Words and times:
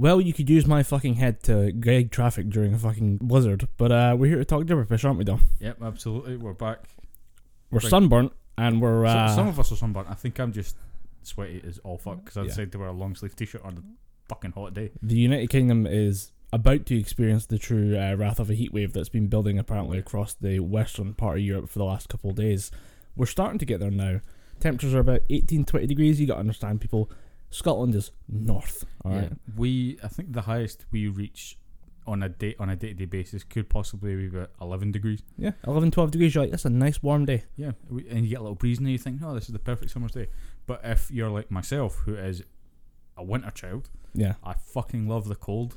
Well, 0.00 0.18
you 0.18 0.32
could 0.32 0.48
use 0.48 0.66
my 0.66 0.82
fucking 0.82 1.16
head 1.16 1.42
to 1.42 1.72
guide 1.72 2.10
traffic 2.10 2.48
during 2.48 2.72
a 2.72 2.78
fucking 2.78 3.18
blizzard, 3.18 3.68
but 3.76 3.92
uh, 3.92 4.16
we're 4.18 4.28
here 4.28 4.38
to 4.38 4.46
talk 4.46 4.64
Gibberpish, 4.64 5.04
aren't 5.04 5.18
we, 5.18 5.24
Dom? 5.24 5.42
Yep, 5.58 5.82
absolutely. 5.82 6.38
We're 6.38 6.54
back. 6.54 6.78
We're 7.70 7.80
sunburnt 7.80 8.32
and 8.56 8.80
we're 8.80 9.04
uh, 9.04 9.28
some 9.34 9.46
of 9.46 9.60
us 9.60 9.70
are 9.70 9.76
sunburnt. 9.76 10.08
I 10.08 10.14
think 10.14 10.40
I'm 10.40 10.54
just 10.54 10.76
sweaty 11.22 11.62
as 11.68 11.80
all 11.80 11.98
fuck 11.98 12.24
because 12.24 12.38
I 12.38 12.40
Yeah. 12.40 12.46
decided 12.46 12.72
to 12.72 12.78
wear 12.78 12.88
a 12.88 12.92
long 12.92 13.14
sleeve 13.14 13.36
t 13.36 13.44
shirt 13.44 13.62
on 13.62 13.76
a 13.76 13.82
fucking 14.30 14.52
hot 14.52 14.72
day. 14.72 14.90
the 15.02 15.16
United 15.16 15.50
Kingdom 15.50 15.86
is 15.86 16.32
about 16.50 16.86
to 16.86 16.98
experience 16.98 17.44
the 17.44 17.58
true 17.58 17.94
uh, 17.98 18.14
wrath 18.14 18.40
of 18.40 18.48
a 18.48 18.54
heat 18.54 18.72
wave 18.72 18.94
that's 18.94 19.10
been 19.10 19.26
building 19.26 19.58
apparently 19.58 19.98
across 19.98 20.32
the 20.32 20.60
western 20.60 21.12
part 21.12 21.36
of 21.36 21.44
Europe 21.44 21.68
for 21.68 21.78
the 21.78 21.84
last 21.84 22.08
couple 22.08 22.30
of 22.30 22.36
days. 22.36 22.70
We're 23.16 23.26
starting 23.26 23.58
to 23.58 23.66
get 23.66 23.80
there 23.80 23.90
now. 23.90 24.20
Temperatures 24.60 24.94
are 24.94 25.00
about 25.00 25.20
18, 25.28 25.66
20 25.66 25.86
degrees. 25.86 26.18
You 26.22 26.26
got 26.26 26.34
to 26.36 26.40
understand, 26.40 26.80
people. 26.80 27.10
Scotland 27.50 27.94
is 27.94 28.10
north. 28.28 28.84
All 29.04 29.12
right. 29.12 29.22
Yeah, 29.30 29.36
we 29.56 29.98
I 30.02 30.08
think 30.08 30.32
the 30.32 30.42
highest 30.42 30.86
we 30.92 31.08
reach 31.08 31.56
on 32.06 32.22
a 32.22 32.28
day 32.28 32.54
on 32.58 32.70
a 32.70 32.76
day 32.76 32.88
to 32.88 32.94
day 32.94 33.04
basis 33.04 33.44
could 33.44 33.68
possibly 33.68 34.14
be 34.16 34.26
about 34.26 34.50
11 34.60 34.92
degrees. 34.92 35.22
Yeah, 35.36 35.52
11, 35.66 35.90
12 35.90 36.10
degrees. 36.12 36.34
You're 36.34 36.44
like, 36.44 36.50
that's 36.50 36.64
a 36.64 36.70
nice 36.70 37.02
warm 37.02 37.24
day. 37.26 37.44
Yeah, 37.56 37.72
we, 37.88 38.08
and 38.08 38.24
you 38.24 38.30
get 38.30 38.38
a 38.40 38.42
little 38.42 38.54
breeze 38.56 38.78
and 38.78 38.88
you 38.88 38.98
think, 38.98 39.20
oh, 39.24 39.34
this 39.34 39.44
is 39.44 39.52
the 39.52 39.58
perfect 39.58 39.90
summer's 39.92 40.12
day. 40.12 40.28
But 40.66 40.80
if 40.84 41.10
you're 41.10 41.28
like 41.30 41.50
myself, 41.50 41.96
who 42.04 42.14
is 42.14 42.42
a 43.16 43.22
winter 43.24 43.50
child, 43.50 43.90
Yeah. 44.14 44.34
I 44.44 44.54
fucking 44.54 45.08
love 45.08 45.28
the 45.28 45.34
cold. 45.36 45.76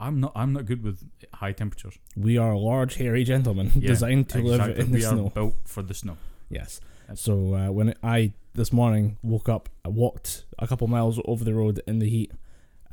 I'm 0.00 0.18
not. 0.20 0.32
I'm 0.34 0.52
not 0.52 0.66
good 0.66 0.82
with 0.82 1.04
high 1.34 1.52
temperatures. 1.52 1.96
We 2.16 2.36
are 2.38 2.56
large, 2.56 2.94
hairy 2.96 3.22
gentlemen 3.24 3.70
Yeah, 3.76 3.88
designed 3.88 4.28
to 4.30 4.38
live 4.38 4.60
exactly. 4.60 4.84
in 4.84 4.90
the 4.90 4.96
we 4.98 5.02
snow. 5.02 5.26
are 5.26 5.30
built 5.30 5.54
for 5.64 5.82
the 5.82 5.94
snow. 5.94 6.16
Yes. 6.48 6.80
That's- 7.02 7.20
So 7.20 7.54
uh, 7.54 7.70
when 7.70 7.94
I 8.02 8.32
this 8.54 8.72
morning 8.72 9.18
woke 9.22 9.48
up, 9.48 9.68
I 9.84 9.88
walked 9.88 10.44
a 10.58 10.66
couple 10.66 10.86
miles 10.86 11.20
over 11.24 11.44
the 11.44 11.54
road 11.54 11.80
in 11.86 11.98
the 11.98 12.08
heat. 12.08 12.32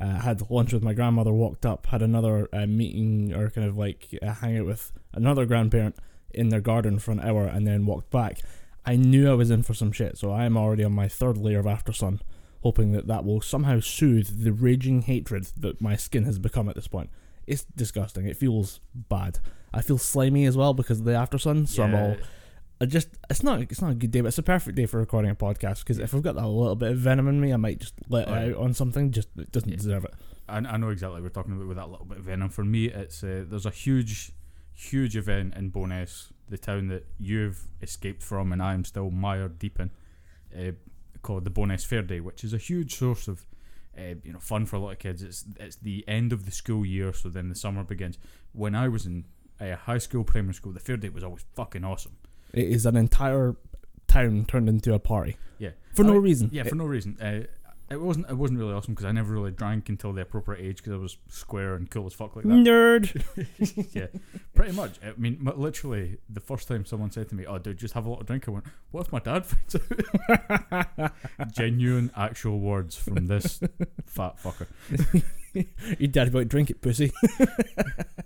Uh, 0.00 0.20
had 0.20 0.50
lunch 0.50 0.72
with 0.72 0.82
my 0.82 0.94
grandmother. 0.94 1.32
Walked 1.32 1.66
up, 1.66 1.86
had 1.86 2.00
another 2.00 2.48
uh, 2.54 2.66
meeting 2.66 3.34
or 3.34 3.50
kind 3.50 3.68
of 3.68 3.76
like 3.76 4.08
a 4.22 4.32
hangout 4.32 4.66
with 4.66 4.92
another 5.12 5.44
grandparent 5.44 5.96
in 6.32 6.48
their 6.48 6.62
garden 6.62 6.98
for 6.98 7.10
an 7.10 7.20
hour, 7.20 7.44
and 7.44 7.66
then 7.66 7.84
walked 7.84 8.10
back. 8.10 8.40
I 8.86 8.96
knew 8.96 9.30
I 9.30 9.34
was 9.34 9.50
in 9.50 9.62
for 9.62 9.74
some 9.74 9.92
shit, 9.92 10.16
so 10.16 10.32
I 10.32 10.44
am 10.44 10.56
already 10.56 10.84
on 10.84 10.92
my 10.92 11.06
third 11.06 11.36
layer 11.36 11.58
of 11.58 11.66
after 11.66 11.92
sun, 11.92 12.22
hoping 12.62 12.92
that 12.92 13.08
that 13.08 13.26
will 13.26 13.42
somehow 13.42 13.80
soothe 13.80 14.42
the 14.42 14.52
raging 14.52 15.02
hatred 15.02 15.48
that 15.58 15.82
my 15.82 15.96
skin 15.96 16.24
has 16.24 16.38
become 16.38 16.70
at 16.70 16.76
this 16.76 16.88
point. 16.88 17.10
It's 17.46 17.64
disgusting. 17.76 18.26
It 18.26 18.38
feels 18.38 18.80
bad. 18.94 19.38
I 19.74 19.82
feel 19.82 19.98
slimy 19.98 20.46
as 20.46 20.56
well 20.56 20.72
because 20.72 21.00
of 21.00 21.04
the 21.04 21.14
after 21.14 21.36
sun, 21.36 21.66
so 21.66 21.82
I'm 21.82 21.94
all 21.94 22.16
I 22.80 22.86
just 22.86 23.08
it's 23.28 23.42
not 23.42 23.60
it's 23.60 23.82
not 23.82 23.92
a 23.92 23.94
good 23.94 24.10
day, 24.10 24.22
but 24.22 24.28
it's 24.28 24.38
a 24.38 24.42
perfect 24.42 24.74
day 24.74 24.86
for 24.86 24.98
recording 24.98 25.30
a 25.30 25.34
podcast 25.34 25.80
because 25.80 25.98
if 25.98 26.14
I've 26.14 26.22
got 26.22 26.34
that 26.36 26.46
little 26.46 26.76
bit 26.76 26.92
of 26.92 26.98
venom 26.98 27.28
in 27.28 27.38
me, 27.38 27.52
I 27.52 27.58
might 27.58 27.78
just 27.78 27.94
let 28.08 28.26
it 28.26 28.32
out 28.32 28.56
on 28.56 28.72
something. 28.72 29.10
Just 29.10 29.28
it 29.36 29.52
doesn't 29.52 29.70
deserve 29.70 30.06
it. 30.06 30.14
I, 30.48 30.58
I 30.58 30.76
know 30.78 30.88
exactly 30.88 31.16
what 31.16 31.24
we're 31.24 31.28
talking 31.28 31.52
about 31.52 31.68
with 31.68 31.76
that 31.76 31.90
little 31.90 32.06
bit 32.06 32.18
of 32.18 32.24
venom. 32.24 32.48
For 32.48 32.64
me, 32.64 32.86
it's 32.86 33.22
uh, 33.22 33.44
there's 33.46 33.66
a 33.66 33.70
huge, 33.70 34.32
huge 34.72 35.14
event 35.14 35.54
in 35.56 35.70
Bo'ness, 35.70 36.32
the 36.48 36.56
town 36.56 36.88
that 36.88 37.06
you've 37.18 37.68
escaped 37.82 38.22
from, 38.22 38.50
and 38.50 38.62
I'm 38.62 38.86
still 38.86 39.10
mired 39.10 39.58
deep 39.58 39.78
in, 39.78 39.90
uh, 40.58 40.72
called 41.20 41.44
the 41.44 41.50
Bo'ness 41.50 41.84
Fair 41.84 42.02
Day, 42.02 42.20
which 42.20 42.44
is 42.44 42.54
a 42.54 42.58
huge 42.58 42.96
source 42.96 43.28
of, 43.28 43.44
uh, 43.98 44.14
you 44.24 44.32
know, 44.32 44.38
fun 44.38 44.64
for 44.64 44.76
a 44.76 44.78
lot 44.78 44.92
of 44.92 44.98
kids. 44.98 45.22
It's 45.22 45.44
it's 45.58 45.76
the 45.76 46.02
end 46.08 46.32
of 46.32 46.46
the 46.46 46.50
school 46.50 46.86
year, 46.86 47.12
so 47.12 47.28
then 47.28 47.50
the 47.50 47.54
summer 47.54 47.84
begins. 47.84 48.16
When 48.52 48.74
I 48.74 48.88
was 48.88 49.04
in 49.04 49.26
uh, 49.60 49.76
high 49.76 49.98
school, 49.98 50.24
primary 50.24 50.54
school, 50.54 50.72
the 50.72 50.80
fair 50.80 50.96
day 50.96 51.10
was 51.10 51.22
always 51.22 51.44
fucking 51.54 51.84
awesome. 51.84 52.16
It 52.52 52.68
is 52.68 52.86
an 52.86 52.96
entire 52.96 53.56
town 54.08 54.44
turned 54.46 54.68
into 54.68 54.92
a 54.94 54.98
party 54.98 55.36
Yeah, 55.58 55.70
for 55.94 56.02
I 56.04 56.06
no 56.08 56.12
mean, 56.14 56.22
reason. 56.22 56.50
Yeah, 56.52 56.64
for 56.64 56.74
no 56.74 56.84
reason. 56.84 57.16
Uh, 57.20 57.46
it 57.92 58.00
wasn't. 58.00 58.30
It 58.30 58.36
wasn't 58.36 58.60
really 58.60 58.72
awesome 58.72 58.94
because 58.94 59.04
I 59.04 59.10
never 59.10 59.32
really 59.34 59.50
drank 59.50 59.88
until 59.88 60.12
the 60.12 60.22
appropriate 60.22 60.64
age 60.64 60.76
because 60.76 60.92
I 60.92 60.96
was 60.96 61.16
square 61.28 61.74
and 61.74 61.90
cool 61.90 62.06
as 62.06 62.12
fuck 62.12 62.36
like 62.36 62.44
that. 62.44 62.50
nerd. 62.52 63.90
yeah, 63.94 64.06
pretty 64.54 64.70
much. 64.76 65.00
I 65.04 65.12
mean, 65.18 65.40
literally, 65.56 66.18
the 66.28 66.38
first 66.38 66.68
time 66.68 66.84
someone 66.84 67.10
said 67.10 67.28
to 67.30 67.34
me, 67.34 67.46
"Oh, 67.46 67.58
dude, 67.58 67.78
just 67.78 67.94
have 67.94 68.06
a 68.06 68.08
lot 68.10 68.20
of 68.20 68.26
drink," 68.28 68.46
I 68.46 68.52
went, 68.52 68.64
"What 68.92 69.06
if 69.06 69.12
my 69.12 69.18
dad 69.18 69.44
finds 69.44 69.76
out?" 70.30 71.12
Genuine, 71.52 72.12
actual 72.16 72.60
words 72.60 72.94
from 72.94 73.26
this 73.26 73.58
fat 74.06 74.36
fucker. 74.40 74.68
Your 75.98 76.08
dad 76.08 76.28
about 76.28 76.46
drink 76.46 76.70
it, 76.70 76.80
pussy. 76.80 77.10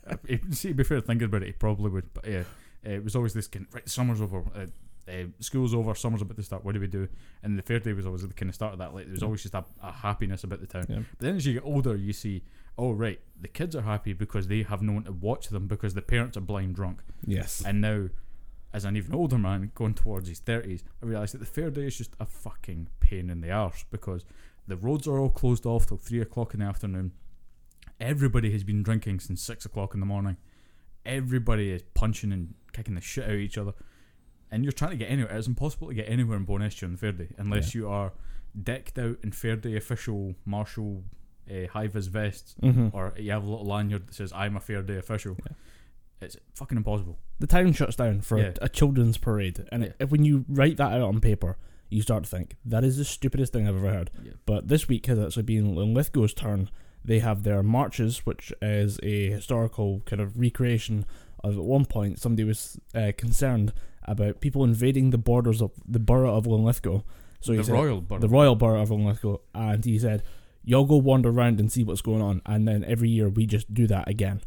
Uh, 0.07 0.17
See, 0.51 0.69
to 0.69 0.75
be 0.75 0.85
fair, 0.85 1.01
thinking 1.01 1.25
about 1.25 1.43
it, 1.43 1.47
he 1.47 1.53
probably 1.53 1.89
would. 1.91 2.13
But 2.13 2.27
yeah, 2.27 2.43
uh, 2.87 2.91
it 2.91 3.05
was 3.05 3.17
always 3.17 3.33
this 3.33 3.47
kind. 3.47 3.67
Right, 3.73 3.89
summer's 3.89 4.21
over. 4.21 4.45
Uh, 4.55 4.67
uh, 5.11 5.27
school's 5.41 5.75
over. 5.75 5.95
Summer's 5.95 6.23
about 6.23 6.37
to 6.37 6.43
start. 6.43 6.65
What 6.65 6.75
do 6.75 6.81
we 6.81 6.87
do? 6.87 7.09
And 7.43 7.59
the 7.59 7.63
fair 7.63 7.79
day 7.79 7.93
was 7.93 8.07
always 8.07 8.23
the 8.23 8.33
kind 8.33 8.49
of 8.49 8.55
start 8.55 8.73
of 8.73 8.79
that. 8.79 8.95
Like 8.95 9.05
there 9.05 9.13
was 9.13 9.23
always 9.23 9.43
just 9.43 9.55
a, 9.55 9.65
a 9.83 9.93
happiness 9.93 10.45
about 10.45 10.61
the 10.61 10.67
town. 10.67 10.87
Yeah. 10.89 11.01
But 11.19 11.27
then 11.27 11.37
as 11.37 11.47
you 11.47 11.55
get 11.55 11.65
older, 11.65 11.97
you 11.97 12.13
see, 12.13 12.43
oh 12.79 12.93
right, 12.93 13.21
the 13.41 13.49
kids 13.49 13.77
are 13.77 13.83
happy 13.83 14.13
because 14.13 14.49
they 14.49 14.63
have 14.63 14.83
no 14.83 14.93
one 14.93 15.05
to 15.05 15.13
watch 15.13 15.49
them 15.49 15.67
because 15.67 15.95
the 15.95 16.03
parents 16.03 16.37
are 16.37 16.43
blind 16.43 16.75
drunk. 16.75 17.03
Yes. 17.27 17.63
And 17.65 17.81
now, 17.81 18.09
as 18.73 18.85
an 18.85 18.97
even 18.97 19.15
older 19.15 19.39
man 19.39 19.71
going 19.75 19.95
towards 19.95 20.29
his 20.29 20.39
thirties, 20.41 20.85
I 21.03 21.07
realise 21.07 21.33
that 21.33 21.39
the 21.39 21.47
fair 21.47 21.71
day 21.71 21.87
is 21.87 21.99
just 21.99 22.15
a 22.19 22.27
fucking 22.27 22.89
pain 23.01 23.31
in 23.31 23.41
the 23.41 23.51
arse 23.51 23.85
because 23.91 24.25
the 24.67 24.77
roads 24.77 25.07
are 25.07 25.19
all 25.19 25.31
closed 25.31 25.67
off 25.67 25.87
till 25.87 25.99
three 25.99 26.21
o'clock 26.21 26.55
in 26.55 26.61
the 26.61 26.67
afternoon. 26.67 27.13
Everybody 28.01 28.51
has 28.53 28.65
been 28.65 28.83
drinking 28.83 29.21
since 29.21 29.43
six 29.43 29.65
o'clock 29.65 29.95
in 29.95 30.01
the 30.01 30.07
morning. 30.07 30.37
Everybody 31.07 31.71
is 31.71 31.83
punching 31.93 32.33
and 32.33 32.55
kicking 32.75 32.95
the 32.95 33.01
shit 33.01 33.25
out 33.25 33.31
of 33.31 33.37
each 33.41 33.57
other. 33.57 33.73
And 34.51 34.63
you're 34.65 34.73
trying 34.73 34.91
to 34.93 34.97
get 34.97 35.11
anywhere. 35.11 35.35
It's 35.37 35.47
impossible 35.49 35.89
to 35.89 35.95
get 35.95 36.09
anywhere 36.09 36.37
in 36.37 36.45
the 36.45 36.97
fair 36.99 37.13
day 37.13 37.29
unless 37.39 37.75
you 37.75 37.89
are 37.89 38.13
decked 38.63 38.99
out 38.99 39.17
in 39.25 39.33
fair 39.33 39.57
day 39.57 39.77
official 39.77 40.35
martial 40.45 41.03
uh, 41.51 41.67
high 41.73 41.89
vis 41.89 42.07
vests 42.07 42.55
hmm 42.61 42.89
or 42.93 43.13
you 43.19 43.31
have 43.33 43.43
a 43.43 43.51
little 43.51 43.67
lanyard 43.67 44.07
that 44.07 44.15
says 44.15 44.33
"I'm 44.33 44.57
a 44.57 44.61
fair 44.61 44.83
day 44.83 44.97
official." 44.97 45.37
Yeah. 45.41 45.53
It's 46.21 46.37
fucking 46.55 46.77
impossible. 46.79 47.19
The 47.41 47.47
town 47.49 47.73
shuts 47.73 47.97
down 47.97 48.21
for 48.21 48.39
Yeah. 48.39 48.53
a, 48.61 48.67
a 48.67 48.69
children's 48.69 49.19
parade, 49.19 49.65
and 49.73 49.85
it, 49.85 49.97
if 49.99 50.11
when 50.11 50.25
you 50.25 50.45
write 50.49 50.77
that 50.77 50.93
out 50.93 51.03
on 51.03 51.21
paper, 51.21 51.59
you 51.91 52.01
start 52.03 52.25
to 52.25 52.31
think 52.31 52.57
that 52.65 52.85
is 52.85 52.97
the 52.97 53.05
stupidest 53.05 53.53
thing 53.53 53.67
I've 53.69 53.77
ever 53.77 53.91
heard. 53.91 54.11
Yeah. 54.25 54.33
But 54.47 54.69
this 54.69 54.89
week 54.89 55.07
has 55.07 55.19
actually 55.19 55.43
been 55.43 55.75
Linlithgow's 55.75 56.33
turn. 56.33 56.71
They 57.05 57.19
have 57.19 57.43
their 57.43 57.63
marches, 57.63 58.25
which 58.25 58.53
is 58.63 58.99
a 59.03 59.29
historical 59.31 60.01
kind 60.07 60.23
of 60.23 60.39
recreation 60.39 61.05
at 61.45 61.55
one 61.55 61.85
point 61.85 62.19
somebody 62.21 62.45
was 62.45 62.79
uh, 62.95 63.13
concerned 63.17 63.73
about 64.05 64.41
people 64.41 64.65
invading 64.65 65.11
the 65.11 65.19
borders 65.19 65.61
of 65.63 65.71
the 65.87 65.99
borough 65.99 66.35
of 66.37 66.47
Linlithgow. 66.47 67.03
So 67.41 67.53
he 67.53 67.59
the 67.59 67.65
said, 67.65 67.73
royal 67.75 68.01
borough. 68.01 68.21
the 68.21 68.29
royal 68.29 68.57
borough 68.57 68.83
of 68.83 68.91
Linlithgow, 68.91 69.39
and 69.55 69.85
he 69.85 69.99
said, 69.99 70.23
"Y'all 70.65 70.85
go 70.87 70.97
wander 70.97 71.29
around 71.31 71.61
and 71.61 71.71
see 71.71 71.85
what's 71.85 72.01
going 72.03 72.23
on." 72.23 72.41
And 72.47 72.67
then 72.67 72.85
every 72.85 73.09
year 73.11 73.29
we 73.29 73.47
just 73.47 73.73
do 73.75 73.87
that 73.89 74.09
again. 74.09 74.41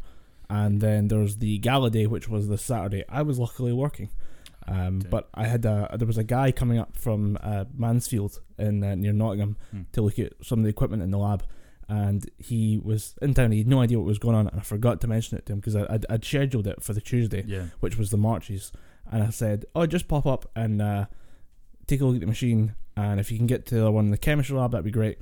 And 0.50 0.80
then 0.82 1.08
there's 1.10 1.38
the 1.38 1.58
gala 1.58 1.90
day, 1.92 2.08
which 2.08 2.28
was 2.30 2.48
the 2.48 2.58
Saturday. 2.58 3.04
I 3.10 3.22
was 3.22 3.38
luckily 3.38 3.74
working, 3.74 4.10
um, 4.68 5.00
Okay. 5.00 5.08
but 5.10 5.30
I 5.34 5.46
had 5.46 5.66
a, 5.66 5.94
there 5.98 6.08
was 6.08 6.18
a 6.18 6.24
guy 6.24 6.52
coming 6.54 6.78
up 6.80 6.96
from 6.98 7.38
uh, 7.42 7.66
Mansfield 7.76 8.40
in 8.58 8.84
uh, 8.84 8.96
near 8.96 9.12
Nottingham 9.14 9.58
Hmm. 9.72 9.82
to 9.92 10.02
look 10.02 10.18
at 10.20 10.34
some 10.42 10.60
of 10.60 10.64
the 10.64 10.70
equipment 10.70 11.04
in 11.04 11.12
the 11.12 11.18
lab. 11.18 11.44
And 11.90 12.30
he 12.38 12.78
was 12.84 13.16
in 13.22 13.34
town. 13.34 13.52
He 13.54 13.60
had 13.60 13.68
no 13.68 13.80
idea 13.80 13.98
what 13.98 14.06
was 14.06 14.20
going 14.20 14.36
on, 14.36 14.48
and 14.48 14.60
I 14.60 14.64
forgot 14.64 15.00
to 15.02 15.08
mention 15.08 15.38
it 15.38 15.46
to 15.46 15.54
him 15.54 15.60
because 15.60 15.76
I'd, 15.76 16.06
I'd 16.10 16.26
scheduled 16.26 16.68
it 16.68 16.84
for 16.84 16.94
the 16.94 17.00
Tuesday 17.00 17.44
yeah, 17.48 17.68
which 17.80 17.98
was 17.98 18.10
the 18.10 18.18
marches. 18.18 18.72
And 19.10 19.24
I 19.24 19.30
said, 19.30 19.66
"Oh, 19.74 19.86
just 19.86 20.08
pop 20.10 20.26
up 20.26 20.50
and 20.56 20.82
uh, 20.82 21.06
take 21.88 22.02
a 22.02 22.06
look 22.06 22.16
at 22.16 22.22
the 22.22 22.28
machine, 22.28 22.76
and 22.98 23.20
if 23.22 23.32
you 23.32 23.38
can 23.38 23.48
get 23.48 23.66
to 23.68 23.76
the 23.76 23.92
one 23.92 24.06
in 24.06 24.12
the 24.12 24.18
chemistry 24.18 24.58
lab, 24.58 24.72
that'd 24.72 24.84
be 24.84 24.92
great." 24.92 25.18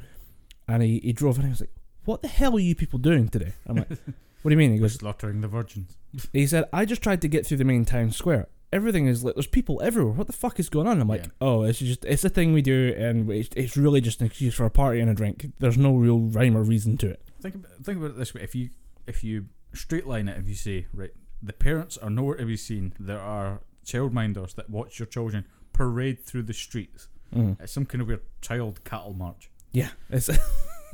And 0.67 0.81
he, 0.81 0.99
he 1.03 1.13
drove 1.13 1.35
in. 1.35 1.41
and 1.41 1.49
He 1.49 1.51
was 1.51 1.61
like, 1.61 1.75
"What 2.05 2.23
the 2.23 2.27
hell 2.27 2.55
are 2.55 2.59
you 2.59 2.73
people 2.73 2.97
doing 2.97 3.29
today?" 3.29 3.53
I'm 3.67 3.75
like, 3.75 3.89
"What 3.89 3.99
do 4.45 4.49
you 4.49 4.57
mean?" 4.57 4.71
He 4.73 4.79
goes, 4.79 4.95
slaughtering 4.95 5.41
the 5.41 5.47
virgins. 5.47 5.97
"He 6.33 6.47
said 6.47 6.65
I 6.73 6.85
just 6.85 7.03
tried 7.03 7.21
to 7.21 7.27
get 7.27 7.45
through 7.45 7.57
the 7.57 7.63
main 7.63 7.85
town 7.85 8.09
square. 8.09 8.47
Everything 8.75 9.07
is 9.07 9.23
like 9.23 9.35
There's 9.35 9.47
people 9.47 9.81
everywhere. 9.81 10.13
What 10.13 10.27
the 10.27 10.33
fuck 10.33 10.59
is 10.59 10.69
going 10.69 10.85
on?" 10.87 10.99
I'm 10.99 11.07
like, 11.07 11.23
Yeah. 11.23 11.31
"Oh, 11.39 11.63
it's 11.63 11.79
just 11.79 12.03
it's 12.03 12.25
a 12.25 12.29
thing 12.29 12.51
we 12.51 12.61
do, 12.61 12.93
and 12.97 13.31
it's, 13.31 13.49
it's 13.55 13.77
really 13.77 14.01
just 14.01 14.19
an 14.19 14.27
excuse 14.27 14.53
for 14.53 14.65
a 14.65 14.69
party 14.69 14.99
and 14.99 15.09
a 15.09 15.13
drink. 15.13 15.53
There's 15.59 15.77
no 15.77 15.95
real 15.95 16.19
rhyme 16.19 16.57
or 16.57 16.63
reason 16.63 16.97
to 16.97 17.09
it." 17.09 17.21
Think 17.41 17.55
about, 17.55 17.71
think 17.83 17.97
about 17.97 18.11
it 18.11 18.17
this 18.17 18.33
way: 18.33 18.41
if 18.41 18.53
you 18.53 18.69
if 19.07 19.23
you 19.23 19.45
straight 19.73 20.05
line 20.05 20.27
it, 20.27 20.37
if 20.37 20.49
you 20.49 20.55
say 20.55 20.87
right, 20.93 21.11
the 21.41 21.53
parents 21.53 21.97
are 21.97 22.09
nowhere 22.09 22.35
to 22.35 22.45
be 22.45 22.57
seen. 22.57 22.93
There 22.99 23.19
are 23.19 23.61
childminders 23.85 24.55
that 24.55 24.69
watch 24.69 24.99
your 24.99 25.05
children 25.05 25.45
parade 25.71 26.23
through 26.25 26.43
the 26.43 26.53
streets. 26.53 27.07
Mm. 27.33 27.59
It's 27.61 27.71
some 27.71 27.85
kind 27.85 28.01
of 28.01 28.07
weird 28.07 28.21
child 28.41 28.83
cattle 28.83 29.13
march. 29.13 29.49
Yeah, 29.71 29.89
it's 30.09 30.29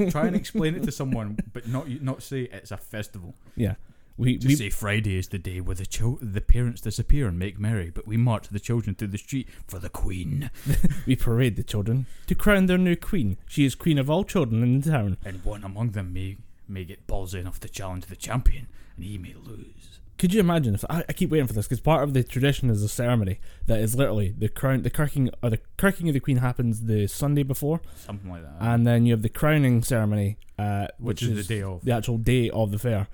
Try 0.10 0.28
and 0.28 0.36
explain 0.36 0.76
it 0.76 0.84
to 0.84 0.92
someone, 0.92 1.38
but 1.54 1.68
not 1.68 1.90
not 2.02 2.24
say 2.24 2.44
it's 2.44 2.72
a 2.72 2.78
festival. 2.78 3.36
yeah. 3.56 3.76
We 4.22 4.36
Just 4.38 4.48
we 4.48 4.56
say 4.56 4.70
Friday 4.70 5.18
is 5.18 5.30
the 5.30 5.40
day 5.40 5.60
where 5.62 5.76
the 5.76 5.86
chil- 5.86 6.20
the 6.22 6.42
parents 6.42 6.82
disappear 6.82 7.28
and 7.28 7.40
make 7.40 7.60
merry, 7.60 7.90
but 7.90 8.06
we 8.08 8.18
march 8.18 8.50
the 8.50 8.60
children 8.60 8.96
through 8.96 9.08
the 9.08 9.18
street 9.18 9.48
for 9.68 9.80
the 9.80 9.90
Queen. 9.90 10.52
we 11.08 11.16
parade 11.16 11.56
the 11.56 11.64
children 11.64 12.06
to 12.28 12.36
crown 12.36 12.68
their 12.68 12.78
new 12.78 12.96
queen. 12.96 13.38
She 13.48 13.66
is 13.66 13.74
queen 13.74 13.98
of 13.98 14.10
all 14.12 14.24
children 14.24 14.62
in 14.62 14.82
the 14.82 14.92
town. 14.92 15.18
and 15.26 15.44
one 15.44 15.64
among 15.64 15.92
them 15.92 16.14
may 16.14 16.38
may 16.68 16.86
get 16.86 17.08
ballsy 17.08 17.40
enough 17.40 17.60
to 17.62 17.68
challenge 17.68 18.06
the 18.06 18.16
champion, 18.16 18.68
and 18.96 19.04
he 19.06 19.18
may 19.18 19.34
lose. 19.34 20.00
could 20.20 20.34
you 20.36 20.40
imagine 20.40 20.76
if 20.76 20.86
I, 20.88 21.04
I 21.10 21.14
keep 21.14 21.32
waiting 21.32 21.48
for 21.48 21.54
this 21.54 21.66
because 21.68 21.82
part 21.82 22.04
of 22.04 22.14
the 22.14 22.24
tradition 22.24 22.70
is 22.70 22.84
a 22.84 22.88
ceremony 22.88 23.40
that 23.66 23.80
is 23.80 23.96
literally 23.96 24.36
the 24.38 24.50
crown, 24.50 24.84
the 24.84 24.92
kirking 24.92 25.32
or 25.42 25.50
the 25.50 25.60
kirking 25.80 26.08
of 26.10 26.14
the 26.14 26.20
queen 26.20 26.38
happens 26.38 26.82
the 26.86 27.08
Sunday 27.08 27.42
before, 27.44 27.82
Something 27.96 28.30
like 28.30 28.44
that. 28.44 28.56
and 28.60 28.86
then 28.86 29.08
you 29.08 29.14
have 29.14 29.24
the 29.24 29.30
crowning 29.30 29.82
ceremony, 29.82 30.38
uh, 30.60 30.88
which, 31.00 31.24
is, 31.24 31.48
the 31.48 31.56
day 31.56 31.64
of. 31.64 31.84
the 31.84 31.92
actual 31.92 32.20
day 32.20 32.50
of 32.52 32.70
the 32.70 32.78
fair. 32.78 33.08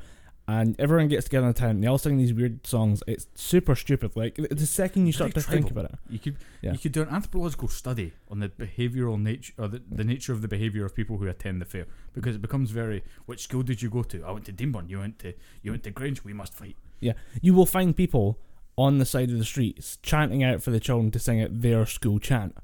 And 0.50 0.80
everyone 0.80 1.10
gets 1.10 1.26
together 1.26 1.46
in 1.48 1.52
the 1.54 1.60
town. 1.60 1.70
And 1.72 1.84
they 1.84 1.88
all 1.88 1.98
sing 1.98 2.18
these 2.18 2.34
weird 2.34 2.66
songs. 2.66 3.04
It's 3.06 3.28
super 3.36 3.76
stupid. 3.76 4.16
Like 4.16 4.36
the 4.36 4.66
second 4.66 5.06
you 5.06 5.12
start 5.12 5.34
to 5.34 5.42
think 5.42 5.70
about 5.70 5.86
it, 5.86 5.96
You 6.10 6.20
could 6.20 6.38
Yeah. 6.62 6.72
you 6.72 6.78
could 6.80 6.94
do 6.94 7.02
an 7.02 7.10
anthropological 7.10 7.68
study 7.68 8.14
on 8.30 8.40
the 8.40 8.48
behavioural 8.50 9.22
nature 9.22 9.54
or 9.58 9.68
the, 9.68 9.82
the 9.92 10.06
nature 10.06 10.32
of 10.32 10.42
the 10.42 10.48
behaviour 10.48 10.86
of 10.86 10.96
people 10.96 11.18
who 11.18 11.28
attend 11.28 11.62
the 11.62 11.66
fair 11.66 11.86
because 12.14 12.36
it 12.38 12.42
becomes 12.42 12.72
very 12.72 13.04
which 13.26 13.44
school 13.44 13.62
did 13.62 13.82
you 13.82 13.90
go 13.90 14.04
to? 14.04 14.24
I 14.24 14.32
went 14.32 14.46
to 14.46 14.54
Deanburn, 14.54 14.90
you 14.90 15.00
went 15.00 15.20
to 15.20 15.34
you 15.62 15.72
went 15.72 15.84
to 15.84 15.92
Grange, 15.92 16.24
we 16.24 16.32
must 16.34 16.54
fight. 16.54 16.78
Yeah, 17.02 17.14
you 17.42 17.54
will 17.54 17.66
find 17.66 17.94
people 17.96 18.40
on 18.78 19.00
the 19.00 19.06
side 19.06 19.30
of 19.30 19.38
the 19.38 19.44
streets 19.46 19.98
chanting 20.02 20.44
out 20.46 20.64
for 20.64 20.72
the 20.72 20.80
children 20.80 21.12
to 21.12 21.20
sing 21.20 21.42
at 21.42 21.62
their 21.62 21.86
school 21.86 22.20
chant, 22.20 22.56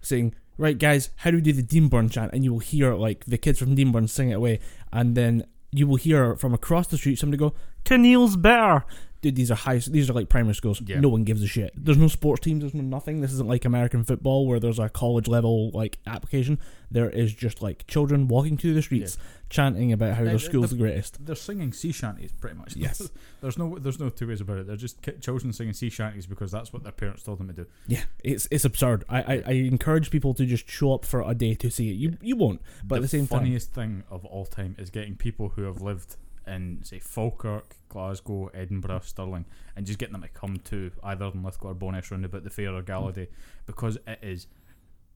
saying, 0.00 0.34
"Right, 0.56 0.78
guys, 0.78 1.10
how 1.16 1.30
do 1.32 1.36
we 1.36 1.42
do 1.42 1.52
the 1.52 1.62
Deanburn 1.62 2.10
chant?" 2.10 2.32
And 2.32 2.44
you 2.44 2.52
will 2.52 2.60
hear 2.60 2.94
like 2.94 3.26
the 3.26 3.36
kids 3.36 3.58
from 3.58 3.76
Deanburn 3.76 4.08
sing 4.08 4.30
it 4.30 4.34
away, 4.34 4.58
and 4.92 5.14
then 5.14 5.44
you 5.72 5.86
will 5.86 5.96
hear 5.96 6.36
from 6.36 6.54
across 6.54 6.86
the 6.86 6.96
street 6.96 7.18
somebody 7.18 7.38
go, 7.38 7.54
"Kinneil's 7.84 8.36
better." 8.36 8.84
Dude, 9.26 9.34
these 9.34 9.50
are 9.50 9.56
high. 9.56 9.78
These 9.78 10.08
are 10.08 10.12
like 10.12 10.28
primary 10.28 10.54
schools. 10.54 10.80
Yeah. 10.86 11.00
No 11.00 11.08
one 11.08 11.24
gives 11.24 11.42
a 11.42 11.48
shit. 11.48 11.72
There's 11.76 11.98
no 11.98 12.06
sports 12.06 12.42
teams. 12.44 12.60
There's 12.60 12.74
no 12.74 12.82
nothing. 12.82 13.22
This 13.22 13.32
isn't 13.32 13.48
like 13.48 13.64
American 13.64 14.04
football 14.04 14.46
where 14.46 14.60
there's 14.60 14.78
a 14.78 14.88
college 14.88 15.26
level 15.26 15.70
like 15.72 15.98
application. 16.06 16.60
There 16.92 17.10
is 17.10 17.32
just 17.34 17.60
like 17.60 17.86
children 17.88 18.28
walking 18.28 18.56
through 18.56 18.74
the 18.74 18.82
streets 18.82 19.18
chanting 19.50 19.92
about 19.92 20.14
how 20.14 20.22
Uh, 20.22 20.26
their 20.26 20.38
school's 20.38 20.70
the- 20.70 20.76
the 20.76 20.82
greatest. 20.82 21.24
They're 21.26 21.34
singing 21.34 21.72
sea 21.72 21.90
shanties 21.90 22.30
pretty 22.30 22.56
much. 22.56 22.76
Yes. 22.76 23.10
there's 23.40 23.58
no 23.58 23.76
there's 23.80 23.98
no 23.98 24.10
two 24.10 24.28
ways 24.28 24.40
about 24.40 24.58
it. 24.58 24.66
They're 24.68 24.76
just 24.76 24.98
children 25.20 25.52
singing 25.52 25.74
sea 25.74 25.90
shanties 25.90 26.26
because 26.26 26.52
that's 26.52 26.72
what 26.72 26.84
their 26.84 26.92
parents 26.92 27.24
told 27.24 27.38
them 27.40 27.48
to 27.48 27.52
do. 27.52 27.66
Yeah, 27.88 28.04
it's 28.22 28.46
it's 28.52 28.64
absurd. 28.64 29.04
I, 29.08 29.22
I, 29.22 29.42
I 29.46 29.52
encourage 29.52 30.10
people 30.10 30.34
to 30.34 30.46
just 30.46 30.68
show 30.70 30.94
up 30.94 31.04
for 31.04 31.28
a 31.28 31.34
day 31.34 31.54
to 31.54 31.68
see 31.68 31.90
it. 31.90 31.94
You 31.94 32.16
you 32.22 32.36
won't, 32.36 32.60
but 32.84 32.96
at 32.96 33.02
the 33.02 33.08
same 33.08 33.26
time, 33.26 33.40
funniest 33.40 33.72
thing 33.74 34.04
of 34.08 34.24
all 34.24 34.46
time 34.46 34.76
is 34.78 34.90
getting 34.90 35.16
people 35.16 35.48
who 35.50 35.62
have 35.62 35.82
lived 35.82 36.16
in 36.46 36.80
say 36.84 36.98
Falkirk, 36.98 37.76
Glasgow, 37.88 38.50
Edinburgh, 38.54 39.00
Stirling, 39.04 39.44
and 39.74 39.86
just 39.86 39.98
getting 39.98 40.12
them 40.12 40.22
to 40.22 40.28
come 40.28 40.58
to 40.64 40.90
either 41.02 41.26
Linlithgow 41.30 41.68
or 41.70 41.74
Bo'ness 41.74 42.10
round 42.10 42.24
about 42.24 42.44
the 42.44 42.50
fair 42.50 42.74
or 42.74 42.82
gala 42.82 43.12
day 43.12 43.28
because 43.66 43.98
it 44.06 44.18
is 44.22 44.46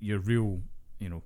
your 0.01 0.19
real, 0.19 0.61
you 0.99 1.09
know, 1.09 1.23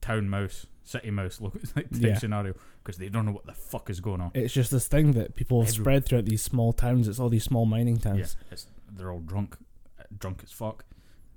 town 0.00 0.28
mouse, 0.28 0.66
city 0.82 1.10
mouse 1.10 1.40
look 1.40 1.54
like 1.76 1.86
Yeah. 1.90 2.18
scenario 2.18 2.54
because 2.82 2.98
they 2.98 3.08
don't 3.08 3.24
know 3.26 3.32
what 3.32 3.46
the 3.46 3.54
fuck 3.54 3.88
is 3.88 4.00
going 4.00 4.20
on. 4.20 4.30
it's 4.34 4.52
just 4.52 4.70
this 4.70 4.86
thing 4.86 5.12
that 5.12 5.34
people 5.34 5.60
have 5.62 5.68
Everywhere. 5.70 5.82
spread 5.84 6.04
throughout 6.06 6.24
these 6.26 6.42
small 6.42 6.72
towns. 6.72 7.08
It's 7.08 7.18
all 7.18 7.30
these 7.30 7.44
small 7.44 7.64
mining 7.64 7.96
Yeah, 7.96 8.02
towns, 8.02 8.36
it's, 8.50 8.66
they're 8.92 9.10
all 9.10 9.20
drunk, 9.20 9.56
drunk 10.18 10.40
as 10.44 10.52
fuck. 10.52 10.84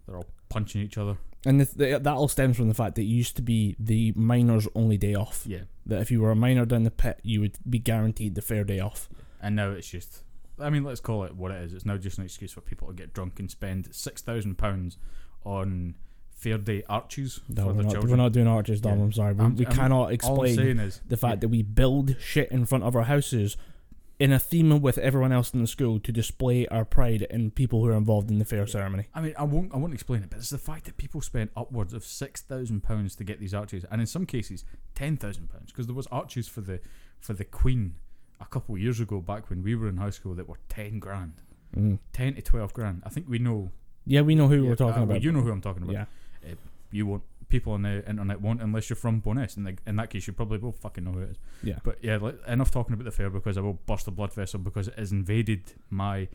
They're 0.05 0.17
all 0.17 0.25
punching 0.49 0.81
each 0.81 0.97
other. 0.97 1.17
And 1.47 1.59
this, 1.61 1.71
the, 1.71 1.97
that 1.99 2.07
all 2.13 2.27
stems 2.27 2.57
from 2.57 2.67
the 2.67 2.73
fact 2.75 2.95
that 2.95 3.01
it 3.01 3.05
used 3.05 3.35
to 3.37 3.41
be 3.41 3.75
the 3.79 4.13
miners' 4.15 4.67
only 4.75 4.97
day 4.97 5.15
off. 5.15 5.43
Yeah, 5.47 5.61
That 5.85 6.01
if 6.01 6.11
you 6.11 6.21
were 6.21 6.31
a 6.31 6.35
miner 6.35 6.65
down 6.65 6.83
the 6.83 6.91
pit, 6.91 7.19
you 7.23 7.39
would 7.41 7.57
be 7.69 7.79
guaranteed 7.79 8.35
the 8.35 8.41
fair 8.41 8.63
day 8.63 8.79
off. 8.79 9.09
and 9.41 9.55
now 9.55 9.71
it's 9.71 9.89
just. 9.89 10.23
I 10.59 10.69
mean, 10.71 10.83
let's 10.83 10.99
call 10.99 11.23
it 11.23 11.35
what 11.35 11.51
it 11.51 11.63
is. 11.63 11.73
It's 11.73 11.85
now 11.85 11.97
just 11.97 12.17
an 12.17 12.23
excuse 12.25 12.51
for 12.51 12.61
people 12.61 12.87
to 12.87 12.93
get 12.93 13.13
drunk 13.13 13.39
and 13.39 13.49
spend 13.49 13.89
six 13.93 14.21
thousand 14.21 14.57
pounds 14.57 14.97
on 15.43 15.95
fair 16.31 16.57
day 16.57 16.83
arches 16.89 17.39
No, 17.49 17.63
for 17.63 17.67
we're 17.67 17.73
the 17.77 17.83
not, 17.83 17.91
children. 17.91 18.11
we're 18.11 18.17
not 18.17 18.31
doing 18.31 18.47
arches, 18.47 18.81
Dom. 18.81 18.97
Yeah. 18.97 19.03
I'm 19.05 19.11
sorry. 19.13 19.33
We, 19.33 19.41
I'm- 19.43 19.55
we 19.55 19.65
I'm- 19.65 19.75
cannot 19.75 20.11
explain 20.11 20.91
the 21.07 21.17
fact 21.17 21.41
that 21.41 21.47
we 21.49 21.61
build 21.63 22.15
shit 22.19 22.51
in 22.51 22.65
front 22.65 22.83
of 22.83 22.95
our 22.95 23.03
houses 23.03 23.55
in 24.19 24.31
a 24.31 24.39
theme 24.39 24.81
with 24.81 24.97
everyone 24.97 25.31
else 25.31 25.53
in 25.53 25.61
the 25.61 25.67
school 25.67 25.99
to 25.99 26.11
display 26.11 26.65
our 26.67 26.83
pride 26.83 27.21
in 27.29 27.51
people 27.51 27.81
who 27.83 27.89
are 27.89 27.93
involved 27.97 28.31
in 28.31 28.39
the 28.39 28.45
fair 28.45 28.65
ceremony. 28.65 29.05
I 29.13 29.21
mean, 29.21 29.33
I 29.37 29.43
won't, 29.43 29.73
I 29.73 29.77
won't 29.77 29.93
explain 29.93 30.23
it, 30.23 30.29
but 30.31 30.39
it's 30.39 30.49
the 30.49 30.57
fact 30.57 30.85
that 30.85 30.97
people 30.97 31.21
spent 31.21 31.51
upwards 31.55 31.93
of 31.93 32.03
six 32.03 32.41
thousand 32.41 32.81
pounds 32.81 33.15
to 33.17 33.23
get 33.23 33.39
these 33.39 33.53
arches, 33.53 33.85
and 33.91 34.01
in 34.01 34.07
some 34.07 34.25
cases, 34.25 34.65
ten 34.95 35.17
thousand 35.17 35.49
pounds, 35.49 35.71
because 35.71 35.85
there 35.85 35.95
was 35.95 36.07
arches 36.07 36.47
for 36.47 36.61
the 36.61 36.79
for 37.19 37.33
the 37.33 37.45
Queen 37.45 37.95
a 38.39 38.45
couple 38.45 38.75
of 38.75 38.81
years 38.81 38.99
ago, 38.99 39.19
back 39.21 39.49
when 39.49 39.61
we 39.63 39.75
were 39.75 39.87
in 39.87 39.97
high 39.97 40.09
school, 40.11 40.33
that 40.35 40.47
were 40.49 40.59
ten 40.69 40.99
grand, 40.99 41.33
Mm. 41.75 41.99
ten 42.13 42.33
to 42.35 42.41
twelve 42.41 42.73
grand. 42.73 43.03
I 43.05 43.09
think 43.09 43.27
we 43.29 43.39
know. 43.39 43.71
Yeah, 44.05 44.21
we 44.21 44.35
know 44.35 44.47
who 44.47 44.63
yeah, 44.63 44.69
we're 44.69 44.75
talking 44.77 45.01
uh, 45.01 45.05
about. 45.05 45.21
You 45.21 45.31
know 45.33 45.41
who 45.41 45.51
I'm 45.51 45.61
talking 45.61 45.83
about. 45.83 45.93
yeah. 45.93 46.05
You 46.91 47.05
won't. 47.05 47.23
People 47.49 47.73
on 47.73 47.83
the 47.83 48.07
internet 48.09 48.41
won't, 48.41 48.61
unless 48.61 48.89
you're 48.89 48.97
from 48.97 49.21
Bo'ness. 49.21 49.55
In, 49.55 49.63
the, 49.63 49.77
in 49.87 49.95
that 49.95 50.09
case, 50.09 50.27
you 50.27 50.33
probably 50.33 50.57
will 50.57 50.73
fucking 50.73 51.03
know 51.05 51.11
who 51.11 51.19
it 51.19 51.29
is. 51.31 51.37
Yeah. 51.63 51.79
But 51.83 51.97
yeah, 52.03 52.17
like, 52.17 52.35
enough 52.47 52.71
talking 52.71 52.93
about 52.93 53.05
the 53.05 53.11
fair 53.11 53.29
because 53.29 53.57
I 53.57 53.61
will 53.61 53.79
burst 53.85 54.07
a 54.07 54.11
blood 54.11 54.33
vessel 54.33 54.59
because 54.59 54.87
it 54.89 54.95
has 54.99 55.11
invaded 55.13 55.73
my 55.89 56.27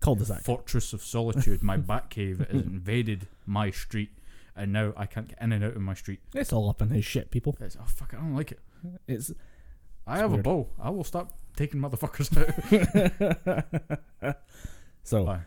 Cul-de-sac. 0.00 0.42
fortress 0.44 0.92
of 0.94 1.02
solitude, 1.02 1.62
my 1.62 1.76
bat 1.90 2.08
cave. 2.08 2.40
It 2.40 2.50
has 2.52 2.62
invaded 2.62 3.26
my 3.46 3.70
street, 3.70 4.10
and 4.56 4.72
now 4.72 4.94
I 4.96 5.04
can't 5.06 5.28
get 5.28 5.36
in 5.42 5.52
and 5.52 5.62
out 5.62 5.74
of 5.76 5.82
my 5.82 5.92
street. 5.94 6.20
It's 6.34 6.52
all 6.54 6.70
up 6.70 6.80
in 6.80 6.88
his 6.88 7.04
shit, 7.04 7.30
people. 7.30 7.54
It's, 7.60 7.76
oh 7.78 7.84
fuck! 7.86 8.14
I 8.14 8.16
don't 8.16 8.34
like 8.34 8.52
it. 8.52 8.60
It's 9.06 9.30
I 10.06 10.14
It's 10.14 10.20
have 10.22 10.30
weird. 10.30 10.40
a 10.40 10.42
bow. 10.44 10.68
I 10.80 10.88
will 10.88 11.04
stop 11.04 11.32
taking 11.54 11.80
motherfuckers 11.82 12.30
out. 12.38 14.36
so 15.02 15.26
Aye. 15.28 15.40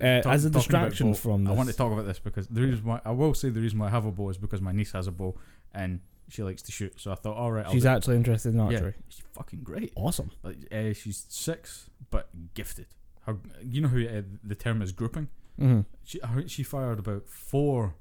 Uh, 0.00 0.20
Talk- 0.22 0.32
as 0.32 0.44
a 0.44 0.50
distraction 0.50 1.14
from 1.14 1.46
I 1.46 1.50
this, 1.50 1.56
want 1.56 1.68
to 1.70 1.76
talk 1.76 1.92
about 1.92 2.06
this 2.06 2.18
because 2.18 2.46
the 2.48 2.62
reason 2.62 2.84
why 2.84 3.00
I 3.04 3.10
will 3.12 3.34
say 3.34 3.48
the 3.50 3.60
reason 3.60 3.78
why 3.78 3.86
I 3.86 3.90
have 3.90 4.06
a 4.06 4.12
bow 4.12 4.28
is 4.30 4.38
because 4.38 4.60
my 4.60 4.72
niece 4.72 4.92
has 4.92 5.06
a 5.06 5.12
bow 5.12 5.34
and 5.72 6.00
she 6.28 6.42
likes 6.42 6.62
to 6.62 6.72
shoot. 6.72 6.98
So 7.00 7.12
I 7.12 7.14
thought, 7.16 7.36
all 7.36 7.52
right, 7.52 7.66
I'll 7.66 7.72
she's 7.72 7.82
do 7.82 7.88
it. 7.88 7.92
actually 7.92 8.16
interested 8.16 8.50
in 8.54 8.56
yeah, 8.58 8.64
archery. 8.64 8.94
she's 9.08 9.22
fucking 9.32 9.60
great. 9.62 9.92
Awesome. 9.94 10.30
Like, 10.42 10.56
uh, 10.72 10.92
she's 10.94 11.26
six 11.28 11.90
but 12.10 12.28
gifted. 12.54 12.86
Her, 13.26 13.36
you 13.62 13.80
know 13.80 13.88
who 13.88 14.06
uh, 14.06 14.22
the 14.42 14.54
term 14.54 14.82
is 14.82 14.92
grouping. 14.92 15.28
hmm 15.58 15.80
She 16.04 16.18
her, 16.22 16.46
she 16.48 16.62
fired 16.62 16.98
about 16.98 17.28
four 17.28 17.94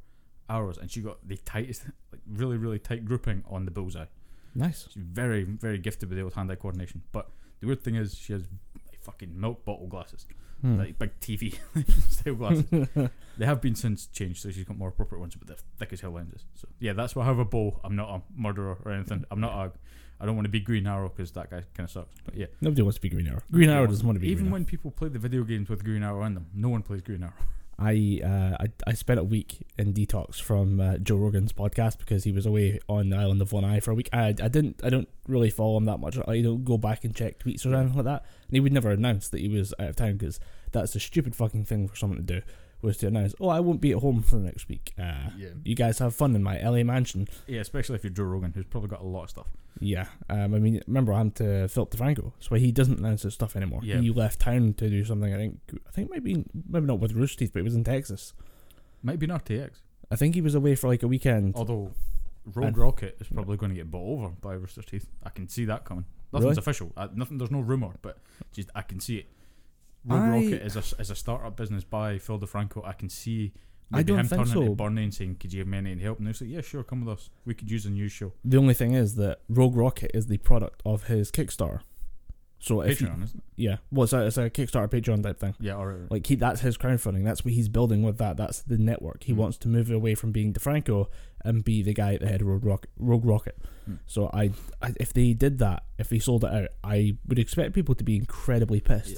arrows 0.49 0.77
and 0.77 0.91
she 0.91 1.01
got 1.01 1.25
the 1.27 1.37
tightest, 1.37 1.83
like 2.11 2.21
really 2.29 2.57
really 2.57 2.79
tight 2.79 3.05
grouping 3.05 3.43
on 3.49 3.65
the 3.65 3.71
bullseye. 3.71 4.05
Nice. 4.55 4.85
She's 4.91 5.01
very 5.01 5.43
very 5.43 5.77
gifted 5.77 6.09
with 6.09 6.17
the 6.17 6.23
old 6.23 6.33
hand-eye 6.33 6.55
coordination. 6.55 7.01
But 7.11 7.29
the 7.59 7.67
weird 7.67 7.81
thing 7.83 7.95
is 7.95 8.15
she 8.15 8.33
has 8.33 8.43
fucking 9.01 9.39
milk 9.39 9.65
bottle 9.65 9.87
glasses, 9.87 10.25
Hmm. 10.63 10.79
like 10.79 10.97
big 10.97 11.19
TV 11.19 11.57
style 12.09 12.35
glasses. 12.35 12.63
they 13.37 13.45
have 13.45 13.59
been 13.59 13.75
since 13.75 14.07
changed, 14.07 14.41
so 14.41 14.49
she's 14.49 14.63
got 14.63 14.77
more 14.77 14.87
appropriate 14.87 15.19
ones, 15.19 15.35
but 15.35 15.45
they're 15.47 15.57
thick 15.77 15.91
as 15.91 15.99
hell 15.99 16.11
lenses. 16.11 16.45
So 16.55 16.69
yeah, 16.79 16.93
that's 16.93 17.15
why 17.17 17.23
I 17.23 17.25
have 17.25 17.37
a 17.39 17.43
bow. 17.45 17.81
I'm 17.83 17.97
not 17.97 18.09
a 18.09 18.21
murderer 18.35 18.77
or 18.85 18.91
anything. 18.93 19.25
I'm 19.29 19.41
not 19.41 19.53
a. 19.53 19.71
I 20.21 20.25
don't 20.25 20.35
want 20.35 20.45
to 20.45 20.51
be 20.51 20.61
Green 20.61 20.87
Arrow 20.87 21.09
because 21.09 21.31
that 21.31 21.49
guy 21.49 21.63
kind 21.75 21.85
of 21.85 21.91
sucks. 21.91 22.17
But 22.23 22.35
yeah, 22.35 22.45
Nobody 22.61 22.81
wants 22.81 22.95
to 22.95 23.01
be 23.01 23.09
Green 23.09 23.27
Arrow. 23.27 23.41
Green 23.51 23.69
Arrow 23.69 23.87
doesn't 23.87 24.05
want 24.07 24.15
to 24.15 24.21
be 24.21 24.27
even 24.27 24.45
Green 24.45 24.47
Arrow. 24.47 24.53
when 24.53 24.65
people 24.65 24.91
play 24.91 25.09
the 25.09 25.19
video 25.19 25.43
games 25.43 25.67
with 25.67 25.83
Green 25.83 26.01
Arrow 26.01 26.23
in 26.23 26.33
them, 26.33 26.47
no 26.53 26.69
one 26.69 26.81
plays 26.81 27.01
Green 27.01 27.23
Arrow. 27.23 27.33
I, 27.79 28.21
uh, 28.23 28.63
I 28.63 28.67
I 28.87 28.93
spent 28.93 29.19
a 29.19 29.23
week 29.23 29.65
in 29.77 29.93
detox 29.93 30.39
from 30.39 30.79
uh, 30.79 30.97
Joe 30.97 31.17
Rogan's 31.17 31.53
podcast 31.53 31.97
because 31.97 32.23
he 32.23 32.31
was 32.31 32.45
away 32.45 32.79
on 32.87 33.09
the 33.09 33.17
island 33.17 33.41
of 33.41 33.51
One 33.51 33.65
Eye 33.65 33.79
for 33.79 33.91
a 33.91 33.95
week. 33.95 34.09
I, 34.13 34.27
I 34.27 34.31
didn't 34.31 34.81
I 34.83 34.89
don't 34.89 35.09
really 35.27 35.49
follow 35.49 35.77
him 35.77 35.85
that 35.85 35.99
much. 35.99 36.17
I 36.27 36.41
don't 36.41 36.63
go 36.63 36.77
back 36.77 37.03
and 37.03 37.15
check 37.15 37.39
tweets 37.39 37.65
or 37.65 37.73
anything 37.75 37.95
like 37.95 38.05
that. 38.05 38.25
And 38.47 38.55
he 38.55 38.59
would 38.59 38.73
never 38.73 38.91
announce 38.91 39.27
that 39.29 39.41
he 39.41 39.49
was 39.49 39.73
out 39.79 39.89
of 39.89 39.95
town 39.95 40.17
because 40.17 40.39
that's 40.71 40.95
a 40.95 40.99
stupid 40.99 41.35
fucking 41.35 41.65
thing 41.65 41.87
for 41.87 41.95
someone 41.95 42.17
to 42.17 42.23
do. 42.23 42.41
Was 42.83 42.97
to 42.97 43.07
announce, 43.07 43.33
oh, 43.39 43.47
I 43.47 43.59
won't 43.61 43.79
be 43.81 43.93
at 43.93 43.99
home 43.99 44.21
for 44.21 44.35
the 44.35 44.43
next 44.43 44.67
week. 44.67 44.93
Uh, 44.99 45.29
Yeah, 45.37 45.49
you 45.63 45.73
guys 45.73 45.99
have 45.99 46.13
fun 46.13 46.35
in 46.35 46.43
my 46.43 46.59
LA 46.61 46.83
mansion. 46.83 47.27
yeah, 47.47 47.61
especially 47.61 47.95
if 47.95 48.03
you're 48.03 48.11
Joe 48.11 48.23
Rogan, 48.25 48.51
who's 48.53 48.65
probably 48.65 48.89
got 48.89 48.99
a 49.01 49.05
lot 49.05 49.23
of 49.23 49.29
stuff. 49.29 49.47
Yeah, 49.79 50.07
um, 50.29 50.53
I 50.53 50.59
mean, 50.59 50.81
remember 50.85 51.13
I'm 51.13 51.31
to 51.31 51.67
Philip 51.69 51.91
DeFranco, 51.91 52.33
so 52.39 52.55
he 52.55 52.71
doesn't 52.71 52.99
announce 52.99 53.23
his 53.23 53.33
stuff 53.33 53.55
anymore. 53.55 53.79
Yeah. 53.83 53.99
He 54.01 54.09
left 54.11 54.39
town 54.41 54.73
to 54.75 54.89
do 54.89 55.03
something. 55.05 55.33
I 55.33 55.37
think 55.37 55.59
I 55.87 55.91
think 55.91 56.11
maybe 56.11 56.45
maybe 56.69 56.85
not 56.85 56.99
with 56.99 57.13
Rooster 57.13 57.39
Teeth, 57.39 57.51
but 57.53 57.59
he 57.59 57.63
was 57.63 57.73
in 57.75 57.83
Texas. 57.83 58.33
Might 59.01 59.17
be 59.19 59.25
an 59.25 59.31
RTX, 59.31 59.77
I 60.11 60.15
think 60.15 60.35
he 60.35 60.41
was 60.41 60.53
away 60.53 60.75
for 60.75 60.87
like 60.89 61.03
a 61.03 61.07
weekend. 61.07 61.55
although 61.55 61.91
Rogue 62.45 62.67
And- 62.67 62.77
Rocket 62.77 63.17
is 63.21 63.27
probably 63.29 63.55
going 63.57 63.69
to 63.71 63.75
get 63.75 63.89
bought 63.89 64.19
over 64.19 64.29
by 64.41 64.53
Rooster 64.53 64.81
Teeth. 64.83 65.07
I 65.23 65.29
can 65.29 65.47
see 65.47 65.63
that 65.65 65.85
coming. 65.85 66.05
Nothing's 66.33 66.49
Really? 66.51 66.59
official. 66.59 66.91
Uh, 66.97 67.07
nothing. 67.15 67.37
There's 67.37 67.51
no 67.51 67.61
rumor, 67.61 67.93
but 68.01 68.17
just 68.51 68.69
I 68.75 68.81
can 68.81 68.99
see 68.99 69.17
it. 69.19 69.27
Rogue 70.05 70.21
I- 70.21 70.29
Rocket 70.29 70.61
is 70.65 70.75
a 70.75 71.01
is 71.01 71.09
a 71.09 71.15
startup 71.15 71.55
business 71.55 71.83
by 71.83 72.17
Phil 72.17 72.39
DeFranco. 72.39 72.85
I 72.85 72.93
can 72.93 73.09
see. 73.09 73.53
Maybe 73.91 74.13
him 74.13 74.27
turning 74.27 74.45
to 74.45 74.51
so. 74.51 74.75
Burnie 74.75 75.03
and 75.03 75.13
saying, 75.13 75.35
"Could 75.35 75.53
you 75.53 75.59
have 75.59 75.67
me 75.67 75.77
any 75.77 75.95
help?" 75.99 76.17
And 76.17 76.25
they're 76.25 76.33
like, 76.33 76.49
"Yeah, 76.49 76.61
sure, 76.61 76.83
come 76.83 77.05
with 77.05 77.17
us. 77.19 77.29
We 77.45 77.53
could 77.53 77.69
use 77.69 77.85
a 77.85 77.91
news 77.91 78.11
show." 78.11 78.33
The 78.43 78.57
only 78.57 78.73
thing 78.73 78.93
is 78.93 79.15
that 79.15 79.41
Rogue 79.49 79.75
Rocket 79.75 80.09
is 80.15 80.27
the 80.27 80.37
product 80.39 80.81
of 80.83 81.03
his 81.05 81.29
Kickstarter. 81.31 81.81
So 82.59 82.79
if 82.81 82.99
Patreon, 82.99 83.23
isn't 83.25 83.37
it? 83.39 83.43
yeah, 83.57 83.75
well, 83.91 84.05
it's 84.05 84.13
a, 84.13 84.25
it's 84.25 84.37
a 84.37 84.49
Kickstarter 84.49 84.87
Patreon 84.89 85.21
type 85.21 85.37
thing. 85.37 85.53
Yeah, 85.59 85.73
all 85.75 85.85
right. 85.85 85.99
right. 85.99 86.11
Like 86.11 86.25
he, 86.25 86.35
that's 86.35 86.61
his 86.61 86.77
crowdfunding. 86.77 87.23
That's 87.25 87.43
what 87.43 87.53
he's 87.53 87.67
building 87.67 88.03
with 88.03 88.17
that. 88.19 88.37
That's 88.37 88.61
the 88.61 88.77
network. 88.77 89.25
He 89.25 89.33
Mm. 89.33 89.37
wants 89.37 89.57
to 89.59 89.67
move 89.67 89.91
away 89.91 90.15
from 90.15 90.31
being 90.31 90.53
DeFranco 90.53 91.07
and 91.43 91.63
be 91.63 91.83
the 91.83 91.93
guy 91.93 92.13
at 92.15 92.21
the 92.21 92.27
head 92.27 92.39
of 92.41 92.47
Rogue 92.47 92.63
Rocket. 92.65 92.89
Rogue 92.97 93.25
Rocket. 93.25 93.57
Mm. 93.87 93.99
So 94.07 94.29
I, 94.33 94.51
I, 94.81 94.93
if 94.97 95.11
they 95.11 95.33
did 95.33 95.57
that, 95.59 95.83
if 95.99 96.07
they 96.07 96.19
sold 96.19 96.45
it 96.45 96.51
out, 96.53 96.69
I 96.85 97.17
would 97.27 97.37
expect 97.37 97.73
people 97.73 97.95
to 97.95 98.03
be 98.03 98.15
incredibly 98.15 98.79
pissed. 98.79 99.11
Yeah. 99.11 99.17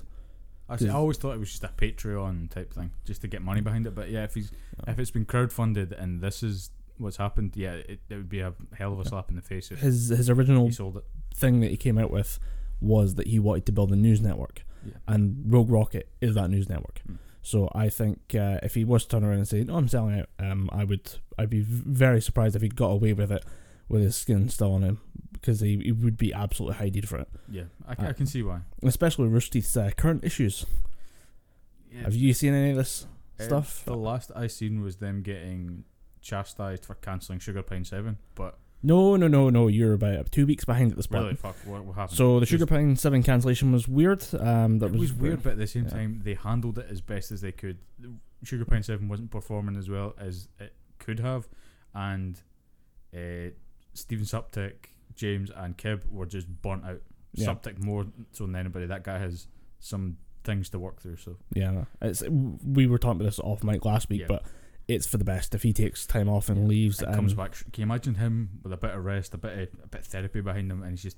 I, 0.67 0.77
see, 0.77 0.89
I 0.89 0.93
always 0.93 1.17
thought 1.17 1.33
it 1.35 1.39
was 1.39 1.51
just 1.51 1.63
a 1.63 1.67
Patreon 1.69 2.49
type 2.49 2.73
thing, 2.73 2.91
just 3.05 3.21
to 3.21 3.27
get 3.27 3.41
money 3.41 3.61
behind 3.61 3.85
it. 3.87 3.93
But 3.95 4.09
yeah, 4.09 4.23
if 4.23 4.33
he's 4.33 4.51
if 4.87 4.97
it's 4.99 5.11
been 5.11 5.25
crowdfunded 5.25 5.91
and 6.01 6.21
this 6.21 6.41
is 6.43 6.71
what's 6.97 7.17
happened, 7.17 7.53
yeah, 7.55 7.73
it, 7.73 7.99
it 8.09 8.15
would 8.15 8.29
be 8.29 8.39
a 8.39 8.53
hell 8.77 8.93
of 8.93 8.99
a 8.99 9.05
slap 9.05 9.29
in 9.29 9.35
the 9.35 9.41
face 9.41 9.71
if 9.71 9.79
His 9.79 10.09
his 10.09 10.29
original 10.29 10.65
he 10.67 10.71
sold 10.71 10.97
it. 10.97 11.03
thing 11.35 11.59
that 11.61 11.69
he 11.71 11.77
came 11.77 11.97
out 11.97 12.09
with 12.11 12.39
was 12.81 13.15
that 13.15 13.27
he 13.27 13.37
wanted 13.39 13.65
to 13.67 13.71
build 13.71 13.91
a 13.91 13.95
news 13.95 14.21
network. 14.21 14.63
Yeah. 14.85 14.93
and 15.07 15.43
Rogue 15.47 15.71
Rocket 15.71 16.09
is 16.21 16.35
that 16.35 16.49
news 16.49 16.69
network. 16.69 17.01
Mm. 17.09 17.17
So 17.41 17.69
I 17.73 17.89
think 17.89 18.35
uh, 18.35 18.59
if 18.63 18.75
he 18.75 18.83
was 18.83 19.03
to 19.05 19.09
turn 19.09 19.23
around 19.23 19.37
and 19.37 19.47
say, 19.47 19.63
"No, 19.63 19.75
I'm 19.77 19.87
selling 19.87 20.15
it," 20.15 20.29
um, 20.39 20.69
I 20.73 20.83
would 20.83 21.11
I'd 21.37 21.49
be 21.49 21.61
very 21.61 22.21
surprised 22.21 22.55
if 22.55 22.61
he 22.63 22.69
got 22.69 22.87
away 22.89 23.13
with 23.13 23.31
it 23.31 23.43
with 23.87 24.01
his 24.01 24.15
skin 24.15 24.49
still 24.49 24.73
on 24.73 24.81
him 24.81 24.99
because 25.45 25.59
he, 25.59 25.77
he 25.77 25.91
would 25.91 26.17
be 26.17 26.33
absolutely 26.33 26.77
hided 26.77 27.07
for 27.07 27.17
it, 27.19 27.27
Yeah, 27.49 27.63
I, 27.87 27.91
Uh, 27.93 28.09
I 28.09 28.13
can 28.13 28.25
see 28.25 28.41
why. 28.41 28.61
especially 28.83 29.27
Rooster 29.27 29.51
Teeth's 29.53 29.77
uh, 29.77 29.91
current 29.95 30.23
issues. 30.23 30.65
Yeah. 31.91 32.01
Have 32.01 32.15
you 32.15 32.33
seen 32.33 32.53
any 32.53 32.71
of 32.71 32.77
this 32.77 33.05
Uh, 33.39 33.43
stuff? 33.43 33.85
The 33.85 33.95
last 33.95 34.31
I 34.35 34.47
seen 34.47 34.81
was 34.81 34.95
them 34.97 35.21
getting 35.21 35.83
chastised 36.21 36.83
for 36.85 36.95
cancelling 36.95 37.39
Sugar 37.39 37.61
Pine 37.61 37.85
Seven, 37.85 38.17
but 38.33 38.57
No, 38.81 39.15
no, 39.15 39.27
no, 39.27 39.49
no. 39.49 39.67
You're 39.67 39.93
about 39.93 40.31
two 40.31 40.45
weeks 40.47 40.65
behind 40.65 40.91
at 40.91 40.97
this 40.97 41.07
point. 41.07 41.23
really, 41.23 41.35
fuck, 41.35 41.55
what, 41.65 41.85
what 41.85 41.95
happened? 41.95 42.17
So 42.17 42.39
the 42.39 42.45
Sugar 42.47 42.65
Pine 42.65 42.95
Seven 42.95 43.21
cancellation 43.23 43.71
was 43.71 43.87
weird. 43.87 44.25
Um, 44.39 44.79
that 44.79 44.87
it 44.93 44.99
was 44.99 45.13
weird, 45.13 45.43
but 45.43 45.51
at 45.53 45.57
the 45.59 45.67
same 45.67 45.83
yeah. 45.85 45.89
time, 45.91 46.21
they 46.23 46.33
handled 46.33 46.79
it 46.79 46.87
as 46.89 47.01
best 47.01 47.31
as 47.31 47.41
they 47.41 47.51
could. 47.51 47.77
Sugar 48.43 48.65
Pine 48.65 48.83
Seven 48.83 49.07
wasn't 49.07 49.29
performing 49.31 49.75
as 49.77 49.89
well 49.89 50.15
as 50.17 50.47
it 50.59 50.73
could 50.99 51.19
have, 51.19 51.47
and 51.93 52.41
uh, 53.13 53.51
Steven 53.93 54.25
Suptic, 54.25 54.73
James, 55.15 55.49
and 55.55 55.77
Kib 55.77 56.09
were 56.11 56.25
just 56.25 56.47
burnt 56.61 56.85
out. 56.85 57.01
Yeah. 57.33 57.47
Suptic 57.47 57.83
more 57.83 58.05
so 58.31 58.45
than 58.45 58.55
anybody. 58.55 58.85
That 58.85 59.03
guy 59.03 59.17
has 59.19 59.47
some 59.79 60.17
things 60.43 60.69
to 60.69 60.79
work 60.79 61.01
through. 61.01 61.17
So 61.17 61.37
Yeah, 61.53 61.85
it's 62.01 62.23
we 62.29 62.87
were 62.87 62.97
talking 62.97 63.17
about 63.21 63.25
this 63.25 63.39
off 63.39 63.63
mic 63.63 63.83
last 63.83 64.09
week, 64.09 64.21
Yeah. 64.21 64.27
but 64.27 64.43
it's 64.87 65.05
for 65.07 65.17
the 65.17 65.25
best 65.25 65.53
if 65.55 65.63
he 65.63 65.73
takes 65.73 66.05
time 66.05 66.29
off 66.29 66.47
and 66.49 66.67
leaves. 66.67 67.01
it 67.01 67.07
and 67.07 67.15
comes 67.15 67.33
back. 67.33 67.53
Can 67.73 67.81
you 67.81 67.83
imagine 67.83 68.15
him 68.15 68.59
with 68.63 68.71
a 68.71 68.77
bit 68.77 68.91
of 68.91 69.03
rest, 69.03 69.33
a 69.33 69.37
bit 69.37 69.51
of 69.73 69.79
a 69.83 69.87
bit 69.87 70.01
of 70.01 70.07
therapy 70.07 70.41
behind 70.41 70.71
him, 70.71 70.81
and 70.83 70.91
he's 70.91 71.03
just 71.03 71.17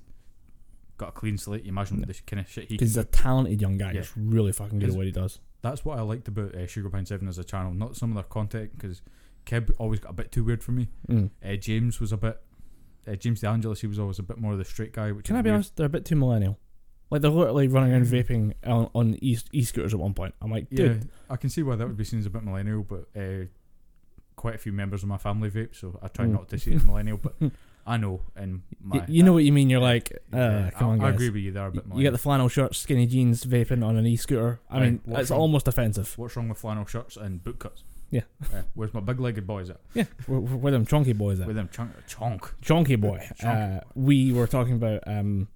got 0.96 1.10
a 1.10 1.12
clean 1.12 1.38
slate? 1.38 1.64
You 1.64 1.68
imagine 1.70 2.00
Yeah. 2.00 2.06
the 2.06 2.14
kind 2.26 2.40
of 2.40 2.48
shit 2.48 2.64
he 2.68 2.74
because 2.74 2.88
he's 2.90 2.96
a 2.96 3.04
talented 3.04 3.60
young 3.60 3.78
guy. 3.78 3.92
Yeah. 3.92 4.00
He's 4.00 4.12
really 4.16 4.52
fucking 4.52 4.78
good 4.80 4.90
at 4.90 4.96
what 4.96 5.06
he 5.06 5.12
does. 5.12 5.38
That's 5.60 5.84
what 5.84 5.98
I 5.98 6.02
liked 6.02 6.26
about 6.28 6.54
uh, 6.54 6.66
Sugar 6.66 6.88
Pine 6.90 7.04
Seven 7.06 7.28
as 7.28 7.38
a 7.38 7.44
channel. 7.44 7.72
Not 7.74 7.94
some 7.96 8.10
of 8.10 8.14
their 8.14 8.24
content 8.24 8.72
because 8.76 9.02
Kib 9.46 9.70
always 9.78 10.00
got 10.00 10.10
a 10.10 10.14
bit 10.14 10.32
too 10.32 10.42
weird 10.44 10.62
for 10.64 10.72
me. 10.72 10.88
Mm. 11.08 11.30
Uh, 11.44 11.56
James 11.56 12.00
was 12.00 12.10
a 12.12 12.16
bit. 12.16 12.40
Uh, 13.08 13.14
James 13.16 13.40
DeAngelis, 13.40 13.80
he 13.80 13.86
was 13.86 13.98
always 13.98 14.18
a 14.18 14.22
bit 14.22 14.38
more 14.38 14.52
of 14.52 14.58
the 14.58 14.64
straight 14.64 14.92
guy. 14.92 15.12
Which 15.12 15.26
Can 15.26 15.36
I 15.36 15.42
be 15.42 15.48
weird. 15.50 15.54
honest? 15.54 15.76
They're 15.76 15.86
a 15.86 15.88
bit 15.90 16.04
too 16.04 16.16
millennial. 16.16 16.58
Like 17.10 17.22
they're 17.22 17.30
literally 17.30 17.68
running 17.68 17.92
around 17.92 18.04
vaping 18.04 18.52
on, 18.66 18.90
on 18.94 19.14
e 19.22 19.38
e 19.52 19.64
scooters 19.64 19.94
at 19.94 20.00
one 20.00 20.12
point. 20.14 20.34
I'm 20.42 20.50
like, 20.50 20.66
Yeah, 20.70 20.88
dude, 20.88 21.08
I 21.30 21.36
can 21.36 21.48
see 21.48 21.62
why 21.62 21.76
that 21.76 21.86
would 21.86 21.96
be 21.96 22.04
seen 22.04 22.18
as 22.18 22.26
a 22.26 22.30
bit 22.30 22.42
millennial, 22.44 22.82
but 22.82 23.08
uh, 23.18 23.46
quite 24.36 24.54
a 24.54 24.58
few 24.58 24.72
members 24.72 25.02
of 25.02 25.08
my 25.08 25.16
family 25.16 25.50
vape, 25.50 25.74
so 25.74 25.98
I 26.02 26.08
try 26.08 26.26
Mm. 26.26 26.32
not 26.32 26.48
to 26.50 26.58
see 26.58 26.72
it 26.72 26.76
as 26.76 26.84
millennial. 26.84 27.16
But 27.16 27.34
I 27.86 27.96
know, 27.96 28.20
and 28.36 28.60
my 28.82 29.02
you 29.08 29.22
know 29.22 29.32
what 29.32 29.44
you 29.44 29.52
mean. 29.52 29.70
You're 29.70 29.80
like, 29.80 30.12
uh, 30.34 30.36
yeah, 30.36 30.70
come 30.72 30.88
I, 30.88 30.92
on, 30.92 31.00
I 31.00 31.08
agree 31.08 31.30
with 31.30 31.42
you. 31.42 31.50
They're 31.52 31.68
a 31.68 31.72
bit 31.72 31.84
You, 31.94 32.02
get 32.02 32.10
the 32.10 32.18
flannel 32.18 32.48
shirts, 32.50 32.76
skinny 32.76 33.06
jeans, 33.06 33.42
vaping 33.44 33.82
on 33.82 33.96
an 33.96 34.06
e 34.06 34.16
scooter. 34.16 34.60
I 34.68 34.74
Right, 34.80 34.82
mean, 35.06 35.16
it's 35.16 35.30
wrong? 35.30 35.40
almost 35.40 35.66
offensive. 35.66 36.12
What's 36.18 36.36
wrong 36.36 36.50
with 36.50 36.58
flannel 36.58 36.84
shirts 36.84 37.16
and 37.16 37.42
boot 37.42 37.58
cuts? 37.58 37.84
Yeah. 38.10 38.22
Uh, 38.42 38.62
where's 38.74 38.94
my 38.94 39.00
big-legged 39.00 39.46
boys 39.46 39.68
at? 39.70 39.80
Yeah, 39.94 40.04
where, 40.26 40.40
where 40.40 40.72
them 40.72 40.86
chunky 40.86 41.12
boys 41.12 41.40
at? 41.40 41.46
Where 41.46 41.54
them 41.54 41.68
chunk, 41.72 41.92
chonk. 42.08 42.50
chunky 42.62 42.96
boy. 42.96 43.28
Chonky 43.40 43.78
uh, 43.78 43.80
we 43.94 44.32
were 44.32 44.46
talking 44.46 44.74
about 44.74 45.02
um, 45.06 45.48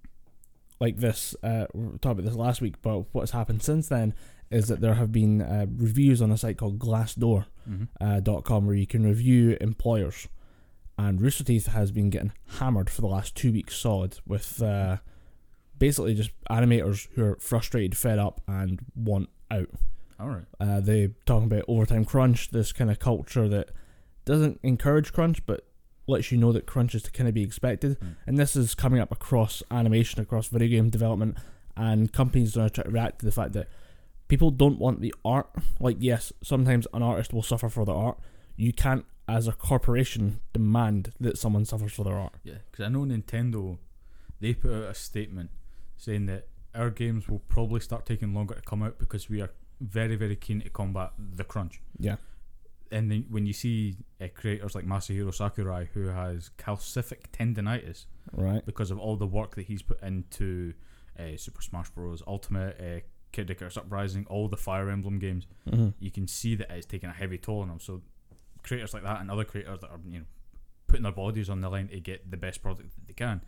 like 0.81 0.99
this. 0.99 1.35
Uh, 1.43 1.67
we 1.73 1.85
were 1.87 1.99
talking 1.99 2.19
about 2.21 2.25
this 2.25 2.35
last 2.37 2.61
week, 2.61 2.75
but 2.83 3.05
what's 3.13 3.31
happened 3.31 3.63
since 3.63 3.89
then 3.89 4.15
is 4.51 4.69
that 4.69 4.83
there 4.83 4.95
have 4.95 5.11
been 5.13 5.41
uh, 5.41 5.65
reviews 5.77 6.21
on 6.21 6.31
a 6.31 6.37
site 6.37 6.59
called 6.59 6.79
Glassdoor 6.79 7.47
Mm-hmm. 7.71 7.85
uh, 8.05 8.19
dot 8.19 8.43
com 8.43 8.67
where 8.67 8.75
you 8.75 8.89
can 8.89 9.05
review 9.05 9.57
employers, 9.61 10.27
and 10.99 11.21
Rooster 11.21 11.45
Teeth 11.45 11.67
has 11.69 11.93
been 11.93 12.11
getting 12.11 12.33
hammered 12.59 12.91
for 12.91 13.01
the 13.03 13.07
last 13.07 13.37
two 13.37 13.53
weeks 13.53 13.77
solid 13.77 14.19
with 14.27 14.61
uh, 14.61 14.97
basically 15.79 16.15
just 16.15 16.33
animators 16.51 17.07
who 17.15 17.23
are 17.25 17.37
frustrated, 17.37 17.97
fed 17.97 18.19
up, 18.19 18.41
and 18.49 18.81
want 18.97 19.29
out. 19.49 19.69
All 20.23 20.29
right. 20.29 20.45
Uh, 20.61 20.81
they 20.81 21.09
talking 21.27 21.47
about 21.47 21.65
overtime 21.67 22.05
crunch, 22.05 22.51
this 22.51 22.73
kind 22.73 22.91
of 22.91 23.01
culture 23.01 23.49
that 23.49 23.71
doesn't 24.25 24.61
encourage 24.63 25.13
crunch, 25.13 25.45
but 25.47 25.67
lets 26.07 26.31
you 26.31 26.39
know 26.39 26.53
that 26.53 26.67
crunch 26.67 26.95
is 26.95 27.03
to 27.03 27.11
kind 27.11 27.29
of 27.29 27.35
be 27.35 27.43
expected. 27.43 27.99
Mm. 28.01 28.17
And 28.27 28.39
this 28.39 28.55
is 28.55 28.75
coming 28.75 29.01
up 29.01 29.11
across 29.11 29.63
animation, 29.71 30.21
across 30.21 30.47
video 30.47 30.69
game 30.69 30.91
development, 30.91 31.39
and 31.77 32.13
companies 32.13 32.57
are 32.57 32.69
to 32.69 32.85
to 32.85 32.91
react 32.91 33.21
to 33.21 33.27
the 33.27 33.33
fact 33.33 33.53
that 33.55 33.69
people 34.29 34.51
don't 34.53 34.79
want 34.79 35.01
the 35.01 35.15
art. 35.25 35.49
Like, 35.81 35.97
yes, 35.99 36.33
sometimes 36.43 36.87
an 36.95 37.03
artist 37.03 37.33
will 37.33 37.43
suffer 37.43 37.69
for 37.69 37.85
the 37.85 37.93
art. 37.93 38.19
You 38.57 38.73
can't, 38.73 39.05
as 39.29 39.49
a 39.49 39.53
corporation, 39.53 40.41
demand 40.53 41.13
that 41.19 41.37
someone 41.37 41.65
suffers 41.65 41.93
for 41.93 42.05
their 42.05 42.17
art. 42.17 42.35
Yeah, 42.45 42.59
because 42.71 42.85
I 42.85 42.89
know 42.89 43.01
Nintendo, 43.01 43.79
they 44.41 44.55
put 44.55 44.73
out 44.73 44.85
a 44.85 44.95
statement 44.95 45.51
saying 45.97 46.27
that 46.27 46.47
our 46.75 46.91
games 46.91 47.29
will 47.29 47.41
probably 47.41 47.81
start 47.81 48.07
taking 48.07 48.35
longer 48.35 48.55
to 48.55 48.63
come 48.63 48.83
out 48.83 48.99
because 48.99 49.29
we 49.29 49.41
are 49.41 49.51
very, 49.83 50.17
very 50.17 50.37
keen 50.37 50.61
to 50.63 50.71
combat 50.71 51.13
the 51.19 51.45
crunch. 51.45 51.81
Yeah. 51.99 52.17
And 52.91 53.11
then 53.11 53.25
when 53.31 53.47
you 53.47 53.53
see 53.55 53.97
uh, 54.21 54.27
creators 54.35 54.75
like 54.75 54.85
Masahiro 54.87 55.33
Sakurai, 55.35 55.89
who 55.95 56.09
has 56.09 56.51
calcific 56.59 57.31
tendonitis 57.33 58.05
Right. 58.33 58.65
because 58.67 58.91
of 58.91 58.99
all 58.99 59.17
the 59.17 59.27
work 59.27 59.55
that 59.57 59.65
he's 59.67 59.83
put 59.83 60.03
into 60.03 60.75
uh, 61.19 61.37
Super 61.37 61.63
Smash 61.63 61.89
Bros. 61.91 62.23
Ultimate, 62.27 62.77
uh, 62.81 63.01
Kid 63.33 63.51
Icarus 63.51 63.77
Uprising, 63.79 64.27
all 64.29 64.47
the 64.49 64.57
Fire 64.59 64.91
Emblem 64.91 65.19
games, 65.19 65.47
hmm 65.69 65.89
you 66.01 66.11
can 66.11 66.27
see 66.29 66.55
that 66.55 66.71
it's 66.71 66.87
taking 66.87 67.09
a 67.09 67.13
heavy 67.15 67.39
toll 67.39 67.61
on 67.63 67.69
them. 67.69 67.81
So 67.81 68.03
creators 68.63 68.93
like 68.95 69.03
that 69.05 69.21
and 69.23 69.31
other 69.31 69.45
creators 69.45 69.81
that 69.81 69.91
are 69.91 70.01
you 70.07 70.19
know 70.21 70.25
putting 70.87 71.03
their 71.05 71.13
bodies 71.13 71.49
on 71.49 71.63
the 71.63 71.71
line 71.71 71.89
to 71.89 71.99
get 72.01 72.31
the 72.31 72.37
best 72.37 72.63
product 72.63 72.91
that 72.95 73.07
they 73.07 73.15
can. 73.15 73.41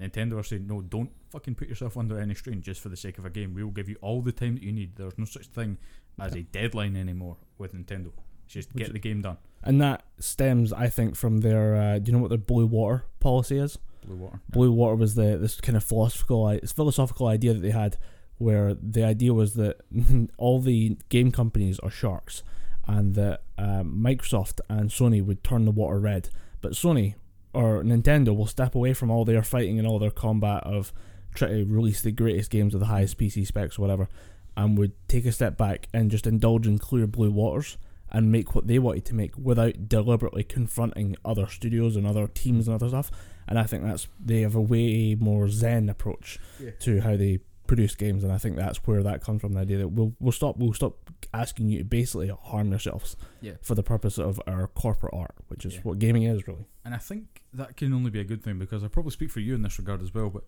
Nintendo 0.00 0.38
are 0.38 0.42
saying 0.42 0.66
no, 0.66 0.80
don't 0.80 1.10
fucking 1.30 1.54
put 1.54 1.68
yourself 1.68 1.96
under 1.96 2.18
any 2.20 2.34
strain 2.34 2.62
just 2.62 2.80
for 2.80 2.88
the 2.88 2.96
sake 2.96 3.18
of 3.18 3.24
a 3.24 3.30
game. 3.30 3.54
We 3.54 3.64
will 3.64 3.72
give 3.72 3.88
you 3.88 3.96
all 4.00 4.22
the 4.22 4.32
time 4.32 4.54
that 4.54 4.62
you 4.62 4.72
need. 4.72 4.96
There's 4.96 5.18
no 5.18 5.24
such 5.24 5.46
thing 5.46 5.78
as 6.20 6.34
a 6.34 6.42
deadline 6.42 6.96
anymore 6.96 7.36
with 7.58 7.74
Nintendo. 7.74 8.10
It's 8.44 8.54
just 8.54 8.74
Which 8.74 8.84
get 8.84 8.92
the 8.92 8.98
game 8.98 9.22
done. 9.22 9.38
And 9.62 9.80
that 9.80 10.04
stems, 10.18 10.72
I 10.72 10.88
think, 10.88 11.16
from 11.16 11.40
their. 11.40 11.74
Uh, 11.74 11.98
do 11.98 12.10
you 12.10 12.16
know 12.16 12.22
what 12.22 12.28
their 12.28 12.38
blue 12.38 12.66
water 12.66 13.04
policy 13.20 13.58
is? 13.58 13.78
Blue 14.06 14.16
water. 14.16 14.40
Blue 14.48 14.72
water 14.72 14.96
was 14.96 15.14
the 15.14 15.36
this 15.36 15.60
kind 15.60 15.76
of 15.76 15.84
philosophical 15.84 16.58
philosophical 16.66 17.26
idea 17.26 17.54
that 17.54 17.60
they 17.60 17.70
had, 17.70 17.98
where 18.38 18.74
the 18.74 19.04
idea 19.04 19.34
was 19.34 19.54
that 19.54 19.80
all 20.38 20.60
the 20.60 20.96
game 21.08 21.32
companies 21.32 21.78
are 21.80 21.90
sharks, 21.90 22.42
and 22.86 23.14
that 23.16 23.42
um, 23.58 24.00
Microsoft 24.02 24.60
and 24.68 24.90
Sony 24.90 25.24
would 25.24 25.42
turn 25.42 25.64
the 25.64 25.72
water 25.72 25.98
red, 25.98 26.30
but 26.60 26.72
Sony 26.72 27.16
or 27.54 27.82
Nintendo 27.82 28.36
will 28.36 28.46
step 28.46 28.74
away 28.74 28.92
from 28.94 29.10
all 29.10 29.24
their 29.24 29.42
fighting 29.42 29.78
and 29.78 29.86
all 29.88 29.98
their 29.98 30.10
combat 30.10 30.62
of 30.64 30.92
try 31.34 31.48
to 31.48 31.64
release 31.64 32.00
the 32.02 32.12
greatest 32.12 32.50
games 32.50 32.72
with 32.74 32.80
the 32.80 32.86
highest 32.86 33.18
PC 33.18 33.46
specs 33.46 33.78
or 33.78 33.82
whatever, 33.82 34.08
and 34.56 34.76
would 34.78 34.92
take 35.08 35.24
a 35.26 35.32
step 35.32 35.56
back 35.56 35.88
and 35.94 36.10
just 36.10 36.26
indulge 36.26 36.66
in 36.66 36.78
clear 36.78 37.06
blue 37.06 37.30
waters 37.30 37.78
and 38.10 38.32
make 38.32 38.54
what 38.54 38.66
they 38.66 38.78
wanted 38.78 39.04
to 39.04 39.14
make 39.14 39.36
without 39.36 39.88
deliberately 39.88 40.42
confronting 40.42 41.14
other 41.24 41.46
studios 41.46 41.94
and 41.96 42.06
other 42.06 42.26
teams 42.26 42.66
and 42.66 42.74
other 42.74 42.88
stuff. 42.88 43.10
And 43.46 43.58
I 43.58 43.64
think 43.64 43.82
that's 43.84 44.08
they 44.22 44.40
have 44.40 44.54
a 44.54 44.60
way 44.60 45.14
more 45.14 45.48
zen 45.48 45.88
approach 45.88 46.38
Yeah. 46.62 46.70
to 46.80 47.00
how 47.02 47.16
they 47.16 47.40
produce 47.68 47.94
games, 47.94 48.24
and 48.24 48.32
I 48.32 48.38
think 48.38 48.56
that's 48.56 48.78
where 48.86 49.02
that 49.04 49.22
comes 49.22 49.40
from. 49.40 49.52
The 49.52 49.60
idea 49.60 49.78
that 49.78 49.88
we'll 49.88 50.12
we'll 50.18 50.32
stop 50.32 50.56
we'll 50.56 50.72
stop 50.72 51.10
asking 51.32 51.68
you 51.68 51.78
to 51.78 51.84
basically 51.84 52.26
harm 52.28 52.70
yourselves 52.70 53.16
Yeah. 53.40 53.52
for 53.62 53.76
the 53.76 53.82
purpose 53.84 54.18
of 54.18 54.40
our 54.48 54.66
corporate 54.66 55.14
art, 55.14 55.36
which 55.46 55.64
is 55.64 55.74
Yeah. 55.76 55.80
what 55.82 56.00
gaming 56.00 56.24
is 56.24 56.48
really. 56.48 56.66
And 56.84 56.94
I 56.94 56.98
think 56.98 57.42
that 57.52 57.76
can 57.76 57.92
only 57.92 58.10
be 58.10 58.18
a 58.18 58.24
good 58.24 58.42
thing 58.42 58.58
because 58.58 58.82
I 58.82 58.88
probably 58.88 59.12
speak 59.12 59.30
for 59.30 59.40
you 59.40 59.54
in 59.54 59.62
this 59.62 59.78
regard 59.78 60.02
as 60.02 60.12
well. 60.12 60.30
But 60.30 60.44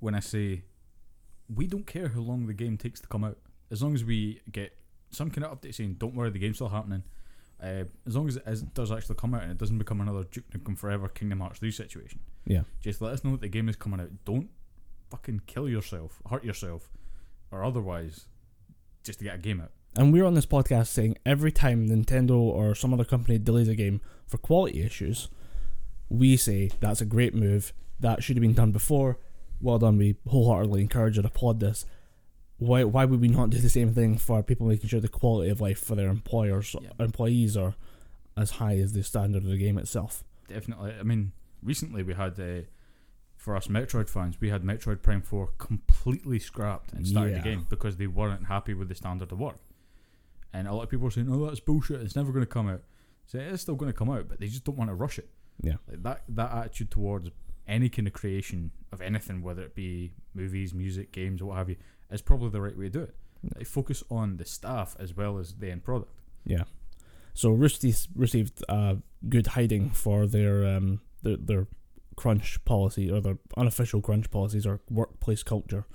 when 0.00 0.14
I 0.16 0.20
say 0.20 0.64
we 1.54 1.66
don't 1.68 1.86
care 1.86 2.08
how 2.08 2.20
long 2.20 2.46
the 2.46 2.54
game 2.54 2.76
takes 2.76 3.00
to 3.00 3.06
come 3.06 3.22
out, 3.22 3.38
as 3.70 3.82
long 3.82 3.94
as 3.94 4.04
we 4.04 4.40
get 4.50 4.76
some 5.10 5.30
kind 5.30 5.44
of 5.44 5.60
update 5.60 5.74
saying, 5.74 5.94
"Don't 5.94 6.14
worry, 6.14 6.30
the 6.30 6.38
game's 6.40 6.56
still 6.56 6.70
happening." 6.70 7.04
Uh, 7.62 7.84
as 8.06 8.14
long 8.16 8.28
as 8.28 8.36
it 8.36 8.42
is, 8.46 8.62
does 8.62 8.92
actually 8.92 9.14
come 9.14 9.32
out 9.32 9.42
and 9.42 9.50
it 9.52 9.56
doesn't 9.58 9.78
become 9.78 10.00
another 10.00 10.24
Duke 10.24 10.44
Nukem 10.50 10.76
Forever 10.76 11.08
Kingdom 11.08 11.40
Hearts 11.40 11.58
3 11.58 11.70
situation, 11.70 12.20
Yeah. 12.44 12.64
just 12.80 13.00
let 13.00 13.14
us 13.14 13.24
know 13.24 13.30
that 13.32 13.40
the 13.40 13.48
game 13.48 13.68
is 13.70 13.76
coming 13.76 13.98
out. 13.98 14.10
Don't 14.26 14.50
fucking 15.10 15.42
kill 15.46 15.68
yourself, 15.68 16.20
hurt 16.30 16.44
yourself, 16.44 16.88
or 17.50 17.64
otherwise, 17.64 18.26
just 19.04 19.18
to 19.20 19.24
get 19.24 19.34
a 19.36 19.38
game 19.38 19.60
out. 19.60 19.70
And 19.96 20.12
we're 20.12 20.24
on 20.26 20.34
this 20.34 20.46
podcast 20.46 20.88
saying 20.88 21.16
every 21.24 21.50
time 21.52 21.88
Nintendo 21.88 22.32
or 22.38 22.74
some 22.74 22.92
other 22.92 23.04
company 23.04 23.38
delays 23.38 23.68
a 23.68 23.74
game 23.74 24.00
for 24.26 24.36
quality 24.38 24.82
issues, 24.82 25.28
we 26.08 26.36
say 26.36 26.70
that's 26.80 27.00
a 27.00 27.06
great 27.06 27.34
move. 27.34 27.72
That 28.00 28.22
should 28.22 28.36
have 28.36 28.42
been 28.42 28.52
done 28.52 28.72
before. 28.72 29.18
Well 29.60 29.78
done. 29.78 29.96
We 29.96 30.16
wholeheartedly 30.28 30.82
encourage 30.82 31.16
and 31.16 31.26
applaud 31.26 31.60
this. 31.60 31.86
Why 32.58 32.84
why 32.84 33.04
would 33.06 33.20
we 33.20 33.28
not 33.28 33.50
do 33.50 33.58
the 33.58 33.70
same 33.70 33.94
thing 33.94 34.18
for 34.18 34.42
people 34.42 34.66
making 34.66 34.88
sure 34.88 35.00
the 35.00 35.08
quality 35.08 35.50
of 35.50 35.60
life 35.62 35.78
for 35.78 35.94
their 35.94 36.08
employers 36.08 36.74
Yeah. 36.80 36.90
employees 36.98 37.56
are 37.56 37.74
as 38.36 38.50
high 38.52 38.76
as 38.76 38.92
the 38.92 39.02
standard 39.02 39.44
of 39.44 39.48
the 39.50 39.56
game 39.58 39.78
itself? 39.78 40.24
Definitely. 40.48 40.92
I 40.98 41.02
mean, 41.02 41.32
recently 41.62 42.02
we 42.02 42.12
had, 42.14 42.38
uh, 42.38 42.62
for 43.46 43.54
us 43.54 43.68
Metroid 43.68 44.08
fans, 44.08 44.40
we 44.40 44.50
had 44.50 44.62
Metroid 44.64 45.02
Prime 45.02 45.22
4 45.22 45.50
completely 45.56 46.40
scrapped 46.40 46.92
and 46.92 47.06
started 47.06 47.30
Yeah. 47.30 47.38
the 47.38 47.44
game 47.44 47.66
because 47.70 47.96
they 47.96 48.08
weren't 48.08 48.46
happy 48.46 48.74
with 48.74 48.88
the 48.88 48.96
standard 48.96 49.30
of 49.30 49.38
work. 49.38 49.60
And 50.52 50.66
a 50.66 50.74
lot 50.74 50.82
of 50.82 50.90
people 50.90 51.04
were 51.04 51.12
saying, 51.12 51.28
oh, 51.30 51.46
that's 51.46 51.60
bullshit, 51.60 52.00
it's 52.00 52.16
never 52.16 52.32
going 52.32 52.42
to 52.44 52.50
come 52.50 52.68
out. 52.68 52.82
So 53.26 53.38
it 53.38 53.46
is 53.46 53.60
still 53.60 53.76
going 53.76 53.92
to 53.92 53.96
come 53.96 54.10
out, 54.10 54.28
but 54.28 54.40
they 54.40 54.48
just 54.48 54.64
don't 54.64 54.76
want 54.76 54.90
to 54.90 54.94
rush 54.96 55.16
it. 55.20 55.28
Yeah. 55.62 55.76
Like 55.88 56.02
that, 56.02 56.22
that 56.30 56.50
attitude 56.52 56.90
towards 56.90 57.30
any 57.68 57.88
kind 57.88 58.08
of 58.08 58.14
creation 58.14 58.72
of 58.90 59.00
anything, 59.00 59.42
whether 59.42 59.62
it 59.62 59.76
be 59.76 60.10
movies, 60.34 60.74
music, 60.74 61.12
games, 61.12 61.40
what 61.40 61.56
have 61.56 61.68
you, 61.68 61.76
is 62.10 62.22
probably 62.22 62.50
the 62.50 62.60
right 62.60 62.76
way 62.76 62.86
to 62.86 62.90
do 62.90 63.02
it. 63.02 63.14
They 63.56 63.62
focus 63.62 64.02
on 64.10 64.38
the 64.38 64.44
staff 64.44 64.96
as 64.98 65.16
well 65.16 65.38
as 65.38 65.54
the 65.54 65.70
end 65.70 65.84
product. 65.84 66.10
Yeah. 66.44 66.64
So 67.32 67.56
Teeth 67.68 68.08
received 68.16 68.64
uh, 68.68 68.96
good 69.28 69.46
hiding 69.48 69.90
for 69.90 70.26
their 70.26 70.66
um 70.66 71.00
their, 71.22 71.36
their 71.36 71.66
crunch 72.16 72.64
policy 72.64 73.10
or 73.10 73.20
their 73.20 73.38
unofficial 73.56 74.00
crunch 74.00 74.30
policies 74.30 74.66
or 74.66 74.80
workplace 74.90 75.42
culture, 75.42 75.86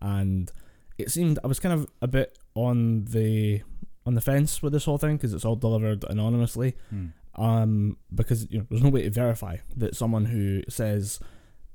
and 0.00 0.50
it 0.98 1.10
seemed 1.10 1.38
I 1.44 1.46
was 1.46 1.60
kind 1.60 1.74
of 1.74 1.88
a 2.00 2.08
bit 2.08 2.38
on 2.54 3.04
the 3.06 3.62
on 4.06 4.14
the 4.14 4.20
fence 4.20 4.62
with 4.62 4.72
this 4.72 4.84
whole 4.84 4.98
thing 4.98 5.16
because 5.16 5.32
it's 5.32 5.44
all 5.44 5.56
delivered 5.56 6.04
anonymously. 6.08 6.76
Hmm. 6.90 7.06
Um, 7.36 7.96
because 8.14 8.48
you 8.50 8.58
know 8.58 8.66
there's 8.70 8.82
no 8.82 8.90
way 8.90 9.02
to 9.02 9.10
verify 9.10 9.56
that 9.76 9.96
someone 9.96 10.26
who 10.26 10.62
says 10.68 11.18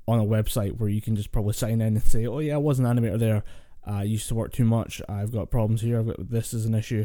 on 0.08 0.18
a 0.18 0.24
website 0.24 0.78
where 0.78 0.88
you 0.88 1.02
can 1.02 1.14
just 1.16 1.32
probably 1.32 1.52
sign 1.52 1.82
in 1.82 1.96
and 1.96 2.02
say, 2.02 2.26
oh 2.26 2.38
yeah, 2.38 2.54
I 2.54 2.58
was 2.58 2.78
an 2.78 2.86
animator 2.86 3.18
there. 3.18 3.44
I 3.84 4.04
used 4.04 4.28
to 4.28 4.34
work 4.34 4.52
too 4.52 4.64
much. 4.64 5.02
I've 5.08 5.32
got 5.32 5.50
problems 5.50 5.82
here. 5.82 5.98
I've 5.98 6.06
got 6.06 6.30
this 6.30 6.54
is 6.54 6.64
an 6.64 6.74
issue. 6.74 7.04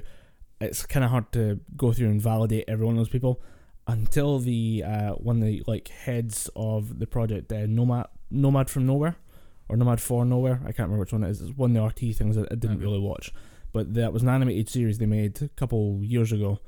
It's 0.61 0.85
kind 0.85 1.03
of 1.03 1.11
hard 1.11 1.31
to 1.33 1.59
go 1.75 1.91
through 1.91 2.09
and 2.09 2.21
validate 2.21 2.65
every 2.67 2.85
one 2.85 2.95
of 2.95 2.99
those 2.99 3.09
people 3.09 3.41
until 3.87 4.39
the 4.39 4.83
uh, 4.85 5.11
one 5.13 5.37
of 5.37 5.43
the 5.43 5.63
like 5.67 5.87
heads 5.89 6.49
of 6.55 6.99
the 6.99 7.07
project, 7.07 7.51
uh, 7.51 7.65
Nomad 7.67 8.07
Nomad 8.31 8.69
from 8.69 8.85
Nowhere 8.85 9.15
or 9.69 9.77
Nomad 9.77 10.01
for 10.01 10.25
Nowhere. 10.25 10.59
I 10.63 10.67
can't 10.71 10.89
remember 10.89 10.99
which 11.01 11.13
one 11.13 11.23
it 11.23 11.29
is. 11.29 11.41
It's 11.41 11.57
one 11.57 11.75
of 11.75 11.81
the 11.81 11.87
RT 12.09 12.15
things 12.15 12.35
that 12.35 12.51
I 12.51 12.55
didn't 12.55 12.77
Okay. 12.77 12.85
really 12.85 12.99
watch, 12.99 13.31
but 13.73 13.93
that 13.93 14.13
was 14.13 14.23
an 14.23 14.29
animated 14.29 14.69
series 14.69 14.97
they 14.97 15.05
made 15.05 15.41
a 15.41 15.49
couple 15.49 15.99
years 16.03 16.31
ago, 16.31 16.59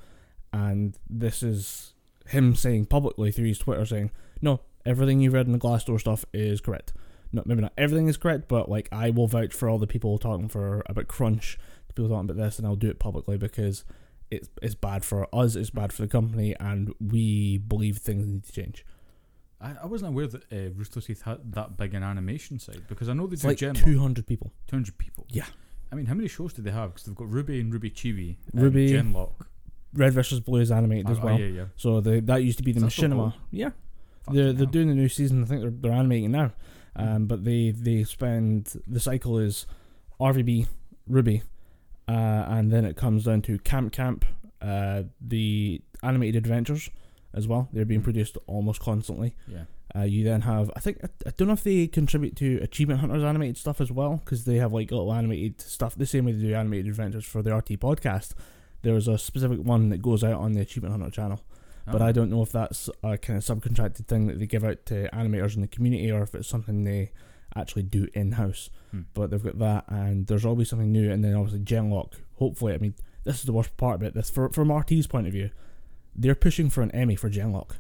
and 0.54 0.98
this 1.10 1.44
is 1.44 1.94
him 2.28 2.56
saying 2.56 2.86
publicly 2.86 3.32
through 3.32 3.48
his 3.48 3.60
Twitter 3.60 3.86
saying, 3.86 4.12
"No, 4.42 4.62
everything 4.86 5.20
you've 5.22 5.34
read 5.34 5.46
in 5.48 5.54
the 5.54 5.60
Glassdoor 5.60 6.00
stuff 6.00 6.26
is 6.34 6.62
correct. 6.62 6.94
No, 7.32 7.44
maybe 7.46 7.62
not 7.62 7.74
everything 7.78 8.08
is 8.08 8.16
correct, 8.18 8.48
but 8.48 8.70
like 8.70 8.88
I 8.92 9.10
will 9.10 9.28
vouch 9.28 9.54
for 9.54 9.68
all 9.70 9.80
the 9.80 9.88
people 9.88 10.18
talking 10.18 10.48
for 10.48 10.82
about 10.88 11.08
crunch, 11.08 11.58
the 11.88 11.94
people 11.94 12.10
talking 12.10 12.30
about 12.30 12.42
this, 12.42 12.58
and 12.58 12.66
I'll 12.68 12.76
do 12.78 12.90
it 12.90 13.00
publicly 13.00 13.38
because 13.38 13.84
it's 14.32 14.50
it's 14.62 14.76
bad 14.76 15.04
for 15.06 15.28
us, 15.34 15.56
it's 15.56 15.70
bad 15.70 15.94
for 15.94 16.02
the 16.02 16.08
company, 16.08 16.56
and 16.60 16.94
we 17.00 17.58
believe 17.58 17.98
things 17.98 18.28
need 18.28 18.44
to 18.44 18.52
change. 18.52 18.86
I, 19.60 19.74
I 19.84 19.86
wasn't 19.88 20.10
aware 20.14 20.28
that 20.28 20.44
uh, 20.52 20.70
Rooster 20.76 21.02
Teeth 21.02 21.24
had 21.24 21.52
that 21.54 21.78
big 21.78 21.94
an 21.96 22.04
animation 22.04 22.60
side 22.60 22.84
because 22.88 23.10
I 23.10 23.14
know 23.14 23.26
they 23.28 23.34
It's 23.34 23.42
do 23.42 23.48
like 23.48 23.58
Gen 23.58 23.74
two 23.76 24.00
hundred 24.00 24.28
people. 24.28 24.52
200 24.68 24.98
people. 24.98 25.26
Yeah. 25.30 25.46
I 25.92 25.96
mean, 25.96 26.06
how 26.06 26.14
many 26.16 26.28
shows 26.28 26.54
do 26.54 26.62
they 26.62 26.72
have? 26.72 26.90
Because 26.94 27.06
they've 27.06 27.16
got 27.16 27.28
RWBY 27.30 27.62
and 27.62 27.74
RWBY 27.74 27.94
Chibi, 27.94 28.36
and 28.54 28.62
RWBY, 28.74 28.90
Genlock. 28.92 29.32
Red 29.94 30.14
versus 30.14 30.42
Blue 30.42 30.60
is 30.60 30.70
animated 30.70 31.10
as 31.10 31.18
Oh, 31.20 31.22
well. 31.26 31.40
yeah, 31.40 31.46
yeah. 31.48 31.66
So 31.78 32.02
the, 32.02 32.20
that 32.22 32.44
used 32.44 32.58
to 32.58 32.64
be 32.64 32.74
the 32.74 32.82
machinima. 32.82 33.34
Yeah, 33.52 33.70
Fucking 34.26 34.36
they're 34.36 34.52
they're 34.54 34.66
hell. 34.66 34.72
doing 34.72 34.90
the 34.90 34.96
new 34.96 35.08
season. 35.10 35.44
I 35.44 35.46
think 35.48 35.62
they're 35.62 35.72
they're 35.72 35.92
animating 35.98 36.32
now. 36.32 36.52
Um, 36.96 37.26
but 37.26 37.46
they 37.46 37.72
they 37.72 38.04
spend 38.04 38.74
the 38.86 39.00
cycle 39.00 39.40
is 39.40 39.66
RVB 40.20 40.68
RWBY, 41.10 41.42
uh, 42.08 42.12
and 42.48 42.72
then 42.72 42.86
it 42.86 42.96
comes 42.96 43.24
down 43.26 43.42
to 43.44 43.58
Camp 43.60 43.92
Camp, 43.92 44.26
uh, 44.62 45.04
the 45.22 45.82
animated 46.04 46.36
adventures 46.36 46.90
as 47.34 47.48
well. 47.48 47.70
They're 47.74 47.86
being 47.86 48.02
Mhm. 48.02 48.06
produced 48.06 48.38
almost 48.48 48.80
constantly. 48.82 49.36
Yeah. 49.48 49.64
Uh, 49.96 50.04
you 50.04 50.24
then 50.24 50.42
have 50.42 50.70
I 50.76 50.80
think 50.80 51.00
I, 51.04 51.08
I 51.28 51.32
don't 51.38 51.48
know 51.48 51.54
if 51.54 51.64
they 51.64 51.88
contribute 51.88 52.36
to 52.38 52.58
Achievement 52.62 53.00
Hunters 53.00 53.24
animated 53.24 53.58
stuff 53.58 53.80
as 53.80 53.92
well 53.92 54.22
because 54.24 54.46
they 54.46 54.58
have 54.58 54.74
like 54.74 54.92
little 54.92 55.14
animated 55.14 55.62
stuff 55.62 55.96
the 55.96 56.06
same 56.06 56.26
way 56.26 56.34
they 56.34 56.42
do 56.48 56.54
animated 56.54 56.88
adventures 56.88 57.26
for 57.26 57.42
the 57.42 57.56
RT 57.56 57.78
podcast. 57.80 58.34
There's 58.82 59.08
a 59.08 59.18
specific 59.18 59.60
one 59.60 59.90
that 59.90 60.02
goes 60.02 60.24
out 60.24 60.36
on 60.40 60.54
the 60.54 60.62
Achievement 60.62 60.92
Hunter 60.94 61.10
channel 61.10 61.42
but. 61.90 62.02
I 62.02 62.12
don't 62.12 62.30
know 62.30 62.42
if 62.44 62.52
that's 62.52 62.90
a 63.02 63.18
kind 63.18 63.38
of 63.38 63.46
subcontracted 63.46 64.08
thing 64.08 64.28
that 64.28 64.40
they 64.40 64.46
give 64.46 64.66
out 64.66 64.86
to 64.88 65.10
animators 65.14 65.56
in 65.56 65.62
the 65.62 65.68
community 65.70 66.12
or 66.12 66.22
if 66.22 66.36
it's 66.36 66.48
something 66.50 66.84
they 66.84 67.12
actually 67.60 67.84
do 67.84 68.08
in 68.14 68.34
house. 68.34 68.70
Hmm. 68.92 69.02
But 69.14 69.30
they've 69.32 69.44
got 69.44 69.60
that, 69.60 69.86
and 69.88 70.28
there's 70.28 70.46
always 70.46 70.70
something 70.70 70.92
new, 70.92 71.12
and 71.12 71.24
then 71.24 71.34
obviously 71.36 71.60
Genlock. 71.62 72.14
Hopefully, 72.36 72.74
I 72.74 72.78
mean, 72.78 72.94
this 73.24 73.38
is 73.40 73.44
the 73.44 73.54
worst 73.54 73.76
part 73.78 73.96
about 73.96 74.14
this. 74.14 74.30
For 74.30 74.50
from 74.50 74.72
RT's 74.72 75.08
point 75.08 75.28
of 75.28 75.34
view, 75.34 75.50
they're 76.16 76.36
pushing 76.36 76.70
for 76.70 76.82
an 76.82 76.92
Emmy 76.92 77.16
for 77.16 77.30
Genlock. 77.30 77.72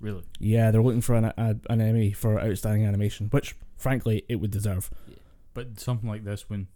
Really? 0.00 0.22
Yeah, 0.38 0.70
they're 0.70 0.82
looking 0.82 1.00
for 1.00 1.14
an 1.16 1.24
a, 1.24 1.56
an 1.68 1.80
Emmy 1.80 2.12
for 2.12 2.40
outstanding 2.40 2.86
animation, 2.86 3.28
which 3.30 3.56
frankly 3.76 4.24
it 4.28 4.36
would 4.36 4.50
deserve. 4.50 4.90
But 5.54 5.80
something 5.80 6.08
like 6.08 6.24
this, 6.24 6.48
when 6.48 6.68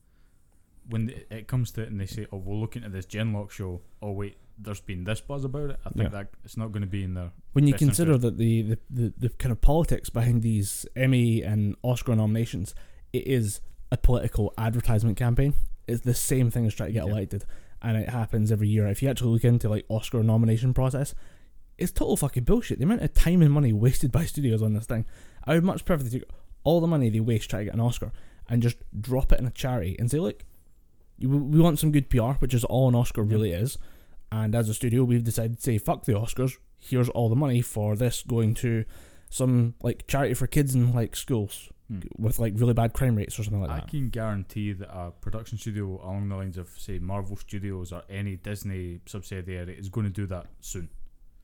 when 0.88 1.10
it- 1.10 1.26
it 1.30 1.46
comes 1.46 1.70
to 1.72 1.82
it 1.82 1.88
and 1.90 2.00
they 2.00 2.06
say, 2.06 2.26
"Oh, 2.32 2.38
we're 2.38 2.56
looking 2.56 2.82
at 2.82 2.92
this 2.92 3.06
Genlock 3.06 3.50
show," 3.52 3.82
oh 4.00 4.10
wait, 4.10 4.36
there's 4.58 4.80
been 4.80 5.04
this 5.04 5.20
buzz 5.20 5.44
about 5.44 5.70
it. 5.70 5.80
I 5.84 5.90
think 5.90 6.04
Yeah. 6.04 6.08
that 6.10 6.28
it's 6.44 6.56
not 6.56 6.72
going 6.72 6.82
to 6.82 6.88
be 6.88 7.02
in 7.04 7.14
there. 7.14 7.32
When 7.52 7.66
you 7.66 7.74
consider 7.74 8.12
interest. 8.12 8.36
that 8.36 8.38
the, 8.38 8.62
the, 8.62 8.78
the, 8.90 9.12
the 9.18 9.28
kind 9.30 9.52
of 9.52 9.60
politics 9.60 10.10
behind 10.10 10.42
these 10.42 10.86
Emmy 10.94 11.42
and 11.42 11.74
Oscar 11.82 12.14
nominations, 12.14 12.74
it 13.12 13.26
is 13.26 13.60
a 13.90 13.96
political 13.96 14.52
advertisement 14.56 15.16
campaign. 15.16 15.54
It's 15.88 16.02
the 16.02 16.14
same 16.14 16.50
thing 16.50 16.66
as 16.66 16.74
trying 16.74 16.90
to 16.90 16.92
get 16.92 17.06
Yeah. 17.06 17.12
elected, 17.12 17.44
and 17.82 17.96
it 17.96 18.08
happens 18.08 18.52
every 18.52 18.68
year. 18.68 18.86
If 18.86 19.02
you 19.02 19.08
actually 19.10 19.32
look 19.32 19.44
into 19.44 19.68
like 19.68 19.84
Oscar 19.88 20.22
nomination 20.22 20.72
process, 20.72 21.14
it's 21.78 21.90
total 21.92 22.16
fucking 22.16 22.44
bullshit. 22.44 22.78
The 22.78 22.84
amount 22.84 23.02
of 23.02 23.12
time 23.14 23.42
and 23.42 23.50
money 23.50 23.72
wasted 23.72 24.12
by 24.12 24.24
studios 24.26 24.62
on 24.62 24.74
this 24.74 24.86
thing, 24.86 25.04
I 25.44 25.54
would 25.54 25.64
much 25.64 25.84
prefer 25.84 26.04
to 26.04 26.10
take 26.10 26.24
all 26.64 26.80
the 26.80 26.86
money 26.86 27.10
they 27.10 27.18
waste 27.20 27.50
trying 27.50 27.62
to 27.62 27.64
get 27.66 27.74
an 27.74 27.80
Oscar 27.80 28.12
and 28.48 28.62
just 28.62 28.76
drop 29.00 29.32
it 29.32 29.40
in 29.40 29.46
a 29.46 29.50
charity 29.50 29.96
and 29.98 30.08
say, 30.10 30.18
look, 30.20 30.44
we 31.18 31.60
want 31.60 31.78
some 31.78 31.92
good 31.92 32.08
PR, 32.10 32.32
which 32.38 32.54
is 32.54 32.64
all 32.64 32.88
an 32.88 32.94
Oscar 32.94 33.22
really 33.22 33.52
is. 33.52 33.78
And 34.32 34.54
as 34.54 34.68
a 34.68 34.74
studio, 34.74 35.04
we've 35.04 35.22
decided 35.22 35.56
to 35.58 35.62
say, 35.62 35.78
fuck 35.78 36.04
the 36.04 36.12
Oscars. 36.14 36.56
Here's 36.80 37.08
all 37.10 37.28
the 37.28 37.36
money 37.36 37.60
for 37.60 37.94
this 37.94 38.22
going 38.22 38.54
to 38.54 38.84
some 39.30 39.74
like 39.82 40.06
charity 40.08 40.34
for 40.34 40.46
kids 40.46 40.74
in 40.74 40.92
like 40.92 41.14
schools 41.16 41.68
Hmm. 41.88 42.00
with 42.16 42.38
like 42.38 42.54
really 42.56 42.74
bad 42.74 42.92
crime 42.92 43.16
rates 43.16 43.38
or 43.38 43.42
something 43.44 43.60
like 43.60 43.70
I 43.70 43.76
that. 43.78 43.84
I 43.84 43.90
can 43.90 44.08
guarantee 44.08 44.72
that 44.72 44.88
a 44.96 45.10
production 45.10 45.58
studio 45.58 46.00
along 46.02 46.28
the 46.28 46.36
lines 46.36 46.56
of 46.56 46.68
say 46.78 46.98
Marvel 46.98 47.36
Studios 47.36 47.92
or 47.92 48.02
any 48.08 48.36
Disney 48.36 49.00
subsidiary 49.06 49.74
is 49.76 49.88
going 49.88 50.06
to 50.06 50.12
do 50.12 50.26
that 50.28 50.46
soon. 50.60 50.88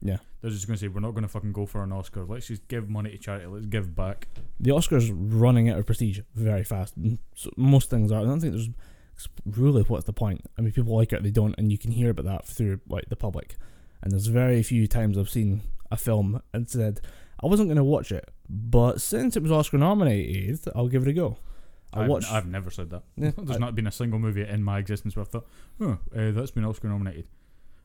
Yeah. 0.01 0.19
They're 0.41 0.51
just 0.53 0.67
going 0.69 0.77
to 0.77 0.81
say 0.81 0.89
we're 0.89 1.01
not 1.01 1.11
going 1.11 1.23
to 1.25 1.29
fucking 1.29 1.53
go 1.53 1.67
for 1.67 1.83
an 1.83 1.93
Oscar. 1.93 2.25
Let's 2.25 2.47
just 2.47 2.67
give 2.69 2.89
money 2.89 3.11
to 3.11 3.19
charity. 3.19 3.47
Let's 3.47 3.67
give 3.67 3.97
back. 3.97 4.29
The 4.61 4.71
Oscars 4.71 5.11
running 5.13 5.69
out 5.69 5.79
of 5.79 5.87
prestige 5.87 6.21
very 6.35 6.63
fast. 6.65 6.95
So 7.35 7.51
most 7.57 7.91
things 7.91 8.13
are. 8.13 8.21
I 8.21 8.25
don't 8.25 8.41
think 8.41 8.53
there's 8.55 8.71
really 9.45 9.83
what's 9.83 10.05
the 10.05 10.13
point. 10.13 10.45
I 10.59 10.63
mean, 10.63 10.73
people 10.73 10.97
like 10.97 11.13
it, 11.13 11.23
they 11.23 11.31
don't, 11.31 11.55
and 11.59 11.71
you 11.73 11.79
can 11.79 11.91
hear 11.91 12.11
about 12.11 12.27
that 12.27 12.47
through 12.47 12.81
like 12.89 13.09
the 13.09 13.17
public. 13.17 13.57
And 14.03 14.13
there's 14.13 14.27
very 14.27 14.63
few 14.63 14.87
times 14.87 15.19
I've 15.19 15.31
seen 15.31 15.63
a 15.91 15.97
film 15.97 16.43
and 16.53 16.69
said 16.69 17.01
I 17.43 17.47
wasn't 17.47 17.69
going 17.69 17.77
to 17.77 17.85
watch 17.85 18.13
it, 18.13 18.31
but 18.49 19.01
since 19.01 19.37
it 19.37 19.43
was 19.43 19.53
Oscar 19.53 19.79
nominated, 19.79 20.61
I'll 20.75 20.89
give 20.89 21.03
it 21.03 21.09
a 21.09 21.13
go. 21.13 21.39
I 21.93 22.03
I've, 22.03 22.09
watched. 22.09 22.33
I've 22.33 22.47
never 22.47 22.71
said 22.71 22.91
that. 22.91 23.03
Yeah, 23.17 23.31
There's 23.37 23.57
I- 23.57 23.61
not 23.61 23.75
been 23.75 23.87
a 23.87 23.93
single 23.93 24.19
movie 24.19 24.47
in 24.47 24.63
my 24.63 24.79
existence 24.79 25.17
where 25.17 25.25
I 25.25 25.29
thought, 25.29 25.47
oh, 25.81 25.99
uh, 26.17 26.33
that's 26.33 26.51
been 26.51 26.65
Oscar 26.65 26.89
nominated. 26.89 27.29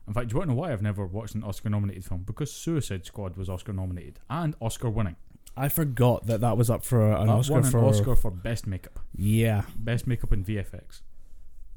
In 0.06 0.12
fact, 0.12 0.28
do 0.28 0.34
you 0.34 0.38
want 0.38 0.50
to 0.50 0.54
know 0.54 0.60
why 0.60 0.72
I've 0.72 0.82
never 0.82 1.06
watched 1.06 1.34
an 1.34 1.42
Oscar 1.42 1.70
nominated 1.70 2.04
film? 2.04 2.22
Because 2.22 2.52
Suicide 2.52 3.06
Squad 3.06 3.36
was 3.36 3.48
Oscar 3.48 3.72
nominated 3.72 4.20
and 4.28 4.54
Oscar 4.60 4.90
winning. 4.90 5.16
I 5.56 5.68
forgot 5.68 6.26
that 6.26 6.40
that 6.40 6.56
was 6.56 6.68
up 6.68 6.84
for 6.84 7.12
an 7.12 7.28
that 7.28 7.32
Oscar 7.32 7.54
won 7.54 7.64
an 7.64 7.70
for 7.70 7.78
Oscar 7.84 8.16
for 8.16 8.30
best 8.30 8.66
makeup, 8.66 8.98
yeah. 9.14 9.62
best 9.76 10.06
makeup 10.06 10.32
in 10.32 10.44
VFX. 10.44 11.00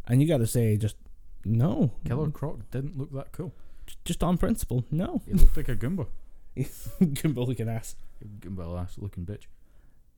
And 0.07 0.21
you 0.21 0.27
got 0.27 0.37
to 0.37 0.47
say, 0.47 0.77
just 0.77 0.95
no, 1.45 1.91
Killer 2.05 2.29
Croc 2.29 2.69
didn't 2.71 2.97
look 2.97 3.11
that 3.13 3.31
cool. 3.31 3.53
just 4.05 4.23
on 4.23 4.37
principle, 4.37 4.83
no. 4.91 5.21
He 5.25 5.33
looked 5.33 5.57
like 5.57 5.69
a 5.69 5.75
Goomba. 5.75 6.07
Goomba 6.57 7.47
looking 7.47 7.69
ass. 7.69 7.95
Goomba 8.39 8.81
ass 8.81 8.95
looking 8.97 9.25
bitch. 9.25 9.43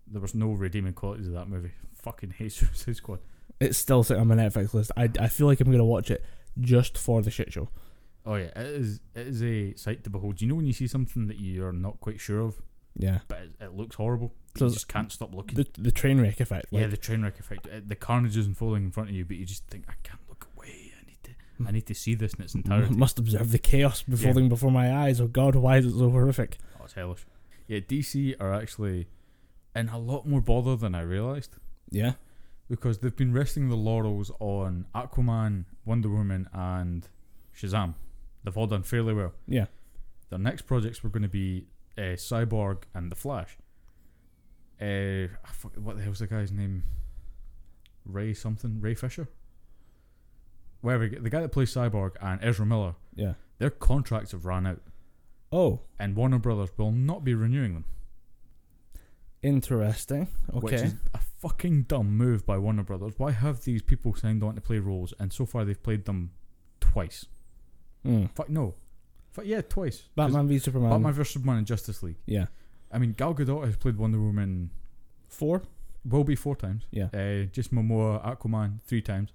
There 0.07 0.21
was 0.21 0.33
no 0.33 0.51
redeeming 0.51 0.93
qualities 0.93 1.27
of 1.27 1.33
that 1.33 1.47
movie. 1.49 1.71
Fucking 2.01 2.31
hate 2.31 2.51
Suicide 2.53 2.95
Squad. 2.95 3.19
It's 3.59 3.77
still 3.77 4.03
sitting 4.03 4.21
on 4.21 4.27
my 4.27 4.35
Netflix 4.35 4.73
list. 4.73 4.91
I, 4.95 5.09
I 5.19 5.27
feel 5.27 5.47
like 5.47 5.59
I'm 5.59 5.69
gonna 5.71 5.83
watch 5.85 6.09
it 6.09 6.23
just 6.59 6.97
for 6.97 7.21
the 7.21 7.29
shit 7.31 7.51
show. 7.51 7.69
Oh 8.25 8.35
yeah, 8.35 8.51
it 8.55 8.67
is. 8.67 8.99
It 9.15 9.27
is 9.27 9.43
a 9.43 9.75
sight 9.75 10.03
to 10.05 10.09
behold. 10.09 10.41
You 10.41 10.47
know 10.47 10.55
when 10.55 10.65
you 10.65 10.73
see 10.73 10.87
something 10.87 11.27
that 11.27 11.39
you're 11.39 11.73
not 11.73 11.99
quite 11.99 12.19
sure 12.19 12.41
of, 12.41 12.61
Yeah, 12.95 13.19
but 13.27 13.39
it, 13.39 13.51
it 13.61 13.73
looks 13.75 13.95
horrible. 13.95 14.33
So 14.57 14.65
you 14.65 14.71
just 14.73 14.87
can't 14.87 15.11
stop 15.11 15.33
looking. 15.33 15.55
the 15.55 15.67
the 15.77 15.91
train 15.91 16.19
wreck 16.19 16.39
effect. 16.39 16.67
yeah, 16.71 16.87
the 16.87 16.97
train 16.97 17.21
wreck 17.21 17.39
effect. 17.39 17.67
Uh, 17.67 17.79
The 17.85 17.95
carnage 17.95 18.35
is 18.35 18.45
unfolding 18.47 18.83
in 18.85 18.91
front 18.91 19.09
of 19.09 19.15
you, 19.15 19.23
but 19.25 19.37
you 19.37 19.45
just 19.45 19.65
think, 19.67 19.85
I 19.87 19.93
can't 20.03 20.21
look 20.27 20.47
away. 20.55 20.91
I 20.99 21.05
need 21.05 21.17
to. 21.23 21.31
I 21.67 21.71
need 21.71 21.85
to 21.87 21.93
see 21.95 22.15
this 22.15 22.33
in 22.33 22.43
its 22.43 22.55
entirety. 22.55 22.93
I 22.93 22.97
must 22.97 23.19
observe 23.19 23.51
the 23.51 23.59
chaos 23.59 24.03
unfolding 24.07 24.49
before 24.49 24.71
my 24.71 24.93
eyes. 24.93 25.21
Oh 25.21 25.27
God, 25.27 25.55
why 25.55 25.77
is 25.77 25.85
it 25.85 25.91
so 25.97 26.09
horrific? 26.09 26.57
Oh, 26.79 26.85
it's 26.85 26.93
hellish. 26.93 27.25
Yeah, 27.67 27.79
DC 27.79 28.35
are 28.39 28.53
actually 28.53 29.07
in 29.75 29.87
a 29.89 29.99
lot 29.99 30.27
more 30.27 30.41
bother 30.41 30.75
than 30.75 30.95
I 30.95 31.01
realised 31.01 31.55
Yeah, 31.91 32.13
because 32.69 32.97
they've 32.99 33.15
been 33.15 33.31
resting 33.31 33.69
the 33.69 33.75
laurels 33.77 34.31
on 34.39 34.87
Aquaman, 34.95 35.65
Wonder 35.85 36.09
Woman, 36.09 36.49
and 36.51 37.07
Shazam. 37.55 37.93
They've 38.43 38.57
all 38.57 38.67
done 38.67 38.81
fairly 38.83 39.13
well. 39.13 39.33
yeah. 39.47 39.65
Their 40.29 40.39
next 40.39 40.63
projects 40.63 41.03
were 41.03 41.09
going 41.11 41.23
to 41.23 41.29
be 41.29 41.65
uh, 41.99 42.15
Cyborg 42.15 42.83
and 42.95 43.11
The 43.11 43.15
Flash. 43.15 43.57
Uh, 44.81 45.27
what 45.75 45.97
the 45.97 46.03
hell's 46.03 46.19
the 46.19 46.27
guy's 46.27 46.51
name? 46.51 46.83
Ray 48.05 48.33
something? 48.33 48.79
Ray 48.79 48.95
Fisher? 48.95 49.27
Whatever. 50.81 51.09
The 51.09 51.29
guy 51.29 51.41
that 51.41 51.51
plays 51.51 51.73
Cyborg 51.73 52.11
and 52.21 52.41
Ezra 52.41 52.65
Miller, 52.65 52.95
Yeah. 53.13 53.33
their 53.57 53.69
contracts 53.69 54.31
have 54.31 54.45
run 54.45 54.65
out. 54.65 54.81
Oh, 55.51 55.81
And 55.99 56.15
Warner 56.15 56.39
Brothers 56.39 56.69
will 56.77 56.91
not 56.93 57.23
be 57.23 57.33
renewing 57.33 57.73
them. 57.73 57.85
interesting. 59.41 60.27
Which 60.51 60.73
Okay. 60.73 60.83
is 60.85 60.95
a 61.13 61.19
fucking 61.19 61.83
dumb 61.83 62.15
move 62.17 62.45
by 62.45 62.57
Warner 62.57 62.83
Brothers. 62.83 63.13
Why 63.17 63.31
have 63.31 63.63
these 63.63 63.81
people 63.81 64.13
signed 64.13 64.43
on 64.43 64.55
to 64.55 64.61
play 64.61 64.79
roles, 64.79 65.13
and 65.19 65.31
so 65.31 65.45
far 65.45 65.63
they've 65.65 65.81
played 65.81 66.05
them 66.05 66.31
twice? 66.81 67.25
Mm. 68.05 68.29
Fuck 68.31 68.49
no, 68.49 68.75
fuck 69.31 69.45
yeah, 69.45 69.61
twice. 69.61 69.97
'Cause 69.97 70.09
Batman 70.15 70.47
v 70.47 70.59
Superman. 70.59 70.89
Batman 70.89 71.13
vs 71.13 71.33
Superman 71.33 71.57
in 71.59 71.65
Justice 71.65 72.03
League. 72.03 72.17
Yeah. 72.25 72.47
I 72.91 72.97
mean, 72.97 73.13
Gal 73.13 73.33
Gadot 73.35 73.65
has 73.65 73.75
played 73.77 73.97
Wonder 73.97 74.19
Woman. 74.19 74.71
Four. 75.27 75.63
Will 76.05 76.23
be 76.23 76.35
four 76.35 76.55
times. 76.55 76.85
Yeah. 76.91 77.05
Uh, 77.13 77.43
Jason 77.51 77.77
Momoa 77.77 78.23
Aquaman 78.25 78.81
three 78.83 79.01
times. 79.01 79.31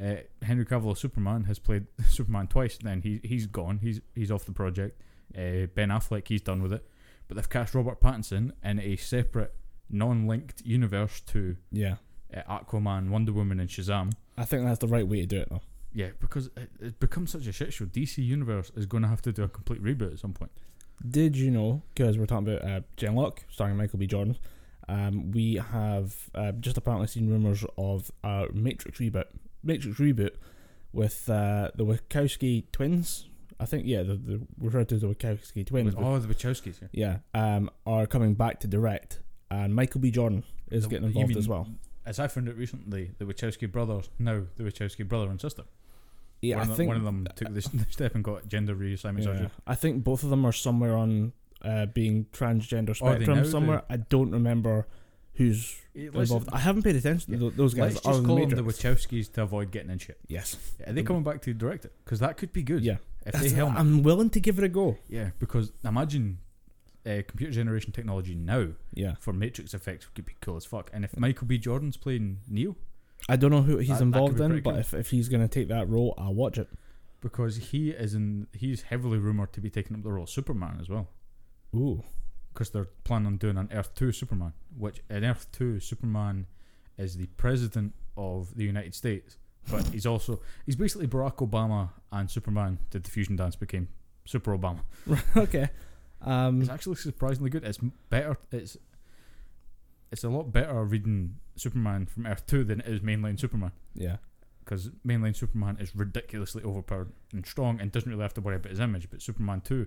Uh, 0.00 0.16
Henry 0.42 0.64
Cavill 0.66 0.92
as 0.92 0.98
Superman 1.00 1.44
has 1.44 1.58
played 1.58 1.86
Superman 2.08 2.46
twice. 2.48 2.76
Then 2.78 3.00
he 3.02 3.20
he's 3.24 3.46
gone. 3.46 3.78
He's 3.78 4.00
he's 4.14 4.30
off 4.30 4.44
the 4.44 4.52
project. 4.52 5.00
Uh, 5.34 5.66
ben 5.74 5.88
Affleck 5.88 6.28
he's 6.28 6.42
done 6.42 6.62
with 6.62 6.72
it. 6.72 6.86
But 7.28 7.36
they've 7.36 7.48
cast 7.48 7.74
Robert 7.74 8.00
Pattinson 8.00 8.52
in 8.62 8.78
a 8.78 8.94
separate, 8.96 9.52
non-linked 9.90 10.60
universe 10.64 11.20
to 11.22 11.56
Yeah. 11.72 11.96
uh, 12.32 12.58
Aquaman, 12.60 13.08
Wonder 13.08 13.32
Woman, 13.32 13.58
and 13.58 13.68
Shazam. 13.68 14.12
I 14.38 14.44
think 14.44 14.64
that's 14.64 14.78
the 14.78 14.86
right 14.86 15.06
way 15.08 15.20
to 15.22 15.26
do 15.26 15.38
it 15.40 15.48
though. 15.48 15.62
Yeah, 15.96 16.08
because 16.20 16.50
it, 16.58 16.70
it 16.78 17.00
becomes 17.00 17.30
such 17.32 17.46
a 17.46 17.52
shit 17.52 17.72
show. 17.72 17.86
DC 17.86 18.18
Universe 18.18 18.70
is 18.76 18.84
going 18.84 19.02
to 19.02 19.08
have 19.08 19.22
to 19.22 19.32
do 19.32 19.42
a 19.44 19.48
complete 19.48 19.82
reboot 19.82 20.12
at 20.12 20.18
some 20.18 20.34
point. 20.34 20.52
Did 21.08 21.36
you 21.38 21.50
know? 21.50 21.82
Because 21.94 22.18
we're 22.18 22.26
talking 22.26 22.48
about 22.48 22.62
uh, 22.68 22.80
Genlock 22.98 23.38
starring 23.50 23.78
Michael 23.78 23.98
B. 23.98 24.06
Jordan. 24.06 24.36
Um, 24.90 25.32
we 25.32 25.54
have 25.54 26.14
uh, 26.34 26.52
just 26.52 26.76
apparently 26.76 27.06
seen 27.08 27.30
rumors 27.30 27.64
of 27.78 28.10
a 28.22 28.44
Matrix 28.52 28.98
reboot. 28.98 29.24
Matrix 29.64 29.98
reboot 29.98 30.32
with 30.92 31.30
uh, 31.30 31.70
the 31.74 31.84
Wachowski 31.86 32.64
twins. 32.72 33.28
I 33.58 33.64
think 33.64 33.84
yeah, 33.86 34.02
the, 34.02 34.16
the 34.16 34.40
referred 34.60 34.90
to 34.90 34.96
as 34.96 35.00
the 35.00 35.08
Wachowski 35.08 35.66
twins. 35.66 35.94
but- 35.94 36.04
oh, 36.04 36.18
the 36.18 36.32
Wachowskis. 36.32 36.76
Yeah. 36.92 37.18
yeah, 37.34 37.56
um, 37.56 37.70
are 37.86 38.06
coming 38.06 38.34
back 38.34 38.60
to 38.60 38.66
direct, 38.66 39.20
and 39.50 39.74
Michael 39.74 40.02
B. 40.02 40.10
Jordan 40.10 40.44
is 40.70 40.82
The- 40.84 40.90
getting 40.90 41.06
involved 41.06 41.38
as 41.38 41.48
well. 41.48 41.68
As 42.04 42.20
I 42.20 42.28
found 42.28 42.48
out 42.48 42.56
recently, 42.56 43.12
the 43.18 43.24
Wachowski 43.24 43.70
brothers 43.72 44.10
now 44.18 44.42
the 44.56 44.62
Wachowski 44.62 45.08
brother 45.08 45.28
and 45.30 45.40
sister. 45.40 45.64
Yeah, 46.42 46.56
one, 46.58 46.68
I 46.68 46.70
of, 46.70 46.76
think 46.76 46.88
one 46.88 46.96
of 46.96 47.04
them 47.04 47.26
took 47.34 47.52
this 47.54 47.68
the 47.72 47.86
step 47.90 48.14
and 48.14 48.22
got 48.22 48.46
gender 48.48 48.74
reassignment 48.74 49.18
yeah, 49.18 49.24
surgery. 49.24 49.50
I 49.66 49.74
think 49.74 50.04
both 50.04 50.22
of 50.22 50.30
them 50.30 50.44
are 50.44 50.52
somewhere 50.52 50.96
on 50.96 51.32
uh, 51.62 51.86
being 51.86 52.26
transgender 52.32 52.94
spectrum 52.94 53.38
now? 53.38 53.44
somewhere. 53.44 53.82
I 53.88 53.96
don't 53.96 54.30
remember 54.30 54.86
who's 55.34 55.76
Let's, 55.94 56.30
involved. 56.30 56.48
I 56.52 56.58
haven't 56.58 56.82
paid 56.82 56.96
attention 56.96 57.38
to 57.38 57.50
those 57.50 57.74
guys. 57.74 57.94
let's 57.94 58.06
just 58.06 58.24
call 58.24 58.36
them 58.36 58.50
the 58.50 58.62
Wachowskis 58.62 59.32
to 59.34 59.42
avoid 59.42 59.70
getting 59.70 59.90
in 59.90 59.98
shit. 59.98 60.18
Yes. 60.28 60.56
Are 60.86 60.92
they 60.92 61.02
coming 61.02 61.22
back 61.22 61.42
to 61.42 61.54
direct 61.54 61.84
it? 61.84 61.92
Because 62.04 62.20
that 62.20 62.36
could 62.36 62.52
be 62.52 62.62
good. 62.62 62.82
Yeah. 62.82 62.96
If 63.24 63.32
they 63.32 63.38
That's- 63.38 63.52
helm 63.52 63.76
it. 63.76 63.80
I'm 63.80 64.02
willing 64.02 64.30
to 64.30 64.40
give 64.40 64.58
it 64.58 64.64
a 64.64 64.68
go. 64.68 64.98
Yeah, 65.08 65.30
because 65.38 65.72
imagine 65.84 66.38
uh, 67.04 67.22
computer 67.26 67.52
generation 67.52 67.92
technology 67.92 68.34
now 68.34 68.68
Yeah. 68.94 69.14
for 69.18 69.32
Matrix 69.32 69.74
effects 69.74 70.06
could 70.14 70.26
be 70.26 70.34
cool 70.40 70.56
as 70.56 70.64
fuck. 70.64 70.90
And 70.92 71.04
if 71.04 71.16
Michael 71.18 71.46
B. 71.46 71.58
Jordan's 71.58 71.96
playing 71.96 72.38
Neo, 72.48 72.76
I 73.28 73.36
don't 73.36 73.50
know 73.50 73.62
who 73.62 73.78
he's 73.78 73.88
That- 73.88 73.94
that 73.98 74.02
involved 74.02 74.38
be 74.38 74.44
in, 74.44 74.60
but 74.62 74.70
cool. 74.72 74.78
if, 74.80 74.94
if 74.94 75.10
he's 75.10 75.28
going 75.28 75.42
to 75.42 75.48
take 75.48 75.68
that 75.68 75.88
role, 75.88 76.14
I'll 76.18 76.34
watch 76.34 76.58
it. 76.58 76.68
because 77.20 77.56
he 77.56 77.90
is 77.90 78.14
in, 78.14 78.46
he's 78.52 78.82
heavily 78.82 79.18
rumored 79.18 79.52
to 79.54 79.60
be 79.60 79.68
taking 79.70 79.96
up 79.96 80.02
the 80.04 80.12
role 80.12 80.24
of 80.24 80.30
Superman 80.30 80.78
as 80.80 80.88
well. 80.88 81.08
Ooh. 81.74 82.04
because 82.52 82.70
they're 82.70 82.88
planning 83.04 83.26
on 83.26 83.36
doing 83.36 83.56
an 83.58 83.68
Earth 83.72 83.94
2 83.96 84.12
Superman, 84.12 84.52
which 84.78 85.02
in 85.10 85.24
Earth 85.24 85.46
2 85.52 85.80
Superman 85.80 86.46
is 86.96 87.16
the 87.16 87.26
president 87.36 87.94
of 88.16 88.54
the 88.56 88.64
United 88.64 88.94
States, 88.94 89.36
but 89.70 89.86
he's 89.88 90.06
also 90.06 90.40
he's 90.64 90.76
basically 90.76 91.06
Barack 91.08 91.36
Obama 91.46 91.90
and 92.12 92.30
Superman 92.30 92.78
did 92.90 93.02
the 93.04 93.10
fusion 93.10 93.34
dance 93.36 93.56
became 93.56 93.88
Super 94.24 94.56
Obama. 94.56 94.80
okay. 95.36 95.68
Um, 96.22 96.60
It's 96.62 96.70
actually 96.70 96.96
surprisingly 96.96 97.50
good. 97.50 97.64
It's 97.64 97.78
better. 98.08 98.36
It's 98.52 98.76
it's 100.12 100.24
a 100.24 100.28
lot 100.28 100.52
better 100.52 100.82
reading 100.84 101.36
Superman 101.56 102.06
from 102.06 102.26
Earth 102.26 102.46
2 102.46 102.64
than 102.64 102.80
it 102.80 102.86
is 102.86 103.00
mainline 103.00 103.38
Superman 103.38 103.72
yeah. 103.94 104.16
because 104.64 104.90
mainline 105.06 105.34
Superman 105.34 105.76
is 105.80 105.94
ridiculously 105.94 106.62
overpowered 106.62 107.12
and 107.32 107.46
strong 107.46 107.80
and 107.80 107.90
doesn't 107.90 108.10
really 108.10 108.22
have 108.22 108.34
to 108.34 108.40
worry 108.40 108.56
about 108.56 108.70
his 108.70 108.80
image. 108.80 109.08
But 109.10 109.22
Superman 109.22 109.60
2 109.62 109.86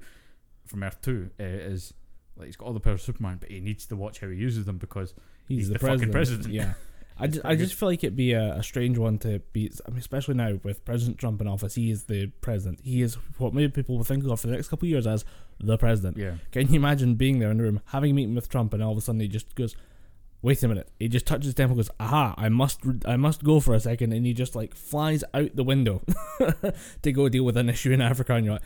from 0.66 0.84
Earth 0.84 1.02
2 1.02 1.30
uh, 1.40 1.44
is 1.44 1.94
like 2.38 2.48
he's 2.48 2.56
got 2.56 2.66
all 2.68 2.74
the 2.74 2.80
powers 2.80 3.02
of 3.02 3.06
Superman, 3.06 3.38
but 3.40 3.50
he 3.52 3.60
needs 3.60 3.86
to 3.88 3.96
watch 3.96 4.20
how 4.20 4.28
he 4.28 4.36
uses 4.38 4.66
them 4.66 4.78
because 4.78 5.14
He's, 5.50 5.58
He's 5.58 5.68
the, 5.70 5.74
the 5.74 5.80
fucking 5.80 6.12
president. 6.12 6.44
president. 6.44 6.54
Yeah. 6.54 6.74
I 7.22 7.28
just, 7.28 7.46
I 7.46 7.56
just 7.56 7.74
feel 7.74 7.90
like 7.90 8.02
it'd 8.02 8.16
be 8.16 8.32
a, 8.32 8.54
a 8.54 8.64
strange 8.64 8.98
one 8.98 9.18
to 9.20 9.40
be, 9.52 9.70
I 9.86 9.90
mean, 9.90 10.00
especially 10.00 10.36
now 10.36 10.58
with 10.64 10.86
President 10.86 11.18
Trump 11.18 11.42
in 11.42 11.48
office. 11.48 11.76
He 11.76 11.92
is 11.92 12.06
the 12.06 12.28
president. 12.40 12.80
He 12.82 13.02
is 13.02 13.16
what 13.38 13.54
maybe 13.54 13.70
people 13.70 13.98
will 13.98 14.06
think 14.06 14.24
of 14.24 14.40
for 14.40 14.48
the 14.48 14.54
next 14.54 14.70
couple 14.70 14.86
of 14.86 14.92
years 14.92 15.06
as 15.06 15.26
the 15.60 15.78
president. 15.78 16.16
yeah, 16.16 16.36
Can 16.54 16.70
you 16.70 16.76
imagine 16.76 17.16
being 17.16 17.40
there 17.40 17.52
in 17.52 17.58
the 17.58 17.64
room, 17.64 17.82
having 17.88 18.12
a 18.12 18.14
meeting 18.14 18.36
with 18.36 18.48
Trump, 18.48 18.74
and 18.74 18.82
all 18.82 18.94
of 18.94 18.98
a 18.98 19.02
sudden 19.02 19.20
he 19.20 19.28
just 19.28 19.54
goes, 19.56 19.76
"Wait 20.42 20.62
a 20.64 20.68
minute!" 20.68 20.90
He 21.00 21.08
just 21.08 21.26
touches 21.26 21.54
temple, 21.54 21.78
and 21.78 21.86
goes, 21.86 21.96
"Aha! 22.00 22.34
I 22.38 22.50
must, 22.50 22.80
I 23.06 23.16
must 23.18 23.44
go 23.44 23.60
for 23.60 23.74
a 23.74 23.80
second. 23.80 24.14
and 24.14 24.26
he 24.26 24.34
just 24.34 24.56
like 24.56 24.76
flies 24.76 25.24
out 25.34 25.56
the 25.56 25.64
window 25.64 26.02
to 27.02 27.12
go 27.12 27.30
deal 27.30 27.44
with 27.44 27.58
an 27.58 27.70
issue 27.70 27.92
in 27.92 28.02
Africa, 28.02 28.34
and 28.36 28.46
you're 28.46 28.54
like, 28.56 28.64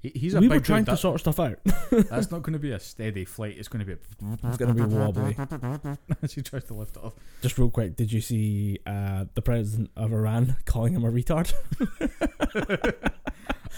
he, 0.00 0.08
he's 0.14 0.34
a 0.34 0.40
"We 0.40 0.48
big 0.48 0.60
were 0.60 0.64
trying 0.64 0.84
dude. 0.84 0.94
to 0.94 0.96
sort 0.96 1.20
stuff 1.20 1.38
out. 1.38 1.58
That's 1.90 2.30
not 2.30 2.42
going 2.42 2.54
to 2.54 2.58
be 2.58 2.70
a 2.72 2.80
steady 2.80 3.24
flight. 3.26 3.56
It's 3.58 3.68
going 3.68 3.84
to 3.84 3.86
be 3.86 4.00
it's 4.44 4.56
gonna 4.56 4.72
be 4.74 4.82
wobbly." 4.82 5.36
she 6.28 6.40
tries 6.42 6.64
to 6.64 6.74
lift 6.74 6.96
it 6.96 7.04
off. 7.04 7.14
Just 7.42 7.58
real 7.58 7.70
quick, 7.70 7.96
did 7.96 8.10
you 8.12 8.20
see 8.20 8.78
uh, 8.86 9.26
the 9.34 9.42
president 9.42 9.90
of 9.96 10.12
Iran 10.12 10.56
calling 10.64 10.94
him 10.94 11.04
a 11.04 11.10
retard? 11.12 11.52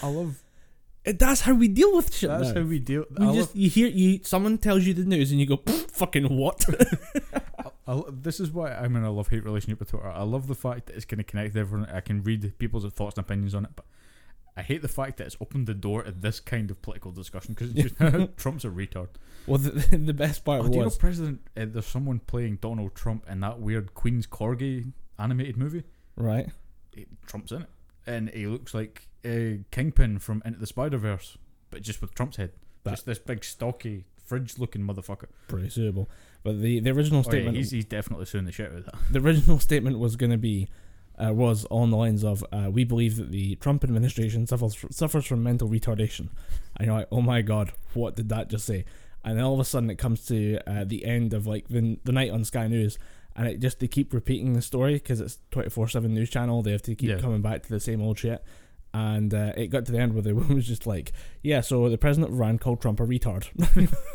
I 0.03 0.09
love 0.09 0.43
It- 1.05 1.19
That's 1.19 1.41
how 1.43 1.55
we 1.55 1.69
deal 1.69 1.95
with 1.97 2.15
shit. 2.15 2.31
that's 2.31 2.51
now. 2.51 2.61
how 2.63 2.67
we 2.67 2.79
deal. 2.79 3.05
we 3.19 3.27
I 3.27 3.35
just 3.35 3.57
you 3.57 3.69
hear 3.69 3.89
you 3.89 4.21
someone 4.23 4.59
tells 4.59 4.85
you 4.87 4.95
the 4.95 5.05
news 5.05 5.31
and 5.33 5.41
you 5.41 5.47
go 5.47 5.57
fucking 5.57 6.25
what? 6.37 6.65
love, 6.69 7.73
I, 8.09 8.11
this 8.11 8.39
is 8.41 8.51
why 8.53 8.73
I'm 8.73 8.95
in 8.97 9.03
a 9.03 9.11
love 9.11 9.29
hate 9.29 9.45
relationship 9.45 9.81
with 9.81 9.91
Twitter. 9.91 10.09
I 10.09 10.23
love 10.23 10.47
the 10.47 10.55
fact 10.55 10.87
that 10.87 10.97
it's 10.97 11.05
going 11.05 11.19
to 11.19 11.25
connect 11.25 11.57
everyone. 11.57 11.89
I 11.91 12.01
can 12.01 12.23
read 12.23 12.57
people's 12.59 12.85
thoughts 12.93 13.17
and 13.17 13.25
opinions 13.25 13.55
on 13.55 13.65
it, 13.65 13.71
but 13.75 13.85
I 14.57 14.63
hate 14.63 14.83
the 14.83 14.89
fact 14.89 15.17
that 15.17 15.27
it's 15.27 15.37
opened 15.41 15.67
the 15.67 15.75
door 15.75 16.03
to 16.05 16.13
this 16.13 16.39
kind 16.39 16.71
of 16.71 16.81
political 16.83 17.11
discussion 17.11 17.55
because 17.59 17.73
Trump's 18.37 18.65
a 18.65 18.69
retard. 18.69 19.09
well, 19.47 19.59
the, 19.59 19.71
the 19.97 20.15
best 20.15 20.45
part 20.45 20.61
Oh, 20.61 20.67
do 20.69 20.73
you 20.75 20.79
know 20.79 20.85
was 20.85 20.99
President? 20.99 21.41
Uh, 21.57 21.65
there's 21.69 21.87
someone 21.87 22.21
playing 22.21 22.57
Donald 22.61 22.95
Trump 22.95 23.27
in 23.29 23.41
that 23.41 23.59
weird 23.59 23.95
Queen's 23.95 24.27
Corgi 24.27 24.93
animated 25.19 25.57
movie. 25.57 25.83
right. 26.17 26.49
He- 26.95 27.07
Trump's 27.27 27.51
in 27.51 27.63
it, 27.63 27.69
and 28.07 28.31
he 28.31 28.47
looks 28.47 28.75
like 28.75 29.09
uh, 29.25 29.63
Kingpin 29.71 30.19
from 30.19 30.43
Into 30.45 30.59
the 30.59 30.67
Spider 30.67 30.99
Verse, 30.99 31.39
but 31.71 31.83
just 31.83 32.01
with 32.01 32.15
Trump's 32.15 32.37
head. 32.37 32.51
That- 32.85 32.93
just 32.93 33.07
this 33.07 33.19
big 33.19 33.45
stocky 33.45 34.05
fridge-looking 34.25 34.83
motherfucker. 34.83 35.27
pretty 35.49 35.69
suitable. 35.69 36.09
But 36.43 36.61
the, 36.61 36.81
the 36.81 36.91
original 36.91 37.21
Oh, 37.21 37.23
yeah, 37.27 37.31
statement, 37.31 37.57
he's, 37.57 37.71
he's 37.71 37.85
definitely 37.85 38.25
suing 38.27 38.45
the 38.47 38.53
shit 38.53 38.71
out 38.73 38.79
of 38.79 38.85
that. 38.87 38.95
the 39.11 39.21
original 39.21 39.59
statement 39.61 39.99
was 39.99 40.17
going 40.17 40.31
to 40.33 40.39
be, 40.39 40.69
uh, 41.23 41.33
was 41.33 41.67
on 41.71 41.91
the 41.91 41.97
lines 41.97 42.25
of, 42.25 42.45
uh, 42.53 42.69
"We 42.73 42.83
believe 42.85 43.17
that 43.17 43.31
the 43.31 43.55
Trump 43.57 43.85
administration 43.85 44.47
suffers 44.47 44.85
suffers 44.91 45.27
from 45.27 45.43
mental 45.45 45.69
retardation." 45.69 46.29
And 46.77 46.87
you're 46.87 46.97
like, 46.97 47.09
"Oh 47.13 47.21
my 47.21 47.43
god, 47.43 47.73
what 47.95 48.17
did 48.17 48.29
that 48.31 48.49
just 48.49 48.65
say?" 48.67 48.85
And 49.25 49.37
then 49.39 49.45
all 49.45 49.55
of 49.55 49.61
a 49.61 49.65
sudden, 49.65 49.91
it 49.91 49.99
comes 49.99 50.25
to 50.27 50.59
uh, 50.67 50.85
the 50.85 51.05
end 51.05 51.33
of 51.35 51.47
like 51.47 51.69
the 51.69 51.99
the 52.03 52.13
night 52.13 52.31
on 52.31 52.45
Sky 52.45 52.67
News, 52.67 52.99
and 53.37 53.47
it 53.49 53.61
just 53.61 53.81
they 53.81 53.89
keep 53.89 54.13
repeating 54.13 54.53
the 54.55 54.63
story 54.63 54.95
because 54.95 55.21
it's 55.21 55.39
twenty 55.51 55.71
four 55.71 55.89
seven 55.89 56.15
news 56.15 56.31
channel. 56.31 56.63
They 56.63 56.73
have 56.73 56.83
to 56.83 56.95
keep 56.95 57.09
Yeah. 57.11 57.19
coming 57.19 57.43
back 57.43 57.63
to 57.65 57.69
the 57.69 57.81
same 57.81 58.01
old 58.03 58.19
shit. 58.19 58.45
And 58.95 59.33
uh, 59.33 59.55
it 59.57 59.69
got 59.69 59.87
to 59.87 59.93
the 59.93 59.99
end 59.99 60.13
where 60.13 60.21
the 60.23 60.35
woman 60.35 60.55
was 60.57 60.67
just 60.67 60.87
like, 60.87 61.13
"Yeah, 61.43 61.63
so 61.63 61.89
the 61.89 61.97
president 61.97 62.31
of 62.33 62.39
Iran 62.39 62.59
called 62.59 62.83
Trump 62.83 63.01
a 63.01 63.05
retard." 63.07 63.47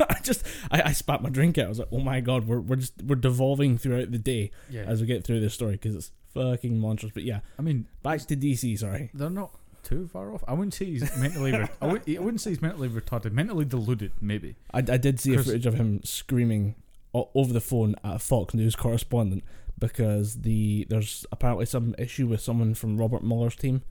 I 0.08 0.20
just, 0.22 0.46
I, 0.70 0.82
I 0.82 0.92
spat 0.92 1.20
my 1.20 1.30
drink 1.30 1.58
out. 1.58 1.64
I 1.66 1.68
was 1.68 1.78
like, 1.80 1.88
"Oh 1.90 1.98
my 1.98 2.20
god, 2.20 2.46
we're 2.46 2.60
we're 2.60 2.76
just 2.76 2.94
we're 3.02 3.16
devolving 3.16 3.76
throughout 3.76 4.12
the 4.12 4.18
day 4.18 4.52
Yeah, 4.70 4.82
as 4.82 5.00
we 5.00 5.08
get 5.08 5.24
through 5.24 5.40
this 5.40 5.52
story 5.54 5.72
because 5.72 5.96
it's 5.96 6.12
fucking 6.32 6.78
monstrous." 6.78 7.10
But 7.12 7.24
yeah, 7.24 7.40
I 7.58 7.62
mean, 7.62 7.86
back 8.04 8.20
to 8.26 8.36
DC. 8.36 8.78
Sorry. 8.78 9.10
they're 9.14 9.30
not 9.30 9.50
too 9.82 10.06
far 10.12 10.32
off. 10.32 10.44
I 10.46 10.52
wouldn't 10.52 10.74
say 10.74 10.84
he's 10.84 11.16
mentally. 11.16 11.50
Re- 11.50 11.66
I, 11.82 11.86
would, 11.88 12.02
I 12.08 12.20
wouldn't 12.20 12.40
say 12.40 12.50
he's 12.50 12.62
mentally 12.62 12.88
retarded. 12.88 13.32
Mentally 13.32 13.64
deluded, 13.64 14.12
maybe. 14.20 14.54
I, 14.72 14.78
I 14.78 14.96
did 14.96 15.18
see 15.18 15.34
a 15.34 15.42
footage 15.42 15.66
of 15.66 15.74
him 15.74 16.02
screaming 16.04 16.76
over 17.14 17.52
the 17.52 17.60
phone 17.60 17.94
at 18.04 18.16
a 18.16 18.18
Fox 18.18 18.54
News 18.54 18.76
correspondent 18.76 19.42
because 19.78 20.42
the 20.42 20.86
there's 20.90 21.24
apparently 21.32 21.66
some 21.66 21.94
issue 21.98 22.26
with 22.26 22.40
someone 22.40 22.74
from 22.74 22.96
Robert 22.98 23.22
Mueller's 23.24 23.56
team 23.56 23.82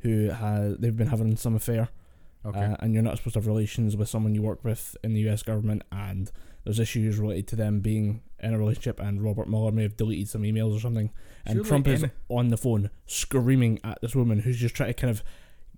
who 0.00 0.28
has 0.30 0.76
they've 0.78 0.96
been 0.96 1.08
having 1.08 1.36
some 1.36 1.54
affair 1.54 1.88
Okay. 2.46 2.58
uh, 2.58 2.76
and 2.80 2.94
you're 2.94 3.02
not 3.02 3.18
supposed 3.18 3.34
to 3.34 3.38
have 3.40 3.46
relations 3.46 3.96
with 3.98 4.08
someone 4.08 4.34
you 4.34 4.40
work 4.40 4.64
with 4.64 4.96
in 5.04 5.12
the 5.12 5.20
U.S. 5.22 5.42
government 5.42 5.82
and 5.92 6.32
there's 6.64 6.78
issues 6.78 7.18
related 7.18 7.46
to 7.48 7.56
them 7.56 7.80
being 7.80 8.22
in 8.38 8.54
a 8.54 8.58
relationship 8.58 8.98
and 8.98 9.22
Robert 9.22 9.46
Mueller 9.46 9.72
may 9.72 9.82
have 9.82 9.96
deleted 9.98 10.28
some 10.28 10.42
emails 10.42 10.74
or 10.74 10.80
something 10.80 11.10
and 11.44 11.56
Surely 11.56 11.68
Trump 11.68 11.88
is 11.88 12.04
on 12.30 12.48
the 12.48 12.56
phone 12.56 12.88
screaming 13.06 13.78
at 13.84 14.00
this 14.00 14.14
woman 14.14 14.38
who's 14.40 14.56
just 14.58 14.74
trying 14.74 14.88
to 14.88 14.94
kind 14.94 15.10
of 15.10 15.22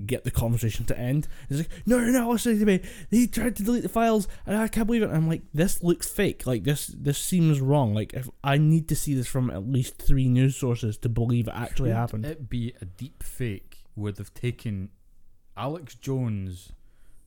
get 0.06 0.24
the 0.24 0.30
conversation 0.30 0.84
to 0.86 0.98
end. 0.98 1.28
He's 1.48 1.58
like, 1.58 1.70
no, 1.86 1.98
you're 1.98 2.12
not 2.12 2.28
listening 2.28 2.58
to 2.60 2.66
me. 2.66 2.80
He 3.10 3.26
tried 3.26 3.56
to 3.56 3.62
delete 3.62 3.82
the 3.82 3.88
files, 3.88 4.28
and 4.46 4.56
I 4.56 4.68
can't 4.68 4.86
believe 4.86 5.02
it. 5.02 5.06
And 5.08 5.16
I'm 5.16 5.28
like, 5.28 5.42
this 5.54 5.82
looks 5.82 6.08
fake. 6.08 6.46
Like 6.46 6.64
this, 6.64 6.88
this 6.88 7.18
seems 7.18 7.60
wrong. 7.60 7.94
Like 7.94 8.12
if 8.14 8.28
I 8.42 8.58
need 8.58 8.88
to 8.88 8.96
see 8.96 9.14
this 9.14 9.26
from 9.26 9.50
at 9.50 9.66
least 9.66 9.96
three 9.96 10.28
news 10.28 10.56
sources 10.56 10.96
to 10.98 11.08
believe 11.08 11.48
it 11.48 11.54
actually 11.54 11.90
Could 11.90 11.96
happened. 11.96 12.26
it 12.26 12.48
be 12.48 12.74
a 12.80 12.84
deep 12.84 13.22
fake 13.22 13.78
where 13.94 14.12
they've 14.12 14.34
taken 14.34 14.90
Alex 15.56 15.94
Jones 15.94 16.72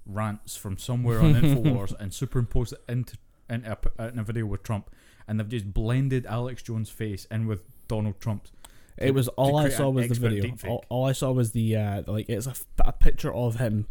rants 0.05 0.55
from 0.55 0.77
somewhere 0.77 1.19
on 1.19 1.33
Infowars 1.33 1.93
and 1.99 2.13
superimposed 2.13 2.73
it 2.73 2.83
into, 2.87 3.17
into 3.49 3.77
a, 3.97 4.07
in 4.07 4.19
a 4.19 4.23
video 4.23 4.45
with 4.45 4.63
Trump, 4.63 4.89
and 5.27 5.39
they've 5.39 5.49
just 5.49 5.73
blended 5.73 6.25
Alex 6.25 6.61
Jones' 6.63 6.89
face 6.89 7.25
in 7.25 7.47
with 7.47 7.63
Donald 7.87 8.19
Trump's. 8.19 8.51
It 8.97 9.13
was 9.13 9.27
all 9.29 9.57
I 9.57 9.69
saw 9.69 9.89
was 9.89 10.07
the 10.07 10.15
video. 10.15 10.55
All, 10.67 10.85
all 10.89 11.05
I 11.05 11.11
saw 11.11 11.31
was 11.31 11.51
the 11.51 11.75
uh, 11.75 12.03
like 12.07 12.29
it's 12.29 12.47
a, 12.47 12.53
a 12.79 12.91
picture 12.93 13.33
of 13.33 13.55
him 13.55 13.87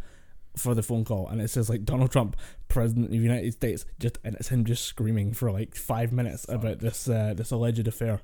for 0.57 0.73
the 0.73 0.81
phone 0.83 1.03
call, 1.05 1.27
and 1.27 1.41
it 1.41 1.49
says 1.49 1.69
like 1.69 1.83
Donald 1.83 2.11
Trump, 2.11 2.35
President 2.69 3.05
of 3.05 3.11
the 3.11 3.17
United 3.17 3.53
States, 3.53 3.85
just 3.99 4.17
and 4.23 4.35
it's 4.35 4.47
him 4.49 4.65
just 4.65 4.85
screaming 4.85 5.33
for 5.33 5.51
like 5.51 5.75
five 5.75 6.11
minutes 6.11 6.45
Fuck. 6.45 6.55
about 6.55 6.79
this 6.79 7.07
uh, 7.07 7.33
this 7.35 7.51
alleged 7.51 7.87
affair. 7.87 8.21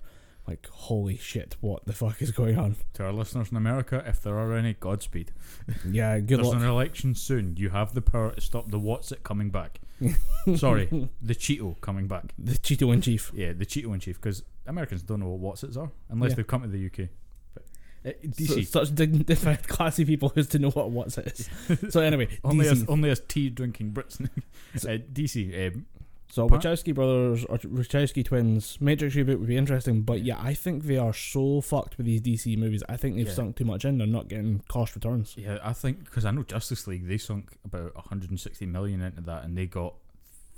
Like 0.48 0.67
holy 0.70 1.17
shit, 1.17 1.56
what 1.62 1.86
the 1.86 1.94
fuck 1.94 2.20
is 2.20 2.32
going 2.32 2.58
on? 2.58 2.76
To 2.96 3.06
our 3.06 3.13
listeners 3.13 3.52
in 3.52 3.58
America, 3.58 4.04
if 4.08 4.24
there 4.24 4.39
are 4.39 4.56
any, 4.56 4.74
Godspeed. 4.74 5.32
Yeah, 5.89 6.17
good 6.20 6.39
There's 6.39 6.48
luck. 6.48 6.58
an 6.58 6.63
election 6.63 7.13
soon. 7.13 7.56
You 7.58 7.70
have 7.70 7.94
the 7.94 8.02
power 8.02 8.32
to 8.32 8.41
stop 8.41 8.72
the 8.72 8.80
what's 8.80 9.12
it 9.12 9.24
coming 9.24 9.52
back. 9.52 9.80
Sorry, 10.56 10.88
the 11.22 11.36
Cheeto 11.36 11.80
coming 11.82 12.08
back. 12.08 12.34
the 12.39 12.54
Cheeto 12.54 12.91
in 12.91 13.02
chief. 13.02 13.32
Yeah, 13.36 13.54
the 13.54 13.67
Cheeto 13.67 13.94
in 13.94 14.00
chief, 14.00 14.20
because 14.20 14.41
Americans 14.67 15.04
don't 15.04 15.19
know 15.19 15.28
what 15.30 15.39
what's 15.39 15.63
its 15.63 15.78
are 15.78 15.91
unless 16.10 16.32
Yeah. 16.32 16.36
they've 16.36 16.47
come 16.47 16.62
to 16.62 16.67
the 16.67 16.86
UK. 16.86 17.10
But 17.54 17.63
uh, 18.06 18.12
So, 18.24 18.56
DC, 18.56 18.67
such 18.67 18.95
dignified, 18.95 19.67
classy 19.67 20.06
people 20.06 20.30
who's 20.30 20.47
to 20.47 20.60
know 20.60 20.69
what 20.71 20.91
what's 20.91 21.17
is. 21.17 21.50
So 21.89 22.02
anyway, 22.02 22.28
only 22.43 22.65
DC. 22.65 22.71
as 22.71 22.86
only 22.88 23.10
as 23.10 23.21
tea 23.28 23.50
drinking 23.50 23.91
Brits. 23.93 24.17
So- 24.78 24.89
uh, 24.93 24.97
DC, 25.12 25.74
um, 25.76 25.86
So 26.30 26.47
Part- 26.47 26.62
Wachowski 26.63 26.93
brothers 26.95 27.43
or 27.45 27.58
Wachowski 27.58 28.24
twins 28.24 28.80
Matrix 28.80 29.15
reboot 29.15 29.38
would 29.39 29.47
be 29.50 29.58
interesting, 29.58 30.02
but 30.04 30.21
yeah, 30.24 30.39
I 30.41 30.54
think 30.54 30.84
they 30.86 30.97
are 30.97 31.12
so 31.13 31.60
fucked 31.60 31.97
with 31.97 32.06
these 32.06 32.21
DC 32.21 32.58
movies. 32.58 32.84
I 32.88 32.95
think 32.95 33.17
they've 33.17 33.28
Yeah. 33.28 33.34
sunk 33.34 33.58
too 33.58 33.65
much 33.65 33.84
in. 33.84 33.97
They're 33.97 34.08
not 34.08 34.30
getting 34.30 34.63
cost 34.69 34.95
returns. 34.95 35.36
yeah, 35.38 35.58
I 35.62 35.74
think 35.74 36.06
because 36.06 36.24
I 36.24 36.32
know 36.32 36.43
Justice 36.43 36.88
League, 36.88 37.08
they 37.08 37.17
sunk 37.17 37.58
about 37.65 37.93
160 37.95 38.65
million 38.65 39.02
into 39.02 39.19
that, 39.21 39.43
and 39.43 39.58
they 39.58 39.65
got 39.65 39.95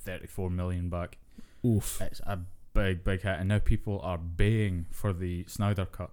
34 0.06 0.50
million 0.52 0.90
back. 0.90 1.18
Oof. 1.66 2.00
It's 2.02 2.20
a 2.26 2.40
big, 2.74 3.04
big 3.04 3.22
hit, 3.22 3.40
and 3.40 3.50
now 3.50 3.60
people 3.60 4.00
are 4.04 4.18
baying 4.18 4.86
for 4.92 5.14
the 5.14 5.46
Snyder 5.48 5.86
cut. 5.86 6.12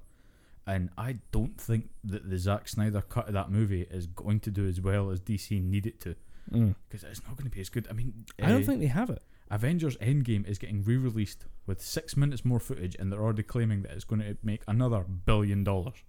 And 0.67 0.91
I 0.97 1.19
don't 1.33 1.59
think 1.61 1.91
that 2.05 2.29
the 2.31 2.39
Zack 2.39 2.69
Snyder 2.69 3.01
cut 3.03 3.29
of 3.29 3.35
that 3.35 3.51
movie 3.51 3.87
is 3.91 4.07
going 4.07 4.41
to 4.41 4.51
do 4.51 4.67
as 4.69 4.81
well 4.81 5.11
as 5.11 5.21
DC 5.21 5.61
need 5.63 5.87
it 5.87 6.01
to, 6.03 6.15
Mm. 6.53 6.75
because 6.89 7.05
it's 7.05 7.23
not 7.27 7.37
going 7.37 7.49
to 7.49 7.55
be 7.55 7.61
as 7.61 7.69
good. 7.69 7.87
I 7.89 7.93
mean, 7.93 8.25
I 8.43 8.49
don't 8.49 8.63
uh, 8.63 8.67
think 8.67 8.81
they 8.81 8.87
have 8.87 9.11
it. 9.11 9.23
Avengers 9.51 9.97
Endgame 9.97 10.47
is 10.47 10.59
getting 10.59 10.85
re-released 10.85 11.45
with 11.67 11.81
six 11.83 12.17
minutes 12.17 12.45
more 12.45 12.61
footage, 12.61 12.95
and 12.99 13.11
they're 13.11 13.21
already 13.23 13.43
claiming 13.43 13.83
that 13.83 13.93
it's 13.93 14.05
going 14.05 14.21
to 14.21 14.37
make 14.43 14.63
another 14.69 15.01
billion 15.03 15.65
dollars. 15.65 16.05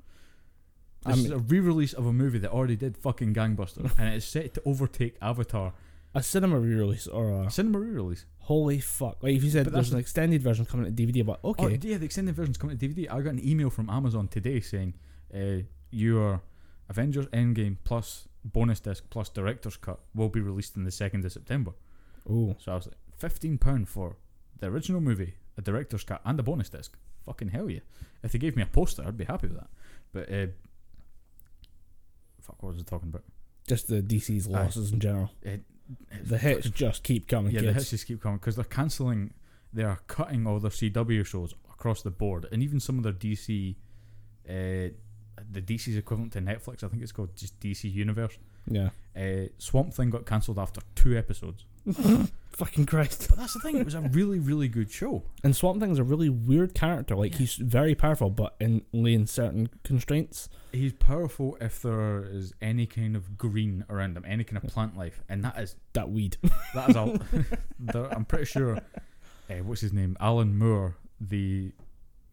I 1.05 1.11
This 1.13 1.25
is 1.25 1.31
a 1.31 1.39
re-release 1.39 1.93
of 1.93 2.05
a 2.05 2.13
movie 2.13 2.37
that 2.39 2.51
already 2.51 2.75
did 2.75 2.97
fucking 2.97 3.33
gangbusters, 3.33 3.91
and 3.97 4.13
it's 4.13 4.25
set 4.25 4.53
to 4.55 4.61
overtake 4.65 5.15
Avatar. 5.21 5.73
A 6.13 6.21
cinema 6.21 6.59
re-release 6.59 7.07
or 7.07 7.31
a 7.31 7.49
Cinema 7.49 7.79
re-release. 7.79 8.25
holy 8.39 8.79
fuck! 8.79 9.23
Like 9.23 9.33
if 9.35 9.43
you 9.43 9.49
said 9.49 9.65
But 9.65 9.73
there's 9.73 9.93
an 9.93 9.99
extended 9.99 10.43
version 10.43 10.65
coming 10.65 10.85
to 10.85 10.91
DVD, 10.91 11.25
but 11.25 11.39
okay, 11.43 11.63
Oh 11.63 11.67
okay, 11.67 11.79
yeah, 11.81 11.97
the 11.97 12.05
extended 12.05 12.35
version's 12.35 12.57
coming 12.57 12.77
to 12.77 12.87
DVD. 12.87 13.09
I 13.09 13.21
got 13.21 13.33
an 13.33 13.47
email 13.47 13.69
from 13.69 13.89
Amazon 13.89 14.27
today 14.27 14.59
saying 14.59 14.93
uh, 15.33 15.63
your 15.89 16.41
Avengers 16.89 17.27
Endgame 17.27 17.77
plus 17.85 18.27
bonus 18.43 18.79
disc 18.81 19.05
plus 19.09 19.29
director's 19.29 19.77
cut 19.77 19.99
will 20.13 20.27
be 20.27 20.41
released 20.41 20.75
in 20.75 20.83
the 20.83 20.91
second 20.91 21.23
of 21.23 21.31
September. 21.31 21.71
oh 22.29 22.55
So 22.59 22.73
I 22.73 22.75
was 22.75 22.87
like, 22.87 22.97
fifteen 23.17 23.57
pound 23.57 23.87
for 23.87 24.17
the 24.59 24.67
original 24.67 24.99
movie, 24.99 25.35
a 25.57 25.61
director's 25.61 26.03
cut, 26.03 26.21
and 26.25 26.37
a 26.39 26.43
bonus 26.43 26.67
disc. 26.69 26.97
Fucking 27.25 27.49
hell 27.49 27.69
yeah! 27.69 27.79
If 28.21 28.33
they 28.33 28.39
gave 28.39 28.57
me 28.57 28.63
a 28.63 28.65
poster, 28.65 29.03
I'd 29.07 29.15
be 29.17 29.23
happy 29.25 29.47
with 29.47 29.57
that. 29.57 29.69
But 30.11 30.29
uh, 30.33 30.47
fuck, 32.41 32.61
what 32.61 32.73
was 32.73 32.81
I 32.81 32.83
talking 32.83 33.07
about? 33.09 33.23
just 33.67 33.87
the 33.87 34.01
DC's 34.01 34.47
losses 34.47 34.91
in 34.91 34.99
general. 34.99 35.29
It, 35.43 35.61
The 36.23 36.37
hits 36.37 36.69
just 36.69 37.03
keep 37.03 37.27
coming. 37.27 37.53
yeah, 37.53 37.61
the 37.61 37.73
hits 37.73 37.89
just 37.89 38.07
keep 38.07 38.21
coming 38.21 38.37
because 38.37 38.55
they're 38.55 38.65
cancelling. 38.65 39.33
They 39.73 39.83
are 39.83 39.99
cutting 40.07 40.45
all 40.47 40.59
their 40.59 40.71
CW 40.71 41.25
shows 41.25 41.53
across 41.71 42.01
the 42.01 42.11
board, 42.11 42.47
and 42.51 42.61
even 42.61 42.79
some 42.79 42.97
of 42.97 43.03
their 43.03 43.13
DC, 43.13 43.75
uh, 44.47 44.51
the 45.51 45.61
DC's 45.61 45.95
equivalent 45.95 46.33
to 46.33 46.39
Netflix. 46.41 46.83
I 46.83 46.87
think 46.87 47.01
it's 47.01 47.11
called 47.11 47.35
just 47.35 47.59
DC 47.59 47.91
Universe. 47.91 48.37
Yeah. 48.67 48.89
Uh, 49.15 49.47
Swamp 49.57 49.93
Thing 49.93 50.09
got 50.09 50.25
cancelled 50.25 50.59
after 50.59 50.81
two 50.95 51.17
episodes. 51.17 51.65
Fucking 52.51 52.85
Christ. 52.85 53.27
But 53.29 53.39
that's 53.39 53.53
the 53.53 53.59
thing; 53.59 53.77
it 53.77 53.85
was 53.85 53.95
a 53.95 54.01
really, 54.01 54.37
really 54.37 54.67
good 54.67 54.91
show. 54.91 55.23
And 55.43 55.55
Swamp 55.55 55.81
Thing's 55.81 55.99
a 55.99 56.03
really 56.03 56.29
weird 56.29 56.73
character. 56.73 57.15
Like 57.15 57.35
he's 57.35 57.55
very 57.55 57.95
powerful, 57.95 58.29
but 58.29 58.55
in 58.59 58.83
only 58.93 59.13
in 59.13 59.25
certain 59.25 59.69
constraints. 59.83 60.49
He's 60.71 60.93
powerful 60.93 61.57
if 61.59 61.81
there 61.81 62.23
is 62.23 62.53
any 62.61 62.85
kind 62.85 63.15
of 63.15 63.37
green 63.37 63.83
around 63.89 64.15
him, 64.17 64.25
any 64.27 64.43
kind 64.43 64.63
of 64.63 64.69
plant 64.69 64.97
life, 64.97 65.21
and 65.29 65.43
that 65.45 65.57
is 65.59 65.75
That 65.93 66.09
weed. 66.11 66.37
that 66.75 66.89
is 66.89 66.95
all. 66.95 67.17
there- 67.79 68.13
I'm 68.13 68.25
pretty 68.25 68.45
sure. 68.45 68.77
Uh, 69.49 69.55
what's 69.63 69.81
his 69.81 69.93
name? 69.93 70.15
Alan 70.19 70.57
Moore, 70.57 70.97
the 71.19 71.71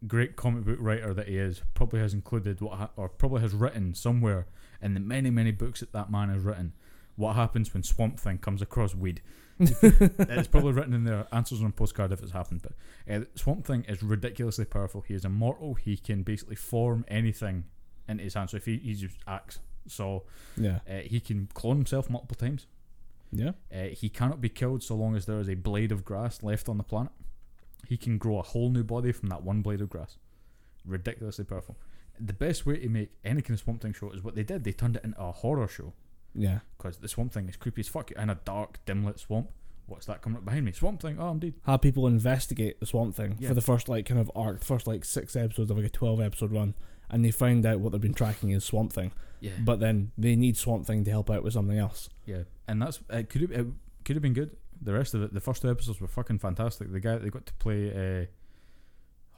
great 0.07 0.35
comic 0.35 0.63
book 0.65 0.77
writer 0.79 1.13
that 1.13 1.27
he 1.27 1.37
is, 1.37 1.61
probably 1.73 1.99
has 1.99 2.13
included 2.13 2.61
what, 2.61 2.77
ha- 2.77 2.89
or 2.95 3.09
probably 3.09 3.41
has 3.41 3.53
written 3.53 3.93
somewhere 3.93 4.47
in 4.81 4.93
the 4.93 4.99
many, 4.99 5.29
many 5.29 5.51
books 5.51 5.79
that 5.81 5.91
that 5.93 6.11
man 6.11 6.29
has 6.29 6.43
written. 6.43 6.73
What 7.19 7.35
happens 7.35 7.73
when 7.73 7.83
Swamp 7.83 8.17
Thing 8.17 8.37
comes 8.37 8.61
across 8.61 8.95
weed? 8.95 9.21
it's 9.59 10.47
probably 10.47 10.71
written 10.71 10.93
in 10.93 11.03
there. 11.03 11.27
Answers 11.33 11.59
on 11.59 11.65
a 11.67 11.71
postcard 11.71 12.13
if 12.13 12.23
it's 12.23 12.31
happened. 12.31 12.61
But 12.61 13.13
uh, 13.13 13.25
Swamp 13.35 13.65
Thing 13.65 13.83
is 13.89 14.01
ridiculously 14.01 14.63
powerful. 14.63 15.01
He 15.01 15.15
is 15.15 15.25
immortal. 15.25 15.73
He 15.73 15.97
can 15.97 16.23
basically 16.23 16.55
form 16.55 17.03
anything 17.09 17.65
into 18.07 18.23
his 18.23 18.35
hand. 18.35 18.51
So 18.51 18.55
if 18.55 18.65
he, 18.65 18.77
he 18.77 18.91
uses 18.91 19.11
axe, 19.27 19.59
so 19.85 20.23
yeah. 20.55 20.79
uh, 20.89 20.99
he 20.99 21.19
can 21.19 21.49
clone 21.53 21.75
himself 21.75 22.09
multiple 22.09 22.37
times. 22.37 22.67
Yeah. 23.33 23.51
Uh, 23.69 23.87
he 23.91 24.07
cannot 24.07 24.39
be 24.39 24.47
killed 24.47 24.81
so 24.81 24.95
long 24.95 25.17
as 25.17 25.25
there 25.25 25.41
is 25.41 25.49
a 25.49 25.55
blade 25.55 25.91
of 25.91 26.05
grass 26.05 26.41
left 26.41 26.69
on 26.69 26.77
the 26.77 26.85
planet. 26.85 27.11
He 27.85 27.97
can 27.97 28.17
grow 28.17 28.39
a 28.39 28.43
whole 28.43 28.69
new 28.69 28.85
body 28.85 29.11
from 29.11 29.27
that 29.27 29.43
one 29.43 29.61
blade 29.61 29.81
of 29.81 29.89
grass. 29.89 30.15
Ridiculously 30.85 31.43
powerful. 31.43 31.75
The 32.17 32.31
best 32.31 32.65
way 32.65 32.77
to 32.77 32.87
make 32.87 33.11
any 33.25 33.41
kind 33.41 33.55
of 33.55 33.59
Swamp 33.59 33.81
Thing 33.81 33.91
show 33.91 34.09
is 34.11 34.23
what 34.23 34.35
they 34.35 34.43
did. 34.43 34.63
They 34.63 34.71
turned 34.71 34.95
it 34.95 35.03
into 35.03 35.21
a 35.21 35.33
horror 35.33 35.67
show 35.67 35.91
Yeah. 36.35 36.59
because 36.77 36.97
the 36.97 37.07
Swamp 37.07 37.33
Thing 37.33 37.49
is 37.49 37.55
creepy 37.55 37.81
as 37.81 37.87
fuck. 37.87 38.11
In 38.11 38.29
a 38.29 38.35
dark, 38.35 38.79
dim 38.85 39.03
lit 39.05 39.19
swamp. 39.19 39.49
What's 39.87 40.05
that 40.05 40.21
coming 40.21 40.37
up 40.37 40.45
behind 40.45 40.65
me? 40.65 40.71
Swamp 40.71 41.01
Thing. 41.01 41.17
Oh, 41.19 41.29
I'm 41.29 41.39
dead. 41.39 41.55
Have 41.65 41.81
people 41.81 42.05
investigate 42.07 42.79
the 42.79 42.85
Swamp 42.85 43.15
Thing 43.15 43.37
Yeah. 43.39 43.49
for 43.49 43.55
the 43.55 43.61
first 43.61 43.89
like 43.89 44.05
kind 44.05 44.19
of 44.19 44.31
arc, 44.35 44.63
first 44.63 44.85
like 44.87 45.03
six 45.03 45.35
episodes 45.35 45.71
of 45.71 45.77
like 45.77 45.85
a 45.87 45.89
twelve 45.89 46.21
episode 46.21 46.51
run, 46.51 46.75
and 47.09 47.25
they 47.25 47.31
find 47.31 47.65
out 47.65 47.79
what 47.79 47.91
they've 47.91 47.99
been 48.01 48.13
tracking 48.13 48.51
is 48.51 48.63
Swamp 48.63 48.93
Thing. 48.93 49.11
Yeah, 49.41 49.53
But 49.63 49.79
then 49.79 50.11
they 50.17 50.35
need 50.35 50.57
Swamp 50.57 50.85
Thing 50.85 51.03
to 51.05 51.11
help 51.11 51.29
out 51.29 51.43
with 51.43 51.53
something 51.53 51.77
else. 51.77 52.09
yeah, 52.25 52.43
and 52.67 52.81
that's 52.81 52.99
it. 53.09 53.29
Could 53.29 53.41
have, 53.41 53.51
it 53.51 53.65
could 54.05 54.15
have 54.15 54.23
been 54.23 54.33
good. 54.33 54.55
The 54.81 54.93
rest 54.93 55.13
of 55.13 55.23
it, 55.23 55.33
the 55.33 55.41
first 55.41 55.61
two 55.63 55.69
episodes 55.71 55.99
were 55.99 56.07
fucking 56.07 56.39
fantastic. 56.39 56.91
The 56.91 56.99
guy 56.99 57.17
they 57.17 57.29
got 57.29 57.45
to 57.47 57.53
play 57.55 57.89
uh, 58.21 58.25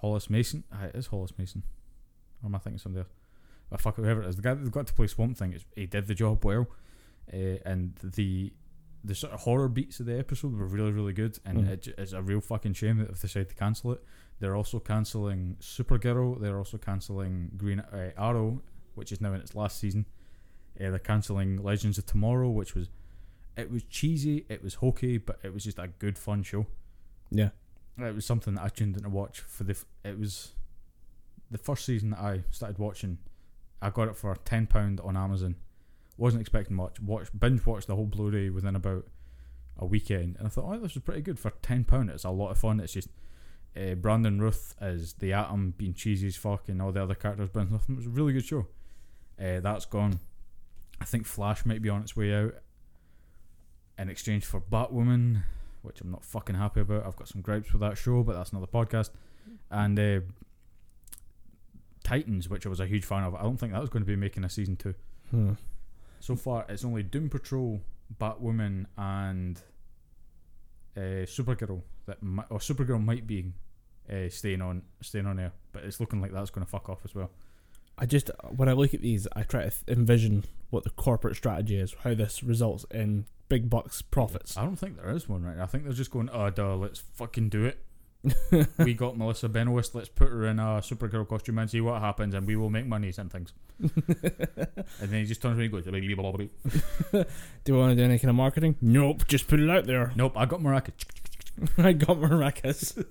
Hollis 0.01 0.29
Mason. 0.29 0.63
Ah, 0.71 0.85
it 0.85 0.95
is 0.95 1.07
Hollis 1.07 1.31
Mason. 1.37 1.63
Or 2.43 2.47
am 2.47 2.55
I 2.55 2.57
thinking 2.59 2.79
somebody 2.79 3.01
else? 3.05 3.13
But 3.71 3.81
fuck 3.81 3.97
it, 3.97 4.01
whoever 4.03 4.21
it 4.21 4.27
is, 4.27 4.35
the 4.35 4.41
guy 4.43 4.53
that 4.53 4.69
got 4.71 4.85
to 4.87 4.93
play 4.93 5.07
Swamp 5.07 5.37
Thing, 5.37 5.55
he 5.75 5.85
did 5.87 6.05
the 6.05 6.13
job 6.13 6.43
well, 6.45 6.67
uh, 7.33 7.37
and 7.65 7.95
the 8.03 8.53
the 9.03 9.15
sort 9.15 9.33
of 9.33 9.39
horror 9.39 9.67
beats 9.67 9.99
of 9.99 10.05
the 10.05 10.19
episode 10.19 10.55
were 10.55 10.67
really 10.67 10.91
really 10.91 11.13
good, 11.13 11.39
and 11.45 11.59
Mhm. 11.59 11.67
it, 11.69 11.87
it's 11.97 12.11
a 12.13 12.21
real 12.21 12.41
fucking 12.41 12.73
shame 12.73 12.97
that 12.99 13.09
if 13.09 13.21
they 13.21 13.27
decided 13.27 13.49
to 13.49 13.55
cancel 13.55 13.93
it. 13.93 14.03
They're 14.39 14.55
also 14.55 14.79
cancelling 14.79 15.55
Supergirl. 15.59 16.39
They're 16.39 16.57
also 16.57 16.77
cancelling 16.77 17.51
Green 17.57 17.79
uh, 17.79 18.11
Arrow, 18.17 18.61
which 18.95 19.11
is 19.11 19.19
now 19.21 19.33
in 19.33 19.41
its 19.41 19.55
last 19.55 19.79
season. 19.79 20.05
Uh, 20.79 20.89
they're 20.91 20.99
cancelling 20.99 21.57
Legends 21.63 21.97
of 21.97 22.05
Tomorrow, 22.05 22.49
which 22.49 22.75
was 22.75 22.89
it 23.57 23.71
was 23.71 23.83
cheesy, 23.83 24.45
it 24.49 24.61
was 24.63 24.75
hokey, 24.75 25.17
but 25.17 25.39
it 25.43 25.53
was 25.53 25.63
just 25.63 25.79
a 25.79 25.87
good 25.99 26.17
fun 26.19 26.43
show. 26.43 26.65
Yeah. 27.31 27.49
It 27.97 28.15
was 28.15 28.25
something 28.25 28.55
that 28.55 28.63
I 28.63 28.69
tuned 28.69 28.97
in 28.97 29.03
to 29.03 29.09
watch 29.09 29.39
for 29.41 29.63
the. 29.63 29.71
f- 29.73 29.85
It 30.03 30.17
was 30.19 30.53
the 31.49 31.57
first 31.57 31.85
season 31.85 32.11
that 32.11 32.19
I 32.19 32.43
started 32.51 32.77
watching. 32.77 33.17
I 33.81 33.89
got 33.89 34.07
it 34.07 34.15
for 34.15 34.35
ten 34.45 34.67
pound 34.67 34.99
on 35.01 35.17
Amazon. 35.17 35.55
Wasn't 36.17 36.41
expecting 36.41 36.75
much. 36.75 36.99
Watch 37.01 37.29
binge 37.37 37.65
watched 37.65 37.87
the 37.87 37.95
whole 37.95 38.05
Blu-ray 38.05 38.49
within 38.49 38.75
about 38.75 39.07
a 39.77 39.85
weekend, 39.85 40.35
and 40.37 40.45
I 40.45 40.49
thought, 40.49 40.65
oh, 40.67 40.77
this 40.77 40.95
is 40.95 41.01
pretty 41.01 41.21
good 41.21 41.39
for 41.39 41.51
ten 41.61 41.83
pound. 41.83 42.09
It's 42.09 42.23
a 42.23 42.29
lot 42.29 42.51
of 42.51 42.57
fun. 42.57 42.79
It's 42.79 42.93
just 42.93 43.09
uh, 43.75 43.95
Brandon 43.95 44.39
Routh 44.39 44.75
as 44.79 45.13
the 45.13 45.33
Atom 45.33 45.73
being 45.77 45.93
cheesy 45.93 46.27
as 46.27 46.35
fuck, 46.35 46.69
and 46.69 46.81
all 46.81 46.91
the 46.91 47.01
other 47.01 47.15
characters 47.15 47.49
nothing. 47.55 47.95
It 47.95 47.97
was 47.97 48.05
a 48.05 48.09
really 48.09 48.33
good 48.33 48.45
show. 48.45 48.67
Uh, 49.39 49.59
that's 49.61 49.85
gone. 49.85 50.19
I 50.99 51.05
think 51.05 51.25
Flash 51.25 51.65
might 51.65 51.81
be 51.81 51.89
on 51.89 52.01
its 52.01 52.15
way 52.15 52.33
out 52.33 52.53
in 53.97 54.09
exchange 54.09 54.45
for 54.45 54.61
Batwoman, 54.61 55.43
which 55.81 56.01
I'm 56.01 56.11
not 56.11 56.23
fucking 56.23 56.55
happy 56.55 56.81
about. 56.81 57.07
I've 57.07 57.15
got 57.15 57.27
some 57.27 57.41
gripes 57.41 57.71
with 57.71 57.81
that 57.81 57.97
show, 57.97 58.21
but 58.21 58.35
that's 58.35 58.51
another 58.51 58.67
podcast. 58.67 59.09
And 59.71 59.97
uh, 59.97 60.19
Titans, 62.11 62.49
which 62.49 62.65
I 62.65 62.69
was 62.69 62.81
a 62.81 62.85
huge 62.85 63.05
fan 63.05 63.23
of. 63.23 63.35
I 63.35 63.43
don't 63.43 63.55
think 63.57 63.71
that 63.71 63.79
was 63.79 63.89
going 63.89 64.03
to 64.03 64.07
be 64.07 64.17
making 64.17 64.43
a 64.43 64.49
season 64.49 64.75
two. 64.75 64.93
Hmm. 65.29 65.53
So 66.19 66.35
far, 66.35 66.65
it's 66.67 66.83
only 66.83 67.03
Doom 67.03 67.29
Patrol, 67.29 67.79
Batwoman, 68.19 68.85
and 68.97 69.57
uh, 70.97 71.25
Supergirl 71.25 71.81
that 72.07 72.21
mi- 72.21 72.43
or 72.49 72.59
Supergirl 72.59 73.01
might 73.01 73.25
be 73.25 73.53
uh, 74.11 74.27
staying 74.27 74.61
on 74.61 74.81
staying 75.01 75.25
on 75.25 75.39
air, 75.39 75.53
but 75.71 75.85
it's 75.85 76.01
looking 76.01 76.21
like 76.21 76.33
that's 76.33 76.49
going 76.49 76.65
to 76.65 76.69
fuck 76.69 76.89
off 76.89 76.99
as 77.05 77.15
well. 77.15 77.31
I 77.97 78.05
just 78.05 78.29
when 78.57 78.67
I 78.67 78.73
look 78.73 78.93
at 78.93 79.01
these, 79.01 79.25
I 79.33 79.43
try 79.43 79.63
to 79.63 79.69
th- 79.69 79.97
envision 79.97 80.43
what 80.69 80.83
the 80.83 80.89
corporate 80.89 81.37
strategy 81.37 81.77
is, 81.77 81.95
how 82.03 82.13
this 82.13 82.43
results 82.43 82.85
in 82.91 83.25
big 83.47 83.69
bucks 83.69 84.01
profits. 84.01 84.57
I 84.57 84.63
don't 84.65 84.75
think 84.75 84.97
there 84.97 85.15
is 85.15 85.29
one 85.29 85.43
right. 85.43 85.55
now. 85.55 85.63
I 85.63 85.67
think 85.67 85.85
they're 85.85 85.93
just 85.93 86.11
going, 86.11 86.29
oh, 86.31 86.49
duh, 86.49 86.75
let's 86.75 86.99
fucking 86.99 87.49
do 87.49 87.63
it. 87.65 87.79
we 88.77 88.93
got 88.93 89.17
Melissa 89.17 89.49
Benoist. 89.49 89.95
Let's 89.95 90.09
put 90.09 90.29
her 90.29 90.45
in 90.47 90.59
a 90.59 90.79
superhero 90.81 91.27
costume 91.27 91.57
and 91.57 91.69
see 91.69 91.81
what 91.81 92.01
happens, 92.01 92.35
and 92.35 92.45
we 92.45 92.55
will 92.55 92.69
make 92.69 92.85
money 92.85 93.11
and 93.17 93.31
things. 93.31 93.53
and 93.79 93.91
then 94.99 95.21
he 95.21 95.25
just 95.25 95.41
turns 95.41 95.57
around 95.57 95.65
and 95.65 95.71
goes, 95.71 95.85
"Blah, 95.85 95.99
blah, 95.99 96.31
blah, 96.31 96.47
blah." 97.11 97.23
Do 97.63 97.73
you 97.73 97.77
want 97.77 97.91
to 97.91 97.95
do 97.95 98.03
any 98.03 98.19
kind 98.19 98.29
of 98.29 98.35
marketing? 98.35 98.75
Nope, 98.81 99.27
just 99.27 99.47
put 99.47 99.59
it 99.59 99.69
out 99.69 99.85
there. 99.85 100.11
"Nope, 100.15 100.33
I 100.35 100.45
got 100.45 100.59
Maracas." 100.59 100.93
I 101.77 101.93
got 101.93 102.17
maracas. 102.17 103.03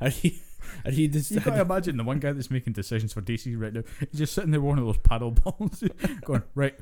and 0.00 0.12
he, 0.12 0.40
and 0.84 0.94
he 0.94 1.08
just, 1.08 1.30
You 1.30 1.40
gotta 1.40 1.60
imagine 1.60 1.96
the 1.96 2.04
one 2.04 2.18
guy 2.18 2.32
that's 2.32 2.50
making 2.50 2.72
decisions 2.72 3.12
for 3.12 3.20
DC 3.20 3.60
right 3.60 3.72
now. 3.72 3.82
He's 4.10 4.20
just 4.20 4.34
sitting 4.34 4.50
there 4.50 4.60
with 4.60 4.68
one 4.70 4.78
of 4.78 4.86
those 4.86 4.98
paddle 4.98 5.30
balls, 5.30 5.82
going, 6.24 6.42
"Right, 6.54 6.74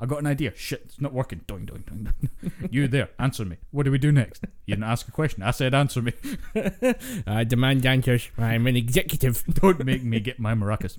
I 0.00 0.06
got 0.06 0.20
an 0.20 0.26
idea. 0.26 0.52
Shit, 0.54 0.82
it's 0.84 1.00
not 1.00 1.12
working. 1.12 1.40
Doing, 1.46 1.66
doing, 1.66 1.82
doing. 1.82 2.12
You 2.70 2.86
there? 2.86 3.10
Answer 3.18 3.44
me. 3.44 3.56
What 3.70 3.84
do 3.84 3.90
we 3.90 3.98
do 3.98 4.12
next? 4.12 4.44
You 4.66 4.76
didn't 4.76 4.84
ask 4.90 5.08
a 5.08 5.10
question. 5.10 5.42
I 5.42 5.50
said 5.50 5.74
answer 5.74 6.02
me. 6.02 6.12
I 7.26 7.44
demand 7.44 7.84
answers. 7.84 8.30
I'm 8.38 8.66
an 8.66 8.76
executive. 8.76 9.44
Don't 9.54 9.84
make 9.84 10.04
me 10.04 10.20
get 10.20 10.38
my 10.38 10.54
maracas. 10.54 10.98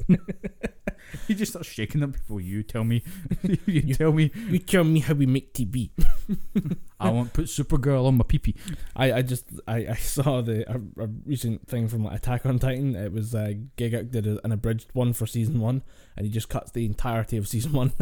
he 1.27 1.35
just 1.35 1.51
starts 1.51 1.67
shaking 1.69 2.01
them 2.01 2.11
before 2.11 2.41
you 2.41 2.63
tell 2.63 2.83
me. 2.83 3.03
you 3.65 3.95
tell 3.95 4.11
me 4.11 4.31
You 4.49 4.59
tell 4.59 4.83
me 4.83 4.99
how 4.99 5.13
we 5.13 5.25
make 5.25 5.53
TV. 5.53 5.89
I 6.99 7.09
won't 7.09 7.33
put 7.33 7.45
Supergirl 7.45 8.05
on 8.05 8.17
my 8.17 8.23
peepee. 8.23 8.55
I, 8.95 9.13
I 9.13 9.21
just 9.21 9.45
I, 9.67 9.87
I 9.87 9.95
saw 9.95 10.41
the 10.41 10.69
a, 10.69 11.03
a 11.03 11.07
recent 11.25 11.67
thing 11.67 11.87
from 11.87 12.03
like 12.03 12.17
Attack 12.17 12.45
on 12.45 12.59
Titan. 12.59 12.95
It 12.95 13.11
was 13.13 13.33
uh, 13.33 13.53
Gigguk 13.77 14.11
did 14.11 14.27
a, 14.27 14.43
an 14.45 14.51
abridged 14.51 14.89
one 14.93 15.13
for 15.13 15.25
season 15.25 15.59
one, 15.59 15.81
and 16.17 16.25
he 16.25 16.31
just 16.31 16.49
cuts 16.49 16.71
the 16.71 16.85
entirety 16.85 17.37
of 17.37 17.47
season 17.47 17.71
one 17.73 17.93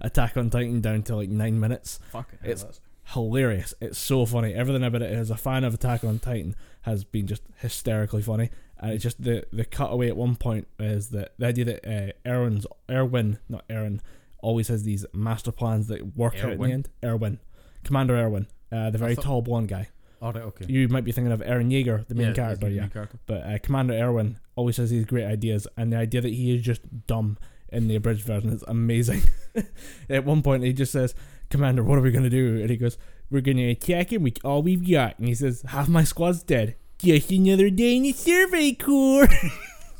Attack 0.00 0.36
on 0.36 0.50
Titan 0.50 0.80
down 0.80 1.02
to 1.04 1.16
like 1.16 1.28
nine 1.28 1.58
minutes. 1.58 1.98
Fuck 2.10 2.32
it. 2.42 2.50
It's- 2.50 2.80
Hilarious! 3.10 3.72
It's 3.80 4.00
so 4.00 4.26
funny. 4.26 4.52
Everything 4.52 4.82
about 4.82 5.00
it 5.00 5.12
as 5.12 5.30
a 5.30 5.36
fan 5.36 5.62
of 5.62 5.72
Attack 5.74 6.02
on 6.02 6.18
Titan 6.18 6.56
has 6.82 7.04
been 7.04 7.28
just 7.28 7.42
hysterically 7.58 8.20
funny, 8.20 8.50
and 8.78 8.92
it's 8.92 9.02
just 9.02 9.22
the 9.22 9.44
the 9.52 9.64
cutaway 9.64 10.08
at 10.08 10.16
one 10.16 10.36
point 10.36 10.66
is 10.78 11.08
that 11.10 11.32
the 11.38 11.46
idea 11.46 11.64
that 11.64 11.86
uh, 11.86 12.28
Erwin's 12.28 12.66
Erwin, 12.90 13.38
not 13.48 13.66
Eren, 13.68 14.00
always 14.42 14.68
has 14.68 14.82
these 14.84 15.04
master 15.12 15.52
plans 15.52 15.86
that 15.88 16.16
work 16.16 16.34
out 16.42 16.52
in 16.52 16.60
the 16.60 16.70
end. 16.72 16.88
Erwin, 17.04 17.40
Commander 17.84 18.16
Erwin, 18.16 18.46
uh, 18.72 18.90
the 18.90 18.98
very 18.98 19.14
thought- 19.14 19.24
tall 19.24 19.42
blonde 19.42 19.68
guy. 19.68 19.88
All 20.22 20.32
right. 20.32 20.44
Okay. 20.44 20.64
You 20.66 20.88
might 20.88 21.04
be 21.04 21.12
thinking 21.12 21.30
of 21.32 21.40
Eren 21.40 21.70
Yeager, 21.70 22.06
the 22.08 22.14
main 22.14 22.28
Yeah, 22.28 22.32
character, 22.32 22.68
the 22.70 22.74
yeah. 22.74 22.88
character. 22.88 23.18
But 23.26 23.42
uh, 23.44 23.58
Commander 23.58 23.92
Erwin 23.94 24.38
always 24.56 24.78
has 24.78 24.88
these 24.90 25.04
great 25.04 25.26
ideas, 25.26 25.68
and 25.76 25.92
the 25.92 25.98
idea 25.98 26.22
that 26.22 26.32
he 26.32 26.54
is 26.56 26.62
just 26.62 27.06
dumb 27.06 27.36
in 27.68 27.86
the 27.88 27.96
abridged 27.96 28.24
version 28.24 28.50
is 28.50 28.64
amazing. 28.66 29.22
At 30.08 30.24
one 30.24 30.42
point, 30.42 30.62
he 30.64 30.72
just 30.72 30.90
says, 30.92 31.14
"Commander, 31.50 31.82
what 31.84 31.98
are 31.98 32.02
we 32.02 32.12
gonna 32.12 32.30
do?" 32.30 32.58
And 32.60 32.70
he 32.70 32.76
goes, 32.78 32.96
"We're 33.30 33.42
gonna 33.42 33.68
attack 33.68 34.10
him 34.12 34.22
with 34.22 34.38
all 34.44 34.62
we've 34.62 34.88
got." 34.90 35.18
And 35.18 35.28
he 35.28 35.34
says, 35.34 35.62
"Half 35.68 35.88
my 35.88 36.02
squad's 36.04 36.42
dead. 36.42 36.76
Just 36.98 37.30
another 37.30 37.70
day 37.70 37.96
in 37.96 38.02
the 38.04 38.12
survey 38.12 38.72
corps." 38.72 39.28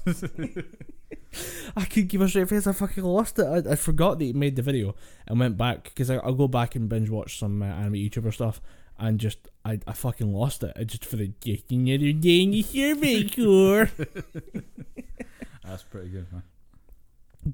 I 1.76 1.84
could 1.84 2.08
give 2.08 2.22
a 2.22 2.28
straight 2.28 2.48
face. 2.48 2.66
I 2.66 2.72
fucking 2.72 3.04
lost 3.04 3.38
it. 3.38 3.44
I, 3.44 3.72
I 3.72 3.76
forgot 3.76 4.18
that 4.18 4.24
he 4.24 4.32
made 4.32 4.56
the 4.56 4.62
video 4.62 4.94
and 5.26 5.38
went 5.38 5.58
back 5.58 5.84
because 5.84 6.10
I'll 6.10 6.32
go 6.32 6.48
back 6.48 6.74
and 6.74 6.88
binge 6.88 7.10
watch 7.10 7.38
some 7.38 7.62
uh, 7.62 7.66
anime 7.66 7.94
YouTuber 7.94 8.32
stuff 8.32 8.60
and 8.98 9.18
just 9.18 9.48
I, 9.64 9.80
I 9.86 9.92
fucking 9.92 10.32
lost 10.32 10.62
it. 10.62 10.72
I 10.76 10.84
just 10.84 11.04
for 11.04 11.16
the 11.16 11.32
just 11.40 11.70
another 11.70 12.12
day 12.12 12.42
in 12.42 12.50
the 12.50 12.62
survey 12.62 13.28
corps. 13.28 13.90
That's 15.64 15.82
pretty 15.82 16.08
good, 16.08 16.32
man. 16.32 16.42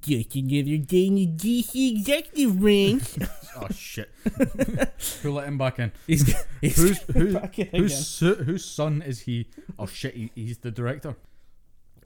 Just 0.00 0.34
another 0.36 0.78
day 0.78 1.06
in 1.06 1.14
the 1.16 1.26
DC 1.26 1.96
executive 1.98 2.58
branch. 2.58 3.04
Oh 3.54 3.68
shit! 3.70 4.10
Who 5.22 5.30
let 5.32 5.46
him 5.46 5.58
back 5.58 5.78
in? 5.78 5.92
he's 6.06 6.34
he's 6.62 6.74
Who's 6.76 6.98
who's 7.02 7.34
back 7.34 7.58
in 7.58 7.66
whose 7.82 8.06
su- 8.06 8.36
whose 8.36 8.64
son 8.64 9.02
is 9.02 9.20
he? 9.20 9.50
Oh 9.78 9.84
shit! 9.84 10.14
He, 10.14 10.30
he's 10.34 10.56
the 10.56 10.70
director. 10.70 11.16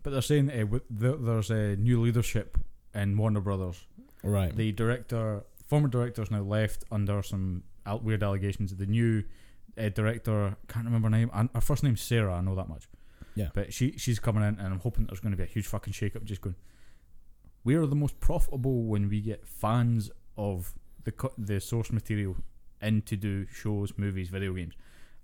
But 0.02 0.10
they're 0.10 0.22
saying 0.22 0.50
uh, 0.50 0.66
with 0.66 0.82
the, 0.90 1.16
there's 1.16 1.50
a 1.50 1.76
new 1.76 2.00
leadership 2.00 2.58
in 2.96 3.16
Warner 3.16 3.40
Brothers. 3.40 3.86
right. 4.24 4.54
The 4.56 4.72
director, 4.72 5.44
former 5.68 5.86
director's 5.86 6.32
now 6.32 6.42
left 6.42 6.82
under 6.90 7.22
some 7.22 7.62
al- 7.86 8.00
weird 8.00 8.24
allegations. 8.24 8.74
The 8.74 8.86
new 8.86 9.22
uh, 9.78 9.88
director, 9.90 10.56
can't 10.66 10.84
remember 10.84 11.06
her 11.06 11.16
name. 11.16 11.30
and 11.32 11.48
Her 11.54 11.60
first 11.60 11.84
name's 11.84 12.00
Sarah. 12.00 12.34
I 12.34 12.40
know 12.40 12.56
that 12.56 12.68
much. 12.68 12.88
Yeah. 13.36 13.50
But 13.54 13.72
she 13.72 13.92
she's 13.98 14.18
coming 14.18 14.42
in, 14.42 14.58
and 14.58 14.66
I'm 14.74 14.80
hoping 14.80 15.06
there's 15.06 15.20
going 15.20 15.30
to 15.30 15.36
be 15.36 15.44
a 15.44 15.46
huge 15.46 15.68
fucking 15.68 15.92
shake 15.92 16.16
up. 16.16 16.24
Just 16.24 16.40
going, 16.40 16.56
we 17.66 17.74
are 17.74 17.86
the 17.86 17.96
most 18.04 18.18
profitable 18.20 18.84
when 18.92 19.08
we 19.08 19.18
get 19.20 19.40
fans 19.46 20.10
of 20.38 20.72
the 21.04 21.12
co- 21.20 21.32
the 21.36 21.58
source 21.60 21.90
material 21.92 22.34
in 22.80 23.02
to 23.02 23.16
do 23.16 23.46
shows, 23.60 23.92
movies, 23.96 24.28
video 24.28 24.52
games. 24.58 24.74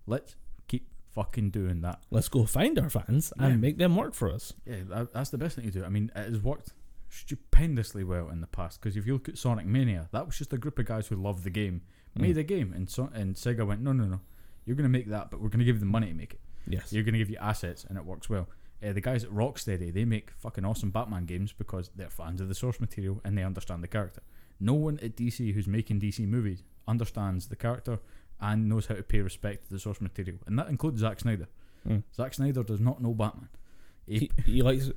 Let's 0.07 0.35
keep 0.69 0.85
fucking 1.15 1.51
doing 1.51 1.81
that. 1.83 1.99
Let's 2.11 2.29
go 2.29 2.45
find 2.45 2.79
our 2.79 2.91
fans 2.91 3.33
Yeah. 3.39 3.47
and 3.47 3.61
make 3.61 3.77
them 3.79 3.95
work 3.97 4.15
for 4.15 4.29
us. 4.37 4.53
Yeah, 4.67 4.83
that, 4.89 5.13
that's 5.15 5.31
the 5.31 5.39
best 5.39 5.55
thing 5.57 5.67
to 5.67 5.71
do. 5.71 5.85
I 5.85 5.89
mean, 5.97 6.11
it 6.17 6.31
has 6.31 6.41
worked 6.43 6.71
stupendously 7.09 8.05
well 8.05 8.29
in 8.31 8.41
the 8.41 8.47
past 8.47 8.81
because 8.81 8.97
if 8.97 9.07
you 9.07 9.13
look 9.13 9.29
at 9.29 9.39
Sonic 9.39 9.67
Mania, 9.67 10.09
that 10.13 10.27
was 10.27 10.37
just 10.37 10.53
a 10.53 10.59
group 10.59 10.79
of 10.79 10.87
guys 10.87 11.07
who 11.07 11.17
loved 11.17 11.45
the 11.45 11.51
game, 11.51 11.83
made 12.17 12.37
Mm. 12.37 12.41
a 12.41 12.43
game, 12.43 12.73
and 12.73 12.91
so, 12.91 13.11
and 13.15 13.37
Sega 13.37 13.67
went, 13.67 13.81
no, 13.83 13.93
no, 13.93 14.05
no, 14.05 14.21
you're 14.65 14.77
going 14.77 14.91
to 14.91 14.99
make 14.99 15.09
that, 15.09 15.31
but 15.31 15.41
we're 15.41 15.49
going 15.49 15.61
to 15.61 15.65
give 15.65 15.77
you 15.77 15.81
the 15.81 15.87
money 15.99 16.09
to 16.09 16.15
make 16.15 16.35
it. 16.35 16.41
Yes. 16.67 16.93
You're 16.93 17.05
going 17.05 17.13
to 17.15 17.19
give 17.19 17.31
you 17.31 17.37
assets, 17.41 17.85
and 17.89 17.97
it 17.99 18.05
works 18.05 18.29
well. 18.31 18.49
Uh, 18.85 18.93
the 18.93 19.01
guys 19.01 19.23
at 19.25 19.31
Rocksteady, 19.31 19.93
they 19.93 20.05
make 20.05 20.31
fucking 20.39 20.65
awesome 20.65 20.91
Batman 20.91 21.25
games 21.27 21.53
because 21.53 21.91
they're 21.95 22.11
fans 22.11 22.41
of 22.41 22.49
the 22.49 22.55
source 22.55 22.81
material 22.81 23.21
and 23.25 23.37
they 23.39 23.45
understand 23.45 23.83
the 23.83 23.89
character. 23.89 24.23
No 24.59 24.75
one 24.75 24.99
at 25.03 25.17
DC 25.17 25.53
who's 25.55 25.67
making 25.69 26.01
DC 26.01 26.27
movies 26.27 26.63
understands 26.89 27.49
the 27.49 27.57
character 27.57 27.99
and 28.41 28.69
knows 28.69 28.87
how 28.87 28.95
to 28.97 29.03
pay 29.03 29.21
respect 29.21 29.67
to 29.69 29.73
the 29.75 29.79
source 29.79 30.01
material, 30.01 30.39
and 30.47 30.59
that 30.59 30.69
includes 30.69 31.01
Zack 31.01 31.21
Snyder. 31.21 31.47
Mm. 31.89 32.03
Zack 32.15 32.35
Snyder 32.35 32.63
does 32.65 32.81
not 32.81 33.01
know 33.01 33.15
Batman. 33.15 33.49
He, 34.07 34.31
He, 34.45 34.53
he 34.55 34.63
likes 34.63 34.91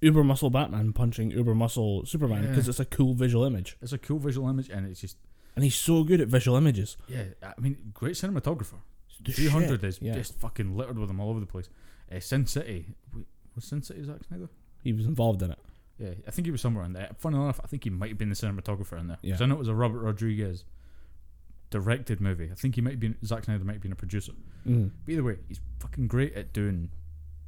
uber 0.00 0.24
muscle 0.24 0.48
Batman 0.50 0.92
punching 0.94 1.30
uber 1.30 1.54
muscle 1.54 2.04
Superman 2.06 2.42
because 2.48 2.66
Yeah. 2.66 2.70
it's 2.70 2.80
a 2.80 2.84
cool 2.86 3.12
visual 3.14 3.44
image, 3.44 3.76
it's 3.82 3.92
a 3.92 3.98
cool 3.98 4.18
visual 4.18 4.48
image, 4.48 4.68
and 4.70 4.86
it's 4.86 5.00
just 5.00 5.16
and 5.54 5.64
he's 5.64 5.74
so 5.74 6.04
good 6.04 6.20
at 6.20 6.28
visual 6.28 6.56
images. 6.56 6.96
yeah. 7.08 7.24
I 7.42 7.58
mean, 7.60 7.92
great 7.94 8.14
cinematographer. 8.14 8.80
Three 9.26 9.48
hundred 9.48 9.82
is 9.84 9.98
Yeah. 10.02 10.14
just 10.14 10.38
fucking 10.38 10.76
littered 10.76 10.98
with 10.98 11.08
them 11.08 11.20
all 11.20 11.30
over 11.30 11.40
the 11.40 11.46
place. 11.46 11.68
Uh, 12.14 12.20
Sin 12.20 12.46
City 12.46 12.86
was 13.54 13.64
Sin 13.64 13.82
City 13.82 14.04
Zack 14.04 14.24
Snyder? 14.28 14.48
He 14.82 14.92
was 14.92 15.06
involved 15.06 15.42
in 15.42 15.50
it. 15.50 15.58
Yeah, 15.98 16.10
I 16.26 16.30
think 16.30 16.46
he 16.46 16.52
was 16.52 16.60
somewhere 16.60 16.84
in 16.84 16.92
there. 16.92 17.10
Funny 17.18 17.36
enough, 17.36 17.58
I 17.64 17.66
think 17.66 17.84
he 17.84 17.90
might 17.90 18.10
have 18.10 18.18
been 18.18 18.28
the 18.28 18.34
cinematographer 18.34 18.98
in 19.00 19.08
there. 19.08 19.18
Yeah. 19.22 19.32
Because 19.32 19.42
I 19.42 19.46
know 19.46 19.54
it 19.54 19.58
was 19.58 19.68
a 19.68 19.74
Robert 19.74 20.00
Rodriguez 20.00 20.64
directed 21.70 22.20
movie. 22.20 22.50
I 22.50 22.54
think 22.54 22.74
he 22.74 22.80
might 22.80 22.92
have 22.92 23.00
been 23.00 23.16
Zack 23.24 23.44
Snyder 23.44 23.64
might 23.64 23.74
have 23.74 23.82
been 23.82 23.92
a 23.92 23.96
producer. 23.96 24.32
Mm. 24.66 24.90
But 25.04 25.12
either 25.12 25.24
way, 25.24 25.38
he's 25.48 25.60
fucking 25.80 26.06
great 26.06 26.34
at 26.34 26.52
doing 26.52 26.90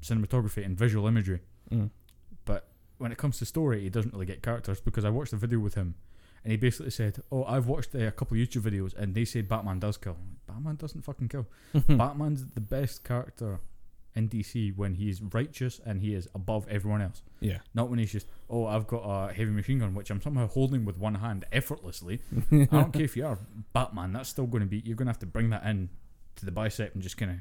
cinematography 0.03 0.64
and 0.64 0.77
visual 0.77 1.07
imagery. 1.07 1.40
Mm. 1.71 1.90
But 2.44 2.68
when 2.97 3.12
it 3.12 3.18
comes 3.18 3.38
to 3.38 3.44
story, 3.44 3.83
he 3.83 3.90
doesn't 3.90 4.12
really 4.12 4.27
get 4.27 4.42
characters 4.42 4.81
because 4.81 5.05
I 5.05 5.11
watched 5.11 5.33
a 5.35 5.37
video 5.37 5.59
with 5.59 5.75
him, 5.75 5.94
and 6.42 6.51
he 6.51 6.57
basically 6.57 6.90
said, 6.90 7.23
"Oh, 7.31 7.44
I've 7.44 7.66
watched 7.66 7.94
uh, 7.94 7.99
a 7.99 8.11
couple 8.12 8.40
of 8.40 8.49
YouTube 8.49 8.62
videos, 8.62 8.97
and 8.97 9.14
they 9.14 9.25
say 9.25 9.42
Batman 9.42 9.79
does 9.79 9.99
kill. 9.99 10.16
Batman 10.47 10.77
doesn't 10.77 11.03
fucking 11.03 11.29
kill. 11.29 11.47
Batman's 11.88 12.47
the 12.47 12.61
best 12.61 13.05
character 13.05 13.61
in 14.14 14.29
DC 14.29 14.77
when 14.77 14.94
he's 14.94 15.23
righteous 15.23 15.81
and 15.85 16.01
he 16.01 16.14
is 16.14 16.29
above 16.35 16.66
everyone 16.68 17.01
else. 17.03 17.23
yeah. 17.40 17.59
Not 17.75 17.88
when 17.90 17.99
he's 17.99 18.11
just, 18.12 18.27
oh, 18.51 18.66
I've 18.66 18.87
got 18.87 19.03
a 19.05 19.33
heavy 19.33 19.51
machine 19.53 19.79
gun, 19.79 19.94
which 19.94 20.11
I'm 20.11 20.21
somehow 20.21 20.49
holding 20.49 20.85
with 20.85 20.97
one 20.99 21.16
hand 21.16 21.44
effortlessly. 21.53 22.21
I 22.53 22.64
don't 22.71 22.92
care 22.92 23.03
if 23.05 23.16
you 23.16 23.27
are 23.27 23.38
Batman, 23.73 24.12
that's 24.12 24.29
still 24.29 24.47
going 24.47 24.62
to 24.62 24.68
be, 24.68 24.79
you're 24.85 24.97
going 24.97 25.07
to 25.07 25.11
have 25.12 25.21
to 25.21 25.27
bring 25.27 25.51
that 25.51 25.64
in 25.64 25.88
to 26.37 26.44
the 26.44 26.51
bicep 26.51 26.94
and 26.94 27.03
just 27.03 27.16
kind 27.16 27.31
of 27.33 27.37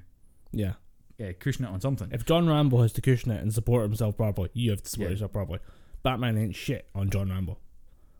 Yeah. 0.52 0.74
yeah, 1.18 1.32
cushion 1.32 1.66
it 1.66 1.70
on 1.70 1.82
something. 1.82 2.10
If 2.12 2.26
John 2.26 2.48
Rambo 2.48 2.82
has 2.82 2.94
to 2.94 3.02
cushion 3.02 3.32
it 3.32 3.42
and 3.42 3.52
support 3.54 3.84
himself 3.84 4.16
properly, 4.18 4.50
you 4.54 4.70
have 4.72 4.84
to 4.84 4.90
support 4.90 5.10
Yeah. 5.10 5.14
yourself 5.14 5.34
properly. 5.34 5.60
Batman 6.04 6.38
ain't 6.38 6.56
shit 6.56 6.88
on 6.94 7.10
John 7.10 7.30
Rambo. 7.30 7.58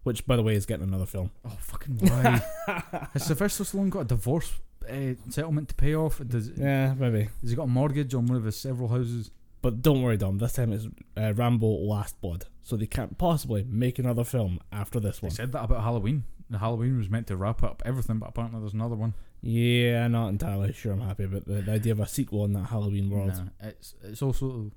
Which, 0.04 0.26
by 0.26 0.36
the 0.38 0.42
way, 0.44 0.56
is 0.56 0.66
getting 0.66 0.88
another 0.88 1.06
film. 1.06 1.32
Oh, 1.46 1.58
fucking 1.60 1.98
why? 1.98 2.42
Has 3.14 3.26
Sylvester 3.26 3.66
Stallone 3.66 3.90
got 3.90 4.00
a 4.02 4.06
divorce 4.06 4.54
uh, 4.90 5.14
settlement 5.32 5.70
to 5.70 5.76
pay 5.76 5.96
off? 5.96 6.22
Does, 6.28 6.50
Yeah, 6.58 6.94
maybe. 6.98 7.30
has 7.42 7.50
he 7.50 7.56
got 7.56 7.64
a 7.64 7.68
mortgage 7.68 8.14
on 8.14 8.26
one 8.28 8.38
of 8.38 8.44
his 8.44 8.56
several 8.58 8.90
houses? 8.90 9.32
But 9.62 9.82
don't 9.82 10.02
worry, 10.02 10.18
Dom. 10.18 10.38
This 10.38 10.54
time 10.54 10.72
it's 10.72 10.88
uh, 11.18 11.34
Rambo 11.34 11.68
Last 11.68 12.22
Blood. 12.22 12.46
So 12.64 12.76
they 12.78 12.86
can't 12.86 13.18
possibly 13.18 13.64
make 13.68 13.98
another 13.98 14.24
film 14.24 14.60
after 14.72 15.00
this 15.00 15.20
They 15.20 15.26
one. 15.28 15.32
said 15.32 15.52
that 15.54 15.64
about 15.64 15.84
Halloween. 15.84 16.26
The 16.50 16.60
Halloween 16.60 16.98
was 16.98 17.10
meant 17.10 17.28
to 17.28 17.36
wrap 17.38 17.64
up 17.64 17.82
everything, 17.86 18.20
but 18.20 18.30
apparently 18.30 18.60
there's 18.62 18.74
another 18.74 18.96
one. 18.96 19.14
Yeah, 19.42 20.08
not 20.08 20.30
entirely 20.30 20.74
sure 20.74 20.94
I'm 20.94 21.02
happy 21.02 21.24
about 21.26 21.46
the, 21.46 21.62
the 21.62 21.72
idea 21.72 21.92
of 21.94 22.00
a 22.00 22.08
sequel 22.08 22.46
in 22.46 22.54
that 22.54 22.66
Halloween 22.66 23.10
world. 23.10 23.30
Nah, 23.36 23.68
it's 23.70 23.96
it's 24.04 24.22
also 24.22 24.72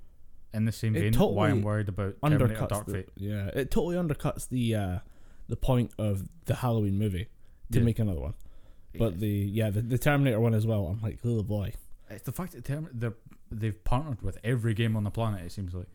in 0.52 0.64
the 0.64 0.72
same 0.72 0.94
It 0.96 1.14
vein. 1.14 1.34
why 1.34 1.48
I'm 1.48 1.62
worried 1.62 1.88
about 1.88 2.20
undercuts 2.22 2.68
Dark 2.68 2.86
the, 2.86 2.92
Fate. 2.94 3.08
yeah, 3.16 3.46
it 3.54 3.70
totally 3.70 3.96
undercuts 3.96 4.48
the 4.48 4.74
uh, 4.74 4.98
the 5.48 5.56
point 5.56 5.92
of 5.98 6.28
the 6.46 6.56
Halloween 6.56 6.98
movie 6.98 7.28
to 7.72 7.78
Yeah. 7.78 7.84
make 7.84 7.98
another 7.98 8.20
one. 8.20 8.34
But 8.98 9.20
the 9.20 9.28
yeah, 9.28 9.70
the, 9.70 9.82
the 9.82 9.98
Terminator 9.98 10.40
one 10.40 10.54
as 10.54 10.66
well. 10.66 10.86
I'm 10.86 11.00
like, 11.00 11.18
oh 11.24 11.42
boy. 11.42 11.72
It's 12.08 12.24
the 12.24 12.32
fact 12.32 12.52
that 12.52 12.64
Term- 12.64 12.88
they're, 12.92 13.14
they've 13.52 13.84
partnered 13.84 14.20
with 14.22 14.38
every 14.42 14.74
game 14.74 14.96
on 14.96 15.04
the 15.04 15.10
planet. 15.10 15.44
It 15.46 15.52
seems 15.52 15.74
like 15.74 15.86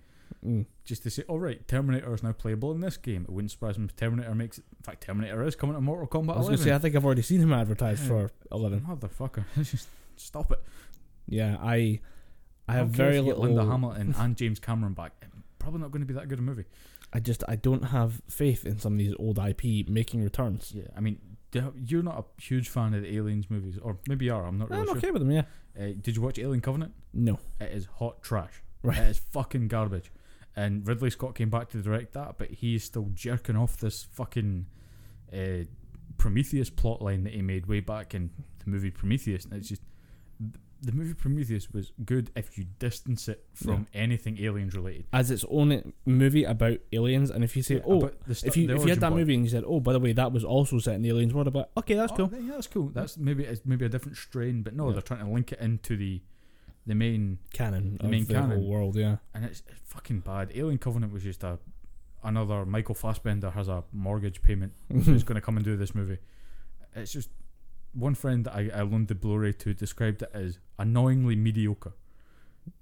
Mm. 0.43 0.65
just 0.83 1.03
to 1.03 1.09
say, 1.09 1.23
all 1.27 1.39
right, 1.39 1.65
Terminator 1.67 2.13
is 2.13 2.21
now 2.23 2.31
playable 2.31 2.71
in 2.71 2.79
this 2.79 2.97
game. 2.97 3.23
It 3.23 3.29
wouldn't 3.31 3.51
surprise 3.51 3.77
me 3.77 3.85
if 3.85 3.95
Terminator 3.95 4.33
makes. 4.35 4.57
it. 4.57 4.63
In 4.77 4.83
fact, 4.83 5.01
Terminator 5.03 5.43
is 5.43 5.55
coming 5.55 5.75
to 5.75 5.81
Mortal 5.81 6.07
Kombat 6.07 6.35
I 6.35 6.37
was 6.37 6.47
gonna 6.47 6.57
say 6.57 6.73
I 6.73 6.77
think 6.79 6.95
I've 6.95 7.05
already 7.05 7.21
seen 7.21 7.39
him 7.41 7.51
advertised 7.53 8.01
Yeah. 8.03 8.07
for 8.07 8.31
eleven. 8.51 8.81
Motherfucker, 8.81 9.43
just 9.63 9.87
stop 10.17 10.51
it. 10.51 10.59
Yeah, 11.27 11.57
I 11.61 11.99
I 12.67 12.73
have 12.73 12.89
very 12.89 13.17
if 13.17 13.25
you 13.25 13.31
get 13.31 13.39
little. 13.39 13.55
Linda 13.55 13.71
Hamilton 13.71 14.15
and 14.17 14.35
James 14.37 14.59
Cameron 14.59 14.93
back. 14.93 15.13
Probably 15.59 15.79
not 15.81 15.91
going 15.91 16.01
to 16.01 16.07
be 16.07 16.13
that 16.15 16.27
good 16.27 16.39
a 16.39 16.43
movie. 16.43 16.65
I 17.13 17.19
just 17.19 17.43
I 17.47 17.55
don't 17.55 17.83
have 17.85 18.21
faith 18.29 18.65
in 18.65 18.79
some 18.79 18.93
of 18.93 18.99
these 18.99 19.13
old 19.17 19.39
IP 19.39 19.87
making 19.89 20.23
returns. 20.23 20.73
Yeah, 20.75 20.83
I 20.95 20.99
mean, 21.01 21.19
do- 21.61 21.73
you're 21.85 22.03
not 22.03 22.19
a 22.19 22.41
huge 22.41 22.69
fan 22.69 22.93
of 22.93 23.01
the 23.03 23.15
Aliens 23.15 23.49
movies, 23.49 23.77
or 23.81 23.97
maybe 24.07 24.25
you 24.25 24.33
are. 24.33 24.45
I'm 24.45 24.57
not 24.57 24.69
really 24.69 24.81
I'm 24.81 24.87
sure. 24.87 24.97
okay 24.97 25.11
with 25.11 25.21
them. 25.21 25.31
Yeah. 25.31 25.43
Uh, 25.79 25.93
did 26.01 26.15
you 26.15 26.21
watch 26.21 26.37
Alien 26.39 26.61
Covenant? 26.61 26.93
No. 27.13 27.39
It 27.59 27.71
is 27.71 27.85
hot 27.85 28.21
trash. 28.21 28.61
Right. 28.83 28.97
It 28.97 29.09
is 29.09 29.17
fucking 29.17 29.67
garbage. 29.67 30.11
And 30.55 30.87
Ridley 30.87 31.09
Scott 31.09 31.35
came 31.35 31.49
back 31.49 31.69
to 31.69 31.81
direct 31.81 32.13
that, 32.13 32.37
but 32.37 32.49
he's 32.51 32.83
still 32.83 33.09
jerking 33.13 33.55
off 33.57 33.77
this 33.77 34.03
fucking 34.03 34.67
uh, 35.33 35.65
Prometheus 36.17 36.69
plotline 36.69 37.23
that 37.23 37.33
he 37.33 37.41
made 37.41 37.65
way 37.65 37.81
back 37.81 38.13
in 38.15 38.29
the 38.63 38.69
movie 38.69 38.91
Prometheus. 38.91 39.43
And 39.45 39.53
it's 39.53 39.67
just 39.69 39.81
the 40.85 40.91
movie 40.91 41.13
Prometheus 41.13 41.71
was 41.71 41.91
good 42.05 42.31
if 42.35 42.57
you 42.57 42.65
distance 42.79 43.27
it 43.27 43.43
from 43.53 43.87
anything 43.93 44.37
aliens 44.39 44.75
related. 44.75 45.05
As 45.11 45.31
its 45.31 45.43
own 45.49 45.93
movie 46.05 46.43
about 46.43 46.77
aliens, 46.93 47.29
and 47.31 47.43
if 47.43 47.55
you 47.57 47.63
say, 47.63 47.81
oh, 47.85 48.11
the 48.27 48.35
stu- 48.35 48.47
if 48.47 48.55
you 48.57 48.69
if 48.75 48.83
you 48.83 48.89
had 48.89 48.99
that 48.99 49.09
point- 49.09 49.19
movie 49.19 49.33
and 49.35 49.43
you 49.43 49.49
said, 49.49 49.63
oh, 49.65 49.79
by 49.79 49.93
the 49.93 49.99
way, 49.99 50.13
that 50.13 50.31
was 50.31 50.43
also 50.43 50.79
set 50.79 50.95
in 50.95 51.01
the 51.01 51.09
aliens 51.09 51.33
world, 51.33 51.53
like, 51.53 51.65
okay, 51.77 51.95
that's 51.95 52.11
Oh, 52.13 52.27
cool. 52.27 52.29
Yeah, 52.39 52.51
that's 52.53 52.67
cool. 52.67 52.89
That's 52.89 53.17
maybe 53.17 53.43
it's 53.43 53.61
maybe 53.65 53.85
a 53.85 53.89
different 53.89 54.17
strain, 54.17 54.61
but 54.63 54.73
no, 54.75 54.87
Yeah. 54.87 54.93
they're 54.93 55.01
trying 55.01 55.25
to 55.25 55.31
link 55.31 55.51
it 55.51 55.59
into 55.59 55.97
the 55.97 56.21
the 56.87 56.93
main 56.95 57.39
Canon 57.51 57.97
The 57.99 58.07
main 58.07 58.25
the 58.25 58.33
canon. 58.35 58.63
world. 58.67 58.95
Yeah. 58.95 59.17
and 59.33 59.43
it's, 59.45 59.63
it's 59.67 59.79
fucking 59.85 60.19
bad. 60.19 60.51
Alien 60.53 60.77
Covenant 60.77 61.11
was 61.11 61.23
just 61.23 61.43
a 61.43 61.57
another 62.23 62.65
Michael 62.65 62.95
Fassbender 62.95 63.49
has 63.51 63.67
a 63.67 63.83
mortgage 63.91 64.41
payment 64.41 64.73
who's 64.91 65.23
going 65.23 65.35
to 65.35 65.41
come 65.41 65.57
and 65.57 65.65
do 65.65 65.75
this 65.77 65.93
movie. 65.95 66.17
It's 66.95 67.11
just 67.11 67.29
one 67.95 68.13
friend 68.15 68.45
that 68.45 68.53
I, 68.53 68.69
I 68.73 68.81
loaned 68.81 69.07
the 69.07 69.15
Blu-ray 69.15 69.53
to 69.53 69.73
described 69.73 70.21
it 70.21 70.29
as 70.33 70.59
annoyingly 70.77 71.35
mediocre. 71.35 71.93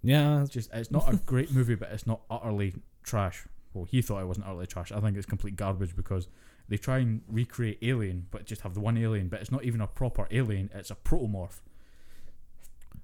yeah. 0.01 0.41
It's 0.41 0.49
just 0.51 0.69
it's 0.73 0.91
not 0.91 1.11
a 1.13 1.17
great 1.17 1.51
movie, 1.51 1.75
but 1.75 1.89
it's 1.91 2.05
not 2.07 2.21
utterly 2.29 2.73
trash. 3.03 3.45
Well, 3.73 3.85
he 3.85 4.01
thought 4.01 4.21
it 4.21 4.27
wasn't 4.27 4.47
utterly 4.47 4.67
trash. 4.67 4.91
I 4.91 4.99
think 4.99 5.15
it's 5.17 5.25
complete 5.25 5.55
garbage 5.55 5.95
because 5.95 6.27
they 6.69 6.77
try 6.77 6.99
and 6.99 7.21
recreate 7.27 7.79
Alien, 7.81 8.27
but 8.31 8.45
just 8.45 8.61
have 8.61 8.73
the 8.73 8.79
one 8.79 8.97
alien, 8.97 9.27
but 9.29 9.41
it's 9.41 9.51
not 9.51 9.63
even 9.63 9.81
a 9.81 9.87
proper 9.87 10.27
alien. 10.31 10.69
It's 10.73 10.91
a 10.91 10.95
protomorph. 10.95 11.59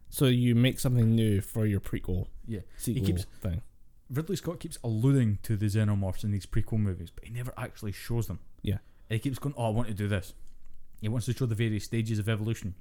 So 0.10 0.26
you 0.26 0.56
make 0.56 0.80
something 0.80 1.14
new 1.16 1.42
for 1.42 1.66
your 1.66 1.80
prequel. 1.80 2.28
Yeah. 2.48 2.62
Sequel 2.78 3.06
keeps- 3.06 3.26
thing. 3.42 3.62
Ridley 4.12 4.36
Scott 4.38 4.60
keeps 4.60 4.80
alluding 4.84 5.38
to 5.44 5.56
the 5.56 5.68
xenomorphs 5.68 6.24
in 6.24 6.32
these 6.32 6.48
prequel 6.48 6.80
movies, 6.80 7.12
but 7.14 7.26
he 7.26 7.32
never 7.32 7.54
actually 7.58 7.92
shows 7.92 8.26
them. 8.26 8.40
Yeah. 8.64 8.78
And 9.08 9.18
he 9.18 9.20
keeps 9.20 9.38
going, 9.38 9.54
"Oh, 9.56 9.66
I 9.68 9.70
want 9.70 9.88
to 9.88 9.94
do 9.94 10.08
this." 10.08 10.34
He 11.02 11.08
wants 11.10 11.26
to 11.28 11.34
show 11.34 11.46
the 11.46 11.56
various 11.56 11.84
stages 11.86 12.20
of 12.20 12.28
evolution 12.30 12.76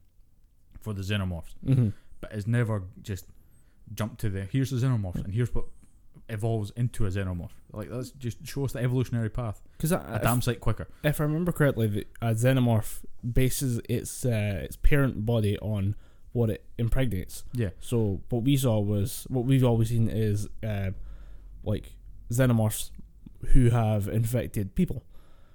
for 0.81 0.93
the 0.93 1.03
xenomorphs, 1.03 1.55
Mm-hmm. 1.67 1.89
but 2.21 2.33
has 2.33 2.47
never 2.47 2.83
just 3.03 3.27
jumped 3.95 4.21
to 4.21 4.29
the 4.29 4.43
here's 4.53 4.71
the 4.71 4.77
xenomorphs 4.77 5.25
and 5.25 5.33
here's 5.33 5.55
what 5.55 5.65
evolves 6.29 6.71
into 6.77 7.07
a 7.07 7.11
xenomorph. 7.11 7.51
Like 7.73 7.89
let's 7.91 8.11
just 8.11 8.47
show 8.47 8.65
us 8.65 8.73
the 8.73 8.81
evolutionary 8.81 9.31
path 9.31 9.63
Because 9.77 9.93
a 9.93 10.21
damn 10.23 10.43
sight 10.43 10.61
quicker. 10.61 10.89
if 11.03 11.21
I 11.21 11.25
remember 11.25 11.53
correctly, 11.53 11.87
the, 11.87 12.07
a 12.21 12.35
xenomorph 12.35 13.01
bases 13.33 13.81
its 13.89 14.25
uh, 14.27 14.61
its 14.63 14.77
parent 14.77 15.25
body 15.25 15.59
on 15.61 15.95
what 16.33 16.51
it 16.51 16.65
impregnates. 16.77 17.45
Yeah. 17.55 17.71
So 17.81 18.21
what 18.29 18.43
we 18.43 18.57
saw 18.57 18.79
was 18.81 19.27
what 19.31 19.45
we've 19.47 19.65
always 19.65 19.89
seen 19.89 20.09
is 20.09 20.49
uh, 20.63 20.91
like 21.65 21.93
xenomorphs 22.31 22.91
who 23.53 23.71
have 23.71 24.07
infected 24.09 24.75
people. 24.75 25.05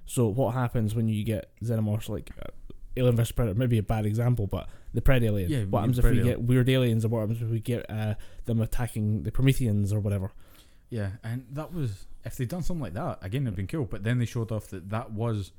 So 0.06 0.28
what 0.28 0.54
happens 0.54 0.96
when 0.96 1.08
you 1.08 1.24
get 1.24 1.50
xenomorphs 1.64 2.10
like 2.10 2.32
uh, 2.42 2.50
Alien 2.98 3.16
vs 3.16 3.32
Predator? 3.32 3.58
Maybe 3.58 3.78
a 3.78 3.84
bad 3.84 4.06
example, 4.06 4.48
but 4.48 4.68
the 4.94 5.02
Pred 5.02 5.24
alien. 5.24 5.50
Yeah, 5.50 5.64
What 5.64 5.80
happens 5.82 6.00
if 6.00 6.06
we 6.06 6.22
get 6.24 6.42
weird 6.42 6.70
aliens, 6.70 7.06
or 7.06 7.08
what 7.10 7.22
happens 7.22 7.42
if 7.42 7.50
we 7.50 7.60
get 7.60 7.90
uh, 7.90 8.16
them 8.46 8.62
attacking 8.62 9.24
the 9.24 9.32
Prometheans 9.32 9.92
or 9.94 10.00
whatever? 10.00 10.32
Yeah, 10.90 11.12
and 11.24 11.46
that 11.52 11.74
was 11.74 12.06
if 12.24 12.36
they'd 12.36 12.48
done 12.48 12.62
something 12.64 12.84
like 12.84 12.94
that 12.94 13.20
again, 13.22 13.44
it'd 13.44 13.56
been 13.56 13.68
cool. 13.68 13.86
But 13.86 14.04
then 14.04 14.20
they 14.20 14.26
showed 14.26 14.52
off 14.52 14.68
that 14.68 14.90
that 14.90 15.12
was 15.12 15.52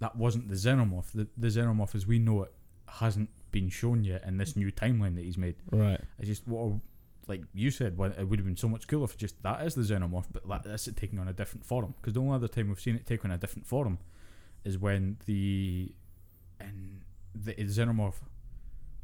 that 0.00 0.16
wasn't 0.16 0.48
the 0.48 0.54
xenomorph. 0.56 1.12
The, 1.12 1.28
the 1.36 1.48
xenomorph 1.48 1.94
as 1.94 2.06
we 2.06 2.18
know 2.18 2.42
it 2.42 2.52
hasn't 2.88 3.30
been 3.52 3.68
shown 3.70 4.04
yet 4.04 4.24
in 4.26 4.36
this 4.36 4.56
new 4.56 4.70
timeline 4.70 5.14
that 5.14 5.24
he's 5.24 5.38
made. 5.38 5.54
Right. 5.70 6.00
It's 6.18 6.28
just 6.28 6.46
what 6.46 6.60
a- 6.72 6.80
like 7.28 7.42
you 7.54 7.70
said, 7.70 7.92
it 7.98 8.28
would 8.28 8.38
have 8.38 8.46
been 8.46 8.56
so 8.56 8.68
much 8.68 8.86
cooler 8.86 9.04
if 9.04 9.16
just 9.16 9.42
that 9.42 9.64
is 9.66 9.74
the 9.74 9.82
xenomorph, 9.82 10.26
but 10.32 10.46
that, 10.48 10.64
that's 10.64 10.86
it 10.88 10.96
taking 10.96 11.18
on 11.18 11.28
a 11.28 11.32
different 11.32 11.64
form. 11.64 11.94
Because 12.00 12.12
the 12.14 12.20
only 12.20 12.34
other 12.34 12.48
time 12.48 12.68
we've 12.68 12.80
seen 12.80 12.96
it 12.96 13.06
take 13.06 13.24
on 13.24 13.30
a 13.30 13.38
different 13.38 13.66
form 13.66 13.98
is 14.64 14.78
when 14.78 15.16
the 15.26 15.94
and 16.60 17.00
the 17.34 17.54
xenomorph 17.54 18.14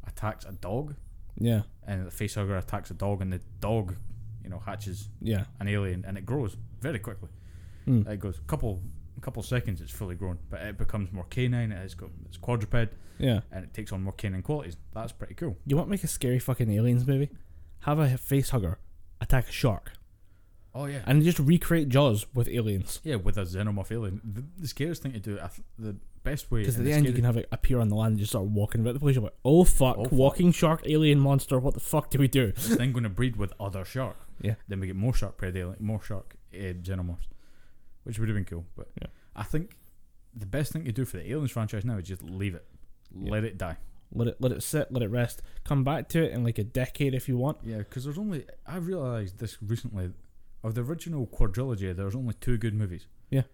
attacks 0.07 0.45
a 0.45 0.53
dog, 0.53 0.95
Yeah. 1.39 1.63
and 1.87 2.07
the 2.07 2.11
facehugger 2.11 2.59
attacks 2.59 2.91
a 2.91 2.95
dog, 2.95 3.21
and 3.23 3.33
the 3.33 3.41
dog, 3.61 3.97
you 4.43 4.51
know, 4.51 4.59
hatches 4.59 5.09
Yeah. 5.21 5.45
an 5.59 5.69
alien, 5.69 6.05
and 6.05 6.17
it 6.19 6.25
grows 6.27 6.57
very 6.81 6.99
quickly. 6.99 7.29
Hmm. 7.85 8.07
It 8.07 8.21
goes 8.21 8.41
couple 8.47 8.83
couple 9.21 9.43
seconds, 9.43 9.83
it's 9.83 9.91
fully 9.91 10.15
grown, 10.15 10.39
but 10.49 10.63
it 10.63 10.79
becomes 10.79 11.13
more 11.13 11.25
canine. 11.25 11.73
It's 11.73 11.93
got 11.93 12.09
it's 12.25 12.39
quadruped, 12.39 12.95
Yeah. 13.19 13.41
and 13.53 13.65
it 13.65 13.75
takes 13.75 13.93
on 13.93 14.03
more 14.03 14.15
canine 14.15 14.41
qualities. 14.43 14.79
That's 14.95 15.13
pretty 15.13 15.35
cool. 15.35 15.59
You 15.67 15.77
want 15.77 15.89
to 15.89 15.91
make 15.91 16.03
a 16.05 16.07
scary 16.07 16.39
fucking 16.39 16.71
aliens 16.71 17.07
movie? 17.07 17.29
Have 17.81 17.99
a 17.99 18.17
face 18.19 18.51
hugger 18.51 18.79
attack 19.21 19.49
a 19.49 19.53
shark 19.53 19.93
Oh 20.73 20.87
yeah, 20.87 21.03
and 21.05 21.23
just 21.25 21.39
recreate 21.41 21.89
Jaws 21.89 22.27
with 22.33 22.47
aliens. 22.49 23.01
Yeah, 23.03 23.17
with 23.17 23.37
a 23.37 23.43
xenomorph 23.43 23.91
alien. 23.91 24.21
The, 24.23 24.45
the 24.57 24.69
scariest 24.69 25.03
thing 25.03 25.13
to 25.15 25.19
do, 25.19 25.35
I 25.43 25.49
th- 25.49 25.67
the 25.77 25.97
best 26.23 26.49
way. 26.53 26.61
Because 26.61 26.77
at 26.77 26.85
the 26.85 26.91
the 26.91 26.97
end, 26.97 27.07
you 27.07 27.13
can 27.13 27.25
have 27.25 27.37
it 27.37 27.49
appear 27.51 27.81
on 27.81 27.89
the 27.89 27.97
land 27.97 28.13
and 28.13 28.21
just 28.21 28.31
start 28.31 28.45
walking 28.47 28.81
about 28.81 28.95
the 28.95 29.01
place. 29.01 29.17
You're 29.17 29.25
like, 29.25 29.35
oh 29.45 29.65
fuck, 29.65 29.97
Oh, 29.99 30.05
fuck. 30.05 30.13
walking 30.13 30.53
shark 30.53 30.83
alien 30.87 31.19
monster. 31.19 31.59
What 31.59 31.75
the 31.75 31.81
fuck 31.81 32.11
do 32.11 32.21
we 32.21 32.29
do? 32.29 32.53
this 32.53 32.77
thing 32.77 32.93
going 32.93 33.03
to 33.03 33.09
breed 33.09 33.35
with 33.35 33.53
other 33.59 33.85
shark. 33.85 34.17
Yeah. 34.41 34.55
Then 34.69 34.79
we 34.79 34.87
get 34.87 34.95
more 34.95 35.13
shark 35.13 35.37
predator, 35.39 35.75
more 35.81 36.01
shark 36.01 36.37
uh, 36.55 36.57
xenomorphs, 36.59 37.27
which 38.05 38.21
would 38.21 38.29
have 38.29 38.37
been 38.37 38.45
cool. 38.45 38.65
But 38.77 38.91
Yeah. 39.03 39.09
I 39.35 39.43
think 39.43 39.73
the 40.33 40.47
best 40.47 40.73
thing 40.73 40.85
to 40.85 40.93
do 40.93 41.05
for 41.05 41.17
the 41.17 41.29
aliens 41.33 41.51
franchise 41.51 41.85
now 41.85 41.97
is 41.99 42.07
just 42.07 42.23
leave 42.23 42.55
it, 42.55 42.65
Yeah. 43.13 43.33
let 43.33 43.43
it 43.43 43.59
die. 43.59 43.77
Let 44.13 44.29
it 44.29 44.37
let 44.41 44.51
it 44.53 44.63
sit, 44.63 44.91
let 44.93 45.03
it 45.03 45.09
rest. 45.11 45.41
Come 45.65 45.85
back 45.85 46.09
to 46.11 46.23
it 46.25 46.33
in 46.33 46.43
like 46.43 46.59
a 46.59 46.65
decade 46.65 47.15
if 47.15 47.29
you 47.29 47.37
want. 47.37 47.59
Yeah, 47.65 47.79
because 47.79 48.05
there's 48.05 48.19
only 48.19 48.45
I 48.67 48.77
realized 48.77 49.39
this 49.39 49.59
recently. 49.63 50.11
Of 50.63 50.75
the 50.75 50.83
original 50.83 51.27
quadrilogy, 51.27 51.97
there's 51.97 52.15
only 52.15 52.35
two 52.35 52.59
good 52.59 52.75
movies. 52.75 53.07
Yeah. 53.31 53.45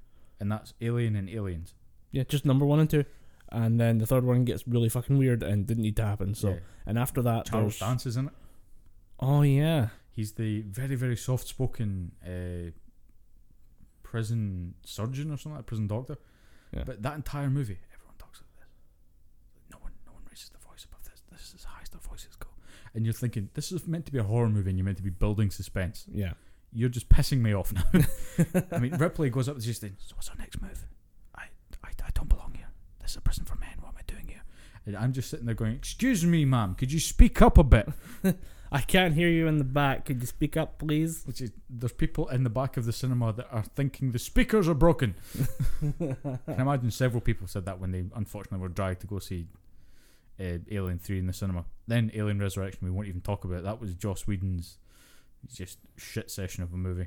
And 0.41 0.51
that's 0.51 0.75
Alien 0.81 1.15
and 1.15 1.31
Aliens. 1.31 1.73
Yeah, 2.11 2.25
just 2.25 2.45
number 2.45 2.67
one 2.67 2.81
and 2.81 2.91
two, 2.91 3.05
and 3.53 3.79
then 3.79 3.99
the 3.99 4.07
third 4.07 4.25
one 4.25 4.45
gets 4.45 4.67
really 4.67 4.89
fucking 4.89 5.17
weird 5.17 5.43
and 5.45 5.67
didn't 5.69 5.85
need 5.85 5.95
to 5.99 6.05
happen. 6.05 6.35
So, 6.35 6.49
Yeah. 6.49 6.59
and 6.85 6.99
after 6.99 7.23
that, 7.23 7.45
Charles 7.47 7.79
Dance 7.79 8.07
is 8.07 8.17
in 8.17 8.27
it. 8.27 8.33
oh 9.21 9.43
yeah, 9.43 9.91
He's 10.11 10.33
the 10.33 10.63
very, 10.63 10.97
very 10.97 11.17
soft 11.17 11.47
spoken 11.47 12.11
uh, 12.27 12.73
prison 14.03 14.75
surgeon 14.85 15.31
or 15.31 15.37
something, 15.37 15.57
like 15.57 15.67
prison 15.67 15.87
doctor. 15.87 16.17
Yeah. 16.73 16.85
But 16.85 17.03
that 17.03 17.15
entire 17.15 17.51
movie, 17.51 17.79
everyone 17.95 18.17
talks 18.19 18.41
like 18.41 18.51
this. 18.59 18.69
No 19.71 19.79
one 19.79 19.93
no 20.07 20.13
one 20.13 20.23
raises 20.31 20.49
their 20.51 20.61
voice 20.61 20.85
above 20.85 21.05
this. 21.05 21.23
This 21.31 21.49
is 21.49 21.55
as 21.57 21.65
high 21.65 21.83
as 21.83 21.89
their 21.91 22.01
voices 22.01 22.35
go. 22.37 22.49
And 22.97 23.05
you're 23.05 23.13
thinking, 23.13 23.51
this 23.55 23.71
is 23.71 23.87
meant 23.87 24.07
to 24.07 24.13
be 24.13 24.19
a 24.19 24.25
horror 24.25 24.49
movie 24.49 24.71
and 24.71 24.79
you're 24.79 24.85
meant 24.85 24.97
to 24.97 25.03
be 25.05 25.11
building 25.11 25.51
suspense. 25.51 26.05
yeah. 26.13 26.33
You're 26.73 26.89
just 26.91 27.09
pissing 27.09 27.39
me 27.41 27.55
off 27.55 27.73
now. 27.73 27.85
I 28.73 28.79
mean, 28.81 28.97
Ripley 28.97 29.31
goes 29.31 29.49
up 29.49 29.55
and 29.55 29.65
just 29.65 29.81
saying, 29.81 29.97
So 30.05 30.17
what's 30.17 30.29
our 30.29 30.37
next 30.37 30.61
move? 30.61 30.85
I, 31.35 31.45
I 31.85 31.89
I 31.89 32.09
don't 32.13 32.29
belong 32.29 32.53
here. 32.55 32.69
This 33.01 33.13
is 33.13 33.17
a 33.19 33.21
prison 33.21 33.45
for 33.45 33.55
men. 33.55 33.71
What 33.81 33.91
am 33.91 33.95
I 33.99 34.03
doing 34.13 34.27
here? 34.29 34.43
And 34.85 34.97
I'm 34.97 35.13
just 35.13 35.31
sitting 35.31 35.47
there 35.47 35.55
going, 35.55 35.73
Excuse 35.75 36.25
me, 36.25 36.45
ma'am, 36.45 36.75
could 36.75 36.93
you 36.93 37.01
speak 37.01 37.41
up 37.41 37.57
a 37.57 37.65
bit? 37.65 37.89
I 38.73 38.81
can't 38.81 39.15
hear 39.15 39.29
you 39.29 39.47
in 39.47 39.59
the 39.59 39.65
back. 39.65 40.07
Could 40.07 40.21
you 40.21 40.27
speak 40.27 40.57
up, 40.57 40.79
please? 40.79 41.23
Which 41.25 41.41
is 41.41 41.53
there's 41.71 41.93
people 41.93 42.29
in 42.29 42.43
the 42.43 42.51
back 42.51 42.77
of 42.77 42.85
the 42.85 42.93
cinema 42.93 43.33
that 43.35 43.47
are 43.51 43.63
thinking 43.63 44.11
the 44.11 44.19
speakers 44.19 44.69
are 44.69 44.75
broken. 44.75 45.15
I 46.01 46.37
can 46.53 46.61
imagine 46.61 46.91
several 46.91 47.21
people 47.21 47.47
said 47.47 47.65
that 47.67 47.79
when 47.79 47.93
they 47.93 48.05
unfortunately 48.15 48.59
were 48.59 48.69
dragged 48.69 49.01
to 49.03 49.07
go 49.07 49.19
see 49.21 49.47
uh, 50.41 50.59
Alien 50.70 50.99
Three 50.99 51.18
in 51.18 51.26
the 51.26 51.32
cinema. 51.32 51.64
Then 51.87 52.11
Alien 52.14 52.39
Resurrection, 52.41 52.80
we 52.82 52.91
won't 52.91 53.09
even 53.09 53.20
talk 53.20 53.45
about. 53.45 53.62
That 53.62 53.80
was 53.80 53.95
Joss 53.95 54.26
Whedon's 54.26 54.78
just 55.53 55.78
shit 55.97 56.30
session 56.30 56.62
of 56.62 56.72
a 56.72 56.76
movie. 56.76 57.07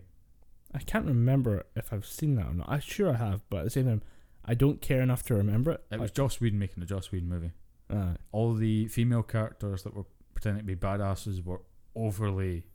I 0.74 0.80
can't 0.80 1.06
remember 1.06 1.66
if 1.76 1.92
I've 1.92 2.06
seen 2.06 2.36
that 2.36 2.46
or 2.48 2.54
not. 2.54 2.70
I'm 2.70 2.80
sure 2.80 3.12
I 3.12 3.18
have, 3.18 3.42
but 3.50 3.58
at 3.60 3.64
the 3.66 3.70
same 3.72 3.86
time, 3.86 4.02
I 4.46 4.54
don't 4.54 4.82
care 4.82 5.02
enough 5.02 5.24
to 5.24 5.36
remember 5.36 5.72
it. 5.72 5.84
It 5.92 6.00
was 6.00 6.12
Joss 6.12 6.40
Whedon 6.40 6.60
making 6.60 6.82
a 6.84 6.86
Joss 6.86 7.12
Whedon 7.12 7.28
movie. 7.28 7.52
Uh, 7.90 8.14
All 8.32 8.54
the 8.54 8.88
female 8.88 9.24
characters 9.24 9.84
that 9.84 9.96
were 9.96 10.06
pretending 10.36 10.62
to 10.62 10.66
be 10.66 10.76
badasses 10.76 11.44
were 11.44 11.62
overly, 11.96 12.68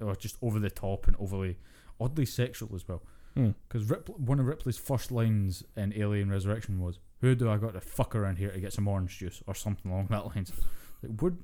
or 0.00 0.14
just 0.16 0.36
over 0.40 0.58
the 0.60 0.70
top 0.70 1.06
and 1.08 1.16
overly, 1.18 1.58
oddly 2.00 2.24
sexual 2.24 2.70
as 2.74 2.86
well. 2.86 3.02
hmm. 3.34 3.50
Because 3.68 3.86
Ripl- 3.88 4.18
one 4.18 4.38
of 4.40 4.46
Ripley's 4.46 4.78
first 4.78 5.10
lines 5.10 5.64
in 5.76 5.92
Alien 5.96 6.30
Resurrection 6.30 6.80
was, 6.80 7.00
"Who 7.22 7.34
do 7.34 7.48
I 7.50 7.56
got 7.56 7.72
to 7.72 7.80
fuck 7.80 8.14
around 8.14 8.36
here 8.36 8.50
to 8.50 8.60
get 8.60 8.72
some 8.74 8.86
orange 8.86 9.18
juice 9.18 9.42
or 9.46 9.54
something 9.54 9.90
along 9.90 10.08
that 10.10 10.26
lines?" 10.26 10.52
Like, 11.02 11.20
would 11.22 11.38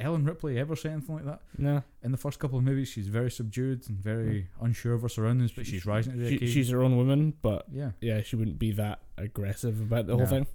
Ellen 0.00 0.24
Ripley 0.24 0.58
ever 0.58 0.76
say 0.76 0.90
anything 0.90 1.14
like 1.16 1.24
that? 1.24 1.40
No, 1.56 1.82
In 2.02 2.10
the 2.12 2.18
first 2.18 2.38
couple 2.38 2.58
of 2.58 2.64
movies, 2.64 2.88
she's 2.88 3.08
very 3.08 3.30
subdued 3.30 3.88
and 3.88 3.98
very 3.98 4.48
unsure 4.60 4.94
of 4.94 5.02
her 5.02 5.08
surroundings, 5.08 5.50
but 5.52 5.66
she's 5.66 5.84
rising 5.86 6.12
to 6.14 6.18
the 6.18 6.28
she, 6.28 6.36
occasion. 6.36 6.54
she's 6.54 6.68
her 6.70 6.82
own 6.82 6.96
woman, 6.96 7.34
but 7.42 7.66
yeah, 7.72 7.92
yeah, 8.00 8.22
she 8.22 8.36
wouldn't 8.36 8.58
be 8.58 8.70
that 8.72 9.00
aggressive 9.16 9.80
about 9.80 10.06
the 10.06 10.12
No. 10.12 10.18
whole 10.18 10.26
thing. 10.26 10.46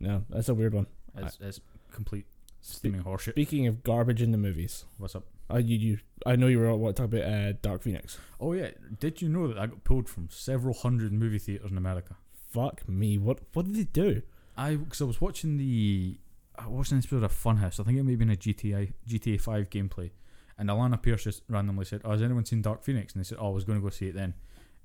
No, 0.00 0.24
that's 0.28 0.48
a 0.50 0.54
weird 0.54 0.74
one. 0.74 0.86
it's, 1.16 1.38
it's 1.40 1.60
complete 1.90 2.26
steaming 2.60 3.02
horseshit. 3.02 3.30
Speaking 3.32 3.66
of 3.66 3.82
garbage 3.82 4.20
in 4.20 4.30
the 4.32 4.38
movies, 4.38 4.84
What's 4.98 5.14
up? 5.14 5.24
uh, 5.50 5.56
you, 5.56 5.78
you 5.78 5.98
I 6.26 6.36
know 6.36 6.46
you 6.48 6.58
were 6.58 6.74
want 6.76 6.96
to 6.96 7.02
talk 7.02 7.12
about 7.14 7.26
uh, 7.32 7.52
Dark 7.62 7.82
Phoenix. 7.82 8.18
Oh 8.40 8.52
yeah, 8.52 8.70
did 9.00 9.22
you 9.22 9.28
know 9.30 9.48
that 9.48 9.56
I 9.58 9.66
got 9.68 9.84
pulled 9.84 10.06
from 10.08 10.28
several 10.30 10.74
hundred 10.74 11.12
movie 11.14 11.38
theaters 11.38 11.70
in 11.70 11.78
America? 11.78 12.16
Fuck 12.56 12.88
me. 12.88 13.18
What 13.18 13.40
what 13.52 13.66
did 13.66 13.74
they 13.76 13.84
do? 13.84 14.22
I 14.56 14.76
because 14.76 15.00
I 15.00 15.04
was 15.04 15.20
watching 15.20 15.56
the 15.58 16.18
I 16.58 16.66
was 16.68 16.76
watching 16.78 16.96
an 16.96 17.02
episode 17.04 17.22
of 17.22 17.32
Funhaus. 17.32 17.78
I 17.78 17.84
think 17.84 17.98
it 17.98 18.02
may 18.02 18.12
have 18.12 18.18
been 18.18 18.30
a 18.30 18.36
GTA 18.36 18.92
GTA 19.08 19.40
Five 19.40 19.68
gameplay, 19.70 20.10
and 20.58 20.68
Alanah 20.70 21.00
Pearce 21.02 21.24
just 21.24 21.42
randomly 21.48 21.84
said, 21.84 22.00
"Oh, 22.04 22.12
has 22.12 22.22
anyone 22.22 22.44
seen 22.46 22.62
Dark 22.62 22.82
Phoenix?" 22.82 23.12
And 23.12 23.20
they 23.22 23.28
said, 23.28 23.38
"Oh, 23.40 23.48
I 23.48 23.50
was 23.50 23.64
going 23.64 23.78
to 23.78 23.82
go 23.82 23.90
see 23.90 24.06
it 24.08 24.14
then," 24.14 24.34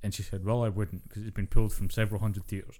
and 0.04 0.14
she 0.14 0.22
said, 0.24 0.44
"Well, 0.44 0.64
I 0.64 0.70
wouldn't 0.70 1.08
because 1.08 1.24
it's 1.24 1.32
been 1.36 1.48
pulled 1.48 1.72
from 1.74 1.90
several 1.90 2.20
hundred 2.20 2.46
theaters." 2.46 2.78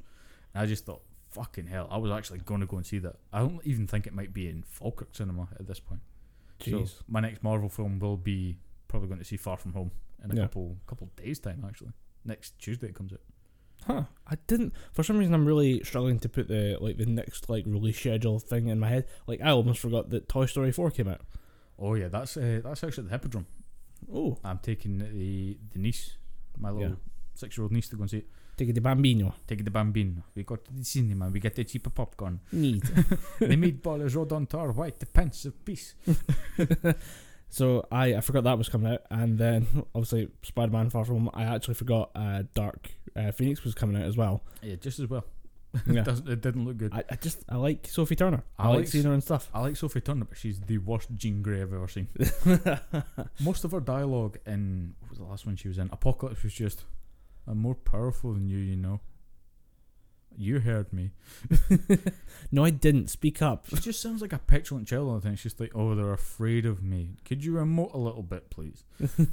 And 0.54 0.62
I 0.62 0.66
just 0.66 0.86
thought, 0.86 1.04
"Fucking 1.30 1.68
hell!" 1.68 1.88
I 1.90 1.98
was 1.98 2.12
actually 2.12 2.40
going 2.40 2.60
to 2.62 2.68
go 2.68 2.78
and 2.78 2.86
see 2.86 3.00
that. 3.00 3.16
I 3.32 3.40
don't 3.40 3.62
even 3.66 3.88
think 3.88 4.06
it 4.08 4.14
might 4.14 4.34
be 4.34 4.50
in 4.50 4.64
Falkirk 4.64 5.16
Cinema 5.16 5.48
at 5.58 5.66
this 5.68 5.80
point. 5.80 6.02
Jeez. 6.60 6.90
So 6.90 7.04
my 7.08 7.22
next 7.22 7.42
Marvel 7.44 7.70
film 7.70 7.98
will 8.00 8.18
be 8.18 8.58
probably 8.90 9.08
going 9.08 9.20
to 9.20 9.26
see 9.26 9.38
Far 9.38 9.56
From 9.58 9.72
Home 9.74 9.92
in 10.24 10.32
a 10.32 10.36
Yeah. 10.36 10.42
couple 10.44 10.78
couple 10.86 11.10
days 11.16 11.40
time 11.40 11.64
actually. 11.66 11.94
Next 12.26 12.60
Tuesday 12.60 12.88
it 12.88 12.94
comes 12.96 13.14
out. 13.14 13.22
Huh. 13.88 14.04
I 14.28 14.36
didn't 14.48 14.74
for 14.94 15.04
some 15.04 15.18
reason 15.18 15.34
I'm 15.34 15.46
really 15.46 15.84
struggling 15.84 16.20
to 16.20 16.30
put 16.30 16.48
the 16.48 16.78
like 16.80 16.98
the 16.98 17.06
next 17.06 17.50
like 17.50 17.66
release 17.66 17.98
schedule 18.00 18.40
thing 18.40 18.68
in 18.68 18.80
my 18.80 18.88
head. 18.90 19.06
Like 19.28 19.42
I 19.42 19.50
almost 19.50 19.80
forgot 19.80 20.10
that 20.12 20.30
Toy 20.30 20.46
Story 20.46 20.72
4 20.72 20.92
came 20.92 21.08
out. 21.08 21.22
Oh 21.80 21.96
yeah, 21.96 22.08
that's 22.10 22.38
uh, 22.38 22.62
that's 22.64 22.84
actually 22.84 23.06
at 23.06 23.10
the 23.10 23.16
Hippodrome. 23.18 23.48
Oh, 24.14 24.38
I'm 24.44 24.60
taking 24.60 25.00
the 25.00 25.58
the 25.74 25.80
niece, 25.80 26.18
my 26.58 26.70
little 26.70 26.90
Yeah. 26.90 26.96
six 27.34 27.58
year 27.58 27.64
old 27.64 27.72
niece 27.72 27.90
to 27.90 27.96
go 27.96 28.04
and 28.04 28.10
see 28.12 28.18
it. 28.20 28.28
take 28.58 28.70
it 28.70 28.76
to 28.76 28.82
Bambino. 28.82 29.34
Take 29.48 29.60
it 29.62 29.64
the 29.66 29.72
bambino. 29.72 30.22
We 30.36 30.44
go 30.44 30.56
to 30.58 30.74
the 30.74 30.84
cinema. 30.86 31.30
We 31.30 31.40
get 31.40 31.56
the 31.56 31.64
cheaper 31.64 31.90
popcorn. 31.90 32.40
Neat. 32.52 32.84
the 33.40 33.56
meatball 33.58 34.04
is 34.06 34.16
rolled 34.16 34.32
onto 34.34 34.58
our 34.58 34.72
white 34.72 35.00
the 35.00 35.06
pence 35.08 35.46
of 35.46 35.54
peace. 35.66 35.96
so 37.50 37.86
I 37.92 38.16
I 38.16 38.22
forgot 38.22 38.44
that 38.44 38.58
was 38.58 38.70
coming 38.70 38.94
out 38.94 39.02
and 39.10 39.38
then 39.38 39.68
obviously 39.96 40.30
Spider-Man 40.44 40.90
Far 40.90 41.06
From 41.06 41.16
Home. 41.18 41.30
I 41.34 41.44
actually 41.44 41.74
forgot 41.76 42.12
uh, 42.16 42.44
Dark 42.54 42.92
uh, 43.16 43.32
Phoenix 43.32 43.64
was 43.64 43.74
coming 43.74 43.96
out 44.02 44.08
as 44.08 44.18
well. 44.18 44.44
Yeah, 44.62 44.76
just 44.76 45.00
as 45.00 45.08
well. 45.10 45.26
Yeah. 45.88 46.02
it, 46.02 46.06
doesn't, 46.06 46.28
it 46.28 46.42
didn't 46.42 46.66
look 46.66 46.76
good. 46.76 46.94
I, 46.94 47.04
I, 47.10 47.16
just 47.16 47.46
I 47.48 47.56
like 47.56 47.88
Sophie 47.88 48.18
Turner. 48.18 48.44
I, 48.60 48.66
I 48.66 48.68
like 48.68 48.78
like 48.80 48.88
seeing 48.90 49.06
her 49.06 49.14
and 49.14 49.24
stuff. 49.24 49.50
I 49.54 49.62
like 49.62 49.78
Sophie 49.78 50.02
Turner, 50.02 50.26
but 50.26 50.38
she's 50.38 50.60
the 50.60 50.80
worst 50.80 51.08
Jean 51.16 51.42
Grey 51.42 51.62
I've 51.62 51.74
ever 51.74 51.88
seen. 51.88 52.10
Most 53.40 53.64
of 53.64 53.72
her 53.72 53.80
dialogue 53.80 54.38
in 54.46 54.96
what 55.00 55.12
was 55.12 55.20
the 55.20 55.26
last 55.26 55.46
one 55.46 55.56
she 55.56 55.70
was 55.70 55.78
in? 55.78 55.90
Apocalypse 55.94 56.44
was 56.44 56.54
just, 56.54 56.84
"I'm 57.48 57.60
more 57.60 57.76
powerful 57.76 58.34
than 58.34 58.50
you, 58.50 58.58
you 58.58 58.76
know." 58.76 59.00
You 60.38 60.60
heard 60.60 60.92
me. 60.94 61.12
no, 62.52 62.64
I 62.64 62.70
didn't. 62.70 63.10
Speak 63.10 63.42
up. 63.42 63.68
She 63.70 63.76
just 63.78 64.02
sounds 64.02 64.22
like 64.22 64.34
a 64.34 64.40
petulant 64.40 64.88
child 64.88 65.08
all 65.08 65.20
the 65.20 65.22
time. 65.28 65.36
She's 65.36 65.60
like, 65.60 65.72
"Oh, 65.76 65.94
they're 65.96 66.14
afraid 66.14 66.66
of 66.66 66.82
me. 66.84 67.18
Could 67.26 67.44
you 67.44 67.54
remote 67.58 67.92
a 67.94 67.98
little 67.98 68.24
bit, 68.24 68.50
please? 68.50 68.84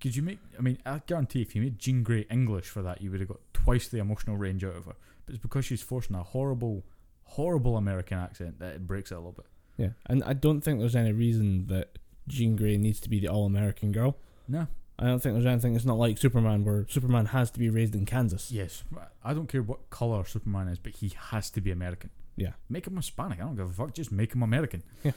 Could 0.00 0.16
you 0.16 0.22
make? 0.22 0.38
I 0.58 0.62
mean, 0.62 0.78
I 0.84 1.00
guarantee 1.06 1.42
if 1.42 1.54
you 1.54 1.62
made 1.62 1.78
Jean 1.78 2.02
Grey 2.02 2.26
English 2.30 2.66
for 2.66 2.82
that, 2.82 3.00
you 3.00 3.10
would 3.10 3.20
have 3.20 3.28
got 3.28 3.40
twice 3.54 3.88
the 3.88 3.98
emotional 3.98 4.36
range 4.36 4.64
out 4.64 4.76
of 4.76 4.84
her. 4.86 4.94
But 5.26 5.34
it's 5.34 5.42
because 5.42 5.64
she's 5.64 5.82
forcing 5.82 6.16
a 6.16 6.22
horrible, 6.22 6.84
horrible 7.24 7.76
American 7.76 8.18
accent 8.18 8.58
that 8.58 8.74
it 8.74 8.86
breaks 8.86 9.10
it 9.12 9.14
a 9.14 9.18
little 9.18 9.32
bit. 9.32 9.46
yeah, 9.76 9.90
and 10.06 10.22
I 10.24 10.32
don't 10.34 10.60
think 10.60 10.80
there's 10.80 10.96
any 10.96 11.12
reason 11.12 11.66
that 11.68 11.98
Jean 12.28 12.56
Grey 12.56 12.76
needs 12.76 13.00
to 13.00 13.08
be 13.08 13.20
the 13.20 13.28
all-American 13.28 13.92
girl. 13.92 14.16
No. 14.48 14.66
I 15.02 15.06
don't 15.06 15.20
think 15.20 15.34
there's 15.34 15.46
anything. 15.46 15.74
It's 15.74 15.84
not 15.84 15.98
like 15.98 16.16
Superman, 16.18 16.64
where 16.64 16.86
Superman 16.88 17.26
has 17.26 17.50
to 17.50 17.58
be 17.58 17.68
raised 17.68 17.94
in 17.94 18.06
Kansas. 18.06 18.50
Yes, 18.52 18.84
I 19.24 19.34
don't 19.34 19.48
care 19.48 19.62
what 19.62 19.90
color 19.90 20.24
Superman 20.24 20.68
is, 20.68 20.78
but 20.78 20.92
he 20.92 21.12
has 21.30 21.50
to 21.50 21.60
be 21.60 21.70
American. 21.72 22.10
Yeah. 22.36 22.52
Make 22.68 22.86
him 22.86 22.96
Hispanic. 22.96 23.40
I 23.40 23.42
don't 23.44 23.56
give 23.56 23.68
a 23.68 23.72
fuck. 23.72 23.92
Just 23.94 24.12
make 24.12 24.32
him 24.34 24.42
American. 24.42 24.82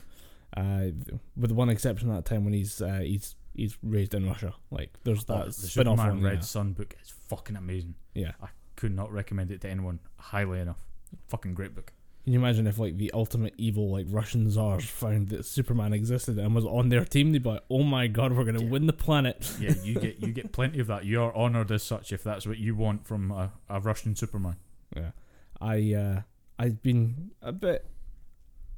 Uh, 0.56 0.92
with 1.36 1.52
one 1.52 1.70
exception, 1.70 2.08
that 2.08 2.24
time 2.24 2.46
when 2.46 2.54
he's 2.54 2.82
uh, 2.82 3.00
he's 3.00 3.36
he's 3.56 3.78
raised 3.84 4.14
in 4.14 4.26
Russia. 4.26 4.54
Like 4.72 4.94
there's 5.04 5.26
Oh, 5.28 5.40
that 5.40 5.46
the 5.48 5.52
spin-off 5.54 6.00
Superman. 6.00 6.24
Red 6.24 6.34
yeah. 6.36 6.40
Sun 6.42 6.74
book 6.74 6.96
is 7.04 7.10
fucking 7.28 7.58
amazing. 7.58 7.96
yeah. 8.14 8.34
I 8.42 8.48
could 8.78 8.96
not 8.96 9.12
recommend 9.12 9.52
it 9.52 9.60
to 9.62 9.70
anyone 9.70 10.00
highly 10.18 10.60
enough. 10.62 10.78
Fucking 11.28 11.56
great 11.56 11.76
book. 11.76 11.92
Can 12.26 12.34
you 12.34 12.40
imagine 12.40 12.66
if 12.68 12.78
like 12.80 12.98
the 12.98 13.12
ultimate 13.14 13.54
evil 13.58 13.92
like 13.92 14.08
Russian 14.10 14.50
czars 14.50 14.84
found 14.84 15.30
that 15.30 15.46
Superman 15.46 15.94
existed 15.94 16.38
and 16.40 16.54
was 16.56 16.66
on 16.66 16.90
their 16.90 17.06
team? 17.06 17.32
They'd 17.32 17.44
be 17.44 17.50
like, 17.52 17.64
"Oh 17.70 17.84
my 17.84 18.08
god, 18.08 18.34
we're 18.34 18.44
gonna 18.46 18.64
Yeah. 18.64 18.70
win 18.70 18.88
the 18.88 18.94
planet." 18.94 19.56
Yeah, 19.60 19.76
you 19.84 19.94
get 19.94 20.20
you 20.22 20.32
get 20.34 20.52
plenty 20.58 20.80
of 20.80 20.88
that. 20.88 21.06
You 21.06 21.22
are 21.22 21.36
honoured 21.36 21.72
as 21.72 21.84
such 21.84 22.12
if 22.12 22.24
that's 22.24 22.48
what 22.48 22.58
you 22.58 22.76
want 22.76 23.06
from 23.06 23.30
a, 23.32 23.52
a 23.70 23.80
Russian 23.80 24.16
Superman. 24.16 24.56
Yeah, 24.96 25.12
I 25.62 25.94
uh, 25.94 26.22
I've 26.58 26.82
been 26.82 27.30
a 27.44 27.52
bit 27.52 27.86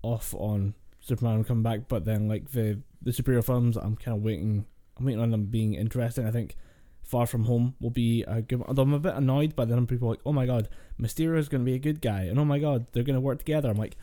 off 0.04 0.34
on 0.36 0.74
Superman 1.00 1.44
coming 1.46 1.64
back, 1.64 1.88
but 1.88 2.04
then 2.04 2.28
like 2.28 2.52
the 2.52 2.82
the 3.02 3.12
superhero 3.12 3.44
films, 3.46 3.78
I'm 3.78 3.96
kind 3.96 4.18
of 4.18 4.24
waiting. 4.24 4.66
I'm 4.98 5.06
waiting 5.06 5.22
on 5.22 5.32
them 5.32 5.46
being 5.46 5.74
interesting. 5.76 6.26
I 6.28 6.32
think 6.32 6.58
Far 7.04 7.26
From 7.26 7.46
Home 7.46 7.76
will 7.80 7.92
be 7.92 8.24
a 8.28 8.42
good. 8.42 8.62
Although 8.68 8.82
I'm 8.82 8.94
a 8.94 9.00
bit 9.00 9.14
annoyed 9.16 9.56
by 9.56 9.64
the 9.64 9.74
number 9.76 9.86
of 9.94 9.96
people 9.96 10.10
like, 10.10 10.20
oh 10.26 10.34
my 10.34 10.46
god, 10.46 10.68
Mysterio 11.00 11.38
is 11.38 11.48
going 11.50 11.62
to 11.64 11.66
be 11.66 11.76
a 11.76 11.80
good 11.80 12.02
guy, 12.02 12.22
and 12.24 12.40
oh 12.40 12.46
my 12.46 12.60
god, 12.60 12.88
they're 12.92 13.04
going 13.04 13.16
to 13.16 13.22
work 13.22 13.40
together. 13.40 13.70
I'm 13.70 13.78
like, 13.78 13.96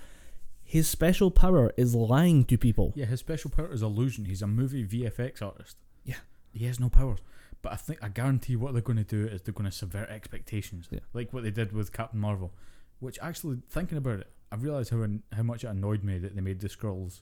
his 0.63 0.89
special 0.89 1.31
power 1.31 1.73
is 1.77 1.95
lying 1.95 2.45
to 2.47 2.57
people. 2.57 2.93
Yeah, 2.95 3.07
his 3.07 3.21
special 3.21 3.51
power 3.51 3.73
is 3.73 3.83
illusion. 3.83 4.25
He's 4.27 4.43
a 4.43 4.47
movie 4.47 4.85
VFX 4.87 5.43
artist. 5.43 5.77
Yeah. 6.05 6.17
he 6.53 6.67
has 6.67 6.79
no 6.79 6.89
powers. 6.89 7.19
But 7.63 7.73
I 7.73 7.77
think 7.77 7.99
I 8.03 8.09
guarantee 8.09 8.57
what 8.57 8.73
they're 8.75 8.83
going 8.83 8.99
to 8.99 9.05
do 9.05 9.27
is 9.27 9.43
they're 9.43 9.55
going 9.55 9.71
to 9.71 9.77
subvert 9.77 10.09
expectations, 10.11 10.89
Yeah. 10.91 11.01
like 11.13 11.33
what 11.33 11.43
they 11.43 11.51
did 11.51 11.73
with 11.73 11.93
Captain 11.93 12.21
Marvel. 12.21 12.53
Which 13.01 13.19
actually, 13.21 13.59
thinking 13.69 13.99
about 13.99 14.21
it, 14.21 14.31
I 14.53 14.57
realized 14.57 14.91
how 14.91 15.03
an- 15.03 15.23
how 15.33 15.43
much 15.43 15.65
it 15.65 15.69
annoyed 15.69 16.05
me 16.05 16.19
that 16.19 16.35
they 16.35 16.41
made 16.41 16.61
the 16.61 16.69
Skrulls 16.69 17.21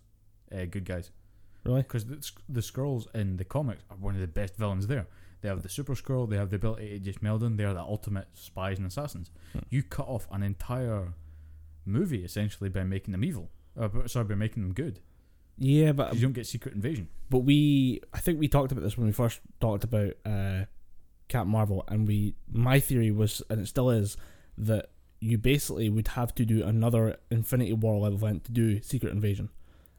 uh, 0.54 0.64
good 0.66 0.84
guys. 0.84 1.10
Really? 1.64 1.82
because 1.82 2.04
the, 2.06 2.30
the 2.48 2.60
Skrulls 2.60 3.06
in 3.14 3.36
the 3.36 3.44
comics 3.44 3.84
are 3.88 3.96
one 3.96 4.14
of 4.16 4.20
the 4.20 4.26
best 4.26 4.56
villains 4.56 4.88
there. 4.88 5.06
They 5.42 5.48
have 5.48 5.62
the 5.62 5.68
Super 5.68 5.94
Skrull, 5.94 6.30
they 6.30 6.36
have 6.36 6.50
the 6.50 6.56
ability 6.56 6.88
to 6.90 6.98
just 6.98 7.22
meld 7.22 7.42
in, 7.42 7.56
they 7.56 7.64
are 7.64 7.74
the 7.74 7.80
ultimate 7.80 8.28
spies 8.32 8.78
and 8.78 8.86
assassins. 8.86 9.30
Hmm. 9.52 9.58
You 9.68 9.82
cut 9.82 10.08
off 10.08 10.26
an 10.30 10.42
entire 10.42 11.14
movie 11.84 12.24
essentially 12.24 12.70
by 12.70 12.84
making 12.84 13.12
them 13.12 13.24
evil. 13.24 13.50
Uh, 13.78 13.88
sorry, 14.06 14.24
by 14.24 14.36
making 14.36 14.62
them 14.62 14.72
good. 14.72 15.00
Yeah, 15.58 15.92
but 15.92 16.14
you 16.14 16.20
don't 16.20 16.32
get 16.32 16.46
secret 16.46 16.74
invasion. 16.74 17.08
but 17.28 17.40
we 17.40 18.00
I 18.12 18.20
think 18.20 18.40
we 18.40 18.48
talked 18.48 18.72
about 18.72 18.82
this 18.82 18.96
when 18.96 19.06
we 19.06 19.12
first 19.12 19.40
talked 19.60 19.84
about 19.84 20.14
uh, 20.24 20.64
Captain 21.28 21.50
Marvel, 21.50 21.84
and 21.88 22.06
we 22.06 22.34
my 22.50 22.80
theory 22.80 23.10
was, 23.10 23.42
and 23.50 23.60
it 23.60 23.68
still 23.68 23.90
is, 23.90 24.16
that 24.56 24.90
you 25.20 25.38
basically 25.38 25.88
would 25.88 26.08
have 26.08 26.34
to 26.36 26.44
do 26.44 26.64
another 26.64 27.16
Infinity 27.30 27.72
War 27.74 27.98
level 28.00 28.18
event 28.18 28.44
to 28.44 28.52
do 28.52 28.80
Secret 28.82 29.12
Invasion, 29.12 29.50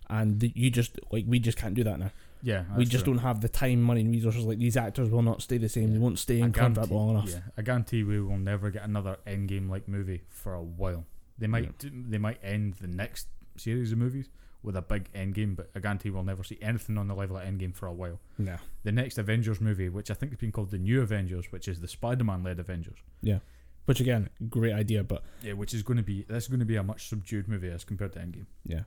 and 0.09 0.39
the, 0.39 0.51
you 0.55 0.69
just 0.69 0.99
like 1.11 1.25
we 1.27 1.39
just 1.39 1.57
can't 1.57 1.75
do 1.75 1.83
that 1.83 1.99
now. 1.99 2.11
Yeah, 2.45 2.65
we 2.77 2.83
just 2.85 3.05
don't 3.05 3.19
have 3.19 3.39
the 3.39 3.47
time, 3.49 3.81
money, 3.81 4.01
and 4.01 4.11
resources. 4.11 4.43
Like 4.45 4.59
these 4.59 4.75
actors 4.77 5.09
will 5.09 5.21
not 5.21 5.41
stay 5.41 5.57
the 5.57 5.69
same. 5.69 5.93
They 5.93 5.97
won't 5.99 6.19
stay 6.19 6.39
in 6.41 6.51
contract 6.51 6.91
long 6.91 7.11
enough. 7.11 7.29
Yeah, 7.29 7.39
I 7.57 7.61
guarantee 7.61 8.03
we 8.03 8.19
will 8.19 8.37
never 8.37 8.69
get 8.69 8.83
another 8.83 9.17
Endgame 9.25 9.69
like 9.69 9.87
movie 9.87 10.23
for 10.29 10.53
a 10.53 10.61
while. 10.61 11.05
They 11.37 11.47
might 11.47 11.63
Yeah. 11.63 11.69
do- 11.79 12.03
they 12.09 12.17
might 12.17 12.39
end 12.43 12.73
the 12.75 12.87
next 12.87 13.27
series 13.55 13.93
of 13.93 13.97
movies 13.97 14.29
with 14.61 14.75
a 14.75 14.81
big 14.81 15.09
Endgame, 15.13 15.55
but 15.55 15.69
I 15.75 15.79
guarantee 15.79 16.09
we'll 16.09 16.23
never 16.23 16.43
see 16.43 16.57
anything 16.61 16.97
on 16.97 17.07
the 17.07 17.15
level 17.15 17.37
of 17.37 17.43
Endgame 17.43 17.73
for 17.73 17.87
a 17.87 17.93
while. 17.93 18.19
Yeah. 18.37 18.57
the 18.83 18.91
next 18.91 19.17
Avengers 19.17 19.61
movie, 19.61 19.87
which 19.87 20.11
I 20.11 20.13
think 20.13 20.33
has 20.33 20.39
been 20.39 20.51
called 20.51 20.71
the 20.71 20.77
New 20.77 21.01
Avengers, 21.01 21.49
which 21.53 21.69
is 21.69 21.79
the 21.79 21.87
Spider-Man 21.87 22.43
led 22.43 22.59
Avengers. 22.59 22.97
Yeah. 23.21 23.39
Which 23.85 24.01
again, 24.01 24.29
great 24.49 24.73
idea, 24.73 25.03
but 25.05 25.23
Yeah, 25.41 25.53
which 25.53 25.73
is 25.73 25.83
going 25.83 25.97
to 25.97 26.03
be 26.03 26.23
that's 26.27 26.47
going 26.49 26.59
to 26.59 26.65
be 26.65 26.75
a 26.75 26.83
much 26.83 27.07
subdued 27.07 27.47
movie 27.47 27.69
as 27.69 27.85
compared 27.85 28.11
to 28.13 28.19
Endgame. 28.19 28.47
yeah. 28.65 28.83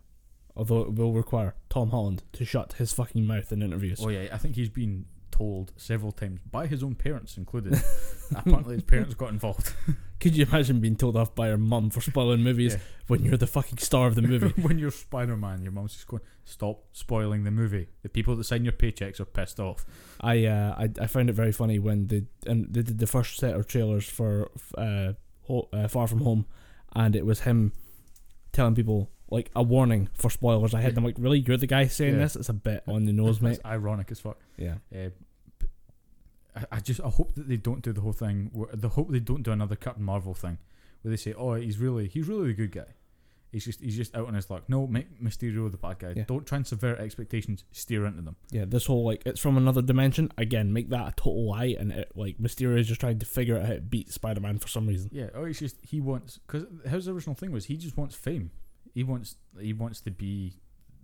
Although 0.56 0.82
it 0.82 0.94
will 0.94 1.12
require 1.12 1.54
Tom 1.68 1.90
Holland 1.90 2.22
to 2.32 2.44
shut 2.44 2.74
his 2.74 2.92
fucking 2.92 3.26
mouth 3.26 3.52
in 3.52 3.62
interviews. 3.62 4.00
Oh 4.02 4.08
yeah, 4.08 4.28
I 4.32 4.38
think 4.38 4.54
he's 4.56 4.70
been 4.70 5.04
told 5.30 5.70
several 5.76 6.12
times 6.12 6.40
by 6.50 6.66
his 6.66 6.82
own 6.82 6.94
parents 6.94 7.36
included. 7.36 7.78
Apparently, 8.34 8.76
his 8.76 8.84
parents 8.84 9.14
got 9.14 9.28
involved. 9.30 9.74
Could 10.18 10.34
you 10.34 10.46
imagine 10.50 10.80
being 10.80 10.96
told 10.96 11.14
off 11.14 11.34
by 11.34 11.48
your 11.48 11.58
mum 11.58 11.90
for 11.90 12.00
spoiling 12.00 12.40
movies 12.42 12.72
Yeah. 12.72 12.80
when 13.06 13.22
you're 13.22 13.36
the 13.36 13.46
fucking 13.46 13.76
star 13.76 14.06
of 14.06 14.14
the 14.14 14.22
movie? 14.32 14.48
when 14.62 14.78
you're 14.78 14.90
Spider-Man, 14.90 15.60
your 15.62 15.72
mum's 15.72 15.92
just 15.92 16.08
going, 16.08 16.22
"Stop 16.46 16.84
spoiling 16.92 17.44
the 17.44 17.50
movie." 17.50 17.88
The 18.02 18.08
people 18.08 18.34
that 18.36 18.44
sign 18.44 18.64
your 18.64 18.72
paychecks 18.72 19.20
are 19.20 19.26
pissed 19.26 19.60
off. 19.60 19.84
I 20.22 20.46
uh, 20.46 20.74
I 20.78 20.88
I 21.02 21.06
found 21.06 21.28
it 21.28 21.34
very 21.34 21.52
funny 21.52 21.78
when 21.78 22.06
they 22.06 22.22
and 22.46 22.72
they 22.72 22.80
did 22.80 22.98
the 22.98 23.06
first 23.06 23.36
set 23.36 23.54
of 23.54 23.66
trailers 23.66 24.08
for 24.08 24.50
uh, 24.78 25.12
Ho- 25.42 25.68
uh 25.74 25.86
Far 25.88 26.06
From 26.06 26.20
Home, 26.22 26.46
and 26.94 27.14
it 27.14 27.26
was 27.26 27.40
him 27.40 27.72
telling 28.52 28.74
people 28.74 29.10
like 29.36 29.50
a 29.54 29.62
warning 29.62 30.08
for 30.14 30.30
spoilers 30.30 30.74
ahead. 30.74 30.90
And 30.90 30.98
I'm 30.98 31.04
like, 31.04 31.16
really, 31.18 31.38
you're 31.40 31.56
the 31.56 31.66
guy 31.66 31.86
saying 31.86 32.14
Yeah. 32.14 32.20
this? 32.20 32.36
It's 32.36 32.48
a 32.48 32.52
bit 32.54 32.82
on 32.86 33.04
the 33.04 33.12
nose, 33.12 33.40
mate. 33.40 33.52
It's 33.58 33.64
ironic 33.64 34.10
as 34.10 34.20
fuck. 34.20 34.38
Yeah, 34.56 34.74
Uh, 34.94 35.10
I, 36.54 36.64
I 36.76 36.80
just 36.80 37.00
I 37.00 37.08
hope 37.08 37.34
that 37.34 37.48
they 37.48 37.56
don't 37.56 37.82
do 37.82 37.92
the 37.92 38.00
whole 38.00 38.12
thing. 38.12 38.50
Where, 38.52 38.68
the 38.72 38.88
hope 38.90 39.10
they 39.10 39.20
don't 39.20 39.42
do 39.42 39.52
another 39.52 39.76
Captain 39.76 40.04
Marvel 40.04 40.34
thing, 40.34 40.58
where 41.02 41.10
they 41.10 41.16
say, 41.16 41.34
"Oh, 41.34 41.54
he's 41.54 41.78
really 41.78 42.08
he's 42.08 42.26
really 42.28 42.48
the 42.48 42.54
good 42.54 42.72
guy." 42.72 42.94
He's 43.52 43.64
just 43.64 43.80
he's 43.80 43.96
just 43.96 44.14
out 44.16 44.26
on 44.26 44.34
his 44.34 44.50
luck. 44.50 44.64
No, 44.68 44.86
make 44.86 45.22
Mysterio 45.22 45.70
the 45.70 45.76
bad 45.78 45.98
guy. 46.00 46.12
Yeah. 46.16 46.24
Don't 46.26 46.44
try 46.46 46.56
and 46.56 46.66
subvert 46.66 46.98
expectations. 46.98 47.64
Steer 47.72 48.04
into 48.06 48.20
them. 48.22 48.36
yeah. 48.50 48.64
This 48.66 48.86
whole 48.86 49.04
like 49.04 49.22
it's 49.24 49.40
from 49.40 49.56
another 49.56 49.80
dimension. 49.82 50.30
Again, 50.36 50.72
make 50.72 50.90
that 50.90 51.08
a 51.08 51.12
total 51.12 51.46
lie, 51.48 51.76
and 51.78 51.92
it, 51.92 52.12
like 52.14 52.38
Mysterio 52.38 52.78
is 52.78 52.88
just 52.88 53.00
trying 53.00 53.18
to 53.18 53.26
figure 53.26 53.56
out 53.58 53.66
how 53.66 53.74
to 53.74 53.80
beat 53.80 54.10
Spider 54.12 54.40
Man 54.40 54.58
for 54.58 54.68
some 54.68 54.86
reason. 54.86 55.10
Yeah. 55.12 55.28
Oh, 55.34 55.44
it's 55.44 55.58
just 55.60 55.76
he 55.82 56.00
wants 56.00 56.38
because 56.46 56.66
his 56.88 57.06
original 57.08 57.34
thing 57.36 57.52
was 57.52 57.66
he 57.66 57.76
just 57.76 57.96
wants 57.96 58.14
fame. 58.14 58.50
He 58.96 59.04
wants 59.04 59.36
he 59.60 59.74
wants 59.74 60.00
to 60.00 60.10
be 60.10 60.54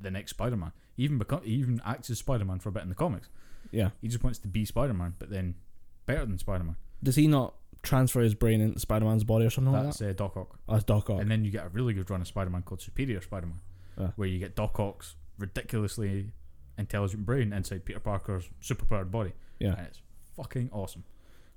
the 0.01 0.11
next 0.11 0.31
Spider 0.31 0.57
Man. 0.57 0.73
He 0.97 1.05
even 1.05 1.19
become 1.19 1.43
he 1.45 1.53
even 1.57 1.79
acts 1.85 2.09
as 2.09 2.19
Spider 2.19 2.47
Man 2.47 2.59
for 2.59 2.71
a 2.71 2.73
bit 2.73 2.83
in 2.85 2.89
the 2.89 2.95
comics. 2.95 3.29
Yeah. 3.71 3.91
He 4.01 4.09
just 4.09 4.25
wants 4.25 4.39
to 4.39 4.49
be 4.49 4.65
Spider 4.65 4.95
Man, 4.95 5.15
but 5.19 5.29
then 5.29 5.57
better 6.07 6.25
than 6.25 6.39
Spider 6.39 6.65
Man. 6.65 6.77
Does 7.03 7.17
he 7.17 7.27
not 7.27 7.53
transfer 7.83 8.23
his 8.23 8.35
brain 8.35 8.63
into 8.63 8.81
Spider 8.81 9.05
Man's 9.05 9.25
body 9.25 9.45
or 9.45 9.51
something 9.51 9.75
like 9.75 9.85
That's 9.85 9.99
that? 9.99 10.09
uh, 10.09 10.13
Doc 10.15 10.39
Ock. 10.39 10.59
Oh, 10.67 10.73
that's 10.73 10.85
Doc 10.85 11.11
Ock. 11.11 11.21
And 11.21 11.31
then 11.31 11.45
you 11.45 11.51
get 11.51 11.67
a 11.67 11.69
really 11.69 11.93
good 11.93 12.09
run 12.09 12.23
of 12.23 12.27
Spider 12.27 12.49
Man 12.49 12.63
called 12.63 12.81
Superior 12.81 13.21
Spider 13.21 13.49
Man, 13.49 14.13
where 14.17 14.27
you 14.27 14.39
get 14.39 14.57
Doc 14.57 14.81
Ock's 14.81 15.17
ridiculously 15.37 16.33
intelligent 16.79 17.27
brain 17.27 17.53
inside 17.53 17.85
Peter 17.85 18.01
Parker's 18.01 18.49
superpowered 18.63 19.11
body, 19.11 19.35
yeah. 19.59 19.75
and 19.77 19.87
it's 19.87 20.01
fucking 20.35 20.71
awesome 20.73 21.05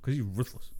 because 0.01 0.17
he's 0.17 0.25
ruthless. 0.25 0.71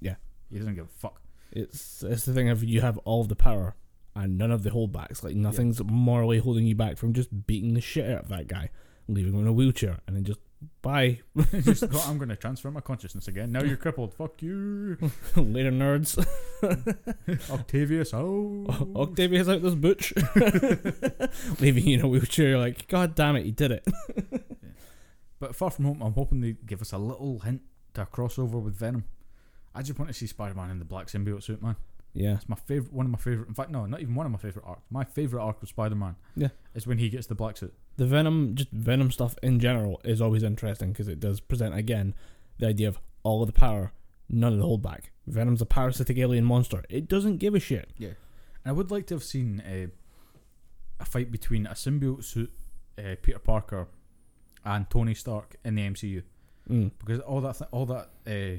Yeah. 0.00 0.16
he 0.50 0.58
doesn't 0.58 0.74
give 0.74 0.86
a 0.86 0.98
fuck. 0.98 1.20
It's 1.52 2.02
it's 2.02 2.24
the 2.24 2.34
thing 2.34 2.48
of 2.48 2.64
you 2.64 2.80
have 2.80 2.98
all 3.04 3.22
the 3.22 3.36
power 3.36 3.76
and 4.16 4.38
none 4.38 4.50
of 4.50 4.62
the 4.62 4.70
holdbacks. 4.70 5.22
Like 5.22 5.36
nothing's 5.36 5.82
morally 5.84 6.38
holding 6.38 6.66
you 6.66 6.74
back 6.74 6.96
from 6.96 7.12
just 7.12 7.46
beating 7.46 7.74
the 7.74 7.80
shit 7.80 8.10
out 8.10 8.24
of 8.24 8.28
that 8.30 8.48
guy, 8.48 8.70
leaving 9.06 9.34
him 9.34 9.40
in 9.40 9.46
a 9.46 9.52
wheelchair, 9.52 9.98
and 10.06 10.16
then 10.16 10.24
just 10.24 10.40
bye 10.80 11.20
just 11.52 11.88
go, 11.90 11.98
oh, 12.00 12.06
I'm 12.08 12.16
going 12.16 12.30
to 12.30 12.36
transfer 12.36 12.70
my 12.70 12.80
consciousness 12.80 13.28
again. 13.28 13.52
Now 13.52 13.62
you're 13.62 13.76
crippled. 13.76 14.14
Fuck 14.14 14.42
you, 14.42 14.96
later, 15.36 15.70
nerds. 15.70 16.16
Octavius. 17.50 18.14
Oh, 18.14 18.66
Octavius 18.96 19.48
out 19.48 19.62
this 19.62 19.74
butch, 19.74 20.14
leaving 21.60 21.86
you 21.86 21.98
in 21.98 22.04
a 22.04 22.08
wheelchair. 22.08 22.48
You're 22.48 22.58
like, 22.58 22.88
God 22.88 23.14
damn 23.14 23.36
it, 23.36 23.44
he 23.44 23.52
did 23.52 23.70
it. 23.70 23.86
But 25.38 25.54
far 25.54 25.70
from 25.70 25.84
home, 25.84 26.02
I'm 26.02 26.14
hoping 26.14 26.40
they 26.40 26.56
give 26.64 26.80
us 26.80 26.92
a 26.92 26.98
little 26.98 27.40
hint 27.40 27.60
to 27.94 28.02
a 28.02 28.06
crossover 28.06 28.60
with 28.60 28.74
Venom. 28.74 29.04
I 29.74 29.82
just 29.82 29.98
want 29.98 30.08
to 30.08 30.14
see 30.14 30.26
Spider-Man 30.26 30.70
in 30.70 30.78
the 30.78 30.86
black 30.86 31.08
symbiote 31.08 31.42
suit, 31.42 31.62
man. 31.62 31.76
Yeah, 32.16 32.34
It's 32.36 32.48
my 32.48 32.56
favorite, 32.56 32.92
one 32.92 33.06
of 33.06 33.12
my 33.12 33.18
favorite. 33.18 33.48
In 33.48 33.54
fact, 33.54 33.70
no, 33.70 33.84
not 33.86 34.00
even 34.00 34.14
one 34.14 34.24
of 34.26 34.32
my 34.32 34.38
favorite 34.38 34.64
arcs. 34.66 34.82
My 34.90 35.04
favorite 35.04 35.42
arc 35.42 35.62
of 35.62 35.68
Spider-Man. 35.68 36.16
Yeah. 36.34 36.48
is 36.74 36.86
when 36.86 36.98
he 36.98 37.08
gets 37.10 37.26
the 37.26 37.34
black 37.34 37.56
suit. 37.58 37.74
the 37.96 38.06
Venom, 38.06 38.54
just 38.54 38.70
Venom 38.70 39.10
stuff 39.10 39.36
in 39.42 39.60
general 39.60 40.00
is 40.04 40.20
always 40.20 40.42
interesting 40.42 40.92
because 40.92 41.08
it 41.08 41.20
does 41.20 41.40
present 41.40 41.74
again 41.74 42.14
the 42.58 42.66
idea 42.68 42.88
of 42.88 42.98
all 43.22 43.42
of 43.42 43.46
the 43.48 43.52
power, 43.52 43.92
none 44.30 44.52
of 44.54 44.58
the 44.58 44.64
holdback. 44.64 45.10
Venom's 45.26 45.60
a 45.60 45.66
parasitic 45.66 46.16
alien 46.18 46.44
monster. 46.44 46.84
It 46.88 47.08
doesn't 47.08 47.36
give 47.38 47.54
a 47.54 47.60
shit. 47.60 47.90
Yeah. 47.98 48.08
And 48.64 48.66
I 48.66 48.72
would 48.72 48.90
like 48.90 49.06
to 49.08 49.14
have 49.14 49.22
seen 49.24 49.62
a, 49.66 49.88
a 51.00 51.04
fight 51.04 51.30
between 51.30 51.66
a 51.66 51.72
symbiote 51.74 52.24
suit, 52.24 52.50
uh, 52.98 53.16
Peter 53.22 53.38
Parker, 53.38 53.88
and 54.64 54.88
Tony 54.90 55.14
Stark 55.14 55.56
in 55.64 55.74
the 55.74 55.82
MCU 55.82 56.22
Mm. 56.70 56.90
because 56.98 57.20
all 57.20 57.40
that, 57.42 57.58
th- 57.58 57.68
all 57.70 57.86
that, 57.86 58.08
uh, 58.26 58.58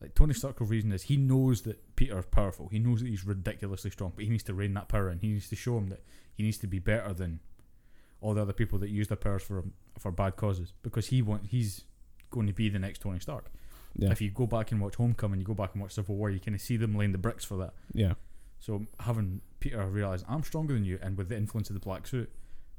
like 0.00 0.14
Tony 0.16 0.34
Stark's 0.34 0.60
reason 0.62 0.90
is 0.92 1.02
he 1.04 1.16
knows 1.16 1.62
that 1.62 1.78
Peter 1.96 2.18
is 2.18 2.26
powerful. 2.26 2.68
He 2.68 2.78
knows 2.78 3.00
that 3.00 3.08
he's 3.08 3.24
ridiculously 3.26 3.90
strong, 3.90 4.12
but 4.14 4.24
he 4.24 4.30
needs 4.30 4.42
to 4.44 4.54
rein 4.54 4.74
that 4.74 4.88
power 4.88 5.10
in. 5.10 5.18
He 5.18 5.28
needs 5.28 5.48
to 5.48 5.56
show 5.56 5.78
him 5.78 5.88
that 5.88 6.02
he 6.34 6.42
needs 6.42 6.58
to 6.58 6.66
be 6.66 6.78
better 6.78 7.12
than 7.14 7.40
all 8.20 8.34
the 8.34 8.42
other 8.42 8.52
people 8.52 8.78
that 8.80 8.88
use 8.90 9.08
their 9.08 9.16
powers 9.16 9.42
for 9.42 9.64
for 9.98 10.10
bad 10.12 10.36
causes 10.36 10.72
because 10.82 11.06
he 11.08 11.22
want 11.22 11.46
he's 11.46 11.84
going 12.30 12.46
to 12.46 12.52
be 12.52 12.68
the 12.68 12.78
next 12.78 13.00
Tony 13.00 13.18
Stark. 13.18 13.50
Yeah, 13.98 14.10
If 14.10 14.20
you 14.20 14.30
go 14.30 14.46
back 14.46 14.72
and 14.72 14.80
watch 14.80 14.96
Homecoming, 14.96 15.34
and 15.34 15.40
you 15.40 15.46
go 15.46 15.54
back 15.54 15.70
and 15.72 15.80
watch 15.80 15.92
Civil 15.94 16.16
War, 16.16 16.28
you 16.28 16.38
kind 16.38 16.54
of 16.54 16.60
see 16.60 16.76
them 16.76 16.94
laying 16.94 17.12
the 17.12 17.18
bricks 17.18 17.46
for 17.46 17.56
that. 17.56 17.72
yeah, 17.94 18.12
So 18.58 18.84
having 19.00 19.40
Peter 19.58 19.86
realize 19.86 20.22
I'm 20.28 20.42
stronger 20.42 20.74
than 20.74 20.84
you, 20.84 20.98
and 21.00 21.16
with 21.16 21.30
the 21.30 21.36
influence 21.38 21.70
of 21.70 21.74
the 21.74 21.80
black 21.80 22.06
suit, 22.06 22.30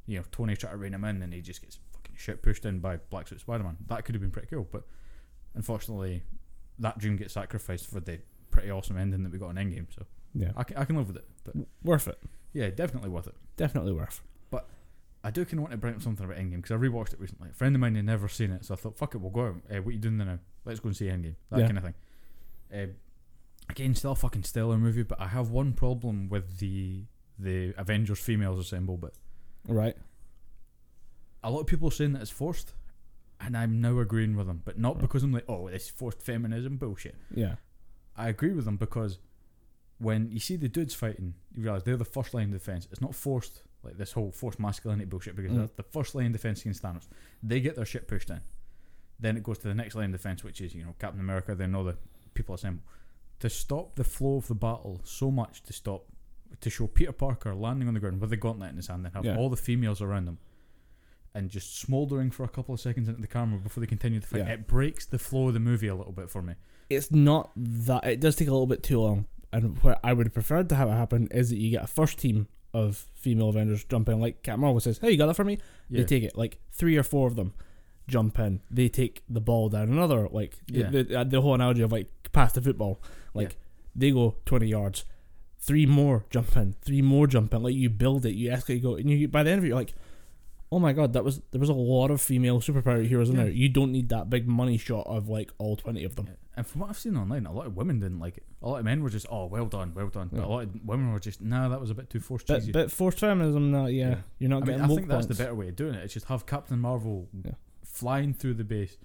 you 0.05 0.17
know 0.19 0.25
Tony 0.31 0.55
try 0.55 0.69
to 0.69 0.77
rein 0.77 0.93
him 0.93 1.03
in, 1.05 1.23
and 1.23 1.33
he 1.33 1.41
just 1.41 1.61
gets 1.63 1.79
fucking 1.91 2.15
shit 2.15 2.43
pushed 2.43 2.65
in 2.65 2.77
by 2.79 2.97
black 3.09 3.27
suit 3.27 3.39
Spider 3.39 3.63
Man. 3.63 3.77
That 3.87 4.05
could 4.05 4.13
have 4.13 4.21
been 4.21 4.29
pretty 4.29 4.47
cool, 4.49 4.67
but 4.71 4.83
unfortunately, 5.55 6.21
that 6.79 6.97
dream 6.99 7.15
gets 7.17 7.33
sacrificed 7.33 7.87
for 7.87 7.99
the 7.99 8.19
pretty 8.57 8.71
awesome 8.71 8.97
ending 8.97 9.23
that 9.23 9.31
we 9.31 9.37
got 9.37 9.49
in 9.49 9.55
Endgame. 9.57 9.87
So 9.93 10.05
yeah. 10.33 10.51
I 10.55 10.63
can, 10.63 10.77
I 10.77 10.85
can 10.85 10.95
live 10.97 11.07
with 11.07 11.17
it, 11.17 11.25
but 11.43 11.55
Worth 11.83 12.07
it. 12.07 12.17
yeah, 12.53 12.69
definitely 12.69 13.09
worth 13.09 13.27
it. 13.27 13.35
Definitely 13.55 13.93
worth. 13.93 14.21
But 14.49 14.67
I 15.23 15.31
do 15.31 15.43
kind 15.45 15.55
of 15.55 15.59
want 15.61 15.71
to 15.71 15.77
bring 15.77 15.95
up 15.95 16.01
something 16.01 16.25
about 16.25 16.37
Endgame 16.37 16.57
because 16.61 16.71
I 16.71 16.75
rewatched 16.75 17.13
it 17.13 17.19
recently. 17.19 17.49
A 17.49 17.53
friend 17.53 17.75
of 17.75 17.81
mine 17.81 17.95
had 17.95 18.05
never 18.05 18.27
seen 18.27 18.51
it, 18.51 18.65
so 18.65 18.73
I 18.73 18.77
thought, 18.77 18.97
fuck 18.97 19.15
it, 19.15 19.19
we'll 19.19 19.31
go 19.31 19.47
out. 19.47 19.55
Uh, 19.71 19.81
what 19.81 19.93
you 19.93 19.99
doing 19.99 20.17
now? 20.17 20.39
Let's 20.65 20.79
go 20.79 20.87
and 20.87 20.97
see 20.97 21.05
Endgame. 21.05 21.35
That 21.49 21.59
Yeah. 21.59 21.65
kind 21.67 21.77
of 21.77 21.83
thing. 21.83 21.93
Uh, 22.73 22.87
again, 23.69 23.95
still 23.95 24.11
a 24.11 24.15
fucking 24.15 24.43
stellar 24.43 24.77
movie, 24.77 25.03
but 25.03 25.19
I 25.21 25.27
have 25.27 25.49
one 25.49 25.73
problem 25.73 26.29
with 26.29 26.57
the 26.59 27.05
the 27.39 27.73
Avengers 27.77 28.19
females 28.19 28.59
assemble. 28.59 28.97
But 28.97 29.13
Right. 29.67 29.95
a 31.43 31.51
lot 31.51 31.59
of 31.61 31.67
people 31.67 31.87
are 31.89 31.91
saying 31.91 32.13
that 32.13 32.21
it's 32.21 32.31
forced, 32.31 32.73
and 33.39 33.55
I'm 33.55 33.79
now 33.79 33.99
agreeing 33.99 34.35
with 34.35 34.47
them. 34.47 34.61
But 34.65 34.79
not 34.79 34.95
Right. 34.95 35.01
because 35.01 35.23
I'm 35.23 35.31
like, 35.31 35.45
oh, 35.47 35.69
this 35.69 35.89
forced 35.89 36.21
feminism 36.21 36.77
bullshit. 36.77 37.15
Yeah. 37.33 37.55
I 38.17 38.29
agree 38.29 38.53
with 38.53 38.65
them 38.65 38.77
because 38.77 39.19
when 39.99 40.29
you 40.31 40.39
see 40.39 40.55
the 40.55 40.67
dudes 40.69 40.93
fighting, 40.93 41.33
you 41.53 41.63
realize 41.63 41.83
they're 41.83 41.97
the 41.97 42.05
first 42.05 42.33
line 42.33 42.45
of 42.45 42.51
defense. 42.53 42.87
It's 42.91 43.01
not 43.01 43.15
forced 43.15 43.63
like 43.83 43.97
this 43.97 44.11
whole 44.11 44.31
forced 44.31 44.59
masculinity 44.59 45.05
bullshit 45.05 45.35
because 45.35 45.51
Mm. 45.51 45.69
the 45.75 45.83
first 45.83 46.13
line 46.15 46.27
of 46.27 46.31
defense 46.33 46.61
against 46.61 46.83
Thanos. 46.83 47.07
They 47.41 47.59
get 47.59 47.75
their 47.75 47.85
shit 47.85 48.07
pushed 48.07 48.29
in. 48.29 48.41
Then 49.19 49.37
it 49.37 49.43
goes 49.43 49.57
to 49.59 49.67
the 49.67 49.73
next 49.73 49.95
line 49.95 50.05
of 50.05 50.11
defense, 50.11 50.43
which 50.43 50.61
is 50.61 50.75
you 50.75 50.83
know 50.83 50.95
Captain 50.99 51.19
America. 51.21 51.55
Then 51.55 51.73
all 51.75 51.83
the 51.83 51.97
people 52.33 52.55
assemble 52.55 52.83
to 53.39 53.49
stop 53.49 53.95
the 53.95 54.03
flow 54.03 54.37
of 54.37 54.47
the 54.47 54.55
battle 54.55 55.01
so 55.03 55.31
much 55.31 55.63
to 55.63 55.73
stop 55.73 56.05
to 56.61 56.69
show 56.69 56.87
Peter 56.87 57.11
Parker 57.11 57.53
landing 57.55 57.87
on 57.87 57.93
the 57.93 57.99
ground 57.99 58.21
with 58.21 58.29
the 58.29 58.37
gauntlet 58.37 58.69
in 58.71 58.77
his 58.77 58.87
hand 58.87 59.05
and 59.05 59.13
have 59.13 59.25
Yeah. 59.25 59.37
all 59.37 59.49
the 59.49 59.57
females 59.57 60.01
around 60.01 60.27
him. 60.27 60.37
And 61.37 61.49
just 61.49 61.79
smouldering 61.79 62.31
for 62.31 62.43
a 62.43 62.47
couple 62.47 62.73
of 62.73 62.79
seconds 62.81 63.07
into 63.07 63.21
the 63.21 63.27
camera 63.27 63.59
before 63.59 63.81
they 63.81 63.87
continue 63.87 64.19
the 64.19 64.27
fight. 64.27 64.39
Yeah. 64.39 64.53
It 64.53 64.67
breaks 64.67 65.05
the 65.05 65.19
flow 65.19 65.47
of 65.49 65.53
the 65.53 65.59
movie 65.59 65.87
a 65.87 65.95
little 65.95 66.11
bit 66.13 66.29
for 66.29 66.41
me. 66.41 66.53
It's 66.89 67.11
not 67.11 67.51
that. 67.55 68.05
It 68.05 68.19
does 68.19 68.35
take 68.35 68.47
a 68.47 68.51
little 68.51 68.65
bit 68.67 68.81
too 68.83 68.99
long. 68.99 69.25
And 69.53 69.77
what 69.83 69.99
I 70.03 70.13
would 70.13 70.25
have 70.27 70.33
preferred 70.33 70.67
to 70.69 70.75
have 70.75 70.89
it 70.89 70.93
happen 70.93 71.27
is 71.31 71.49
that 71.51 71.57
you 71.57 71.69
get 71.71 71.83
a 71.83 71.87
first 71.87 72.17
team 72.17 72.47
of 72.73 73.05
female 73.13 73.49
Avengers 73.49 73.83
jump 73.85 74.09
in, 74.09 74.19
like 74.19 74.43
Captain 74.43 74.61
Marvel 74.61 74.79
says, 74.79 74.97
"Hey, 74.97 75.11
you 75.11 75.17
got 75.17 75.27
that 75.27 75.35
for 75.35 75.43
me?" 75.45 75.57
Yeah. 75.89 75.99
They 76.01 76.05
take 76.05 76.23
it. 76.23 76.37
Like 76.37 76.59
three 76.71 76.97
or 76.97 77.03
four 77.03 77.27
of 77.27 77.35
them 77.35 77.53
jump 78.07 78.37
in. 78.39 78.61
They 78.69 78.89
take 78.89 79.23
the 79.29 79.39
ball 79.41 79.69
down. 79.69 79.89
Another 79.89 80.27
like 80.29 80.57
the- 80.67 80.79
Yeah. 80.79 80.89
the, 80.89 81.19
uh, 81.19 81.23
the 81.23 81.41
whole 81.41 81.53
analogy 81.55 81.81
of 81.81 81.91
like 81.91 82.07
pass 82.33 82.53
the 82.53 82.61
football. 82.61 83.01
Like 83.33 83.57
they 83.95 84.11
go 84.11 84.35
twenty 84.45 84.67
yards. 84.67 85.05
Three 85.59 85.85
more 85.85 86.25
jump 86.29 86.55
in. 86.57 86.73
Three 86.81 87.01
more 87.01 87.27
jump 87.27 87.53
in. 87.53 87.63
Like 87.63 87.75
you 87.75 87.89
build 87.89 88.25
it. 88.25 88.35
You 88.35 88.49
escalate. 88.51 88.75
You 88.75 88.79
go. 88.81 88.95
And 88.95 89.09
you 89.09 89.27
by 89.27 89.43
the 89.43 89.51
end 89.51 89.59
of 89.59 89.65
it, 89.65 89.67
you're 89.69 89.77
like. 89.77 89.93
Oh 90.71 90.79
my 90.79 90.91
god, 90.91 91.13
that 91.13 91.23
was 91.23 91.41
there 91.51 91.59
was 91.61 91.69
a 91.69 91.73
lot 91.73 92.11
of 92.11 92.19
female 92.21 92.59
superpower 92.59 93.05
heroes 93.07 93.29
in 93.29 93.37
Yeah. 93.37 93.43
there. 93.43 93.51
You 93.51 93.69
don't 93.69 93.91
need 93.91 94.09
that 94.09 94.29
big 94.29 94.47
money 94.49 94.77
shot 94.77 95.07
of 95.07 95.29
like 95.29 95.51
all 95.59 95.75
twenty 95.77 96.03
of 96.03 96.15
them. 96.15 96.27
And 96.57 96.65
from 96.67 96.81
what 96.81 96.89
I've 96.89 96.97
seen 96.97 97.15
online, 97.15 97.45
a 97.45 97.53
lot 97.53 97.67
of 97.67 97.77
women 97.77 97.99
didn't 97.99 98.19
like 98.19 98.37
it. 98.37 98.43
A 98.61 98.67
lot 98.67 98.79
of 98.79 98.85
men 98.85 99.01
were 99.03 99.09
just, 99.09 99.27
"Oh, 99.29 99.45
well 99.45 99.67
done, 99.67 99.93
well 99.95 100.09
done," 100.09 100.29
but 100.31 100.39
Yeah. 100.39 100.45
a 100.45 100.49
lot 100.49 100.63
of 100.63 100.69
women 100.85 101.13
were 101.13 101.19
just, 101.19 101.39
"Nah, 101.41 101.69
that 101.69 101.79
was 101.79 101.89
a 101.89 101.95
bit 101.95 102.09
too 102.09 102.19
forced 102.19 102.47
Bit, 102.47 102.59
cheesy." 102.59 102.71
bit 102.73 102.91
forced 102.91 103.19
feminism, 103.19 103.71
that 103.71 103.93
yeah. 103.93 104.09
Yeah. 104.09 104.17
You're 104.39 104.49
not 104.49 104.63
I 104.63 104.65
mean, 104.65 104.81
I 104.81 104.87
think 104.87 105.07
that's 105.07 105.27
the 105.27 105.35
better 105.35 105.55
way 105.55 105.69
of 105.69 105.75
doing 105.77 105.93
it. 105.93 106.03
It's 106.03 106.13
just 106.13 106.25
have 106.25 106.45
Captain 106.45 106.79
Marvel 106.79 107.29
flying 107.83 108.33
through 108.33 108.55
the 108.55 108.63
base, 108.63 108.97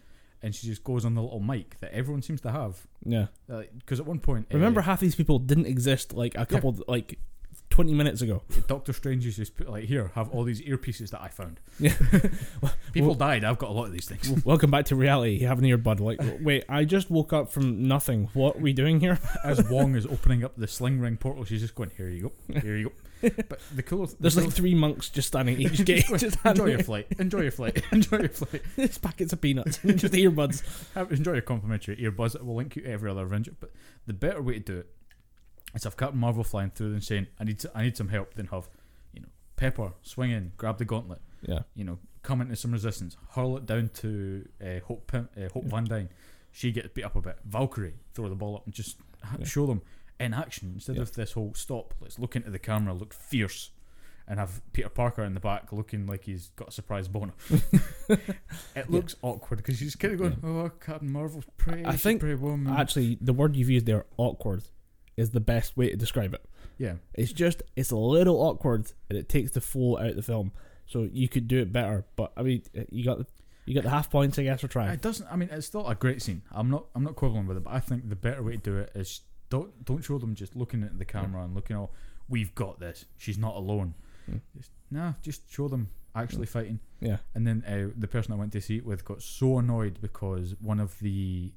and 0.43 0.55
she 0.55 0.67
just 0.67 0.83
goes 0.83 1.05
on 1.05 1.15
the 1.15 1.23
little 1.23 1.41
mic 1.41 1.79
that 1.81 1.93
everyone 1.95 2.23
seems 2.23 2.41
to 2.41 2.51
have. 2.51 2.87
Yeah. 3.05 3.27
Because 3.79 4.01
at 4.01 4.07
one 4.07 4.19
point, 4.19 4.47
uh, 4.51 4.55
Remember, 4.57 4.81
half 4.81 4.99
these 5.01 5.15
people 5.15 5.39
didn't 5.39 5.67
exist 5.67 6.13
like 6.15 6.35
a 6.37 6.45
couple, 6.47 6.77
like 6.89 7.19
twenty 7.73 7.95
minutes 7.95 8.20
ago. 8.20 8.43
Doctor 8.68 8.93
Strange 8.93 9.25
to 9.25 9.31
just 9.31 9.57
put 9.57 9.68
like, 9.68 9.85
"Here, 9.85 10.12
have 10.14 10.29
all 10.31 10.45
these 10.45 10.61
earpieces 10.61 11.11
that 11.11 11.23
I 11.23 11.29
found." 11.29 11.59
Yeah. 11.81 11.95
People 12.93 13.09
Well- 13.11 13.14
died. 13.18 13.45
I've 13.45 13.59
got 13.59 13.70
a 13.70 13.73
lot 13.73 13.87
of 13.87 13.93
these 13.93 14.05
things. 14.07 14.45
Welcome 14.45 14.70
back 14.70 14.85
to 14.87 14.97
reality. 14.97 15.39
You 15.41 15.47
have 15.49 15.59
an 15.59 15.64
earbud. 15.64 15.99
Like, 16.01 16.20
wait, 16.43 16.64
I 16.68 16.85
just 16.85 17.11
woke 17.11 17.33
up 17.33 17.51
from 17.51 17.89
nothing. 17.89 18.29
What 18.35 18.57
are 18.57 18.61
we 18.61 18.73
doing 18.75 19.01
here? 19.01 19.18
As 19.45 19.62
Wong 19.70 19.97
is 19.97 20.05
opening 20.07 20.45
up 20.45 20.53
the 20.57 20.68
sling 20.68 21.01
ring 21.01 21.16
portal, 21.16 21.45
she's 21.45 21.62
just 21.62 21.75
going, 21.75 21.91
"Here 21.97 22.11
you 22.11 22.31
go, 22.49 22.61
here 22.61 22.77
you 22.77 22.85
go." 22.91 23.31
But 23.49 23.61
the 23.75 23.83
coolest, 23.83 24.16
the 24.16 24.23
There's 24.23 24.37
like 24.37 24.51
three 24.53 24.75
monks 24.75 25.09
just 25.09 25.29
standing 25.29 25.59
each 25.61 25.85
gate. 25.85 26.07
going, 26.09 26.18
just 26.18 26.39
enjoy 26.45 26.66
your 26.66 26.83
flight. 26.83 27.07
Enjoy 27.18 27.41
your 27.41 27.53
flight. 27.53 27.81
Enjoy 27.93 28.18
your 28.18 28.29
flight. 28.29 28.62
It's 28.77 28.99
packets 28.99 29.33
of 29.33 29.41
peanuts, 29.41 29.79
just 29.79 30.12
earbuds. 30.12 30.62
Have, 30.95 31.11
enjoy 31.12 31.33
your 31.35 31.43
complimentary 31.43 31.97
earbuds. 31.97 32.35
It 32.35 32.45
will 32.45 32.57
link 32.57 32.75
you 32.77 32.83
to 32.83 32.91
every 32.91 33.11
other 33.11 33.23
Avenger. 33.23 33.53
But 33.61 33.70
the 34.07 34.12
better 34.12 34.43
way 34.43 34.55
to 34.55 34.61
do 34.61 34.79
it 34.81 34.89
is 35.75 35.85
have 35.85 35.97
Captain 35.97 36.18
Marvel 36.20 36.45
flying 36.45 36.70
through 36.70 36.93
and 36.93 37.03
saying, 37.05 37.27
"I 37.41 37.45
need, 37.45 37.62
I 37.75 37.83
need 37.83 37.97
some 37.97 38.09
help." 38.09 38.35
Then 38.35 38.47
have, 38.47 38.68
you 39.12 39.20
know, 39.23 39.29
Pepper 39.57 39.93
swing 40.03 40.31
in, 40.31 40.53
grab 40.57 40.79
the 40.79 40.85
gauntlet, 40.85 41.20
Yeah, 41.43 41.61
you 41.75 41.85
know, 41.85 41.99
come 42.23 42.41
into 42.41 42.57
some 42.57 42.73
resistance, 42.73 43.16
hurl 43.31 43.57
it 43.57 43.66
down 43.66 43.91
to 43.95 44.49
uh, 44.64 44.81
Hope, 44.87 45.07
Pim- 45.11 45.29
uh, 45.37 45.49
Hope 45.53 45.64
Yeah. 45.64 45.70
Van 45.70 45.85
Dyne. 45.85 46.09
She 46.51 46.70
gets 46.73 46.89
beat 46.89 47.05
up 47.05 47.16
a 47.16 47.20
bit. 47.23 47.39
Valkyrie 47.45 47.95
throw 48.14 48.29
the 48.29 48.35
ball 48.35 48.57
up 48.57 48.66
and 48.66 48.75
just 48.75 48.99
ha- 49.23 49.37
Yeah. 49.39 49.45
show 49.47 49.66
them 49.66 49.81
in 50.20 50.35
action 50.35 50.73
instead 50.75 50.97
Yeah. 50.97 51.03
of 51.03 51.12
this 51.14 51.33
whole 51.33 51.55
stop. 51.55 51.95
Let's 52.01 52.18
look 52.18 52.37
into 52.37 52.51
the 52.51 52.59
camera, 52.59 52.93
look 52.95 53.14
fierce. 53.14 53.70
And 54.29 54.39
have 54.39 54.62
Peter 54.73 54.89
Parker 54.89 55.25
in 55.25 55.35
the 55.35 55.41
back 55.41 55.73
looking 55.73 56.07
like 56.07 56.25
he's 56.25 56.51
got 56.55 56.68
a 56.68 56.70
surprise 56.70 57.09
boner. 57.09 57.33
it 58.09 58.89
looks 58.91 59.16
awkward 59.23 59.57
because 59.59 59.81
he's 59.81 59.97
kind 59.97 60.14
of 60.14 60.20
going, 60.20 60.37
"Oh, 60.45 60.70
Captain 60.81 61.11
Marvel's 61.11 61.45
pretty, 61.57 61.85
I 61.85 61.97
think 61.97 62.20
pretty 62.20 62.37
woman." 62.37 62.73
actually, 62.73 63.18
the 63.20 63.33
word 63.33 63.57
you've 63.57 63.68
used 63.70 63.87
there, 63.87 64.05
awkward, 64.16 64.62
is 65.17 65.31
the 65.31 65.41
best 65.41 65.77
way 65.77 65.91
to 65.91 65.97
describe 65.97 66.35
it. 66.35 66.45
yeah, 66.79 66.95
It's 67.15 67.33
just 67.33 67.63
it's 67.77 67.91
a 67.91 67.97
little 67.97 68.37
awkward 68.41 68.93
and 69.09 69.19
it 69.19 69.29
takes 69.29 69.53
the 69.53 69.61
flow 69.61 69.99
out 69.99 70.07
of 70.07 70.17
the 70.17 70.23
film. 70.23 70.53
So 70.87 71.09
you 71.11 71.29
could 71.29 71.49
do 71.49 71.61
it 71.61 71.73
better, 71.73 72.05
but 72.17 72.33
I 72.37 72.43
mean, 72.43 72.63
you 72.91 73.05
got 73.05 73.19
the 73.19 73.27
you 73.65 73.75
got 73.75 73.85
the 73.85 73.91
half 73.91 74.11
points, 74.11 74.39
I 74.39 74.43
guess, 74.43 74.61
for 74.61 74.69
trying. 74.69 74.91
it 74.91 75.01
doesn't. 75.01 75.27
I 75.31 75.37
mean, 75.37 75.49
it's 75.53 75.67
still 75.69 75.87
a 75.87 75.95
great 75.95 76.21
scene. 76.21 76.43
I'm 76.51 76.69
not, 76.69 76.87
I'm 76.97 77.05
not 77.05 77.15
quibbling 77.15 77.47
with 77.47 77.57
it, 77.57 77.63
but 77.63 77.73
I 77.73 77.79
think 77.79 78.09
the 78.09 78.17
better 78.17 78.43
way 78.43 78.53
to 78.53 78.59
do 78.59 78.77
it 78.79 78.91
is 78.95 79.21
don't 79.51 79.85
don't 79.85 80.03
show 80.03 80.19
them 80.19 80.35
just 80.35 80.57
looking 80.57 80.83
at 80.83 80.99
the 80.99 81.05
camera 81.05 81.45
and 81.45 81.55
looking 81.55 81.77
all. 81.77 81.95
We've 82.29 82.55
got 82.55 82.81
this. 82.81 83.05
She's 83.19 83.39
not 83.39 83.55
alone. 83.55 83.95
Mm. 84.31 84.41
Just, 84.57 84.71
nah, 84.91 85.13
just 85.23 85.51
show 85.53 85.69
them 85.69 85.89
actually 86.15 86.47
fighting. 86.47 86.81
Yeah. 87.01 87.19
And 87.35 87.47
then 87.47 87.63
uh, 87.67 87.93
the 87.97 88.09
person 88.09 88.33
I 88.33 88.37
went 88.37 88.53
to 88.53 88.61
see 88.61 88.77
it 88.79 88.87
with 88.87 89.05
got 89.05 89.23
so 89.23 89.59
annoyed 89.59 89.99
because 90.01 90.55
one 90.61 90.81
of 90.81 90.99
the 91.01 91.53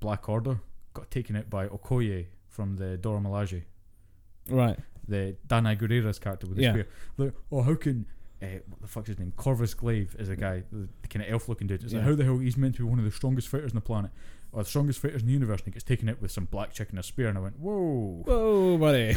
Black 0.00 0.28
Order 0.28 0.60
got 0.94 1.10
taken 1.10 1.34
out 1.36 1.48
by 1.50 1.66
Okoye 1.68 2.26
from 2.58 2.74
the 2.74 2.96
Dora 2.96 3.20
Milaje, 3.20 3.62
Right. 4.50 4.76
the 5.06 5.36
Danai 5.46 5.78
Gurira's 5.78 6.18
character 6.18 6.48
with 6.48 6.56
the 6.56 6.64
Yeah. 6.64 6.72
spear. 6.72 6.86
Like, 7.16 7.32
oh, 7.52 7.62
how 7.62 7.76
can. 7.76 8.04
Uh, 8.42 8.46
what 8.68 8.80
the 8.80 8.88
fuck's 8.88 9.06
his 9.08 9.18
name? 9.18 9.32
Corvus 9.36 9.74
Glaive 9.74 10.16
is 10.18 10.28
a 10.28 10.34
guy, 10.36 10.64
the, 10.72 10.88
the 11.02 11.08
kind 11.08 11.24
of 11.24 11.30
elf 11.32 11.48
looking 11.48 11.68
dude. 11.68 11.84
It's 11.84 11.92
like, 11.92 12.02
how 12.02 12.16
the 12.16 12.24
hell 12.24 12.38
he's 12.38 12.56
meant 12.56 12.74
to 12.76 12.84
be 12.84 12.88
one 12.90 12.98
of 12.98 13.04
the 13.04 13.12
strongest 13.12 13.46
fighters 13.48 13.70
on 13.70 13.76
the 13.76 13.80
planet, 13.80 14.10
or 14.52 14.62
the 14.62 14.68
strongest 14.68 15.00
fighters 15.00 15.22
in 15.22 15.26
the 15.26 15.32
universe, 15.32 15.60
and 15.60 15.66
he 15.66 15.70
gets 15.72 15.84
taken 15.84 16.08
out 16.08 16.22
with 16.22 16.30
some 16.30 16.46
black 16.46 16.72
chick 16.72 16.90
and 16.90 16.98
a 16.98 17.02
spear. 17.02 17.28
And 17.28 17.36
I 17.36 17.40
went, 17.40 17.58
whoa. 17.58 18.22
Whoa, 18.24 18.78
buddy. 18.78 19.16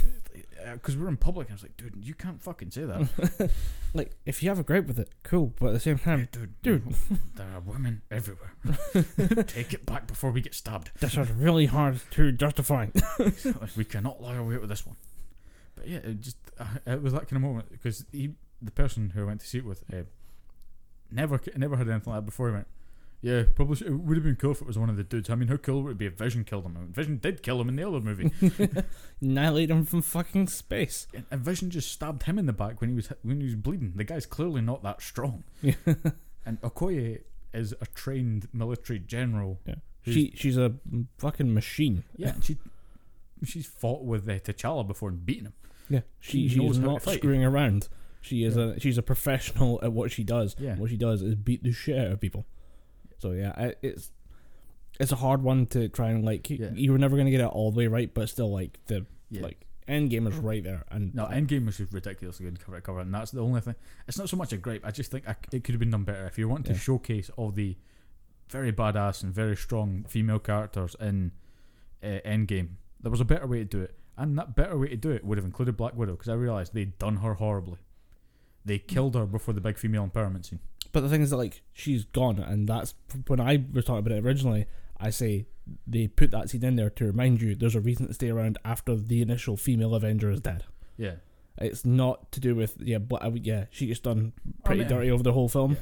Because 0.74 0.98
we're 0.98 1.08
in 1.08 1.18
public, 1.18 1.48
and 1.48 1.54
I 1.54 1.56
was 1.56 1.64
like, 1.64 1.78
dude, 1.78 1.96
you 2.00 2.14
can't 2.14 2.42
fucking 2.42 2.72
say 2.72 2.84
that. 2.84 3.52
like, 3.94 4.12
if 4.26 4.44
you 4.44 4.50
have 4.50 4.60
a 4.60 4.64
gripe 4.64 4.88
with 4.88 5.00
it, 5.00 5.10
cool. 5.24 5.54
But 5.60 5.68
at 5.68 5.74
the 5.74 5.80
same 5.80 5.98
time, 5.98 6.28
dude, 6.32 6.62
dude. 6.62 6.96
there 7.36 7.48
are 7.56 7.60
women 7.66 8.02
everywhere. 8.12 8.54
Take 9.48 9.74
it 9.74 9.86
back 9.86 10.06
before 10.08 10.32
we 10.32 10.42
get 10.42 10.54
stabbed. 10.54 10.92
this 11.00 11.18
is 11.18 11.32
really 11.32 11.66
hard 11.66 12.02
to 12.12 12.32
justify. 12.32 12.88
we 13.78 13.86
cannot 13.86 14.22
lie 14.22 14.36
away 14.36 14.58
with 14.58 14.70
this 14.70 14.86
one. 14.86 14.98
But 15.76 15.88
yeah, 15.88 16.00
it 16.00 16.22
just 16.22 16.38
uh, 16.60 16.66
it 16.86 17.02
was 17.02 17.14
that 17.14 17.28
kind 17.28 17.38
of 17.38 17.42
moment 17.42 17.72
because 17.72 18.06
he, 18.12 18.32
the 18.62 18.72
person 18.72 19.12
who 19.12 19.22
I 19.22 19.26
went 19.26 19.42
to 19.42 19.48
see 19.48 19.60
it 19.60 19.66
with, 19.66 19.84
uh, 19.92 20.04
never 21.10 21.40
never 21.56 21.78
had 21.78 21.90
anything 21.90 22.12
like 22.12 22.22
that 22.22 22.26
before. 22.26 22.50
He 22.50 22.54
went, 22.54 22.68
yeah, 23.22 23.44
probably 23.56 23.76
should, 23.76 23.88
it 23.88 23.94
would 23.94 24.18
have 24.18 24.24
been 24.24 24.36
cool 24.36 24.52
if 24.52 24.62
it 24.62 24.68
was 24.68 24.80
one 24.80 24.90
of 24.90 24.98
the 24.98 25.04
dudes. 25.04 25.30
I 25.30 25.36
mean, 25.36 25.48
how 25.48 25.58
cool 25.58 25.84
would 25.84 25.92
it 25.92 25.98
be 25.98 26.08
if 26.08 26.18
Vision 26.18 26.44
killed 26.44 26.66
him? 26.66 26.92
Vision 26.92 27.18
did 27.18 27.44
kill 27.44 27.62
him 27.62 27.70
in 27.70 27.76
the 27.76 27.88
other 27.88 28.00
movie, 28.00 28.32
Annihilate 29.22 29.70
him 29.70 29.86
from 29.86 30.02
fucking 30.02 30.48
space. 30.48 31.08
and, 31.14 31.26
and 31.30 31.42
Vision 31.42 31.70
just 31.70 31.92
stabbed 31.92 32.24
him 32.24 32.40
in 32.40 32.48
the 32.48 32.54
back 32.54 32.82
when 32.82 32.90
he 32.90 32.96
was 32.96 33.10
when 33.22 33.40
he 33.40 33.46
was 33.46 33.56
bleeding. 33.56 33.94
The 33.96 34.04
guy's 34.04 34.26
clearly 34.26 34.62
not 34.62 34.82
that 34.84 35.02
strong. 35.02 35.44
and 35.64 36.62
Okoye 36.62 37.22
is 37.54 37.76
a 37.80 37.86
trained 37.94 38.48
military 38.54 39.00
general. 39.00 39.60
Yeah. 39.66 39.76
She 40.04 40.34
she's 40.36 40.58
a 40.58 40.74
fucking 41.20 41.54
machine. 41.54 42.04
Yeah, 42.18 42.34
she 42.42 42.58
she's 43.44 43.68
fought 43.68 44.04
with 44.04 44.28
uh, 44.28 44.40
T'Challa 44.40 44.88
before 44.88 45.10
and 45.10 45.24
beaten 45.24 45.48
him. 45.48 45.54
Yeah, 45.90 46.00
she, 46.20 46.48
She 46.48 46.68
not 46.70 47.04
screwing 47.04 47.44
around. 47.44 47.88
She 48.22 48.44
is 48.44 48.56
a 48.56 48.80
she's 48.80 48.98
a 48.98 49.04
professional 49.04 49.80
at 49.84 49.92
what 49.92 50.12
she 50.12 50.24
does. 50.24 50.56
Yeah. 50.58 50.76
What 50.76 50.90
she 50.90 50.98
does 50.98 51.22
is 51.22 51.36
beat 51.36 51.64
the 51.64 51.72
shit 51.72 51.98
out 51.98 52.14
of 52.14 52.20
people. 52.20 52.46
So 53.22 53.32
yeah, 53.32 53.54
I, 53.56 53.76
it's 53.82 54.12
it's 55.00 55.12
a 55.12 55.16
hard 55.16 55.42
one 55.44 55.66
to 55.68 55.88
try 55.90 56.10
and 56.10 56.24
like. 56.26 56.50
Yeah. 56.50 56.72
You 56.74 56.92
were 56.92 56.98
never 56.98 57.18
gonna 57.18 57.32
get 57.32 57.42
it 57.42 57.46
all 57.46 57.72
the 57.72 57.78
way 57.78 57.88
right, 57.88 58.14
but 58.14 58.30
still 58.30 58.52
like 58.52 58.80
the 58.88 59.06
Yeah. 59.30 59.44
like 59.44 59.66
end 59.88 60.10
game 60.10 60.28
is 60.28 60.36
right 60.38 60.64
there. 60.64 60.84
And 60.90 61.14
No, 61.14 61.26
end 61.26 61.48
game 61.48 61.66
was 61.66 61.78
just 61.78 61.94
ridiculously 61.94 62.46
good 62.46 62.60
cover 62.60 62.78
to 62.78 62.82
cover, 62.82 63.00
and 63.00 63.14
that's 63.14 63.32
the 63.32 63.42
only 63.42 63.62
thing. 63.62 63.76
It's 64.08 64.18
not 64.18 64.30
so 64.30 64.38
much 64.38 64.54
a 64.54 64.58
gripe. 64.58 64.82
I 64.86 64.92
just 64.92 65.12
think 65.12 65.28
I, 65.28 65.36
it 65.52 65.64
could 65.64 65.74
have 65.74 65.80
been 65.80 65.92
done 65.92 66.04
better. 66.04 66.26
If 66.26 66.38
you 66.38 66.48
want 66.50 66.66
to 66.68 66.74
Yeah. 66.74 66.78
showcase 66.80 67.30
all 67.38 67.52
the 67.52 67.78
very 68.50 68.72
badass 68.74 69.24
and 69.24 69.34
very 69.34 69.56
strong 69.56 70.04
female 70.08 70.40
characters 70.40 70.96
in 71.00 71.32
uh, 72.04 72.20
Endgame, 72.26 72.70
there 73.00 73.12
was 73.12 73.22
a 73.22 73.26
better 73.26 73.48
way 73.48 73.60
to 73.60 73.66
do 73.66 73.82
it, 73.82 73.98
and 74.18 74.38
that 74.38 74.56
better 74.56 74.78
way 74.78 74.90
to 74.90 74.98
do 74.98 75.12
it 75.12 75.24
would 75.24 75.38
have 75.38 75.46
included 75.46 75.78
Black 75.78 75.96
Widow 75.96 76.14
because 76.14 76.30
I 76.30 76.34
realized 76.34 76.74
they'd 76.74 76.98
done 76.98 77.18
her 77.18 77.36
horribly. 77.36 77.78
They 78.66 78.78
killed 78.80 79.16
her 79.16 79.26
before 79.26 79.54
the 79.54 79.62
big 79.62 79.78
female 79.78 80.08
empowerment 80.08 80.46
scene. 80.46 80.60
But 80.92 81.02
the 81.02 81.10
thing 81.10 81.22
is 81.22 81.30
that 81.30 81.38
like 81.38 81.62
she's 81.74 82.04
gone, 82.06 82.40
and 82.40 82.68
that's 82.68 82.94
when 83.28 83.40
I 83.40 83.64
was 83.74 83.86
talking 83.86 84.00
about 84.00 84.18
it 84.18 84.26
originally. 84.26 84.66
I 85.00 85.10
say 85.10 85.46
they 85.88 86.08
put 86.08 86.32
that 86.32 86.50
scene 86.50 86.64
in 86.64 86.76
there 86.76 86.90
to 86.92 87.06
remind 87.06 87.42
you 87.42 87.56
there's 87.56 87.76
a 87.76 87.80
reason 87.82 88.08
to 88.08 88.14
stay 88.14 88.30
around 88.30 88.58
after 88.64 88.96
the 88.96 89.22
initial 89.22 89.58
female 89.58 89.96
Avenger 89.96 90.30
is 90.30 90.42
dead. 90.42 90.64
Yeah, 90.98 91.16
It's 91.58 91.86
not 91.86 92.32
to 92.34 92.40
do 92.40 92.56
with 92.56 92.78
yeah, 92.80 93.00
but 93.00 93.24
uh, 93.24 93.32
yeah, 93.34 93.66
she 93.72 93.88
gets 93.88 94.00
done 94.00 94.34
pretty 94.64 94.82
mean, 94.82 94.90
dirty 94.90 95.12
over 95.12 95.24
the 95.24 95.34
whole 95.34 95.50
film. 95.50 95.74
yeah. 95.74 95.80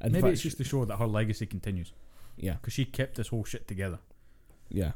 And 0.00 0.12
maybe 0.12 0.22
fact, 0.22 0.32
it's 0.34 0.42
just 0.42 0.58
to 0.58 0.64
show 0.64 0.84
that 0.84 0.96
her 0.96 1.06
legacy 1.06 1.46
continues 1.46 1.92
yeah, 2.36 2.54
because 2.54 2.74
she 2.74 2.84
kept 2.84 3.16
this 3.16 3.28
whole 3.28 3.44
shit 3.44 3.66
together. 3.66 3.98
yeah, 4.68 4.92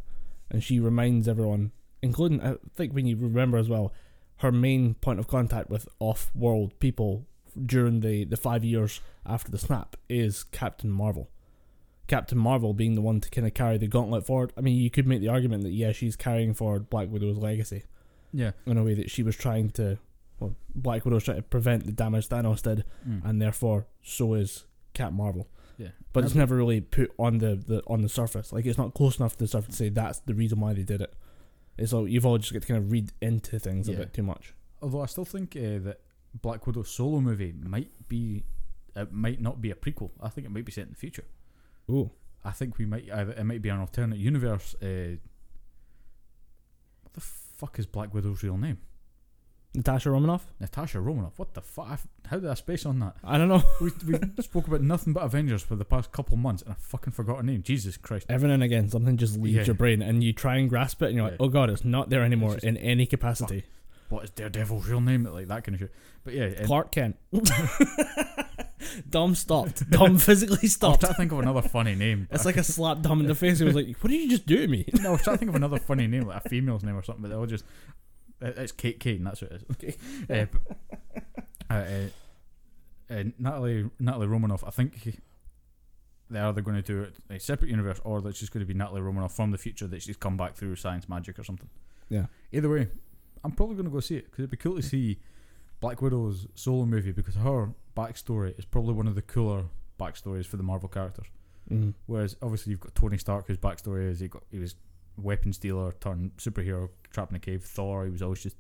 and 0.51 0.63
she 0.63 0.79
reminds 0.79 1.27
everyone, 1.27 1.73
including 2.03 2.43
I 2.43 2.57
think 2.75 2.93
when 2.93 3.07
you 3.07 3.17
remember 3.17 3.59
as 3.59 3.69
well, 3.69 3.93
her 4.39 4.53
main 4.53 4.95
point 4.95 5.19
of 5.19 5.27
contact 5.27 5.71
with 5.71 5.89
off-world 5.99 6.79
people 6.81 7.27
during 7.67 8.01
the 8.01 8.25
the 8.25 8.37
five 8.37 8.65
years 8.65 9.01
after 9.27 9.51
the 9.51 9.59
snap 9.59 9.97
is 10.09 10.45
Captain 10.45 10.91
Marvel. 10.91 11.29
Captain 12.07 12.39
Marvel 12.39 12.75
being 12.75 12.97
the 12.97 13.01
one 13.01 13.21
to 13.21 13.31
kind 13.31 13.47
of 13.47 13.55
carry 13.55 13.79
the 13.79 13.87
gauntlet 13.87 14.27
forward. 14.27 14.53
I 14.57 14.61
mean, 14.63 14.77
you 14.77 14.91
could 14.91 15.07
make 15.07 15.21
the 15.21 15.29
argument 15.29 15.63
that 15.63 15.71
yeah, 15.71 15.93
she's 15.93 16.17
carrying 16.17 16.55
forward 16.55 16.91
Black 16.91 17.09
Widow's 17.09 17.39
legacy 17.39 17.85
Yeah, 18.33 18.51
in 18.67 18.77
a 18.77 18.83
way 18.83 18.95
that 18.95 19.11
she 19.11 19.23
was 19.23 19.37
trying 19.37 19.71
to. 19.71 19.99
Well, 20.41 20.57
Black 20.75 21.05
Widow's 21.05 21.25
trying 21.25 21.37
to 21.37 21.43
prevent 21.43 21.87
the 21.87 21.93
damage 21.93 22.29
Thanos 22.29 22.63
did, 22.63 22.85
Mm. 23.09 23.25
and 23.25 23.41
therefore 23.43 23.87
so 24.03 24.35
is 24.35 24.65
Cap 24.95 25.13
Marvel. 25.13 25.47
yeah. 25.79 25.89
But 26.13 26.25
it's 26.25 26.35
never 26.35 26.57
really 26.57 26.81
put 26.81 27.13
on 27.19 27.39
the, 27.39 27.55
the 27.55 27.83
on 27.87 28.03
the 28.03 28.09
surface. 28.09 28.53
Like 28.53 28.67
it's 28.67 28.79
not 28.79 28.93
close 28.95 29.19
enough 29.21 29.35
to 29.35 29.39
the 29.39 29.47
surface 29.47 29.77
to 29.77 29.77
say 29.85 29.89
that's 29.91 30.19
the 30.21 30.35
reason 30.35 30.59
why 30.59 30.73
they 30.73 30.83
did 30.83 31.01
it. 31.01 31.15
It's 31.79 31.93
all 31.93 32.09
you've 32.09 32.27
all 32.27 32.37
just 32.39 32.53
got 32.53 32.63
to 32.63 32.69
kind 32.69 32.79
of 32.79 32.91
read 32.91 33.13
into 33.21 33.59
things 33.61 33.89
a 33.89 33.93
bit 33.93 34.13
too 34.13 34.25
much. 34.25 34.53
Although 34.83 35.03
I 35.03 35.07
still 35.07 35.25
think 35.25 35.55
uh, 35.57 35.79
that 35.85 36.01
Black 36.35 36.67
Widow's 36.67 36.89
solo 36.91 37.21
movie 37.21 37.53
might 37.53 37.91
be, 38.09 38.45
it 38.95 39.13
might 39.13 39.41
not 39.41 39.61
be 39.61 39.71
a 39.71 39.75
prequel. 39.75 40.11
I 40.21 40.29
think 40.29 40.47
it 40.47 40.51
might 40.51 40.65
be 40.65 40.73
set 40.73 40.85
in 40.85 40.91
the 40.91 40.97
future. 40.97 41.25
Oh, 41.89 42.13
I 42.45 42.53
think 42.53 42.79
we 42.79 42.87
might 42.87 43.09
it 43.09 43.45
might 43.45 43.63
be 43.63 43.69
an 43.69 43.81
alternate 43.81 44.19
universe. 44.19 44.75
Uh, 44.81 45.17
what 47.03 47.13
the 47.15 47.21
fuck 47.21 47.79
is 47.79 47.87
Black 47.87 48.15
Widow's 48.15 48.43
real 48.43 48.57
name? 48.57 48.79
Natasha 49.75 50.11
Romanoff. 50.11 50.47
Natasha 50.59 51.01
Romanoff. 51.01 51.39
What 51.39 51.55
the 51.55 51.61
fuck? 51.61 52.01
How 52.27 52.39
did 52.41 52.49
I 52.51 52.55
space 52.55 52.85
on 52.87 52.99
that? 53.01 53.15
I 53.23 53.39
don't 53.39 53.49
know. 53.49 53.63
We, 53.81 53.93
we 54.05 54.19
spoke 54.43 54.67
about 54.67 54.81
nothing 54.83 55.13
but 55.13 55.23
Avengers 55.23 55.63
for 55.63 55.77
the 55.77 55.85
past 55.85 56.11
couple 56.11 56.37
months, 56.37 56.63
and 56.63 56.73
I 56.73 56.77
fucking 56.77 57.13
forgot 57.13 57.37
her 57.37 57.43
name. 57.45 57.63
Jesus 57.63 57.97
Christ! 57.97 58.27
Every 58.29 58.49
now 58.49 58.55
and 58.55 58.65
again, 58.65 58.89
something 58.89 59.17
just 59.17 59.39
leaves 59.39 59.57
Yeah. 59.57 59.65
your 59.67 59.75
brain, 59.77 60.03
and 60.03 60.25
you 60.25 60.33
try 60.33 60.57
and 60.57 60.69
grasp 60.69 61.03
it, 61.03 61.07
and 61.07 61.15
you're 61.15 61.25
like, 61.25 61.33
Yeah. 61.35 61.47
"Oh 61.47 61.49
God, 61.49 61.71
it's 61.71 61.85
not 61.85 62.11
there 62.11 62.25
anymore 62.25 62.57
in 62.63 62.77
any 62.79 63.07
capacity." 63.07 63.63
What 64.11 64.25
is 64.25 64.31
Daredevil's 64.31 64.87
real 64.87 65.01
name? 65.01 65.25
Like 65.25 65.49
that 65.49 65.65
kind 65.65 65.75
of 65.75 65.81
shit. 65.81 65.93
But 66.25 66.35
yeah, 66.35 66.45
and 66.45 66.67
Clark 66.67 66.93
Kent. 66.93 67.17
Dom 69.09 69.35
stopped. 69.35 69.89
Dom 69.91 70.19
physically 70.19 70.57
I 70.59 70.61
was 70.63 70.73
stopped. 70.73 71.01
trying 71.01 71.13
to 71.13 71.17
think 71.17 71.33
of 71.33 71.39
another 71.39 71.63
funny 71.63 71.95
name. 71.95 72.29
It's 72.31 72.45
like 72.45 72.57
a 72.57 72.65
slap 72.65 73.03
Dom 73.03 73.21
in 73.21 73.27
the 73.27 73.35
face. 73.35 73.59
He 73.59 73.65
was 73.65 73.75
like, 73.75 73.95
"What 74.03 74.11
did 74.11 74.21
you 74.23 74.31
just 74.31 74.47
do 74.47 74.57
to 74.57 74.69
me?" 74.69 74.85
no, 75.01 75.11
I 75.11 75.13
was 75.13 75.23
trying 75.23 75.37
to 75.37 75.39
think 75.39 75.49
of 75.51 75.55
another 75.55 75.79
funny 75.79 76.07
name, 76.07 76.27
like 76.27 76.45
a 76.45 76.49
female's 76.49 76.83
name 76.83 76.97
or 76.97 77.03
something, 77.03 77.23
but 77.23 77.29
they 77.29 77.35
all 77.37 77.47
just 77.47 77.65
it- 78.41 78.57
it's 78.59 78.73
Kate 78.73 78.99
Kane. 78.99 79.23
That's 79.25 79.43
what 79.43 79.53
it 79.53 79.63
is. 79.83 79.97
Uh, 80.31 80.47
but- 80.51 80.77
uh, 81.71 81.75
uh, 81.75 83.15
uh, 83.15 83.25
Natalie 83.39 83.91
Natalie 83.99 84.27
Romanoff. 84.27 84.65
I 84.67 84.71
think 84.71 85.21
they're 86.31 86.47
either 86.47 86.61
going 86.63 86.77
to 86.77 86.83
do 86.83 87.03
it 87.03 87.15
a 87.29 87.39
separate 87.39 87.71
universe, 87.71 88.01
or 88.03 88.21
that 88.23 88.35
she's 88.37 88.49
going 88.49 88.61
to 88.61 88.67
be 88.67 88.75
Natalie 88.75 89.03
Romanoff 89.03 89.35
from 89.37 89.51
the 89.51 89.59
future 89.59 89.87
that 89.89 90.03
she's 90.03 90.17
come 90.17 90.37
back 90.37 90.55
through 90.57 90.77
science 90.77 91.09
magic 91.09 91.39
or 91.39 91.45
something. 91.45 91.69
Yeah. 92.09 92.27
Either 92.51 92.69
way, 92.69 92.89
I'm 93.45 93.53
probably 93.53 93.75
going 93.77 93.87
to 93.87 93.91
go 93.93 94.01
see 94.01 94.17
it 94.17 94.25
because 94.27 94.41
it'd 94.41 94.51
be 94.51 94.57
cool 94.57 94.77
to 94.77 94.83
see 94.83 95.19
Black 95.81 96.03
Widow's 96.03 96.47
solo 96.55 96.85
movie 96.85 97.13
because 97.13 97.37
her 97.37 97.71
backstory 97.97 98.59
is 98.59 98.65
probably 98.65 98.95
one 98.95 99.07
of 99.07 99.15
the 99.15 99.23
cooler 99.23 99.65
backstories 99.99 100.47
for 100.47 100.57
the 100.57 100.63
Marvel 100.63 100.89
characters. 100.89 101.27
Mm. 101.71 101.95
Whereas 102.07 102.37
obviously 102.43 102.71
you've 102.73 102.81
got 102.81 102.95
Tony 102.95 103.17
Stark, 103.19 103.47
whose 103.47 103.57
backstory 103.59 104.11
is 104.11 104.21
he 104.21 104.29
got 104.29 104.43
he 104.51 104.59
was 104.59 104.75
weapons 105.17 105.59
dealer 105.59 105.93
turned 106.01 106.37
superhero 106.37 106.89
trapped 107.13 107.31
in 107.33 107.37
a 107.37 107.41
cave. 107.41 107.63
Thor, 107.65 108.05
he 108.05 108.11
was 108.11 108.23
always 108.23 108.43
just 108.43 108.57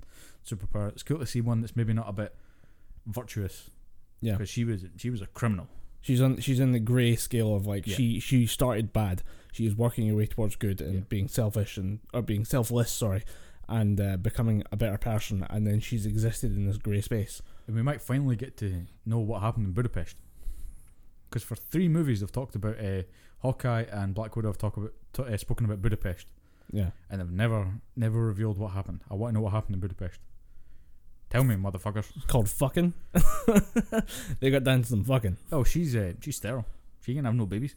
superpower. 0.47 0.89
It's 0.91 1.03
cool 1.03 1.19
to 1.19 1.27
see 1.27 1.41
one 1.41 1.61
that's 1.61 1.75
maybe 1.77 1.93
not 1.93 2.09
a 2.09 2.13
bit 2.13 2.35
virtuous 3.07 3.71
Yeah, 4.21 4.33
because 4.35 4.49
she 4.51 4.65
was 4.65 4.85
she 4.97 5.11
was 5.11 5.23
a 5.23 5.27
criminal. 5.27 5.69
she's 6.01 6.21
on. 6.21 6.39
She's 6.41 6.61
in 6.61 6.73
the 6.73 6.81
grey 6.81 7.17
scale 7.17 7.55
of 7.55 7.67
like 7.67 7.87
Yeah. 7.87 7.97
she 7.97 8.21
she 8.21 8.47
started 8.47 8.93
bad. 8.93 9.23
She 9.53 9.67
is 9.67 9.75
working 9.75 10.09
her 10.09 10.15
way 10.15 10.27
towards 10.27 10.57
good 10.57 10.81
and 10.81 10.95
Yeah. 10.95 11.01
being 11.09 11.29
selfish 11.29 11.77
and 11.77 12.01
or 12.15 12.23
being 12.23 12.45
selfless. 12.45 12.91
Sorry, 12.91 13.25
and 13.71 13.99
uh, 14.01 14.17
becoming 14.19 14.63
a 14.73 14.77
better 14.77 14.99
person. 14.99 15.47
And 15.49 15.67
then 15.67 15.81
she's 15.81 16.05
existed 16.05 16.55
in 16.55 16.67
this 16.67 16.77
grey 16.77 17.01
space. 17.01 17.41
And 17.67 17.75
we 17.77 17.83
might 17.83 18.03
finally 18.03 18.37
get 18.37 18.57
to 18.59 18.83
know 19.07 19.19
what 19.21 19.41
happened 19.41 19.67
in 19.67 19.73
Budapest. 19.73 20.17
Because 21.29 21.45
for 21.45 21.55
three 21.55 21.89
movies 21.89 22.21
they've 22.21 22.33
talked 22.33 22.57
about 22.57 22.79
uh, 22.79 23.03
Hawkeye 23.39 23.85
and 23.91 24.15
Black 24.15 24.35
Widow 24.37 24.49
have 24.49 24.59
talked 24.59 24.77
about 24.77 24.93
t- 25.13 25.23
uh, 25.23 25.37
spoken 25.37 25.65
about 25.67 25.81
Budapest, 25.81 26.27
Yeah, 26.73 26.91
and 27.09 27.21
they've 27.21 27.31
never 27.31 27.69
never 27.97 28.19
revealed 28.19 28.59
what 28.59 28.73
happened. 28.73 29.01
I 29.11 29.15
want 29.15 29.31
to 29.33 29.35
know 29.39 29.43
what 29.45 29.53
happened 29.53 29.77
in 29.77 29.81
Budapest. 29.81 30.19
Tell 31.31 31.45
me, 31.45 31.55
motherfuckers. 31.55 32.11
it's 32.17 32.27
called 32.27 32.51
fucking. 32.51 32.93
they 34.41 34.51
got 34.51 34.65
down 34.65 34.83
to 34.83 34.89
some 34.89 35.05
fucking. 35.05 35.37
Oh, 35.53 35.63
she's 35.63 35.95
uh, 35.95 36.15
she's 36.21 36.37
sterile. 36.37 36.67
She 37.07 37.15
can 37.15 37.25
have 37.25 37.35
no 37.37 37.47
babies. 37.47 37.77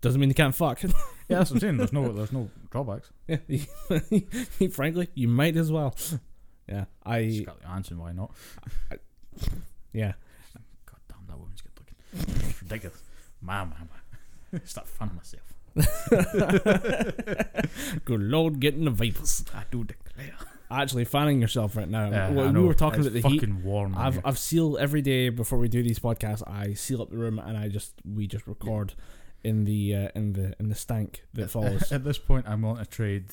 Doesn't 0.00 0.20
mean 0.20 0.30
you 0.30 0.34
can't 0.34 0.54
fuck. 0.54 0.80
Yeah, 1.30 1.38
that's 1.38 1.50
what 1.52 1.56
I'm 1.58 1.60
saying. 1.60 1.76
There's 1.76 1.92
no 1.92 2.10
there's 2.12 2.32
no 2.32 2.50
drawbacks. 2.72 3.08
yeah, 3.28 3.36
frankly, 4.72 5.10
you 5.14 5.28
might 5.28 5.56
as 5.56 5.70
well. 5.70 5.94
Yeah, 6.68 6.86
I 7.06 7.30
Scarlett 7.30 7.62
Johansson, 7.62 7.98
why 8.00 8.10
not? 8.10 8.32
yeah. 9.92 10.14
God 10.86 10.98
damn, 11.08 11.24
that 11.28 11.38
woman's 11.38 11.60
good 11.60 11.70
looking. 11.78 12.48
It's 12.50 12.60
ridiculous. 12.62 13.00
Man, 13.40 13.72
man. 14.50 14.60
Start 14.64 14.88
fanning 14.88 15.14
myself. 15.14 15.44
Good 18.04 18.22
lord, 18.22 18.58
getting 18.60 18.84
the 18.86 18.90
vapors. 18.90 19.44
I 19.54 19.62
do 19.70 19.84
declare. 19.84 20.34
Actually, 20.68 21.04
fanning 21.04 21.40
yourself 21.40 21.76
right 21.76 21.88
now. 21.88 22.10
Yeah, 22.10 22.30
Well, 22.30 22.52
we 22.52 22.60
were 22.62 22.74
talking 22.74 23.00
It's 23.00 23.08
about 23.08 23.22
the 23.22 23.28
heat. 23.28 23.40
fucking 23.40 23.62
warm. 23.64 23.94
I've 23.96 24.14
here. 24.14 24.22
I've 24.24 24.38
sealed 24.38 24.78
every 24.78 25.02
day 25.02 25.28
before 25.28 25.58
we 25.58 25.68
do 25.68 25.82
these 25.82 25.98
podcasts. 25.98 26.42
I 26.48 26.74
seal 26.74 27.02
up 27.02 27.10
the 27.10 27.18
room 27.18 27.38
and 27.40 27.56
I 27.56 27.68
just 27.68 27.94
we 28.04 28.26
just 28.28 28.46
record 28.46 28.94
in 29.44 29.64
the 29.64 29.94
uh, 29.94 30.08
in 30.14 30.32
the 30.32 30.54
in 30.58 30.68
the 30.68 30.74
stank 30.74 31.24
that 31.34 31.50
follows. 31.50 31.90
At 31.92 32.04
this 32.04 32.18
point, 32.18 32.46
I'm 32.48 32.62
willing 32.62 32.84
to 32.84 32.90
trade 32.90 33.32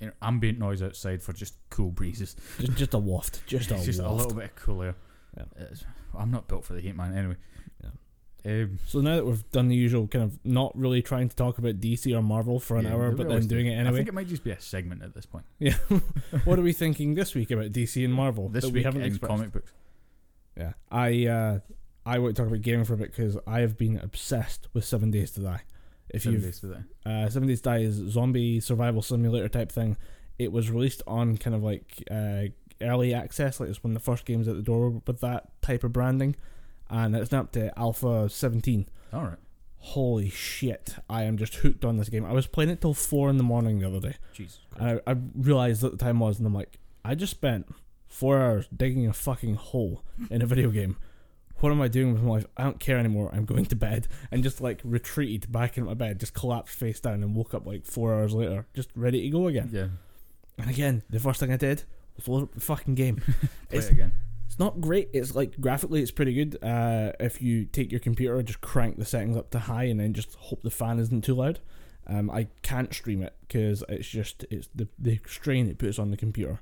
you 0.00 0.08
know, 0.08 0.12
ambient 0.22 0.58
noise 0.58 0.82
outside 0.82 1.22
for 1.22 1.32
just 1.32 1.54
cool 1.70 1.90
breezes. 1.90 2.36
just, 2.58 2.76
just 2.76 2.94
a 2.94 2.98
waft, 2.98 3.46
just 3.46 3.70
a 3.70 3.74
just 3.82 4.00
waft. 4.00 4.10
a 4.10 4.14
little 4.14 4.34
bit 4.34 4.44
of 4.44 4.56
cool 4.56 4.82
air. 4.82 4.94
Yeah. 5.36 5.44
It's- 5.56 5.84
I'm 6.16 6.30
not 6.30 6.46
built 6.46 6.64
for 6.64 6.74
the 6.74 6.80
heat, 6.80 6.94
man. 6.94 7.16
Anyway. 7.16 7.36
Um, 8.46 8.78
So 8.86 9.00
now 9.00 9.16
that 9.16 9.24
we've 9.26 9.50
done 9.52 9.68
the 9.68 9.74
usual 9.74 10.06
kind 10.06 10.22
of 10.24 10.38
not 10.44 10.76
really 10.78 11.00
trying 11.00 11.28
to 11.28 11.36
talk 11.36 11.58
about 11.58 11.80
DC 11.80 12.14
or 12.16 12.22
Marvel 12.22 12.60
for 12.60 12.76
an 12.76 12.84
yeah, 12.84 12.92
hour, 12.92 13.10
but 13.12 13.28
then 13.28 13.46
doing 13.46 13.66
do. 13.66 13.72
it 13.72 13.86
I 13.86 13.92
think 13.92 14.06
it 14.06 14.12
might 14.14 14.28
just 14.28 14.44
be 14.44 14.50
a 14.50 14.60
segment 14.60 15.02
at 15.02 15.14
this 15.14 15.24
point. 15.24 15.46
Yeah. 15.58 15.76
what 16.44 16.58
are 16.58 16.62
we 16.62 16.72
thinking 16.74 17.14
this 17.14 17.34
week 17.34 17.50
about 17.50 17.72
DC 17.72 18.04
and 18.04 18.12
Marvel 18.12 18.48
This 18.50 18.64
that 18.64 18.68
week 18.68 18.74
we 18.74 18.82
haven't 18.82 19.00
in 19.02 19.08
expressed? 19.08 19.30
comic 19.30 19.52
books. 19.52 19.72
Yeah, 20.58 20.74
I 20.90 21.26
uh, 21.26 21.58
I 22.06 22.18
want 22.18 22.36
to 22.36 22.42
talk 22.42 22.48
about 22.48 22.62
gaming 22.62 22.84
for 22.84 22.94
a 22.94 22.96
bit 22.96 23.10
because 23.10 23.36
I 23.46 23.60
have 23.60 23.76
been 23.78 23.98
obsessed 23.98 24.68
with 24.72 24.84
Seven 24.84 25.10
Days 25.10 25.30
to 25.32 25.40
Die. 25.40 25.62
If 26.10 26.22
Seven 26.22 26.34
you've 26.34 26.42
days 26.44 26.60
to 26.60 26.66
die. 26.66 26.84
uh, 27.10 27.28
Seven 27.30 27.48
Days 27.48 27.60
to 27.62 27.70
Die 27.70 27.78
is 27.78 27.94
zombie 28.12 28.60
survival 28.60 29.02
simulator 29.02 29.48
type 29.48 29.72
thing. 29.72 29.96
It 30.38 30.52
was 30.52 30.70
released 30.70 31.02
on 31.06 31.36
kind 31.38 31.56
of 31.56 31.62
like 31.62 32.02
uh, 32.10 32.44
early 32.80 33.14
access, 33.14 33.58
like 33.60 33.68
it's 33.70 33.82
one 33.82 33.92
of 33.92 34.02
the 34.02 34.04
first 34.04 34.24
games 34.26 34.48
at 34.48 34.56
the 34.56 34.62
door 34.62 35.00
with 35.06 35.20
that 35.20 35.48
type 35.62 35.82
of 35.84 35.92
branding, 35.92 36.36
and 36.90 37.14
it's 37.16 37.32
now 37.32 37.40
up 37.40 37.52
to 37.52 37.76
Alpha 37.78 38.28
17. 38.28 38.86
All 39.12 39.22
right. 39.24 39.38
Holy 39.78 40.30
shit! 40.30 40.96
I 41.10 41.24
am 41.24 41.36
just 41.36 41.56
hooked 41.56 41.84
on 41.84 41.98
this 41.98 42.08
game. 42.08 42.24
I 42.24 42.32
was 42.32 42.46
playing 42.46 42.70
it 42.70 42.80
till 42.80 42.94
four 42.94 43.28
in 43.30 43.36
the 43.36 43.42
morning 43.44 43.78
the 43.80 43.86
other 43.86 44.00
day. 44.00 44.16
Jesus. 44.32 44.58
And 44.78 45.00
I, 45.06 45.10
I 45.12 45.16
realized 45.36 45.82
what 45.82 45.92
the 45.92 45.98
time 46.02 46.20
was, 46.20 46.38
and 46.38 46.46
I'm 46.46 46.54
like, 46.54 46.78
I 47.04 47.14
just 47.14 47.32
spent 47.32 47.66
four 48.08 48.40
hours 48.40 48.66
digging 48.74 49.06
a 49.06 49.12
fucking 49.12 49.56
hole 49.56 50.02
in 50.30 50.40
a 50.42 50.46
video 50.46 50.70
game. 50.70 50.96
What 51.64 51.72
am 51.72 51.80
I 51.80 51.88
doing 51.88 52.12
with 52.12 52.22
my 52.22 52.28
life? 52.32 52.44
I 52.58 52.64
don't 52.64 52.78
care 52.78 52.98
anymore. 52.98 53.30
I'm 53.32 53.46
going 53.46 53.64
to 53.64 53.74
bed. 53.74 54.06
And 54.30 54.42
just 54.42 54.60
like 54.60 54.82
retreated 54.84 55.50
back 55.50 55.78
into 55.78 55.88
my 55.88 55.94
bed, 55.94 56.20
just 56.20 56.34
collapsed 56.34 56.76
face 56.76 57.00
down, 57.00 57.22
and 57.22 57.34
woke 57.34 57.54
up 57.54 57.64
like 57.66 57.86
four 57.86 58.12
hours 58.14 58.34
later, 58.34 58.66
just 58.74 58.90
ready 58.94 59.22
to 59.22 59.30
go 59.30 59.46
again. 59.46 59.70
Yeah. 59.72 59.86
And 60.58 60.68
again, 60.68 61.04
the 61.08 61.18
first 61.18 61.40
thing 61.40 61.50
I 61.50 61.56
did 61.56 61.84
was 62.16 62.28
load 62.28 62.42
up 62.42 62.52
the 62.54 62.60
fucking 62.60 62.96
game. 62.96 63.16
Play 63.70 63.78
It's- 63.78 63.86
it 63.86 63.92
again. 63.92 64.12
It's 64.46 64.58
not 64.58 64.82
great. 64.82 65.08
It's 65.14 65.34
like 65.34 65.58
graphically, 65.58 66.02
it's 66.02 66.10
pretty 66.10 66.34
good. 66.34 66.62
Uh, 66.62 67.12
if 67.18 67.40
you 67.40 67.64
take 67.64 67.90
your 67.90 67.98
computer, 67.98 68.42
just 68.42 68.60
crank 68.60 68.98
the 68.98 69.06
settings 69.06 69.38
up 69.38 69.48
to 69.52 69.58
high, 69.60 69.84
and 69.84 69.98
then 69.98 70.12
just 70.12 70.34
hope 70.34 70.62
the 70.62 70.70
fan 70.70 70.98
isn't 70.98 71.22
too 71.24 71.34
loud. 71.34 71.60
Um, 72.06 72.28
I 72.30 72.48
can't 72.60 72.92
stream 72.92 73.22
it 73.22 73.34
because 73.40 73.82
it's 73.88 74.06
just 74.06 74.44
it's 74.50 74.68
the 74.74 74.86
the 74.98 75.18
strain 75.26 75.66
it 75.70 75.78
puts 75.78 75.98
on 75.98 76.10
the 76.10 76.18
computer 76.18 76.60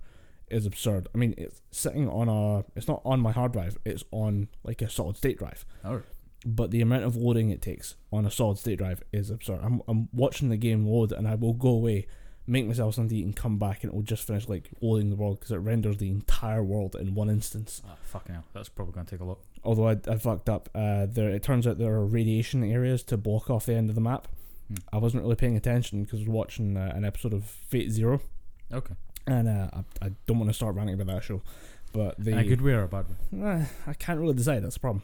is 0.52 0.66
absurd. 0.66 1.08
I 1.14 1.18
mean, 1.18 1.34
it's 1.38 1.60
sitting 1.70 2.08
on 2.08 2.28
a 2.28 2.64
it's 2.76 2.88
not 2.88 3.02
on 3.04 3.20
my 3.20 3.32
hard 3.32 3.52
drive. 3.52 3.76
It's 3.84 4.04
on 4.10 4.48
like 4.64 4.82
a 4.82 4.88
solid 4.90 5.16
state 5.16 5.38
drive. 5.38 5.64
All 5.84 5.94
right. 5.96 6.04
But 6.44 6.70
the 6.72 6.80
amount 6.80 7.04
of 7.04 7.14
loading 7.16 7.50
it 7.50 7.62
takes 7.62 7.94
on 8.12 8.26
a 8.26 8.30
solid 8.30 8.58
state 8.58 8.78
drive 8.78 9.02
is 9.12 9.30
absurd. 9.30 9.60
I'm 9.62 9.80
I'm 9.88 10.08
watching 10.12 10.48
the 10.48 10.56
game 10.56 10.84
load, 10.86 11.12
and 11.12 11.26
I 11.28 11.36
will 11.36 11.52
go 11.52 11.68
away, 11.68 12.06
make 12.48 12.66
myself 12.66 12.94
something 12.96 13.10
to 13.10 13.16
eat, 13.16 13.24
and 13.24 13.36
come 13.36 13.58
back, 13.58 13.84
and 13.84 13.92
it 13.92 13.94
will 13.94 14.02
just 14.02 14.26
finish 14.26 14.48
like 14.48 14.68
loading 14.80 15.10
the 15.10 15.16
world 15.16 15.38
because 15.38 15.52
it 15.52 15.58
renders 15.58 15.98
the 15.98 16.10
entire 16.10 16.62
world 16.64 16.96
in 16.96 17.14
one 17.14 17.30
instance 17.30 17.80
Ah, 17.86 17.94
fucking 18.02 18.34
hell. 18.34 18.44
That's 18.54 18.68
probably 18.68 18.92
going 18.94 19.06
to 19.06 19.10
take 19.12 19.20
a 19.20 19.24
lot. 19.24 19.38
although 19.64 19.86
I, 19.88 19.96
I 20.08 20.16
fucked 20.16 20.48
up. 20.48 20.68
Uh, 20.74 21.06
there 21.08 21.30
it 21.30 21.44
turns 21.44 21.66
out 21.66 21.78
there 21.78 21.94
are 21.94 22.04
radiation 22.06 22.64
areas 22.64 23.04
to 23.04 23.16
block 23.16 23.48
off 23.48 23.66
the 23.66 23.74
end 23.74 23.88
of 23.88 23.94
the 23.94 24.00
map. 24.00 24.26
Hmm. 24.66 24.74
I 24.92 24.98
wasn't 24.98 25.22
really 25.22 25.36
paying 25.36 25.56
attention 25.56 26.02
because 26.02 26.18
I 26.18 26.22
was 26.22 26.28
watching 26.28 26.76
uh, 26.76 26.92
an 26.92 27.04
episode 27.04 27.34
of 27.34 27.44
Fate 27.44 27.90
Zero, 27.92 28.20
Okay. 28.72 28.94
And 29.26 29.48
uh, 29.48 29.68
I, 29.72 30.06
I 30.06 30.10
don't 30.26 30.38
want 30.38 30.50
to 30.50 30.54
start 30.54 30.74
ranting 30.74 30.94
about 31.00 31.06
that 31.14 31.24
show, 31.24 31.42
but 31.92 32.16
the 32.18 32.36
a 32.38 32.44
good 32.44 32.60
way 32.60 32.72
or 32.72 32.82
a 32.84 32.88
bad 32.88 33.06
way? 33.30 33.66
I 33.86 33.94
can't 33.94 34.18
really 34.20 34.34
decide. 34.34 34.62
That's 34.64 34.74
the 34.74 34.80
problem. 34.80 35.02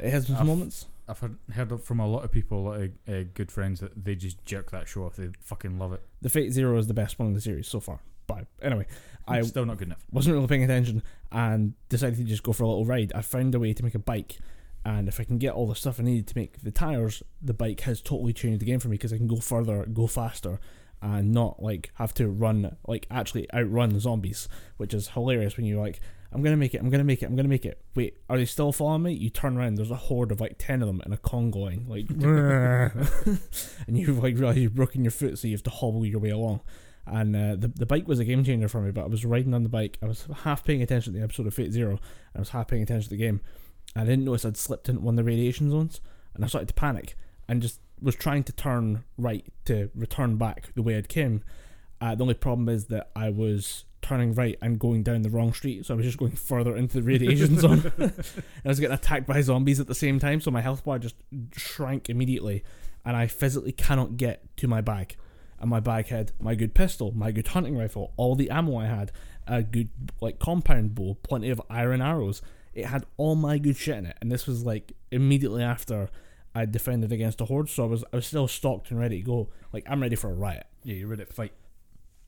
It 0.00 0.10
has 0.10 0.28
its 0.28 0.38
I've- 0.38 0.46
moments. 0.46 0.86
I've 1.08 1.20
heard, 1.20 1.36
heard 1.52 1.80
from 1.82 2.00
a 2.00 2.06
lot 2.08 2.24
of 2.24 2.32
people, 2.32 2.58
a 2.58 2.64
lot 2.68 2.80
of 2.80 2.90
uh, 3.08 3.28
good 3.34 3.52
friends, 3.52 3.78
that 3.78 4.04
they 4.04 4.16
just 4.16 4.44
jerk 4.44 4.72
that 4.72 4.88
show 4.88 5.04
off. 5.04 5.14
They 5.14 5.28
fucking 5.40 5.78
love 5.78 5.92
it. 5.92 6.02
The 6.20 6.28
Fate 6.28 6.50
Zero 6.52 6.76
is 6.78 6.88
the 6.88 6.94
best 6.94 7.16
one 7.20 7.28
in 7.28 7.34
the 7.34 7.40
series 7.40 7.68
so 7.68 7.78
far. 7.78 8.00
But 8.26 8.46
anyway, 8.60 8.86
I 9.28 9.40
Still 9.42 9.66
not 9.66 9.78
good 9.78 9.86
enough. 9.86 10.04
wasn't 10.10 10.34
really 10.34 10.48
paying 10.48 10.64
attention 10.64 11.04
and 11.30 11.74
decided 11.88 12.16
to 12.18 12.24
just 12.24 12.42
go 12.42 12.52
for 12.52 12.64
a 12.64 12.66
little 12.66 12.84
ride. 12.84 13.12
I 13.14 13.22
found 13.22 13.54
a 13.54 13.60
way 13.60 13.72
to 13.72 13.84
make 13.84 13.94
a 13.94 14.00
bike, 14.00 14.38
and 14.84 15.06
if 15.06 15.20
I 15.20 15.22
can 15.24 15.38
get 15.38 15.52
all 15.54 15.68
the 15.68 15.76
stuff 15.76 16.00
I 16.00 16.02
needed 16.02 16.26
to 16.26 16.36
make 16.36 16.60
the 16.64 16.72
tires, 16.72 17.22
the 17.40 17.54
bike 17.54 17.82
has 17.82 18.00
totally 18.00 18.32
changed 18.32 18.60
the 18.60 18.66
game 18.66 18.80
for 18.80 18.88
me 18.88 18.94
because 18.96 19.12
I 19.12 19.16
can 19.16 19.28
go 19.28 19.36
further, 19.36 19.86
go 19.86 20.08
faster, 20.08 20.58
and 21.02 21.32
not 21.32 21.62
like 21.62 21.90
have 21.94 22.14
to 22.14 22.28
run 22.28 22.76
like 22.86 23.06
actually 23.10 23.52
outrun 23.52 23.90
the 23.90 24.00
zombies, 24.00 24.48
which 24.76 24.94
is 24.94 25.08
hilarious 25.08 25.56
when 25.56 25.66
you're 25.66 25.80
like, 25.80 26.00
I'm 26.32 26.42
gonna 26.42 26.56
make 26.56 26.74
it, 26.74 26.80
I'm 26.80 26.90
gonna 26.90 27.04
make 27.04 27.22
it, 27.22 27.26
I'm 27.26 27.36
gonna 27.36 27.48
make 27.48 27.64
it. 27.64 27.80
Wait, 27.94 28.18
are 28.28 28.36
they 28.36 28.44
still 28.44 28.72
following 28.72 29.02
me? 29.02 29.12
You 29.12 29.30
turn 29.30 29.56
around, 29.56 29.76
there's 29.76 29.90
a 29.90 29.96
horde 29.96 30.32
of 30.32 30.40
like 30.40 30.56
ten 30.58 30.82
of 30.82 30.88
them 30.88 31.02
in 31.06 31.12
a 31.12 31.16
Congo 31.16 31.60
line, 31.60 31.86
like, 31.88 32.08
and 33.86 33.98
you 33.98 34.12
like 34.14 34.36
realize 34.36 34.56
you've 34.56 34.74
broken 34.74 35.04
your 35.04 35.10
foot, 35.10 35.38
so 35.38 35.48
you 35.48 35.54
have 35.54 35.62
to 35.64 35.70
hobble 35.70 36.04
your 36.04 36.20
way 36.20 36.30
along 36.30 36.60
and 37.06 37.36
uh, 37.36 37.54
the 37.54 37.68
the 37.68 37.86
bike 37.86 38.08
was 38.08 38.18
a 38.18 38.24
game 38.24 38.42
changer 38.44 38.68
for 38.68 38.80
me. 38.80 38.90
But 38.90 39.04
I 39.04 39.06
was 39.06 39.24
riding 39.24 39.54
on 39.54 39.62
the 39.62 39.68
bike. 39.68 39.98
I 40.02 40.06
was 40.06 40.26
half 40.42 40.64
paying 40.64 40.82
attention 40.82 41.12
to 41.12 41.18
the 41.18 41.24
episode 41.24 41.46
of 41.46 41.54
Fate 41.54 41.72
Zero. 41.72 41.90
And 41.90 42.00
I 42.34 42.38
was 42.40 42.50
half 42.50 42.68
paying 42.68 42.82
attention 42.82 43.04
to 43.04 43.10
the 43.10 43.22
game. 43.22 43.40
I 43.94 44.00
didn't 44.00 44.24
notice 44.24 44.44
I'd 44.44 44.56
slipped 44.56 44.88
into 44.88 45.00
one 45.00 45.14
of 45.14 45.24
the 45.24 45.30
radiation 45.30 45.70
zones, 45.70 46.00
and 46.34 46.44
I 46.44 46.48
started 46.48 46.68
to 46.68 46.74
panic 46.74 47.16
and 47.48 47.62
just 47.62 47.80
was 48.00 48.14
trying 48.14 48.44
to 48.44 48.52
turn 48.52 49.04
right 49.16 49.44
to 49.64 49.90
return 49.94 50.36
back 50.36 50.70
the 50.74 50.82
way 50.82 50.96
I'd 50.96 51.08
came. 51.08 51.42
Uh, 52.00 52.14
the 52.14 52.22
only 52.22 52.34
problem 52.34 52.68
is 52.68 52.86
that 52.86 53.10
I 53.16 53.30
was 53.30 53.84
turning 54.02 54.34
right 54.34 54.56
and 54.60 54.78
going 54.78 55.02
down 55.02 55.22
the 55.22 55.30
wrong 55.30 55.52
street, 55.52 55.86
so 55.86 55.94
I 55.94 55.96
was 55.96 56.06
just 56.06 56.18
going 56.18 56.32
further 56.32 56.76
into 56.76 57.00
the 57.00 57.02
radiation 57.02 57.58
zone. 57.60 57.92
I 57.98 58.68
was 58.68 58.78
getting 58.78 58.94
attacked 58.94 59.26
by 59.26 59.40
zombies 59.40 59.80
at 59.80 59.86
the 59.86 59.94
same 59.94 60.18
time, 60.18 60.40
so 60.40 60.50
my 60.50 60.60
health 60.60 60.84
bar 60.84 60.98
just 60.98 61.16
shrank 61.56 62.10
immediately, 62.10 62.62
and 63.04 63.16
I 63.16 63.26
physically 63.26 63.72
cannot 63.72 64.16
get 64.16 64.56
to 64.58 64.68
my 64.68 64.80
bag 64.80 65.16
and 65.60 65.70
my 65.70 65.80
bag 65.80 66.08
had 66.08 66.32
my 66.38 66.54
good 66.54 66.74
pistol, 66.74 67.12
my 67.12 67.32
good 67.32 67.48
hunting 67.48 67.76
rifle, 67.76 68.12
all 68.16 68.34
the 68.34 68.50
ammo 68.50 68.76
I 68.78 68.86
had, 68.86 69.12
a 69.46 69.62
good 69.62 69.88
like 70.20 70.38
compound 70.38 70.94
bow, 70.94 71.16
plenty 71.22 71.50
of 71.50 71.62
iron 71.70 72.02
arrows. 72.02 72.42
It 72.74 72.86
had 72.86 73.06
all 73.16 73.34
my 73.36 73.58
good 73.58 73.76
shit 73.76 73.96
in 73.96 74.06
it, 74.06 74.16
and 74.20 74.30
this 74.30 74.46
was 74.46 74.64
like 74.64 74.92
immediately 75.10 75.62
after 75.62 76.10
I 76.56 76.64
defended 76.64 77.12
against 77.12 77.40
a 77.40 77.44
horde, 77.44 77.68
so 77.68 77.84
I 77.84 77.86
was 77.86 78.04
I 78.12 78.16
was 78.16 78.26
still 78.26 78.48
stocked 78.48 78.90
and 78.90 78.98
ready 78.98 79.18
to 79.20 79.24
go. 79.24 79.48
Like 79.72 79.84
I'm 79.88 80.00
ready 80.00 80.16
for 80.16 80.30
a 80.30 80.34
riot, 80.34 80.66
Yeah, 80.84 80.94
you're 80.96 81.08
ready 81.08 81.24
to 81.24 81.32
fight. 81.32 81.52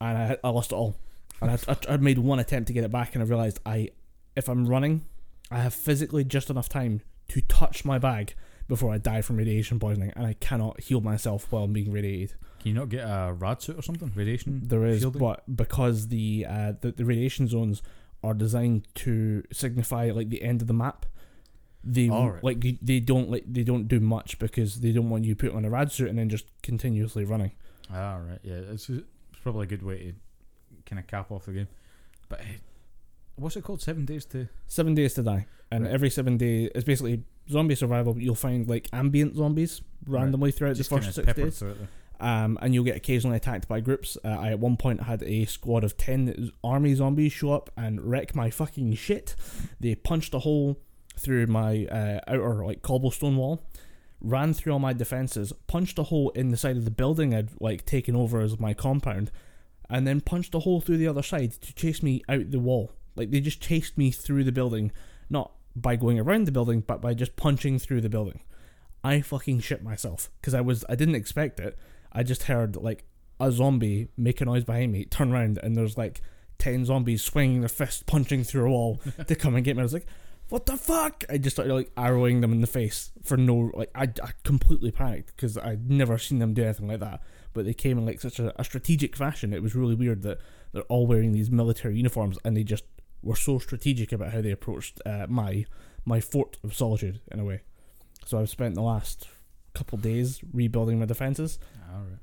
and 0.01 0.17
I, 0.19 0.37
I 0.45 0.51
lost 0.51 0.73
it 0.73 0.75
all. 0.77 0.97
And 1.41 1.51
I, 1.53 1.59
I, 1.69 1.95
I 1.95 1.97
made 1.99 2.19
one 2.19 2.39
attempt 2.41 2.67
to 2.69 2.73
get 2.73 2.85
it 2.85 2.91
back, 2.93 3.15
and 3.15 3.23
I 3.23 3.27
realized 3.27 3.61
I, 3.65 3.91
if 4.37 4.49
I'm 4.49 4.67
running, 4.67 5.05
I 5.51 5.59
have 5.61 5.73
physically 5.75 6.25
just 6.25 6.51
enough 6.51 6.69
time 6.69 7.01
to 7.29 7.41
touch 7.43 7.85
my 7.85 7.99
bag 7.99 8.35
before 8.67 8.93
I 8.93 8.99
die 8.99 9.23
from 9.23 9.37
radiation 9.37 9.79
poisoning, 9.79 10.13
and 10.17 10.27
I 10.27 10.35
cannot 10.35 10.81
heal 10.81 11.01
myself 11.01 11.47
while 11.51 11.65
I'm 11.65 11.73
being 11.73 11.91
radiated. 11.93 12.35
Can 12.61 12.69
you 12.71 12.75
not 12.75 12.89
get 12.91 13.05
a 13.05 13.33
rad 13.33 13.63
suit 13.63 13.79
or 13.79 13.83
something? 13.83 14.11
Radiation? 14.15 14.63
There 14.67 14.85
is, 14.85 15.01
shielding? 15.01 15.21
but 15.21 15.45
because 15.57 16.09
the, 16.09 16.45
uh, 16.49 16.73
the 16.81 16.91
the 16.93 17.05
radiation 17.05 17.47
zones 17.49 17.83
are 18.23 18.35
designed 18.35 18.89
to 18.97 19.45
signify 19.53 20.11
like 20.11 20.29
the 20.29 20.43
end 20.43 20.61
of 20.61 20.67
the 20.67 20.75
map, 20.75 21.07
they 21.85 22.11
Alright. 22.11 22.43
like 22.45 22.61
they- 22.83 23.01
don't 23.01 23.31
like 23.31 23.45
they 23.47 23.63
don't 23.63 23.87
do 23.89 24.01
much 24.01 24.39
because 24.39 24.81
they 24.81 24.93
don't 24.93 25.09
want 25.11 25.25
you 25.25 25.35
put 25.37 25.55
on 25.55 25.65
a 25.65 25.71
rad 25.71 25.91
suit 25.93 26.09
and 26.09 26.19
then 26.19 26.29
just 26.29 26.47
continuously 26.63 27.25
running. 27.25 27.53
Ah, 27.93 28.17
right. 28.17 28.39
Yeah, 28.43 28.55
it's, 28.73 28.89
it's 28.91 29.05
probably 29.43 29.65
a 29.65 29.67
good 29.69 29.83
way 29.83 29.99
to 29.99 30.13
kind 30.87 30.99
of 30.99 31.07
cap 31.07 31.31
off 31.31 31.47
the 31.47 31.53
game. 31.53 31.69
But 32.29 32.41
uh, 32.41 32.45
what's 33.37 33.57
it 33.57 33.63
called? 33.65 33.81
Seven 33.81 34.05
days 34.05 34.25
to. 34.27 34.49
Seven 34.67 34.95
days 34.95 35.15
to 35.15 35.23
die, 35.23 35.47
and 35.71 35.85
Right. 35.85 35.93
every 35.95 36.11
seven 36.11 36.37
day 36.37 36.65
is 36.75 36.85
basically 36.85 37.23
zombie 37.49 37.75
survival. 37.77 38.13
But 38.15 38.23
you'll 38.23 38.35
find 38.35 38.69
like 38.69 38.89
ambient 38.93 39.37
zombies 39.37 39.81
randomly 40.07 40.51
throughout 40.51 40.77
Just 40.77 40.91
the 40.91 40.97
first 41.01 41.15
six 41.15 41.33
days. 41.33 41.59
through 41.59 41.71
it 41.71 41.79
there. 41.79 41.89
um, 42.29 42.59
and 42.61 42.75
you'll 42.75 42.85
get 42.85 42.97
occasionally 42.97 43.37
attacked 43.39 43.69
by 43.69 43.81
groups. 43.81 44.19
Uh, 44.25 44.29
I 44.29 44.51
at 44.51 44.59
one 44.59 44.77
point 44.77 45.03
had 45.05 45.23
a 45.23 45.45
squad 45.47 45.85
of 45.85 45.97
ten 45.97 46.51
army 46.63 46.95
zombies 46.95 47.33
show 47.33 47.53
up 47.53 47.71
and 47.77 48.03
wreck 48.03 48.35
my 48.35 48.51
fucking 48.51 48.93
shit. 48.97 49.35
They 49.81 49.95
punched 49.95 50.35
a 50.35 50.41
hole 50.41 50.79
through 51.19 51.47
my 51.47 51.87
uh, 51.87 52.21
outer 52.27 52.65
like 52.65 52.83
cobblestone 52.83 53.37
wall, 53.37 53.65
ran 54.21 54.53
through 54.53 54.73
all 54.73 54.79
my 54.79 54.93
defenses, 54.93 55.53
punched 55.67 55.99
a 55.99 56.05
hole 56.05 56.31
in 56.31 56.49
the 56.49 56.57
side 56.57 56.77
of 56.77 56.85
the 56.85 56.91
building 56.91 57.35
I'd 57.35 57.61
like 57.61 57.85
taken 57.85 58.17
over 58.17 58.41
as 58.41 58.59
my 58.59 58.75
compound, 58.75 59.31
and 59.89 60.07
then 60.07 60.21
punched 60.21 60.55
a 60.55 60.61
hole 60.61 60.81
through 60.81 60.99
the 60.99 61.09
other 61.09 61.23
side 61.23 61.53
to 61.53 61.75
chase 61.75 62.03
me 62.03 62.23
out 62.29 62.51
the 62.51 62.59
wall. 62.59 62.93
Like 63.17 63.31
they 63.31 63.41
just 63.41 63.61
chased 63.61 63.99
me 63.99 64.11
through 64.11 64.45
the 64.45 64.53
building, 64.53 64.93
not 65.29 65.53
by 65.75 65.97
going 65.97 66.19
around 66.19 66.47
the 66.47 66.53
building, 66.53 66.81
but 66.81 67.01
by 67.01 67.15
just 67.15 67.37
punching 67.37 67.79
through 67.79 68.01
the 68.01 68.09
building. 68.09 68.41
I 69.05 69.21
fucking 69.21 69.61
shit 69.61 69.83
myself 69.83 70.31
because 70.41 70.55
I 70.55 70.61
was 70.61 70.85
I 70.89 70.95
didn't 70.95 71.15
expect 71.15 71.61
it. 71.61 71.79
I 72.13 72.23
just 72.23 72.45
heard 72.45 72.77
like 72.77 73.05
a 73.41 73.53
zombie 73.53 74.09
make 74.17 74.41
a 74.41 74.45
noise 74.45 74.65
behind 74.65 74.93
me, 74.93 75.05
turn 75.05 75.33
around, 75.33 75.59
and 75.63 75.77
there's 75.77 75.97
like 75.97 76.21
ten 76.59 76.85
zombies 76.85 77.23
swinging 77.23 77.61
their 77.61 77.69
fists, 77.69 78.03
punching 78.03 78.45
through 78.45 78.67
a 78.67 78.71
wall 78.71 79.01
to 79.27 79.35
come 79.35 79.55
and 79.55 79.65
get 79.65 79.77
me. 79.77 79.83
I 79.83 79.85
was 79.85 79.93
like, 79.93 80.07
what 80.49 80.67
the 80.67 80.77
fuck? 80.77 81.25
I 81.29 81.39
just 81.39 81.57
started 81.57 81.75
like 81.75 81.91
arrowing 81.97 82.41
them 82.41 82.53
in 82.53 82.61
the 82.61 82.67
face 82.67 83.11
for 83.23 83.37
no 83.37 83.71
like 83.75 83.91
I, 83.95 84.05
I 84.23 84.31
completely 84.45 84.91
panicked 84.91 85.37
because 85.37 85.59
I'd 85.59 85.91
never 85.91 86.19
seen 86.19 86.39
them 86.39 86.55
do 86.55 86.65
anything 86.65 86.89
like 86.89 87.01
that. 87.01 87.23
But 87.53 87.65
they 87.65 87.75
came 87.75 87.99
in 87.99 88.07
like 88.07 88.21
such 88.21 88.39
a, 88.39 88.59
a 88.61 88.65
strategic 88.65 89.17
fashion. 89.17 89.53
It 89.53 89.63
was 89.63 89.75
really 89.75 89.95
weird 89.95 90.23
that 90.23 90.39
they're 90.73 90.83
all 90.83 91.07
wearing 91.07 91.33
these 91.33 91.51
military 91.51 91.97
uniforms 91.97 92.39
and 92.45 92.57
they 92.57 92.65
just 92.65 92.85
were 93.23 93.37
so 93.37 93.59
strategic 93.59 94.13
about 94.13 94.33
how 94.33 94.41
they 94.41 94.51
approached 94.51 95.01
uh, 95.05 95.27
my 95.29 95.67
my 96.05 96.21
fort 96.21 96.57
of 96.65 96.75
solitude 96.75 97.21
in 97.31 97.41
a 97.41 97.45
way. 97.45 97.61
So 98.25 98.39
I've 98.39 98.51
spent 98.51 98.75
the 98.75 98.83
last 98.83 99.29
couple 99.75 99.99
days 99.99 100.41
rebuilding 100.53 100.99
my 100.99 101.07
defenses. 101.07 101.59
All 101.93 102.01
right. 102.01 102.19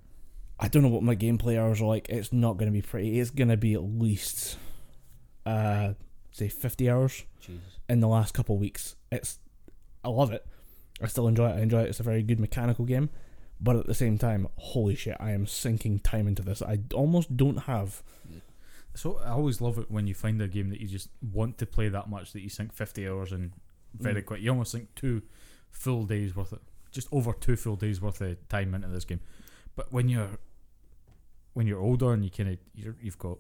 I 0.60 0.68
don't 0.68 0.84
know 0.84 0.90
what 0.90 1.04
my 1.04 1.16
gameplay 1.16 1.60
hours 1.60 1.82
are 1.82 1.86
like. 1.86 2.08
It's 2.10 2.32
not 2.32 2.58
going 2.58 2.68
to 2.68 2.72
be 2.72 2.82
pretty. 2.82 3.20
It's 3.20 3.30
going 3.30 3.50
to 3.50 3.58
be 3.58 3.74
at 3.74 3.84
least, 3.84 4.58
uh, 5.46 5.94
say 6.36 6.48
fifty 6.50 6.90
hours 6.90 7.24
Jesus. 7.42 7.62
in 7.90 8.00
the 8.00 8.08
last 8.08 8.34
couple 8.34 8.56
of 8.56 8.62
weeks. 8.62 8.96
It's 9.12 9.40
I 10.04 10.10
love 10.10 10.32
it. 10.32 10.46
I 11.02 11.08
still 11.08 11.28
enjoy 11.28 11.50
it. 11.50 11.54
I 11.56 11.60
enjoy 11.62 11.82
it. 11.84 11.90
It's 11.90 12.00
a 12.00 12.04
very 12.04 12.24
good 12.24 12.40
mechanical 12.40 12.86
game, 12.86 13.10
but 13.60 13.76
at 13.76 13.86
the 13.86 13.94
same 13.94 14.18
time, 14.18 14.48
holy 14.58 14.96
shit, 14.96 15.18
I 15.20 15.32
am 15.32 15.46
sinking 15.48 16.00
time 16.00 16.28
into 16.28 16.42
this. 16.42 16.62
I 16.62 16.80
almost 16.94 17.36
don't 17.36 17.58
have. 17.64 18.02
So 18.94 19.18
I 19.20 19.30
always 19.32 19.60
love 19.60 19.78
it 19.78 19.92
when 19.92 20.08
you 20.08 20.14
find 20.14 20.42
a 20.42 20.48
game 20.48 20.70
that 20.70 20.80
you 20.80 20.88
just 20.88 21.10
want 21.34 21.58
to 21.58 21.66
play 21.66 21.90
that 21.90 22.10
much 22.10 22.32
that 22.32 22.42
you 22.42 22.50
sink 22.50 22.72
50 22.74 23.08
hours 23.10 23.34
in 23.34 23.52
very 23.94 24.22
Mm. 24.22 24.26
quick. 24.26 24.42
You 24.42 24.52
almost 24.52 24.72
sink 24.72 24.96
two 24.96 25.22
full 25.70 26.06
days 26.06 26.34
worth 26.36 26.54
of 26.54 26.60
just 26.92 27.10
over 27.12 27.34
two 27.34 27.58
full 27.58 27.76
days 27.76 28.00
worth 28.00 28.22
of 28.22 28.38
time 28.48 28.74
into 28.74 28.88
this 28.88 29.04
game. 29.04 29.20
But 29.76 29.92
when 29.92 30.08
you're 30.08 30.38
when 31.54 31.68
you're 31.68 31.80
older 31.82 32.14
and 32.14 32.24
you 32.24 32.30
kind 32.32 32.50
of 32.50 32.58
you've 33.02 33.18
got 33.20 33.38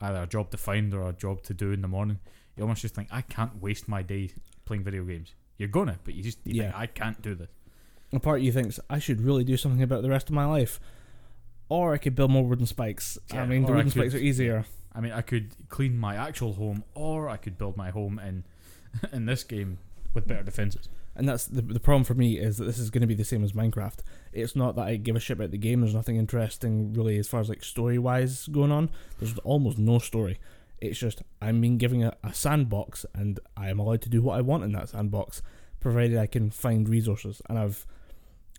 either 0.00 0.22
a 0.22 0.26
job 0.26 0.50
to 0.50 0.56
find 0.56 0.92
or 0.94 1.08
a 1.08 1.12
job 1.12 1.42
to 1.44 1.54
do 1.54 1.72
in 1.72 1.82
the 1.82 1.88
morning, 1.88 2.18
you 2.56 2.62
almost 2.62 2.82
just 2.82 2.94
think 2.94 3.08
I 3.10 3.22
can't 3.22 3.60
waste 3.62 3.88
my 3.88 4.02
day 4.02 4.30
playing 4.64 4.84
video 4.84 5.04
games. 5.04 5.34
You're 5.56 5.68
gonna, 5.68 5.98
but 6.04 6.14
you 6.14 6.22
just 6.22 6.38
you 6.44 6.52
think 6.60 6.72
Yeah. 6.72 6.78
I 6.78 6.86
can't 6.86 7.20
do 7.22 7.34
this. 7.34 7.48
A 8.12 8.20
part 8.20 8.38
of 8.38 8.44
you 8.44 8.52
thinks 8.52 8.78
I 8.88 8.98
should 8.98 9.20
really 9.20 9.44
do 9.44 9.56
something 9.56 9.82
about 9.82 10.02
the 10.02 10.08
rest 10.10 10.28
of 10.28 10.34
my 10.34 10.44
life, 10.46 10.80
or 11.68 11.92
I 11.92 11.98
could 11.98 12.14
build 12.14 12.30
more 12.30 12.46
wooden 12.46 12.66
spikes. 12.66 13.18
Yeah, 13.32 13.42
I 13.42 13.46
mean, 13.46 13.64
the 13.64 13.72
wooden 13.72 13.90
could- 13.90 14.00
spikes 14.00 14.14
are 14.14 14.18
easier. 14.18 14.64
I 14.94 15.00
mean, 15.00 15.12
I 15.12 15.20
could 15.20 15.68
clean 15.68 15.96
my 15.98 16.16
actual 16.16 16.54
home, 16.54 16.82
or 16.94 17.28
I 17.28 17.36
could 17.36 17.58
build 17.58 17.76
my 17.76 17.90
home 17.90 18.18
in 18.18 18.44
in 19.12 19.26
this 19.26 19.44
game 19.44 19.78
with 20.14 20.26
better 20.26 20.42
defenses. 20.42 20.88
And 21.18 21.28
that's 21.28 21.46
the 21.46 21.62
the 21.62 21.80
problem 21.80 22.04
for 22.04 22.14
me 22.14 22.38
is 22.38 22.58
that 22.58 22.64
this 22.64 22.78
is 22.78 22.90
going 22.90 23.00
to 23.00 23.06
be 23.08 23.14
the 23.14 23.24
same 23.24 23.42
as 23.42 23.52
Minecraft. 23.52 23.98
It's 24.32 24.54
not 24.54 24.76
that 24.76 24.86
I 24.86 24.96
give 24.96 25.16
a 25.16 25.20
shit 25.20 25.36
about 25.36 25.50
the 25.50 25.58
game. 25.58 25.80
There's 25.80 25.94
nothing 25.94 26.16
interesting 26.16 26.94
really 26.94 27.18
as 27.18 27.26
far 27.26 27.40
as 27.40 27.48
like 27.48 27.64
story 27.64 27.98
wise 27.98 28.46
going 28.46 28.70
on. 28.70 28.88
There's 29.18 29.36
almost 29.38 29.78
no 29.78 29.98
story. 29.98 30.38
It's 30.80 30.98
just 30.98 31.22
I'm 31.42 31.60
being 31.60 31.76
given 31.76 32.04
a, 32.04 32.16
a 32.22 32.32
sandbox 32.32 33.04
and 33.14 33.40
I 33.56 33.68
am 33.68 33.80
allowed 33.80 34.02
to 34.02 34.08
do 34.08 34.22
what 34.22 34.38
I 34.38 34.42
want 34.42 34.62
in 34.62 34.70
that 34.72 34.90
sandbox, 34.90 35.42
provided 35.80 36.16
I 36.16 36.26
can 36.26 36.50
find 36.50 36.88
resources. 36.88 37.42
And 37.48 37.58
I've 37.58 37.84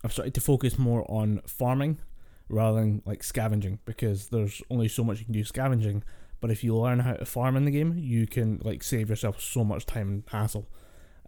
I've 0.04 0.12
started 0.12 0.34
to 0.34 0.40
focus 0.42 0.78
more 0.78 1.10
on 1.10 1.40
farming 1.46 1.98
rather 2.50 2.80
than 2.80 3.00
like 3.06 3.22
scavenging 3.22 3.78
because 3.86 4.28
there's 4.28 4.60
only 4.70 4.88
so 4.88 5.02
much 5.02 5.18
you 5.18 5.24
can 5.24 5.32
do 5.32 5.44
scavenging. 5.44 6.02
But 6.40 6.50
if 6.50 6.62
you 6.62 6.76
learn 6.76 7.00
how 7.00 7.14
to 7.14 7.24
farm 7.24 7.56
in 7.56 7.64
the 7.64 7.70
game, 7.70 7.94
you 7.96 8.26
can 8.26 8.60
like 8.62 8.82
save 8.82 9.08
yourself 9.08 9.40
so 9.40 9.64
much 9.64 9.86
time 9.86 10.08
and 10.08 10.24
hassle. 10.28 10.68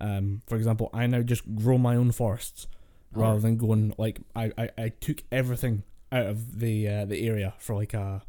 Um, 0.03 0.43
for 0.47 0.57
example, 0.57 0.91
I 0.93 1.07
now 1.07 1.23
just 1.23 1.55
grow 1.55 1.79
my 1.79 1.97
own 1.97 2.13
forests 2.13 2.67
rather 3.15 3.41
than 3.41 3.57
going 3.57 3.95
like 3.99 4.21
I, 4.35 4.51
I, 4.59 4.71
I 4.79 4.89
took 4.89 5.23
everything 5.31 5.85
out 6.11 6.27
of 6.27 6.59
the 6.59 6.89
uh, 6.89 7.05
the 7.05 7.27
area 7.27 7.55
for 7.59 7.75
like 7.77 7.95
a 7.95 8.23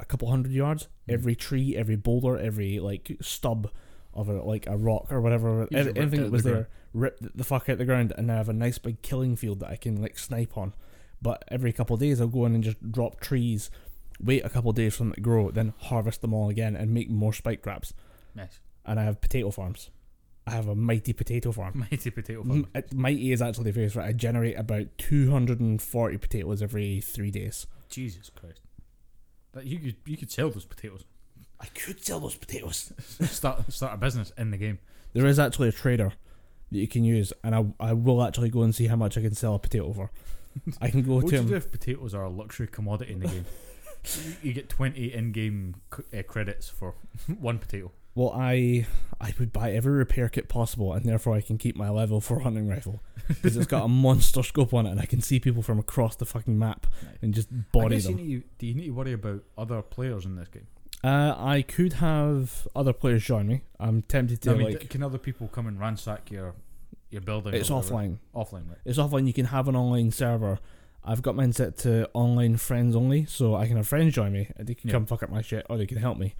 a 0.00 0.04
couple 0.04 0.28
hundred 0.28 0.52
yards. 0.52 0.88
Mm. 1.08 1.14
Every 1.14 1.36
tree, 1.36 1.76
every 1.76 1.96
boulder, 1.96 2.36
every 2.36 2.80
like 2.80 3.16
stub 3.20 3.70
of 4.12 4.28
a 4.28 4.42
like 4.42 4.66
a 4.66 4.76
rock 4.76 5.12
or 5.12 5.20
whatever, 5.20 5.68
ev- 5.72 5.96
anything 5.96 6.20
that 6.20 6.26
the 6.26 6.30
was 6.30 6.42
there, 6.42 6.52
ground. 6.52 6.66
ripped 6.92 7.36
the 7.36 7.44
fuck 7.44 7.68
out 7.68 7.78
the 7.78 7.84
ground, 7.84 8.12
and 8.16 8.26
now 8.26 8.34
I 8.34 8.38
have 8.38 8.48
a 8.48 8.52
nice 8.52 8.78
big 8.78 9.02
killing 9.02 9.36
field 9.36 9.60
that 9.60 9.70
I 9.70 9.76
can 9.76 10.02
like 10.02 10.18
snipe 10.18 10.56
on. 10.58 10.74
But 11.22 11.44
every 11.48 11.72
couple 11.72 11.94
of 11.94 12.00
days, 12.00 12.20
I'll 12.20 12.26
go 12.26 12.44
in 12.44 12.54
and 12.54 12.64
just 12.64 12.92
drop 12.92 13.20
trees, 13.20 13.70
wait 14.20 14.44
a 14.44 14.48
couple 14.50 14.70
of 14.70 14.76
days 14.76 14.96
for 14.96 15.04
them 15.04 15.12
to 15.12 15.20
grow, 15.20 15.50
then 15.50 15.72
harvest 15.78 16.20
them 16.20 16.34
all 16.34 16.50
again 16.50 16.76
and 16.76 16.92
make 16.92 17.08
more 17.08 17.32
spike 17.32 17.62
traps. 17.62 17.94
Nice. 18.34 18.58
And 18.84 19.00
I 19.00 19.04
have 19.04 19.20
potato 19.20 19.50
farms. 19.50 19.90
I 20.46 20.50
have 20.52 20.68
a 20.68 20.74
mighty 20.74 21.12
potato 21.12 21.52
farm. 21.52 21.86
Mighty 21.90 22.10
potato 22.10 22.42
farm. 22.44 22.66
Mighty 22.92 23.32
is 23.32 23.40
actually 23.40 23.64
the 23.64 23.72
phrase, 23.72 23.96
right? 23.96 24.08
I 24.08 24.12
generate 24.12 24.58
about 24.58 24.86
240 24.98 26.18
potatoes 26.18 26.62
every 26.62 27.00
three 27.00 27.30
days. 27.30 27.66
Jesus 27.88 28.30
Christ. 28.30 28.60
That 29.52 29.66
you 29.66 29.78
could 29.78 29.96
you 30.06 30.16
could 30.16 30.30
sell 30.30 30.50
those 30.50 30.64
potatoes. 30.64 31.04
I 31.60 31.66
could 31.66 32.04
sell 32.04 32.20
those 32.20 32.34
potatoes. 32.36 32.92
start 33.22 33.72
start 33.72 33.94
a 33.94 33.96
business 33.96 34.32
in 34.36 34.50
the 34.50 34.56
game. 34.58 34.78
There 35.14 35.26
is 35.26 35.38
actually 35.38 35.68
a 35.68 35.72
trader 35.72 36.12
that 36.72 36.78
you 36.78 36.88
can 36.88 37.04
use, 37.04 37.32
and 37.44 37.54
I, 37.54 37.64
I 37.80 37.92
will 37.92 38.22
actually 38.22 38.50
go 38.50 38.62
and 38.62 38.74
see 38.74 38.88
how 38.88 38.96
much 38.96 39.16
I 39.16 39.20
can 39.22 39.34
sell 39.34 39.54
a 39.54 39.58
potato 39.58 39.92
for. 39.92 40.10
I 40.80 40.90
can 40.90 41.02
go 41.02 41.14
What 41.20 41.26
to 41.26 41.30
do 41.30 41.42
you 41.42 41.48
do 41.50 41.54
if 41.54 41.70
potatoes 41.70 42.14
are 42.14 42.24
a 42.24 42.30
luxury 42.30 42.66
commodity 42.66 43.12
in 43.12 43.20
the 43.20 43.28
game? 43.28 43.44
You- 44.22 44.34
you 44.42 44.52
get 44.52 44.68
twenty 44.68 45.14
in-game 45.14 45.76
c- 45.96 46.18
uh, 46.18 46.22
credits 46.24 46.68
for 46.68 46.94
one 47.38 47.58
potato. 47.58 47.90
Well, 48.14 48.32
I 48.34 48.86
I 49.20 49.34
would 49.38 49.52
buy 49.52 49.72
every 49.72 49.92
repair 49.94 50.28
kit 50.28 50.48
possible, 50.48 50.92
and 50.92 51.04
therefore 51.04 51.34
I 51.34 51.40
can 51.40 51.58
keep 51.58 51.76
my 51.76 51.88
level 51.90 52.20
four 52.20 52.40
hunting 52.40 52.68
rifle 52.68 53.02
because 53.28 53.56
it's 53.56 53.66
got 53.66 53.84
a 53.84 53.88
monster 53.88 54.42
scope 54.42 54.72
on 54.74 54.86
it, 54.86 54.90
and 54.92 55.00
I 55.00 55.06
can 55.06 55.20
see 55.20 55.40
people 55.40 55.62
from 55.62 55.78
across 55.78 56.14
the 56.16 56.26
fucking 56.26 56.58
map 56.58 56.86
and 57.22 57.34
just 57.34 57.48
I 57.52 57.56
body 57.72 57.96
guess 57.96 58.08
you 58.08 58.14
them. 58.16 58.26
need 58.28 58.44
do 58.58 58.66
you 58.66 58.74
need 58.74 58.86
to 58.86 58.90
worry 58.92 59.12
about 59.12 59.42
other 59.58 59.82
players 59.82 60.24
in 60.24 60.36
this 60.36 60.48
game? 60.48 60.66
Uh, 61.02 61.34
I 61.36 61.62
could 61.62 61.94
have 61.94 62.66
other 62.74 62.92
players 62.94 63.24
join 63.24 63.46
me. 63.46 63.62
I'm 63.78 64.02
tempted 64.02 64.40
to 64.42 64.52
I 64.52 64.54
mean, 64.54 64.66
like. 64.68 64.80
d- 64.80 64.86
can 64.86 65.02
other 65.02 65.18
people 65.18 65.48
come 65.48 65.66
and 65.66 65.78
ransack 65.80 66.30
your 66.30 66.54
your 67.10 67.20
building? 67.20 67.52
It's 67.54 67.68
whatever? 67.70 67.94
offline. 67.96 68.18
Offline, 68.34 68.68
right? 68.68 68.78
It's 68.84 68.98
offline. 68.98 69.26
You 69.26 69.32
can 69.32 69.46
have 69.46 69.68
an 69.68 69.76
online 69.76 70.10
server. 70.12 70.60
I've 71.04 71.20
got 71.20 71.34
mine 71.36 71.52
set 71.52 71.76
to 71.78 72.08
online 72.14 72.56
friends 72.56 72.96
only, 72.96 73.26
so 73.26 73.54
I 73.54 73.66
can 73.66 73.76
have 73.76 73.86
friends 73.86 74.14
join 74.14 74.32
me. 74.32 74.48
and 74.56 74.66
They 74.66 74.74
can 74.74 74.88
Yeah. 74.88 74.94
come 74.94 75.04
fuck 75.04 75.22
up 75.22 75.28
my 75.30 75.42
shit, 75.42 75.66
or 75.68 75.76
they 75.76 75.86
can 75.86 75.98
help 75.98 76.16
me. 76.16 76.34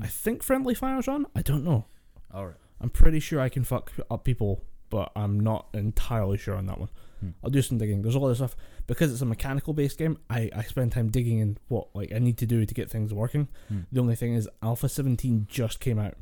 I 0.00 0.06
think 0.06 0.42
friendly 0.42 0.74
fire's 0.74 1.08
on. 1.08 1.26
I 1.34 1.42
don't 1.42 1.64
know. 1.64 1.86
All 2.32 2.46
right. 2.46 2.56
I'm 2.80 2.90
pretty 2.90 3.20
sure 3.20 3.40
I 3.40 3.48
can 3.48 3.64
fuck 3.64 3.92
up 4.10 4.24
people, 4.24 4.62
but 4.90 5.10
I'm 5.16 5.40
not 5.40 5.68
entirely 5.72 6.36
sure 6.36 6.54
on 6.54 6.66
that 6.66 6.78
one. 6.78 6.90
Hmm. 7.20 7.30
I'll 7.42 7.50
do 7.50 7.62
some 7.62 7.78
digging. 7.78 8.02
There's 8.02 8.14
a 8.14 8.18
lot 8.18 8.28
of 8.28 8.36
stuff 8.36 8.56
because 8.86 9.10
it's 9.10 9.22
a 9.22 9.26
mechanical 9.26 9.72
based 9.72 9.96
game. 9.98 10.18
I 10.28 10.50
I 10.54 10.62
spend 10.62 10.92
time 10.92 11.08
digging 11.10 11.38
in 11.38 11.56
what 11.68 11.88
like 11.94 12.12
I 12.12 12.18
need 12.18 12.36
to 12.38 12.46
do 12.46 12.66
to 12.66 12.74
get 12.74 12.90
things 12.90 13.14
working. 13.14 13.48
Hmm. 13.68 13.80
The 13.90 14.00
only 14.00 14.16
thing 14.16 14.34
is 14.34 14.48
Alpha 14.62 14.88
17 14.88 15.46
just 15.48 15.80
came 15.80 15.98
out, 15.98 16.14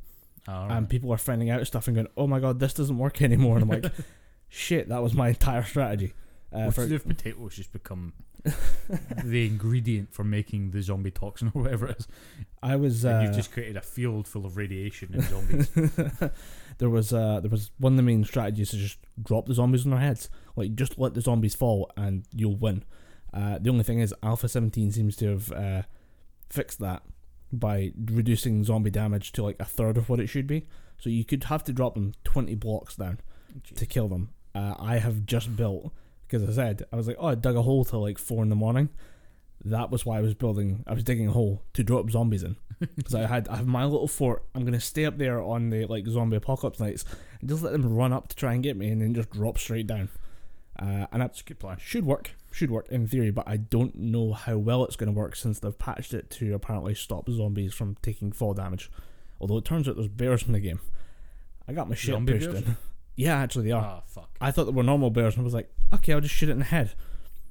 All 0.47 0.65
and 0.65 0.71
right. 0.73 0.89
people 0.89 1.13
are 1.13 1.19
finding 1.19 1.51
out 1.51 1.67
stuff 1.67 1.89
and 1.89 1.97
going, 1.97 2.09
"Oh 2.17 2.29
my 2.29 2.39
god, 2.39 2.61
this 2.61 2.75
doesn't 2.75 2.97
work 2.99 3.21
anymore." 3.29 3.57
And 3.59 3.65
I'm 3.65 3.83
like, 3.83 3.93
"Shit, 4.49 4.89
that 4.91 5.03
was 5.03 5.15
my 5.15 5.31
entire 5.31 5.65
strategy." 5.65 6.15
Uh, 6.53 6.67
what 6.67 6.75
for, 6.75 6.85
if 6.85 7.05
potatoes 7.05 7.57
just 7.57 7.73
become 7.73 8.13
the 9.25 9.47
ingredient 9.47 10.13
for 10.13 10.25
making 10.25 10.71
the 10.71 10.83
zombie 10.83 11.11
toxin 11.11 11.51
or 11.55 11.63
whatever 11.63 11.89
it 11.89 11.99
is? 11.99 12.09
I 12.63 12.77
was 12.77 13.05
and 13.05 13.19
uh, 13.19 13.23
you've 13.23 13.37
just 13.37 13.53
created 13.53 13.77
a 13.77 13.83
field 13.83 14.29
full 14.29 14.45
of 14.47 14.57
radiation 14.57 15.15
and 15.15 15.23
zombies. 15.25 16.31
there 16.79 16.91
was 16.91 17.13
uh, 17.13 17.41
there 17.41 17.51
was 17.51 17.71
one 17.79 17.95
of 17.95 17.97
the 17.97 18.03
main 18.03 18.25
strategies 18.25 18.71
to 18.71 18.77
just 18.77 18.99
drop 19.23 19.47
the 19.47 19.55
zombies 19.55 19.85
on 19.85 19.91
their 19.91 20.01
heads, 20.01 20.29
like 20.57 20.75
just 20.75 20.99
let 20.99 21.15
the 21.15 21.21
zombies 21.21 21.55
fall 21.55 21.91
and 21.97 22.25
you'll 22.33 22.57
win. 22.57 22.85
Uh, 23.33 23.59
the 23.61 23.71
only 23.71 23.85
thing 23.85 23.99
is, 23.99 24.15
Alpha 24.23 24.49
17 24.49 24.93
seems 24.93 25.17
to 25.17 25.29
have 25.31 25.53
uh, 25.53 25.83
fixed 26.49 26.79
that 26.79 27.03
by 27.53 27.93
reducing 28.05 28.63
zombie 28.65 28.91
damage 28.91 29.33
to 29.33 29.43
like 29.43 29.57
a 29.59 29.65
third 29.65 29.97
of 29.97 30.09
what 30.09 30.21
it 30.21 30.29
should 30.29 30.47
be. 30.47 30.67
So 30.99 31.11
you 31.11 31.25
could 31.25 31.45
have 31.45 31.65
to 31.65 31.73
drop 31.73 31.95
them 31.95 32.15
20 32.25 32.55
blocks 32.55 32.97
down 32.97 33.19
to 33.75 33.87
kill 33.87 34.09
them. 34.09 34.31
Uh, 34.55 34.75
I 34.79 34.99
have 34.99 35.27
just 35.27 35.57
built 35.57 35.93
because 36.39 36.59
I 36.59 36.63
said 36.63 36.83
I 36.93 36.97
was 36.97 37.07
like, 37.07 37.17
oh, 37.19 37.29
I 37.29 37.35
dug 37.35 37.57
a 37.57 37.63
hole 37.63 37.85
till 37.85 38.01
like 38.01 38.19
four 38.19 38.43
in 38.43 38.49
the 38.49 38.57
morning. 38.57 38.89
That 39.65 39.91
was 39.91 40.05
why 40.05 40.19
I 40.19 40.21
was 40.21 40.35
building. 40.35 40.85
I 40.87 40.93
was 40.93 41.05
digging 41.05 41.29
a 41.29 41.33
hole 41.33 41.63
to 41.73 41.83
drop 41.83 42.11
zombies 42.11 42.43
in 42.43 42.57
because 42.97 43.15
I 43.15 43.27
had 43.27 43.49
I 43.49 43.57
have 43.57 43.67
my 43.67 43.85
little 43.85 44.09
fort. 44.09 44.45
I'm 44.55 44.65
gonna 44.65 44.81
stay 44.81 45.05
up 45.07 45.17
there 45.19 45.41
on 45.41 45.71
the 45.71 45.87
like 45.87 46.07
zombie 46.07 46.37
apocalypse 46.37 46.81
nights 46.81 47.05
and 47.41 47.49
just 47.49 47.63
let 47.63 47.73
them 47.73 47.89
run 47.95 48.13
up 48.13 48.29
to 48.29 48.37
try 48.37 48.53
and 48.53 48.63
get 48.63 48.77
me, 48.77 48.89
and 48.91 49.01
then 49.01 49.15
just 49.15 49.31
drop 49.31 49.59
straight 49.59 49.87
down. 49.87 50.09
Uh, 50.79 51.07
and 51.13 51.23
That's 51.23 51.41
a 51.41 51.45
good 51.45 51.61
plan. 51.61 51.77
should 51.81 52.05
work, 52.05 52.33
should 52.51 52.71
work 52.71 52.89
in 52.89 53.07
theory, 53.07 53.31
but 53.31 53.47
I 53.47 53.57
don't 53.59 53.95
know 53.95 54.33
how 54.33 54.57
well 54.57 54.85
it's 54.85 54.97
going 54.97 55.13
to 55.13 55.17
work 55.17 55.37
since 55.37 55.61
they've 55.61 55.79
patched 55.79 56.13
it 56.13 56.31
to 56.31 56.53
apparently 56.53 56.97
stop 56.97 57.31
zombies 57.31 57.73
from 57.73 57.97
taking 58.03 58.33
fall 58.33 58.55
damage. 58.55 58.91
Although 59.41 59.59
it 59.59 59.65
turns 59.65 59.89
out 59.89 59.95
there's 59.95 60.09
bears 60.09 60.43
in 60.43 60.53
the 60.53 60.59
game. 60.59 60.81
I 61.69 61.75
got 61.75 61.89
my 61.89 61.95
shit 61.95 62.13
Zombie 62.13 62.33
pushed 62.35 62.51
bears? 62.51 62.65
in. 62.67 62.77
Yeah, 63.17 63.37
actually 63.37 63.67
they 63.67 63.73
are. 63.73 63.85
Ah, 63.85 64.03
fuck. 64.07 64.31
I 64.41 64.51
thought 64.51 64.65
they 64.65 64.73
were 64.73 64.83
normal 64.83 65.11
bears, 65.11 65.35
and 65.35 65.43
I 65.43 65.45
was 65.45 65.55
like, 65.55 65.71
okay, 65.93 66.13
I'll 66.13 66.21
just 66.21 66.35
shoot 66.35 66.49
it 66.49 66.53
in 66.53 66.59
the 66.59 66.65
head. 66.65 66.95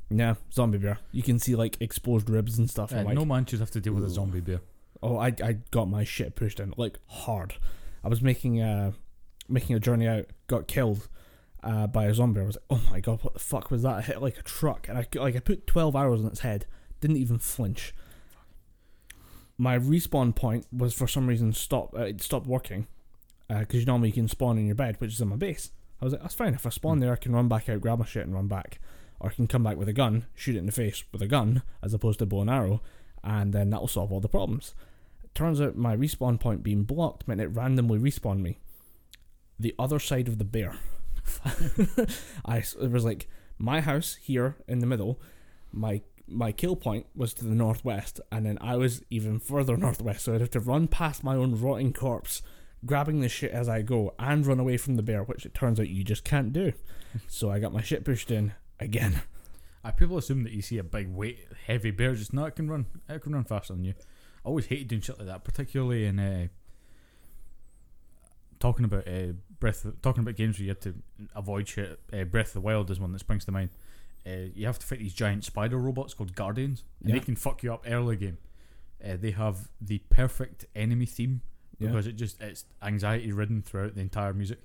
Yeah, 0.10 0.36
zombie 0.52 0.78
bear. 0.78 1.00
You 1.12 1.24
can 1.24 1.40
see 1.40 1.56
like 1.56 1.78
exposed 1.80 2.30
ribs 2.30 2.58
and 2.58 2.70
stuff. 2.70 2.92
Yeah, 2.92 3.04
like, 3.04 3.16
no 3.16 3.26
man 3.26 3.46
should 3.46 3.60
have 3.60 3.72
to 3.72 3.80
deal 3.80 3.94
with 3.94 4.04
a 4.04 4.10
zombie 4.10 4.42
bear. 4.42 4.60
oh, 5.02 5.18
I 5.18 5.28
I 5.44 5.58
got 5.72 5.90
my 5.90 6.04
shit 6.04 6.36
pushed 6.36 6.60
in 6.60 6.74
like 6.78 7.00
hard. 7.08 7.56
I 8.04 8.10
was 8.10 8.22
making 8.22 8.62
uh 8.62 8.92
making 9.48 9.76
a 9.76 9.80
journey 9.80 10.08
out, 10.08 10.26
got 10.48 10.68
killed 10.68 11.08
uh, 11.64 11.88
by 11.88 12.06
a 12.06 12.14
zombie. 12.14 12.42
I 12.42 12.46
was 12.46 12.58
like, 12.58 12.66
oh 12.70 12.92
my 12.92 13.00
god, 13.00 13.24
what 13.24 13.34
the 13.34 13.40
fuck 13.40 13.72
was 13.72 13.82
that? 13.84 13.96
I 13.96 14.02
hit 14.02 14.22
like 14.22 14.38
a 14.38 14.44
truck, 14.44 14.88
and 14.88 14.98
I 14.98 15.08
like 15.16 15.36
I 15.36 15.40
put 15.40 15.66
twelve 15.66 15.96
arrows 15.96 16.22
in 16.22 16.28
its 16.28 16.42
head, 16.42 16.66
didn't 17.02 17.18
even 17.18 17.40
flinch. 17.40 17.94
My 19.58 19.78
respawn 19.80 20.36
point 20.36 20.68
was 20.72 20.94
for 20.94 21.08
some 21.08 21.28
reason 21.28 21.54
stopped. 21.54 21.96
Uh, 21.96 22.02
it 22.02 22.22
stopped 22.22 22.48
working. 22.48 22.88
Because 23.60 23.80
you 23.80 23.86
normally 23.86 24.12
can 24.12 24.28
spawn 24.28 24.58
in 24.58 24.66
your 24.66 24.76
bed, 24.76 24.96
which 25.00 25.14
is 25.14 25.22
in 25.22 25.28
my 25.30 25.36
base. 25.36 25.72
I 26.02 26.06
was 26.06 26.14
like, 26.14 26.22
that's 26.22 26.36
fine. 26.36 26.54
If 26.54 26.66
I 26.66 26.70
spawn 26.70 26.98
Hmm. 26.98 27.02
there, 27.02 27.14
I 27.14 27.18
can 27.18 27.34
run 27.34 27.48
back 27.48 27.70
out, 27.70 27.82
grab 27.82 28.00
my 28.00 28.06
shit, 28.06 28.26
and 28.26 28.34
run 28.34 28.48
back, 28.48 28.80
or 29.20 29.30
I 29.30 29.34
can 29.34 29.48
come 29.48 29.64
back 29.64 29.78
with 29.78 29.88
a 29.90 29.94
gun, 29.94 30.26
shoot 30.36 30.56
it 30.56 30.60
in 30.60 30.66
the 30.66 30.72
face 30.72 31.04
with 31.12 31.22
a 31.22 31.28
gun 31.28 31.62
as 31.82 31.94
opposed 31.94 32.20
to 32.20 32.26
bow 32.26 32.42
and 32.42 32.50
arrow, 32.50 32.82
and 33.24 33.54
then 33.54 33.70
that'll 33.70 33.88
solve 33.88 34.12
all 34.12 34.20
the 34.20 34.28
problems. 34.28 34.74
Turns 35.34 35.60
out 35.62 35.76
my 35.76 35.96
respawn 35.96 36.40
point 36.40 36.62
being 36.62 36.84
blocked 36.84 37.28
meant 37.28 37.42
it 37.42 37.48
randomly 37.48 37.98
respawned 38.00 38.42
me. 38.42 38.60
The 39.60 39.74
other 39.80 39.98
side 40.00 40.28
of 40.28 40.38
the 40.38 40.44
bear. 40.44 40.78
I 42.46 42.58
it 42.58 42.92
was 42.92 43.06
like 43.06 43.28
my 43.58 43.82
house 43.82 44.16
here 44.22 44.58
in 44.68 44.80
the 44.80 44.86
middle. 44.86 45.20
My 45.72 46.02
my 46.28 46.52
kill 46.52 46.76
point 46.76 47.06
was 47.16 47.34
to 47.36 47.46
the 47.46 47.56
northwest, 47.56 48.20
and 48.32 48.46
then 48.46 48.58
I 48.62 48.76
was 48.78 49.02
even 49.10 49.40
further 49.40 49.78
northwest. 49.86 50.26
So 50.26 50.34
I'd 50.34 50.42
have 50.42 50.50
to 50.52 50.60
run 50.60 50.88
past 50.88 51.24
my 51.24 51.36
own 51.36 51.60
rotting 51.60 51.94
corpse, 51.94 52.42
grabbing 52.86 53.20
the 53.22 53.30
shit 53.30 53.52
as 53.52 53.68
I 53.70 53.82
go, 53.82 54.14
and 54.20 54.46
run 54.46 54.60
away 54.60 54.78
from 54.78 54.96
the 54.96 55.04
bear, 55.04 55.24
which 55.24 55.46
it 55.46 55.54
turns 55.54 55.80
out 55.80 55.90
you 55.90 56.04
just 56.04 56.24
can't 56.24 56.52
do. 56.54 56.74
so 57.28 57.50
I 57.52 57.60
got 57.60 57.74
my 57.74 57.82
shit 57.82 58.04
pushed 58.06 58.32
in 58.32 58.54
again. 58.80 59.22
Uh, 59.84 59.92
people 59.92 60.18
assume 60.18 60.44
that 60.44 60.54
you 60.54 60.62
see 60.62 60.78
a 60.78 60.84
big 60.84 61.10
weight, 61.10 61.46
heavy 61.68 61.92
bear. 61.92 62.16
Just 62.16 62.34
no, 62.34 62.46
it 62.46 62.56
can 62.56 62.70
run. 62.70 62.86
It 63.10 63.22
can 63.22 63.34
run 63.34 63.44
faster 63.44 63.74
than 63.74 63.84
you. 63.84 63.94
I 64.46 64.48
always 64.50 64.66
hated 64.68 64.88
doing 64.88 65.02
shit 65.02 65.18
like 65.18 65.28
that, 65.28 65.44
particularly 65.44 66.06
in 66.06 66.20
uh, 66.20 66.48
talking 68.60 68.86
about 68.86 69.08
uh, 69.08 69.34
breath. 69.60 69.86
Talking 70.02 70.24
about 70.24 70.36
games 70.36 70.58
where 70.58 70.64
you 70.64 70.70
had 70.70 70.82
to 70.82 70.96
avoid 71.36 71.68
shit. 71.68 72.00
Uh, 72.12 72.24
breath 72.24 72.48
of 72.48 72.54
the 72.54 72.62
Wild 72.62 72.90
is 72.92 73.00
one 73.00 73.12
that 73.12 73.20
springs 73.20 73.46
to 73.46 73.52
mind. 73.52 73.70
Uh, 74.26 74.48
you 74.56 74.66
have 74.66 74.80
to 74.80 74.86
fight 74.86 75.00
these 75.00 75.14
giant 75.14 75.44
spider 75.44 75.78
robots 75.78 76.14
called 76.14 76.34
Guardians, 76.36 76.84
and 77.02 77.10
Yeah. 77.10 77.16
they 77.16 77.26
can 77.26 77.36
fuck 77.36 77.62
you 77.62 77.74
up 77.74 77.84
early 77.86 78.16
game. 78.16 78.38
Uh, 79.04 79.18
they 79.20 79.32
have 79.32 79.68
the 79.82 80.00
perfect 80.10 80.66
enemy 80.76 81.06
theme 81.06 81.42
Yeah. 81.84 81.90
because 81.92 82.08
it 82.08 82.14
just 82.16 82.42
it's 82.42 82.66
anxiety 82.82 83.32
ridden 83.32 83.62
throughout 83.62 83.96
the 83.96 84.02
entire 84.02 84.34
music. 84.34 84.60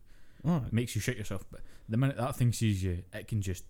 Oh, 0.45 0.63
It 0.67 0.73
makes 0.73 0.95
you 0.95 1.01
shit 1.01 1.17
yourself. 1.17 1.45
But 1.51 1.61
the 1.89 1.97
minute 1.97 2.17
that 2.17 2.37
thing 2.37 2.53
sees 2.53 2.83
you, 2.83 3.03
it 3.13 3.29
can 3.29 3.43
just 3.43 3.65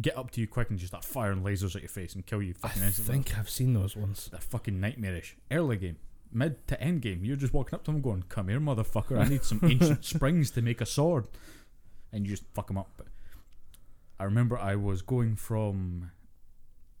get 0.00 0.16
up 0.16 0.30
to 0.32 0.40
you 0.40 0.46
quick 0.46 0.70
and 0.70 0.78
just 0.78 0.90
start 0.90 1.04
firing 1.04 1.42
lasers 1.42 1.74
at 1.76 1.82
your 1.82 1.88
face 1.88 2.14
and 2.14 2.24
kill 2.24 2.42
you 2.42 2.54
I 2.62 2.68
instantly. 2.68 3.14
think 3.14 3.38
I've 3.38 3.50
seen 3.50 3.74
those 3.74 3.94
ones. 3.96 4.28
They're 4.30 4.40
fucking 4.40 4.80
nightmarish. 4.80 5.36
Early 5.50 5.76
game, 5.76 5.96
mid 6.32 6.66
to 6.68 6.80
end 6.80 7.02
game, 7.02 7.24
you're 7.24 7.36
just 7.36 7.52
walking 7.54 7.74
up 7.76 7.84
to 7.84 7.90
them 7.92 8.00
going, 8.00 8.24
"Come 8.28 8.48
here, 8.48 8.60
motherfucker! 8.60 9.18
I 9.18 9.28
need 9.28 9.44
some 9.44 9.60
ancient 9.64 10.04
springs 10.04 10.50
to 10.52 10.62
make 10.62 10.80
a 10.80 10.86
sword," 10.86 11.26
and 12.12 12.24
you 12.26 12.32
just 12.32 12.44
fuck 12.54 12.68
them 12.68 12.78
up. 12.78 12.90
But 12.96 13.06
I 14.20 14.24
remember 14.24 14.58
I 14.58 14.76
was 14.76 15.02
going 15.02 15.36
from 15.36 16.10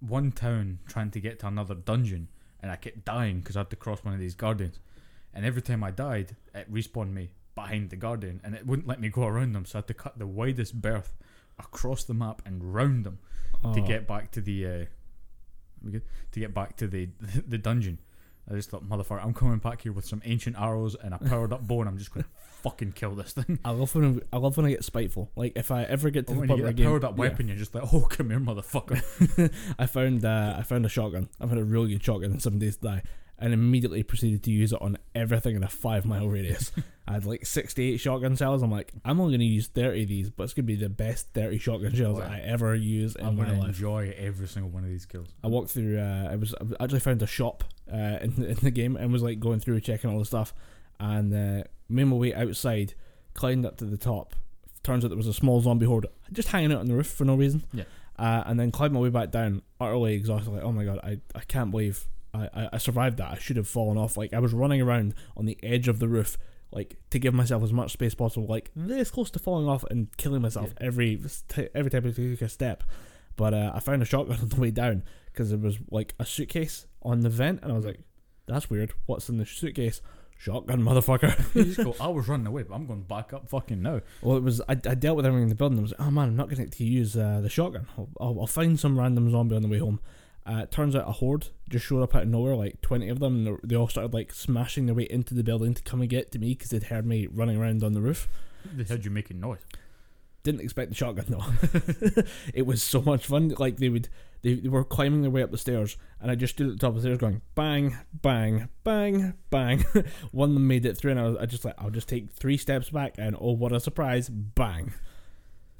one 0.00 0.32
town 0.32 0.78
trying 0.88 1.10
to 1.12 1.20
get 1.20 1.38
to 1.40 1.46
another 1.46 1.74
dungeon, 1.74 2.28
and 2.60 2.70
I 2.72 2.76
kept 2.76 3.04
dying 3.04 3.40
because 3.40 3.56
I 3.56 3.60
had 3.60 3.70
to 3.70 3.76
cross 3.76 4.02
one 4.04 4.14
of 4.14 4.20
these 4.20 4.34
guardians. 4.34 4.78
And 5.34 5.44
every 5.46 5.62
time 5.62 5.82
I 5.82 5.90
died, 5.90 6.36
it 6.54 6.72
respawned 6.72 7.12
me 7.12 7.30
behind 7.54 7.90
the 7.90 7.96
guardian, 7.96 8.40
and 8.44 8.54
it 8.54 8.66
wouldn't 8.66 8.88
let 8.88 9.00
me 9.00 9.08
go 9.08 9.26
around 9.26 9.52
them. 9.54 9.64
So 9.64 9.78
I 9.78 9.80
had 9.80 9.86
to 9.88 9.94
cut 9.94 10.18
the 10.18 10.26
widest 10.26 10.80
berth 10.80 11.16
across 11.58 12.04
the 12.04 12.14
map 12.14 12.42
and 12.44 12.74
round 12.74 13.04
them 13.04 13.18
to 13.62 13.80
Oh. 13.80 13.86
get 13.86 14.06
back 14.08 14.30
to 14.32 14.40
the 14.40 14.66
uh, 14.66 14.84
to 16.32 16.40
get 16.40 16.54
back 16.54 16.76
to 16.78 16.86
the 16.86 17.08
the 17.46 17.58
dungeon. 17.58 17.98
I 18.50 18.54
just 18.54 18.70
thought, 18.70 18.84
motherfucker, 18.88 19.24
I'm 19.24 19.34
coming 19.34 19.58
back 19.58 19.82
here 19.82 19.92
with 19.92 20.04
some 20.04 20.20
ancient 20.24 20.58
arrows 20.58 20.96
and 21.00 21.14
a 21.14 21.18
powered 21.18 21.52
up 21.52 21.62
bow, 21.62 21.80
and 21.82 21.88
I'm 21.88 21.96
just 21.96 22.12
going 22.12 22.24
to 22.24 22.30
fucking 22.62 22.90
kill 22.92 23.14
this 23.14 23.32
thing. 23.32 23.60
I 23.64 23.70
love 23.70 23.94
when 23.94 24.20
I 24.32 24.36
love 24.38 24.56
when 24.56 24.66
I 24.66 24.70
get 24.70 24.84
spiteful. 24.84 25.30
Like 25.36 25.52
if 25.56 25.70
I 25.70 25.84
ever 25.84 26.10
get 26.10 26.26
to 26.26 26.32
Or 26.32 26.40
the 26.40 26.46
point 26.48 26.58
you 26.58 26.64
where 26.64 26.72
get 26.72 26.80
a 26.80 26.82
a 26.82 26.84
game, 26.84 26.86
powered 26.86 27.04
up 27.04 27.12
yeah. 27.12 27.20
weapon, 27.20 27.46
you're 27.48 27.56
just 27.56 27.74
like, 27.74 27.84
oh, 27.94 28.00
come 28.00 28.30
here, 28.30 28.40
motherfucker. 28.40 29.54
I 29.78 29.86
found 29.86 30.24
uh, 30.24 30.56
I 30.58 30.62
found 30.62 30.84
a 30.84 30.88
shotgun. 30.88 31.28
I've 31.40 31.50
had 31.50 31.58
a 31.58 31.64
really 31.64 31.90
good 31.92 32.02
shotgun 32.02 32.32
in 32.32 32.40
Seven 32.40 32.58
Days 32.58 32.76
Die, 32.78 33.02
and 33.42 33.52
immediately 33.52 34.02
proceeded 34.02 34.42
to 34.44 34.50
use 34.50 34.72
it 34.72 34.80
on 34.80 34.96
everything 35.14 35.56
in 35.56 35.62
a 35.64 35.68
five 35.68 36.06
mile 36.06 36.28
radius. 36.28 36.72
I 37.08 37.14
had 37.14 37.26
like 37.26 37.44
sixty 37.44 37.92
eight 37.92 37.96
shotgun 37.98 38.36
shells. 38.36 38.62
I'm 38.62 38.70
like, 38.70 38.92
I'm 39.04 39.20
only 39.20 39.34
gonna 39.34 39.44
use 39.44 39.66
thirty 39.66 40.04
of 40.04 40.08
these, 40.08 40.30
but 40.30 40.44
it's 40.44 40.54
gonna 40.54 40.64
be 40.66 40.76
the 40.76 40.88
best 40.88 41.34
thirty 41.34 41.58
shotgun 41.58 41.92
shells 41.94 42.18
Wow. 42.20 42.28
I 42.30 42.38
ever 42.38 42.74
use 42.74 43.16
in 43.16 43.26
I'm 43.26 43.36
my 43.36 43.44
going 43.44 43.56
to 43.56 43.60
life. 43.60 43.68
enjoy 43.74 44.14
every 44.16 44.46
single 44.46 44.70
one 44.70 44.84
of 44.84 44.88
these 44.88 45.04
kills. 45.04 45.28
I 45.42 45.48
walked 45.48 45.70
through. 45.70 45.98
Uh, 45.98 46.28
I 46.30 46.36
was 46.36 46.54
I 46.54 46.84
actually 46.84 47.00
found 47.00 47.20
a 47.20 47.26
shop 47.26 47.64
uh, 47.92 47.96
in 48.22 48.34
the, 48.36 48.48
in 48.50 48.54
the 48.62 48.70
game 48.70 48.96
and 48.96 49.12
was 49.12 49.22
like 49.22 49.40
going 49.40 49.58
through 49.60 49.80
checking 49.80 50.08
all 50.08 50.18
the 50.20 50.24
stuff, 50.24 50.54
and 51.00 51.34
uh, 51.34 51.64
made 51.88 52.04
my 52.04 52.16
way 52.16 52.32
outside, 52.32 52.94
climbed 53.34 53.66
up 53.66 53.76
to 53.78 53.84
the 53.84 53.98
top. 53.98 54.34
Turns 54.84 55.04
out 55.04 55.08
there 55.08 55.16
was 55.16 55.26
a 55.26 55.34
small 55.34 55.60
zombie 55.60 55.86
horde 55.86 56.06
just 56.32 56.48
hanging 56.48 56.72
out 56.72 56.78
on 56.80 56.86
the 56.86 56.94
roof 56.94 57.08
for 57.08 57.24
no 57.24 57.34
reason. 57.34 57.64
Yeah. 57.72 57.84
Uh, 58.18 58.42
and 58.46 58.58
then 58.60 58.70
climbed 58.70 58.94
my 58.94 59.00
way 59.00 59.08
back 59.08 59.30
down, 59.32 59.62
utterly 59.80 60.14
exhausted. 60.14 60.50
Like, 60.52 60.62
oh 60.62 60.70
my 60.72 60.84
god, 60.84 61.00
I, 61.02 61.18
I 61.34 61.40
can't 61.48 61.70
believe 61.72 62.06
I, 62.34 62.68
I, 62.72 62.78
survived 62.78 63.18
that. 63.18 63.30
I 63.30 63.38
should 63.38 63.56
have 63.56 63.68
fallen 63.68 63.98
off. 63.98 64.16
Like 64.16 64.32
I 64.32 64.38
was 64.38 64.52
running 64.54 64.80
around 64.80 65.14
on 65.36 65.44
the 65.44 65.58
edge 65.62 65.88
of 65.88 65.98
the 65.98 66.08
roof, 66.08 66.38
like 66.70 66.96
to 67.10 67.18
give 67.18 67.34
myself 67.34 67.62
as 67.62 67.72
much 67.72 67.92
space 67.92 68.14
possible, 68.14 68.46
like 68.46 68.70
this 68.74 69.10
close 69.10 69.30
to 69.32 69.38
falling 69.38 69.68
off 69.68 69.84
and 69.90 70.08
killing 70.16 70.42
myself 70.42 70.72
every 70.80 71.20
every 71.74 71.90
time 71.90 72.06
I 72.06 72.10
took 72.10 72.42
a 72.42 72.48
step. 72.48 72.84
But 73.36 73.54
uh, 73.54 73.72
I 73.74 73.80
found 73.80 74.02
a 74.02 74.06
shotgun 74.06 74.38
on 74.42 74.48
the 74.48 74.60
way 74.60 74.70
down 74.70 75.04
because 75.26 75.50
there 75.50 75.58
was 75.58 75.78
like 75.90 76.14
a 76.18 76.24
suitcase 76.24 76.86
on 77.02 77.20
the 77.20 77.28
vent, 77.30 77.60
and 77.62 77.72
I 77.72 77.76
was 77.76 77.84
like, 77.84 78.00
"That's 78.46 78.70
weird. 78.70 78.92
What's 79.06 79.28
in 79.28 79.36
the 79.36 79.46
suitcase? 79.46 80.00
Shotgun, 80.38 80.82
motherfucker." 80.82 81.38
You 81.54 81.64
just 81.64 81.84
go, 81.84 81.94
I 82.00 82.08
was 82.08 82.28
running 82.28 82.46
away, 82.46 82.62
but 82.62 82.74
I'm 82.74 82.86
going 82.86 83.02
back 83.02 83.32
up 83.32 83.48
fucking 83.48 83.82
now. 83.82 84.00
well, 84.22 84.38
it 84.38 84.42
was 84.42 84.60
I, 84.62 84.72
I 84.72 84.94
dealt 84.94 85.16
with 85.16 85.26
everything 85.26 85.44
in 85.44 85.48
the 85.50 85.54
building. 85.54 85.78
I 85.78 85.82
was 85.82 85.92
like, 85.92 86.00
"Oh 86.00 86.10
man, 86.10 86.28
I'm 86.28 86.36
not 86.36 86.48
going 86.48 86.68
to 86.68 86.84
use 86.84 87.16
uh, 87.16 87.40
the 87.42 87.50
shotgun. 87.50 87.86
I'll, 87.98 88.08
I'll, 88.18 88.40
I'll 88.40 88.46
find 88.46 88.80
some 88.80 88.98
random 88.98 89.30
zombie 89.30 89.56
on 89.56 89.62
the 89.62 89.68
way 89.68 89.78
home." 89.78 90.00
Uh, 90.46 90.60
it 90.64 90.70
turns 90.72 90.96
out 90.96 91.08
a 91.08 91.12
horde 91.12 91.48
just 91.68 91.86
showed 91.86 92.02
up 92.02 92.14
out 92.16 92.22
of 92.24 92.28
nowhere, 92.28 92.56
like 92.56 92.80
twenty 92.80 93.08
of 93.08 93.20
them. 93.20 93.46
And 93.46 93.46
they- 93.46 93.68
they 93.68 93.76
all 93.76 93.88
started 93.88 94.12
like 94.12 94.32
smashing 94.32 94.86
their 94.86 94.94
way 94.94 95.06
into 95.08 95.34
the 95.34 95.44
building 95.44 95.74
to 95.74 95.82
come 95.82 96.00
and 96.00 96.10
get 96.10 96.32
to 96.32 96.38
me 96.38 96.50
because 96.54 96.70
they'd 96.70 96.84
heard 96.84 97.06
me 97.06 97.26
running 97.26 97.56
around 97.56 97.84
on 97.84 97.92
the 97.92 98.00
roof. 98.00 98.28
They 98.74 98.84
heard 98.84 99.04
you 99.04 99.10
making 99.10 99.40
noise. 99.40 99.60
Didn't 100.44 100.62
expect 100.62 100.88
the 100.88 100.96
shotgun 100.96 101.26
though. 101.28 102.22
it 102.54 102.66
was 102.66 102.82
so 102.82 103.00
much 103.02 103.26
fun. 103.26 103.54
Like 103.58 103.76
they 103.76 103.88
would, 103.88 104.08
they, 104.42 104.54
they 104.54 104.68
were 104.68 104.82
climbing 104.82 105.22
their 105.22 105.30
way 105.30 105.40
up 105.44 105.52
the 105.52 105.58
stairs, 105.58 105.96
and 106.20 106.32
I 106.32 106.34
just 106.34 106.54
stood 106.54 106.66
at 106.66 106.72
the 106.72 106.78
top 106.80 106.88
of 106.90 106.94
the 106.96 107.02
stairs 107.02 107.18
going 107.18 107.42
bang, 107.54 107.96
bang, 108.12 108.68
bang, 108.82 109.34
bang. 109.50 109.84
One 110.32 110.48
of 110.50 110.54
them 110.54 110.66
made 110.66 110.84
it 110.84 110.96
through, 110.98 111.12
and 111.12 111.20
I 111.20 111.24
was 111.28 111.36
I 111.36 111.46
just 111.46 111.64
like 111.64 111.74
I'll 111.78 111.90
just 111.90 112.08
take 112.08 112.32
three 112.32 112.56
steps 112.56 112.90
back, 112.90 113.14
and 113.18 113.36
oh 113.40 113.52
what 113.52 113.70
a 113.72 113.78
surprise, 113.78 114.28
bang. 114.28 114.92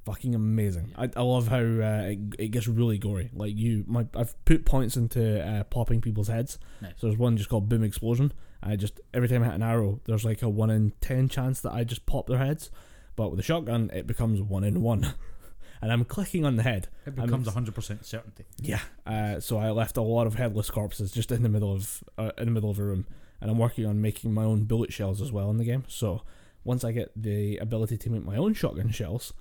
Fucking 0.05 0.35
amazing! 0.35 0.93
I, 0.97 1.09
I 1.15 1.23
love 1.23 1.47
how 1.47 1.59
uh, 1.59 2.03
it, 2.11 2.19
it 2.39 2.49
gets 2.49 2.67
really 2.67 2.99
gory. 2.99 3.31
Like 3.33 3.57
you, 3.57 3.85
my 3.87 4.07
I've 4.17 4.35
put 4.45 4.65
points 4.65 4.97
into 4.97 5.41
uh, 5.47 5.63
popping 5.65 6.01
people's 6.01 6.27
heads. 6.29 6.59
Nice. 6.81 6.95
So 6.97 7.07
there's 7.07 7.19
one 7.19 7.37
just 7.37 7.49
called 7.49 7.69
Boom 7.69 7.85
Explosion. 7.85 8.33
I 8.63 8.75
just 8.75 9.01
every 9.15 9.29
time 9.29 9.43
I 9.43 9.47
hit 9.47 9.55
an 9.55 9.63
arrow, 9.63 10.01
there's 10.05 10.25
like 10.25 10.43
a 10.43 10.49
one 10.49 10.71
in 10.71 10.93
ten 11.01 11.29
chance 11.29 11.61
that 11.61 11.73
I 11.73 11.85
just 11.85 12.05
pop 12.05 12.27
their 12.27 12.39
heads. 12.39 12.71
But 13.15 13.31
with 13.31 13.39
a 13.39 13.45
shotgun, 13.45 13.91
it 13.93 14.07
becomes 14.07 14.41
one 14.41 14.65
in 14.65 14.83
one, 14.83 15.15
and 15.83 15.93
I'm 15.93 16.05
clicking 16.05 16.45
on 16.45 16.57
the 16.57 16.63
head. 16.65 16.89
It 17.07 17.15
becomes 17.15 17.47
ex- 17.47 17.57
100% 17.57 18.05
certainty. 18.05 18.45
Yeah. 18.59 18.81
Uh, 19.07 19.39
so 19.39 19.59
I 19.59 19.71
left 19.71 19.97
a 19.97 20.03
lot 20.03 20.27
of 20.27 20.35
headless 20.35 20.71
corpses 20.71 21.13
just 21.13 21.31
in 21.31 21.43
the 21.43 21.49
middle 21.49 21.73
of 21.73 22.03
uh, 22.19 22.33
in 22.39 22.47
the 22.47 22.53
middle 22.53 22.71
of 22.71 22.79
a 22.79 22.83
room, 22.83 23.07
and 23.41 23.51
I'm 23.51 23.59
working 23.59 23.87
on 23.87 24.01
making 24.01 24.33
my 24.35 24.45
own 24.45 24.65
bullet 24.65 24.93
shells 24.93 25.23
as 25.23 25.31
well 25.31 25.51
in 25.51 25.59
the 25.59 25.65
game. 25.65 25.85
So 25.87 26.23
once 26.65 26.83
I 26.85 26.93
get 26.93 27.13
the 27.15 27.59
ability 27.59 27.99
to 27.99 28.11
make 28.11 28.25
my 28.25 28.37
own 28.37 28.55
shotgun 28.55 28.91
shells, 28.91 29.33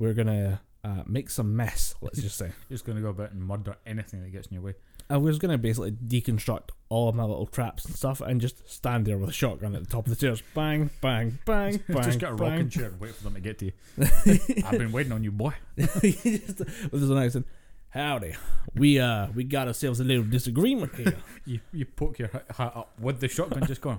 we're 0.00 0.14
gonna 0.14 0.62
uh, 0.82 1.02
make 1.06 1.28
some 1.28 1.54
mess. 1.54 1.94
Let's 2.00 2.20
just 2.20 2.38
say. 2.38 2.46
You're 2.46 2.54
just 2.76 2.86
going 2.86 2.96
to 2.96 3.02
go 3.02 3.10
about 3.10 3.32
and 3.32 3.42
murder 3.42 3.76
anything 3.86 4.22
that 4.22 4.32
gets 4.32 4.48
in 4.48 4.54
your 4.54 4.62
way. 4.62 4.74
I 5.10 5.16
was 5.16 5.40
gonna 5.40 5.58
basically 5.58 5.90
deconstruct 5.90 6.68
all 6.88 7.08
of 7.08 7.16
my 7.16 7.24
little 7.24 7.46
traps 7.46 7.84
and 7.84 7.96
stuff, 7.96 8.20
and 8.20 8.40
just 8.40 8.70
stand 8.70 9.06
there 9.06 9.18
with 9.18 9.28
a 9.28 9.32
shotgun 9.32 9.74
at 9.74 9.82
the 9.82 9.90
top 9.90 10.06
of 10.06 10.10
the 10.10 10.14
stairs, 10.14 10.40
bang, 10.54 10.88
bang, 11.00 11.36
bang, 11.44 11.82
bang. 11.88 12.02
just 12.04 12.20
get 12.20 12.30
a 12.30 12.36
bang. 12.36 12.50
rocking 12.50 12.68
chair 12.68 12.86
and 12.86 13.00
wait 13.00 13.16
for 13.16 13.24
them 13.24 13.34
to 13.34 13.40
get 13.40 13.58
to 13.58 13.64
you. 13.66 13.72
I've 14.64 14.78
been 14.78 14.92
waiting 14.92 15.10
on 15.10 15.24
you, 15.24 15.32
boy. 15.32 15.52
Just 15.76 16.60
with 16.92 17.10
an 17.10 17.18
accent. 17.18 17.46
Howdy, 17.88 18.36
we 18.76 19.00
uh 19.00 19.26
we 19.34 19.42
got 19.42 19.66
ourselves 19.66 19.98
a 19.98 20.04
little 20.04 20.22
disagreement 20.22 20.94
here. 20.94 21.16
You 21.44 21.58
you 21.72 21.86
poke 21.86 22.20
your 22.20 22.28
hat 22.28 22.44
hat 22.56 22.72
up 22.76 22.92
with 23.00 23.18
the 23.18 23.26
shotgun, 23.26 23.66
just 23.66 23.80
going. 23.80 23.98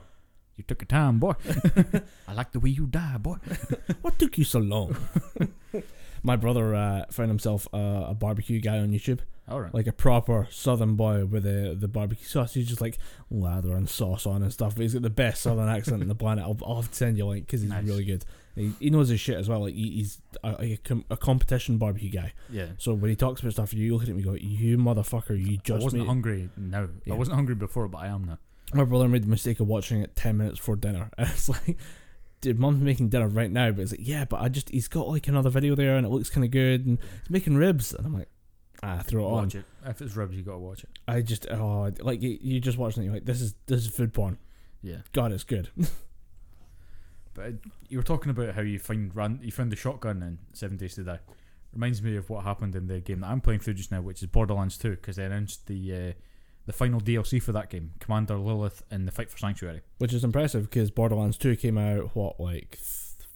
You 0.62 0.66
took 0.68 0.82
your 0.84 0.88
time, 0.88 1.18
boy. 1.18 1.34
I 2.28 2.34
like 2.34 2.52
the 2.52 2.60
way 2.60 2.70
you 2.70 2.86
die, 2.86 3.18
boy. 3.18 3.38
what 4.04 4.20
took 4.20 4.38
you 4.38 4.44
so 4.44 4.60
long? 4.60 4.96
My 6.24 6.36
brother 6.36 6.76
uh, 6.76 7.06
found 7.10 7.30
himself 7.30 7.68
uh, 7.74 8.06
a 8.10 8.14
barbecue 8.14 8.60
guy 8.62 8.78
on 8.78 8.92
YouTube, 8.92 9.22
All 9.50 9.60
right. 9.60 9.74
like 9.74 9.88
a 9.88 9.92
proper 9.92 10.48
Southern 10.52 10.94
boy 10.96 11.26
with 11.26 11.42
the 11.44 11.76
the 11.76 11.88
barbecue 11.88 12.28
sauce. 12.28 12.54
He's 12.54 12.68
just 12.68 12.80
like 12.80 13.00
lather 13.32 13.76
and 13.76 13.90
sauce 13.90 14.28
on 14.28 14.44
and 14.44 14.54
stuff. 14.54 14.78
He's 14.78 14.94
got 14.94 15.02
the 15.02 15.10
best 15.10 15.42
Southern 15.42 15.68
accent 15.68 16.04
in 16.04 16.08
the 16.10 16.14
planet. 16.14 16.44
I'll, 16.44 16.60
I'll 16.64 16.76
have 16.76 16.92
to 16.92 16.96
send 16.96 17.18
you 17.18 17.26
a 17.26 17.30
link 17.30 17.48
because 17.48 17.62
he's 17.62 17.72
Nice. 17.72 17.86
really 17.88 18.06
good. 18.06 18.24
He, 18.56 18.72
he 18.80 18.90
knows 18.92 19.10
his 19.10 19.20
shit 19.20 19.38
as 19.38 19.50
well. 19.50 19.62
Like 19.62 19.74
he, 19.74 19.90
he's 19.94 20.22
a, 20.44 20.56
a, 20.60 20.78
com- 20.84 21.06
a 21.10 21.18
competition 21.18 21.80
barbecue 21.80 22.12
guy. 22.12 22.34
yeah. 22.52 22.68
So 22.78 22.94
when 22.94 23.10
he 23.10 23.16
talks 23.16 23.42
about 23.42 23.54
stuff, 23.54 23.74
you 23.74 23.92
look 23.94 24.04
at 24.04 24.10
him 24.10 24.18
and 24.18 24.24
go, 24.26 24.34
"You 24.36 24.78
motherfucker, 24.78 25.36
you 25.44 25.54
I 25.56 25.62
just 25.64 25.84
wasn't 25.84 26.04
made." 26.04 26.08
hungry 26.08 26.50
No, 26.56 26.88
Yeah. 27.06 27.16
I 27.16 27.18
wasn't 27.18 27.34
hungry 27.36 27.56
before, 27.56 27.88
but 27.88 27.98
I 27.98 28.08
am 28.10 28.26
now. 28.26 28.38
My 28.74 28.84
brother 28.84 29.08
made 29.08 29.24
the 29.24 29.30
mistake 29.30 29.60
of 29.60 29.68
watching 29.68 30.02
it 30.02 30.16
ten 30.16 30.38
minutes 30.38 30.60
before 30.60 30.76
dinner, 30.76 31.10
and 31.18 31.28
it's 31.30 31.50
like, 31.50 31.78
dude, 32.42 32.60
mom's 32.60 32.82
making 32.82 33.10
dinner 33.10 33.28
right 33.28 33.52
now, 33.52 33.72
but 33.72 33.82
it's 33.82 33.92
like, 33.92 34.08
yeah, 34.08 34.26
but 34.26 34.42
I 34.42 34.50
just 34.50 34.70
he's 34.70 34.88
got 34.88 35.08
like 35.08 35.28
another 35.28 35.50
video 35.50 35.76
there, 35.76 35.96
and 35.98 36.06
it 36.06 36.10
looks 36.10 36.30
kind 36.30 36.46
of 36.46 36.52
good, 36.52 36.86
and 36.86 37.00
he's 37.22 37.30
making 37.30 37.56
ribs, 37.56 37.94
and 37.94 38.06
I'm 38.06 38.14
like, 38.14 38.30
ah, 38.84 39.02
throw 39.04 39.24
it 39.24 39.28
on. 39.28 39.44
Watch 39.44 39.56
it. 39.56 39.66
If 39.86 40.02
it's 40.02 40.16
ribs, 40.16 40.36
you 40.36 40.44
gotta 40.44 40.60
watch 40.60 40.84
it. 40.84 40.90
I 41.08 41.22
just, 41.22 41.48
oh, 41.50 41.92
like 42.00 42.22
you, 42.22 42.38
you 42.42 42.60
just 42.60 42.78
watching 42.78 43.04
it, 43.04 43.06
you're 43.06 43.16
like, 43.16 43.26
this 43.26 43.42
is 43.42 43.56
this 43.68 43.86
is 43.86 43.88
food 43.88 44.14
porn. 44.14 44.38
Yeah. 44.82 44.98
God, 45.14 45.32
it's 45.32 45.44
good. 45.44 45.70
But 47.34 47.46
uh, 47.46 47.52
you 47.88 47.98
were 47.98 48.04
talking 48.04 48.30
about 48.30 48.56
how 48.56 48.62
you 48.62 48.80
find 48.80 49.16
ran, 49.16 49.40
you 49.42 49.52
found 49.52 49.72
the 49.72 49.76
shotgun 49.76 50.22
in 50.22 50.40
Seven 50.54 50.78
Days 50.78 50.96
to 50.96 51.04
Die. 51.04 51.20
Reminds 51.74 52.02
me 52.02 52.18
of 52.18 52.30
what 52.30 52.44
happened 52.44 52.76
in 52.76 52.88
the 52.88 53.00
game 53.00 53.22
that 53.22 53.30
I'm 53.30 53.42
playing 53.42 53.62
through 53.62 53.76
just 53.76 53.92
now, 53.92 54.02
which 54.02 54.22
is 54.22 54.28
Borderlands 54.28 54.78
2, 54.78 54.92
because 54.92 55.16
they 55.16 55.26
announced 55.26 55.68
the 55.68 55.94
uh, 55.94 56.12
the 56.66 56.74
final 56.74 57.00
DLC 57.02 57.42
for 57.42 57.52
that 57.54 57.70
game, 57.70 57.92
Commander 58.00 58.38
Lilith 58.38 58.84
in 58.92 59.06
the 59.06 59.12
Fight 59.12 59.30
for 59.30 59.38
Sanctuary, 59.38 59.82
Which 59.98 60.14
is 60.14 60.24
impressive 60.24 60.70
because 60.70 60.92
Borderlands 60.92 61.38
2 61.38 61.56
came 61.56 61.78
out, 61.78 62.16
what, 62.16 62.40
like 62.40 62.78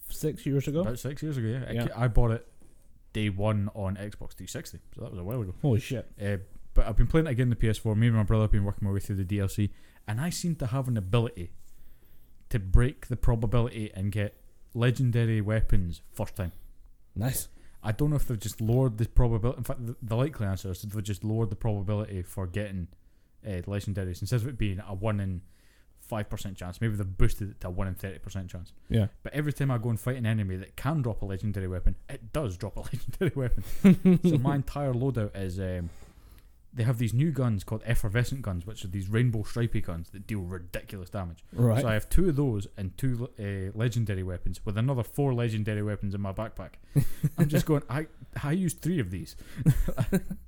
six 0.09 0.45
years 0.45 0.67
ago? 0.67 0.81
about 0.81 0.99
six 0.99 1.21
years 1.23 1.37
ago. 1.37 1.47
Yeah, 1.47 1.65
I 1.67 1.71
Yeah. 1.73 1.87
ca- 1.87 2.01
I 2.03 2.07
bought 2.07 2.31
it 2.31 2.47
day 3.13 3.29
one 3.29 3.69
on 3.73 3.95
Xbox 3.95 4.33
360, 4.33 4.79
so 4.95 5.01
that 5.01 5.11
was 5.11 5.19
a 5.19 5.23
while 5.23 5.41
ago. 5.41 5.55
Holy 5.61 5.79
shit. 5.79 6.09
Uh, 6.21 6.37
but 6.73 6.85
I've 6.87 6.97
been 6.97 7.07
playing 7.07 7.27
it 7.27 7.31
again 7.31 7.45
on 7.47 7.49
the 7.51 7.55
PS4. 7.55 7.95
Me 7.95 8.07
and 8.07 8.15
my 8.15 8.23
brother 8.23 8.43
have 8.43 8.51
been 8.51 8.63
working 8.65 8.87
my 8.87 8.93
way 8.93 8.99
through 8.99 9.15
the 9.15 9.23
DLC, 9.25 9.71
and 10.07 10.19
I 10.21 10.29
seem 10.29 10.55
to 10.57 10.67
have 10.67 10.87
an 10.87 10.97
ability 10.97 11.51
to 12.49 12.59
break 12.59 13.07
the 13.07 13.15
probability 13.15 13.91
and 13.95 14.11
get 14.11 14.35
legendary 14.73 15.41
weapons 15.41 16.01
first 16.11 16.35
time. 16.35 16.51
Nice. 17.15 17.47
I 17.81 17.91
don't 17.91 18.09
know 18.09 18.15
if 18.17 18.27
they've 18.27 18.39
just 18.39 18.59
lowered 18.61 18.97
the 18.97 19.07
probability. 19.07 19.57
In 19.59 19.63
fact, 19.63 19.85
the, 19.85 19.95
the 20.01 20.15
likely 20.15 20.45
answer 20.45 20.71
is 20.71 20.81
they've 20.81 21.03
just 21.03 21.23
lowered 21.23 21.49
the 21.49 21.55
probability 21.55 22.21
for 22.23 22.45
getting 22.47 22.87
uh, 23.45 23.61
legendaries 23.61 24.21
instead 24.21 24.41
of 24.41 24.47
it 24.47 24.57
being 24.57 24.81
a 24.87 24.93
one 24.93 25.19
in 25.19 25.41
five 25.99 26.29
percent 26.29 26.57
chance. 26.57 26.79
Maybe 26.81 26.95
they've 26.95 27.17
boosted 27.17 27.51
it 27.51 27.61
to 27.61 27.67
a 27.67 27.69
one 27.69 27.87
in 27.87 27.95
thirty 27.95 28.19
percent 28.19 28.49
chance. 28.49 28.73
Yeah. 28.89 29.07
But 29.23 29.33
every 29.33 29.53
time 29.53 29.71
I 29.71 29.77
go 29.77 29.89
and 29.89 29.99
fight 29.99 30.17
an 30.17 30.25
enemy 30.25 30.55
that 30.57 30.75
can 30.75 31.01
drop 31.01 31.21
a 31.21 31.25
legendary 31.25 31.67
weapon, 31.67 31.95
it 32.09 32.33
does 32.33 32.57
drop 32.57 32.77
a 32.77 32.79
legendary 32.93 33.31
weapon. 33.35 34.19
so 34.29 34.37
my 34.37 34.55
entire 34.55 34.93
loadout 34.93 35.35
is 35.35 35.59
um, 35.59 35.89
they 36.73 36.83
have 36.83 36.97
these 36.97 37.13
new 37.13 37.31
guns 37.31 37.63
called 37.63 37.81
effervescent 37.85 38.41
guns, 38.41 38.67
which 38.67 38.83
are 38.83 38.89
these 38.89 39.07
rainbow 39.07 39.43
stripy 39.43 39.81
guns 39.81 40.09
that 40.11 40.27
deal 40.27 40.41
ridiculous 40.41 41.09
damage. 41.09 41.43
Right. 41.53 41.81
So 41.81 41.87
I 41.87 41.93
have 41.93 42.09
two 42.09 42.29
of 42.29 42.35
those 42.35 42.67
and 42.77 42.97
two 42.97 43.29
uh, 43.39 43.77
legendary 43.77 44.23
weapons, 44.23 44.59
with 44.65 44.77
another 44.77 45.03
four 45.03 45.33
legendary 45.33 45.83
weapons 45.83 46.13
in 46.13 46.21
my 46.21 46.33
backpack. 46.33 46.71
I'm 47.37 47.47
just 47.47 47.65
going. 47.65 47.83
I 47.89 48.07
I 48.43 48.51
used 48.51 48.81
three 48.81 48.99
of 48.99 49.09
these 49.11 49.35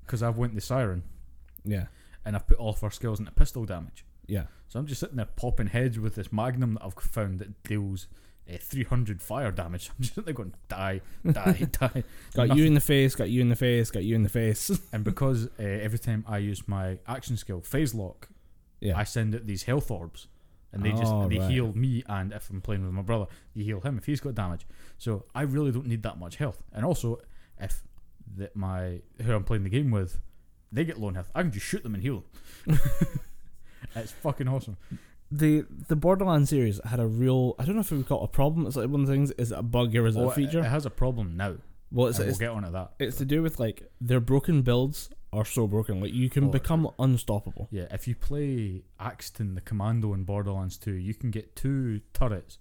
because 0.06 0.22
I've 0.24 0.38
went 0.38 0.56
the 0.56 0.62
siren 0.62 1.04
yeah. 1.68 1.86
And 2.28 2.36
I've 2.36 2.46
put 2.46 2.58
all 2.58 2.70
of 2.72 2.84
our 2.84 2.92
skills 2.92 3.20
into 3.20 3.32
pistol 3.32 3.66
damage. 3.66 4.06
Yeah. 4.28 4.44
So 4.68 4.78
I'm 4.80 4.86
just 4.86 5.00
sitting 5.00 5.16
there 5.16 5.26
popping 5.38 5.68
heads 5.68 5.98
with 5.98 6.16
this 6.16 6.32
magnum 6.32 6.74
that 6.76 6.84
I've 6.84 6.94
found 6.94 7.40
that 7.40 7.64
deals 7.64 8.08
uh, 8.52 8.58
300 8.60 9.22
fire 9.22 9.52
damage. 9.52 9.90
I'm 9.98 10.02
just 10.04 10.16
sitting 10.16 10.26
there 10.26 10.34
going 10.34 10.54
die, 10.68 11.02
die, 11.26 11.68
die. 11.72 12.04
Got 12.34 12.50
Nothing. 12.50 12.58
you 12.58 12.66
in 12.66 12.74
the 12.74 12.82
face, 12.82 13.16
got 13.16 13.30
you 13.30 13.40
in 13.42 13.50
the 13.50 13.56
face, 13.56 13.90
got 13.90 14.04
you 14.04 14.16
in 14.16 14.24
the 14.24 14.30
face. 14.30 14.70
And 14.92 15.04
because 15.06 15.48
uh, 15.60 15.64
every 15.64 16.00
time 16.00 16.26
I 16.28 16.40
use 16.40 16.68
my 16.68 17.00
action 17.08 17.38
skill, 17.38 17.62
phase 17.62 17.94
lock, 17.96 18.28
yeah. 18.82 18.98
I 18.98 19.06
send 19.06 19.34
out 19.34 19.48
these 19.48 19.64
health 19.64 19.90
orbs, 19.90 20.28
and 20.74 20.84
they 20.84 20.92
just 20.92 21.06
Oh, 21.06 21.28
they 21.30 21.40
right. 21.40 21.50
heal 21.50 21.72
me. 21.74 22.04
And 22.08 22.34
if 22.34 22.50
I'm 22.50 22.62
playing 22.62 22.84
with 22.84 22.94
my 22.94 23.02
brother, 23.02 23.26
you 23.54 23.64
heal 23.64 23.80
him 23.80 23.98
if 23.98 24.06
he's 24.06 24.20
got 24.20 24.36
damage. 24.36 24.68
So 24.98 25.26
I 25.34 25.44
really 25.44 25.72
don't 25.72 25.88
need 25.88 26.04
that 26.04 26.20
much 26.20 26.36
health. 26.36 26.62
And 26.74 26.86
also, 26.86 27.20
if 27.60 27.84
that 28.36 28.56
my 28.56 29.00
who 29.24 29.34
I'm 29.34 29.46
playing 29.46 29.64
the 29.64 29.70
game 29.70 29.90
with, 29.92 30.20
they 30.72 30.84
get 30.86 31.00
low 31.00 31.12
health, 31.12 31.30
I 31.36 31.42
can 31.44 31.52
just 31.52 31.66
shoot 31.66 31.84
them 31.84 31.94
and 31.94 32.04
heal 32.04 32.24
them. 32.66 32.80
it's 33.96 34.12
fucking 34.12 34.48
awesome. 34.48 34.78
the 35.32 35.66
the 35.88 35.96
Borderlands 35.96 36.50
series 36.50 36.80
had 36.86 37.00
a 37.00 37.08
real 37.08 37.56
I 37.60 37.66
don't 37.66 37.76
know 37.76 37.82
if 37.82 37.92
we 37.92 38.04
call 38.04 38.22
it 38.22 38.26
a 38.26 38.28
problem. 38.28 38.66
It's 38.68 38.76
like 38.76 38.90
one 38.90 39.02
of 39.02 39.08
the 39.08 39.14
things 39.14 39.32
is 39.32 39.52
it 39.52 39.58
a 39.58 39.64
bug 39.64 39.96
or 39.96 40.06
is 40.08 40.16
it 40.16 40.20
Oh, 40.20 40.30
a 40.30 40.34
feature? 40.34 40.60
It, 40.60 40.66
it 40.66 40.70
has 40.70 40.86
a 40.86 40.90
problem 40.90 41.36
now. 41.38 41.56
well, 41.92 42.08
it's 42.08 42.20
it's, 42.20 42.28
we'll 42.28 42.50
get 42.50 42.50
on 42.56 42.64
to 42.64 42.72
that. 42.72 42.92
it's 43.00 43.18
to 43.18 43.26
do 43.26 43.42
with 43.42 43.60
like 43.60 43.90
their 44.02 44.20
broken 44.20 44.62
builds 44.62 45.10
are 45.34 45.46
so 45.46 45.68
broken. 45.68 46.00
Like 46.02 46.14
you 46.14 46.30
can 46.30 46.46
Oh, 46.46 46.50
become 46.50 46.90
unstoppable. 47.00 47.68
Yeah, 47.72 47.88
if 47.92 48.08
you 48.08 48.16
play 48.16 48.84
Axton 49.00 49.56
the 49.56 49.62
Commando 49.62 50.14
in 50.14 50.24
Borderlands 50.24 50.78
2, 50.78 50.94
you 50.94 51.14
can 51.14 51.32
get 51.32 51.56
two 51.56 52.00
turrets 52.14 52.58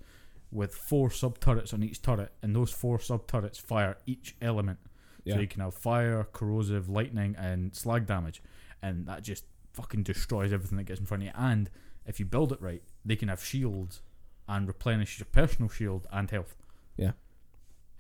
with 0.51 0.75
four 0.75 1.11
sub 1.11 1.39
turrets 1.41 1.73
on 1.73 1.83
each 1.83 2.03
turret, 2.03 2.33
and 2.43 2.55
those 2.55 2.71
four 2.73 2.99
sub 3.01 3.27
turrets 3.27 3.59
fire 3.59 3.99
each 4.07 4.37
element. 4.43 4.79
Yeah. 5.27 5.35
So 5.35 5.41
you 5.41 5.49
can 5.49 5.61
have 5.61 5.75
fire, 5.75 6.27
corrosive, 6.33 6.89
lightning, 6.89 7.35
and 7.37 7.75
slag 7.75 8.07
damage, 8.07 8.43
and 8.81 9.07
that 9.07 9.23
just 9.23 9.45
fucking 9.75 10.05
destroys 10.05 10.53
everything 10.53 10.79
that 10.79 10.85
gets 10.85 11.01
in 11.01 11.07
front 11.07 11.23
of 11.23 11.27
you. 11.27 11.33
And 11.37 11.69
if 12.07 12.19
you 12.19 12.25
build 12.27 12.53
it 12.53 12.63
right, 12.63 12.83
they 13.05 13.17
can 13.17 13.29
have 13.29 13.45
shields 13.45 14.01
and 14.49 14.67
replenish 14.67 15.19
your 15.19 15.27
personal 15.33 15.69
shield 15.69 16.07
and 16.13 16.31
health. 16.31 16.57
Yeah. 16.97 17.13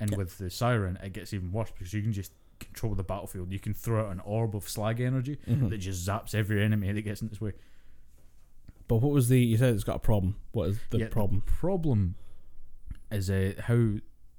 And 0.01 0.11
Yeah. 0.12 0.16
with 0.19 0.39
the 0.39 0.48
siren, 0.51 0.97
it 1.03 1.12
gets 1.12 1.35
even 1.35 1.53
worse 1.53 1.70
because 1.73 1.93
you 1.93 2.01
can 2.03 2.12
just 2.12 2.32
control 2.61 2.94
the 2.94 3.03
battlefield. 3.05 3.53
You 3.53 3.59
can 3.61 3.74
throw 3.74 4.07
out 4.07 4.12
an 4.12 4.20
orb 4.20 4.55
of 4.57 4.69
slag 4.69 5.01
energy 5.01 5.36
Mhm. 5.47 5.69
that 5.70 5.78
just 5.78 6.07
zaps 6.09 6.35
every 6.35 6.62
enemy 6.62 6.90
that 6.93 7.03
gets 7.03 7.20
in 7.20 7.28
its 7.28 7.40
way. 7.40 7.53
But 8.89 8.98
what 8.98 9.11
was 9.12 9.28
the? 9.28 9.40
You 9.40 9.57
said 9.57 9.74
it's 9.74 9.85
got 9.85 9.97
a 9.97 10.01
problem. 10.01 10.36
What 10.53 10.70
is 10.70 10.78
the 10.90 10.98
Yeah, 11.01 11.09
problem? 11.09 11.40
problem 11.43 12.15
is 13.11 13.28
uh, 13.28 13.55
how 13.65 13.97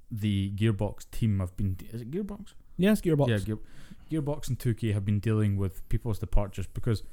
the 0.10 0.52
Gearbox 0.56 1.10
team 1.12 1.40
have 1.40 1.56
been. 1.58 1.76
Is 1.92 2.02
it 2.02 2.12
Gearbox? 2.12 2.54
Yes, 2.78 3.02
Gearbox. 3.02 3.30
Yeah, 3.30 3.38
Gear, 3.40 3.58
Gearbox 4.10 4.48
and 4.48 4.58
2K 4.58 4.94
have 4.94 5.06
been 5.06 5.20
dealing 5.20 5.58
with 5.58 5.88
people's 5.90 6.20
departures 6.20 6.68
because 6.68 7.04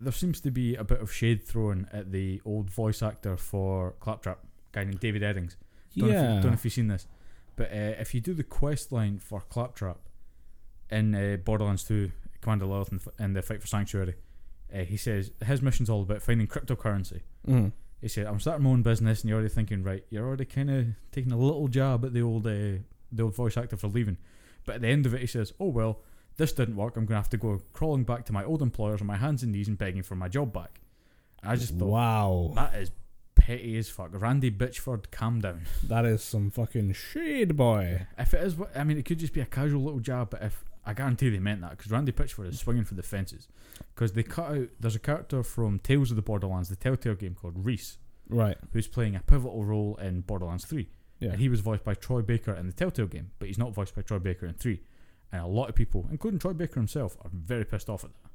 there 0.00 0.12
seems 0.12 0.40
to 0.40 0.50
be 0.50 0.74
a 0.74 0.84
bit 0.84 1.00
of 1.00 1.12
shade 1.12 1.42
thrown 1.42 1.88
at 1.92 2.12
the 2.12 2.40
old 2.44 2.70
voice 2.70 3.02
actor 3.02 3.36
for 3.36 3.94
Claptrap, 4.00 4.38
a 4.42 4.76
guy 4.76 4.84
named 4.84 5.00
David 5.00 5.22
Eddings. 5.22 5.56
Don't, 5.96 6.08
know, 6.08 6.14
if 6.14 6.22
you, 6.22 6.28
yeah. 6.28 6.40
don't 6.40 6.46
know 6.46 6.52
if 6.52 6.64
you've 6.64 6.74
seen 6.74 6.88
this, 6.88 7.06
but 7.56 7.70
uh, 7.70 7.94
if 8.00 8.14
you 8.14 8.20
do 8.20 8.34
the 8.34 8.42
quest 8.42 8.90
line 8.90 9.18
for 9.18 9.40
Claptrap 9.40 9.98
in 10.90 11.14
uh, 11.14 11.36
Borderlands 11.36 11.84
2, 11.84 12.10
Commander 12.40 12.66
Lilith 12.66 12.90
and, 12.90 13.00
and 13.18 13.36
the 13.36 13.42
Fight 13.42 13.60
for 13.60 13.68
Sanctuary, 13.68 14.14
uh, 14.74 14.78
he 14.78 14.96
says 14.96 15.30
his 15.44 15.62
mission's 15.62 15.88
all 15.88 16.02
about 16.02 16.22
finding 16.22 16.46
cryptocurrency. 16.46 17.20
Mhm. 17.46 17.72
He 18.00 18.08
said, 18.08 18.26
"I'm 18.26 18.40
starting 18.40 18.64
my 18.64 18.70
own 18.70 18.82
business," 18.82 19.22
and 19.22 19.30
you're 19.30 19.38
already 19.38 19.54
thinking, 19.54 19.82
right? 19.82 20.04
You're 20.10 20.26
already 20.26 20.44
kind 20.44 20.70
of 20.70 20.86
taking 21.12 21.32
a 21.32 21.38
little 21.38 21.68
jab 21.68 22.04
at 22.04 22.12
the 22.12 22.20
old, 22.20 22.46
uh, 22.46 22.82
the 23.10 23.22
old 23.22 23.34
voice 23.34 23.56
actor 23.56 23.76
for 23.76 23.88
leaving. 23.88 24.18
But 24.64 24.76
at 24.76 24.80
the 24.82 24.88
end 24.88 25.06
of 25.06 25.14
it, 25.14 25.20
he 25.20 25.26
says, 25.26 25.52
"Oh 25.60 25.68
well, 25.68 26.00
this 26.36 26.52
didn't 26.52 26.76
work. 26.76 26.96
I'm 26.96 27.04
going 27.06 27.16
to 27.16 27.22
have 27.22 27.30
to 27.30 27.36
go 27.36 27.60
crawling 27.72 28.04
back 28.04 28.24
to 28.26 28.32
my 28.32 28.44
old 28.44 28.62
employers 28.62 29.00
on 29.00 29.06
my 29.06 29.16
hands 29.16 29.42
and 29.42 29.52
knees 29.52 29.68
and 29.68 29.78
begging 29.78 30.02
for 30.02 30.14
my 30.16 30.28
job 30.28 30.52
back." 30.52 30.80
And 31.42 31.52
I 31.52 31.56
just 31.56 31.74
thought 31.74 31.88
wow, 31.88 32.52
that 32.54 32.74
is 32.76 32.90
petty 33.34 33.76
as 33.76 33.88
fuck. 33.90 34.10
Randy 34.12 34.50
Bitchford, 34.50 35.10
calm 35.10 35.40
down. 35.40 35.62
that 35.84 36.04
is 36.06 36.22
some 36.22 36.50
fucking 36.50 36.92
shade, 36.94 37.56
boy. 37.56 38.06
If 38.18 38.32
it 38.34 38.42
is, 38.42 38.56
I 38.74 38.84
mean, 38.84 38.96
it 38.98 39.04
could 39.04 39.18
just 39.18 39.32
be 39.34 39.40
a 39.40 39.46
casual 39.46 39.82
little 39.82 40.00
jab, 40.00 40.30
but 40.30 40.42
if 40.42 40.64
I 40.86 40.92
guarantee 40.94 41.28
they 41.30 41.38
meant 41.38 41.60
that 41.62 41.70
because 41.76 41.90
Randy 41.90 42.12
Pitchford 42.12 42.48
is 42.48 42.58
swinging 42.58 42.84
for 42.84 42.94
the 42.94 43.02
fences 43.02 43.48
because 43.94 44.12
they 44.12 44.22
cut 44.22 44.50
out. 44.50 44.68
There's 44.80 44.96
a 44.96 45.00
character 45.00 45.42
from 45.42 45.78
Tales 45.78 46.10
of 46.10 46.16
the 46.16 46.22
Borderlands, 46.22 46.68
the 46.68 46.76
Telltale 46.76 47.14
game 47.14 47.34
called 47.34 47.64
Rhys, 47.64 47.98
Right. 48.28 48.56
who's 48.72 48.86
playing 48.86 49.16
a 49.16 49.20
pivotal 49.20 49.64
role 49.64 49.96
in 49.96 50.20
Borderlands 50.22 50.64
3. 50.64 50.88
Yeah. 51.20 51.30
And 51.30 51.40
he 51.40 51.48
was 51.48 51.60
voiced 51.60 51.84
by 51.84 51.94
Troy 51.94 52.22
Baker 52.22 52.52
in 52.52 52.66
the 52.66 52.72
Telltale 52.72 53.06
game, 53.06 53.30
but 53.38 53.48
he's 53.48 53.58
not 53.58 53.72
voiced 53.72 53.94
by 53.94 54.02
Troy 54.02 54.18
Baker 54.18 54.46
in 54.46 54.54
3. 54.54 54.80
And 55.32 55.42
a 55.42 55.46
lot 55.46 55.68
of 55.68 55.74
people, 55.74 56.06
including 56.10 56.38
Troy 56.38 56.52
Baker 56.52 56.74
himself, 56.80 57.16
are 57.22 57.30
very 57.32 57.64
pissed 57.64 57.88
off 57.88 58.04
at 58.04 58.10
that. 58.12 58.30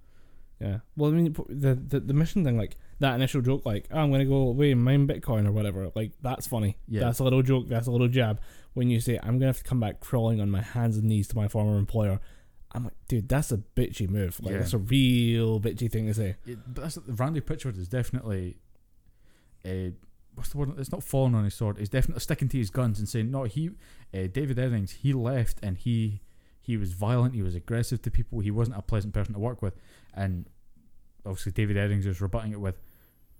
Yeah. 0.60 0.80
Well, 0.98 1.12
I 1.12 1.14
mean, 1.14 1.34
the 1.48 1.76
the, 1.76 2.00
the 2.02 2.14
mission 2.14 2.44
thing, 2.44 2.58
like 2.58 2.76
that 3.00 3.16
initial 3.16 3.42
joke, 3.42 3.66
like 3.66 3.88
oh, 3.92 4.00
I'm 4.00 4.12
gonna 4.12 4.26
go 4.26 4.36
away 4.50 4.72
and 4.72 4.84
mine 4.84 5.08
Bitcoin 5.08 5.48
or 5.48 5.54
whatever, 5.54 5.90
like 5.96 6.12
that's 6.22 6.48
funny. 6.48 6.78
Yeah. 6.88 7.02
That's 7.02 7.20
a 7.20 7.24
little 7.24 7.42
joke. 7.42 7.70
That's 7.70 7.88
a 7.88 7.92
little 7.92 8.10
jab. 8.10 8.42
When 8.74 8.90
you 8.90 9.00
say 9.00 9.18
I'm 9.24 9.38
gonna 9.40 9.48
have 9.48 9.60
to 9.60 9.64
come 9.64 9.80
back 9.80 10.02
crawling 10.02 10.42
on 10.42 10.50
my 10.52 10.62
hands 10.62 10.98
and 10.98 11.06
knees 11.08 11.30
to 11.30 11.38
my 11.38 11.48
former 11.48 11.78
employer, 11.78 12.20
I'm 12.74 12.84
like, 12.84 12.94
dude, 13.08 13.30
that's 13.30 13.54
a 13.54 13.58
bitchy 13.58 14.10
move. 14.10 14.38
Like 14.44 14.52
Yeah. 14.52 14.58
that's 14.60 14.74
a 14.74 14.80
real 14.80 15.62
bitchy 15.62 15.90
thing 15.90 16.08
to 16.08 16.14
say. 16.14 16.36
But 16.46 16.76
that's 16.84 16.98
Randy 17.08 17.40
Pitchford 17.40 17.78
is 17.78 17.88
definitely 17.88 18.58
a 19.66 19.94
what's 20.40 20.49
the 20.52 20.57
word? 20.57 20.72
It's 20.80 20.91
not 20.91 21.03
falling 21.03 21.36
on 21.36 21.44
his 21.44 21.53
sword. 21.53 21.78
He's 21.78 21.90
definitely 21.90 22.22
sticking 22.22 22.49
to 22.49 22.57
his 22.57 22.70
guns 22.70 22.99
and 22.99 23.07
saying 23.07 23.30
no. 23.32 23.44
He 23.44 23.70
uh, 24.14 24.28
David 24.32 24.57
Eddings 24.57 24.91
he 24.91 25.14
left 25.14 25.57
and 25.61 25.78
he 25.78 26.22
he 26.61 26.78
was 26.78 26.94
violent. 26.94 27.36
He 27.36 27.41
was 27.41 27.56
aggressive 27.56 28.02
to 28.03 28.11
people. 28.11 28.40
He 28.40 28.52
wasn't 28.52 28.78
a 28.78 28.82
pleasant 28.82 29.14
person 29.14 29.34
to 29.34 29.40
work 29.40 29.61
with. 29.61 29.76
And 30.14 30.45
obviously 31.26 31.52
David 31.52 31.78
Eddings 31.78 32.06
is 32.06 32.22
rebutting 32.22 32.52
it 32.52 32.60
with. 32.60 32.80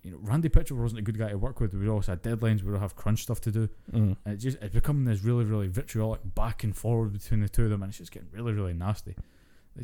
You 0.02 0.12
know, 0.12 0.18
Randy 0.22 0.48
Pitchford 0.48 0.78
wasn't 0.82 1.00
a 1.00 1.02
good 1.02 1.18
guy 1.20 1.30
to 1.30 1.38
work 1.38 1.60
with. 1.60 1.74
We 1.74 1.90
also 1.90 2.14
had 2.14 2.24
deadlines. 2.24 2.64
We 2.64 2.72
would 2.72 2.80
have 2.80 2.96
crunch 2.96 3.24
stuff 3.24 3.42
to 3.42 3.52
do, 3.52 3.70
Mm. 3.94 4.16
and 4.24 4.34
it 4.34 4.38
just 4.38 4.58
it's 4.62 4.74
becoming 4.74 5.04
this 5.04 5.24
really, 5.24 5.44
really 5.44 5.68
vitriolic 5.68 6.22
back 6.36 6.64
and 6.64 6.74
forward 6.76 7.12
between 7.12 7.42
the 7.42 7.50
two 7.50 7.66
of 7.66 7.70
them, 7.70 7.84
and 7.84 7.90
it's 7.90 7.98
just 7.98 8.12
getting 8.14 8.30
really, 8.32 8.54
really 8.54 8.74
nasty. 8.74 9.16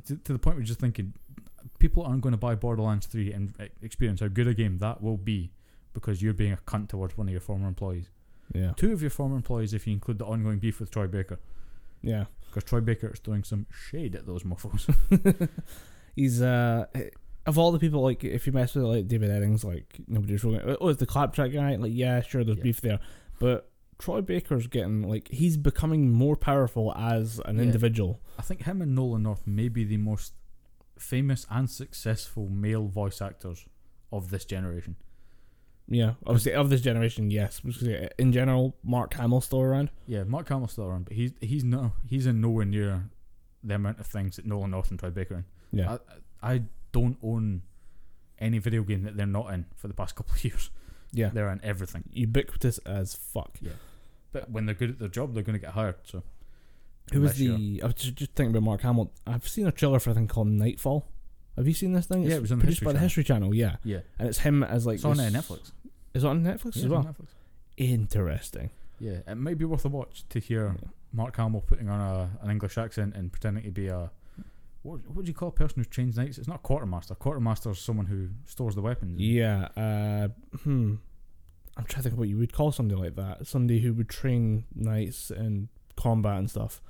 To, 0.07 0.15
to 0.15 0.33
the 0.33 0.39
point 0.39 0.55
where 0.55 0.61
you're 0.61 0.67
just 0.67 0.79
thinking, 0.79 1.13
people 1.79 2.03
aren't 2.03 2.21
going 2.21 2.31
to 2.31 2.37
buy 2.37 2.55
Borderlands 2.55 3.07
3 3.07 3.33
and 3.33 3.53
uh, 3.59 3.65
experience 3.81 4.21
how 4.21 4.29
good 4.29 4.47
a 4.47 4.53
game 4.53 4.77
that 4.79 5.01
will 5.01 5.17
be 5.17 5.51
because 5.95 6.22
you're 6.22 6.34
being 6.34 6.53
a 6.53 6.57
cunt 6.57 6.89
towards 6.89 7.17
one 7.17 7.27
of 7.27 7.31
your 7.31 7.41
former 7.41 7.67
employees. 7.67 8.09
Yeah. 8.53 8.73
Two 8.77 8.93
of 8.93 9.01
your 9.01 9.09
former 9.09 9.35
employees, 9.35 9.73
if 9.73 9.88
you 9.88 9.93
include 9.93 10.19
the 10.19 10.26
ongoing 10.26 10.59
beef 10.59 10.80
with 10.80 10.91
Troy 10.91 11.07
Baker, 11.07 11.39
Yeah. 12.03 12.26
because 12.47 12.63
Troy 12.63 12.81
Baker 12.81 13.07
is 13.11 13.19
throwing 13.19 13.43
some 13.43 13.65
shade 13.73 14.13
at 14.15 14.27
those 14.27 14.43
mofos. 14.43 14.85
He's 16.15 16.41
uh 16.41 16.85
of 17.47 17.57
all 17.57 17.72
the 17.72 17.80
people 17.80 18.01
like 18.01 18.23
if 18.23 18.45
you 18.47 18.53
mess 18.53 18.76
with 18.76 18.85
like 18.85 19.07
David 19.07 19.30
Eddings, 19.31 19.63
like 19.63 19.99
nobody's 20.07 20.43
really 20.43 20.59
oh 20.80 20.89
it's 20.89 20.99
the 20.99 21.05
claptrap 21.05 21.51
guy, 21.51 21.76
like 21.76 21.91
yeah, 21.93 22.22
sure 22.22 22.43
there's 22.43 22.57
Yeah. 22.57 22.63
beef 22.63 22.81
there. 22.81 22.99
But 23.39 23.69
Troy 23.97 24.22
Baker's 24.22 24.67
getting 24.67 25.03
like 25.09 25.27
he's 25.30 25.57
becoming 25.57 26.11
more 26.11 26.35
powerful 26.35 26.93
as 26.95 27.39
an 27.45 27.57
Yeah. 27.57 27.63
individual. 27.63 28.22
I 28.38 28.41
think 28.43 28.63
him 28.63 28.81
and 28.81 28.93
Nolan 28.95 29.23
North 29.23 29.45
may 29.47 29.69
be 29.69 29.84
the 29.84 29.97
most 29.97 30.34
famous 30.97 31.45
and 31.49 31.69
successful 31.69 32.47
male 32.49 32.88
voice 32.88 33.22
actors 33.22 33.65
of 34.11 34.30
this 34.30 34.45
generation. 34.45 34.95
Yeah, 35.87 36.13
obviously 36.25 36.53
of 36.53 36.69
this 36.69 36.81
generation, 36.81 37.29
yes. 37.29 37.61
In 38.17 38.31
general, 38.31 38.75
Mark 38.83 39.13
Hamill's 39.13 39.45
still 39.45 39.61
around. 39.61 39.91
Yeah, 40.07 40.23
Mark 40.23 40.49
Hamill's 40.49 40.71
still 40.71 40.85
around, 40.85 41.05
but 41.05 41.13
he's 41.13 41.33
he's 41.41 41.63
no 41.63 41.91
he's 42.07 42.25
in 42.25 42.41
nowhere 42.41 42.65
near 42.65 43.09
the 43.63 43.75
amount 43.75 43.99
of 43.99 44.07
things 44.07 44.35
that 44.37 44.45
Nolan 44.45 44.71
North 44.71 44.89
and 44.89 44.99
Troy 44.99 45.11
Baker 45.11 45.35
in. 45.35 45.79
Yeah, 45.79 45.97
I, 46.41 46.53
I 46.53 46.61
don't 46.91 47.17
own 47.21 47.61
any 48.39 48.57
video 48.57 48.81
game 48.83 49.03
that 49.03 49.15
they're 49.15 49.25
not 49.27 49.53
in 49.53 49.65
for 49.75 49.87
the 49.87 49.93
past 49.93 50.15
couple 50.17 50.33
of 50.35 50.43
years. 50.43 50.69
yeah. 51.11 51.29
They're 51.29 51.49
in 51.51 51.59
everything. 51.63 52.03
Ubiquitous 52.11 52.79
as 52.79 53.13
fuck. 53.13 53.57
Yeah, 53.61 53.71
but 54.31 54.49
when 54.49 54.65
they're 54.65 54.75
good 54.75 54.89
at 54.89 54.99
their 54.99 55.07
job, 55.07 55.33
they're 55.35 55.43
going 55.43 55.57
to 55.57 55.63
get 55.63 55.71
hired. 55.73 55.95
So 56.03 56.23
Who 57.13 57.21
was 57.21 57.35
the? 57.37 57.81
I 57.83 57.85
was 57.85 57.95
just, 57.95 58.15
just 58.15 58.33
thinking 58.33 58.55
about 58.55 58.63
Mark 58.65 58.81
Hamill. 58.81 59.11
I've 59.27 59.47
seen 59.47 59.67
a 59.67 59.71
trailer 59.71 59.99
for 59.99 60.09
a 60.09 60.13
thing 60.15 60.27
called 60.27 60.47
Knightfall. 60.47 61.05
Have 61.57 61.68
you 61.68 61.73
seen 61.73 61.94
this 61.94 62.06
thing? 62.06 62.22
Yeah, 62.23 62.27
It's 62.30 62.36
it 62.38 62.41
was 62.41 62.52
on 62.52 62.57
the 62.60 62.61
produced 62.64 62.80
History 62.82 62.86
by 62.86 62.91
the 62.91 62.98
Channel. 62.98 63.06
History 63.07 63.23
Channel. 63.23 63.56
Yeah, 63.56 63.76
yeah, 63.84 63.99
and 64.19 64.27
it's 64.27 64.40
him 64.40 64.64
as 64.64 64.86
like. 64.86 64.95
it's 64.95 65.06
on 65.06 65.19
uh, 65.19 65.23
Netflix. 65.23 65.72
Is 66.14 66.23
it 66.23 66.27
on 66.27 66.44
Netflix 66.44 66.64
Yeah, 66.64 66.69
as 66.69 66.84
it's 66.84 66.86
well? 66.88 66.99
on 66.99 67.06
Netflix. 67.14 67.27
Interesting. 67.77 68.69
Yeah, 68.99 69.19
it 69.27 69.36
might 69.36 69.57
be 69.57 69.65
worth 69.65 69.84
a 69.86 69.90
watch 69.90 70.23
to 70.30 70.40
hear 70.40 70.76
Mark 71.11 71.36
Hamill 71.38 71.61
putting 71.61 71.90
on 71.90 71.99
a, 71.99 72.30
an 72.41 72.49
English 72.52 72.77
accent 72.77 73.15
and 73.15 73.32
pretending 73.32 73.64
to 73.64 73.72
be 73.72 73.88
a 73.88 74.11
what 74.84 74.99
what 75.07 75.15
would 75.15 75.27
you 75.27 75.34
call 75.34 75.49
a 75.49 75.52
person 75.52 75.80
who 75.80 75.86
trains 75.86 76.15
knights? 76.18 76.38
It's 76.38 76.48
not 76.48 76.56
a 76.57 76.60
quartermaster. 76.60 77.14
A 77.14 77.15
Quartermaster 77.18 77.72
is 77.72 77.80
someone 77.80 78.06
who 78.06 78.30
stores 78.45 78.76
the 78.76 78.82
weapons. 78.82 79.19
Yeah. 79.19 79.68
Uh, 79.76 80.27
hmm. 80.60 80.95
I'm 81.77 81.84
trying 81.86 81.99
to 81.99 82.02
think 82.03 82.14
of 82.14 82.19
what 82.19 82.30
you 82.30 82.38
would 82.38 82.53
call 82.53 82.72
somebody 82.72 83.02
like 83.02 83.15
that. 83.15 83.48
Somebody 83.48 83.80
who 83.82 83.94
would 83.94 84.07
train 84.10 84.64
knights 84.73 85.30
and 85.32 85.68
combat 85.98 86.38
and 86.38 86.49
stuff. 86.49 86.82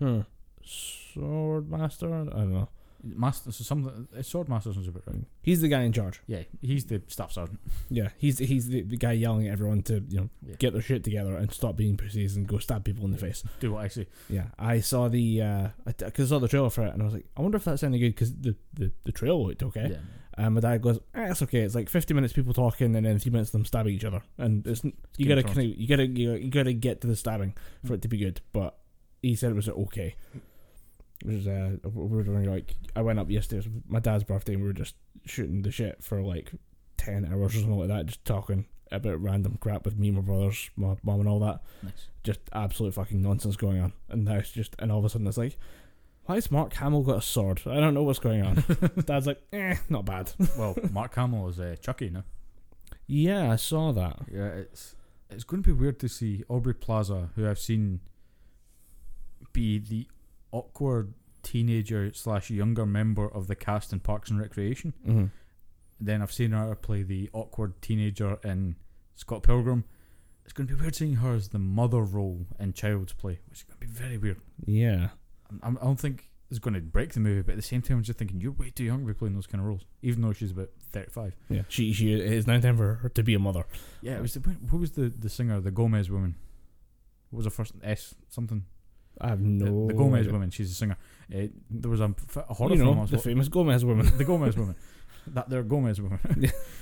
Hmm. 0.00 0.20
Sword 0.64 1.70
master. 1.70 2.12
I 2.12 2.24
don't 2.24 2.52
know. 2.52 2.68
Master, 3.14 3.52
so 3.52 3.62
some 3.64 4.08
sword 4.22 4.48
masters 4.48 4.74
sounds 4.74 4.88
about 4.88 5.02
right. 5.06 5.24
He's 5.42 5.60
the 5.60 5.68
guy 5.68 5.82
in 5.82 5.92
charge. 5.92 6.20
Yeah, 6.26 6.42
he's 6.60 6.86
the 6.86 7.02
staff 7.06 7.32
sergeant. 7.32 7.60
Yeah, 7.90 8.08
he's 8.18 8.38
he's 8.38 8.68
the, 8.68 8.82
the 8.82 8.96
guy 8.96 9.12
yelling 9.12 9.46
at 9.46 9.52
everyone 9.52 9.82
to 9.84 10.02
you 10.08 10.16
know 10.20 10.30
Yeah. 10.46 10.56
get 10.58 10.72
their 10.72 10.82
shit 10.82 11.04
together 11.04 11.36
and 11.36 11.52
stop 11.52 11.76
being 11.76 11.96
pussies 11.96 12.36
and 12.36 12.46
go 12.46 12.58
stab 12.58 12.84
people 12.84 13.04
in 13.04 13.12
the 13.12 13.18
face. 13.18 13.44
Do 13.60 13.72
what 13.72 13.84
I 13.84 13.88
say. 13.88 14.06
Yeah, 14.28 14.46
I 14.58 14.80
saw 14.80 15.08
the 15.08 15.42
uh, 15.42 15.68
because 15.98 16.32
I 16.32 16.34
saw 16.34 16.38
the 16.40 16.48
trailer 16.48 16.70
for 16.70 16.86
it 16.86 16.92
and 16.92 17.02
I 17.02 17.04
was 17.04 17.14
like, 17.14 17.26
I 17.36 17.42
wonder 17.42 17.56
if 17.56 17.64
that's 17.64 17.82
any 17.82 17.98
good 17.98 18.14
because 18.14 18.34
the, 18.34 18.56
the 18.74 18.92
the 19.04 19.12
trailer 19.12 19.36
looked 19.36 19.62
okay. 19.62 19.88
Yeah. 19.92 19.98
And 20.38 20.54
my 20.54 20.60
dad 20.60 20.82
goes, 20.82 20.98
eh, 21.14 21.30
it's 21.30 21.40
okay. 21.40 21.60
It's 21.60 21.74
like 21.74 21.88
50 21.88 22.12
minutes 22.12 22.34
people 22.34 22.52
talking 22.52 22.94
and 22.94 23.06
then 23.06 23.18
three 23.18 23.32
minutes 23.32 23.48
of 23.48 23.52
them 23.52 23.64
stabbing 23.64 23.94
each 23.94 24.04
other. 24.04 24.20
And 24.36 24.66
it's 24.66 24.84
you 25.16 25.26
gotta 25.28 25.42
kinda, 25.42 25.64
you 25.64 25.88
gotta 25.88 26.06
you, 26.06 26.34
you 26.34 26.50
gotta 26.50 26.74
get 26.74 27.00
to 27.00 27.06
the 27.06 27.16
stabbing 27.16 27.54
for 27.86 27.94
it 27.94 28.02
to 28.02 28.08
be 28.08 28.18
good. 28.18 28.42
But 28.52 28.76
he 29.22 29.34
said 29.34 29.50
it 29.52 29.54
was 29.54 29.68
okay. 29.68 30.14
It 31.24 31.28
was 31.28 31.46
uh, 31.46 31.76
we 31.84 32.06
were 32.06 32.22
doing 32.22 32.50
like 32.50 32.74
I 32.94 33.02
went 33.02 33.18
up 33.18 33.30
yesterday. 33.30 33.58
It 33.58 33.72
was 33.72 33.82
my 33.88 34.00
dad's 34.00 34.24
birthday 34.24 34.54
and 34.54 34.62
we 34.62 34.68
were 34.68 34.74
just 34.74 34.94
shooting 35.24 35.62
the 35.62 35.70
shit 35.70 36.02
for 36.02 36.22
like 36.22 36.52
10 36.98 37.26
hours 37.32 37.54
or 37.54 37.60
something 37.60 37.78
like 37.78 37.88
that, 37.88 38.06
just 38.06 38.24
talking 38.24 38.66
about 38.92 39.20
random 39.20 39.58
crap 39.60 39.84
with 39.84 39.98
me, 39.98 40.10
my 40.10 40.20
brothers, 40.20 40.70
my 40.76 40.94
mom, 41.02 41.20
and 41.20 41.28
all 41.28 41.40
that. 41.40 41.60
Nice. 41.82 42.08
Just 42.22 42.40
absolute 42.52 42.94
fucking 42.94 43.20
nonsense 43.22 43.56
going 43.56 43.80
on. 43.80 43.92
And 44.08 44.24
now 44.24 44.36
it's 44.36 44.50
just 44.50 44.76
and 44.78 44.92
all 44.92 44.98
of 44.98 45.04
a 45.04 45.08
sudden 45.08 45.26
it's 45.26 45.38
like. 45.38 45.56
Why 46.26 46.34
has 46.34 46.50
Mark 46.50 46.74
Hamill 46.74 47.04
got 47.04 47.18
a 47.18 47.22
sword? 47.22 47.62
I 47.66 47.78
don't 47.78 47.94
know 47.94 48.02
what's 48.02 48.18
going 48.18 48.42
on. 48.42 48.64
Dad's 49.04 49.28
like, 49.28 49.40
eh, 49.52 49.76
not 49.88 50.04
bad. 50.06 50.32
well, 50.58 50.76
Mark 50.90 51.14
Hamill 51.14 51.48
is 51.50 51.60
uh, 51.60 51.76
Chucky 51.80 52.10
now. 52.10 52.24
Yeah, 53.06 53.52
I 53.52 53.54
saw 53.54 53.92
that. 53.92 54.18
Yeah, 54.32 54.46
it's 54.46 54.96
it's 55.30 55.44
going 55.44 55.62
to 55.62 55.66
be 55.68 55.72
weird 55.72 56.00
to 56.00 56.08
see 56.08 56.42
Aubrey 56.48 56.74
Plaza, 56.74 57.30
who 57.36 57.48
I've 57.48 57.58
seen 57.58 58.00
be 59.52 59.78
the 59.78 60.08
awkward 60.52 61.14
teenager 61.42 62.12
slash 62.12 62.50
younger 62.50 62.84
member 62.84 63.32
of 63.32 63.46
the 63.46 63.54
cast 63.54 63.92
in 63.92 64.00
Parks 64.00 64.30
and 64.30 64.40
Recreation. 64.40 64.92
Mm-hmm. 65.06 65.26
Then 66.00 66.22
I've 66.22 66.32
seen 66.32 66.50
her 66.50 66.74
play 66.74 67.02
the 67.02 67.30
awkward 67.32 67.80
teenager 67.80 68.38
in 68.44 68.76
Scott 69.14 69.42
Pilgrim. 69.42 69.84
It's 70.44 70.52
going 70.52 70.68
to 70.68 70.74
be 70.74 70.80
weird 70.80 70.94
seeing 70.94 71.16
her 71.16 71.34
as 71.34 71.48
the 71.48 71.58
mother 71.58 72.02
role 72.02 72.46
in 72.60 72.72
Child's 72.72 73.12
Play, 73.12 73.40
which 73.48 73.60
is 73.60 73.64
going 73.64 73.78
to 73.80 73.86
be 73.86 73.92
very 73.92 74.18
weird. 74.18 74.40
Yeah. 74.64 75.08
I'm, 75.62 75.78
I 75.80 75.84
don't 75.84 75.98
think 75.98 76.30
it's 76.50 76.58
going 76.58 76.74
to 76.74 76.80
break 76.80 77.12
the 77.14 77.20
movie, 77.20 77.42
but 77.42 77.52
at 77.52 77.56
the 77.56 77.62
same 77.62 77.82
time, 77.82 77.98
I'm 77.98 78.02
just 78.04 78.18
thinking 78.18 78.40
you're 78.40 78.52
way 78.52 78.70
too 78.70 78.84
young 78.84 79.00
to 79.00 79.06
be 79.06 79.14
playing 79.14 79.34
those 79.34 79.46
kind 79.46 79.60
of 79.60 79.66
roles, 79.66 79.84
even 80.02 80.22
though 80.22 80.32
she's 80.32 80.52
about 80.52 80.68
35. 80.92 81.34
Yeah. 81.48 81.62
She 81.68 81.92
she 81.92 82.12
is 82.12 82.46
now 82.46 82.60
time 82.60 82.76
for 82.76 82.94
her 82.94 83.08
to 83.08 83.22
be 83.22 83.34
a 83.34 83.38
mother. 83.38 83.64
Yeah, 84.02 84.16
it 84.16 84.22
was 84.22 84.34
the, 84.34 84.40
who 84.70 84.78
was 84.78 84.92
the, 84.92 85.08
the 85.08 85.28
singer, 85.28 85.60
the 85.60 85.72
Gomez 85.72 86.10
woman? 86.10 86.36
What 87.30 87.38
was 87.38 87.46
her 87.46 87.50
first 87.50 87.74
S 87.82 88.14
something? 88.28 88.64
I 89.20 89.28
have 89.28 89.38
The- 89.40 89.44
no 89.46 89.86
the, 89.88 89.94
Gomez 89.94 90.20
idea. 90.20 90.32
woman. 90.32 90.50
She's 90.50 90.70
a 90.70 90.74
singer. 90.74 90.96
Uh, 91.34 91.46
there 91.70 91.90
was 91.90 92.00
a 92.00 92.14
horror 92.48 92.72
you 92.72 92.78
film. 92.78 92.90
I 92.90 92.94
know, 92.94 93.00
was 93.02 93.10
the 93.10 93.18
famous 93.18 93.48
Gomez 93.48 93.84
woman. 93.84 94.10
the 94.16 94.24
Gomez 94.24 94.56
woman. 94.56 94.76
That 95.28 95.50
they're 95.50 95.64
Gomez 95.64 96.00
woman. 96.00 96.20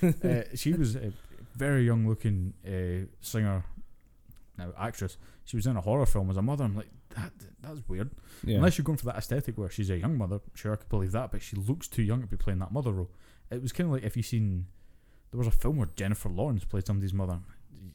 uh, 0.02 0.42
she 0.54 0.74
was 0.74 0.96
a 0.96 1.12
very 1.56 1.86
young 1.86 2.06
looking 2.06 2.52
uh, 2.66 3.06
singer, 3.22 3.64
now 4.58 4.70
actress. 4.78 5.16
She 5.46 5.56
was 5.56 5.66
in 5.66 5.76
a 5.78 5.80
horror 5.80 6.04
film 6.04 6.28
as 6.30 6.36
a 6.36 6.42
mother. 6.42 6.64
I'm 6.64 6.76
like, 6.76 6.90
that 7.16 7.32
that's 7.62 7.80
weird. 7.88 8.10
Yeah. 8.44 8.56
Unless 8.56 8.76
you're 8.76 8.84
going 8.84 8.98
for 8.98 9.06
that 9.06 9.16
aesthetic 9.16 9.56
where 9.56 9.70
she's 9.70 9.88
a 9.88 9.96
young 9.96 10.18
mother, 10.18 10.40
sure 10.54 10.74
I 10.74 10.76
could 10.76 10.90
believe 10.90 11.12
that, 11.12 11.30
but 11.32 11.40
she 11.40 11.56
looks 11.56 11.88
too 11.88 12.02
young 12.02 12.20
to 12.20 12.26
be 12.26 12.36
playing 12.36 12.58
that 12.58 12.70
mother 12.70 12.92
role. 12.92 13.10
It 13.50 13.62
was 13.62 13.72
kind 13.72 13.88
of 13.88 13.94
like 13.94 14.02
if 14.04 14.14
you 14.14 14.22
seen, 14.22 14.66
there 15.30 15.38
was 15.38 15.46
a 15.46 15.50
film 15.50 15.78
where 15.78 15.88
Jennifer 15.96 16.28
Lawrence 16.28 16.64
played 16.66 16.86
somebody's 16.86 17.14
mother. 17.14 17.38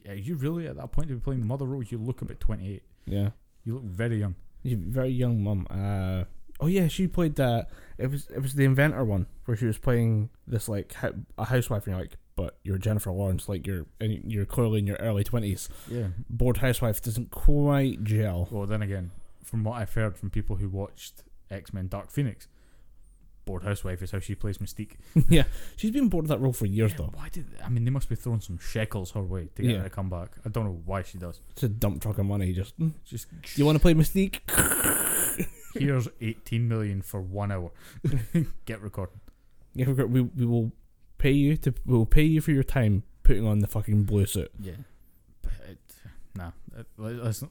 Are 0.07 0.15
you 0.15 0.33
really 0.35 0.65
at 0.67 0.77
that 0.77 0.91
point 0.91 1.09
to 1.09 1.13
be 1.13 1.19
playing 1.19 1.41
the 1.41 1.45
mother 1.47 1.65
role? 1.65 1.83
You 1.83 1.99
look 1.99 2.23
about 2.23 2.39
28. 2.39 2.81
yeah. 3.05 3.29
You 3.69 3.75
look 3.75 3.83
very 3.83 4.17
young. 4.17 4.33
A 4.65 4.73
very 4.73 5.09
young 5.09 5.43
mum. 5.43 5.67
Uh, 5.69 6.23
oh 6.59 6.65
yeah, 6.65 6.87
she 6.87 7.07
played 7.07 7.35
that. 7.35 7.69
It 7.99 8.09
was 8.09 8.27
it 8.33 8.41
was 8.41 8.55
the 8.55 8.65
inventor 8.65 9.05
one 9.05 9.27
where 9.45 9.55
she 9.55 9.67
was 9.67 9.77
playing 9.77 10.31
this 10.47 10.67
like 10.67 10.91
hou- 10.93 11.23
a 11.37 11.45
housewife 11.45 11.85
and 11.85 11.93
you're 11.93 12.01
like, 12.01 12.17
but 12.35 12.57
you're 12.63 12.79
Jennifer 12.79 13.11
Lawrence, 13.11 13.47
like 13.47 13.67
you're 13.67 13.85
and 14.01 14.31
you're 14.31 14.47
clearly 14.47 14.79
in 14.79 14.87
your 14.87 14.95
early 14.97 15.23
twenties. 15.23 15.69
Yeah. 15.87 16.07
Bored 16.31 16.57
housewife 16.57 16.99
doesn't 16.99 17.29
quite 17.29 18.03
gel. 18.03 18.47
Well, 18.49 18.65
then 18.65 18.81
again, 18.81 19.11
from 19.43 19.63
what 19.63 19.73
I've 19.73 19.93
heard 19.93 20.17
from 20.17 20.31
people 20.31 20.55
who 20.55 20.67
watched 20.67 21.21
X 21.51 21.71
Men 21.71 21.89
Dark 21.89 22.09
Phoenix, 22.09 22.47
Bored 23.49 23.63
Housewife 23.63 24.03
is 24.03 24.11
how 24.11 24.19
she 24.19 24.35
plays 24.35 24.59
Mystique. 24.59 24.97
yeah, 25.27 25.45
she's 25.75 25.89
been 25.89 26.07
bored 26.07 26.25
of 26.25 26.29
that 26.29 26.39
role 26.39 26.53
for 26.53 26.67
years 26.67 26.91
Yeah, 26.91 26.97
though. 26.97 27.11
why 27.15 27.29
did 27.29 27.47
I 27.65 27.69
mean 27.69 27.83
they 27.83 27.89
must 27.89 28.07
be 28.07 28.13
throwing 28.15 28.41
some 28.41 28.59
shekels 28.59 29.09
her 29.11 29.23
way 29.23 29.49
to 29.55 29.61
get 29.63 29.71
Yeah. 29.71 29.77
her 29.79 29.83
to 29.85 29.89
come 29.89 30.07
back? 30.07 30.29
I 30.45 30.49
don't 30.49 30.65
know 30.65 30.79
why 30.85 31.01
she 31.01 31.17
does. 31.17 31.41
It's 31.49 31.63
a 31.63 31.67
dump 31.69 31.99
truck 32.03 32.19
of 32.19 32.27
money. 32.27 32.53
Just 32.53 32.79
"Mm, 32.79 32.93
Just 33.03 33.27
do 33.31 33.49
you 33.55 33.65
want 33.65 33.75
to 33.77 33.81
play 33.81 33.95
Mystique? 33.95 34.39
here's 35.73 36.07
eighteen 36.21 36.67
million 36.67 37.01
for 37.01 37.21
one 37.21 37.51
hour. 37.51 37.71
get 38.65 38.81
recording. 38.81 39.19
Yeah, 39.73 39.89
we 39.89 40.21
we 40.21 40.45
will 40.45 40.71
pay 41.17 41.31
you 41.31 41.57
to 41.57 41.73
we 41.87 41.97
will 41.97 42.05
pay 42.05 42.23
you 42.23 42.41
for 42.41 42.51
your 42.51 42.63
time 42.63 43.01
putting 43.23 43.47
on 43.47 43.59
the 43.59 43.67
fucking 43.67 44.03
blue 44.03 44.27
suit. 44.27 44.51
Yeah, 44.59 44.73
but 45.41 45.53
it, 45.67 45.79
nah. 46.35 46.51
It, 46.77 46.85
listen, 46.97 47.49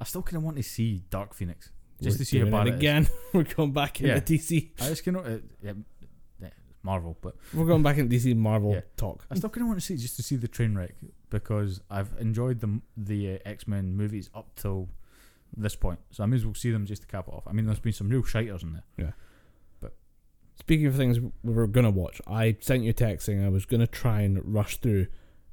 I 0.00 0.04
still 0.04 0.22
kind 0.22 0.36
of 0.36 0.44
want 0.44 0.56
to 0.56 0.62
see 0.62 1.02
Dark 1.10 1.34
Phoenix 1.34 1.70
just 2.02 2.14
We're 2.16 2.18
to 2.18 2.24
see 2.24 2.38
how 2.40 2.50
bad 2.50 2.66
it 2.66 2.70
it 2.70 2.74
is. 2.74 2.78
again. 2.80 3.08
We're 3.32 3.42
going 3.44 3.72
back 3.72 4.00
into 4.00 4.12
Yeah. 4.14 4.20
DC. 4.20 4.70
I 4.80 4.88
just 4.88 5.06
of 5.06 5.26
uh, 5.26 5.38
yeah, 5.62 5.72
Marvel, 6.82 7.16
but 7.20 7.34
We're 7.52 7.66
going 7.66 7.82
back 7.82 7.98
into 7.98 8.14
DC 8.14 8.34
Marvel 8.36 8.74
Yeah. 8.74 8.80
talk. 8.96 9.26
I 9.30 9.34
still 9.34 9.50
kind 9.50 9.62
of 9.62 9.68
want 9.68 9.80
to 9.80 9.84
see 9.86 9.96
just 9.96 10.16
to 10.16 10.22
see 10.22 10.36
the 10.36 10.48
train 10.48 10.76
wreck 10.76 10.94
because 11.30 11.80
I've 11.90 12.12
enjoyed 12.20 12.60
the 12.60 12.80
the 12.96 13.34
uh, 13.34 13.38
X 13.44 13.66
Men 13.66 13.96
movies 13.96 14.30
up 14.34 14.54
till 14.56 14.88
this 15.56 15.74
point, 15.76 15.98
so 16.10 16.22
I 16.22 16.26
may 16.26 16.36
as 16.36 16.44
well 16.44 16.54
see 16.54 16.70
them 16.70 16.86
just 16.86 17.02
to 17.02 17.08
cap 17.08 17.26
it 17.28 17.34
off. 17.34 17.44
I 17.46 17.52
mean, 17.52 17.66
there's 17.66 17.78
been 17.80 17.92
some 17.92 18.08
real 18.08 18.22
shiters 18.22 18.62
in 18.62 18.72
there. 18.74 18.84
Yeah. 18.96 19.12
But 19.80 19.94
speaking 20.54 20.86
of 20.86 20.94
things 20.96 21.18
we 21.20 21.52
were 21.52 21.66
gonna 21.66 21.90
watch, 21.90 22.20
I 22.26 22.56
sent 22.60 22.84
you 22.84 22.90
a 22.90 22.92
text 22.92 23.26
saying 23.26 23.44
I 23.44 23.48
was 23.48 23.64
gonna 23.66 23.86
try 23.86 24.20
and 24.20 24.40
rush 24.54 24.76
through 24.76 25.06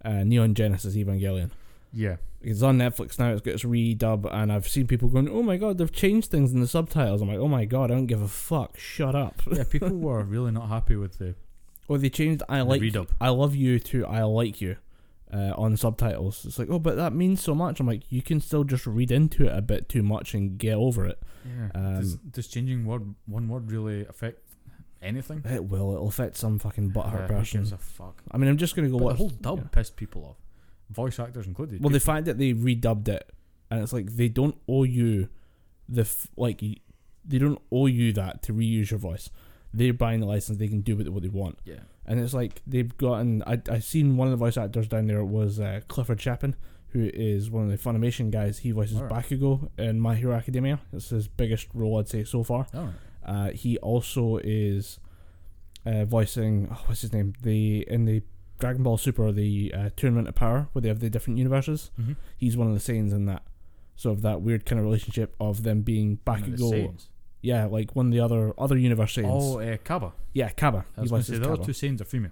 uh, 0.05 0.23
Neon 0.23 0.53
Genesis 0.53 0.95
Evangelion. 0.95 1.49
Yeah, 1.93 2.15
It's 2.41 2.61
on 2.63 2.77
Netflix 2.79 3.19
now. 3.19 3.31
It's 3.31 3.41
got 3.41 3.53
its 3.53 3.63
redub, 3.63 4.27
and 4.33 4.51
I've 4.51 4.67
seen 4.67 4.87
people 4.87 5.09
going, 5.09 5.29
"Oh 5.29 5.43
my 5.43 5.57
god, 5.57 5.77
they've 5.77 5.91
changed 5.91 6.31
things 6.31 6.51
in 6.51 6.59
the 6.59 6.67
subtitles." 6.67 7.21
I'm 7.21 7.27
like, 7.27 7.37
"Oh 7.37 7.47
my 7.47 7.65
god, 7.65 7.91
I 7.91 7.93
don't 7.95 8.07
give 8.07 8.21
a 8.21 8.27
fuck. 8.27 8.77
Shut 8.79 9.13
up." 9.15 9.41
yeah. 9.51 9.63
People 9.69 9.89
were 9.89 10.23
really 10.23 10.51
not 10.51 10.69
happy 10.69 10.95
with 10.95 11.19
the, 11.19 11.35
or 11.87 11.97
they 11.99 12.09
changed 12.09 12.41
"I 12.49 12.61
like 12.61 12.81
redub. 12.81 13.09
I 13.21 13.29
love 13.29 13.55
you" 13.55 13.79
to 13.79 14.05
"I 14.07 14.23
like 14.23 14.59
you" 14.59 14.77
uh, 15.31 15.53
on 15.55 15.77
subtitles. 15.77 16.45
It's 16.45 16.57
like, 16.59 16.69
oh, 16.71 16.79
but 16.79 16.95
that 16.95 17.13
means 17.13 17.41
so 17.41 17.53
much. 17.55 17.79
I'm 17.79 17.87
like, 17.87 18.11
you 18.11 18.21
can 18.21 18.39
still 18.41 18.63
just 18.63 18.85
read 18.87 19.11
into 19.11 19.45
it 19.45 19.55
a 19.57 19.61
bit 19.61 19.87
too 19.89 20.03
much 20.03 20.33
and 20.33 20.57
get 20.57 20.73
over 20.75 21.05
it. 21.05 21.19
Yeah. 21.45 21.69
Um, 21.75 21.95
does, 21.99 22.15
does 22.17 22.47
changing 22.47 22.85
word 22.85 23.15
one 23.25 23.47
word 23.49 23.71
really 23.71 24.05
affect 24.07 24.39
anything? 25.01 25.43
It 25.45 25.65
will. 25.65 25.93
It'll 25.93 26.07
affect 26.07 26.37
some 26.37 26.59
fucking 26.59 26.91
butthurt 26.91 27.13
Uh, 27.15 27.21
who 27.21 27.27
person. 27.27 27.59
gives 27.61 27.71
a 27.71 27.77
fuck? 27.77 28.21
I 28.31 28.37
mean, 28.37 28.49
I'm 28.49 28.57
just 28.57 28.75
gonna 28.75 28.89
go 28.89 28.97
But 28.97 29.03
watch 29.05 29.13
the 29.17 29.17
whole 29.19 29.29
dub 29.29 29.57
yeah. 29.59 29.67
pissed 29.71 29.95
people 29.95 30.25
off, 30.25 30.37
voice 30.93 31.19
actors 31.19 31.47
included. 31.47 31.81
Well, 31.83 31.89
the 31.91 31.99
fact 31.99 32.25
that 32.25 32.37
they 32.37 32.53
redubbed 32.53 33.07
it, 33.07 33.29
and 33.69 33.81
it's 33.81 33.93
like 33.93 34.15
they 34.15 34.29
don't 34.29 34.57
owe 34.67 34.83
you 34.83 35.29
the 35.89 36.01
f- 36.01 36.27
like 36.37 36.61
they 37.25 37.37
don't 37.37 37.61
owe 37.71 37.87
you 37.87 38.13
that 38.13 38.41
to 38.43 38.53
reuse 38.53 38.91
your 38.91 38.99
voice. 38.99 39.29
They're 39.73 39.93
buying 39.93 40.19
the 40.19 40.27
license; 40.27 40.57
they 40.59 40.67
can 40.67 40.81
do 40.81 40.95
with 40.95 41.07
it 41.07 41.09
what 41.11 41.23
they 41.23 41.29
want. 41.29 41.57
yeah, 41.65 41.79
And 42.05 42.19
it's 42.19 42.33
like 42.33 42.61
they've 42.67 42.95
gotten. 42.97 43.43
I 43.47 43.61
I 43.69 43.79
seen 43.79 44.17
one 44.17 44.27
of 44.27 44.31
the 44.31 44.37
voice 44.37 44.55
actors 44.57 44.87
down 44.87 45.07
there 45.07 45.23
was 45.25 45.59
uh, 45.59 45.81
Clifford 45.87 46.21
Chapin, 46.21 46.55
who 46.89 47.09
is 47.13 47.49
one 47.49 47.63
of 47.63 47.69
the 47.71 47.77
Funimation 47.77 48.29
guys. 48.31 48.59
He 48.59 48.71
voices 48.71 48.97
Alright. 48.97 49.25
Bakugo 49.25 49.69
in 49.79 49.99
My 49.99 50.15
Hero 50.15 50.35
Academia. 50.35 50.79
It's 50.91 51.09
his 51.09 51.27
biggest 51.27 51.67
role 51.73 51.97
I'd 51.99 52.07
say 52.07 52.23
so 52.23 52.43
far. 52.43 52.67
right. 52.73 52.89
Uh, 53.25 53.49
he 53.51 53.77
also 53.79 54.37
is 54.43 54.99
uh, 55.85 56.03
voicing 56.05 56.67
oh, 56.71 56.81
what's 56.85 57.01
his 57.01 57.13
name 57.13 57.33
the 57.41 57.85
in 57.89 58.05
the 58.05 58.21
Dragon 58.63 58.81
Ball 58.81 58.95
Super, 58.95 59.29
the 59.33 59.73
uh, 59.75 59.89
Tournament 59.97 60.29
of 60.29 60.35
Power, 60.35 60.69
where 60.71 60.81
they 60.81 60.87
have 60.87 61.01
the 61.01 61.09
different 61.09 61.37
universes. 61.37 61.91
Mm-hmm. 61.99 62.13
He's 62.37 62.55
one 62.55 62.69
of 62.69 62.73
the 62.73 62.79
Saiyans 62.79 63.11
in 63.11 63.25
that. 63.25 63.43
So 63.97 64.11
of 64.11 64.21
that 64.21 64.41
weird 64.41 64.65
kind 64.65 64.79
of 64.79 64.85
relationship 64.85 65.35
of 65.37 65.63
them 65.63 65.81
being 65.81 66.15
back 66.15 66.39
One 66.39 66.43
and 66.45 66.53
of 66.53 66.59
go. 66.61 66.71
Saiyans. 66.71 67.07
Yeah, 67.41 67.65
like 67.65 67.93
one 67.93 68.05
of 68.05 68.11
the 68.13 68.21
other 68.21 68.53
other 68.57 68.77
universe 68.77 69.17
Saiyans. 69.17 69.27
Oh, 69.29 69.59
uh, 69.59 69.75
Cabba. 69.83 70.13
yeah, 70.31 70.47
Cabba. 70.51 70.85
I 70.97 71.01
was 71.01 71.09
going 71.09 71.23
to 71.23 71.29
say 71.29 71.37
the 71.39 71.51
other 71.51 71.65
two 71.65 71.73
Saiyans 71.73 71.99
are 71.99 72.05
female. 72.05 72.31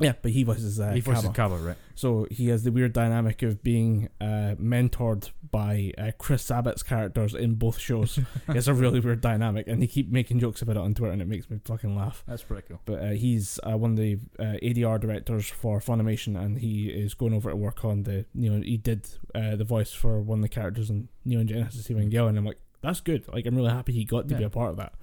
Yeah, 0.00 0.14
but 0.20 0.30
he 0.30 0.42
voices 0.42 0.80
uh, 0.80 0.92
he 0.92 1.00
voices 1.00 1.24
Cabba. 1.24 1.34
Cabba, 1.34 1.56
right? 1.56 1.76
So 1.94 2.26
he 2.30 2.48
has 2.48 2.64
the 2.64 2.72
weird 2.72 2.94
dynamic 2.94 3.42
of 3.42 3.62
being 3.62 4.08
uh, 4.20 4.54
mentored 4.58 5.30
by 5.50 5.92
uh, 5.98 6.12
Chris 6.16 6.42
Sabat's 6.42 6.82
characters 6.82 7.34
in 7.34 7.56
both 7.56 7.78
shows. 7.78 8.18
it's 8.48 8.66
a 8.66 8.74
really 8.74 9.00
weird 9.00 9.20
dynamic, 9.20 9.68
and 9.68 9.82
they 9.82 9.86
keep 9.86 10.10
making 10.10 10.40
jokes 10.40 10.62
about 10.62 10.76
it 10.76 10.80
on 10.80 10.94
Twitter, 10.94 11.12
and 11.12 11.20
it 11.20 11.28
makes 11.28 11.50
me 11.50 11.60
fucking 11.64 11.94
laugh. 11.94 12.24
That's 12.26 12.42
pretty 12.42 12.66
cool. 12.66 12.80
But 12.86 13.00
uh, 13.00 13.10
he's 13.10 13.60
uh, 13.62 13.76
one 13.76 13.92
of 13.92 13.96
the 13.98 14.18
uh, 14.38 14.56
ADR 14.62 14.98
directors 14.98 15.48
for 15.48 15.80
Funimation, 15.80 16.40
and 16.40 16.58
he 16.58 16.88
is 16.88 17.12
going 17.12 17.34
over 17.34 17.50
to 17.50 17.56
work 17.56 17.84
on 17.84 18.04
the. 18.04 18.24
You 18.34 18.50
know, 18.50 18.62
he 18.62 18.78
did 18.78 19.06
uh, 19.34 19.56
the 19.56 19.64
voice 19.64 19.92
for 19.92 20.20
one 20.20 20.38
of 20.38 20.42
the 20.42 20.48
characters 20.48 20.88
in 20.88 21.08
Neon 21.26 21.46
Genesis 21.46 21.88
Evangelion. 21.88 22.30
And 22.30 22.38
I'm 22.38 22.46
like, 22.46 22.60
that's 22.80 23.00
good. 23.00 23.28
Like, 23.32 23.44
I'm 23.44 23.54
really 23.54 23.70
happy 23.70 23.92
he 23.92 24.04
got 24.04 24.28
to 24.28 24.34
be 24.34 24.44
a 24.44 24.50
part 24.50 24.70
of 24.70 24.76
that 24.78 24.94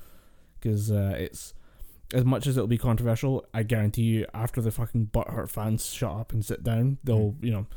because 0.59 0.91
uh, 0.91 1.13
it's 1.17 1.53
as 2.13 2.25
much 2.25 2.47
as 2.47 2.57
it'll 2.57 2.67
be 2.67 2.77
controversial. 2.77 3.45
I 3.53 3.63
guarantee 3.63 4.03
you, 4.03 4.25
after 4.33 4.61
the 4.61 4.71
fucking 4.71 5.07
butthurt 5.07 5.49
fans 5.49 5.85
shut 5.87 6.11
up 6.11 6.33
and 6.33 6.45
sit 6.45 6.63
down, 6.63 6.97
they'll 7.03 7.33
mm. 7.33 7.43
you 7.43 7.51
know. 7.51 7.67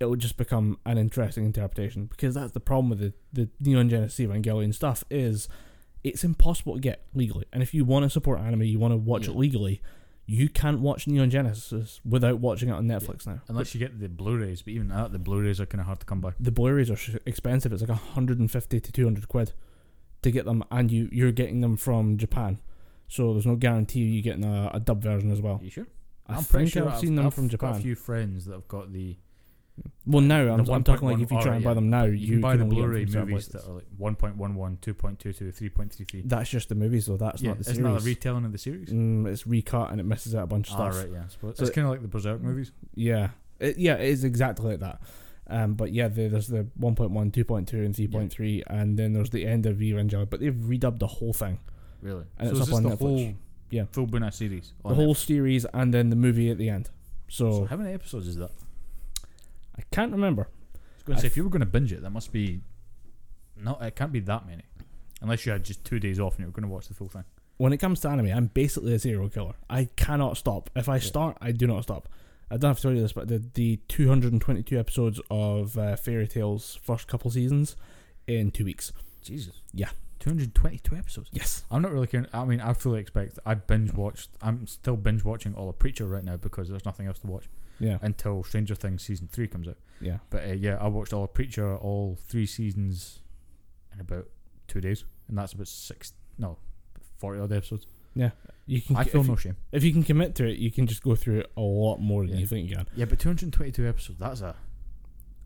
It'll 0.00 0.16
just 0.16 0.36
become 0.36 0.80
an 0.84 0.98
interesting 0.98 1.44
interpretation 1.44 2.06
because 2.06 2.34
that's 2.34 2.50
the 2.50 2.58
problem 2.58 2.90
with 2.90 2.98
the, 2.98 3.12
the 3.32 3.48
Neon 3.60 3.88
Genesis 3.88 4.26
Evangelion 4.26 4.74
stuff 4.74 5.04
is 5.10 5.48
it's 6.02 6.24
impossible 6.24 6.74
to 6.74 6.80
get 6.80 7.04
legally. 7.14 7.44
And 7.52 7.62
if 7.62 7.72
you 7.72 7.84
want 7.84 8.02
to 8.04 8.10
support 8.10 8.40
anime, 8.40 8.62
you 8.62 8.80
want 8.80 8.92
to 8.92 8.96
watch 8.96 9.26
Yeah. 9.26 9.34
it 9.34 9.36
legally, 9.36 9.80
you 10.26 10.48
can't 10.48 10.80
watch 10.80 11.06
Neon 11.06 11.30
Genesis 11.30 12.00
without 12.04 12.38
watching 12.38 12.68
it 12.68 12.72
on 12.72 12.86
Netflix 12.86 13.26
now. 13.26 13.40
Unless 13.48 13.74
you 13.74 13.78
get 13.80 13.98
the 14.00 14.08
Blu-rays, 14.08 14.62
but 14.62 14.72
even 14.72 14.88
that, 14.88 15.12
the 15.12 15.18
Blu-rays 15.18 15.60
are 15.60 15.66
kind 15.66 15.80
of 15.80 15.86
hard 15.86 16.00
to 16.00 16.06
come 16.06 16.20
by. 16.20 16.32
The 16.38 16.52
Blu-rays 16.52 16.90
are 16.90 17.20
expensive. 17.26 17.72
It's 17.72 17.82
like 17.82 17.90
150 17.90 18.80
to 18.80 18.92
200 18.92 19.28
quid 19.28 19.52
to 20.22 20.30
get 20.30 20.44
them, 20.44 20.64
and 20.70 20.90
you 20.90 21.08
you're 21.12 21.32
getting 21.32 21.60
them 21.60 21.76
from 21.76 22.16
Japan. 22.16 22.58
So 23.12 23.34
there's 23.34 23.44
no 23.44 23.56
guarantee 23.56 24.00
you 24.00 24.22
getting 24.22 24.42
a, 24.42 24.70
a 24.72 24.80
dub 24.80 25.02
version 25.02 25.30
as 25.30 25.42
well. 25.42 25.58
Are 25.60 25.64
you 25.64 25.68
sure? 25.68 25.86
I 26.26 26.32
I'm 26.32 26.38
think 26.38 26.48
pretty 26.48 26.70
sure 26.70 26.88
I've 26.88 26.98
seen 26.98 27.14
them 27.14 27.30
from 27.30 27.44
got 27.44 27.50
Japan. 27.50 27.74
a 27.74 27.80
few 27.80 27.94
friends 27.94 28.46
that 28.46 28.54
have 28.54 28.68
got 28.68 28.90
the. 28.90 29.18
well, 30.06 30.22
now 30.22 30.54
I'm, 30.54 30.66
I'm 30.70 30.82
talking 30.82 31.08
like 31.08 31.20
if 31.20 31.30
you 31.30 31.42
try 31.42 31.56
and 31.56 31.62
yeah, 31.62 31.68
buy 31.70 31.74
them 31.74 31.90
now, 31.90 32.04
you, 32.04 32.12
you, 32.14 32.32
can 32.32 32.40
buy 32.40 32.56
the 32.56 32.64
Blu-ray 32.64 33.04
from 33.04 33.28
movies 33.28 33.48
that 33.48 33.66
are 33.68 33.74
like 33.74 33.86
1.11, 34.00 34.38
2.22, 34.78 35.72
3.33. 35.72 36.22
That's 36.24 36.48
just 36.48 36.70
the 36.70 36.74
movies, 36.74 37.04
though. 37.04 37.18
That's 37.18 37.42
yeah, 37.42 37.50
not 37.50 37.58
the 37.58 37.70
isn't 37.70 37.74
series. 37.84 37.92
that 37.92 38.02
a 38.02 38.04
retelling 38.06 38.44
of 38.46 38.52
the 38.52 38.58
series? 38.58 38.88
Mm, 38.88 39.26
it's 39.26 39.46
recut 39.46 39.90
and 39.90 40.00
it 40.00 40.04
misses 40.04 40.34
out 40.34 40.44
a 40.44 40.46
bunch 40.46 40.70
of 40.70 40.80
Ah, 40.80 40.90
stuff. 40.90 41.04
right, 41.04 41.12
yeah. 41.12 41.24
So 41.28 41.48
it's 41.48 41.70
kind 41.70 41.86
of 41.86 41.90
like 41.90 42.00
the 42.00 42.08
Berserk 42.08 42.40
movies. 42.40 42.72
Yeah, 42.94 43.28
it, 43.60 43.76
yeah, 43.76 43.96
it 43.96 44.08
is 44.08 44.24
exactly 44.24 44.70
like 44.70 44.80
that. 44.80 45.02
Um, 45.48 45.74
but 45.74 45.92
yeah, 45.92 46.08
the, 46.08 46.28
there's 46.28 46.48
the 46.48 46.66
1.1, 46.80 47.10
2.2, 47.12 47.72
and 47.74 47.94
3.3, 47.94 48.62
and 48.68 48.98
then 48.98 49.12
there's 49.12 49.28
the 49.28 49.44
end 49.46 49.66
of 49.66 49.76
Evangelion. 49.76 50.30
But 50.30 50.40
they've 50.40 50.54
redubbed 50.54 50.98
the 50.98 51.06
whole 51.08 51.34
thing, 51.34 51.58
Really? 52.02 52.24
and 52.38 52.48
so 52.48 52.56
it's 52.56 52.56
is 52.56 52.60
up 52.62 52.66
this 52.68 52.76
on 52.76 52.82
the 52.82 52.88
Netflix. 52.90 52.98
whole 52.98 53.34
Yeah. 53.70 53.84
full 53.92 54.06
Buna 54.06 54.32
series? 54.34 54.74
the 54.82 54.88
on 54.90 54.94
whole 54.96 55.14
series, 55.14 55.64
and 55.72 55.94
then 55.94 56.10
the 56.10 56.16
movie 56.16 56.50
at 56.50 56.58
the 56.58 56.68
end. 56.68 56.90
So, 57.28 57.50
So 57.60 57.64
how 57.66 57.76
many 57.76 57.92
episodes 57.94 58.26
is 58.28 58.36
that? 58.36 58.50
I 59.78 59.82
can't 59.90 60.12
remember. 60.12 60.42
I 60.74 60.78
was 60.96 61.02
going 61.04 61.16
to 61.16 61.20
say 61.22 61.26
if 61.28 61.36
you 61.36 61.44
were 61.44 61.50
going 61.50 61.60
to 61.60 61.66
binge 61.66 61.92
it, 61.92 62.02
that 62.02 62.10
must 62.10 62.32
be. 62.32 62.60
No, 63.56 63.78
it 63.80 63.96
can't 63.96 64.12
be 64.12 64.20
that 64.20 64.46
many, 64.46 64.64
unless 65.20 65.46
you 65.46 65.52
had 65.52 65.64
just 65.64 65.84
two 65.84 65.98
days 65.98 66.18
off 66.20 66.34
and 66.34 66.40
you 66.40 66.46
were 66.46 66.52
going 66.52 66.68
to 66.68 66.68
watch 66.68 66.88
the 66.88 66.94
full 66.94 67.08
thing. 67.08 67.24
When 67.58 67.72
it 67.72 67.78
comes 67.78 68.00
to 68.00 68.08
anime, 68.08 68.26
I'm 68.32 68.46
basically 68.46 68.94
a 68.94 68.98
serial 68.98 69.28
killer. 69.28 69.54
I 69.70 69.84
cannot 69.96 70.36
stop. 70.36 70.68
If 70.74 70.88
I 70.88 70.98
start, 70.98 71.36
I 71.40 71.52
do 71.52 71.66
not 71.66 71.84
stop. 71.84 72.08
I 72.50 72.56
don't 72.56 72.70
have 72.70 72.76
to 72.78 72.82
tell 72.82 72.92
you 72.92 73.00
this, 73.00 73.12
but 73.12 73.28
the 73.28 73.42
the 73.54 73.76
222 73.88 74.78
episodes 74.78 75.20
of 75.30 75.78
uh, 75.78 75.96
Fairy 75.96 76.26
Tail's 76.28 76.78
first 76.82 77.06
couple 77.08 77.30
seasons 77.30 77.76
in 78.26 78.50
two 78.50 78.64
weeks. 78.64 78.92
Jesus. 79.22 79.62
Yeah. 79.72 79.90
222 80.22 80.94
episodes. 80.96 81.28
Yes. 81.32 81.64
I'm 81.70 81.82
not 81.82 81.92
really 81.92 82.06
caring. 82.06 82.26
I 82.32 82.44
mean, 82.44 82.60
I 82.60 82.72
fully 82.74 83.00
expect. 83.00 83.38
I 83.44 83.54
binge 83.54 83.92
watched. 83.92 84.30
I'm 84.40 84.66
still 84.66 84.96
binge 84.96 85.24
watching 85.24 85.54
all 85.54 85.68
of 85.68 85.78
Preacher 85.78 86.06
right 86.06 86.24
now 86.24 86.36
because 86.36 86.68
there's 86.68 86.84
nothing 86.84 87.06
else 87.08 87.18
to 87.20 87.26
watch 87.26 87.48
Yeah. 87.80 87.98
until 88.02 88.44
Stranger 88.44 88.74
Things 88.76 89.02
season 89.02 89.28
three 89.30 89.48
comes 89.48 89.66
out. 89.68 89.78
Yeah. 90.00 90.18
But 90.30 90.44
uh, 90.48 90.52
yeah, 90.52 90.78
I 90.80 90.88
watched 90.88 91.12
all 91.12 91.24
of 91.24 91.34
Preacher, 91.34 91.76
all 91.76 92.16
three 92.28 92.46
seasons, 92.46 93.20
in 93.92 94.00
about 94.00 94.26
two 94.68 94.80
days, 94.80 95.04
and 95.28 95.36
that's 95.36 95.52
about 95.54 95.68
six, 95.68 96.12
no, 96.38 96.56
forty 97.18 97.40
odd 97.40 97.52
episodes. 97.52 97.86
Yeah. 98.14 98.30
You 98.66 98.80
can. 98.80 98.96
I 98.96 99.04
feel 99.04 99.24
no 99.24 99.34
shame. 99.36 99.56
if 99.72 99.82
you 99.82 99.92
can 99.92 100.04
commit 100.04 100.34
to 100.36 100.46
it, 100.46 100.58
you 100.58 100.70
can 100.70 100.86
just 100.86 101.02
go 101.02 101.16
through 101.16 101.40
it 101.40 101.52
a 101.56 101.60
lot 101.60 101.98
more 101.98 102.22
than 102.24 102.34
Yeah. 102.34 102.40
you 102.40 102.46
think 102.46 102.70
you 102.70 102.76
can. 102.76 102.86
Yeah, 102.94 103.06
but 103.06 103.18
222 103.18 103.88
episodes. 103.88 104.18
That's 104.20 104.40
a 104.40 104.54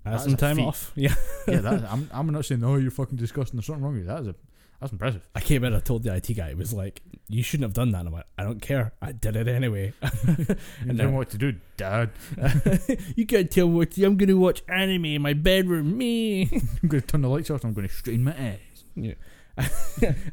That's 0.05 0.23
That's 0.23 0.25
some 0.25 0.37
time 0.37 0.57
feat. 0.57 0.67
off. 0.67 0.93
Yeah. 0.97 1.15
yeah. 1.49 1.61
That 1.61 1.91
I'm 1.91 2.11
I'm 2.13 2.27
not 2.31 2.45
saying 2.45 2.63
oh 2.63 2.77
you're 2.77 2.91
fucking 2.91 3.17
disgusting. 3.17 3.57
There's 3.57 3.67
something 3.67 3.83
wrong 3.85 3.95
with 3.95 4.03
you. 4.03 4.09
That 4.09 4.21
is 4.21 4.27
a 4.29 4.35
that's 4.81 4.93
impressive. 4.93 5.27
I 5.35 5.41
came 5.41 5.65
in. 5.65 5.75
I 5.75 5.81
told 5.81 6.03
the 6.03 6.15
IT 6.15 6.29
guy. 6.37 6.49
It 6.51 6.57
was 6.59 6.73
like, 6.73 7.01
"You 7.29 7.43
shouldn't 7.43 7.65
have 7.65 7.73
done 7.75 7.93
that." 7.93 8.01
And 8.01 8.09
I'm 8.09 8.15
like, 8.15 8.27
"I 8.39 8.45
don't 8.45 8.61
care. 8.61 8.93
I 9.01 9.13
did 9.13 9.37
it 9.37 9.49
anyway." 9.49 9.93
You 10.29 10.57
And 10.91 10.99
know 10.99 11.05
then- 11.05 11.15
what 11.15 11.31
to 11.31 11.39
do, 11.39 11.55
Dad. 11.77 12.11
you 13.17 13.27
can't 13.27 13.51
tell 13.51 13.69
what 13.69 13.91
to 13.93 14.01
do. 14.01 14.07
I'm 14.07 14.17
gonna 14.17 14.37
watch 14.37 14.63
anime 14.69 15.05
in 15.07 15.23
my 15.23 15.33
bedroom. 15.33 15.97
Me. 15.97 16.43
I'm 16.83 16.89
going 16.89 17.01
to 17.01 17.07
turn 17.07 17.23
the 17.23 17.29
lights 17.29 17.51
off. 17.51 17.63
and 17.65 17.71
I'm 17.71 17.75
going 17.75 17.89
to 17.89 17.95
strain 17.95 18.23
my 18.25 18.35
eyes. 18.39 19.15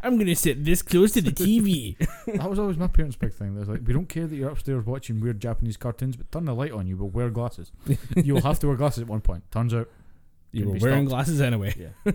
I'm 0.03 0.17
gonna 0.17 0.35
sit 0.35 0.65
this 0.65 0.81
close 0.81 1.13
to 1.13 1.21
the 1.21 1.31
TV. 1.31 1.95
that 2.37 2.49
was 2.49 2.59
always 2.59 2.77
my 2.77 2.87
parents' 2.87 3.15
big 3.15 3.33
thing. 3.33 3.53
They 3.53 3.59
was 3.61 3.69
like, 3.69 3.81
we 3.85 3.93
don't 3.93 4.09
care 4.09 4.27
that 4.27 4.35
you're 4.35 4.49
upstairs 4.49 4.85
watching 4.85 5.21
weird 5.21 5.39
Japanese 5.39 5.77
cartoons, 5.77 6.17
but 6.17 6.29
turn 6.31 6.43
the 6.45 6.53
light 6.53 6.71
on. 6.73 6.87
You 6.87 6.97
will 6.97 7.09
wear 7.09 7.29
glasses. 7.29 7.71
you 8.17 8.33
will 8.33 8.41
have 8.41 8.59
to 8.59 8.67
wear 8.67 8.75
glasses 8.75 9.03
at 9.03 9.07
one 9.07 9.21
point. 9.21 9.49
Turns 9.51 9.73
out, 9.73 9.89
you 10.51 10.67
were 10.67 10.73
be 10.73 10.79
wearing 10.79 11.07
stopped. 11.07 11.25
glasses 11.27 11.39
anyway. 11.41 11.73
yeah. 12.05 12.11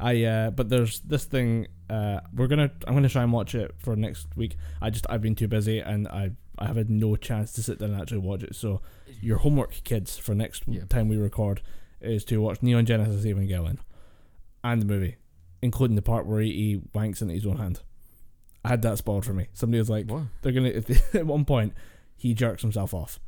I 0.00 0.24
uh, 0.24 0.50
but 0.50 0.68
there's 0.68 1.00
this 1.00 1.24
thing. 1.24 1.66
Uh, 1.90 2.20
we're 2.34 2.46
gonna. 2.46 2.70
I'm 2.86 2.94
gonna 2.94 3.08
try 3.08 3.22
and 3.22 3.32
watch 3.32 3.54
it 3.54 3.74
for 3.78 3.96
next 3.96 4.28
week. 4.36 4.56
I 4.80 4.90
just 4.90 5.06
I've 5.10 5.22
been 5.22 5.34
too 5.34 5.48
busy 5.48 5.80
and 5.80 6.06
I 6.08 6.30
I 6.58 6.66
have 6.66 6.76
had 6.76 6.90
no 6.90 7.16
chance 7.16 7.52
to 7.52 7.62
sit 7.62 7.78
down 7.78 7.90
and 7.92 8.00
actually 8.00 8.18
watch 8.18 8.42
it. 8.42 8.54
So 8.54 8.80
your 9.20 9.38
homework, 9.38 9.82
kids, 9.84 10.16
for 10.18 10.34
next 10.34 10.62
Yeah. 10.66 10.84
time 10.88 11.08
we 11.08 11.16
record 11.16 11.62
is 12.00 12.24
to 12.26 12.40
watch 12.40 12.62
Neon 12.62 12.86
Genesis 12.86 13.24
Evangelion 13.24 13.78
and 14.62 14.82
the 14.82 14.86
movie, 14.86 15.16
including 15.62 15.96
the 15.96 16.02
part 16.02 16.26
where 16.26 16.40
he, 16.40 16.52
he 16.52 16.80
wanks 16.96 17.20
into 17.22 17.34
his 17.34 17.46
own 17.46 17.56
hand. 17.58 17.80
I 18.64 18.68
had 18.68 18.82
that 18.82 18.98
spoiled 18.98 19.24
for 19.24 19.32
me. 19.32 19.46
Somebody 19.52 19.78
was 19.78 19.90
like, 19.90 20.08
What? 20.10 20.24
they're 20.42 20.52
gonna 20.52 20.68
if 20.68 20.86
they, 21.12 21.18
at 21.20 21.26
one 21.26 21.44
point 21.44 21.72
he 22.16 22.34
jerks 22.34 22.62
himself 22.62 22.92
off, 22.94 23.18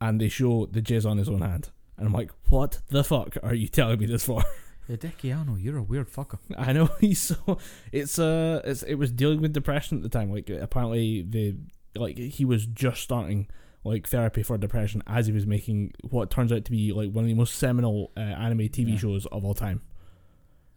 and 0.00 0.20
they 0.20 0.28
show 0.28 0.66
the 0.66 0.80
jizz 0.82 1.04
on 1.08 1.18
his 1.18 1.28
own 1.28 1.40
hand, 1.42 1.70
and 1.98 2.06
I'm 2.06 2.12
like, 2.12 2.30
what 2.48 2.80
the 2.88 3.02
fuck 3.04 3.36
are 3.42 3.54
you 3.54 3.68
telling 3.68 3.98
me 3.98 4.06
this 4.06 4.24
for? 4.24 4.42
Hideki 4.96 5.62
you're 5.62 5.78
a 5.78 5.82
weird 5.82 6.10
fucker. 6.10 6.38
I 6.58 6.72
know 6.72 6.86
he's 7.00 7.20
so 7.20 7.58
it's 7.92 8.18
uh 8.18 8.60
it's 8.64 8.82
it 8.82 8.94
was 8.96 9.10
dealing 9.10 9.40
with 9.40 9.52
depression 9.52 9.98
at 9.98 10.02
the 10.02 10.08
time. 10.08 10.32
Like 10.32 10.50
apparently 10.50 11.22
the 11.22 11.56
like 11.96 12.16
he 12.18 12.44
was 12.44 12.66
just 12.66 13.02
starting 13.02 13.48
like 13.84 14.06
therapy 14.08 14.42
for 14.42 14.58
depression 14.58 15.02
as 15.06 15.26
he 15.26 15.32
was 15.32 15.46
making 15.46 15.92
what 16.02 16.30
turns 16.30 16.52
out 16.52 16.64
to 16.66 16.70
be 16.70 16.92
like 16.92 17.10
one 17.12 17.24
of 17.24 17.28
the 17.28 17.34
most 17.34 17.54
seminal 17.54 18.10
uh, 18.16 18.20
anime 18.20 18.58
TV 18.68 18.90
Yeah. 18.90 18.96
shows 18.98 19.26
of 19.26 19.44
all 19.44 19.54
time. 19.54 19.80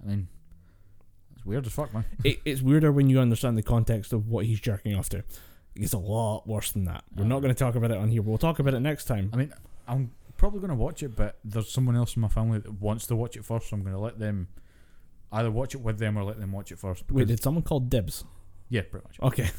I 0.04 0.08
mean, 0.10 0.28
it's 1.36 1.46
weird 1.46 1.66
as 1.66 1.74
fuck, 1.74 1.94
man. 1.94 2.06
it, 2.24 2.40
it's 2.46 2.62
weirder 2.62 2.92
when 2.92 3.10
you 3.10 3.20
understand 3.20 3.58
the 3.58 3.64
context 3.64 4.14
of 4.14 4.30
what 4.30 4.46
he's 4.46 4.60
jerking 4.60 4.96
off 4.96 5.10
to. 5.10 5.24
It's 5.76 5.94
a 5.94 5.98
lot 5.98 6.48
worse 6.48 6.72
than 6.72 6.86
that. 6.86 7.04
We're 7.16 7.26
not 7.26 7.38
Uh. 7.38 7.40
going 7.42 7.54
to 7.54 7.60
talk 7.60 7.76
about 7.76 7.92
it 7.92 7.98
on 7.98 8.10
here. 8.10 8.22
We'll 8.22 8.38
talk 8.38 8.60
about 8.60 8.74
it 8.74 8.80
next 8.80 9.06
time. 9.06 9.30
I 9.34 9.38
mean, 9.38 9.54
I'm 9.88 10.12
probably 10.38 10.60
going 10.60 10.70
to 10.70 10.76
watch 10.76 11.04
it, 11.04 11.16
but 11.16 11.38
there's 11.44 11.70
someone 11.72 11.96
else 11.96 12.16
in 12.16 12.22
my 12.22 12.28
family 12.28 12.60
that 12.60 12.82
wants 12.82 13.08
to 13.08 13.16
watch 13.16 13.36
it 13.38 13.46
first, 13.46 13.70
so 13.70 13.76
I'm 13.76 13.84
going 13.84 13.94
to 13.96 14.00
let 14.02 14.20
them 14.20 14.48
either 15.32 15.50
watch 15.52 15.74
it 15.76 15.82
with 15.82 15.98
them 16.00 16.18
or 16.18 16.24
let 16.24 16.40
them 16.40 16.52
watch 16.52 16.72
it 16.72 16.80
first. 16.80 17.04
Wait, 17.10 17.26
because- 17.26 17.38
did 17.38 17.44
someone 17.44 17.64
call 17.64 17.80
dibs? 17.80 18.24
yeah, 18.70 18.82
pretty 18.82 19.06
much. 19.08 19.20
Okay. 19.32 19.50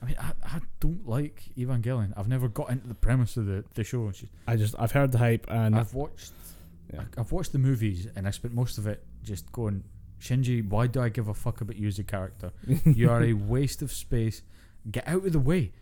I 0.00 0.06
mean, 0.06 0.14
I, 0.20 0.32
I 0.44 0.60
don't 0.80 1.06
like 1.08 1.42
Evangelion. 1.56 2.12
I've 2.16 2.28
never 2.28 2.48
got 2.48 2.70
into 2.70 2.86
the 2.86 2.94
premise 2.94 3.36
of 3.36 3.46
the, 3.46 3.64
the 3.74 3.82
show. 3.82 4.12
I 4.46 4.56
just 4.56 4.74
I've 4.78 4.92
heard 4.92 5.10
the 5.10 5.18
hype 5.18 5.46
and 5.50 5.74
I've 5.74 5.92
watched 5.92 6.32
Yeah. 6.94 7.00
I, 7.16 7.20
I've 7.20 7.32
watched 7.32 7.50
the 7.52 7.58
movies 7.58 8.06
and 8.14 8.26
I 8.26 8.30
spent 8.30 8.54
most 8.54 8.78
of 8.78 8.86
it 8.86 9.04
just 9.24 9.50
going, 9.50 9.82
Shinji, 10.20 10.66
why 10.68 10.86
do 10.86 11.00
I 11.00 11.08
give 11.08 11.26
a 11.28 11.34
fuck 11.34 11.60
about 11.62 11.76
you 11.76 11.88
as 11.88 11.98
a 11.98 12.04
character? 12.04 12.52
You 12.84 13.10
are 13.10 13.22
a 13.24 13.32
waste 13.32 13.82
of 13.82 13.90
space. 13.90 14.42
Get 14.88 15.06
out 15.08 15.26
of 15.26 15.32
the 15.32 15.40
way. 15.40 15.72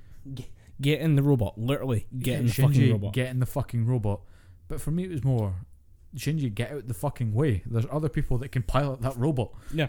Get 0.80 1.00
in 1.00 1.16
the 1.16 1.22
robot. 1.22 1.58
Literally, 1.58 2.06
get 2.18 2.40
in 2.40 2.46
the 2.46 2.52
Shinji, 2.52 2.66
fucking 2.66 2.92
robot. 2.92 3.12
Get 3.12 3.28
in 3.28 3.40
the 3.40 3.46
fucking 3.46 3.86
robot. 3.86 4.20
But 4.68 4.80
for 4.80 4.90
me, 4.90 5.04
it 5.04 5.10
was 5.10 5.24
more 5.24 5.54
Shinji, 6.16 6.52
get 6.54 6.72
out 6.72 6.88
the 6.88 6.94
fucking 6.94 7.32
way. 7.32 7.62
There's 7.66 7.86
other 7.90 8.08
people 8.08 8.38
that 8.38 8.50
can 8.50 8.62
pilot 8.62 9.02
that 9.02 9.16
robot. 9.16 9.52
Yeah. 9.72 9.88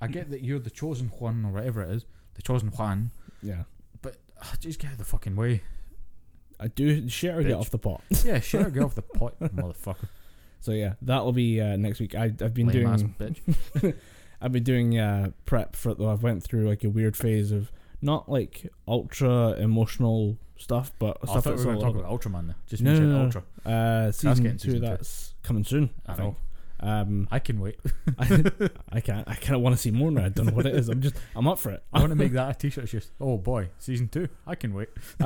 I 0.00 0.06
get 0.06 0.30
that 0.30 0.42
you're 0.42 0.58
the 0.58 0.70
chosen 0.70 1.08
one 1.18 1.44
or 1.44 1.52
whatever 1.52 1.82
it 1.82 1.90
is, 1.90 2.04
the 2.34 2.42
chosen 2.42 2.68
Juan, 2.68 3.10
yeah. 3.42 3.62
but 4.02 4.16
uh, 4.40 4.56
just 4.60 4.78
get 4.78 4.92
out 4.92 4.98
the 4.98 5.04
fucking 5.04 5.34
way. 5.34 5.62
I 6.60 6.68
do 6.68 7.08
share 7.08 7.38
or 7.38 7.42
get 7.42 7.54
off 7.54 7.70
the 7.70 7.78
pot. 7.78 8.02
Yeah, 8.24 8.40
sure, 8.40 8.70
get 8.70 8.82
off 8.82 8.94
the 8.94 9.02
pot, 9.02 9.38
motherfucker. 9.40 10.08
So 10.60 10.72
yeah, 10.72 10.94
that'll 11.02 11.32
be 11.32 11.60
uh, 11.60 11.76
next 11.76 12.00
week. 12.00 12.14
I 12.14 12.24
I've 12.24 12.54
been 12.54 12.68
Lame 12.68 12.86
ass 12.86 13.00
doing 13.00 13.14
bitch. 13.18 13.94
I've 14.40 14.52
been 14.52 14.62
doing 14.62 14.98
uh, 14.98 15.30
prep 15.46 15.76
for 15.76 15.94
though. 15.94 16.10
I've 16.10 16.22
went 16.22 16.42
through 16.42 16.68
like 16.68 16.84
a 16.84 16.90
weird 16.90 17.16
phase 17.16 17.52
of 17.52 17.70
not 18.04 18.28
like 18.28 18.70
ultra 18.86 19.52
emotional 19.54 20.38
stuff, 20.56 20.92
but 20.98 21.16
Oh, 21.16 21.20
I 21.22 21.26
stuff 21.32 21.44
thought 21.44 21.50
we 21.50 21.56
that's 21.56 21.66
were 21.66 21.72
going 21.74 21.78
to 21.78 21.84
talk 21.84 21.96
about 21.96 22.20
Ultraman. 22.20 22.46
There. 22.46 22.56
Just 22.66 22.82
No, 22.82 22.90
mention 22.90 23.10
no, 23.12 23.18
no. 23.18 23.24
Ultra. 23.24 23.42
Uh, 23.64 24.12
season 24.12 24.44
getting 24.44 24.58
two, 24.58 24.68
season 24.72 24.80
two. 24.82 24.86
that's 24.86 25.34
coming 25.42 25.64
soon. 25.64 25.90
I, 26.06 26.12
I 26.12 26.14
think. 26.16 26.36
Um, 26.80 27.28
I 27.30 27.38
can 27.38 27.60
wait. 27.60 27.80
I, 28.18 28.44
I 28.92 29.00
can't. 29.00 29.26
I 29.28 29.34
kind 29.36 29.54
of 29.54 29.62
want 29.62 29.74
to 29.74 29.80
see 29.80 29.90
more 29.90 30.10
now. 30.10 30.26
I 30.26 30.28
don't 30.28 30.46
know 30.46 30.52
what 30.52 30.66
it 30.66 30.74
is. 30.74 30.88
I'm 30.90 31.00
just. 31.00 31.16
I'm 31.34 31.48
up 31.48 31.58
for 31.58 31.70
it. 31.70 31.82
I 31.92 31.98
want 32.00 32.10
to 32.10 32.16
make 32.16 32.32
that 32.32 32.50
a 32.50 32.54
T-shirt. 32.58 32.84
It's 32.84 32.92
just, 32.92 33.10
oh 33.20 33.38
boy, 33.38 33.70
season 33.78 34.08
two. 34.08 34.28
I 34.46 34.54
can 34.54 34.74
wait. 34.74 34.90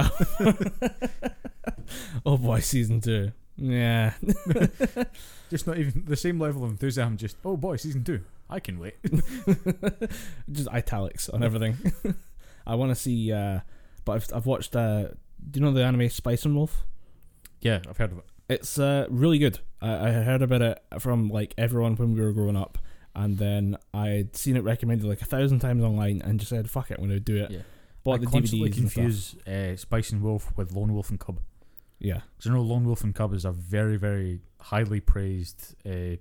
oh 2.24 2.36
boy, 2.36 2.60
season 2.60 3.00
two. 3.00 3.32
Yeah. 3.56 4.12
Just 5.50 5.66
not 5.66 5.78
even 5.78 6.04
the 6.04 6.14
same 6.14 6.38
level 6.38 6.62
of 6.62 6.70
enthusiasm. 6.70 7.16
Just, 7.16 7.36
oh 7.44 7.56
boy, 7.56 7.74
season 7.76 8.04
two. 8.04 8.20
I 8.48 8.60
can 8.60 8.78
wait. 8.78 8.94
just 10.52 10.68
italics 10.68 11.28
on 11.28 11.42
everything. 11.42 11.76
I 12.68 12.74
want 12.76 12.90
to 12.90 12.94
see. 12.94 13.32
Uh, 13.32 13.60
but 14.04 14.12
I've 14.12 14.28
I've 14.34 14.46
watched. 14.46 14.76
Uh, 14.76 15.08
do 15.50 15.60
you 15.60 15.66
know 15.66 15.72
the 15.72 15.84
anime 15.84 16.08
Spice 16.10 16.44
and 16.44 16.54
Wolf? 16.54 16.84
yeah, 17.60 17.80
I've 17.88 17.96
heard 17.96 18.12
of 18.12 18.18
it. 18.18 18.24
It's 18.48 18.78
uh, 18.78 19.06
really 19.10 19.38
good. 19.38 19.58
I, 19.80 20.08
I 20.08 20.10
heard 20.10 20.42
about 20.42 20.62
it 20.62 20.82
from 21.00 21.28
like 21.28 21.54
everyone 21.58 21.96
when 21.96 22.14
we 22.14 22.20
were 22.20 22.32
growing 22.32 22.56
up, 22.56 22.78
and 23.14 23.38
then 23.38 23.76
I'd 23.92 24.36
seen 24.36 24.56
it 24.56 24.62
recommended 24.64 25.06
like 25.06 25.22
a 25.22 25.26
thousand 25.26 25.58
times 25.60 25.82
online, 25.82 26.22
and 26.22 26.38
just 26.38 26.50
said, 26.50 26.70
"Fuck 26.70 26.90
it, 26.90 26.98
I'm 27.00 27.08
to 27.08 27.20
do 27.20 27.36
it." 27.36 27.50
Yeah. 27.50 27.60
Bought 28.04 28.14
I 28.14 28.18
the 28.18 28.26
constantly 28.26 28.70
DVDs 28.70 28.74
confuse 28.74 29.34
uh, 29.46 29.76
Spice 29.76 30.12
and 30.12 30.22
Wolf 30.22 30.56
with 30.56 30.72
Lone 30.72 30.94
Wolf 30.94 31.10
and 31.10 31.18
Cub. 31.18 31.40
Yeah, 31.98 32.20
Because 32.36 32.50
I 32.50 32.54
know 32.54 32.62
Lone 32.62 32.84
Wolf 32.84 33.02
and 33.02 33.12
Cub 33.12 33.34
is 33.34 33.44
a 33.44 33.50
very, 33.50 33.96
very 33.96 34.40
highly 34.60 35.00
praised 35.00 35.74
uh, 35.84 36.16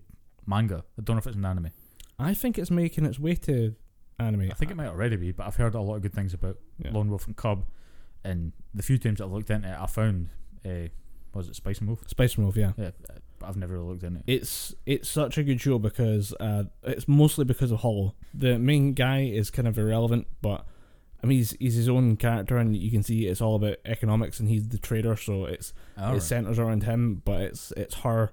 manga. 0.48 0.84
I 0.98 1.04
don't 1.04 1.16
know 1.16 1.20
if 1.20 1.28
it's 1.28 1.36
an 1.36 1.46
anime. 1.46 1.70
I 2.18 2.34
think 2.34 2.58
it's 2.58 2.72
making 2.72 3.06
its 3.06 3.20
way 3.20 3.36
to 3.36 3.76
anime. 4.20 4.50
I 4.52 4.54
think 4.56 4.72
it 4.72 4.78
might 4.78 4.88
already 4.88 5.16
be, 5.16 5.32
but 5.32 5.46
I've 5.48 5.56
heard 5.56 5.76
a 5.76 5.82
lot 5.82 5.96
of 5.96 6.02
good 6.02 6.14
things 6.14 6.34
about 6.34 6.58
Yeah. 6.84 6.92
Lone 6.92 7.10
Wolf 7.10 7.28
and 7.28 7.36
Cub. 7.36 7.66
And 8.24 8.52
the 8.74 8.84
few 8.84 8.98
times 8.98 9.20
that 9.20 9.26
I've 9.26 9.32
looked 9.32 9.50
into 9.50 9.70
it, 9.70 9.78
I 9.80 9.86
found, 9.86 10.30
uh, 10.66 10.90
was 11.34 11.48
it 11.48 11.56
Spice 11.56 11.80
and 11.80 11.88
Wolf? 11.88 12.04
Spice 12.08 12.36
and 12.36 12.44
Wolf, 12.46 12.58
yeah. 12.58 12.74
Yeah, 12.78 12.92
uh, 13.10 13.20
but 13.40 13.48
I've 13.48 13.58
never 13.58 13.74
really 13.74 13.86
looked 13.90 14.04
into 14.04 14.20
it. 14.20 14.24
It's 14.28 14.74
it's 14.86 15.08
such 15.08 15.38
a 15.38 15.44
good 15.44 15.62
show 15.62 15.78
because 15.80 16.34
uh, 16.40 16.64
it's 16.84 17.08
mostly 17.08 17.46
because 17.46 17.72
of 17.72 17.80
Holo. 17.80 18.16
The 18.34 18.58
main 18.58 18.94
guy 18.94 19.22
is 19.22 19.50
kind 19.52 19.68
of 19.68 19.78
irrelevant, 19.78 20.26
but 20.42 20.66
I 21.24 21.28
mean 21.28 21.38
he's 21.38 21.52
he's 21.60 21.76
his 21.76 21.88
own 21.88 22.18
character, 22.18 22.58
and 22.58 22.76
you 22.76 22.90
can 22.90 23.04
see 23.04 23.28
it's 23.28 23.40
all 23.42 23.56
about 23.56 23.78
economics, 23.86 24.40
and 24.40 24.50
he's 24.50 24.68
the 24.68 24.80
trader, 24.80 25.16
so 25.16 25.46
it's 25.46 25.74
it 25.96 26.22
centers 26.24 26.58
around 26.58 26.84
him. 26.84 27.22
But 27.24 27.42
it's 27.42 27.72
it's 27.78 27.96
her 27.98 28.32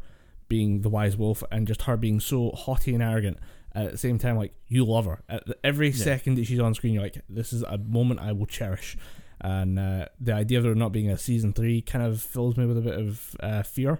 being 0.49 0.81
the 0.81 0.89
wise 0.89 1.17
wolf, 1.19 1.45
and 1.53 1.67
just 1.69 1.83
her 1.83 1.97
being 1.99 2.21
so 2.21 2.51
haughty 2.53 2.95
and 2.95 3.03
arrogant. 3.03 3.37
At 3.75 3.91
the 3.91 3.99
same 3.99 4.19
time, 4.19 4.37
like 4.37 4.55
you 4.69 4.85
love 4.85 5.07
her. 5.07 5.23
At 5.29 5.47
the- 5.47 5.57
every 5.65 5.89
Yeah. 5.89 6.05
second 6.05 6.37
that 6.37 6.45
she's 6.47 6.61
on 6.61 6.75
screen, 6.75 6.95
you're 6.95 7.03
like, 7.03 7.21
this 7.29 7.53
is 7.53 7.63
a 7.63 7.77
moment 7.79 8.21
I 8.21 8.31
will 8.33 8.47
cherish. 8.47 8.97
And 9.41 9.79
uh, 9.79 10.07
the 10.21 10.33
idea 10.33 10.59
of 10.59 10.65
there 10.65 10.75
not 10.77 10.93
being 10.93 11.11
a 11.11 11.19
season 11.19 11.53
three 11.53 11.83
kind 11.83 12.05
of 12.05 12.21
fills 12.23 12.57
me 12.57 12.67
with 12.67 12.79
a 12.79 12.83
bit 12.83 12.99
of 12.99 13.37
uh, 13.41 13.63
fear 13.63 13.99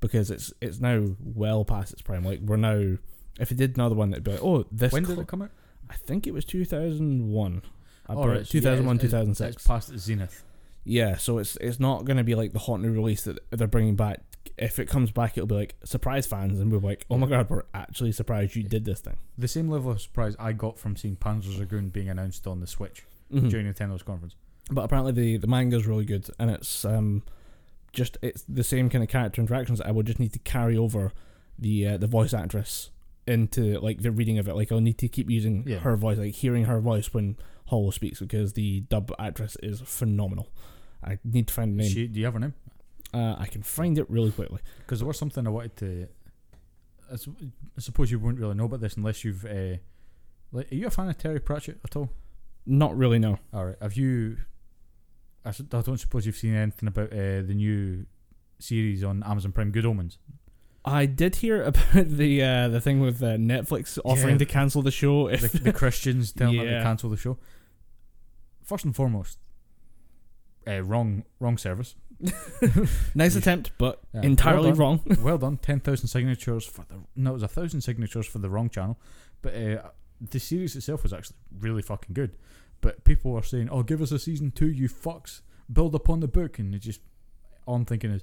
because 0.00 0.30
it's 0.30 0.52
it's 0.60 0.80
now 0.80 1.14
well 1.20 1.64
past 1.64 1.92
its 1.92 2.02
prime. 2.02 2.24
Like 2.24 2.40
we're 2.40 2.56
now, 2.56 2.98
if 3.38 3.50
it 3.52 3.56
did 3.56 3.76
another 3.76 3.94
one, 3.94 4.12
it'd 4.12 4.24
be 4.24 4.32
like, 4.32 4.42
oh, 4.42 4.64
this. 4.72 4.92
when 4.92 5.04
did 5.04 5.10
cl- 5.12 5.20
it 5.20 5.28
come 5.28 5.42
out? 5.42 5.50
I 5.88 5.94
think 5.94 6.26
it 6.26 6.34
was 6.34 6.44
two 6.44 6.64
thousand 6.64 7.30
one. 7.30 7.62
Oh, 8.08 8.26
right, 8.26 8.34
so 8.34 8.38
yeah, 8.38 8.42
two 8.44 8.60
thousand 8.60 8.86
one, 8.86 8.96
it's- 8.96 9.10
two 9.10 9.16
it's- 9.16 9.20
thousand 9.20 9.34
six. 9.36 9.56
It's 9.56 9.66
past 9.66 9.96
zenith. 9.98 10.42
Yeah, 10.84 11.16
so 11.16 11.38
it's 11.38 11.56
it's 11.62 11.80
not 11.80 12.04
going 12.04 12.18
to 12.18 12.24
be 12.24 12.34
like 12.34 12.52
the 12.52 12.58
hot 12.58 12.80
new 12.80 12.92
release 12.92 13.22
that 13.24 13.38
they're 13.50 13.66
bringing 13.68 13.96
back. 13.96 14.20
If 14.56 14.78
it 14.78 14.88
comes 14.88 15.10
back, 15.10 15.36
it'll 15.36 15.46
be 15.48 15.54
like 15.54 15.74
surprise 15.84 16.26
fans, 16.26 16.60
and 16.60 16.70
we're 16.70 16.78
like, 16.78 17.06
oh 17.10 17.18
my 17.18 17.26
god, 17.26 17.50
we're 17.50 17.64
actually 17.74 18.12
surprised 18.12 18.54
you 18.54 18.62
did 18.62 18.84
this 18.84 19.00
thing. 19.00 19.16
The 19.38 19.48
same 19.48 19.68
level 19.68 19.90
of 19.92 20.00
surprise 20.00 20.36
I 20.38 20.52
got 20.52 20.78
from 20.78 20.96
seeing 20.96 21.16
Panzer 21.16 21.56
Dragoon 21.56 21.88
being 21.88 22.08
announced 22.08 22.46
on 22.46 22.60
the 22.60 22.66
Switch 22.66 23.04
Mhm. 23.32 23.50
during 23.50 23.66
Nintendo's 23.66 24.02
conference. 24.02 24.36
But 24.70 24.82
apparently 24.84 25.12
the 25.12 25.36
the 25.38 25.46
manga's 25.46 25.86
really 25.86 26.04
good, 26.04 26.28
and 26.38 26.50
it's 26.50 26.84
um 26.84 27.22
just 27.92 28.16
it's 28.22 28.42
the 28.48 28.64
same 28.64 28.88
kind 28.90 29.02
of 29.02 29.08
character 29.10 29.40
interactions. 29.40 29.80
I 29.80 29.90
will 29.90 30.02
just 30.02 30.18
need 30.20 30.32
to 30.32 30.38
carry 30.40 30.76
over 30.76 31.12
the 31.58 31.86
uh, 31.88 31.96
the 31.96 32.06
voice 32.06 32.32
actress 32.34 32.90
into 33.26 33.78
like 33.80 34.02
the 34.02 34.10
reading 34.12 34.38
of 34.38 34.48
it. 34.48 34.54
Like 34.54 34.70
I'll 34.70 34.80
need 34.80 34.98
to 34.98 35.08
keep 35.08 35.30
using 35.30 35.64
Yeah. 35.66 35.78
her 35.78 35.96
voice, 35.96 36.18
like 36.18 36.34
hearing 36.34 36.64
her 36.64 36.80
voice 36.80 37.12
when 37.14 37.36
Holo 37.66 37.90
speaks, 37.90 38.20
because 38.20 38.52
the 38.52 38.80
dub 38.82 39.12
actress 39.18 39.56
is 39.62 39.80
phenomenal. 39.80 40.48
I 41.02 41.18
need 41.24 41.48
to 41.48 41.54
find 41.54 41.72
a 41.72 41.76
name. 41.82 41.90
She, 41.90 42.06
do 42.06 42.18
you 42.20 42.24
have 42.26 42.34
her 42.34 42.40
name? 42.40 42.54
Uh, 43.14 43.36
I 43.38 43.46
can 43.46 43.62
find 43.62 43.96
it 43.98 44.08
really 44.10 44.32
quickly. 44.32 44.58
Because 44.78 44.98
there 45.00 45.06
was 45.06 45.18
something 45.18 45.46
I 45.46 45.50
wanted 45.50 45.76
to. 45.78 46.08
I, 47.12 47.16
su- 47.16 47.36
I 47.76 47.80
suppose 47.80 48.10
you 48.10 48.18
wouldn't 48.18 48.40
really 48.40 48.54
know 48.54 48.64
about 48.64 48.80
this 48.80 48.96
unless 48.96 49.24
you've. 49.24 49.44
Uh, 49.44 49.76
like, 50.52 50.70
are 50.72 50.74
you 50.74 50.86
a 50.86 50.90
fan 50.90 51.08
of 51.08 51.18
Terry 51.18 51.40
Pratchett 51.40 51.78
at 51.84 51.96
all? 51.96 52.10
Not 52.66 52.96
really, 52.96 53.18
no. 53.18 53.38
All 53.52 53.66
right. 53.66 53.76
Have 53.80 53.94
you? 53.96 54.38
I 55.44 55.52
don't 55.82 55.98
suppose 55.98 56.24
you've 56.24 56.36
seen 56.38 56.54
anything 56.54 56.88
about 56.88 57.12
uh, 57.12 57.42
the 57.42 57.52
new 57.54 58.06
series 58.58 59.04
on 59.04 59.22
Amazon 59.24 59.52
Prime, 59.52 59.70
Good 59.70 59.84
Omens. 59.84 60.16
I 60.86 61.04
did 61.06 61.36
hear 61.36 61.62
about 61.62 61.92
the 61.94 62.42
uh, 62.42 62.68
the 62.68 62.80
thing 62.80 63.00
with 63.00 63.22
uh, 63.22 63.36
Netflix 63.36 63.98
offering 64.04 64.34
Yeah. 64.34 64.38
to 64.38 64.46
cancel 64.46 64.80
the 64.82 64.90
show 64.90 65.28
if 65.28 65.52
The, 65.52 65.58
the 65.58 65.72
Christians 65.72 66.32
telling 66.38 66.56
them 66.56 66.66
to 66.66 66.82
cancel 66.82 67.10
the 67.10 67.16
show. 67.18 67.38
First 68.62 68.84
and 68.86 68.96
foremost, 68.96 69.38
uh, 70.66 70.82
wrong 70.82 71.24
wrong 71.40 71.58
service. 71.58 71.94
nice 73.14 73.36
attempt, 73.36 73.72
but 73.78 74.00
Yeah. 74.12 74.22
entirely 74.22 74.70
Well 74.70 74.76
wrong. 74.78 75.00
well 75.20 75.38
done. 75.38 75.58
Ten 75.58 75.80
thousand 75.80 76.08
signatures 76.08 76.64
for 76.64 76.84
the 76.88 76.96
no, 77.16 77.30
it 77.30 77.34
was 77.34 77.42
a 77.42 77.48
thousand 77.48 77.82
signatures 77.82 78.26
for 78.26 78.38
the 78.38 78.48
wrong 78.50 78.68
channel. 78.70 78.98
But 79.42 79.54
uh, 79.54 79.82
the 80.20 80.40
series 80.40 80.74
itself 80.76 81.02
was 81.02 81.12
actually 81.12 81.36
really 81.58 81.82
fucking 81.82 82.14
good. 82.14 82.36
But 82.80 83.04
people 83.04 83.32
were 83.32 83.42
saying, 83.42 83.68
"Oh, 83.70 83.82
give 83.82 84.00
us 84.02 84.12
a 84.12 84.18
season 84.18 84.50
two, 84.50 84.68
you 84.70 84.88
fucks! 84.88 85.40
Build 85.72 85.94
upon 85.94 86.20
the 86.20 86.28
book." 86.28 86.58
And 86.58 86.74
it 86.74 86.78
just 86.80 87.00
all 87.66 87.76
I'm 87.76 87.84
thinking 87.84 88.10
is, 88.10 88.22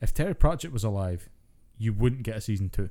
if 0.00 0.12
Terry 0.14 0.34
Pratchett 0.34 0.72
was 0.72 0.84
alive, 0.84 1.28
you 1.76 1.92
wouldn't 1.92 2.22
get 2.22 2.36
a 2.36 2.40
season 2.40 2.68
two. 2.70 2.90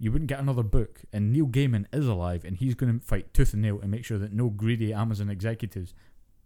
You 0.00 0.12
wouldn't 0.12 0.28
get 0.28 0.38
another 0.38 0.62
book. 0.62 1.00
And 1.12 1.32
Neil 1.32 1.46
Gaiman 1.46 1.86
is 1.92 2.06
alive, 2.06 2.44
and 2.44 2.56
he's 2.56 2.74
going 2.74 2.98
to 3.00 3.04
fight 3.04 3.32
tooth 3.34 3.52
and 3.52 3.62
nail 3.62 3.80
and 3.80 3.90
make 3.90 4.04
sure 4.04 4.18
that 4.18 4.32
no 4.32 4.48
greedy 4.48 4.92
Amazon 4.92 5.28
executives 5.28 5.94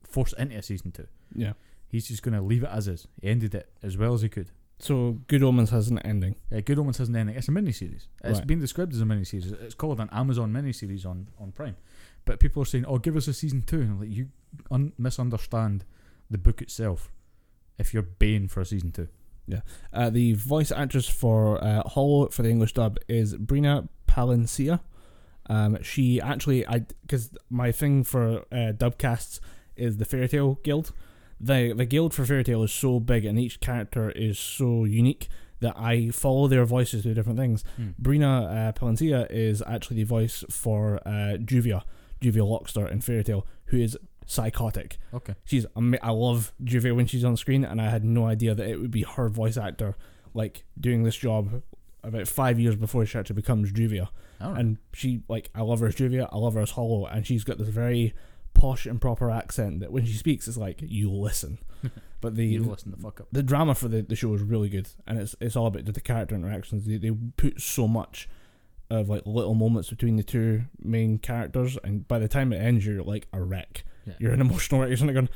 force 0.02 0.32
into 0.34 0.56
a 0.56 0.62
season 0.62 0.90
two. 0.92 1.06
Yeah. 1.34 1.52
He's 1.92 2.08
just 2.08 2.22
going 2.24 2.34
to 2.34 2.40
leave 2.42 2.64
it 2.64 2.70
as 2.72 2.88
is. 2.88 3.06
He 3.20 3.28
ended 3.28 3.54
it 3.54 3.68
as 3.82 3.96
well 3.96 4.14
as 4.14 4.22
he 4.22 4.28
could. 4.28 4.48
So 4.80 5.18
Good 5.28 5.42
Omens 5.44 5.70
has 5.70 5.88
an 5.88 5.98
ending. 6.00 6.34
Uh, 6.50 6.60
Good 6.60 6.78
Omens 6.78 6.98
has 6.98 7.08
an 7.08 7.14
ending. 7.16 7.36
It's 7.36 7.46
a 7.48 7.52
miniseries. 7.52 8.06
It's 8.24 8.38
Right. 8.38 8.46
been 8.48 8.58
described 8.58 8.92
as 8.94 9.00
a 9.00 9.04
miniseries. 9.04 9.52
It's 9.62 9.74
called 9.76 10.00
an 10.00 10.08
Amazon 10.10 10.52
miniseries 10.52 11.06
on, 11.06 11.28
on 11.38 11.52
Prime. 11.52 11.76
But 12.24 12.40
people 12.40 12.62
are 12.62 12.66
saying, 12.66 12.86
"Oh, 12.86 12.98
give 12.98 13.14
us 13.16 13.28
a 13.28 13.34
season 13.34 13.62
two. 13.62 13.80
And 13.82 13.90
I'm 13.92 14.00
like, 14.00 14.10
you 14.10 14.28
un- 14.70 14.92
misunderstand 14.98 15.84
the 16.30 16.38
book 16.38 16.62
itself. 16.62 17.10
If 17.78 17.92
you're 17.94 18.02
baying 18.02 18.48
for 18.48 18.60
a 18.60 18.64
season 18.64 18.90
two, 18.92 19.08
Uh, 19.92 20.08
the 20.08 20.32
voice 20.34 20.72
actress 20.72 21.08
for 21.08 21.62
uh, 21.62 21.82
Holo 21.94 22.28
for 22.30 22.42
the 22.42 22.48
English 22.50 22.72
dub 22.74 22.96
is 23.08 23.34
Brina 23.36 23.88
Palencia. 24.08 24.80
Um, 25.50 25.78
she 25.82 26.20
actually, 26.20 26.66
I 26.66 26.86
because 27.02 27.30
my 27.50 27.70
thing 27.72 28.02
for 28.04 28.24
uh, 28.52 28.72
dubcasts 28.72 29.40
is 29.76 29.96
the 29.98 30.04
Fairy 30.04 30.28
Tail 30.28 30.58
Guild. 30.64 30.92
The 31.42 31.72
the 31.76 31.84
guild 31.84 32.14
for 32.14 32.24
Fairy 32.24 32.44
Tail 32.44 32.62
is 32.62 32.72
so 32.72 33.00
big 33.00 33.24
and 33.24 33.38
each 33.38 33.60
character 33.60 34.10
is 34.10 34.38
so 34.38 34.84
unique 34.84 35.28
that 35.60 35.74
I 35.76 36.10
follow 36.10 36.46
their 36.48 36.64
voices 36.64 37.02
to 37.04 37.14
different 37.14 37.38
things. 37.38 37.64
Brina 38.00 38.68
uh, 38.68 38.72
Palencia 38.72 39.26
is 39.30 39.62
actually 39.66 39.96
the 39.96 40.04
voice 40.04 40.44
for 40.50 40.96
uh, 41.06 41.36
Juvia, 41.38 41.82
Juvia 42.20 42.42
Lockser 42.42 42.90
in 42.90 43.00
Fairy 43.00 43.22
Tail, 43.24 43.46
who 43.66 43.76
is 43.78 43.96
psychotic. 44.26 44.98
okay. 45.14 45.34
She's 45.44 45.66
ama- 45.76 45.98
I 46.02 46.10
love 46.10 46.52
Juvia 46.64 46.94
when 46.96 47.06
she's 47.06 47.24
on 47.24 47.36
screen, 47.36 47.64
and 47.64 47.80
I 47.80 47.90
had 47.90 48.04
no 48.04 48.26
idea 48.26 48.54
that 48.54 48.68
it 48.68 48.80
would 48.80 48.90
be 48.90 49.02
her 49.02 49.28
voice 49.28 49.56
actor 49.56 49.96
like 50.34 50.64
doing 50.80 51.02
this 51.04 51.16
job 51.16 51.62
about 52.04 52.26
five 52.26 52.58
years 52.58 52.74
before 52.74 53.04
she 53.06 53.18
actually 53.18 53.36
becomes 53.36 53.70
Juvia. 53.72 54.08
Right. 54.40 54.58
And 54.58 54.78
she 54.92 55.22
like 55.28 55.50
I 55.54 55.62
love 55.62 55.80
her 55.80 55.86
as 55.86 55.94
Juvia, 55.96 56.28
I 56.32 56.38
love 56.38 56.54
her 56.54 56.60
as 56.62 56.70
Holo, 56.70 57.06
and 57.06 57.24
she's 57.26 57.44
got 57.44 57.58
this 57.58 57.68
very 57.68 58.14
posh 58.54 58.86
and 58.86 59.00
proper 59.00 59.30
accent 59.30 59.80
that 59.80 59.92
when 59.92 60.04
she 60.04 60.14
speaks, 60.14 60.46
it's 60.48 60.56
like 60.56 60.80
you 60.82 61.10
listen. 61.10 61.58
But 62.22 62.36
the 62.36 62.46
you 62.46 62.62
listen 62.62 62.92
the 62.92 62.96
fuck 62.96 63.20
up. 63.20 63.26
the 63.32 63.42
drama 63.42 63.74
for 63.74 63.88
the, 63.88 64.00
the 64.00 64.14
show 64.14 64.32
is 64.32 64.42
really 64.42 64.68
good, 64.68 64.88
and 65.08 65.18
it's 65.18 65.34
it's 65.40 65.56
all 65.56 65.66
about 65.66 65.86
the, 65.86 66.00
character 66.00 66.36
interactions. 66.36 66.86
They, 66.86 66.96
they 66.96 67.10
put 67.10 67.60
so 67.60 67.88
much 67.88 68.28
of 68.88 69.08
like 69.08 69.22
little 69.26 69.54
moments 69.54 69.90
between 69.90 70.14
the 70.14 70.22
two 70.22 70.62
main 70.80 71.18
characters, 71.18 71.76
and 71.82 72.06
by 72.06 72.20
the 72.20 72.28
time 72.28 72.52
it 72.52 72.58
ends, 72.58 72.86
you're 72.86 73.02
like 73.02 73.26
a 73.32 73.42
wreck. 73.42 73.84
Yeah. 74.06 74.14
You're 74.20 74.32
an 74.32 74.40
emotional 74.40 74.80
wreck. 74.80 74.90
You're 74.90 74.98
there 74.98 75.14
going, 75.14 75.30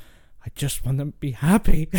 I 0.45 0.51
just 0.55 0.85
want 0.85 0.99
them 0.99 1.11
to 1.11 1.19
be 1.19 1.33
happy. 1.33 1.91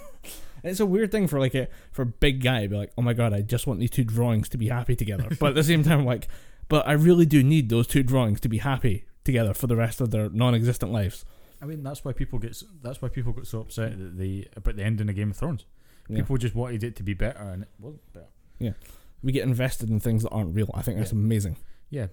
it's 0.64 0.80
a 0.80 0.86
weird 0.86 1.12
thing 1.12 1.28
for 1.28 1.38
like 1.38 1.54
a 1.54 1.68
for 1.92 2.00
a 2.00 2.06
big 2.06 2.42
guy 2.42 2.62
to 2.62 2.68
be 2.68 2.76
like, 2.76 2.92
oh 2.96 3.02
my 3.02 3.12
god, 3.12 3.34
I 3.34 3.42
just 3.42 3.66
want 3.66 3.80
these 3.80 3.90
two 3.90 4.04
drawings 4.04 4.48
to 4.48 4.56
be 4.56 4.68
happy 4.68 4.96
together. 4.96 5.28
but 5.38 5.50
at 5.50 5.54
the 5.56 5.64
same 5.64 5.82
time, 5.82 6.06
like, 6.06 6.26
but 6.68 6.88
I 6.88 6.92
really 6.92 7.26
do 7.26 7.42
need 7.42 7.68
those 7.68 7.86
two 7.86 8.02
drawings 8.02 8.40
to 8.40 8.48
be 8.48 8.58
happy 8.58 9.04
together 9.26 9.52
for 9.52 9.66
the 9.66 9.76
rest 9.76 10.00
of 10.00 10.10
their 10.10 10.30
non-existent 10.30 10.90
lives. 10.90 11.24
I 11.60 11.66
mean, 11.66 11.82
that's 11.82 12.04
why 12.04 12.12
people 12.12 12.38
get. 12.38 12.62
That's 12.82 13.02
why 13.02 13.08
people 13.08 13.32
got 13.32 13.46
so 13.46 13.60
upset 13.60 13.98
that 13.98 14.16
they 14.18 14.48
about 14.56 14.76
the 14.76 14.84
ending 14.84 15.08
of 15.08 15.14
Game 15.14 15.30
of 15.30 15.36
Thrones. 15.36 15.66
Yeah. 16.08 16.16
People 16.18 16.36
just 16.38 16.54
wanted 16.54 16.84
it 16.84 16.96
to 16.96 17.02
be 17.02 17.14
better, 17.14 17.40
and 17.42 17.62
it 17.64 17.68
wasn't 17.78 18.12
better. 18.12 18.26
Yeah, 18.58 18.72
we 19.22 19.32
get 19.32 19.42
invested 19.44 19.90
in 19.90 20.00
things 20.00 20.22
that 20.22 20.30
aren't 20.30 20.54
real. 20.54 20.70
I 20.74 20.82
think 20.82 20.98
that's 20.98 21.12
Yeah. 21.12 21.18
amazing. 21.18 21.56
Yeah, 21.90 22.06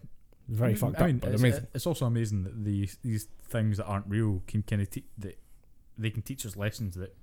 Very 0.48 0.70
I 0.70 0.72
mean, 0.74 0.78
fucked 0.78 0.98
I 0.98 1.02
up, 1.02 1.08
mean, 1.08 1.18
but 1.20 1.32
it's, 1.32 1.42
amazing. 1.42 1.68
It's 1.74 1.86
also 1.88 2.06
amazing 2.06 2.44
that 2.44 2.64
these 2.64 2.98
these 3.04 3.28
things 3.50 3.78
that 3.78 3.86
aren't 3.86 4.08
real 4.08 4.42
can 4.48 4.64
kind 4.64 4.82
of 4.82 4.90
te- 4.90 5.06
that 5.20 5.38
they 5.98 6.10
can 6.10 6.22
teach 6.22 6.46
us 6.46 6.56
lessons 6.56 6.96
that 6.96 7.16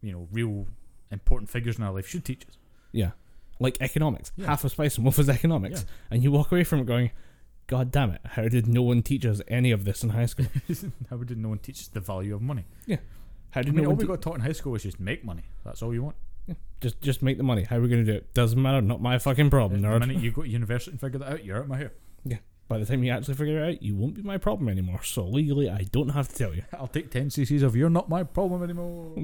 you 0.00 0.12
know 0.12 0.28
real 0.32 0.66
important 1.10 1.48
figures 1.50 1.78
in 1.78 1.84
our 1.84 1.92
life 1.92 2.06
should 2.06 2.24
teach 2.24 2.44
us. 2.48 2.56
Yeah. 2.92 3.10
Like 3.60 3.76
economics. 3.80 4.32
Yeah. 4.36 4.46
Half 4.46 4.64
of 4.64 4.72
Spice 4.72 4.96
and 4.96 5.04
Wolf 5.04 5.18
is 5.18 5.28
economics. 5.28 5.84
And 6.10 6.22
you 6.24 6.32
walk 6.32 6.50
away 6.50 6.64
from 6.64 6.80
it 6.80 6.86
going, 6.86 7.10
God 7.66 7.90
damn 7.90 8.10
it, 8.10 8.20
how 8.24 8.48
did 8.48 8.66
no 8.66 8.82
one 8.82 9.02
teach 9.02 9.24
us 9.24 9.40
any 9.48 9.70
of 9.70 9.84
this 9.84 10.02
in 10.02 10.10
high 10.10 10.26
school? 10.26 10.46
How 11.10 11.16
did 11.16 11.38
no 11.38 11.48
one 11.48 11.58
teach 11.58 11.80
us 11.80 11.88
the 11.88 12.00
value 12.00 12.34
of 12.34 12.42
money? 12.42 12.66
Yeah. 12.86 12.98
How 13.50 13.60
I 13.60 13.64
did 13.64 13.74
mean, 13.74 13.84
no 13.84 13.90
all 13.90 13.96
one 13.96 13.98
we 13.98 14.04
te- 14.04 14.08
got 14.08 14.20
taught 14.22 14.34
in 14.34 14.40
high 14.42 14.52
school 14.52 14.72
was 14.72 14.82
just 14.82 15.00
make 15.00 15.24
money. 15.24 15.44
That's 15.64 15.82
all 15.82 15.94
you 15.94 16.02
want. 16.02 16.16
Yeah. 16.46 16.54
just 16.82 17.00
just 17.00 17.22
make 17.22 17.38
the 17.38 17.42
money? 17.42 17.62
How 17.64 17.76
are 17.76 17.80
we 17.80 17.88
gonna 17.88 18.04
do 18.04 18.12
it? 18.12 18.34
Doesn't 18.34 18.60
matter, 18.60 18.82
not 18.82 19.00
my 19.00 19.18
fucking 19.18 19.48
problem, 19.48 19.80
the 19.80 19.88
nerd. 19.88 20.00
minute 20.00 20.18
you 20.18 20.30
go 20.30 20.42
to 20.42 20.48
university 20.60 20.90
and 20.90 21.00
figure 21.00 21.18
that 21.20 21.32
out, 21.32 21.44
you're 21.44 21.56
out 21.56 21.62
of 21.62 21.68
my 21.68 21.78
hair. 21.78 21.92
Yeah. 22.24 22.38
By 22.68 22.78
the 22.78 22.84
time 22.86 23.02
you 23.02 23.12
actually 23.12 23.34
figure 23.34 23.62
it 23.64 23.74
out, 23.76 23.82
you 23.82 23.94
won't 23.96 24.14
be 24.14 24.22
my 24.22 24.36
problem 24.36 24.68
anymore. 24.68 25.02
So 25.02 25.24
legally 25.24 25.70
I 25.70 25.86
don't 25.90 26.10
have 26.10 26.28
to 26.28 26.34
tell 26.34 26.54
you. 26.54 26.64
I'll 26.74 26.86
take 26.86 27.10
10 27.10 27.28
cc's 27.30 27.62
of 27.62 27.76
you're 27.76 27.88
not 27.90 28.08
my 28.10 28.24
problem 28.24 28.62
anymore. 28.62 29.16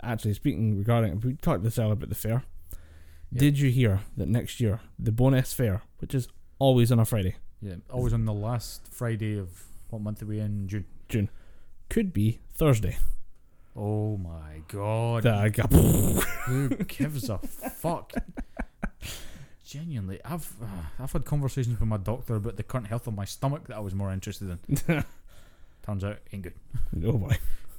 Actually, 0.00 0.34
speaking 0.34 0.78
regarding 0.78 1.18
we 1.20 1.34
talked 1.34 1.64
this 1.64 1.78
earlier 1.78 1.94
about 1.94 2.08
the 2.08 2.14
fair. 2.14 2.44
Yeah. 3.32 3.40
Did 3.40 3.58
you 3.58 3.70
hear 3.70 4.00
that 4.16 4.28
next 4.28 4.60
year 4.60 4.80
the 4.98 5.10
bonus 5.12 5.52
fair, 5.52 5.82
which 5.98 6.14
is 6.14 6.28
always 6.58 6.92
on 6.92 6.98
a 6.98 7.04
Friday, 7.04 7.36
yeah, 7.60 7.74
always 7.90 8.12
on 8.12 8.24
the 8.24 8.32
last 8.32 8.88
Friday 8.90 9.38
of 9.38 9.64
what 9.90 10.02
month 10.02 10.22
are 10.22 10.26
we 10.26 10.40
in? 10.40 10.68
June. 10.68 10.84
June. 11.08 11.30
could 11.88 12.12
be 12.12 12.40
Thursday? 12.52 12.98
Oh 13.74 14.16
my 14.16 14.62
god. 14.68 15.24
Who 16.46 16.68
gives 16.68 17.28
a 17.30 17.38
fuck? 17.38 18.12
Genuinely, 19.64 20.18
I've 20.24 20.50
uh, 20.62 20.66
I've 20.98 21.12
had 21.12 21.24
conversations 21.24 21.78
with 21.78 21.88
my 21.88 21.98
doctor 21.98 22.36
about 22.36 22.56
the 22.56 22.62
current 22.62 22.86
health 22.86 23.06
of 23.06 23.14
my 23.14 23.24
stomach 23.24 23.68
that 23.68 23.76
I 23.76 23.80
was 23.80 23.94
more 23.94 24.10
interested 24.12 24.58
in. 24.66 25.04
Turns 25.86 26.04
out, 26.04 26.18
ain't 26.32 26.42
good. 26.42 26.54
oh 27.04 27.12
boy. 27.12 27.36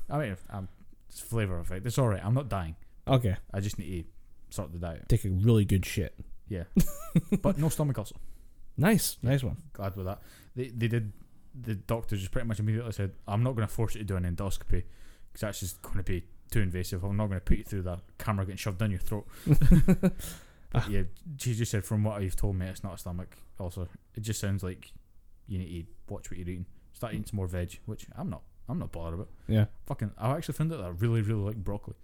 I 0.09 0.17
mean, 0.19 0.37
I'm, 0.49 0.67
it's 1.09 1.19
flavour 1.19 1.59
effect. 1.59 1.85
It's 1.85 1.97
alright. 1.97 2.23
I'm 2.23 2.33
not 2.33 2.47
dying. 2.47 2.75
Okay, 3.07 3.35
I 3.53 3.59
just 3.59 3.77
need 3.79 4.03
to 4.03 4.55
sort 4.55 4.71
the 4.71 4.79
diet. 4.79 5.09
take 5.09 5.25
a 5.25 5.29
really 5.29 5.65
good 5.65 5.85
shit. 5.85 6.13
Yeah, 6.47 6.63
but 7.41 7.57
no 7.57 7.69
stomach 7.69 7.97
ulcer. 7.97 8.15
Nice, 8.79 9.17
nice 9.21 9.43
one. 9.43 9.57
Glad 9.73 9.95
with 9.95 10.05
that. 10.05 10.19
They 10.55 10.69
they 10.69 10.87
did. 10.87 11.11
The 11.59 11.75
doctor 11.75 12.15
just 12.15 12.31
pretty 12.31 12.47
much 12.47 12.59
immediately 12.59 12.91
said, 12.93 13.11
"I'm 13.27 13.43
not 13.43 13.55
going 13.55 13.67
to 13.67 13.73
force 13.73 13.95
you 13.95 13.99
to 13.99 14.05
do 14.05 14.15
an 14.15 14.23
endoscopy 14.23 14.83
because 15.31 15.41
that's 15.41 15.59
just 15.59 15.81
going 15.81 15.97
to 15.97 16.03
be 16.03 16.23
too 16.51 16.61
invasive. 16.61 17.03
I'm 17.03 17.17
not 17.17 17.27
going 17.27 17.39
to 17.39 17.43
put 17.45 17.57
you 17.57 17.63
through 17.63 17.81
that 17.83 17.99
camera 18.17 18.45
getting 18.45 18.57
shoved 18.57 18.77
down 18.79 18.91
your 18.91 18.99
throat." 18.99 19.27
But 20.71 20.87
yeah, 20.89 21.01
she 21.39 21.55
just 21.55 21.71
said, 21.71 21.83
from 21.83 22.03
what 22.03 22.21
you've 22.21 22.35
told 22.35 22.55
me, 22.55 22.67
it's 22.67 22.83
not 22.83 22.93
a 22.93 22.97
stomach 22.99 23.35
Also, 23.59 23.87
It 24.15 24.21
just 24.21 24.39
sounds 24.39 24.61
like 24.61 24.91
you 25.47 25.57
need 25.57 25.87
to 26.07 26.13
watch 26.13 26.29
what 26.29 26.37
you're 26.37 26.47
eating. 26.47 26.67
Start 26.93 27.13
eating 27.13 27.25
some 27.25 27.37
more 27.37 27.47
veg, 27.47 27.79
which 27.87 28.05
I'm 28.15 28.29
not. 28.29 28.43
I'm 28.67 28.77
not 28.77 28.91
bothered 28.91 29.15
about. 29.15 29.29
Yeah. 29.47 29.65
Fucking, 29.87 30.11
I 30.19 30.29
actually 30.37 30.53
found 30.53 30.71
out 30.71 30.77
that 30.77 30.85
I 30.85 30.89
really, 30.89 31.23
really 31.23 31.41
like 31.41 31.55
broccoli. 31.55 31.95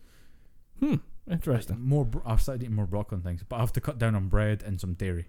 Hmm. 0.79 0.95
Like, 1.27 1.33
Interesting. 1.33 1.79
more. 1.79 2.05
Bro- 2.05 2.23
I've 2.25 2.41
started 2.41 2.63
eating 2.63 2.75
more 2.75 2.87
broccoli 2.87 3.17
and 3.17 3.23
things, 3.23 3.43
but 3.47 3.57
I 3.57 3.59
have 3.59 3.73
to 3.73 3.81
cut 3.81 3.99
down 3.99 4.15
on 4.15 4.29
bread 4.29 4.63
and 4.63 4.81
some 4.81 4.93
dairy. 4.95 5.27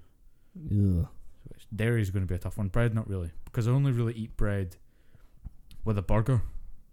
Ugh. 0.71 1.07
Which 1.49 1.67
dairy 1.75 2.03
is 2.03 2.11
going 2.11 2.23
to 2.23 2.29
be 2.29 2.35
a 2.35 2.39
tough 2.39 2.59
one. 2.59 2.69
Bread, 2.69 2.95
not 2.95 3.09
really, 3.09 3.31
because 3.45 3.67
I 3.69 3.71
only 3.71 3.93
really 3.93 4.15
eat 4.15 4.37
bread 4.37 4.77
with 5.85 5.97
a 5.99 6.03
burger, 6.03 6.43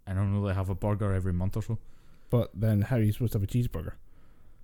and 0.06 0.18
I 0.18 0.22
only 0.22 0.38
really 0.40 0.54
have 0.54 0.68
a 0.70 0.74
burger 0.74 1.12
every 1.12 1.32
month 1.32 1.56
or 1.56 1.62
so. 1.62 1.78
But 2.30 2.50
then, 2.54 2.82
how 2.82 2.96
are 2.96 3.02
you 3.02 3.12
supposed 3.12 3.32
to 3.32 3.38
have 3.38 3.48
a 3.48 3.50
cheeseburger? 3.50 3.92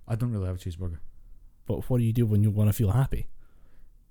I 0.07 0.15
don't 0.15 0.31
really 0.31 0.47
have 0.47 0.55
a 0.55 0.59
cheeseburger. 0.59 0.97
But 1.65 1.89
what 1.89 1.99
do 1.99 2.03
you 2.03 2.13
do 2.13 2.25
when 2.25 2.41
you 2.43 2.49
want 2.51 2.69
to 2.69 2.73
feel 2.73 2.91
happy? 2.91 3.27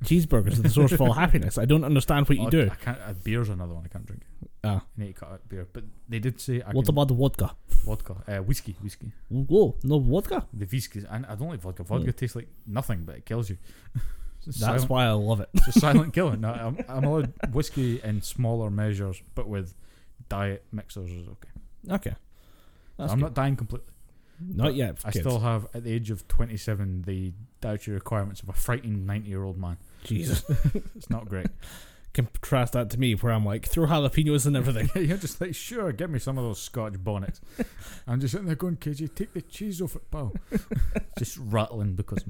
Cheeseburgers 0.04 0.58
are 0.58 0.62
the 0.62 0.70
source 0.70 0.92
of 0.92 1.00
all 1.02 1.12
happiness. 1.24 1.58
I 1.58 1.66
don't 1.66 1.84
understand 1.84 2.26
what 2.26 2.38
you 2.38 2.46
Oh, 2.46 2.50
do. 2.50 2.70
I 2.72 2.74
can't. 2.74 2.98
Uh, 2.98 3.12
beer's 3.22 3.50
another 3.50 3.74
one 3.74 3.84
I 3.84 3.88
can't 3.88 4.06
drink. 4.06 4.22
Ah. 4.64 4.82
I 4.96 5.00
need 5.00 5.08
to 5.08 5.12
cut 5.20 5.30
out 5.32 5.48
beer, 5.48 5.66
but 5.70 5.84
they 6.08 6.18
did 6.18 6.40
say 6.40 6.62
I 6.62 6.70
What 6.72 6.86
can, 6.86 6.94
about 6.94 7.08
the 7.08 7.14
vodka? 7.14 7.54
vodka, 7.84 8.16
uh, 8.26 8.38
whiskey, 8.38 8.76
whiskey. 8.82 9.12
Whoa, 9.28 9.76
no 9.82 9.98
vodka. 9.98 10.46
The 10.54 10.64
whiskey. 10.64 11.02
I, 11.10 11.16
I 11.16 11.34
don't 11.34 11.48
like 11.50 11.60
vodka. 11.60 11.82
Vodka 11.84 12.12
tastes 12.12 12.34
like 12.36 12.48
nothing, 12.66 13.02
but 13.04 13.16
it 13.16 13.26
kills 13.26 13.50
you. 13.50 13.58
That's 14.46 14.58
silent, 14.60 14.88
why 14.88 15.04
I 15.06 15.10
love 15.12 15.40
it. 15.40 15.48
it's 15.54 15.76
a 15.76 15.80
silent 15.80 16.14
killer. 16.14 16.36
No, 16.36 16.50
I'm, 16.50 16.78
I'm 16.88 17.04
allowed 17.04 17.32
whiskey 17.52 18.00
in 18.02 18.22
smaller 18.22 18.70
measures, 18.70 19.20
but 19.34 19.48
with 19.48 19.74
diet 20.28 20.64
mixers 20.72 21.10
is 21.10 21.28
okay. 21.28 21.94
Okay. 21.94 22.14
That's 22.96 23.12
I'm 23.12 23.18
good. 23.18 23.24
not 23.24 23.34
dying 23.34 23.56
completely. 23.56 23.92
Not 24.42 24.74
yet. 24.74 24.96
I 25.04 25.10
kids. 25.10 25.24
still 25.26 25.40
have, 25.40 25.66
at 25.74 25.84
the 25.84 25.92
age 25.92 26.10
of 26.10 26.26
27, 26.28 27.02
the 27.02 27.32
dietary 27.60 27.94
requirements 27.96 28.40
of 28.42 28.48
a 28.48 28.54
frightened 28.54 29.06
90 29.06 29.28
year 29.28 29.44
old 29.44 29.58
man. 29.58 29.76
Jesus. 30.04 30.42
It's 30.96 31.10
not 31.10 31.28
great. 31.28 31.48
Contrast 32.14 32.72
that 32.72 32.90
to 32.90 32.98
me, 32.98 33.14
where 33.14 33.32
I'm 33.32 33.44
like, 33.44 33.66
throw 33.66 33.86
jalapenos 33.86 34.46
and 34.46 34.56
everything. 34.56 34.88
You're 35.08 35.18
just 35.18 35.40
like, 35.40 35.54
sure, 35.54 35.92
give 35.92 36.10
me 36.10 36.18
some 36.18 36.38
of 36.38 36.44
those 36.44 36.60
Scotch 36.60 36.94
bonnets. 37.02 37.40
I'm 38.06 38.18
just 38.20 38.32
sitting 38.32 38.46
there 38.46 38.56
going, 38.56 38.76
KJ, 38.78 39.14
take 39.14 39.32
the 39.34 39.42
cheese 39.42 39.80
off 39.82 39.94
it, 39.94 40.10
pal. 40.10 40.32
just 41.18 41.36
rattling 41.38 41.94
because 41.94 42.24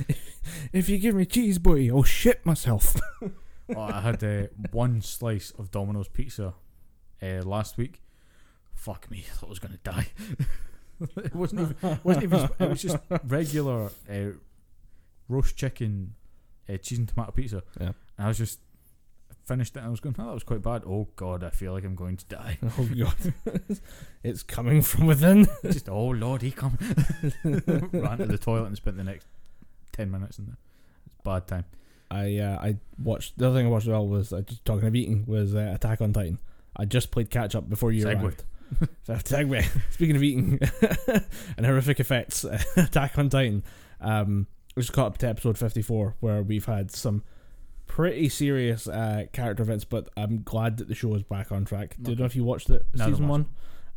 if 0.72 0.88
you 0.88 0.98
give 0.98 1.14
me 1.14 1.24
cheese, 1.24 1.58
boy, 1.58 1.88
I'll 1.88 2.02
shit 2.02 2.44
myself. 2.44 2.96
oh, 3.22 3.32
I 3.76 4.00
had 4.00 4.22
uh, 4.22 4.46
one 4.70 5.00
slice 5.00 5.52
of 5.58 5.70
Domino's 5.70 6.08
pizza 6.08 6.54
uh, 7.22 7.42
last 7.42 7.76
week. 7.76 8.02
Fuck 8.74 9.10
me, 9.10 9.24
I 9.30 9.34
thought 9.34 9.46
I 9.46 9.50
was 9.50 9.58
going 9.58 9.72
to 9.74 9.90
die. 9.90 10.06
it 11.24 11.34
wasn't 11.34 11.60
even, 11.62 12.00
wasn't 12.02 12.24
even, 12.24 12.48
it 12.58 12.68
was 12.68 12.82
just 12.82 12.96
regular 13.24 13.90
uh, 14.10 14.32
roast 15.28 15.56
chicken, 15.56 16.14
uh, 16.68 16.76
cheese 16.78 16.98
and 16.98 17.08
tomato 17.08 17.32
pizza. 17.32 17.62
Yeah. 17.80 17.92
And 18.18 18.26
I 18.26 18.28
was 18.28 18.38
just 18.38 18.60
finished 19.44 19.76
it 19.76 19.80
and 19.80 19.88
I 19.88 19.90
was 19.90 20.00
going, 20.00 20.14
oh, 20.18 20.26
that 20.26 20.34
was 20.34 20.44
quite 20.44 20.62
bad. 20.62 20.82
Oh, 20.86 21.08
God, 21.16 21.44
I 21.44 21.50
feel 21.50 21.72
like 21.72 21.84
I'm 21.84 21.94
going 21.94 22.16
to 22.16 22.24
die. 22.26 22.58
oh 22.78 22.88
god, 22.96 23.32
it's 24.22 24.42
coming 24.42 24.82
from 24.82 25.06
within. 25.06 25.46
just, 25.64 25.88
oh, 25.88 26.08
Lord, 26.08 26.42
he 26.42 26.50
come. 26.50 26.78
Ran 27.44 28.18
to 28.18 28.26
the 28.26 28.38
toilet 28.40 28.66
and 28.66 28.76
spent 28.76 28.96
the 28.96 29.04
next 29.04 29.26
10 29.92 30.10
minutes 30.10 30.38
in 30.38 30.46
there. 30.46 30.56
It's 31.06 31.14
a 31.20 31.22
bad 31.22 31.46
time. 31.46 31.64
I 32.10 32.36
uh, 32.38 32.58
I 32.60 32.76
watched 33.02 33.38
the 33.38 33.46
other 33.48 33.58
thing 33.58 33.66
I 33.66 33.70
watched 33.70 33.86
as 33.86 33.90
well 33.90 34.06
was 34.06 34.32
uh, 34.32 34.42
just 34.42 34.64
talking 34.64 34.86
of 34.86 34.94
eating 34.94 35.24
was 35.26 35.54
uh, 35.54 35.72
Attack 35.74 36.00
on 36.02 36.12
Titan. 36.12 36.38
I 36.76 36.84
just 36.84 37.10
played 37.10 37.30
catch 37.30 37.54
up 37.54 37.68
before 37.70 37.92
you 37.92 38.04
Segue. 38.04 38.22
arrived. 38.22 38.44
So, 39.04 39.12
segue. 39.14 39.66
Speaking 39.92 40.16
of 40.16 40.22
eating 40.22 40.58
and 41.58 41.66
horrific 41.66 42.00
effects, 42.00 42.44
Attack 42.76 43.18
on 43.18 43.28
Titan. 43.28 43.62
Um, 44.00 44.46
we 44.74 44.80
just 44.82 44.94
caught 44.94 45.08
up 45.08 45.18
to 45.18 45.28
episode 45.28 45.58
fifty 45.58 45.82
four 45.82 46.16
where 46.20 46.42
we've 46.42 46.64
had 46.64 46.90
some 46.90 47.22
pretty 47.86 48.30
serious 48.30 48.88
uh, 48.88 49.24
character 49.32 49.62
events, 49.62 49.84
but 49.84 50.08
I'm 50.16 50.42
glad 50.42 50.78
that 50.78 50.88
the 50.88 50.94
show 50.94 51.14
is 51.14 51.22
back 51.22 51.52
on 51.52 51.66
track. 51.66 51.96
Don't 52.00 52.18
know 52.18 52.24
if 52.24 52.34
you 52.34 52.44
watched 52.44 52.70
it 52.70 52.86
No, 52.94 53.06
season 53.08 53.28
one. 53.28 53.46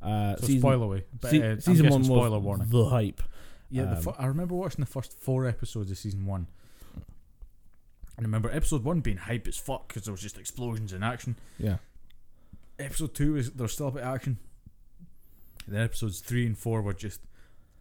Uh, 0.01 0.35
So 0.35 0.47
season 0.47 0.59
spoil 0.61 0.83
away. 0.83 1.05
But, 1.21 1.33
uh, 1.33 1.59
season 1.61 1.89
one 1.89 2.01
guessing 2.01 2.13
was 2.13 2.21
spoiler 2.21 2.39
warning. 2.39 2.67
the 2.69 2.85
hype. 2.85 3.21
Yeah, 3.69 3.85
the 3.85 3.97
Um, 3.97 4.01
fir- 4.03 4.15
I 4.17 4.25
remember 4.27 4.55
watching 4.55 4.81
the 4.81 4.85
first 4.91 5.13
four 5.19 5.45
episodes 5.47 5.89
of 5.91 5.97
season 5.97 6.25
one. 6.25 6.47
And 8.17 8.25
I 8.25 8.27
remember 8.27 8.49
episode 8.49 8.83
one 8.83 9.01
being 9.01 9.17
hype 9.17 9.47
as 9.47 9.57
fuck 9.57 9.87
because 9.87 10.03
there 10.05 10.11
was 10.13 10.21
just 10.21 10.37
explosions 10.37 10.93
and 10.93 11.03
action. 11.03 11.35
Yeah. 11.57 11.77
Episode 12.79 13.13
two 13.13 13.35
is 13.35 13.51
there's 13.51 13.73
still 13.73 13.89
a 13.89 13.91
bit 13.91 14.03
of 14.03 14.13
action. 14.15 14.37
And 15.65 15.75
then 15.75 15.81
episodes 15.83 16.19
three 16.21 16.45
and 16.45 16.57
four 16.57 16.81
were 16.81 16.93
just 16.93 17.21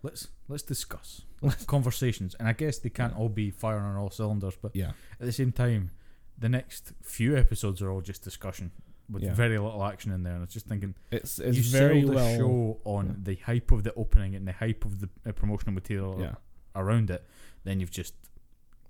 let's 0.03 0.29
let's 0.49 0.63
discuss 0.63 1.23
conversations, 1.67 2.35
and 2.39 2.49
I 2.49 2.53
guess 2.53 2.79
they 2.79 2.91
can't 2.91 3.15
all 3.17 3.29
be 3.29 3.51
firing 3.51 3.85
on 3.85 3.97
all 3.97 4.11
cylinders, 4.11 4.55
but 4.61 4.75
Yeah. 4.75 4.93
at 5.21 5.27
the 5.27 5.33
same 5.33 5.53
time, 5.53 5.91
the 6.39 6.49
next 6.49 6.93
few 7.03 7.37
episodes 7.37 7.81
are 7.83 7.91
all 7.91 8.01
just 8.01 8.23
discussion 8.25 8.73
with 9.11 9.23
Yeah. 9.23 9.35
very 9.35 9.59
little 9.59 9.85
action 9.85 10.13
in 10.13 10.23
there. 10.23 10.33
And 10.35 10.41
I 10.43 10.45
was 10.45 10.53
just 10.53 10.67
thinking, 10.67 10.95
It's 11.11 11.39
it's 11.39 11.57
you 11.59 11.63
very 11.65 12.03
the 12.05 12.13
well. 12.13 12.37
show 12.37 12.81
on 12.85 13.07
yeah. 13.07 13.13
the 13.23 13.35
hype 13.37 13.71
of 13.73 13.85
the 13.85 13.93
opening 13.95 14.35
and 14.35 14.47
the 14.49 14.53
hype 14.53 14.85
of 14.85 15.01
the 15.01 15.09
uh, 15.27 15.33
promotional 15.33 15.73
material 15.75 16.17
Yeah. 16.21 16.35
around 16.75 17.11
it, 17.11 17.25
then 17.65 17.81
you've 17.81 17.91
just 17.91 18.15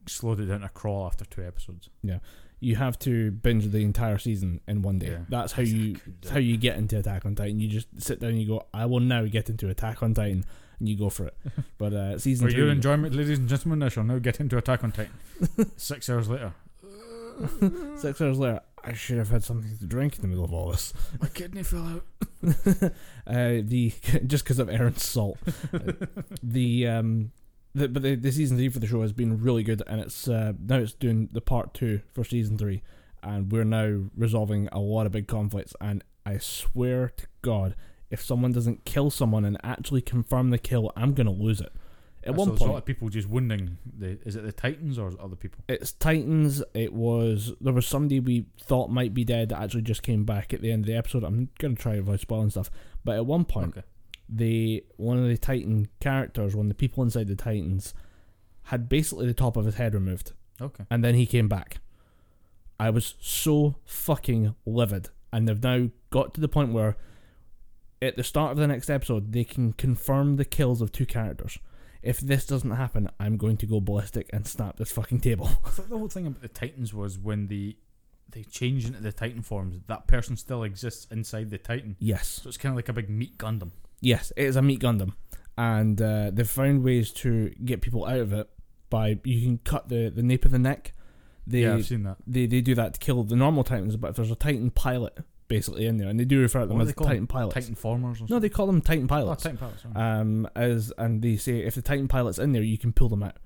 slowed 0.06 0.38
it 0.40 0.46
down 0.46 0.60
to 0.60 0.66
a 0.66 0.68
crawl 0.68 1.06
after 1.06 1.24
two 1.24 1.42
episodes. 1.44 1.88
Yeah, 2.02 2.18
you 2.60 2.76
have 2.76 2.98
to 3.00 3.30
binge 3.30 3.66
the 3.70 3.82
entire 3.84 4.18
season 4.18 4.60
in 4.68 4.82
one 4.82 4.98
day. 4.98 5.18
That's 5.28 5.52
how 5.52 5.62
you 5.62 5.96
that's 6.20 6.30
how 6.30 6.38
you 6.38 6.56
get 6.58 6.76
into 6.76 6.98
Attack 6.98 7.24
on 7.26 7.34
Titan. 7.34 7.58
You 7.60 7.68
just 7.68 7.88
sit 8.00 8.20
down 8.20 8.30
and 8.30 8.40
you 8.40 8.46
go, 8.46 8.66
I 8.74 8.86
will 8.86 9.00
now 9.00 9.24
get 9.26 9.48
into 9.48 9.68
Attack 9.68 10.02
on 10.02 10.12
Titan 10.14 10.44
and 10.78 10.88
you 10.88 10.96
go 10.96 11.08
for 11.10 11.26
it. 11.26 11.36
But 11.78 11.92
uh 11.94 12.18
season 12.18 12.46
For 12.46 12.50
three 12.52 12.62
your 12.62 12.70
enjoyment, 12.70 13.14
ladies 13.14 13.38
and 13.38 13.48
gentlemen, 13.48 13.82
I 13.82 13.88
shall 13.88 14.04
now 14.04 14.18
get 14.18 14.40
into 14.40 14.56
Attack 14.58 14.84
on 14.84 14.92
Titan. 14.92 15.12
Six 15.76 16.08
hours 16.10 16.28
later, 16.28 16.52
six 17.96 18.20
hours 18.20 18.38
later, 18.38 18.60
I 18.86 18.92
should 18.92 19.18
have 19.18 19.30
had 19.30 19.42
something 19.42 19.76
to 19.78 19.86
drink 19.86 20.16
in 20.16 20.22
the 20.22 20.28
middle 20.28 20.44
of 20.44 20.52
all 20.52 20.70
this. 20.70 20.92
my 21.20 21.28
kidney 21.28 21.62
fell 21.62 21.86
out. 21.86 22.04
uh 23.26 23.62
the 23.62 23.92
just 24.26 24.44
because 24.44 24.58
of 24.58 24.68
Eren's 24.68 25.04
salt. 25.04 25.38
Uh, 25.72 26.06
the 26.42 26.86
um 26.86 27.32
the, 27.74 27.88
but 27.88 28.02
the, 28.02 28.14
the 28.14 28.30
season 28.30 28.56
three 28.56 28.68
for 28.68 28.78
the 28.78 28.86
show 28.86 29.02
has 29.02 29.12
been 29.12 29.40
really 29.40 29.62
good 29.62 29.82
and 29.86 30.00
it's 30.00 30.28
uh 30.28 30.52
now 30.60 30.76
it's 30.76 30.92
doing 30.92 31.28
the 31.32 31.40
part 31.40 31.74
two 31.74 32.02
for 32.12 32.22
season 32.24 32.58
three 32.58 32.82
and 33.22 33.50
we're 33.50 33.64
now 33.64 34.04
resolving 34.16 34.68
a 34.70 34.78
lot 34.78 35.06
of 35.06 35.12
big 35.12 35.26
conflicts 35.26 35.74
and 35.80 36.04
I 36.26 36.38
swear 36.38 37.12
to 37.16 37.26
God 37.42 37.74
if 38.10 38.22
someone 38.22 38.52
doesn't 38.52 38.84
kill 38.84 39.10
someone 39.10 39.44
and 39.44 39.58
actually 39.64 40.02
confirm 40.02 40.50
the 40.50 40.58
kill 40.58 40.92
I'm 40.94 41.14
gonna 41.14 41.32
lose 41.32 41.60
it 41.60 41.72
At 42.26 42.34
one 42.34 42.48
there's 42.48 42.60
a 42.60 42.64
lot 42.64 42.68
point, 42.70 42.78
of 42.78 42.84
people 42.86 43.08
just 43.10 43.28
wounding 43.28 43.78
the. 43.98 44.18
Is 44.24 44.34
it 44.36 44.44
the 44.44 44.52
Titans 44.52 44.98
or 44.98 45.12
other 45.20 45.36
people? 45.36 45.62
it's 45.68 45.92
Titans. 45.92 46.62
It 46.74 46.92
was 46.92 47.52
there 47.60 47.72
was 47.72 47.86
somebody 47.86 48.20
we 48.20 48.46
thought 48.60 48.90
might 48.90 49.12
be 49.14 49.24
dead 49.24 49.50
that 49.50 49.60
actually 49.60 49.82
just 49.82 50.02
came 50.02 50.24
back 50.24 50.54
at 50.54 50.60
the 50.62 50.70
end 50.72 50.84
of 50.84 50.86
the 50.86 50.96
episode. 50.96 51.22
I'm 51.24 51.50
gonna 51.58 51.74
try 51.74 51.94
to 51.94 51.98
avoid 52.00 52.20
spoiling 52.20 52.50
stuff, 52.50 52.70
but 53.04 53.16
at 53.16 53.26
one 53.26 53.44
point, 53.44 53.76
Okay. 53.76 53.86
the 54.28 54.84
one 54.96 55.18
of 55.18 55.28
the 55.28 55.36
Titan 55.36 55.88
characters, 56.00 56.56
one 56.56 56.66
of 56.66 56.70
the 56.70 56.74
people 56.74 57.02
inside 57.04 57.28
the 57.28 57.36
Titans, 57.36 57.92
had 58.64 58.88
basically 58.88 59.26
the 59.26 59.34
top 59.34 59.56
of 59.58 59.66
his 59.66 59.74
head 59.74 59.92
removed, 59.94 60.32
Okay. 60.60 60.84
and 60.90 61.04
then 61.04 61.14
he 61.14 61.26
came 61.26 61.48
back. 61.48 61.78
I 62.80 62.90
was 62.90 63.14
so 63.20 63.76
fucking 63.84 64.54
livid, 64.66 65.08
and 65.32 65.46
they've 65.46 65.62
now 65.62 65.90
got 66.10 66.32
to 66.34 66.40
the 66.40 66.48
point 66.48 66.72
where, 66.72 66.96
at 68.02 68.16
the 68.16 68.24
start 68.24 68.52
of 68.52 68.56
the 68.58 68.66
next 68.66 68.88
episode, 68.90 69.32
they 69.32 69.44
can 69.44 69.74
confirm 69.74 70.36
the 70.36 70.44
kills 70.44 70.80
of 70.82 70.90
two 70.90 71.06
characters. 71.06 71.58
If 72.04 72.20
this 72.20 72.46
doesn't 72.46 72.70
happen, 72.70 73.08
I'm 73.18 73.36
going 73.36 73.56
to 73.58 73.66
go 73.66 73.80
ballistic 73.80 74.28
and 74.32 74.46
snap 74.46 74.76
this 74.76 74.92
fucking 74.92 75.20
table. 75.20 75.48
I 75.64 75.70
thought 75.70 75.88
the 75.88 75.98
whole 75.98 76.08
thing 76.08 76.26
about 76.26 76.42
the 76.42 76.48
Titans 76.48 76.92
was 76.92 77.18
when 77.18 77.46
the 77.48 77.76
they 78.30 78.42
change 78.42 78.84
into 78.86 79.00
the 79.00 79.12
Titan 79.12 79.42
forms, 79.42 79.80
that 79.86 80.06
person 80.06 80.36
still 80.36 80.64
exists 80.64 81.06
inside 81.10 81.50
the 81.50 81.58
Titan. 81.58 81.96
yes, 82.00 82.40
So 82.42 82.48
it's 82.48 82.56
kind 82.58 82.72
of 82.72 82.76
like 82.76 82.88
a 82.88 82.92
big 82.92 83.08
meat 83.08 83.38
Gundam. 83.38 83.70
yes, 84.00 84.32
it 84.36 84.44
is 84.44 84.56
a 84.56 84.62
meat 84.62 84.80
Gundam, 84.80 85.14
and 85.56 86.00
uh, 86.02 86.30
they've 86.32 86.48
found 86.48 86.82
ways 86.84 87.10
to 87.12 87.50
get 87.64 87.80
people 87.80 88.04
out 88.06 88.18
of 88.20 88.32
it 88.32 88.48
by 88.90 89.18
you 89.24 89.40
can 89.42 89.58
cut 89.58 89.88
the 89.88 90.08
the 90.10 90.22
nape 90.22 90.44
of 90.44 90.50
the 90.50 90.58
neck. 90.58 90.92
They 91.46 91.60
yeah, 91.62 91.74
I've 91.74 91.86
seen 91.86 92.02
that. 92.04 92.16
they 92.26 92.46
they 92.46 92.60
do 92.60 92.74
that 92.74 92.94
to 92.94 93.00
kill 93.00 93.22
the 93.24 93.36
normal 93.36 93.62
Titans, 93.64 93.96
but 93.96 94.10
if 94.10 94.16
there's 94.16 94.30
a 94.30 94.36
Titan 94.36 94.70
pilot 94.70 95.18
basically 95.56 95.86
in 95.86 95.96
there, 95.98 96.08
and 96.08 96.18
they 96.18 96.24
do 96.24 96.40
refer 96.40 96.60
to 96.60 96.66
them 96.66 96.78
What 96.78 96.88
as 96.88 96.94
Titan 96.94 97.16
them? 97.16 97.26
pilots. 97.26 97.54
Titan 97.54 97.74
formers 97.74 98.20
or 98.20 98.26
No, 98.28 98.38
they 98.38 98.48
call 98.48 98.66
them 98.66 98.80
Titan 98.80 99.08
something. 99.08 99.16
Oh, 99.16 99.24
pilots. 99.24 99.42
Titan 99.42 99.58
pilots. 99.58 99.82
sorry. 99.82 99.94
um, 99.94 100.48
as 100.54 100.92
and 100.98 101.22
they 101.22 101.36
say 101.36 101.58
if 101.60 101.74
the 101.74 101.82
Titan 101.82 102.08
pilot's 102.08 102.38
in 102.38 102.52
there, 102.52 102.62
you 102.62 102.78
can 102.78 102.92
pull 102.92 103.08
them 103.08 103.22
out, 103.22 103.36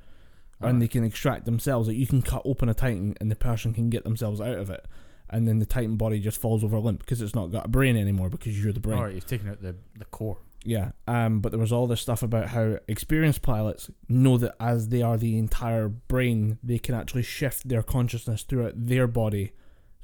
and 0.61 0.81
they 0.83 0.89
can 0.89 1.05
extract 1.05 1.45
themselves. 1.45 1.89
Like 1.89 1.97
you 1.97 2.07
can 2.07 2.23
cut 2.23 2.43
open 2.45 2.69
a 2.69 2.75
Titan, 2.75 3.15
and 3.21 3.31
the 3.31 3.37
person 3.37 3.73
can 3.75 3.91
get 3.91 4.05
themselves 4.05 4.41
out 4.41 4.59
of 4.59 4.71
it, 4.71 4.87
and 5.31 5.47
then 5.47 5.59
the 5.59 5.67
Titan 5.67 5.97
body 5.97 6.19
just 6.21 6.41
falls 6.41 6.65
over 6.65 6.79
limp 6.79 7.01
because 7.01 7.21
it's 7.23 7.35
not 7.35 7.53
got 7.53 7.67
a 7.67 7.69
brain 7.69 7.97
anymore 7.97 8.31
because 8.31 8.63
you're 8.63 8.73
the 8.73 8.81
brain. 8.81 8.99
Alright, 8.99 9.15
you've 9.15 9.27
taken 9.27 9.49
out 9.49 9.61
the 9.63 9.77
the 9.99 10.05
core. 10.07 10.39
Yeah. 10.65 10.91
Um, 11.07 11.39
but 11.41 11.53
there 11.53 11.59
was 11.61 11.73
all 11.73 11.87
this 11.87 12.01
stuff 12.01 12.23
about 12.23 12.49
how 12.49 12.79
experienced 12.89 13.43
pilots 13.43 13.91
know 14.09 14.37
that 14.39 14.57
as 14.59 14.89
they 14.89 15.03
are 15.03 15.17
the 15.17 15.39
entire 15.39 15.87
brain, 15.89 16.59
they 16.65 16.79
can 16.81 16.97
actually 16.97 17.23
shift 17.23 17.69
their 17.69 17.83
consciousness 17.83 18.43
throughout 18.43 18.73
their 18.75 19.07
body 19.07 19.53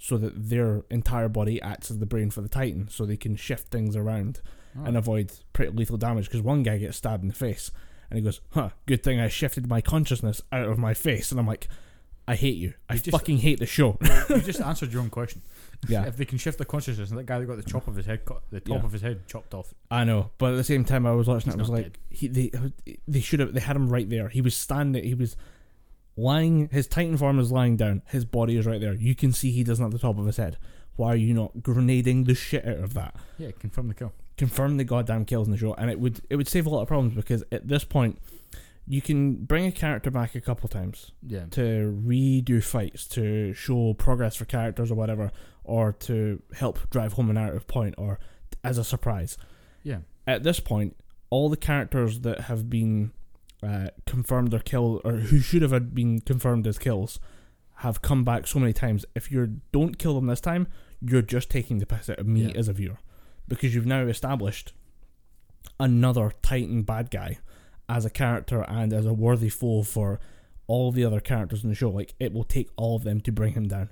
so 0.05 0.19
that 0.19 0.51
their 0.51 0.83
entire 0.91 1.31
body 1.31 1.63
acts 1.63 1.91
as 1.91 1.99
the 1.99 2.05
brain 2.05 2.29
for 2.29 2.43
the 2.43 2.49
Titan. 2.49 2.89
So 2.91 3.07
they 3.07 3.17
can 3.17 3.37
shift 3.37 3.69
things 3.69 3.97
around 3.97 4.43
ah. 4.79 4.85
and 4.85 4.99
avoid 4.99 5.33
pretty 5.55 5.73
lethal 5.73 5.97
damage. 5.97 6.27
Because 6.27 6.43
one 6.43 6.63
guy 6.63 6.77
gets 6.77 6.99
stabbed 6.99 7.23
in 7.23 7.29
the 7.29 7.35
face 7.35 7.71
and 8.11 8.19
he 8.19 8.23
goes, 8.23 8.43
huh, 8.51 8.69
good 8.85 9.03
thing 9.03 9.19
I 9.19 9.29
shifted 9.29 9.67
my 9.67 9.81
consciousness 9.81 10.43
out 10.53 10.69
of 10.69 10.77
my 10.77 10.93
face. 10.93 11.31
And 11.31 11.41
I'm 11.41 11.47
like, 11.47 11.69
I 12.29 12.35
hate 12.35 12.57
you. 12.57 12.75
I 12.87 12.95
You 12.95 13.01
just- 13.01 13.13
fucking 13.13 13.39
hate 13.39 13.61
the 13.61 13.67
show. 13.67 13.97
you 14.29 14.43
just 14.43 14.61
answered 14.71 14.93
your 14.93 15.01
own 15.01 15.09
question. 15.09 15.41
yeah. 15.89 16.05
If 16.05 16.19
they 16.19 16.27
can 16.27 16.37
shift 16.37 16.59
the 16.59 16.67
consciousness, 16.67 17.09
and 17.09 17.19
that 17.19 17.25
guy 17.25 17.39
that 17.39 17.47
got 17.47 17.57
the 17.57 17.63
chop 17.63 17.89
of 17.89 17.97
his 17.97 18.05
head, 18.05 18.27
cut, 18.27 18.43
the 18.51 18.61
top 18.61 18.81
Yeah. 18.81 18.85
of 18.85 18.93
his 18.93 19.01
head 19.01 19.27
chopped 19.27 19.55
off. 19.55 19.73
I 19.91 20.05
know, 20.05 20.33
but 20.37 20.53
at 20.53 20.57
the 20.57 20.65
same 20.65 20.85
time, 20.85 21.07
I 21.07 21.13
was 21.13 21.29
watching 21.29 21.51
it. 21.51 21.57
I 21.57 21.59
was 21.59 21.71
like, 21.71 21.99
he, 22.11 22.29
they, 22.29 22.51
they 23.09 23.21
should 23.21 23.41
have. 23.41 23.55
They 23.55 23.61
had 23.61 23.75
him 23.75 23.89
right 23.89 24.09
there. 24.09 24.29
He 24.29 24.43
was 24.43 24.55
standing. 24.55 25.03
He 25.03 25.15
was 25.15 25.35
lying. 26.17 26.69
His 26.69 26.87
Titan 26.87 27.17
form 27.17 27.39
is 27.39 27.51
lying 27.53 27.77
down. 27.77 28.03
His 28.07 28.25
body 28.25 28.57
is 28.57 28.67
right 28.67 28.81
there. 28.81 28.95
You 28.95 29.15
can 29.15 29.33
see 29.33 29.51
he 29.51 29.65
doesn't 29.65 29.83
have 29.85 29.93
the 29.93 29.99
top 29.99 30.19
of 30.19 30.27
his 30.27 30.37
head. 30.37 30.57
Why 30.97 31.09
are 31.13 31.17
you 31.17 31.35
not 31.35 31.63
grenading 31.63 32.25
the 32.25 32.35
shit 32.35 32.65
out 32.67 32.79
of 32.79 32.95
that? 32.95 33.17
Yeah, 33.39 33.51
confirm 33.59 33.89
the 33.89 33.95
kill. 33.95 34.13
Confirm 34.37 34.77
the 34.77 34.85
goddamn 34.85 35.25
kills 35.25 35.47
in 35.49 35.53
the 35.53 35.59
show, 35.59 35.75
and 35.75 35.91
it 35.91 35.99
would 35.99 36.21
it 36.31 36.37
would 36.37 36.49
save 36.49 36.67
a 36.67 36.71
lot 36.71 36.83
of 36.83 36.89
problems 36.89 37.15
because 37.15 37.43
at 37.53 37.67
this 37.69 37.85
point, 37.85 38.19
you 38.87 39.01
can 39.01 39.35
bring 39.45 39.67
a 39.67 39.73
character 39.73 40.11
back 40.11 40.35
a 40.35 40.41
couple 40.41 40.69
times 40.69 41.11
Yeah. 41.23 41.47
to 41.53 42.01
redo 42.07 42.63
fights 42.63 43.07
to 43.09 43.53
show 43.55 43.95
progress 43.95 44.37
for 44.37 44.45
characters 44.45 44.91
or 44.91 44.95
whatever, 44.95 45.31
or 45.65 45.93
to 46.01 46.43
help 46.55 46.91
drive 46.91 47.15
home 47.15 47.31
a 47.31 47.33
narrative 47.33 47.67
point, 47.67 47.95
or 47.99 48.19
as 48.63 48.77
a 48.79 48.85
surprise 48.85 49.37
Yeah. 49.83 49.99
at 50.27 50.43
this 50.43 50.61
point, 50.61 50.97
all 51.31 51.49
the 51.49 51.57
characters 51.57 52.21
that 52.21 52.43
have 52.43 52.69
been 52.71 53.13
uh, 53.65 53.89
confirmed 54.07 54.53
or 54.55 54.59
killed, 54.61 55.01
or 55.05 55.13
who 55.13 55.41
should 55.41 55.63
have 55.63 55.95
been 55.95 56.21
confirmed 56.21 56.67
as 56.67 56.79
kills, 56.79 57.19
have 57.79 58.03
come 58.03 58.25
back 58.25 58.47
so 58.47 58.59
many 58.59 58.73
times. 58.73 59.05
If 59.15 59.31
you 59.33 59.61
don't 59.73 59.99
kill 59.99 60.15
them 60.15 60.27
this 60.27 60.41
time, 60.41 60.69
you're 61.01 61.23
just 61.23 61.51
taking 61.51 61.79
the 61.79 61.87
piss 61.87 62.09
out 62.11 62.19
of 62.19 62.27
me 62.27 62.45
Yeah. 62.47 62.53
as 62.59 62.69
a 62.69 62.73
viewer, 62.73 62.99
because 63.49 63.75
you've 63.75 63.87
now 63.87 64.07
established 64.07 64.73
another 65.81 66.33
Titan 66.43 66.83
bad 66.83 67.11
guy 67.11 67.39
as 67.89 68.05
a 68.05 68.11
character 68.11 68.63
and 68.69 68.93
as 68.93 69.07
a 69.07 69.13
worthy 69.13 69.49
foe 69.49 69.83
for 69.83 70.21
all 70.67 70.93
the 70.93 71.05
other 71.05 71.21
characters 71.21 71.63
in 71.63 71.69
the 71.69 71.75
show. 71.75 71.91
Like 71.91 72.15
it 72.19 72.33
will 72.33 72.45
take 72.45 72.71
all 72.77 72.97
of 72.97 73.05
them 73.05 73.21
to 73.23 73.33
bring 73.33 73.53
him 73.55 73.69
down. 73.69 73.91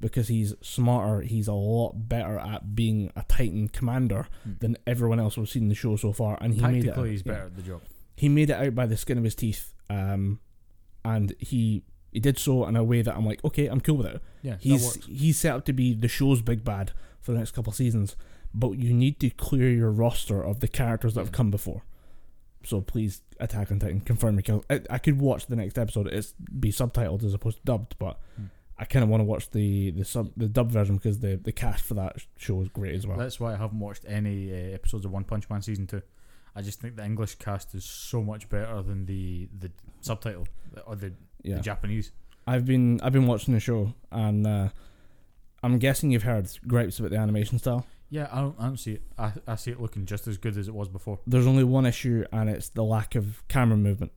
Because 0.00 0.26
he's 0.26 0.54
smarter, 0.60 1.20
he's 1.22 1.46
a 1.46 1.52
lot 1.52 2.08
better 2.08 2.36
at 2.36 2.74
being 2.74 3.12
a 3.14 3.22
Titan 3.28 3.68
commander 3.68 4.26
Hmm. 4.42 4.52
than 4.58 4.76
everyone 4.84 5.20
else 5.20 5.36
we've 5.36 5.48
seen 5.48 5.64
in 5.64 5.68
the 5.68 5.76
show 5.76 5.94
so 5.94 6.12
far, 6.12 6.38
and 6.40 6.54
he 6.54 6.60
made 6.60 6.78
it. 6.84 6.86
Tactically, 6.88 7.08
out- 7.08 7.12
he's 7.12 7.22
yeah. 7.24 7.32
better 7.32 7.46
at 7.46 7.56
the 7.56 7.62
job. 7.62 7.82
He 8.14 8.28
made 8.28 8.50
it 8.50 8.54
out 8.54 8.74
by 8.74 8.86
the 8.86 8.96
skin 8.96 9.18
of 9.18 9.24
his 9.24 9.34
teeth, 9.34 9.72
um, 9.90 10.40
and 11.04 11.34
he 11.38 11.84
he 12.12 12.20
did 12.20 12.38
so 12.38 12.66
in 12.66 12.76
a 12.76 12.84
way 12.84 13.02
that 13.02 13.16
I'm 13.16 13.26
like, 13.26 13.42
okay, 13.44 13.66
I'm 13.66 13.80
cool 13.80 13.96
with 13.96 14.06
it. 14.06 14.22
Yeah, 14.42 14.56
He's 14.60 15.04
he's 15.06 15.38
set 15.38 15.54
up 15.54 15.64
to 15.66 15.72
be 15.72 15.94
the 15.94 16.08
show's 16.08 16.42
big 16.42 16.64
bad 16.64 16.92
for 17.20 17.32
the 17.32 17.38
next 17.38 17.52
couple 17.52 17.70
of 17.70 17.76
seasons, 17.76 18.16
but 18.52 18.72
you 18.72 18.92
need 18.92 19.18
to 19.20 19.30
clear 19.30 19.70
your 19.70 19.90
roster 19.90 20.42
of 20.42 20.60
the 20.60 20.68
characters 20.68 21.14
that 21.14 21.20
have 21.20 21.32
come 21.32 21.50
before. 21.50 21.82
So 22.64 22.80
please, 22.80 23.22
Attack 23.40 23.72
on 23.72 23.78
Titan, 23.80 24.00
confirm 24.00 24.36
your 24.36 24.42
kills. 24.42 24.64
I, 24.70 24.82
I 24.90 24.98
could 24.98 25.20
watch 25.20 25.46
the 25.46 25.56
next 25.56 25.78
episode; 25.78 26.06
it's 26.08 26.32
be 26.32 26.70
subtitled 26.70 27.24
as 27.24 27.34
opposed 27.34 27.58
to 27.58 27.64
dubbed, 27.64 27.96
but. 27.98 28.20
Hmm. 28.36 28.46
I 28.78 28.84
kind 28.84 29.04
of 29.04 29.10
want 29.10 29.20
to 29.20 29.24
watch 29.24 29.50
the 29.50 29.92
the 29.92 30.04
sub 30.04 30.32
the 30.36 30.48
dub 30.48 30.72
version 30.72 30.96
because 30.96 31.20
the 31.20 31.36
the 31.36 31.52
cast 31.52 31.84
for 31.84 31.94
that 31.94 32.16
show 32.36 32.60
is 32.62 32.68
great 32.68 32.96
as 32.96 33.06
well. 33.06 33.16
That's 33.16 33.38
why 33.38 33.52
I 33.52 33.56
haven't 33.56 33.78
watched 33.78 34.04
any 34.08 34.50
uh, 34.50 34.74
episodes 34.74 35.04
of 35.04 35.12
One 35.12 35.22
Punch 35.22 35.48
Man 35.48 35.62
season 35.62 35.86
two. 35.86 36.02
I 36.54 36.62
just 36.62 36.80
think 36.80 36.96
the 36.96 37.04
English 37.04 37.36
cast 37.36 37.74
is 37.74 37.84
so 37.84 38.22
much 38.22 38.48
better 38.48 38.82
than 38.82 39.06
the 39.06 39.48
the 39.58 39.70
subtitle 40.00 40.46
or 40.86 40.96
the, 40.96 41.12
yeah, 41.42 41.56
the 41.56 41.62
Japanese. 41.62 42.12
I've 42.46 42.66
been 42.66 43.00
I've 43.02 43.12
been 43.12 43.26
watching 43.26 43.54
the 43.54 43.60
show 43.60 43.94
and 44.10 44.46
uh, 44.46 44.68
I'm 45.62 45.78
guessing 45.78 46.10
you've 46.10 46.24
heard 46.24 46.48
gripes 46.66 46.98
about 46.98 47.10
the 47.10 47.16
animation 47.16 47.58
style. 47.58 47.86
Yeah, 48.10 48.28
I 48.30 48.40
don't, 48.42 48.56
I 48.58 48.64
don't 48.64 48.76
see 48.76 48.92
it. 48.92 49.02
I, 49.16 49.32
I 49.46 49.56
see 49.56 49.70
it 49.70 49.80
looking 49.80 50.04
just 50.04 50.28
as 50.28 50.36
good 50.36 50.58
as 50.58 50.68
it 50.68 50.74
was 50.74 50.88
before. 50.88 51.20
There's 51.26 51.46
only 51.46 51.64
one 51.64 51.86
issue 51.86 52.24
and 52.30 52.50
it's 52.50 52.68
the 52.68 52.84
lack 52.84 53.14
of 53.14 53.42
camera 53.48 53.78
movement. 53.78 54.12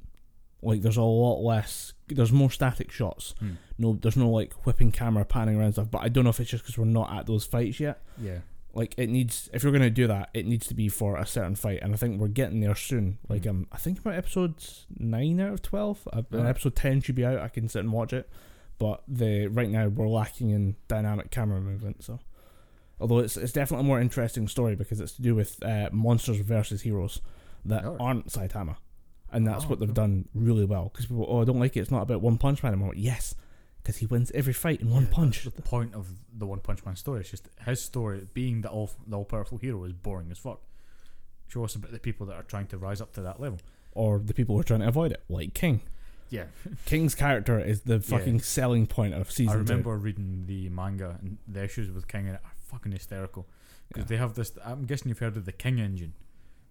Like 0.62 0.82
there's 0.82 0.98
a 0.98 1.04
lot 1.04 1.42
less. 1.42 1.94
There's 2.08 2.32
more 2.32 2.50
static 2.50 2.92
shots. 2.92 3.36
Hmm. 3.40 3.52
No, 3.78 3.94
there's 4.02 4.18
no 4.18 4.30
like 4.30 4.66
whipping 4.66 4.92
camera 4.92 5.24
panning 5.24 5.58
around 5.58 5.74
stuff. 5.74 5.92
But 5.92 6.02
I 6.02 6.10
don't 6.10 6.24
know 6.26 6.32
if 6.32 6.40
it's 6.40 6.50
just 6.50 6.64
because 6.64 6.78
we're 6.78 6.86
not 6.86 7.14
at 7.14 7.28
those 7.28 7.46
fights 7.46 7.80
yet. 7.80 8.02
Yeah, 8.22 8.40
Like 8.76 8.94
it 8.98 9.10
needs. 9.10 9.50
If 9.54 9.64
you're 9.64 9.72
gonna 9.72 9.90
do 9.90 10.06
that, 10.08 10.30
it 10.34 10.46
needs 10.46 10.68
to 10.68 10.74
be 10.76 10.90
for 10.90 11.18
a 11.18 11.26
certain 11.26 11.56
fight, 11.56 11.80
and 11.82 11.94
I 11.94 11.98
think 11.98 12.20
we're 12.20 12.28
getting 12.28 12.60
there 12.60 12.76
soon. 12.76 13.18
Like 13.30 13.44
Hmm. 13.44 13.50
um, 13.50 13.68
I 13.72 13.78
think 13.78 14.00
about 14.00 14.16
episode 14.16 14.56
nine 15.00 15.40
out 15.40 15.54
of 15.54 15.62
twelve. 15.62 16.06
Uh, 16.12 16.24
episode 16.34 16.76
ten 16.76 17.00
should 17.02 17.16
be 17.16 17.26
out. 17.26 17.40
I 17.40 17.48
can 17.48 17.70
sit 17.70 17.80
and 17.80 17.94
watch 17.94 18.12
it. 18.14 18.30
But 18.78 19.02
the 19.08 19.48
right 19.48 19.70
now 19.70 19.88
we're 19.88 20.10
lacking 20.10 20.50
in 20.50 20.76
dynamic 20.90 21.32
camera 21.32 21.62
movement. 21.62 22.04
So, 22.04 22.20
although 23.00 23.20
it's 23.20 23.38
it's 23.38 23.54
definitely 23.54 23.86
a 23.86 23.88
more 23.88 24.02
interesting 24.02 24.48
story 24.50 24.76
because 24.76 25.00
it's 25.00 25.14
to 25.14 25.22
do 25.22 25.34
with 25.36 25.64
uh, 25.64 25.90
monsters 25.94 26.38
versus 26.42 26.82
heroes 26.82 27.22
that 27.64 27.86
Alright. 27.86 28.02
aren't 28.02 28.28
Saitama, 28.28 28.76
and 29.32 29.48
that's 29.48 29.64
Oh, 29.64 29.68
what 29.70 29.80
they've 29.80 29.88
cool. 29.88 29.94
done 29.96 30.28
really 30.34 30.66
well. 30.66 30.90
Because 30.92 31.06
people, 31.06 31.26
oh, 31.30 31.42
I 31.42 31.46
don't 31.46 31.60
like 31.62 31.78
it. 31.78 31.80
It's 31.80 31.92
not 31.92 32.02
about 32.02 32.22
One 32.22 32.38
Punch 32.38 32.62
Man 32.62 32.74
anymore. 32.74 32.94
Yes, 32.94 33.36
because 33.86 33.98
he 33.98 34.08
wins 34.08 34.32
every 34.34 34.52
fight 34.54 34.82
in 34.82 34.90
one 34.90 35.04
Yeah, 35.04 35.10
punch. 35.12 35.44
That's 35.44 35.56
the 35.56 35.62
point 35.62 35.94
of 35.94 36.08
the 36.36 36.48
One 36.48 36.60
Punch 36.60 36.84
Man 36.84 36.96
story. 36.96 37.20
It's 37.22 37.30
just 37.30 37.48
his 37.66 37.82
story, 37.82 38.28
being 38.34 38.62
the 38.62 38.70
all 38.70 38.90
the 39.06 39.16
all 39.16 39.26
powerful 39.26 39.60
hero, 39.60 39.84
is 39.84 39.94
boring 39.94 40.32
as 40.32 40.40
fuck. 40.40 40.60
Show 41.48 41.64
us 41.64 41.76
about 41.76 41.92
the 41.92 42.00
people 42.00 42.26
that 42.26 42.34
are 42.36 42.44
trying 42.44 42.66
to 42.68 42.78
rise 42.80 43.00
up 43.02 43.14
to 43.14 43.22
that 43.22 43.40
level. 43.40 43.60
Or 43.92 44.18
the 44.20 44.34
people 44.34 44.56
who 44.56 44.62
are 44.62 44.66
trying 44.66 44.80
to 44.82 44.88
avoid 44.88 45.12
it, 45.12 45.24
like 45.30 45.54
King. 45.54 45.82
Yeah, 46.32 46.46
King's 46.88 47.14
character 47.14 47.60
is 47.60 47.82
the 47.82 48.00
fucking 48.00 48.40
selling 48.40 48.88
point 48.88 49.14
of 49.14 49.32
season 49.32 49.50
I 49.52 49.54
two. 49.64 49.70
remember 49.70 49.96
reading 49.98 50.46
the 50.48 50.70
manga 50.70 51.18
and 51.22 51.38
the 51.48 51.64
issues 51.64 51.92
with 51.92 52.08
King 52.08 52.26
in 52.28 52.34
it 52.34 52.42
are 52.44 52.52
fucking 52.72 52.92
hysterical 52.92 53.46
because 53.88 54.04
Yeah. 54.04 54.08
they 54.08 54.18
have 54.18 54.34
this. 54.34 54.52
I'm 54.66 54.86
guessing 54.86 55.10
you've 55.10 55.20
heard 55.20 55.38
of 55.38 55.46
the 55.46 55.52
King 55.52 55.80
engine. 55.80 56.14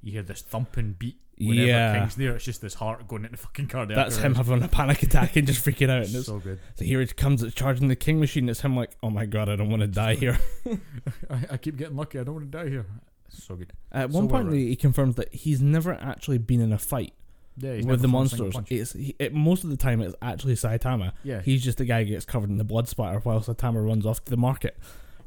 You 0.03 0.11
hear 0.13 0.23
this 0.23 0.43
thumping 0.43 0.97
beat 0.99 1.19
whenever 1.39 1.67
Yeah. 1.67 1.99
King's 1.99 2.19
near. 2.19 2.37
It's 2.37 2.45
just 2.45 2.61
this 2.61 2.75
heart 2.75 3.07
going 3.09 3.25
into 3.25 3.37
fucking 3.37 3.69
cardiac. 3.69 3.97
That's 3.97 4.17
him 4.19 4.35
having 4.35 4.63
a 4.63 4.69
panic 4.69 5.03
attack 5.03 5.37
and 5.37 5.47
just 5.47 5.65
freaking 5.65 5.91
out. 5.91 6.03
And 6.07 6.15
it's, 6.15 6.27
so 6.27 6.39
good. 6.39 6.59
so 6.77 6.85
here 6.85 7.01
it 7.01 7.17
comes, 7.17 7.43
it's 7.43 7.55
charging 7.55 7.89
the 7.89 7.97
King 7.97 8.21
machine. 8.21 8.49
It's 8.49 8.61
him 8.61 8.77
like, 8.77 8.91
oh 9.03 9.11
my 9.11 9.27
god, 9.27 9.49
I 9.49 9.57
don't 9.57 9.71
want 9.71 9.81
to 9.83 9.89
die 9.89 10.15
here. 10.15 10.39
I, 11.31 11.39
I 11.53 11.57
keep 11.57 11.77
getting 11.77 11.97
lucky. 11.97 12.19
I 12.19 12.25
don't 12.25 12.35
want 12.35 12.51
to 12.51 12.59
die 12.59 12.69
here. 12.69 12.87
So 13.31 13.57
good. 13.57 13.73
At 13.91 14.11
So 14.13 14.17
one 14.19 14.29
well 14.29 14.37
point, 14.43 14.53
written. 14.53 14.69
he 14.69 14.77
confirms 14.77 15.17
that 15.17 15.33
he's 15.35 15.61
never 15.61 15.93
actually 15.95 16.39
been 16.39 16.61
in 16.61 16.73
a 16.73 16.79
fight 16.79 17.13
Yeah, 17.57 17.81
with 17.85 18.01
the 18.03 18.09
thrown 18.09 18.27
a 18.27 18.29
single 18.29 18.51
monsters. 18.53 18.81
It's 18.81 18.93
he, 18.93 19.17
it, 19.19 19.35
most 19.35 19.65
of 19.65 19.71
the 19.71 19.77
time 19.77 20.01
it's 20.01 20.15
actually 20.23 20.55
Saitama. 20.55 21.13
Yeah, 21.25 21.41
He's 21.43 21.65
just 21.65 21.79
the 21.79 21.85
guy 21.85 22.05
who 22.05 22.11
gets 22.11 22.25
covered 22.25 22.49
in 22.51 22.59
the 22.59 22.65
blood 22.65 22.87
splatter 22.89 23.19
while 23.21 23.41
Saitama 23.41 23.85
runs 23.85 24.07
off 24.07 24.25
to 24.25 24.31
the 24.31 24.37
market. 24.37 24.77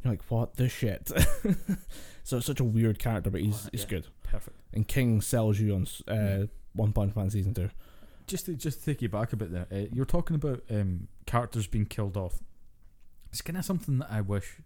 You're 0.03 0.13
like, 0.13 0.21
what 0.29 0.55
the 0.55 0.69
shit? 0.69 1.07
so 2.23 2.37
it's 2.37 2.45
such 2.45 2.59
a 2.59 2.63
weird 2.63 2.97
character, 2.99 3.29
but 3.29 3.41
he's 3.41 3.65
Oh, 3.65 3.69
he's 3.71 3.81
yeah. 3.81 3.87
good. 3.89 4.07
perfect. 4.23 4.56
And 4.73 4.87
King 4.87 5.21
sells 5.21 5.59
you 5.59 5.75
on 5.75 5.87
uh. 6.07 6.47
One 6.73 6.93
Punch 6.93 7.15
Man 7.15 7.29
season 7.31 7.53
two. 7.55 7.69
just 8.27 8.45
to, 8.45 8.53
just 8.53 8.79
to 8.79 8.85
take 8.85 9.01
you 9.01 9.09
back 9.09 9.33
a 9.33 9.35
bit 9.35 9.51
there, 9.51 9.65
uh, 9.71 9.85
you're 9.91 10.05
talking 10.05 10.35
about 10.35 10.61
um, 10.69 11.07
characters 11.25 11.65
being 11.65 11.85
killed 11.87 12.15
off. 12.15 12.39
It's 13.31 13.41
kind 13.41 13.57
of 13.57 13.65
something 13.65 13.97
that 13.99 14.09
I 14.11 14.21
wish 14.21 14.57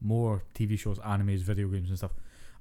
more 0.00 0.44
TV 0.54 0.78
shows, 0.78 0.98
animes, 1.00 1.40
video 1.40 1.66
games, 1.68 1.88
and 1.88 1.98
stuff. 1.98 2.12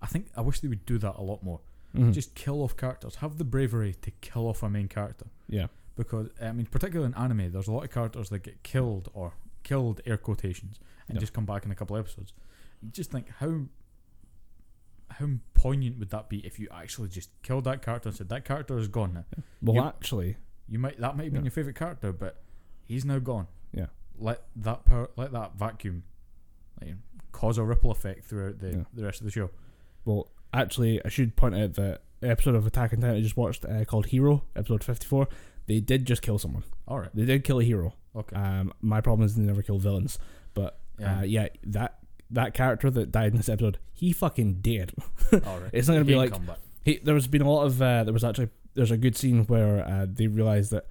I 0.01 0.07
think 0.07 0.27
I 0.35 0.41
wish 0.41 0.61
they 0.61 0.67
would 0.67 0.85
do 0.87 0.97
that 0.97 1.15
a 1.17 1.21
lot 1.21 1.43
more. 1.43 1.59
Mhm. 1.95 2.13
Just 2.13 2.33
kill 2.35 2.63
off 2.63 2.75
characters. 2.75 3.15
Have 3.17 3.37
the 3.37 3.43
bravery 3.43 3.93
to 4.01 4.11
kill 4.21 4.47
off 4.47 4.63
a 4.63 4.69
main 4.69 4.87
character. 4.87 5.27
yeah, 5.47 5.67
Because 5.95 6.29
I 6.41 6.51
mean, 6.51 6.65
particularly 6.65 7.11
in 7.13 7.13
anime, 7.21 7.51
there's 7.51 7.67
a 7.67 7.71
lot 7.71 7.83
of 7.83 7.91
characters 7.91 8.29
that 8.29 8.39
get 8.39 8.63
killed 8.63 9.09
or 9.13 9.33
killed 9.63 10.01
air 10.05 10.17
quotations 10.17 10.79
and 11.07 11.15
Yeah. 11.15 11.19
just 11.21 11.33
come 11.33 11.45
back 11.45 11.63
in 11.63 11.71
a 11.71 11.75
couple 11.75 11.95
episodes. 11.95 12.33
You 12.81 12.89
just 12.89 13.11
think 13.11 13.29
how 13.37 13.65
how 15.09 15.27
poignant 15.53 15.97
would 15.99 16.09
that 16.09 16.29
be 16.29 16.39
if 16.45 16.59
you 16.59 16.67
actually 16.71 17.09
just 17.09 17.29
killed 17.43 17.63
that 17.65 17.81
character 17.81 18.09
and 18.09 18.17
said 18.17 18.29
that 18.29 18.45
character 18.45 18.77
is 18.77 18.87
gone 18.87 19.13
now. 19.13 19.25
well, 19.61 19.75
You- 19.75 19.83
actually, 19.83 20.37
You 20.67 20.79
might 20.79 20.99
that 20.99 21.15
might 21.15 21.25
have 21.25 21.33
been 21.33 21.41
Yeah. 21.43 21.45
your 21.45 21.51
favorite 21.51 21.75
character, 21.75 22.11
but 22.11 22.43
he's 22.85 23.05
now 23.05 23.19
gone. 23.19 23.47
Yeah. 23.71 23.87
Let 24.17 24.43
that 24.55 24.83
power, 24.85 25.09
let 25.15 25.31
that 25.33 25.55
vacuum 25.57 26.03
like, 26.81 26.95
cause 27.31 27.57
a 27.57 27.63
ripple 27.63 27.91
effect 27.91 28.25
throughout 28.25 28.59
the, 28.59 28.69
Yeah. 28.71 28.83
the 28.93 29.03
rest 29.03 29.21
of 29.21 29.25
the 29.25 29.31
show. 29.31 29.49
well, 30.05 30.31
actually, 30.53 31.03
I 31.05 31.09
should 31.09 31.35
point 31.35 31.55
out 31.55 31.73
that 31.75 32.01
episode 32.21 32.55
of 32.55 32.65
Attack 32.65 32.93
on 32.93 33.01
Titan 33.01 33.15
I 33.17 33.21
just 33.21 33.37
watched 33.37 33.65
uh, 33.65 33.85
called 33.85 34.07
Hero, 34.07 34.43
episode 34.55 34.83
fifty-four. 34.83 35.27
They 35.67 35.79
did 35.79 36.05
just 36.05 36.21
kill 36.21 36.37
someone. 36.39 36.63
All 36.87 36.99
right. 36.99 37.09
They 37.13 37.25
did 37.25 37.43
kill 37.43 37.59
a 37.59 37.63
hero. 37.63 37.93
Okay. 38.15 38.35
Um, 38.35 38.71
my 38.81 39.01
problem 39.01 39.25
is 39.25 39.35
they 39.35 39.43
never 39.43 39.61
kill 39.63 39.79
villains. 39.79 40.17
But 40.53 40.79
yeah. 40.99 41.19
uh, 41.19 41.23
yeah, 41.23 41.47
that 41.65 41.99
that 42.31 42.53
character 42.53 42.89
that 42.89 43.11
died 43.11 43.31
in 43.31 43.37
this 43.37 43.49
episode, 43.49 43.79
he 43.93 44.11
fucking 44.11 44.59
did. 44.61 44.93
All 45.31 45.59
right. 45.59 45.69
it's 45.73 45.87
not 45.87 45.95
gonna 45.95 46.05
be 46.05 46.15
like. 46.15 46.33
He, 46.83 46.99
there 46.99 47.15
was 47.15 47.27
been 47.27 47.41
a 47.41 47.49
lot 47.49 47.65
of 47.65 47.81
uh, 47.81 48.03
there 48.03 48.13
was 48.13 48.23
actually 48.23 48.49
there's 48.75 48.91
a 48.91 48.97
good 48.97 49.17
scene 49.17 49.45
where 49.45 49.85
uh, 49.85 50.05
they 50.07 50.27
realize 50.27 50.69
that 50.69 50.85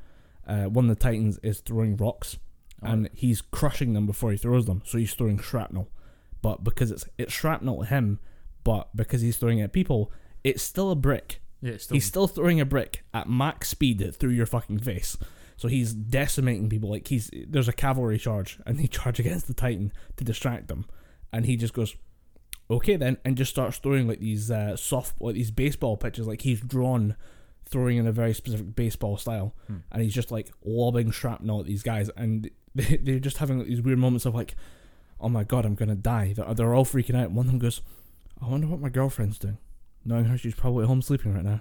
uh, 0.47 0.65
one 0.65 0.91
of 0.91 0.97
the 0.97 1.03
titans 1.03 1.39
is 1.43 1.61
throwing 1.61 1.97
rocks 1.97 2.39
All 2.83 2.93
and 2.93 3.03
right. 3.05 3.13
he's 3.15 3.41
crushing 3.41 3.93
them 3.93 4.07
before 4.07 4.33
he 4.33 4.37
throws 4.37 4.67
them 4.67 4.83
so 4.85 4.99
he's 4.99 5.15
throwing 5.15 5.39
shrapnel 5.39 5.89
but 6.43 6.65
because 6.65 6.91
it's 6.91 7.05
it's 7.17 7.33
shrapnel 7.33 7.85
at 7.85 7.89
him 7.91 8.19
but 8.65 8.95
because 8.97 9.21
he's 9.21 9.37
throwing 9.37 9.59
it 9.59 9.65
at 9.65 9.73
people 9.73 10.11
it's 10.43 10.63
still 10.63 10.91
a 10.91 10.97
brick 10.97 11.41
yeah, 11.63 11.77
still, 11.79 11.95
he's 11.95 12.05
still 12.05 12.27
throwing 12.27 12.61
a 12.61 12.67
brick 12.67 13.05
at 13.15 13.29
max 13.29 13.69
speed 13.69 14.15
through 14.15 14.31
your 14.31 14.47
fucking 14.47 14.79
face 14.79 15.17
so 15.57 15.69
he's 15.69 15.95
decimating 15.95 16.69
people 16.69 16.91
like 16.91 17.09
he's 17.09 17.31
there's 17.49 17.69
a 17.69 17.73
cavalry 17.73 18.19
charge 18.19 18.59
and 18.67 18.79
they 18.79 18.87
charge 18.89 19.19
against 19.21 19.47
the 19.47 19.55
titan 19.55 19.93
to 20.17 20.25
distract 20.25 20.69
them 20.69 20.85
and 21.35 21.45
he 21.47 21.57
just 21.57 21.75
goes 21.75 21.97
okay 22.71 22.97
then 22.97 23.19
and 23.25 23.37
just 23.37 23.51
starts 23.51 23.77
throwing 23.79 24.09
like 24.09 24.21
these 24.21 24.51
uh, 24.51 24.75
soft 24.77 25.21
like 25.21 25.35
these 25.35 25.51
baseball 25.51 25.97
pitches 25.99 26.27
like 26.27 26.41
he's 26.43 26.61
drawn 26.61 27.15
throwing 27.67 27.99
in 27.99 28.07
a 28.07 28.13
very 28.13 28.33
specific 28.33 28.75
baseball 28.77 29.17
style 29.19 29.53
Hmm. 29.67 29.79
and 29.93 30.03
he's 30.03 30.15
just 30.15 30.31
like 30.31 30.51
lobbing 30.65 31.11
shrapnel 31.11 31.61
at 31.61 31.67
these 31.67 31.83
guys 31.83 32.09
and 32.17 32.51
they, 32.75 32.97
they're 33.03 33.19
just 33.19 33.39
having 33.39 33.59
like, 33.59 33.67
these 33.69 33.83
weird 33.83 33.99
moments 33.99 34.25
of 34.25 34.35
like 34.35 34.55
oh 35.21 35.29
my 35.29 35.45
god 35.45 35.67
i'm 35.67 35.75
gonna 35.75 35.95
die. 35.95 36.33
They're, 36.35 36.55
they're 36.55 36.75
all 36.75 36.85
freaking 36.85 37.17
out. 37.21 37.31
One 37.33 37.47
of 37.47 37.53
them 37.53 37.59
goes 37.61 37.83
i 38.41 38.49
wonder 38.49 38.67
what 38.67 38.81
my 38.81 38.89
girlfriend's 38.89 39.39
doing 39.39 39.59
knowing 40.05 40.27
how 40.27 40.37
she's 40.37 40.55
probably 40.55 40.83
at 40.85 40.89
home 40.89 41.03
sleeping 41.03 41.35
right 41.35 41.45
now. 41.45 41.61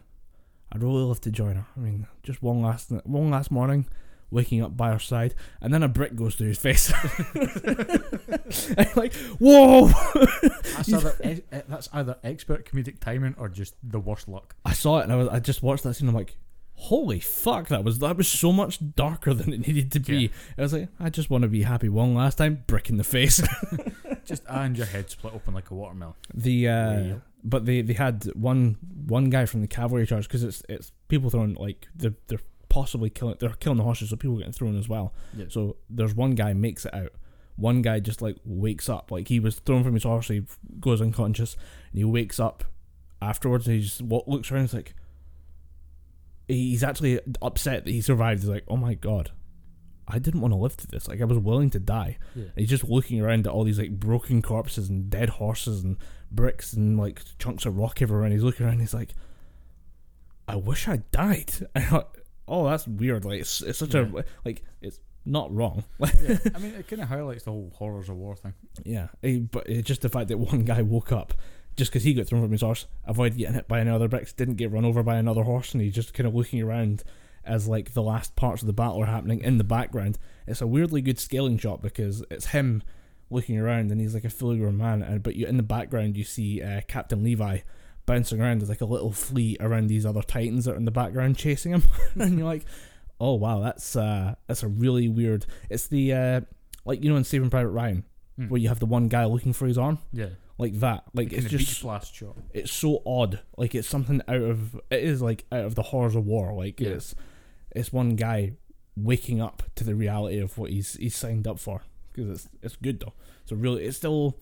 I'd 0.72 0.84
really 0.84 1.04
love 1.04 1.22
to 1.22 1.32
join 1.32 1.56
her. 1.56 1.66
I 1.76 1.80
mean 1.80 2.08
just 2.24 2.41
one 2.41 2.62
last 2.62 2.91
one 3.06 3.30
last 3.30 3.52
morning 3.52 3.88
waking 4.34 4.61
up 4.64 4.76
by 4.76 4.91
her 4.91 4.99
side 4.99 5.35
and 5.61 5.72
then 5.73 5.84
a 5.84 5.88
brick 5.88 6.15
goes 6.15 6.35
through 6.35 6.47
his 6.47 6.57
face 6.57 6.91
like 8.95 9.14
whoa 9.39 9.88
that's, 10.76 10.89
either, 10.93 11.15
e- 11.23 11.30
e- 11.55 11.61
that's 11.68 11.89
either 11.93 12.18
expert 12.23 12.65
comedic 12.69 12.99
timing 12.99 13.35
or 13.38 13.49
just 13.49 13.76
the 13.84 13.99
worst 13.99 14.27
luck. 14.27 14.55
I 14.65 14.73
saw 14.73 14.99
it 14.99 15.03
and 15.03 15.14
I 15.14 15.15
was 15.15 15.27
I 15.27 15.39
just 15.39 15.64
watched 15.64 15.84
that 15.84 15.95
scene. 15.95 16.07
I'm 16.07 16.15
like, 16.15 16.35
holy 16.76 17.19
fuck, 17.19 17.68
that 17.69 17.84
was 17.84 17.99
that 17.99 18.18
was 18.18 18.27
so 18.27 18.51
much 18.51 18.80
darker 18.95 19.34
than 19.34 19.53
it 19.53 19.68
needed 19.68 19.91
to 19.93 19.99
be. 19.99 20.15
Yeah. 20.18 20.27
I 20.57 20.61
was 20.61 20.73
like, 20.73 20.89
I 20.99 21.10
just 21.10 21.30
want 21.30 21.43
to 21.43 21.47
be 21.47 21.64
happy 21.64 21.89
one 21.89 22.14
last 22.15 22.38
time, 22.38 22.64
brick 22.68 22.89
in 22.89 22.97
the 22.97 23.03
face. 23.03 23.41
Just 24.26 24.43
and 24.47 24.77
your 24.77 24.88
head 24.88 25.10
split 25.10 25.34
open 25.34 25.53
like 25.53 25.69
a 25.69 25.73
watermelon. 25.73 26.14
the 26.34 26.68
uh, 26.69 27.15
but 27.43 27.65
they 27.65 27.81
they 27.81 27.91
had 27.93 28.23
one 28.35 28.77
one 29.05 29.30
guy 29.30 29.45
from 29.45 29.60
the 29.60 29.68
cavalry 29.68 30.07
charge 30.07 30.30
because 30.30 30.43
it's 30.43 30.64
it's 30.69 30.93
people 31.10 31.30
throwing 31.30 31.55
like 31.55 31.88
they're 31.93 32.15
they're 32.27 32.39
possibly 32.74 33.12
killing 33.12 33.36
they're 33.40 33.52
killing 33.52 33.78
the 33.78 33.84
horses, 33.84 34.10
so 34.10 34.16
people 34.16 34.36
are 34.36 34.40
getting 34.40 34.52
thrown 34.52 34.76
as 34.76 34.90
well. 34.90 35.14
Yeah. 35.38 35.45
So 35.48 35.78
there's 35.91 36.16
one 36.16 36.32
guy 36.32 36.54
makes 36.54 36.86
it 36.88 36.94
out. 36.95 37.12
One 37.56 37.84
guy 37.84 38.00
just 38.00 38.20
like 38.20 38.38
wakes 38.44 38.90
up, 38.90 39.12
like 39.12 39.28
he 39.28 39.40
was 39.40 39.60
thrown 39.60 39.84
from 39.84 39.94
his 39.94 40.02
horse, 40.04 40.28
he 40.30 40.41
goes 40.80 41.00
unconscious, 41.00 41.56
and 41.91 42.00
he 42.00 42.04
wakes 42.04 42.40
up 42.40 42.64
afterwards. 43.22 43.68
And 43.68 43.76
he 43.76 43.84
just 43.84 44.02
what 44.02 44.28
looks 44.28 44.52
around, 44.52 44.64
he's 44.64 44.74
like, 44.74 44.95
he's 46.48 46.84
actually 46.84 47.20
upset 47.44 47.86
that 47.86 47.91
he 47.91 48.02
survived. 48.02 48.41
He's 48.41 48.50
like, 48.50 48.64
oh 48.68 48.76
my 48.78 48.95
god, 48.95 49.30
I 50.08 50.18
didn't 50.18 50.41
want 50.41 50.52
to 50.52 50.58
live 50.58 50.74
through 50.74 50.98
this. 50.98 51.08
Like 51.08 51.22
I 51.22 51.26
was 51.26 51.38
willing 51.38 51.70
to 51.72 51.80
die. 51.80 52.18
Yeah. 52.36 52.45
He's 52.56 52.70
just 52.70 52.90
looking 52.90 53.22
around 53.22 53.45
at 53.45 53.54
all 53.54 53.64
these 53.64 53.78
like 53.78 54.00
broken 54.00 54.41
corpses 54.41 54.90
and 54.90 55.12
dead 55.12 55.30
horses 55.30 55.84
and 55.84 55.98
bricks 56.32 56.74
and 56.74 56.98
like 56.98 57.22
chunks 57.38 57.68
of 57.68 57.78
rock 57.78 58.02
everywhere. 58.02 58.26
And 58.26 58.34
he's 58.34 58.44
looking 58.44 58.66
around. 58.66 58.74
And 58.74 58.82
he's 58.82 58.95
like, 58.95 59.14
I 60.48 60.56
wish 60.56 60.88
I 60.88 61.04
died. 61.12 61.54
And 62.48 62.56
I'm 62.56 62.64
like, 62.64 62.68
oh, 62.68 62.70
that's 62.70 62.88
weird. 62.88 63.26
Like 63.26 63.41
it's, 63.41 63.61
it's 63.61 63.80
such 63.80 63.94
Yeah. 63.94 64.07
a 64.15 64.24
like 64.45 64.64
it's 64.82 64.99
not 65.26 65.53
wrong. 65.53 65.84
yeah. 65.99 66.38
I 66.53 66.60
mean, 66.60 66.74
it 66.76 66.88
kind 66.88 67.02
of 67.02 67.07
highlights 67.07 67.44
the 67.44 67.52
whole 67.52 67.72
horrors 67.76 68.10
of 68.10 68.18
war 68.18 68.36
thing. 68.36 68.53
Yeah, 68.84 69.07
eh, 69.24 69.40
but 69.40 69.68
it's 69.70 69.88
just 69.88 70.02
the 70.02 70.10
fact 70.10 70.28
that 70.30 70.38
one 70.38 70.64
guy 70.65 70.82
woke 70.82 71.11
up 71.11 71.34
just 71.76 71.91
because 71.91 72.03
he 72.03 72.14
got 72.14 72.28
thrown 72.28 72.41
from 72.44 72.52
his 72.52 72.61
horse, 72.61 72.86
avoided 73.06 73.38
getting 73.38 73.56
hit 73.56 73.68
by 73.68 73.80
another 73.80 74.07
bricks, 74.07 74.32
didn't 74.34 74.56
get 74.57 74.72
run 74.72 74.86
over 74.86 75.02
by 75.02 75.15
another 75.15 75.44
horse, 75.44 75.74
and 75.74 75.82
he's 75.82 75.95
just 75.95 76.14
kind 76.14 76.28
of 76.28 76.36
looking 76.36 76.61
around 76.61 77.03
as 77.45 77.68
like 77.68 77.94
the 77.94 78.02
last 78.03 78.36
parts 78.36 78.61
of 78.61 78.68
the 78.68 78.74
battle 78.74 79.02
are 79.02 79.06
happening 79.07 79.41
in 79.41 79.57
the 79.57 79.64
background. 79.64 80.20
It's 80.45 80.61
a 80.61 80.68
weirdly 80.68 81.02
good 81.02 81.20
scaling 81.20 81.57
shot 81.57 81.82
because 81.82 82.24
it's 82.30 82.48
him 82.48 82.84
looking 83.30 83.57
around 83.57 83.91
and 83.91 83.99
he's 83.99 84.14
like 84.14 84.24
a 84.26 84.30
fully 84.30 84.57
grown 84.60 84.78
man, 84.78 85.02
and 85.02 85.24
but 85.24 85.36
you 85.36 85.48
in 85.48 85.57
the 85.57 85.64
background 85.64 86.15
you 86.18 86.24
see 86.24 86.61
uh, 86.61 86.82
Captain 86.88 87.24
Levi 87.24 87.60
bouncing 88.05 88.41
around 88.41 88.61
as 88.61 88.69
like 88.69 88.81
a 88.81 88.85
little 88.85 89.11
flea 89.11 89.57
around 89.59 89.88
these 89.88 90.05
other 90.05 90.21
titans 90.21 90.65
that 90.65 90.73
are 90.73 90.77
in 90.77 90.85
the 90.85 90.91
background 90.91 91.38
chasing 91.38 91.71
him, 91.73 91.84
and 92.15 92.38
you're 92.38 92.47
like, 92.47 92.65
oh 93.19 93.34
wow, 93.35 93.59
that's 93.59 93.95
uh 93.95 94.35
that's 94.47 94.63
a 94.63 94.67
really 94.67 95.07
weird. 95.07 95.45
It's 95.69 95.88
the 95.88 96.13
uh 96.13 96.41
like 96.85 97.03
you 97.03 97.09
know 97.09 97.15
in 97.17 97.23
Saving 97.23 97.49
Private 97.49 97.69
Ryan 97.71 98.03
Hmm. 98.35 98.47
where 98.47 98.59
you 98.59 98.67
have 98.69 98.80
the 98.80 98.88
one 98.88 99.09
guy 99.09 99.25
looking 99.25 99.53
for 99.53 99.67
his 99.67 99.77
arm 99.77 99.99
Yeah. 100.11 100.30
like 100.57 100.73
that 100.80 101.03
like 101.13 101.30
Kind 101.30 101.43
it's 101.43 101.51
just 101.51 101.67
shot. 101.71 102.07
it's 102.51 102.71
so 102.71 103.03
odd 103.05 103.41
like 103.59 103.75
it's 103.75 103.88
something 103.88 104.23
out 104.27 104.41
of 104.41 104.73
it 104.89 105.03
is 105.03 105.21
like 105.21 105.45
out 105.51 105.65
of 105.65 105.75
the 105.75 105.84
horrors 105.84 106.15
of 106.15 106.25
war 106.25 106.51
like 106.51 106.80
Yeah. 106.80 106.93
it's 106.93 107.13
it's 107.75 107.93
one 107.93 108.15
guy 108.15 108.53
waking 108.97 109.39
up 109.39 109.61
to 109.75 109.84
the 109.84 109.93
reality 109.93 110.39
of 110.39 110.57
what 110.57 110.71
he's 110.71 110.95
he's 110.95 111.15
signed 111.15 111.45
up 111.47 111.59
for 111.59 111.84
because 112.11 112.27
it's 112.27 112.49
it's 112.63 112.75
good 112.77 112.99
though 113.01 113.13
so 113.45 113.55
really 113.55 113.84
it's 113.85 113.97
still 113.97 114.35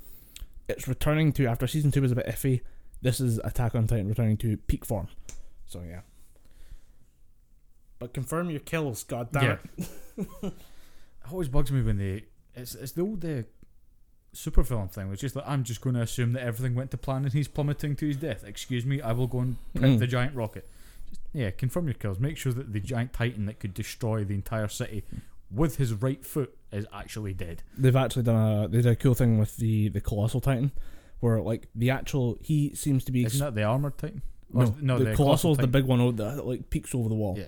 it's 0.69 0.87
returning 0.87 1.33
to 1.33 1.45
after 1.45 1.67
season 1.67 1.91
two 1.91 2.01
was 2.01 2.13
a 2.13 2.15
bit 2.15 2.27
iffy 2.27 2.61
this 3.01 3.19
is 3.19 3.39
attack 3.43 3.75
on 3.75 3.87
titan 3.87 4.07
returning 4.07 4.37
to 4.37 4.57
peak 4.57 4.85
form 4.85 5.07
so 5.67 5.81
yeah 5.87 6.01
but 7.99 8.13
confirm 8.13 8.49
your 8.49 8.59
kills 8.59 9.03
god 9.03 9.31
damn 9.31 9.43
Yeah. 9.43 9.57
it 9.77 10.53
It 11.23 11.31
always 11.31 11.49
bugs 11.49 11.71
me 11.71 11.83
when 11.83 11.97
they. 11.99 12.23
It's 12.55 12.73
it's 12.73 12.93
the 12.93 13.03
old 13.03 13.23
uh, 13.23 13.43
super 14.33 14.63
villain 14.63 14.87
thing, 14.87 15.07
which 15.07 15.21
just 15.21 15.35
like 15.35 15.45
I'm 15.47 15.63
just 15.63 15.79
going 15.81 15.95
to 15.95 16.01
assume 16.01 16.33
that 16.33 16.41
everything 16.41 16.73
went 16.73 16.89
to 16.91 16.97
plan 16.97 17.25
and 17.25 17.31
he's 17.31 17.47
plummeting 17.47 17.95
to 17.97 18.07
his 18.07 18.17
death. 18.17 18.43
Excuse 18.43 18.87
me, 18.87 19.01
I 19.01 19.11
will 19.11 19.27
go 19.27 19.39
and 19.41 19.57
prep 19.75 19.91
Mm. 19.91 19.99
the 19.99 20.07
giant 20.07 20.35
rocket. 20.35 20.67
Just, 21.07 21.21
yeah, 21.31 21.51
confirm 21.51 21.85
your 21.85 21.93
kills. 21.93 22.19
Make 22.19 22.37
sure 22.37 22.51
that 22.53 22.73
the 22.73 22.79
giant 22.79 23.13
titan 23.13 23.45
that 23.45 23.59
could 23.59 23.75
destroy 23.75 24.23
the 24.23 24.33
entire 24.33 24.67
city 24.67 25.03
with 25.51 25.75
his 25.77 25.93
right 25.93 26.25
foot 26.25 26.57
is 26.71 26.87
actually 26.91 27.33
dead. 27.35 27.61
they've 27.77 27.95
actually 27.95 28.23
done 28.23 28.63
a 28.63 28.67
they 28.67 28.77
did 28.81 28.87
a 28.87 28.95
cool 28.95 29.13
thing 29.13 29.37
with 29.37 29.57
the 29.57 29.89
the 29.89 30.01
colossal 30.01 30.41
titan 30.41 30.71
where 31.21 31.41
like 31.41 31.69
the 31.73 31.89
actual 31.89 32.37
he 32.41 32.75
seems 32.75 33.03
to 33.05 33.11
be 33.11 33.23
Isn't 33.25 33.39
that 33.39 33.55
the 33.55 33.63
armored 33.63 33.97
titan? 33.97 34.21
Or 34.53 34.65
no, 34.65 34.75
no, 34.81 34.97
the, 34.99 35.05
the 35.05 35.15
colossal 35.15 35.51
is 35.53 35.57
the 35.57 35.61
Titan. 35.63 35.71
big 35.71 35.85
one 35.85 36.15
that 36.17 36.45
like 36.45 36.69
peeks 36.69 36.93
over 36.93 37.07
the 37.07 37.15
wall 37.15 37.35
Yeah. 37.39 37.45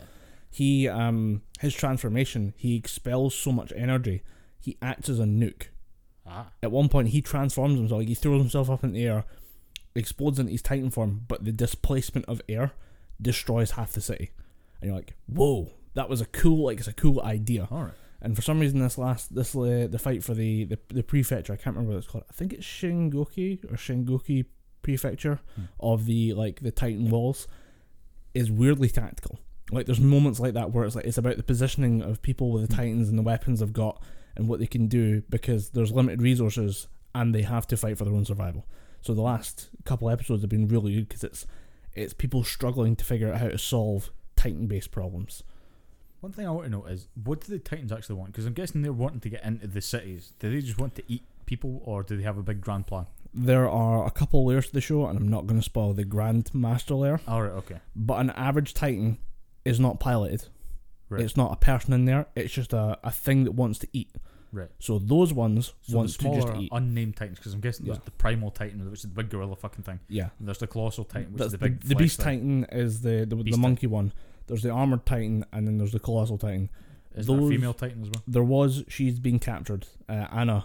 he 0.50 0.88
um 0.88 1.42
his 1.60 1.74
transformation 1.76 2.54
he 2.56 2.78
expels 2.78 3.36
so 3.36 3.52
much 3.52 3.74
energy 3.76 4.24
he 4.62 4.78
acts 4.82 5.10
as 5.10 5.20
a 5.20 5.26
nuke 5.26 5.64
Ah. 6.26 6.48
at 6.64 6.72
one 6.72 6.88
point 6.88 7.10
he 7.10 7.22
transforms 7.22 7.78
himself 7.78 8.00
like 8.00 8.08
he 8.08 8.16
throws 8.16 8.40
himself 8.42 8.70
up 8.70 8.84
in 8.86 8.94
the 8.94 9.04
air 9.06 9.26
explodes 9.96 10.40
into 10.40 10.52
his 10.54 10.62
titan 10.62 10.90
form 10.90 11.26
but 11.28 11.44
the 11.44 11.52
displacement 11.52 12.26
of 12.28 12.42
air 12.48 12.72
destroys 13.22 13.72
half 13.72 13.92
the 13.92 14.00
city 14.02 14.32
and 14.80 14.88
you're 14.88 14.96
like 14.96 15.16
whoa 15.28 15.72
that 15.96 16.08
was 16.10 16.22
a 16.22 16.26
cool 16.28 16.66
like 16.68 16.80
it's 16.80 16.88
a 16.88 16.94
cool 16.94 17.22
idea 17.22 17.68
All 17.70 17.84
right. 17.84 17.94
And 18.24 18.36
for 18.36 18.42
some 18.42 18.60
reason 18.60 18.80
this 18.80 18.98
last 18.98 19.36
this 19.36 19.56
uh, 19.56 19.88
the 19.90 20.00
fight 20.00 20.24
for 20.24 20.34
the, 20.34 20.64
the 20.66 20.80
the 20.90 21.04
prefecture 21.04 21.54
I 21.54 21.58
can't 21.58 21.76
remember 21.76 21.92
what 21.94 21.98
it's 22.00 22.08
called 22.08 22.24
I 22.30 22.34
think 22.34 22.54
it's 22.54 22.66
Shingoki 22.66 23.64
or 23.72 23.76
Shingoki 23.76 24.46
prefecture 24.82 25.40
Hmm. 25.56 25.62
of 25.80 26.06
the 26.06 26.34
like 26.34 26.62
the 26.62 26.72
Titan 26.72 27.10
walls 27.10 27.48
is 28.34 28.50
weirdly 28.52 28.90
tactical 28.90 29.40
like 29.72 29.86
there's 29.86 30.00
moments 30.00 30.40
like 30.40 30.54
that 30.56 30.72
where 30.72 30.84
it's 30.86 30.96
like 30.96 31.06
it's 31.06 31.18
about 31.18 31.38
the 31.38 31.44
positioning 31.44 32.02
of 32.02 32.22
people 32.22 32.52
with 32.52 32.68
the 32.68 32.74
Hmm. 32.76 32.82
Titans 32.82 33.10
and 33.10 33.18
the 33.18 33.24
weapons 33.24 33.60
they've 33.60 33.72
got 33.72 34.02
and 34.36 34.48
what 34.48 34.60
they 34.60 34.68
can 34.68 34.88
do 34.88 35.22
because 35.30 35.70
there's 35.70 35.92
limited 35.92 36.22
resources 36.22 36.88
and 37.16 37.34
they 37.36 37.44
have 37.44 37.68
to 37.68 37.78
fight 37.78 37.98
for 37.98 38.06
their 38.06 38.14
own 38.14 38.26
survival 38.26 38.66
so 39.02 39.14
the 39.14 39.22
last 39.22 39.70
couple 39.86 40.10
episodes 40.10 40.42
have 40.42 40.50
been 40.50 40.68
really 40.68 40.96
good 40.96 41.08
because 41.10 41.24
it's 41.24 41.46
it's 41.94 42.14
people 42.14 42.44
struggling 42.44 42.96
to 42.96 43.06
figure 43.06 43.32
out 43.32 43.40
how 43.40 43.48
to 43.50 43.58
solve 43.58 44.12
Titan 44.36 44.66
based 44.68 44.92
problems 44.92 45.44
One 46.24 46.32
thing 46.32 46.48
I 46.48 46.52
want 46.52 46.66
to 46.68 46.72
know 46.72 46.86
is 46.86 47.10
what 47.22 47.42
do 47.42 47.52
the 47.52 47.60
Titans 47.60 47.92
actually 47.92 48.16
want? 48.16 48.32
Because 48.32 48.46
I'm 48.46 48.54
guessing 48.54 48.82
they're 48.82 48.94
wanting 48.94 49.20
to 49.20 49.30
get 49.30 49.44
into 49.44 49.68
the 49.68 49.82
cities. 49.82 50.32
Do 50.40 50.50
they 50.50 50.62
just 50.66 50.78
want 50.80 50.96
to 50.96 51.04
eat 51.10 51.24
people, 51.46 51.82
or 51.84 52.02
do 52.02 52.16
they 52.16 52.24
have 52.24 52.38
a 52.38 52.42
big 52.44 52.62
grand 52.62 52.88
plan? 52.88 53.08
There 53.34 53.70
are 53.70 54.06
a 54.06 54.12
couple 54.12 54.46
layers 54.46 54.68
to 54.68 54.74
the 54.74 54.80
show, 54.80 55.06
and 55.08 55.18
I'm 55.18 55.28
not 55.28 55.48
going 55.48 55.60
to 55.60 55.64
spoil 55.66 55.92
the 55.92 56.06
Grand 56.06 56.50
Master 56.56 56.94
layer. 56.96 57.20
All 57.28 57.42
right, 57.42 57.52
okay, 57.52 57.80
But 57.94 58.22
an 58.22 58.30
average 58.30 58.74
Titan 58.74 59.18
is 59.66 59.82
not 59.82 60.00
piloted. 60.00 60.46
right, 61.10 61.22
It's 61.22 61.36
not 61.36 61.52
a 61.52 61.58
person 61.58 61.92
in 61.94 62.06
there. 62.06 62.28
It's 62.36 62.54
just 62.54 62.72
a, 62.72 62.98
a 63.04 63.12
thing 63.12 63.44
that 63.44 63.52
wants 63.52 63.80
to 63.80 63.88
eat. 63.92 64.10
right. 64.54 64.70
So 64.80 65.00
those 65.00 65.34
ones 65.34 65.74
So 65.82 65.98
want 65.98 66.08
the 66.08 66.14
to 66.14 66.20
smaller 66.22 66.42
just 66.52 66.62
eat. 66.62 66.70
unnamed 66.72 67.18
Titans, 67.18 67.40
because 67.40 67.54
I'm 67.54 67.60
guessing 67.60 67.86
there's 67.86 68.00
the 68.00 68.12
Primal 68.12 68.50
Titan, 68.52 68.90
which 68.90 69.00
is 69.04 69.10
the 69.10 69.16
big 69.16 69.30
gorilla 69.30 69.58
fucking 69.58 69.84
thing. 69.84 70.00
yeah. 70.08 70.30
And 70.40 70.48
there's 70.48 70.60
the 70.60 70.68
Colossal 70.68 71.04
Titan, 71.04 71.34
which 71.34 71.40
That's 71.40 71.48
is 71.48 71.52
the 71.54 71.58
big 71.58 71.82
the, 71.82 71.96
Beast 71.96 72.22
thing. 72.22 72.64
Titan 72.64 72.80
is 72.80 73.02
the 73.02 73.26
the, 73.26 73.36
the 73.36 73.44
Titan. 73.44 73.60
monkey 73.60 73.88
one. 73.88 74.14
There's 74.48 74.64
the 74.64 74.70
armored 74.72 75.06
Titan, 75.06 75.46
and 75.54 75.68
then 75.68 75.78
there's 75.78 75.92
the 75.94 76.00
colossal 76.00 76.38
Titan. 76.38 76.70
Is 77.16 77.28
that 77.28 77.34
a 77.34 77.50
female 77.50 77.74
Titan 77.74 78.02
as 78.04 78.10
well? 78.10 78.24
There 78.28 78.44
was 78.44 78.84
she's 78.88 79.20
been 79.20 79.40
captured. 79.40 79.86
Uh, 80.10 80.28
Annie 80.32 80.64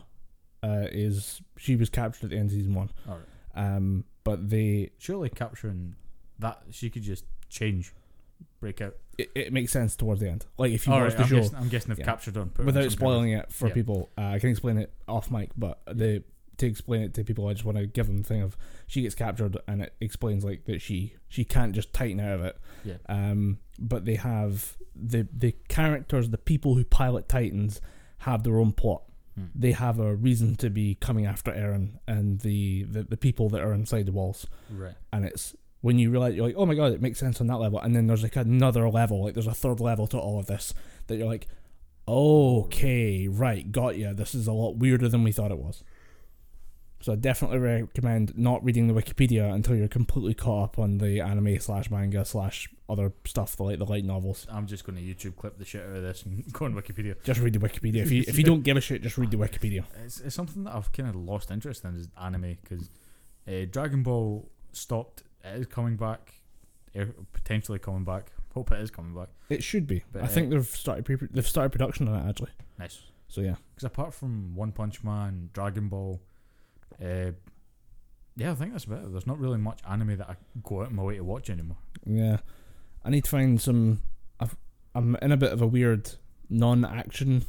uh, 0.62 0.86
is 0.90 1.40
she 1.56 1.76
was 1.76 1.90
captured 1.90 2.24
at 2.24 2.30
the 2.30 2.36
end 2.36 2.50
of 2.50 2.52
season 2.56 2.74
one. 2.74 2.90
All 3.08 3.16
right. 3.54 3.76
Um, 3.76 4.04
but 4.24 4.48
they 4.50 4.90
Surely 4.98 5.28
capturing 5.30 5.94
that 6.38 6.62
she 6.70 6.90
could 6.90 7.02
just 7.02 7.24
change, 7.48 7.92
break 8.60 8.80
out. 8.80 8.94
it, 9.18 9.30
it 9.34 9.52
makes 9.52 9.72
sense 9.72 9.96
towards 9.96 10.20
the 10.20 10.28
end. 10.28 10.46
Like 10.58 10.72
if 10.72 10.86
you 10.86 10.92
All 10.92 11.00
watch 11.00 11.10
right, 11.10 11.16
the 11.18 11.22
I'm, 11.24 11.28
show 11.28 11.36
guessing, 11.36 11.56
I'm 11.56 11.68
guessing 11.68 11.88
they've 11.90 11.98
Yeah. 12.00 12.04
captured 12.04 12.36
her 12.36 12.42
without 12.44 12.58
some 12.58 12.74
kind 12.74 12.86
of- 12.86 12.92
spoiling 12.92 13.30
it 13.32 13.52
for 13.52 13.68
yeah. 13.68 13.74
people, 13.74 14.10
uh, 14.18 14.22
I 14.22 14.38
can 14.38 14.50
explain 14.50 14.78
it 14.78 14.92
off 15.06 15.30
mic. 15.30 15.50
But 15.56 15.80
the 15.86 16.22
to 16.58 16.66
explain 16.66 17.02
it 17.02 17.14
to 17.14 17.24
people, 17.24 17.46
I 17.46 17.52
just 17.52 17.64
want 17.64 17.78
to 17.78 17.86
give 17.86 18.06
them 18.08 18.18
the 18.18 18.24
thing 18.24 18.42
of 18.42 18.56
she 18.86 19.02
gets 19.02 19.14
captured, 19.14 19.56
and 19.68 19.82
it 19.82 19.94
explains 20.00 20.44
like 20.44 20.64
that 20.64 20.80
she 20.80 21.14
she 21.28 21.44
can't 21.44 21.72
just 21.74 21.92
tighten 21.92 22.20
out 22.20 22.32
of 22.32 22.44
it. 22.44 22.58
Yeah. 22.84 22.96
Um, 23.08 23.58
but 23.78 24.04
they 24.04 24.16
have 24.16 24.76
the 24.94 25.28
the 25.32 25.54
characters, 25.68 26.30
the 26.30 26.38
people 26.38 26.74
who 26.74 26.84
pilot 26.84 27.28
Titans, 27.28 27.80
have 28.18 28.42
their 28.42 28.58
own 28.58 28.72
plot. 28.72 29.02
Hmm. 29.36 29.46
They 29.54 29.72
have 29.72 29.98
a 29.98 30.14
reason 30.14 30.56
to 30.56 30.70
be 30.70 30.96
coming 30.96 31.26
after 31.26 31.52
Eren 31.52 31.98
and 32.06 32.40
the, 32.40 32.84
the, 32.84 33.04
the 33.04 33.16
people 33.16 33.48
that 33.50 33.60
are 33.60 33.72
inside 33.72 34.06
the 34.06 34.12
walls. 34.12 34.46
Right. 34.70 34.94
And 35.12 35.24
it's 35.24 35.54
when 35.80 35.98
you 35.98 36.10
realize 36.10 36.34
you're 36.34 36.46
like, 36.46 36.56
oh 36.56 36.66
my 36.66 36.74
god, 36.74 36.92
it 36.92 37.00
makes 37.00 37.18
sense 37.18 37.40
on 37.40 37.46
that 37.46 37.58
level. 37.58 37.78
And 37.78 37.94
then 37.94 38.06
there's 38.06 38.22
like 38.22 38.36
another 38.36 38.88
level, 38.88 39.24
like 39.24 39.34
there's 39.34 39.46
a 39.46 39.54
third 39.54 39.80
level 39.80 40.06
to 40.08 40.18
all 40.18 40.40
of 40.40 40.46
this 40.46 40.74
that 41.06 41.16
you're 41.16 41.28
like, 41.28 41.46
okay, 42.06 43.28
right, 43.28 43.70
got 43.70 43.96
you. 43.96 44.12
This 44.14 44.34
is 44.34 44.46
a 44.46 44.52
lot 44.52 44.76
weirder 44.76 45.08
than 45.08 45.22
we 45.22 45.32
thought 45.32 45.52
it 45.52 45.58
was. 45.58 45.84
So 47.00 47.12
I 47.12 47.16
definitely 47.16 47.58
recommend 47.58 48.36
not 48.36 48.64
reading 48.64 48.88
the 48.88 48.94
Wikipedia 48.94 49.52
until 49.52 49.76
you're 49.76 49.86
completely 49.86 50.34
caught 50.34 50.64
up 50.64 50.78
on 50.78 50.98
the 50.98 51.20
anime 51.20 51.60
slash 51.60 51.90
manga 51.90 52.24
slash 52.24 52.68
other 52.88 53.12
stuff, 53.24 53.60
like 53.60 53.78
the 53.78 53.84
light 53.84 54.04
novels. 54.04 54.46
I'm 54.50 54.66
just 54.66 54.84
going 54.84 54.96
to 54.96 55.02
YouTube 55.02 55.36
clip 55.36 55.58
the 55.58 55.64
shit 55.64 55.82
out 55.82 55.96
of 55.96 56.02
this 56.02 56.24
and 56.24 56.44
go 56.52 56.64
on 56.64 56.74
Wikipedia. 56.74 57.14
Just 57.22 57.40
read 57.40 57.52
the 57.52 57.60
Wikipedia. 57.60 58.02
If 58.02 58.10
you 58.10 58.24
if 58.26 58.36
you 58.36 58.44
don't 58.52 58.62
give 58.62 58.76
a 58.76 58.80
shit, 58.80 59.02
just 59.02 59.16
read 59.16 59.30
the 59.30 59.36
Wikipedia. 59.36 59.84
It's, 60.04 60.20
it's 60.20 60.34
something 60.34 60.64
that 60.64 60.74
I've 60.74 60.90
kind 60.90 61.08
of 61.08 61.14
lost 61.14 61.50
interest 61.52 61.84
in 61.84 61.94
is 61.94 62.08
anime 62.20 62.58
because 62.62 62.90
uh, 63.46 63.66
Dragon 63.70 64.02
Ball 64.02 64.48
stopped. 64.72 65.22
It 65.44 65.60
is 65.60 65.66
coming 65.66 65.96
back, 65.96 66.34
eh, 66.96 67.04
potentially 67.32 67.78
coming 67.78 68.04
back. 68.04 68.32
Hope 68.54 68.72
it 68.72 68.80
is 68.80 68.90
coming 68.90 69.14
back. 69.14 69.28
It 69.48 69.62
should 69.62 69.86
be. 69.86 70.02
But, 70.12 70.24
I 70.24 70.26
think 70.26 70.48
uh, 70.48 70.56
they've 70.56 70.66
started 70.66 71.04
pre- 71.04 71.28
they've 71.30 71.46
started 71.46 71.70
production 71.70 72.08
on 72.08 72.26
it 72.26 72.28
actually. 72.28 72.50
Nice. 72.76 73.02
So 73.28 73.42
yeah, 73.42 73.56
Because 73.74 73.84
apart 73.84 74.14
from 74.14 74.54
One 74.56 74.72
Punch 74.72 75.04
Man, 75.04 75.50
Dragon 75.52 75.88
Ball, 75.88 76.18
uh, 77.02 77.32
yeah, 78.36 78.52
I 78.52 78.54
think 78.54 78.72
that's 78.72 78.84
about 78.84 79.04
it. 79.04 79.12
There's 79.12 79.26
not 79.26 79.38
really 79.38 79.58
much 79.58 79.80
anime 79.88 80.16
that 80.18 80.28
I 80.30 80.36
go 80.62 80.80
out 80.82 80.86
of 80.88 80.92
my 80.92 81.02
way 81.02 81.16
to 81.16 81.24
watch 81.24 81.50
anymore. 81.50 81.78
yeah. 82.06 82.38
I 83.04 83.10
need 83.10 83.24
to 83.24 83.30
find 83.30 83.60
some. 83.60 84.02
I've, 84.40 84.56
I'm 84.94 85.16
in 85.22 85.32
a 85.32 85.36
bit 85.36 85.52
of 85.52 85.62
a 85.62 85.66
weird 85.66 86.10
non-action 86.50 87.44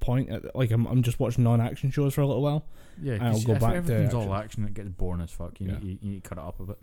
point. 0.00 0.30
At, 0.30 0.56
like 0.56 0.70
I'm 0.70 0.86
I'm 0.86 1.02
just 1.02 1.20
watching 1.20 1.44
non-action 1.44 1.90
shows 1.90 2.14
for 2.14 2.22
a 2.22 2.26
little 2.26 2.42
while. 2.42 2.64
Yeah, 3.00 3.18
I'll 3.20 3.40
go 3.42 3.52
if 3.52 3.60
back 3.60 3.70
to 3.72 3.76
everything's 3.76 4.14
all 4.14 4.34
action. 4.34 4.64
it 4.64 4.74
gets 4.74 4.88
boring 4.88 5.20
as 5.20 5.30
fuck. 5.30 5.60
You, 5.60 5.68
Yeah. 5.68 5.78
need, 5.78 6.02
you, 6.02 6.10
need 6.12 6.24
to 6.24 6.28
cut 6.28 6.38
it 6.38 6.44
up 6.44 6.58
a 6.58 6.64
bit. 6.64 6.78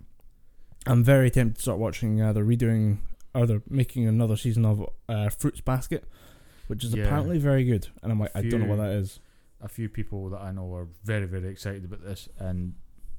I'm 0.86 1.04
very 1.04 1.30
tempted 1.32 1.56
to 1.58 1.62
start 1.62 1.80
watching. 1.80 2.22
Uh, 2.22 2.32
they're 2.32 2.46
redoing 2.46 3.00
or 3.34 3.46
they're 3.46 3.64
making 3.70 4.08
another 4.08 4.38
season 4.38 4.66
of 4.66 4.88
uh, 5.10 5.30
Fruits 5.30 5.60
Basket, 5.60 6.06
which 6.68 6.84
is 6.86 6.94
Yeah. 6.94 7.04
apparently 7.06 7.38
very 7.40 7.66
good. 7.66 7.88
And 8.02 8.12
I'm 8.12 8.20
like, 8.20 8.32
I 8.36 8.44
don't 8.44 8.62
know 8.62 8.68
what 8.68 8.78
that 8.78 8.92
is. 8.92 9.20
A 9.62 9.68
few 9.70 9.90
people 9.90 10.30
that 10.30 10.42
I 10.42 10.52
know 10.52 10.74
are 10.76 10.88
very, 11.04 11.26
very 11.26 11.48
excited 11.50 11.86
about 11.86 12.04
this, 12.04 12.28
and 12.40 12.74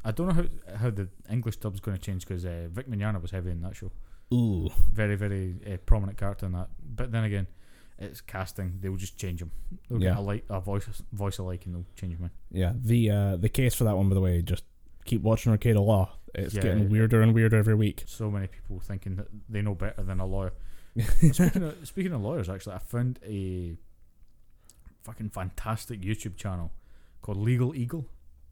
I 0.05 0.13
don't 0.13 0.29
know 0.29 0.35
how 0.35 0.77
how 0.77 0.91
the 0.91 1.09
English 1.31 1.57
dub's 1.57 1.81
going 1.81 1.97
to 1.97 2.03
change 2.03 2.27
because 2.27 2.45
uh, 2.45 2.69
Vic 2.71 2.89
Mignogna 2.89 3.21
was 3.21 3.31
heavy 3.31 3.51
in 3.51 3.63
that 3.63 3.75
show, 3.75 3.91
Ooh, 4.33 4.69
very, 4.93 5.17
very 5.17 5.57
uh, 5.67 5.77
prominent 5.87 6.19
character 6.19 6.47
in 6.47 6.53
that. 6.53 6.69
But 6.95 7.11
then 7.11 7.25
again, 7.25 7.47
it's 7.99 8.21
casting; 8.21 8.79
they 8.81 8.89
will 8.89 8.99
just 8.99 9.17
change 9.19 9.41
him. 9.43 9.51
They'll 9.89 10.01
Yeah. 10.03 10.11
get 10.11 10.19
a 10.19 10.21
like 10.21 10.45
a 10.51 10.61
voice 10.61 11.03
voice 11.13 11.39
alike, 11.39 11.65
and 11.67 11.75
they'll 11.75 11.87
change 11.97 12.19
him 12.19 12.31
yeah. 12.53 12.75
The 12.77 13.11
uh, 13.11 13.37
the 13.37 13.49
case 13.49 13.75
for 13.75 13.85
that 13.85 13.97
one, 13.97 14.09
by 14.09 14.15
the 14.15 14.21
way, 14.21 14.43
just 14.43 14.65
keep 15.05 15.23
watching 15.23 15.57
Rekieta 15.57 15.85
Law. 15.85 16.11
It's 16.35 16.55
Yeah, 16.55 16.63
getting 16.63 16.91
weirder 16.91 17.23
and 17.23 17.33
weirder 17.35 17.57
every 17.57 17.75
week. 17.75 18.05
So 18.07 18.31
many 18.31 18.47
people 18.47 18.79
thinking 18.79 19.17
that 19.17 19.29
they 19.49 19.63
know 19.63 19.75
better 19.75 20.03
than 20.03 20.21
a 20.21 20.27
lawyer. 20.27 20.53
speaking 21.33 21.63
of 21.63 21.77
speaking 21.89 22.13
of 22.13 22.21
lawyers, 22.21 22.49
actually, 22.49 22.75
I 22.75 22.79
found 22.79 23.19
a 23.25 23.77
fucking 25.07 25.31
fantastic 25.31 26.01
YouTube 26.01 26.37
channel 26.37 26.73
called 27.23 27.39
Legal 27.39 27.75
Eagle. 27.75 28.07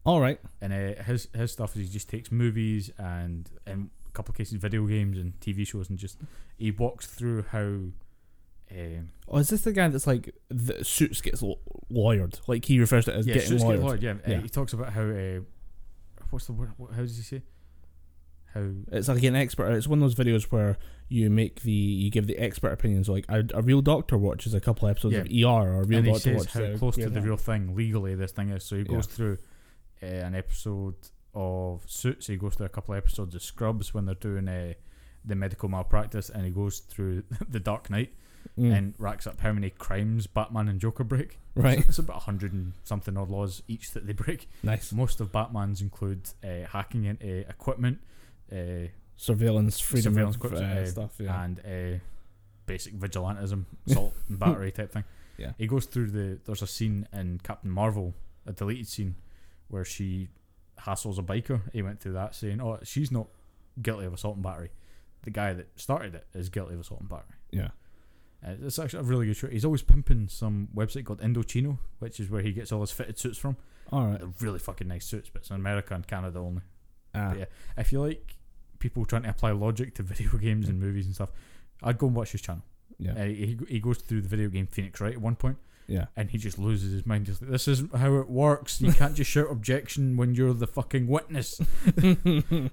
All 0.06 0.20
right. 0.20 0.38
and 0.60 0.72
uh, 0.72 1.02
his 1.02 1.28
his 1.34 1.52
stuff 1.52 1.74
is 1.76 1.82
he 1.86 1.88
just 1.92 2.08
takes 2.08 2.30
movies 2.30 2.90
and 2.98 3.48
in 3.66 3.90
a 4.08 4.10
couple 4.12 4.32
of 4.32 4.36
cases 4.36 4.54
video 4.54 4.86
games 4.86 5.16
and 5.18 5.38
TV 5.40 5.66
shows 5.66 5.88
and 5.90 5.98
just 5.98 6.18
he 6.58 6.70
walks 6.70 7.06
through 7.06 7.42
how 7.50 7.58
um, 8.70 9.10
Oh, 9.28 9.38
is 9.38 9.48
this 9.48 9.62
the 9.62 9.72
guy 9.72 9.88
that's 9.88 10.06
like 10.06 10.34
the 10.48 10.84
suits 10.84 11.20
gets 11.20 11.42
l- 11.42 11.58
lawyered? 11.90 12.38
Like 12.46 12.64
he 12.66 12.78
refers 12.80 13.04
to 13.06 13.12
it 13.14 13.18
as 13.18 13.26
yeah, 13.26 13.34
getting 13.34 13.48
suits 13.50 13.64
lawyered. 13.64 13.80
get 13.80 13.86
lawyered, 13.86 14.02
yeah. 14.02 14.10
Uh, 14.12 14.36
Yeah. 14.36 14.40
he 14.42 14.48
talks 14.48 14.72
about 14.74 14.92
how 14.92 15.02
uh, 15.02 15.40
what's 16.30 16.46
the 16.46 16.52
word? 16.52 16.72
What, 16.76 16.92
how 16.92 17.02
does 17.02 17.16
he 17.16 17.22
say? 17.22 17.42
How 18.54 18.68
It's 18.92 19.08
like 19.08 19.22
an 19.24 19.36
expert. 19.36 19.72
It's 19.72 19.86
one 19.88 20.02
of 20.02 20.14
those 20.16 20.26
videos 20.26 20.44
where 20.44 20.78
you 21.08 21.28
make 21.28 21.62
the 21.62 21.72
you 21.72 22.10
give 22.10 22.26
the 22.26 22.38
expert 22.38 22.72
opinions. 22.72 23.08
Like 23.08 23.26
a, 23.28 23.44
a 23.54 23.62
real 23.62 23.82
doctor 23.82 24.16
watches 24.16 24.54
a 24.54 24.60
couple 24.60 24.88
episodes 24.88 25.14
Yeah. 25.14 25.20
of 25.20 25.26
ER, 25.66 25.68
or 25.72 25.82
a 25.82 25.84
real 25.84 25.98
and 25.98 26.06
he 26.06 26.12
doctor 26.12 26.30
says 26.30 26.36
watches 26.36 26.52
how 26.54 26.62
uh, 26.74 26.78
close 26.78 26.94
to 26.96 27.10
the 27.10 27.20
real 27.20 27.36
thing 27.36 27.74
legally 27.74 28.14
this 28.14 28.32
thing 28.32 28.50
is. 28.50 28.64
So 28.64 28.76
he 28.76 28.82
Yeah. 28.82 28.88
goes 28.88 29.06
through 29.06 29.38
uh, 30.02 30.06
an 30.06 30.34
episode 30.34 30.94
of 31.34 31.82
Suits. 31.86 32.28
He 32.28 32.36
goes 32.36 32.54
through 32.54 32.66
a 32.66 32.70
couple 32.70 32.94
of 32.94 32.98
episodes 32.98 33.34
of 33.34 33.42
Scrubs 33.42 33.92
when 33.92 34.04
they're 34.06 34.14
doing 34.14 34.48
uh, 34.48 34.74
the 35.24 35.34
medical 35.34 35.68
malpractice, 35.68 36.30
and 36.30 36.44
he 36.44 36.50
goes 36.50 36.78
through 36.80 37.24
the 37.48 37.60
Dark 37.60 37.90
Knight 37.90 38.12
Mm, 38.58 38.76
and 38.76 38.94
racks 38.98 39.26
up 39.26 39.40
how 39.40 39.52
many 39.52 39.70
crimes 39.70 40.26
Batman 40.26 40.68
and 40.68 40.78
Joker 40.78 41.02
break. 41.02 41.38
right. 41.56 41.78
It's 41.88 41.98
about 41.98 42.18
a 42.18 42.20
hundred 42.20 42.52
and 42.52 42.74
something 42.84 43.16
odd 43.16 43.30
laws 43.30 43.62
each 43.68 43.92
that 43.92 44.06
they 44.06 44.12
break. 44.12 44.50
Nice 44.62 44.92
Most 44.92 45.18
of 45.18 45.32
Batman's 45.32 45.80
include 45.80 46.28
uh, 46.44 46.66
hacking 46.68 47.04
into 47.04 47.48
equipment 47.48 48.00
uh, 48.52 48.88
surveillance, 49.16 49.80
freedom 49.80 50.14
Surveillance 50.14 50.36
of 50.36 50.52
uh, 50.52 50.56
uh, 50.56 50.86
stuff. 50.86 51.14
Yeah. 51.18 51.44
and 51.44 51.60
uh, 51.60 51.98
basic 52.66 52.94
vigilantism, 52.94 53.64
assault 53.88 54.14
and 54.28 54.38
battery 54.38 54.72
type 54.72 54.92
thing. 54.92 55.04
Yeah. 55.36 55.52
He 55.58 55.66
goes 55.66 55.86
through 55.86 56.10
the. 56.10 56.38
There's 56.44 56.62
a 56.62 56.66
scene 56.66 57.08
in 57.12 57.40
Captain 57.42 57.70
Marvel, 57.70 58.14
a 58.46 58.52
deleted 58.52 58.86
scene, 58.88 59.16
where 59.68 59.84
she 59.84 60.28
hassles 60.80 61.18
a 61.18 61.22
biker. 61.22 61.62
He 61.72 61.82
went 61.82 62.00
through 62.00 62.12
that 62.12 62.34
saying, 62.34 62.60
"Oh, 62.60 62.78
she's 62.82 63.10
not 63.10 63.26
guilty 63.82 64.06
of 64.06 64.14
assault 64.14 64.36
and 64.36 64.44
battery. 64.44 64.70
The 65.22 65.30
guy 65.30 65.52
that 65.54 65.68
started 65.78 66.14
it 66.14 66.26
is 66.34 66.48
guilty 66.48 66.74
of 66.74 66.80
assault 66.80 67.00
and 67.00 67.08
battery." 67.08 67.36
yeah. 67.50 67.68
Uh, 68.46 68.52
it's 68.62 68.78
actually 68.78 69.00
a 69.00 69.04
really 69.04 69.26
good 69.26 69.36
show. 69.36 69.46
He's 69.48 69.64
always 69.64 69.80
pimping 69.82 70.28
some 70.28 70.68
website 70.74 71.06
called 71.06 71.20
Indochino, 71.20 71.78
which 71.98 72.20
is 72.20 72.28
where 72.28 72.42
he 72.42 72.52
gets 72.52 72.72
all 72.72 72.82
his 72.82 72.90
fitted 72.90 73.18
suits 73.18 73.38
from. 73.38 73.56
All 73.90 74.06
right. 74.06 74.18
They're 74.18 74.28
really 74.40 74.58
fucking 74.58 74.86
nice 74.86 75.06
suits, 75.06 75.30
but 75.30 75.40
it's 75.42 75.50
in 75.50 75.56
America 75.56 75.94
and 75.94 76.06
Canada 76.06 76.40
only. 76.40 76.60
Ah, 77.14 77.30
But 77.30 77.38
yeah, 77.38 77.44
if 77.78 77.92
you 77.92 78.00
like 78.00 78.36
people 78.78 79.04
trying 79.04 79.22
to 79.22 79.30
apply 79.30 79.52
logic 79.52 79.94
to 79.96 80.02
video 80.12 80.30
games 80.38 80.68
and 80.68 80.80
movies 80.80 81.06
and 81.06 81.14
stuff, 81.14 81.30
I'd 81.82 81.98
go 81.98 82.06
and 82.06 82.16
watch 82.16 82.32
his 82.32 82.40
channel. 82.42 82.62
yeah. 82.98 83.12
Uh, 83.12 83.24
he, 83.24 83.58
he 83.68 83.80
goes 83.80 83.98
through 83.98 84.20
the 84.22 84.28
video 84.28 84.48
game 84.48 84.66
Phoenix 84.66 85.00
Wright 85.00 85.14
at 85.14 85.20
one 85.20 85.36
point, 85.36 85.58
Yeah. 85.86 86.06
and 86.16 86.30
he 86.30 86.38
just 86.38 86.58
loses 86.58 86.92
his 86.92 87.04
mind. 87.06 87.26
He's 87.26 87.40
like, 87.40 87.50
"This 87.50 87.66
isn't 87.68 87.94
how 87.94 88.14
it 88.16 88.28
works. 88.28 88.80
You 88.80 88.92
can't 88.92 89.14
just 89.14 89.30
shout 89.30 89.50
objection 89.50 90.16
when 90.16 90.34
you're 90.34 90.54
the 90.54 90.66
fucking 90.66 91.06
witness." 91.06 91.60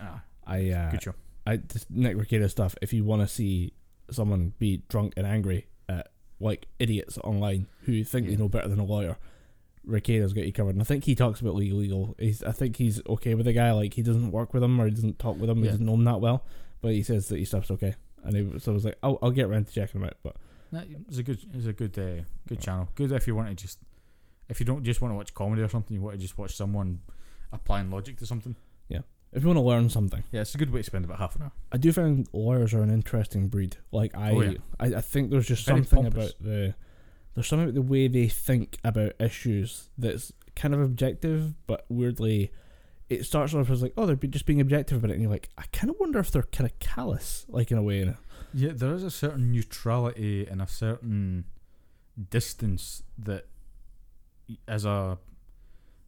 Ah, 0.00 0.22
I 0.46 0.70
uh, 0.70 0.90
good 0.90 1.02
show. 1.02 1.14
I 1.46 1.56
just 1.58 1.90
Nick 1.90 2.16
Rekieta 2.16 2.50
stuff. 2.50 2.74
If 2.82 2.92
you 2.92 3.04
want 3.04 3.22
to 3.22 3.28
see 3.28 3.72
someone 4.10 4.52
be 4.58 4.82
drunk 4.88 5.14
and 5.16 5.26
angry 5.26 5.66
at 5.88 6.08
like 6.40 6.66
idiots 6.78 7.18
online 7.18 7.68
who 7.82 8.02
think 8.04 8.26
they 8.28 8.36
know 8.36 8.48
better 8.48 8.68
than 8.68 8.80
a 8.80 8.84
lawyer, 8.84 9.16
Rekieta's 9.86 10.32
got 10.32 10.44
you 10.46 10.52
covered. 10.52 10.74
And 10.74 10.80
I 10.80 10.84
think 10.84 11.04
he 11.04 11.14
talks 11.14 11.40
about 11.40 11.54
Legal 11.54 11.82
Eagle. 11.82 12.14
He's 12.18 12.42
I 12.42 12.52
think 12.52 12.76
he's 12.76 13.00
okay 13.08 13.34
with 13.34 13.46
the 13.46 13.52
guy. 13.52 13.72
Like 13.72 13.94
he 13.94 14.02
doesn't 14.02 14.30
work 14.30 14.54
with 14.54 14.62
him 14.62 14.80
or 14.80 14.84
he 14.86 14.90
doesn't 14.92 15.18
talk 15.18 15.38
with 15.38 15.50
him. 15.50 15.62
He 15.62 15.68
doesn't 15.68 15.84
know 15.84 15.94
him 15.94 16.04
that 16.04 16.20
well, 16.20 16.44
but 16.80 16.92
he 16.92 17.02
says 17.02 17.28
that 17.28 17.38
his 17.38 17.48
stuff's 17.48 17.70
okay. 17.70 17.94
And 18.24 18.36
he, 18.36 18.58
so 18.60 18.70
I 18.72 18.74
was 18.74 18.84
like, 18.84 18.98
I'll, 19.02 19.18
I'll 19.20 19.30
get 19.32 19.46
around 19.46 19.66
to 19.66 19.72
checking 19.72 20.00
him 20.00 20.06
out. 20.06 20.14
But 20.22 20.36
It's 21.08 21.18
a 21.18 21.22
good, 21.24 21.40
it's 21.52 21.66
a 21.66 21.72
good, 21.72 21.98
uh, 21.98 22.22
good 22.46 22.60
channel. 22.60 22.88
Good 22.94 23.10
if 23.10 23.26
you 23.26 23.34
want 23.34 23.48
to 23.48 23.54
just, 23.56 23.80
if 24.48 24.60
you 24.60 24.66
don't 24.66 24.84
just 24.84 25.00
want 25.00 25.10
to 25.12 25.16
watch 25.16 25.34
comedy 25.34 25.62
or 25.62 25.68
something, 25.68 25.94
you 25.96 26.00
want 26.02 26.14
to 26.16 26.22
just 26.22 26.38
watch 26.38 26.54
someone 26.54 27.00
applying 27.52 27.90
logic 27.90 28.18
to 28.18 28.26
something. 28.26 28.54
Yeah. 28.88 29.00
if 29.32 29.42
you 29.42 29.48
want 29.48 29.56
to 29.56 29.62
learn 29.62 29.90
something, 29.90 30.22
Yeah, 30.30 30.42
it's 30.42 30.54
a 30.54 30.58
good 30.58 30.70
way 30.70 30.80
to 30.80 30.84
spend 30.84 31.04
about 31.04 31.18
half 31.18 31.34
an 31.34 31.42
hour. 31.42 31.52
I 31.72 31.78
do 31.78 31.92
find 31.92 32.28
lawyers 32.32 32.72
are 32.74 32.82
an 32.82 32.90
interesting 32.90 33.48
breed. 33.48 33.76
Like 33.90 34.16
I, 34.16 34.30
Oh, 34.30 34.40
yeah. 34.42 34.58
I, 34.78 34.86
I 34.86 35.00
think 35.00 35.30
there's 35.30 35.48
just 35.48 35.66
Very 35.66 35.78
something 35.84 36.04
pompous. 36.04 36.30
about 36.34 36.42
the, 36.44 36.74
there's 37.34 37.46
something 37.46 37.64
about 37.68 37.74
the 37.74 37.82
way 37.82 38.08
they 38.08 38.28
think 38.28 38.78
about 38.84 39.12
issues 39.20 39.88
that's 39.96 40.32
kind 40.54 40.74
of 40.74 40.80
objective, 40.80 41.54
but 41.66 41.84
weirdly, 41.88 42.52
it 43.08 43.24
starts 43.24 43.54
off 43.54 43.70
as 43.70 43.82
like, 43.82 43.92
oh, 43.96 44.06
they're 44.06 44.16
just 44.16 44.46
being 44.46 44.60
objective 44.60 44.98
about 44.98 45.10
it, 45.10 45.14
and 45.14 45.22
you're 45.22 45.30
like, 45.30 45.48
I 45.58 45.64
kind 45.72 45.90
of 45.90 45.96
wonder 46.00 46.18
if 46.18 46.30
they're 46.30 46.42
kind 46.44 46.70
of 46.70 46.78
callous, 46.78 47.44
like 47.48 47.70
in 47.70 47.78
a 47.78 47.82
way. 47.82 48.14
Yeah, 48.54 48.72
there 48.74 48.94
is 48.94 49.02
a 49.02 49.10
certain 49.10 49.50
neutrality 49.52 50.46
and 50.46 50.60
a 50.60 50.66
certain 50.66 51.44
distance 52.30 53.02
that, 53.18 53.46
as 54.68 54.84
a, 54.84 55.18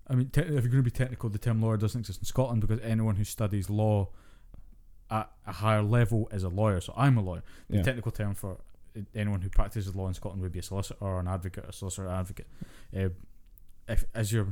I 0.08 0.14
mean, 0.14 0.28
te- 0.28 0.42
if 0.42 0.48
you're 0.50 0.60
going 0.62 0.72
to 0.72 0.82
be 0.82 0.90
technical, 0.90 1.30
the 1.30 1.38
term 1.38 1.62
lawyer 1.62 1.76
doesn't 1.78 2.00
exist 2.00 2.20
in 2.20 2.24
Scotland 2.26 2.60
because 2.60 2.80
anyone 2.80 3.16
who 3.16 3.24
studies 3.24 3.70
law 3.70 4.10
at 5.10 5.30
a 5.46 5.52
higher 5.52 5.82
level 5.82 6.28
is 6.32 6.42
a 6.42 6.48
lawyer. 6.48 6.80
So 6.80 6.92
I'm 6.96 7.16
a 7.16 7.22
lawyer. 7.22 7.42
The 7.70 7.78
Yeah. 7.78 7.82
technical 7.82 8.12
term 8.12 8.34
for 8.34 8.58
anyone 9.14 9.40
who 9.42 9.48
practices 9.48 9.94
law 9.96 10.08
in 10.08 10.14
Scotland 10.14 10.42
would 10.42 10.52
be 10.52 10.58
a 10.60 10.62
solicitor 10.62 10.96
or 11.00 11.18
an 11.20 11.28
advocate, 11.28 11.64
a 11.68 11.72
solicitor 11.72 12.08
advocate. 12.08 12.46
Uh, 12.96 13.08
if 13.88 14.04
as 14.14 14.32
you're 14.32 14.48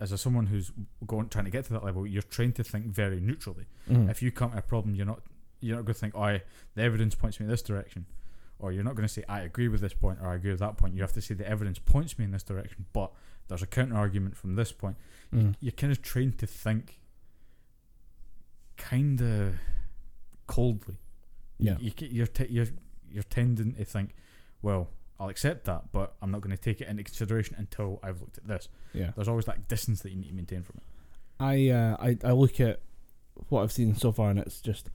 as 0.00 0.12
a 0.12 0.18
someone 0.18 0.46
who's 0.46 0.72
going 1.06 1.28
trying 1.28 1.44
to 1.44 1.50
get 1.50 1.64
to 1.66 1.72
that 1.74 1.84
level, 1.84 2.06
you're 2.06 2.22
trained 2.22 2.54
to 2.56 2.64
think 2.64 2.86
very 2.86 3.20
neutrally 3.20 3.66
Mhm. 3.88 4.08
if 4.10 4.22
you 4.22 4.30
come 4.32 4.52
to 4.52 4.58
a 4.58 4.62
problem, 4.62 4.94
you're 4.94 5.06
not 5.06 5.22
you're 5.60 5.76
not 5.76 5.84
going 5.84 5.92
to 5.94 6.00
think, 6.00 6.14
"Oh, 6.14 6.22
I, 6.22 6.42
the 6.74 6.82
evidence 6.82 7.14
points 7.14 7.38
me 7.38 7.44
in 7.44 7.50
this 7.50 7.60
direction," 7.62 8.06
or 8.58 8.72
you're 8.72 8.82
not 8.84 8.94
going 8.96 9.06
to 9.06 9.12
say, 9.12 9.22
"I 9.28 9.40
agree 9.40 9.68
with 9.68 9.82
this 9.82 9.92
point" 9.92 10.18
or 10.22 10.28
"I 10.28 10.36
agree 10.36 10.50
with 10.52 10.60
that 10.60 10.78
point." 10.78 10.94
You 10.94 11.02
have 11.02 11.12
to 11.12 11.20
say 11.20 11.34
the 11.34 11.46
evidence 11.46 11.78
points 11.78 12.18
me 12.18 12.24
in 12.24 12.30
this 12.30 12.42
direction, 12.42 12.86
but 12.94 13.12
there's 13.48 13.62
a 13.62 13.66
counter 13.66 13.94
argument 13.96 14.36
from 14.38 14.54
this 14.54 14.72
point. 14.72 14.96
Mhm. 15.34 15.56
You're 15.60 15.72
kind 15.72 15.90
of 15.92 16.00
trained 16.00 16.38
to 16.38 16.46
think 16.46 16.98
kind 18.78 19.20
of 19.20 19.56
coldly. 20.46 20.96
yeah, 21.58 21.76
You, 21.78 21.92
ca- 21.92 22.08
you're 22.10 22.26
te- 22.26 22.46
you're 22.48 22.66
you're 23.12 23.22
tending 23.24 23.74
to 23.74 23.84
think, 23.84 24.14
"Well, 24.62 24.88
I'll 25.18 25.28
accept 25.28 25.64
that, 25.64 25.92
but 25.92 26.14
I'm 26.22 26.30
not 26.30 26.40
going 26.40 26.56
to 26.56 26.62
take 26.62 26.80
it 26.80 26.88
into 26.88 27.02
consideration 27.04 27.54
until 27.58 28.00
I've 28.02 28.20
looked 28.20 28.38
at 28.38 28.46
this." 28.46 28.68
yeah. 28.92 29.10
There's 29.14 29.28
always 29.28 29.44
that 29.46 29.68
distance 29.68 30.00
that 30.02 30.10
you 30.10 30.16
need 30.16 30.28
to 30.28 30.34
maintain 30.34 30.62
from 30.62 30.76
it. 30.78 30.82
I, 31.42 31.68
uh, 31.70 31.96
I, 31.98 32.18
I 32.28 32.32
look 32.32 32.60
at 32.60 32.80
what 33.48 33.62
I've 33.62 33.72
seen 33.72 33.94
so 33.94 34.12
far, 34.12 34.30
and 34.30 34.38
it's 34.38 34.60
just 34.60 34.90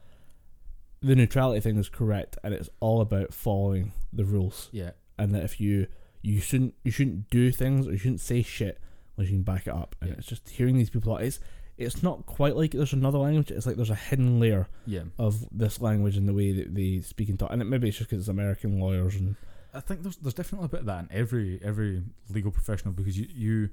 the 1.02 1.16
neutrality 1.16 1.60
thing 1.60 1.78
is 1.78 1.90
correct, 1.90 2.38
and 2.44 2.54
it's 2.54 2.70
all 2.80 3.02
about 3.02 3.34
following 3.34 3.92
the 4.14 4.26
rules. 4.26 4.70
Yeah, 4.72 4.92
and 5.18 5.34
that 5.36 5.44
if 5.44 5.60
you 5.60 5.88
you 6.22 6.40
shouldn't 6.40 6.74
you 6.84 6.92
shouldn't 6.92 7.30
do 7.30 7.52
things 7.52 7.88
or 7.88 7.92
you 7.92 7.98
shouldn't 7.98 8.22
say 8.22 8.42
shit 8.42 8.80
unless 9.16 9.30
you 9.30 9.38
can 9.38 9.44
back 9.44 9.68
it 9.68 9.74
up. 9.74 9.96
And 10.02 10.10
Yeah. 10.10 10.16
it's 10.18 10.28
just 10.28 10.50
hearing 10.50 10.78
these 10.78 10.90
people. 10.90 11.16
It's 11.18 11.40
it's 11.78 12.02
not 12.02 12.26
quite 12.26 12.56
like 12.56 12.72
there's 12.72 12.94
another 12.94 13.18
language. 13.20 13.52
It's 13.52 13.66
like 13.66 13.76
there's 13.76 13.90
a 13.90 13.96
hidden 13.96 14.40
layer 14.40 14.68
yeah. 14.86 15.04
of 15.20 15.46
this 15.52 15.82
language 15.82 16.16
in 16.18 16.26
the 16.26 16.34
way 16.34 16.52
that 16.54 16.74
they 16.74 17.02
speak 17.02 17.30
and 17.30 17.38
talk. 17.38 17.52
And 17.52 17.62
it, 17.62 17.66
maybe 17.66 17.88
it's 17.90 17.98
just 17.98 18.10
because 18.10 18.24
it's 18.24 18.30
American 18.30 18.80
lawyers 18.80 19.16
and 19.16 19.36
I 19.74 19.82
think 19.82 20.04
there's 20.04 20.16
there's 20.18 20.34
definitely 20.34 20.68
a 20.68 20.70
bit 20.70 20.80
of 20.82 20.86
that 20.86 21.00
in 21.00 21.10
every 21.12 21.60
every 21.62 22.04
legal 22.30 22.50
professional 22.52 22.94
because 22.94 23.18
you 23.20 23.28
you 23.30 23.70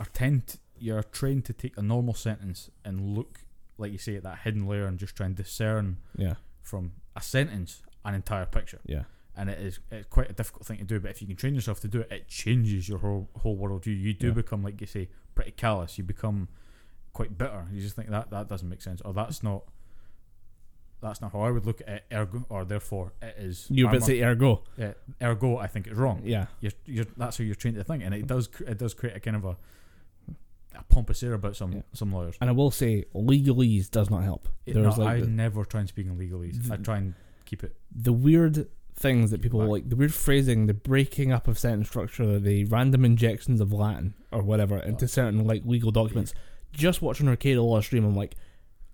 are 0.00 0.06
tend 0.06 0.58
you're 0.78 1.02
trained 1.02 1.44
to 1.46 1.52
take 1.52 1.76
a 1.76 1.82
normal 1.82 2.14
sentence 2.14 2.70
and 2.84 3.14
look 3.16 3.40
like 3.76 3.92
you 3.92 3.98
say 3.98 4.16
at 4.16 4.22
that 4.22 4.38
hidden 4.44 4.66
layer 4.66 4.86
and 4.86 4.98
just 4.98 5.14
try 5.14 5.26
and 5.26 5.36
discern 5.36 5.98
yeah 6.16 6.34
from 6.62 6.92
a 7.14 7.20
sentence 7.20 7.82
an 8.04 8.14
entire 8.14 8.46
picture. 8.46 8.80
yeah 8.86 9.02
And 9.36 9.50
it 9.50 9.58
is 9.58 9.80
it's 9.90 10.06
quite 10.08 10.30
a 10.30 10.32
difficult 10.32 10.64
thing 10.66 10.78
to 10.78 10.84
do, 10.84 10.98
but 10.98 11.10
if 11.10 11.20
you 11.20 11.26
can 11.28 11.36
train 11.36 11.54
yourself 11.54 11.80
to 11.80 11.88
do 11.88 12.00
it, 12.00 12.10
it 12.10 12.28
changes 12.28 12.88
your 12.88 12.98
whole 12.98 13.28
whole 13.36 13.56
worldview. 13.58 14.00
You 14.00 14.14
do 14.14 14.28
Yeah. 14.28 14.32
become 14.32 14.62
like 14.62 14.80
you 14.80 14.86
say 14.86 15.10
pretty 15.34 15.50
callous. 15.50 15.98
You 15.98 16.04
become 16.04 16.48
quite 17.18 17.36
bitter. 17.36 17.66
You 17.72 17.80
just 17.80 17.96
think 17.96 18.08
that 18.10 18.30
that 18.30 18.48
doesn't 18.48 18.68
make 18.68 18.82
sense 18.88 19.00
or 19.04 19.12
that's 19.12 19.42
not. 19.42 19.62
That's 21.00 21.20
not 21.20 21.30
how 21.32 21.40
I 21.42 21.50
would 21.52 21.64
look 21.64 21.80
at 21.86 21.88
it. 21.88 22.04
Ergo, 22.12 22.44
or 22.48 22.64
therefore, 22.64 23.12
it 23.22 23.36
is. 23.38 23.66
you 23.70 23.86
would 23.88 24.02
say 24.02 24.20
ergo 24.22 24.62
yeah, 24.76 24.92
ergo, 25.22 25.56
I 25.56 25.68
think 25.68 25.86
it's 25.86 25.96
wrong. 25.96 26.22
yeah 26.24 26.46
You're, 26.60 26.72
you're, 26.86 27.04
that's 27.16 27.38
how 27.38 27.44
you're 27.44 27.54
trained 27.54 27.76
to 27.76 27.84
think, 27.84 28.02
and 28.04 28.12
it 28.14 28.26
does 28.26 28.48
it 28.66 28.78
does 28.78 28.94
create 28.94 29.16
a 29.16 29.20
kind 29.20 29.36
of 29.36 29.44
a, 29.44 29.56
a 30.80 30.82
pompous 30.88 31.22
air 31.22 31.34
about 31.34 31.54
some 31.54 31.72
Yeah. 31.72 31.82
some 31.92 32.12
lawyers. 32.12 32.36
and 32.40 32.50
I 32.50 32.52
will 32.52 32.72
say 32.72 33.04
legalese 33.14 33.88
does 33.90 34.10
not 34.10 34.22
help. 34.24 34.48
It- 34.66 34.74
no, 34.76 34.88
like 34.90 34.98
I 34.98 35.20
the, 35.20 35.26
never 35.28 35.64
try 35.64 35.80
and 35.80 35.88
speak 35.88 36.06
in 36.06 36.16
legalese. 36.18 36.68
I 36.70 36.76
try 36.76 36.96
and 36.98 37.14
keep 37.44 37.62
it. 37.62 37.72
the 37.94 38.12
weird 38.12 38.68
things 38.96 39.30
that 39.30 39.40
people 39.40 39.60
like 39.64 39.88
the 39.88 39.94
weird 39.94 40.12
phrasing, 40.12 40.66
the 40.66 40.74
breaking 40.74 41.30
up 41.30 41.46
of 41.46 41.56
sentence 41.60 41.86
structure, 41.88 42.40
the 42.40 42.64
random 42.64 43.04
injections 43.04 43.60
of 43.60 43.72
Latin 43.72 44.14
or 44.32 44.42
whatever 44.42 44.78
into 44.78 45.06
certain 45.06 45.46
like 45.46 45.62
legal 45.64 45.92
documents. 45.92 46.34
Just 46.72 47.02
watching 47.02 47.26
Rekieta 47.26 47.56
Law 47.64 47.80
stream, 47.80 48.04
I'm 48.04 48.16
like, 48.16 48.34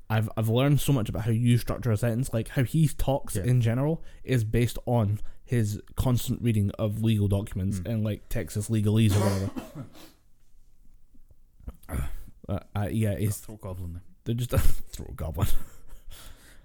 I've 0.08 0.28
I've 0.36 0.48
learned 0.48 0.80
so 0.80 0.92
much 0.92 1.08
about 1.08 1.24
how 1.24 1.30
you 1.32 1.58
structure 1.58 1.90
a 1.90 1.96
sentence, 1.96 2.32
like 2.32 2.48
how 2.48 2.62
he 2.64 2.88
talks 2.88 3.36
Yeah. 3.36 3.44
in 3.44 3.60
general 3.60 4.02
is 4.22 4.44
based 4.44 4.78
on 4.86 5.20
his 5.44 5.80
constant 5.96 6.40
reading 6.42 6.70
of 6.78 7.02
legal 7.02 7.28
documents 7.28 7.80
Mm. 7.80 7.90
and 7.90 8.04
like 8.04 8.28
Texas 8.28 8.68
legalese 8.70 9.14
or 9.14 9.20
whatever. 9.20 9.50
uh, 12.48 12.58
uh, 12.76 12.88
yeah, 12.90 13.16
he's 13.16 13.36
throat 13.38 13.60
goblin. 13.60 13.92
There. 13.94 14.02
they're 14.24 14.34
just 14.34 14.52
a 14.52 14.58
throat 14.58 15.16
goblin. 15.16 15.48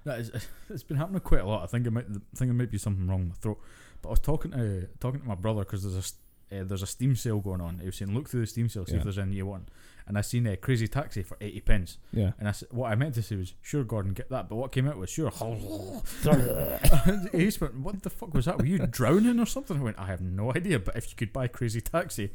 That 0.05 0.19
is, 0.19 0.31
it's 0.69 0.81
been 0.81 0.95
happening 0.95 1.19
quite 1.19 1.41
a 1.41 1.45
lot. 1.45 1.61
I 1.61 1.65
think 1.67 1.85
it 1.85 1.91
might 1.91 2.05
I 2.05 2.13
think 2.37 2.49
there 2.49 2.53
might 2.53 2.71
be 2.71 2.77
something 2.77 3.05
wrong 3.05 3.19
with 3.19 3.29
my 3.29 3.35
throat. 3.35 3.59
But 4.01 4.09
I 4.09 4.11
was 4.11 4.21
talking 4.21 4.51
to 4.51 4.87
talking 5.01 5.19
to 5.19 5.27
my 5.27 5.35
brother 5.35 5.59
because 5.65 5.83
there's 5.83 5.95
a 5.95 5.99
s- 5.99 6.13
uh, 6.51 6.63
there's 6.63 6.81
a 6.81 6.87
Steam 6.87 7.15
sale 7.15 7.39
going 7.39 7.61
on. 7.61 7.79
He 7.79 7.85
was 7.85 7.97
saying, 7.97 8.13
look 8.13 8.29
through 8.29 8.41
the 8.41 8.47
Steam 8.47 8.69
sale, 8.69 8.85
see 8.85 8.93
Yeah. 8.93 8.99
if 8.99 9.03
there's 9.03 9.19
any 9.19 9.35
you 9.35 9.45
want. 9.45 9.69
And 10.07 10.17
I 10.17 10.21
seen 10.21 10.47
a 10.47 10.57
Crazy 10.57 10.87
Taxi 10.87 11.21
for 11.21 11.37
eighty 11.39 11.61
pence. 11.61 11.99
Yeah. 12.11 12.31
And 12.39 12.47
I 12.47 12.51
said, 12.51 12.69
what 12.71 12.91
I 12.91 12.95
meant 12.95 13.13
to 13.15 13.21
say 13.21 13.35
was, 13.35 13.53
sure, 13.61 13.83
Gordon, 13.83 14.13
get 14.13 14.31
that. 14.31 14.49
But 14.49 14.55
what 14.55 14.71
came 14.71 14.87
out 14.87 14.97
was, 14.97 15.11
sure. 15.11 15.29
he 17.31 17.45
just 17.45 17.61
went, 17.61 17.75
what 17.75 18.01
the 18.01 18.09
fuck 18.09 18.33
was 18.33 18.45
that? 18.45 18.57
Were 18.57 18.65
you 18.65 18.79
drowning 18.87 19.39
or 19.39 19.45
something? 19.45 19.77
I 19.77 19.83
went, 19.83 19.99
I 19.99 20.07
have 20.07 20.21
no 20.21 20.51
idea. 20.55 20.79
But 20.79 20.95
if 20.95 21.11
you 21.11 21.15
could 21.15 21.31
buy 21.31 21.47
Crazy 21.47 21.79
Taxi, 21.79 22.31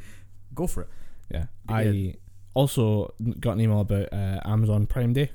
go 0.54 0.68
for 0.68 0.82
it. 0.82 0.88
Yeah. 1.32 1.46
I 1.68 1.82
yeah. 1.82 2.12
also 2.54 3.12
got 3.40 3.52
an 3.52 3.60
email 3.62 3.80
about 3.80 4.12
uh, 4.12 4.38
Amazon 4.44 4.86
Prime 4.86 5.12
Day, 5.12 5.32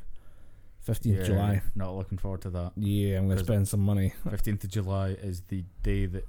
15th 0.88 1.26
July. 1.26 1.62
Not 1.76 1.94
looking 1.96 2.18
forward 2.18 2.42
to 2.44 2.50
that. 2.52 2.72
Yeah, 2.78 3.18
I'm 3.18 3.26
going 3.26 3.38
to 3.38 3.44
spend 3.44 3.68
some 3.68 3.82
money. 3.82 4.14
15th 4.26 4.64
of 4.64 4.70
July 4.70 5.10
is 5.10 5.42
the 5.50 5.66
day 5.84 6.06
that 6.06 6.26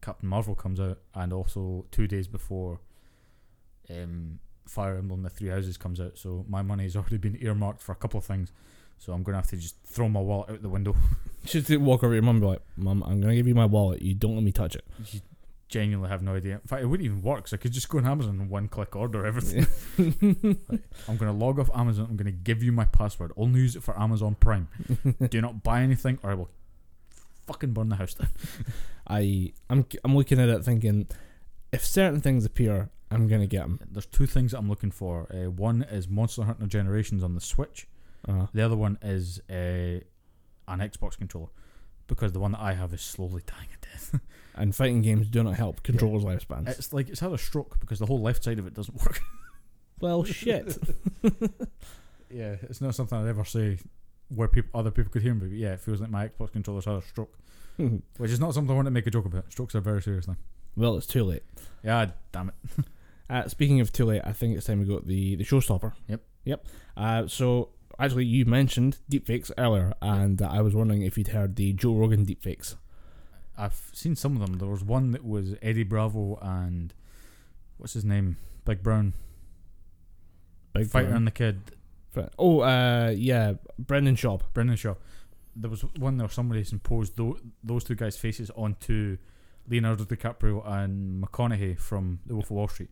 Captain 0.00 0.28
Marvel 0.28 0.54
comes 0.54 0.80
out, 0.80 0.98
and 1.14 1.32
also 1.32 1.86
two 1.90 2.06
days 2.06 2.26
before 2.28 2.80
um, 3.90 4.38
Fire 4.66 4.96
Emblem: 4.96 5.22
The 5.22 5.30
Three 5.30 5.48
Houses 5.48 5.76
comes 5.76 6.00
out. 6.00 6.18
So 6.18 6.44
my 6.48 6.62
money 6.62 6.84
has 6.84 6.96
already 6.96 7.18
been 7.18 7.38
earmarked 7.40 7.82
for 7.82 7.92
a 7.92 7.96
couple 7.96 8.18
of 8.18 8.24
things. 8.24 8.52
So 8.98 9.12
I'm 9.12 9.22
gonna 9.22 9.38
have 9.38 9.48
to 9.48 9.56
just 9.56 9.76
throw 9.84 10.08
my 10.08 10.20
wallet 10.20 10.50
out 10.50 10.62
the 10.62 10.68
window. 10.68 10.94
Just 11.46 11.68
to 11.68 11.78
walk 11.78 12.04
over 12.04 12.12
to 12.12 12.16
your 12.16 12.22
mum 12.22 12.36
and 12.36 12.42
be 12.42 12.46
like, 12.48 12.60
Mum, 12.76 13.02
I'm 13.02 13.18
going 13.18 13.30
to 13.30 13.34
give 13.34 13.48
you 13.48 13.54
my 13.54 13.64
wallet. 13.64 14.02
You 14.02 14.12
don't 14.12 14.34
let 14.34 14.44
me 14.44 14.52
touch 14.52 14.76
it. 14.76 14.84
you 15.10 15.20
genuinely 15.70 16.10
have 16.10 16.22
no 16.22 16.34
idea. 16.34 16.54
In 16.54 16.68
fact, 16.68 16.82
it 16.82 16.86
wouldn't 16.86 17.06
even 17.06 17.22
work. 17.22 17.48
So 17.48 17.54
I 17.54 17.58
could 17.58 17.72
just 17.72 17.88
go 17.88 17.96
on 17.96 18.06
Amazon 18.06 18.38
and 18.38 18.50
one 18.50 18.68
click 18.68 18.94
order 18.94 19.24
everything. 19.24 19.66
I'm 21.08 21.16
gonna 21.16 21.32
log 21.32 21.58
off 21.58 21.70
Amazon. 21.74 22.08
I'm 22.10 22.16
gonna 22.16 22.30
give 22.30 22.62
you 22.62 22.72
my 22.72 22.84
password. 22.84 23.32
Only 23.36 23.60
use 23.60 23.74
it 23.76 23.82
for 23.82 23.98
Amazon 23.98 24.34
Prime. 24.34 24.68
Do 25.30 25.40
not 25.40 25.62
buy 25.62 25.80
anything, 25.80 26.18
or 26.22 26.32
I 26.32 26.34
will 26.34 26.50
fucking 27.52 27.72
burn 27.72 27.88
the 27.88 27.96
house 27.96 28.14
down. 28.14 28.28
I, 29.06 29.52
I'm, 29.68 29.84
I'm 30.04 30.16
looking 30.16 30.40
at 30.40 30.48
it 30.48 30.64
thinking, 30.64 31.06
if 31.72 31.84
certain 31.84 32.20
things 32.20 32.44
appear, 32.44 32.90
I'm 33.10 33.26
going 33.26 33.40
to 33.40 33.46
get 33.46 33.62
them. 33.62 33.80
There's 33.90 34.06
two 34.06 34.26
things 34.26 34.52
that 34.52 34.58
I'm 34.58 34.68
looking 34.68 34.90
for. 34.92 35.26
Uh, 35.32 35.50
one 35.50 35.82
is 35.82 36.08
Monster 36.08 36.44
Hunter 36.44 36.66
Generations 36.66 37.22
on 37.24 37.34
the 37.34 37.40
Switch. 37.40 37.88
Uh, 38.28 38.46
The 38.52 38.62
other 38.62 38.76
one 38.76 38.98
is 39.02 39.40
uh, 39.50 39.52
an 40.68 40.78
Xbox 40.78 41.18
controller 41.18 41.48
because 42.06 42.32
the 42.32 42.40
one 42.40 42.52
that 42.52 42.60
I 42.60 42.74
have 42.74 42.92
is 42.94 43.00
slowly 43.00 43.42
dying 43.46 43.68
a 43.74 43.86
death. 43.86 44.20
and 44.54 44.74
fighting 44.74 45.02
games 45.02 45.28
do 45.28 45.42
not 45.42 45.54
help 45.56 45.82
controllers' 45.82 46.22
lifespans. 46.24 46.68
it's 46.68 46.92
like 46.92 47.08
it's 47.08 47.20
had 47.20 47.32
a 47.32 47.38
stroke 47.38 47.80
because 47.80 47.98
the 47.98 48.06
whole 48.06 48.20
left 48.20 48.44
side 48.44 48.58
of 48.58 48.66
it 48.66 48.74
doesn't 48.74 48.96
work. 49.04 49.20
well, 50.00 50.22
shit. 50.24 50.76
yeah, 52.30 52.56
it's 52.62 52.80
not 52.80 52.94
something 52.94 53.18
I'd 53.18 53.28
ever 53.28 53.44
say 53.44 53.78
where 54.34 54.48
people 54.48 54.70
other 54.78 54.90
people 54.90 55.10
could 55.12 55.22
hear 55.22 55.34
me. 55.34 55.48
But 55.48 55.56
yeah, 55.56 55.72
it 55.74 55.80
feels 55.80 56.00
like 56.00 56.10
my 56.10 56.28
Xbox 56.28 56.52
controller's 56.52 56.84
had 56.86 56.94
a 56.94 57.02
stroke, 57.02 57.36
which 57.76 58.30
is 58.30 58.40
not 58.40 58.54
something 58.54 58.72
I 58.72 58.74
want 58.76 58.86
to 58.86 58.90
make 58.90 59.06
a 59.06 59.10
joke 59.10 59.26
about. 59.26 59.50
Strokes 59.52 59.74
are 59.74 59.80
very 59.80 60.02
serious 60.02 60.26
thing. 60.26 60.36
well, 60.76 60.96
it's 60.96 61.06
too 61.06 61.24
late. 61.24 61.42
Yeah, 61.84 62.06
damn 62.32 62.48
it. 62.50 62.84
Uh, 63.28 63.46
speaking 63.46 63.78
of 63.80 63.92
too 63.92 64.04
late, 64.06 64.22
I 64.24 64.32
think 64.32 64.56
it's 64.56 64.66
time 64.66 64.80
we 64.80 64.86
got 64.86 65.06
the, 65.06 65.36
the 65.36 65.44
showstopper. 65.44 65.92
Yep. 66.08 66.20
Yep. 66.46 66.66
Uh, 66.96 67.28
so, 67.28 67.68
actually, 67.96 68.24
you 68.24 68.44
mentioned 68.44 68.98
deepfakes 69.08 69.52
earlier, 69.56 69.94
and 70.02 70.42
uh, 70.42 70.48
I 70.50 70.62
was 70.62 70.74
wondering 70.74 71.02
if 71.02 71.16
you'd 71.16 71.28
heard 71.28 71.54
the 71.54 71.72
Joe 71.72 71.94
Rogan 71.94 72.26
deepfakes. 72.26 72.74
I've 73.56 73.88
seen 73.92 74.16
some 74.16 74.34
of 74.34 74.44
them. 74.44 74.58
There 74.58 74.66
was 74.66 74.82
one 74.82 75.12
that 75.12 75.24
was 75.24 75.54
Eddie 75.62 75.84
Bravo 75.84 76.40
and 76.42 76.92
what's 77.76 77.92
his 77.92 78.04
name, 78.04 78.36
Big 78.64 78.82
Brown, 78.82 79.12
Big 80.72 80.88
Fighter 80.88 81.06
Brown. 81.06 81.18
and 81.18 81.26
the 81.28 81.30
Kid, 81.30 81.60
Oh, 82.38 82.60
uh, 82.60 83.12
yeah, 83.16 83.54
Brendan 83.78 84.16
Schaub. 84.16 84.42
Brendan 84.52 84.76
Schaub. 84.76 84.96
There 85.56 85.70
was 85.70 85.82
one 85.98 86.16
where 86.18 86.28
somebody 86.28 86.64
imposed 86.72 87.16
tho- 87.16 87.38
those 87.62 87.84
two 87.84 87.94
guys' 87.94 88.16
faces 88.16 88.50
onto 88.56 89.16
Leonardo 89.68 90.04
DiCaprio 90.04 90.66
and 90.66 91.22
McConaughey 91.22 91.78
from 91.78 92.20
The 92.26 92.34
Wolf 92.34 92.46
of 92.46 92.50
Wall 92.52 92.68
Street. 92.68 92.90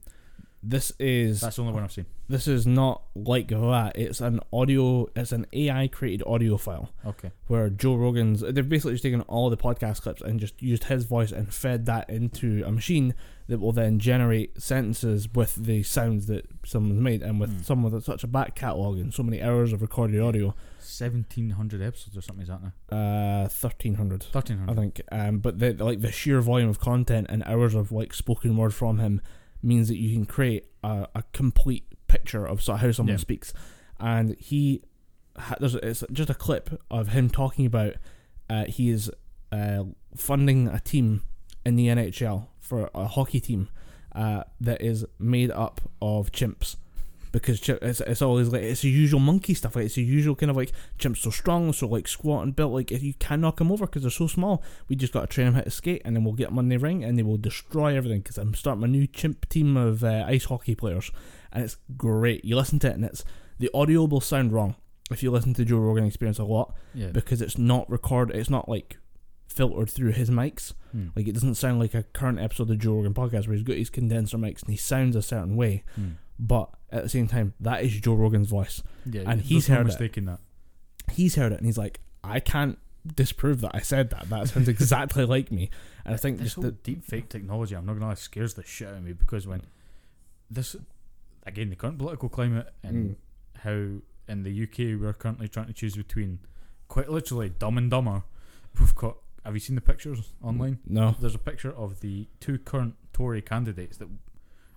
This 0.60 0.90
is 0.98 1.40
That's 1.40 1.54
the 1.56 1.62
only 1.62 1.74
one 1.74 1.84
I've 1.84 1.92
seen. 1.92 2.06
this 2.28 2.48
is 2.48 2.66
not 2.66 3.02
like 3.14 3.46
that. 3.48 3.92
It's 3.94 4.20
an 4.20 4.40
audio. 4.52 5.08
It's 5.14 5.30
an 5.30 5.46
AI 5.52 5.86
created 5.86 6.26
audio 6.26 6.56
file 6.56 6.90
Okay. 7.06 7.30
where 7.46 7.70
Joe 7.70 7.94
Rogan's. 7.94 8.40
They've 8.40 8.68
basically 8.68 8.92
just 8.94 9.04
taken 9.04 9.20
all 9.22 9.50
the 9.50 9.56
podcast 9.56 10.02
clips 10.02 10.20
and 10.20 10.40
just 10.40 10.60
used 10.60 10.84
his 10.84 11.04
voice 11.04 11.30
and 11.30 11.54
fed 11.54 11.86
that 11.86 12.10
into 12.10 12.64
a 12.66 12.72
machine 12.72 13.14
that 13.46 13.60
will 13.60 13.70
then 13.70 14.00
generate 14.00 14.60
sentences 14.60 15.28
with 15.32 15.54
the 15.54 15.84
sounds 15.84 16.26
that 16.26 16.44
someone's 16.66 17.00
made 17.00 17.22
and 17.22 17.38
with 17.38 17.50
Hmm. 17.58 17.62
someone 17.62 17.92
with 17.92 18.04
such 18.04 18.24
a 18.24 18.26
back 18.26 18.56
catalogue 18.56 18.98
and 18.98 19.14
so 19.14 19.22
many 19.22 19.40
hours 19.40 19.72
of 19.72 19.80
recorded 19.80 20.20
audio. 20.20 20.56
Seventeen 20.80 21.50
hundred 21.50 21.82
episodes 21.82 22.16
or 22.16 22.20
something 22.20 22.42
is 22.42 22.48
that 22.48 22.60
now? 22.62 22.96
Uh, 22.96 23.48
thirteen 23.48 23.94
hundred. 23.94 24.24
Thirteen 24.24 24.56
I 24.56 24.64
hundred. 24.64 24.76
think. 24.96 25.00
Um, 25.12 25.38
but 25.38 25.60
the 25.60 25.72
like 25.74 26.00
the 26.00 26.10
sheer 26.10 26.40
volume 26.40 26.68
of 26.68 26.80
content 26.80 27.28
and 27.30 27.44
hours 27.44 27.74
of 27.76 27.92
like 27.92 28.12
spoken 28.12 28.56
word 28.56 28.74
from 28.74 28.98
him 28.98 29.20
means 29.62 29.88
that 29.88 29.96
you 29.98 30.12
can 30.14 30.26
create 30.26 30.66
a, 30.82 31.06
a 31.14 31.22
complete 31.32 31.84
picture 32.08 32.46
of 32.46 32.62
so- 32.62 32.74
how 32.76 32.90
someone 32.92 33.14
Yeah. 33.14 33.20
speaks. 33.20 33.52
And 34.00 34.36
he, 34.38 34.82
there's 35.60 35.74
it's 35.74 36.04
just 36.12 36.30
a 36.30 36.34
clip 36.34 36.80
of 36.90 37.08
him 37.08 37.28
talking 37.30 37.66
about 37.66 37.94
uh, 38.48 38.64
he 38.64 38.88
is 38.90 39.10
uh, 39.52 39.84
funding 40.16 40.68
a 40.68 40.80
team 40.80 41.22
in 41.66 41.76
the 41.76 41.86
NHL 41.88 42.46
for 42.60 42.90
a 42.94 43.06
hockey 43.06 43.40
team 43.40 43.68
uh, 44.14 44.44
that 44.60 44.80
is 44.80 45.04
made 45.18 45.50
up 45.50 45.80
of 46.00 46.32
chimps. 46.32 46.76
Because 47.32 47.66
it's, 47.68 48.00
it's 48.00 48.22
always 48.22 48.48
like 48.48 48.62
it's 48.62 48.82
the 48.82 48.90
usual 48.90 49.20
monkey 49.20 49.54
stuff. 49.54 49.76
Like 49.76 49.86
it's 49.86 49.94
the 49.96 50.02
usual 50.02 50.34
kind 50.34 50.50
of 50.50 50.56
like 50.56 50.72
chimps 50.98 51.18
so 51.18 51.30
strong, 51.30 51.72
so 51.72 51.86
like 51.86 52.08
squat 52.08 52.44
and 52.44 52.56
built. 52.56 52.72
Like 52.72 52.90
if 52.90 53.02
you 53.02 53.14
can't 53.14 53.42
knock 53.42 53.56
them 53.58 53.70
over 53.70 53.86
because 53.86 54.02
they're 54.02 54.10
so 54.10 54.26
small. 54.26 54.62
We 54.88 54.96
just 54.96 55.12
got 55.12 55.22
to 55.22 55.26
train 55.26 55.46
them 55.46 55.54
how 55.54 55.60
to 55.62 55.70
skate, 55.70 56.02
and 56.04 56.16
then 56.16 56.24
we'll 56.24 56.34
get 56.34 56.48
them 56.48 56.58
on 56.58 56.68
the 56.68 56.76
ring, 56.78 57.04
and 57.04 57.18
they 57.18 57.22
will 57.22 57.36
destroy 57.36 57.96
everything. 57.96 58.20
Because 58.20 58.38
I'm 58.38 58.54
starting 58.54 58.84
a 58.84 58.88
new 58.88 59.06
chimp 59.06 59.48
team 59.48 59.76
of 59.76 60.02
uh, 60.04 60.24
ice 60.26 60.46
hockey 60.46 60.74
players, 60.74 61.10
and 61.52 61.64
it's 61.64 61.76
great. 61.96 62.44
You 62.44 62.56
listen 62.56 62.78
to 62.80 62.88
it, 62.88 62.94
and 62.94 63.04
it's 63.04 63.24
the 63.58 63.70
audio 63.74 64.04
will 64.04 64.20
sound 64.20 64.52
wrong 64.52 64.76
if 65.10 65.22
you 65.22 65.30
listen 65.30 65.54
to 65.54 65.64
Joe 65.64 65.78
Rogan 65.78 66.04
Experience 66.04 66.38
a 66.38 66.44
lot 66.44 66.74
Yeah. 66.94 67.08
because 67.08 67.40
it's 67.42 67.58
not 67.58 67.90
record. 67.90 68.30
It's 68.30 68.50
not 68.50 68.68
like 68.68 68.98
filtered 69.48 69.90
through 69.90 70.12
his 70.12 70.30
mics. 70.30 70.74
Hmm. 70.92 71.08
Like 71.16 71.26
it 71.26 71.32
doesn't 71.32 71.54
sound 71.56 71.78
like 71.80 71.94
a 71.94 72.02
current 72.02 72.38
episode 72.38 72.70
of 72.70 72.78
Joe 72.78 72.94
Rogan 72.94 73.14
podcast 73.14 73.46
where 73.48 73.56
he's 73.56 73.62
got 73.66 73.76
his 73.76 73.90
condenser 73.90 74.36
mics 74.38 74.60
and 74.62 74.70
he 74.70 74.76
sounds 74.76 75.16
a 75.16 75.22
certain 75.22 75.56
way. 75.56 75.82
Hmm. 75.96 76.10
But 76.38 76.70
at 76.90 77.02
the 77.02 77.08
same 77.08 77.26
time, 77.28 77.54
that 77.60 77.82
is 77.84 77.92
Joe 78.00 78.14
Rogan's 78.14 78.48
voice. 78.48 78.82
Yeah. 79.04 79.22
And 79.26 79.40
he's 79.42 79.68
no 79.68 79.76
heard 79.76 79.88
it. 79.88 80.24
that. 80.26 80.38
He's 81.12 81.34
heard 81.36 81.52
it 81.52 81.58
and 81.58 81.66
he's 81.66 81.78
like, 81.78 82.00
I 82.24 82.40
can't 82.40 82.78
disprove 83.14 83.60
that 83.62 83.70
I 83.74 83.80
said 83.80 84.10
that. 84.10 84.28
That 84.28 84.48
sounds 84.48 84.68
exactly 84.68 85.24
like 85.34 85.50
me. 85.52 85.70
And 86.04 86.14
I 86.14 86.16
think 86.18 86.38
This 86.38 86.46
just 86.46 86.56
whole 86.56 86.64
the, 86.64 86.72
deep 86.72 87.04
fake 87.04 87.28
technology, 87.28 87.74
I'm 87.76 87.86
not 87.86 87.94
gonna 87.94 88.08
lie, 88.08 88.14
scares 88.14 88.54
the 88.54 88.62
shit 88.64 88.88
out 88.88 88.94
of 88.94 89.02
me 89.04 89.12
because 89.12 89.46
when 89.46 89.62
this 90.50 90.76
again 91.46 91.70
the 91.70 91.76
current 91.76 91.98
political 91.98 92.28
climate 92.28 92.68
and 92.82 93.16
Mm. 93.16 93.16
how 93.62 94.02
in 94.32 94.42
the 94.42 94.62
UK 94.64 95.00
we're 95.00 95.12
currently 95.14 95.48
trying 95.48 95.66
to 95.68 95.72
choose 95.72 95.96
between 95.96 96.38
quite 96.88 97.08
literally 97.10 97.48
dumb 97.50 97.78
and 97.78 97.90
dumber. 97.90 98.22
We've 98.78 98.94
got 98.94 99.16
have 99.44 99.54
you 99.54 99.60
seen 99.60 99.76
the 99.76 99.80
pictures 99.82 100.32
online? 100.42 100.78
no, 100.86 101.14
There's 101.18 101.34
a 101.34 101.38
picture 101.38 101.72
of 101.74 102.00
the 102.00 102.28
two 102.40 102.58
current 102.58 102.94
Tory 103.14 103.40
candidates 103.40 103.96
that 103.96 104.08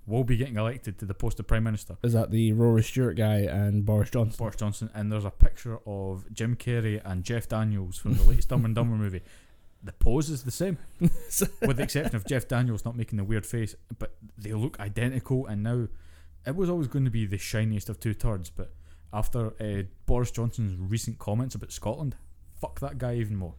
will 0.08 0.24
be 0.24 0.36
getting 0.38 0.56
elected 0.58 0.98
to 1.00 1.06
the 1.06 1.14
post 1.14 1.40
of 1.40 1.48
Prime 1.48 1.64
Minister. 1.64 1.96
is 2.04 2.14
that 2.14 2.32
the 2.32 2.54
Rory 2.54 2.84
Stewart 2.84 3.16
guy 3.16 3.38
and 3.40 3.86
Boris 3.86 4.10
Johnson? 4.10 4.36
Boris 4.38 4.56
Johnson, 4.56 4.90
and 4.94 5.12
there's 5.12 5.26
a 5.26 5.30
picture 5.32 5.80
of 5.86 6.26
Jim 6.34 6.56
Carrey 6.56 7.02
and 7.06 7.24
Jeff 7.24 7.48
Daniels 7.48 7.98
from 7.98 8.16
the 8.16 8.24
latest 8.24 8.50
Dumb 8.50 8.66
and 8.66 8.74
Dumber 8.76 8.96
movie. 8.96 9.22
The 9.84 9.94
pose 9.94 10.30
is 10.30 10.44
the 10.44 10.52
same, 10.52 10.78
with 11.00 11.78
the 11.78 11.84
exception 11.84 12.16
of 12.16 12.26
Jeff 12.26 12.48
Daniels 12.48 12.86
not 12.86 12.96
making 12.96 13.18
the 13.18 13.24
weird 13.24 13.46
face, 13.46 13.76
but 13.98 14.14
they 14.38 14.54
look 14.54 14.80
identical. 14.80 15.48
And 15.48 15.64
now, 15.64 15.88
it 16.46 16.56
was 16.56 16.70
always 16.70 16.88
going 16.88 17.06
to 17.06 17.12
be 17.12 17.26
the 17.26 17.38
shiniest 17.40 17.90
of 17.90 18.00
two 18.00 18.14
turds, 18.14 18.50
but 18.50 18.74
after 19.14 19.54
uh, 19.60 19.84
Boris 20.06 20.32
Johnson's 20.32 20.78
recent 20.80 21.18
comments 21.20 21.56
about 21.56 21.72
Scotland, 21.72 22.16
fuck 22.60 22.80
that 22.80 22.98
guy 22.98 23.16
even 23.16 23.36
more. 23.36 23.56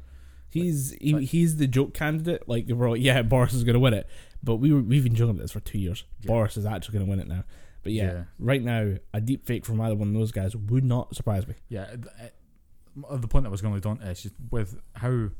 He's 0.48 0.92
he, 1.00 1.14
like- 1.14 1.24
he's 1.28 1.56
the 1.56 1.66
joke 1.66 1.94
candidate. 1.94 2.48
Like 2.48 2.66
we're 2.68 2.90
like, 2.90 3.00
yeah, 3.00 3.22
Boris 3.22 3.52
is 3.54 3.64
going 3.64 3.74
to 3.74 3.80
win 3.80 3.94
it. 3.94 4.06
But 4.42 4.56
we 4.56 4.72
were, 4.72 4.80
we've 4.82 5.04
been 5.04 5.14
joking 5.14 5.30
about 5.30 5.42
this 5.42 5.52
for 5.52 5.60
two 5.60 5.78
years. 5.78 6.04
Yeah. 6.22 6.28
Boris 6.28 6.56
is 6.56 6.66
actually 6.66 6.94
going 6.94 7.04
to 7.06 7.10
win 7.10 7.20
it 7.20 7.28
now. 7.28 7.44
But 7.82 7.92
yeah, 7.92 8.12
Yeah. 8.12 8.24
right 8.38 8.62
now, 8.62 8.94
a 9.14 9.20
deep 9.20 9.46
fake 9.46 9.64
from 9.64 9.80
either 9.80 9.94
one 9.94 10.08
of 10.08 10.14
those 10.14 10.32
guys 10.32 10.54
would 10.56 10.84
not 10.84 11.14
surprise 11.14 11.46
me. 11.46 11.54
Yeah, 11.68 11.86
th- 11.86 12.32
uh, 13.08 13.16
the 13.16 13.28
point 13.28 13.46
I 13.46 13.48
was 13.50 13.60
going 13.62 13.72
to 13.80 13.88
lead 13.88 14.00
on 14.00 14.06
is 14.06 14.22
just 14.22 14.34
with 14.50 14.78
how 14.94 15.30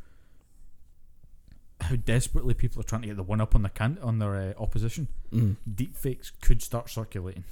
how 1.81 1.97
desperately 1.97 2.55
people 2.55 2.81
are 2.81 2.85
trying 2.85 3.03
to 3.03 3.09
get 3.09 3.17
the 3.17 3.23
one 3.25 3.41
up 3.41 3.55
on 3.57 3.63
the 3.63 3.69
can 3.69 3.99
on 4.03 4.19
their 4.21 4.37
uh, 4.37 4.53
opposition. 4.63 5.09
Mm. 5.33 5.57
deepfakes 5.69 6.31
could 6.41 6.63
start 6.63 6.89
circulating. 6.89 7.45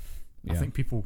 I 0.48 0.54
think 0.54 0.72
people, 0.72 1.04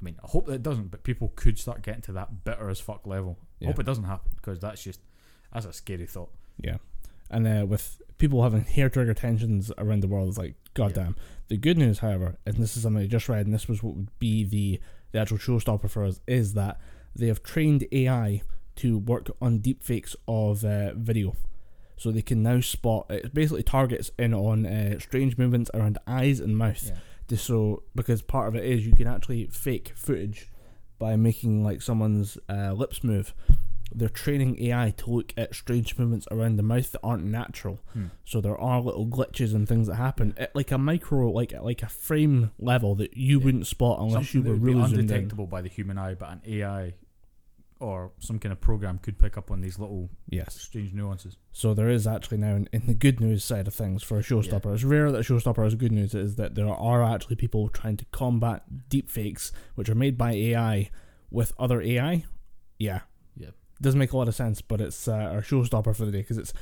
I 0.00 0.04
mean, 0.04 0.16
I 0.22 0.26
hope 0.26 0.46
that 0.46 0.54
it 0.54 0.62
doesn't, 0.62 0.90
but 0.90 1.02
people 1.04 1.32
could 1.36 1.58
start 1.58 1.82
getting 1.82 2.02
to 2.02 2.12
that 2.12 2.44
bitter 2.44 2.68
as 2.68 2.80
fuck 2.80 3.06
level. 3.06 3.38
Yeah. 3.60 3.68
Hope 3.68 3.78
it 3.78 3.86
doesn't 3.86 4.04
happen 4.04 4.30
because 4.36 4.58
that's 4.58 4.82
just 4.82 5.00
that's 5.52 5.66
a 5.66 5.72
scary 5.72 6.06
thought. 6.06 6.30
Yeah. 6.60 6.78
And 7.30 7.46
uh, 7.46 7.66
with 7.66 8.00
people 8.18 8.42
having 8.42 8.64
hair 8.64 8.88
trigger 8.88 9.14
tensions 9.14 9.70
around 9.78 10.02
the 10.02 10.08
world, 10.08 10.28
it's 10.28 10.38
like, 10.38 10.54
goddamn. 10.74 11.16
The 11.48 11.56
good 11.56 11.78
news, 11.78 12.00
however, 12.00 12.38
and 12.46 12.56
this 12.56 12.76
is 12.76 12.82
something 12.82 13.02
I 13.02 13.06
just 13.06 13.28
read, 13.28 13.46
and 13.46 13.54
this 13.54 13.68
was 13.68 13.82
what 13.82 13.94
would 13.94 14.18
be 14.18 14.44
the, 14.44 14.80
the 15.12 15.18
actual 15.18 15.38
showstopper 15.38 15.90
for 15.90 16.04
us, 16.04 16.20
is 16.26 16.54
that 16.54 16.78
they 17.14 17.26
have 17.26 17.42
trained 17.42 17.86
AI 17.90 18.42
to 18.76 18.98
work 18.98 19.30
on 19.40 19.58
deepfakes 19.58 20.14
of 20.26 20.64
uh, 20.64 20.94
video. 20.94 21.34
So 21.96 22.12
they 22.12 22.22
can 22.22 22.42
now 22.42 22.60
spot, 22.60 23.06
it 23.10 23.34
basically 23.34 23.64
targets 23.64 24.10
in 24.18 24.32
on 24.32 24.66
uh, 24.66 25.00
strange 25.00 25.36
movements 25.36 25.70
around 25.74 25.98
eyes 26.06 26.38
and 26.38 26.56
mouth. 26.56 26.84
Yeah. 26.86 26.98
Just 27.28 27.44
so, 27.44 27.82
because 27.94 28.22
part 28.22 28.48
of 28.48 28.54
it 28.54 28.64
is 28.64 28.86
you 28.86 28.94
can 28.94 29.08
actually 29.08 29.46
fake 29.46 29.92
footage 29.96 30.48
by 30.98 31.16
making 31.16 31.64
like 31.64 31.82
someone's 31.82 32.38
uh, 32.48 32.72
lips 32.72 33.02
move. 33.02 33.34
They're 33.94 34.08
training 34.08 34.62
AI 34.62 34.90
to 34.98 35.10
look 35.10 35.32
at 35.36 35.54
strange 35.54 35.96
movements 35.98 36.26
around 36.30 36.56
the 36.56 36.62
mouth 36.62 36.92
that 36.92 37.00
aren't 37.02 37.24
natural. 37.24 37.80
Hmm. 37.94 38.06
So 38.24 38.40
there 38.40 38.56
are 38.58 38.80
little 38.80 39.06
glitches 39.06 39.54
and 39.54 39.66
things 39.68 39.86
that 39.86 39.96
happen 39.96 40.34
at 40.36 40.54
like 40.54 40.70
a 40.70 40.78
micro, 40.78 41.30
like 41.30 41.52
like 41.52 41.82
a 41.82 41.88
frame 41.88 42.50
level 42.58 42.94
that 42.96 43.16
you 43.16 43.38
Yeah. 43.38 43.44
wouldn't 43.46 43.66
spot 43.66 43.98
unless 44.00 44.30
Something 44.30 44.42
you 44.44 44.50
were 44.50 44.56
really 44.56 44.80
zoomed 44.82 44.94
in. 44.94 45.00
undetectable 45.00 45.46
by 45.46 45.62
the 45.62 45.68
human 45.68 45.96
eye, 45.98 46.14
but 46.14 46.30
an 46.32 46.42
AI 46.46 46.94
or 47.80 48.10
some 48.18 48.40
kind 48.40 48.52
of 48.52 48.60
program 48.60 48.98
could 48.98 49.18
pick 49.18 49.38
up 49.38 49.52
on 49.52 49.60
these 49.60 49.78
little 49.78 50.10
Yes. 50.28 50.60
strange 50.60 50.92
nuances. 50.92 51.36
So 51.52 51.74
there 51.74 51.88
is 51.88 52.06
actually 52.08 52.38
now 52.38 52.56
in, 52.56 52.68
in 52.72 52.86
the 52.86 52.94
good 52.94 53.20
news 53.20 53.44
side 53.44 53.68
of 53.68 53.74
things 53.74 54.02
for 54.02 54.18
a 54.18 54.22
showstopper. 54.22 54.74
It's 54.74 54.82
rare 54.82 55.12
that 55.12 55.18
a 55.18 55.22
showstopper 55.22 55.62
has 55.62 55.76
good 55.76 55.92
news. 55.92 56.12
Is 56.14 56.34
that 56.36 56.56
there 56.56 56.68
are 56.68 57.04
actually 57.04 57.36
people 57.36 57.68
trying 57.68 57.96
to 57.98 58.04
combat 58.06 58.64
deepfakes, 58.90 59.52
which 59.76 59.88
are 59.88 59.94
made 59.94 60.18
by 60.18 60.32
AI 60.32 60.90
with 61.30 61.52
other 61.58 61.80
AI. 61.80 62.12
Yeah, 62.12 62.22
Yeah. 62.78 63.00
Doesn't 63.80 63.98
make 63.98 64.12
a 64.12 64.16
lot 64.16 64.28
of 64.28 64.34
sense, 64.34 64.60
but 64.60 64.80
it's 64.80 65.06
uh, 65.08 65.12
our 65.12 65.40
showstopper 65.42 65.94
for 65.94 66.04
the 66.04 66.12
day 66.12 66.18
because 66.18 66.38
it's, 66.38 66.52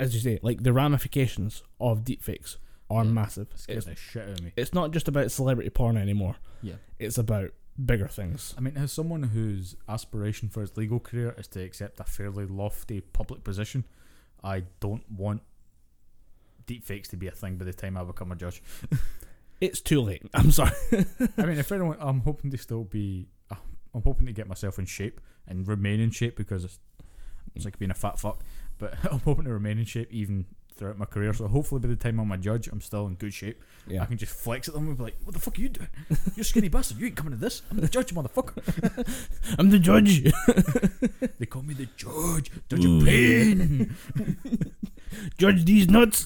as 0.00 0.14
you 0.14 0.20
say, 0.20 0.38
like 0.42 0.62
the 0.62 0.72
ramifications 0.72 1.62
of 1.80 2.04
deepfakes 2.04 2.56
are 2.90 3.04
Yeah. 3.04 3.10
massive. 3.10 3.48
It's, 3.68 3.86
the 3.86 3.94
shit 3.96 4.22
out 4.24 4.28
of 4.30 4.42
me. 4.42 4.52
it's 4.56 4.74
not 4.74 4.90
just 4.90 5.08
about 5.08 5.30
celebrity 5.30 5.70
porn 5.70 5.96
anymore. 5.96 6.36
Yeah. 6.62 6.74
It's 6.98 7.18
about 7.18 7.50
bigger 7.84 8.08
things. 8.08 8.54
I 8.56 8.60
mean, 8.60 8.76
as 8.76 8.92
someone 8.92 9.22
whose 9.24 9.76
aspiration 9.88 10.48
for 10.48 10.60
his 10.60 10.76
legal 10.76 11.00
career 11.00 11.34
is 11.38 11.48
to 11.48 11.62
accept 11.62 12.00
a 12.00 12.04
fairly 12.04 12.46
lofty 12.46 13.00
public 13.00 13.44
position, 13.44 13.84
I 14.42 14.64
don't 14.80 15.04
want 15.10 15.42
deepfakes 16.66 17.08
to 17.08 17.16
be 17.16 17.26
a 17.26 17.30
thing 17.32 17.56
by 17.56 17.64
the 17.64 17.72
time 17.72 17.96
I 17.96 18.04
become 18.04 18.32
a 18.32 18.36
judge. 18.36 18.62
It's 19.60 19.80
too 19.80 20.02
late. 20.02 20.22
I'm 20.34 20.50
sorry. 20.50 20.72
I 21.38 21.46
mean, 21.46 21.58
if 21.58 21.70
anyone, 21.72 21.96
I'm 22.00 22.20
hoping 22.20 22.50
to 22.50 22.58
still 22.58 22.84
be. 22.84 23.28
I'm 23.94 24.02
hoping 24.02 24.26
to 24.26 24.32
get 24.32 24.48
myself 24.48 24.78
in 24.78 24.86
shape 24.86 25.20
and 25.46 25.66
remain 25.66 26.00
in 26.00 26.10
shape 26.10 26.36
because 26.36 26.64
it's, 26.64 26.78
it's 27.54 27.64
like 27.64 27.78
being 27.78 27.90
a 27.90 27.94
fat 27.94 28.18
fuck. 28.18 28.40
But 28.78 28.94
I'm 29.10 29.20
hoping 29.20 29.44
to 29.44 29.52
remain 29.52 29.78
in 29.78 29.84
shape 29.84 30.12
even 30.12 30.46
throughout 30.76 30.98
my 30.98 31.04
career. 31.04 31.32
So 31.32 31.46
hopefully, 31.46 31.80
by 31.80 31.88
the 31.88 31.96
time 31.96 32.18
I'm 32.18 32.30
a 32.32 32.38
judge, 32.38 32.68
I'm 32.68 32.80
still 32.80 33.06
in 33.06 33.14
good 33.14 33.32
shape. 33.32 33.62
Yeah. 33.86 34.02
I 34.02 34.06
can 34.06 34.18
just 34.18 34.34
flex 34.34 34.68
at 34.68 34.74
them 34.74 34.88
and 34.88 34.96
be 34.96 35.04
like, 35.04 35.16
"What 35.24 35.34
the 35.34 35.40
fuck 35.40 35.58
are 35.58 35.62
you 35.62 35.68
doing? 35.68 35.88
You're 36.34 36.44
skinny 36.44 36.68
bastard. 36.70 36.98
You 36.98 37.06
ain't 37.06 37.16
coming 37.16 37.32
to 37.32 37.38
this. 37.38 37.62
I'm 37.70 37.78
the 37.78 37.88
judge, 37.88 38.12
motherfucker." 38.14 39.54
I'm 39.58 39.70
the 39.70 39.78
judge. 39.78 40.24
They 41.38 41.46
call 41.46 41.62
me 41.62 41.74
the 41.74 41.88
judge, 41.96 42.50
Judge 42.68 42.84
Ooh. 42.84 42.98
of 42.98 43.04
Pain, 43.04 43.96
judge 45.38 45.64
these 45.64 45.88
nuts. 45.88 46.24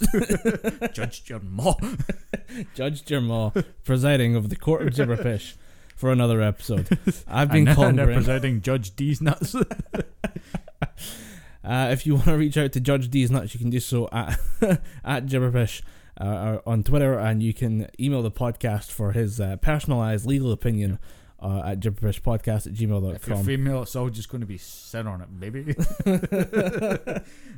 Judge 0.93 1.25
Jermaw. 1.25 2.01
Judge 2.75 3.05
Jamal, 3.05 3.55
presiding 3.85 4.35
over 4.35 4.49
the 4.49 4.57
court 4.57 4.83
of 4.83 4.95
Gibberpish 4.95 5.55
for 5.99 6.11
another 6.11 6.41
episode. 6.41 6.89
I've 7.29 7.51
been 7.51 7.65
now 7.65 7.75
calling 7.75 7.97
they're 7.97 8.07
Graham. 8.07 8.19
presiding 8.21 8.61
Judge 8.63 8.97
D's 8.97 9.21
nuts. 9.21 9.55
Uh, 11.65 11.89
if 11.91 12.07
you 12.07 12.15
want 12.15 12.25
to 12.27 12.37
reach 12.37 12.57
out 12.57 12.73
to 12.73 12.81
Judge 12.81 13.11
D's 13.11 13.31
Nuts, 13.31 13.53
you 13.53 13.61
can 13.61 13.69
do 13.69 13.79
so 13.81 14.09
at 14.11 14.39
at 15.05 15.27
Gibberpish 15.27 15.83
uh, 16.19 16.59
on 16.65 16.83
Twitter, 16.83 17.19
and 17.19 17.43
you 17.43 17.53
can 17.53 17.89
email 18.01 18.23
the 18.23 18.31
podcast 18.31 18.91
for 18.91 19.13
his 19.13 19.39
uh, 19.39 19.57
personalized 19.57 20.25
legal 20.25 20.51
opinion 20.53 20.99
uh, 21.41 21.61
at 21.67 21.81
gibberpishpodcast 21.81 22.67
at 22.69 22.73
if 22.73 22.81
you're 22.81 23.01
gmail.com. 23.01 23.45
female, 23.45 23.83
it's 23.83 23.95
all 23.97 24.09
just 24.09 24.31
going 24.31 24.41
to 24.41 24.47
be 24.47 24.57
sit 24.57 25.07
on 25.07 25.21
it, 25.21 25.39
baby. 25.39 25.75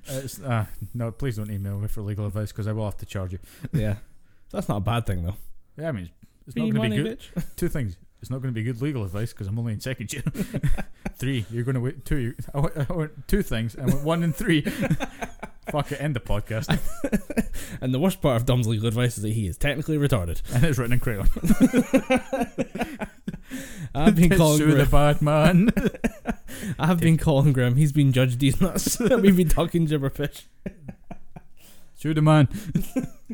it's, 0.09 0.41
uh, 0.41 0.67
no, 0.93 1.13
please 1.13 1.37
don't 1.37 1.51
email 1.51 1.79
me 1.79 1.87
for 1.87 2.03
legal 2.03 2.27
advice 2.27 2.51
because 2.51 2.67
I 2.67 2.73
will 2.73 2.87
have 2.87 2.97
to 2.97 3.07
charge 3.07 3.33
you. 3.33 3.39
yeah, 3.73 3.97
that's 4.51 4.69
not 4.69 4.79
a 4.79 4.81
bad 4.81 5.07
thing 5.07 5.23
though. 5.25 5.37
Yeah, 5.79 5.91
I 5.91 5.93
mean, 5.93 6.11
It's 6.47 6.55
Free 6.55 6.71
not 6.71 6.75
going 6.81 6.91
to 6.91 6.97
be 6.97 7.03
good. 7.03 7.19
bitch. 7.21 7.45
Two 7.57 7.69
things. 7.69 7.97
It's 8.21 8.31
not 8.31 8.43
going 8.43 8.53
to 8.53 8.59
be 8.59 8.63
good 8.63 8.83
legal 8.83 9.03
advice 9.05 9.33
because 9.33 9.47
I'm 9.47 9.59
only 9.59 9.73
in 9.73 9.81
second 9.81 10.13
year. 10.13 10.23
three. 11.17 11.47
You're 11.51 11.65
going 11.65 11.75
to 11.75 11.81
wait. 11.81 12.05
Two. 12.05 12.35
I 12.55 12.61
went, 12.61 12.91
I 12.91 12.93
went 12.93 13.29
two 13.29 13.43
things. 13.43 13.77
I 13.77 13.87
went 13.87 14.03
one 14.03 14.23
and 14.23 14.35
three. 14.37 14.61
Fuck 15.71 15.93
it. 15.93 16.01
End 16.01 16.15
the 16.17 16.21
podcast. 16.21 16.79
And 17.83 17.95
the 17.95 17.99
worst 18.01 18.21
part 18.21 18.37
of 18.37 18.45
Dom's 18.47 18.67
legal 18.67 18.89
advice 18.89 19.17
is 19.17 19.23
that 19.23 19.31
he 19.33 19.47
is 19.47 19.57
technically 19.57 19.97
retarded. 19.97 20.43
and 20.55 20.65
it's 20.65 20.77
written 20.77 20.93
in 20.95 20.99
crayon. 21.01 21.29
I've 23.95 24.17
been 24.17 24.37
calling 24.37 24.59
Sue 24.59 24.67
the 24.67 24.87
Grim. 24.87 24.91
bad 24.91 25.23
man. 25.23 25.71
I've 26.79 27.01
been 27.01 27.17
calling 27.17 27.53
Grim. 27.53 27.77
He's 27.77 27.93
been 27.93 28.13
judged 28.13 28.41
these 28.41 28.61
nuts. 28.61 28.99
We've 28.99 29.37
been 29.37 29.49
talking 29.49 29.87
gibberpish. 29.87 30.43
Sue 31.95 32.13
the 32.13 32.23
man. 32.23 32.49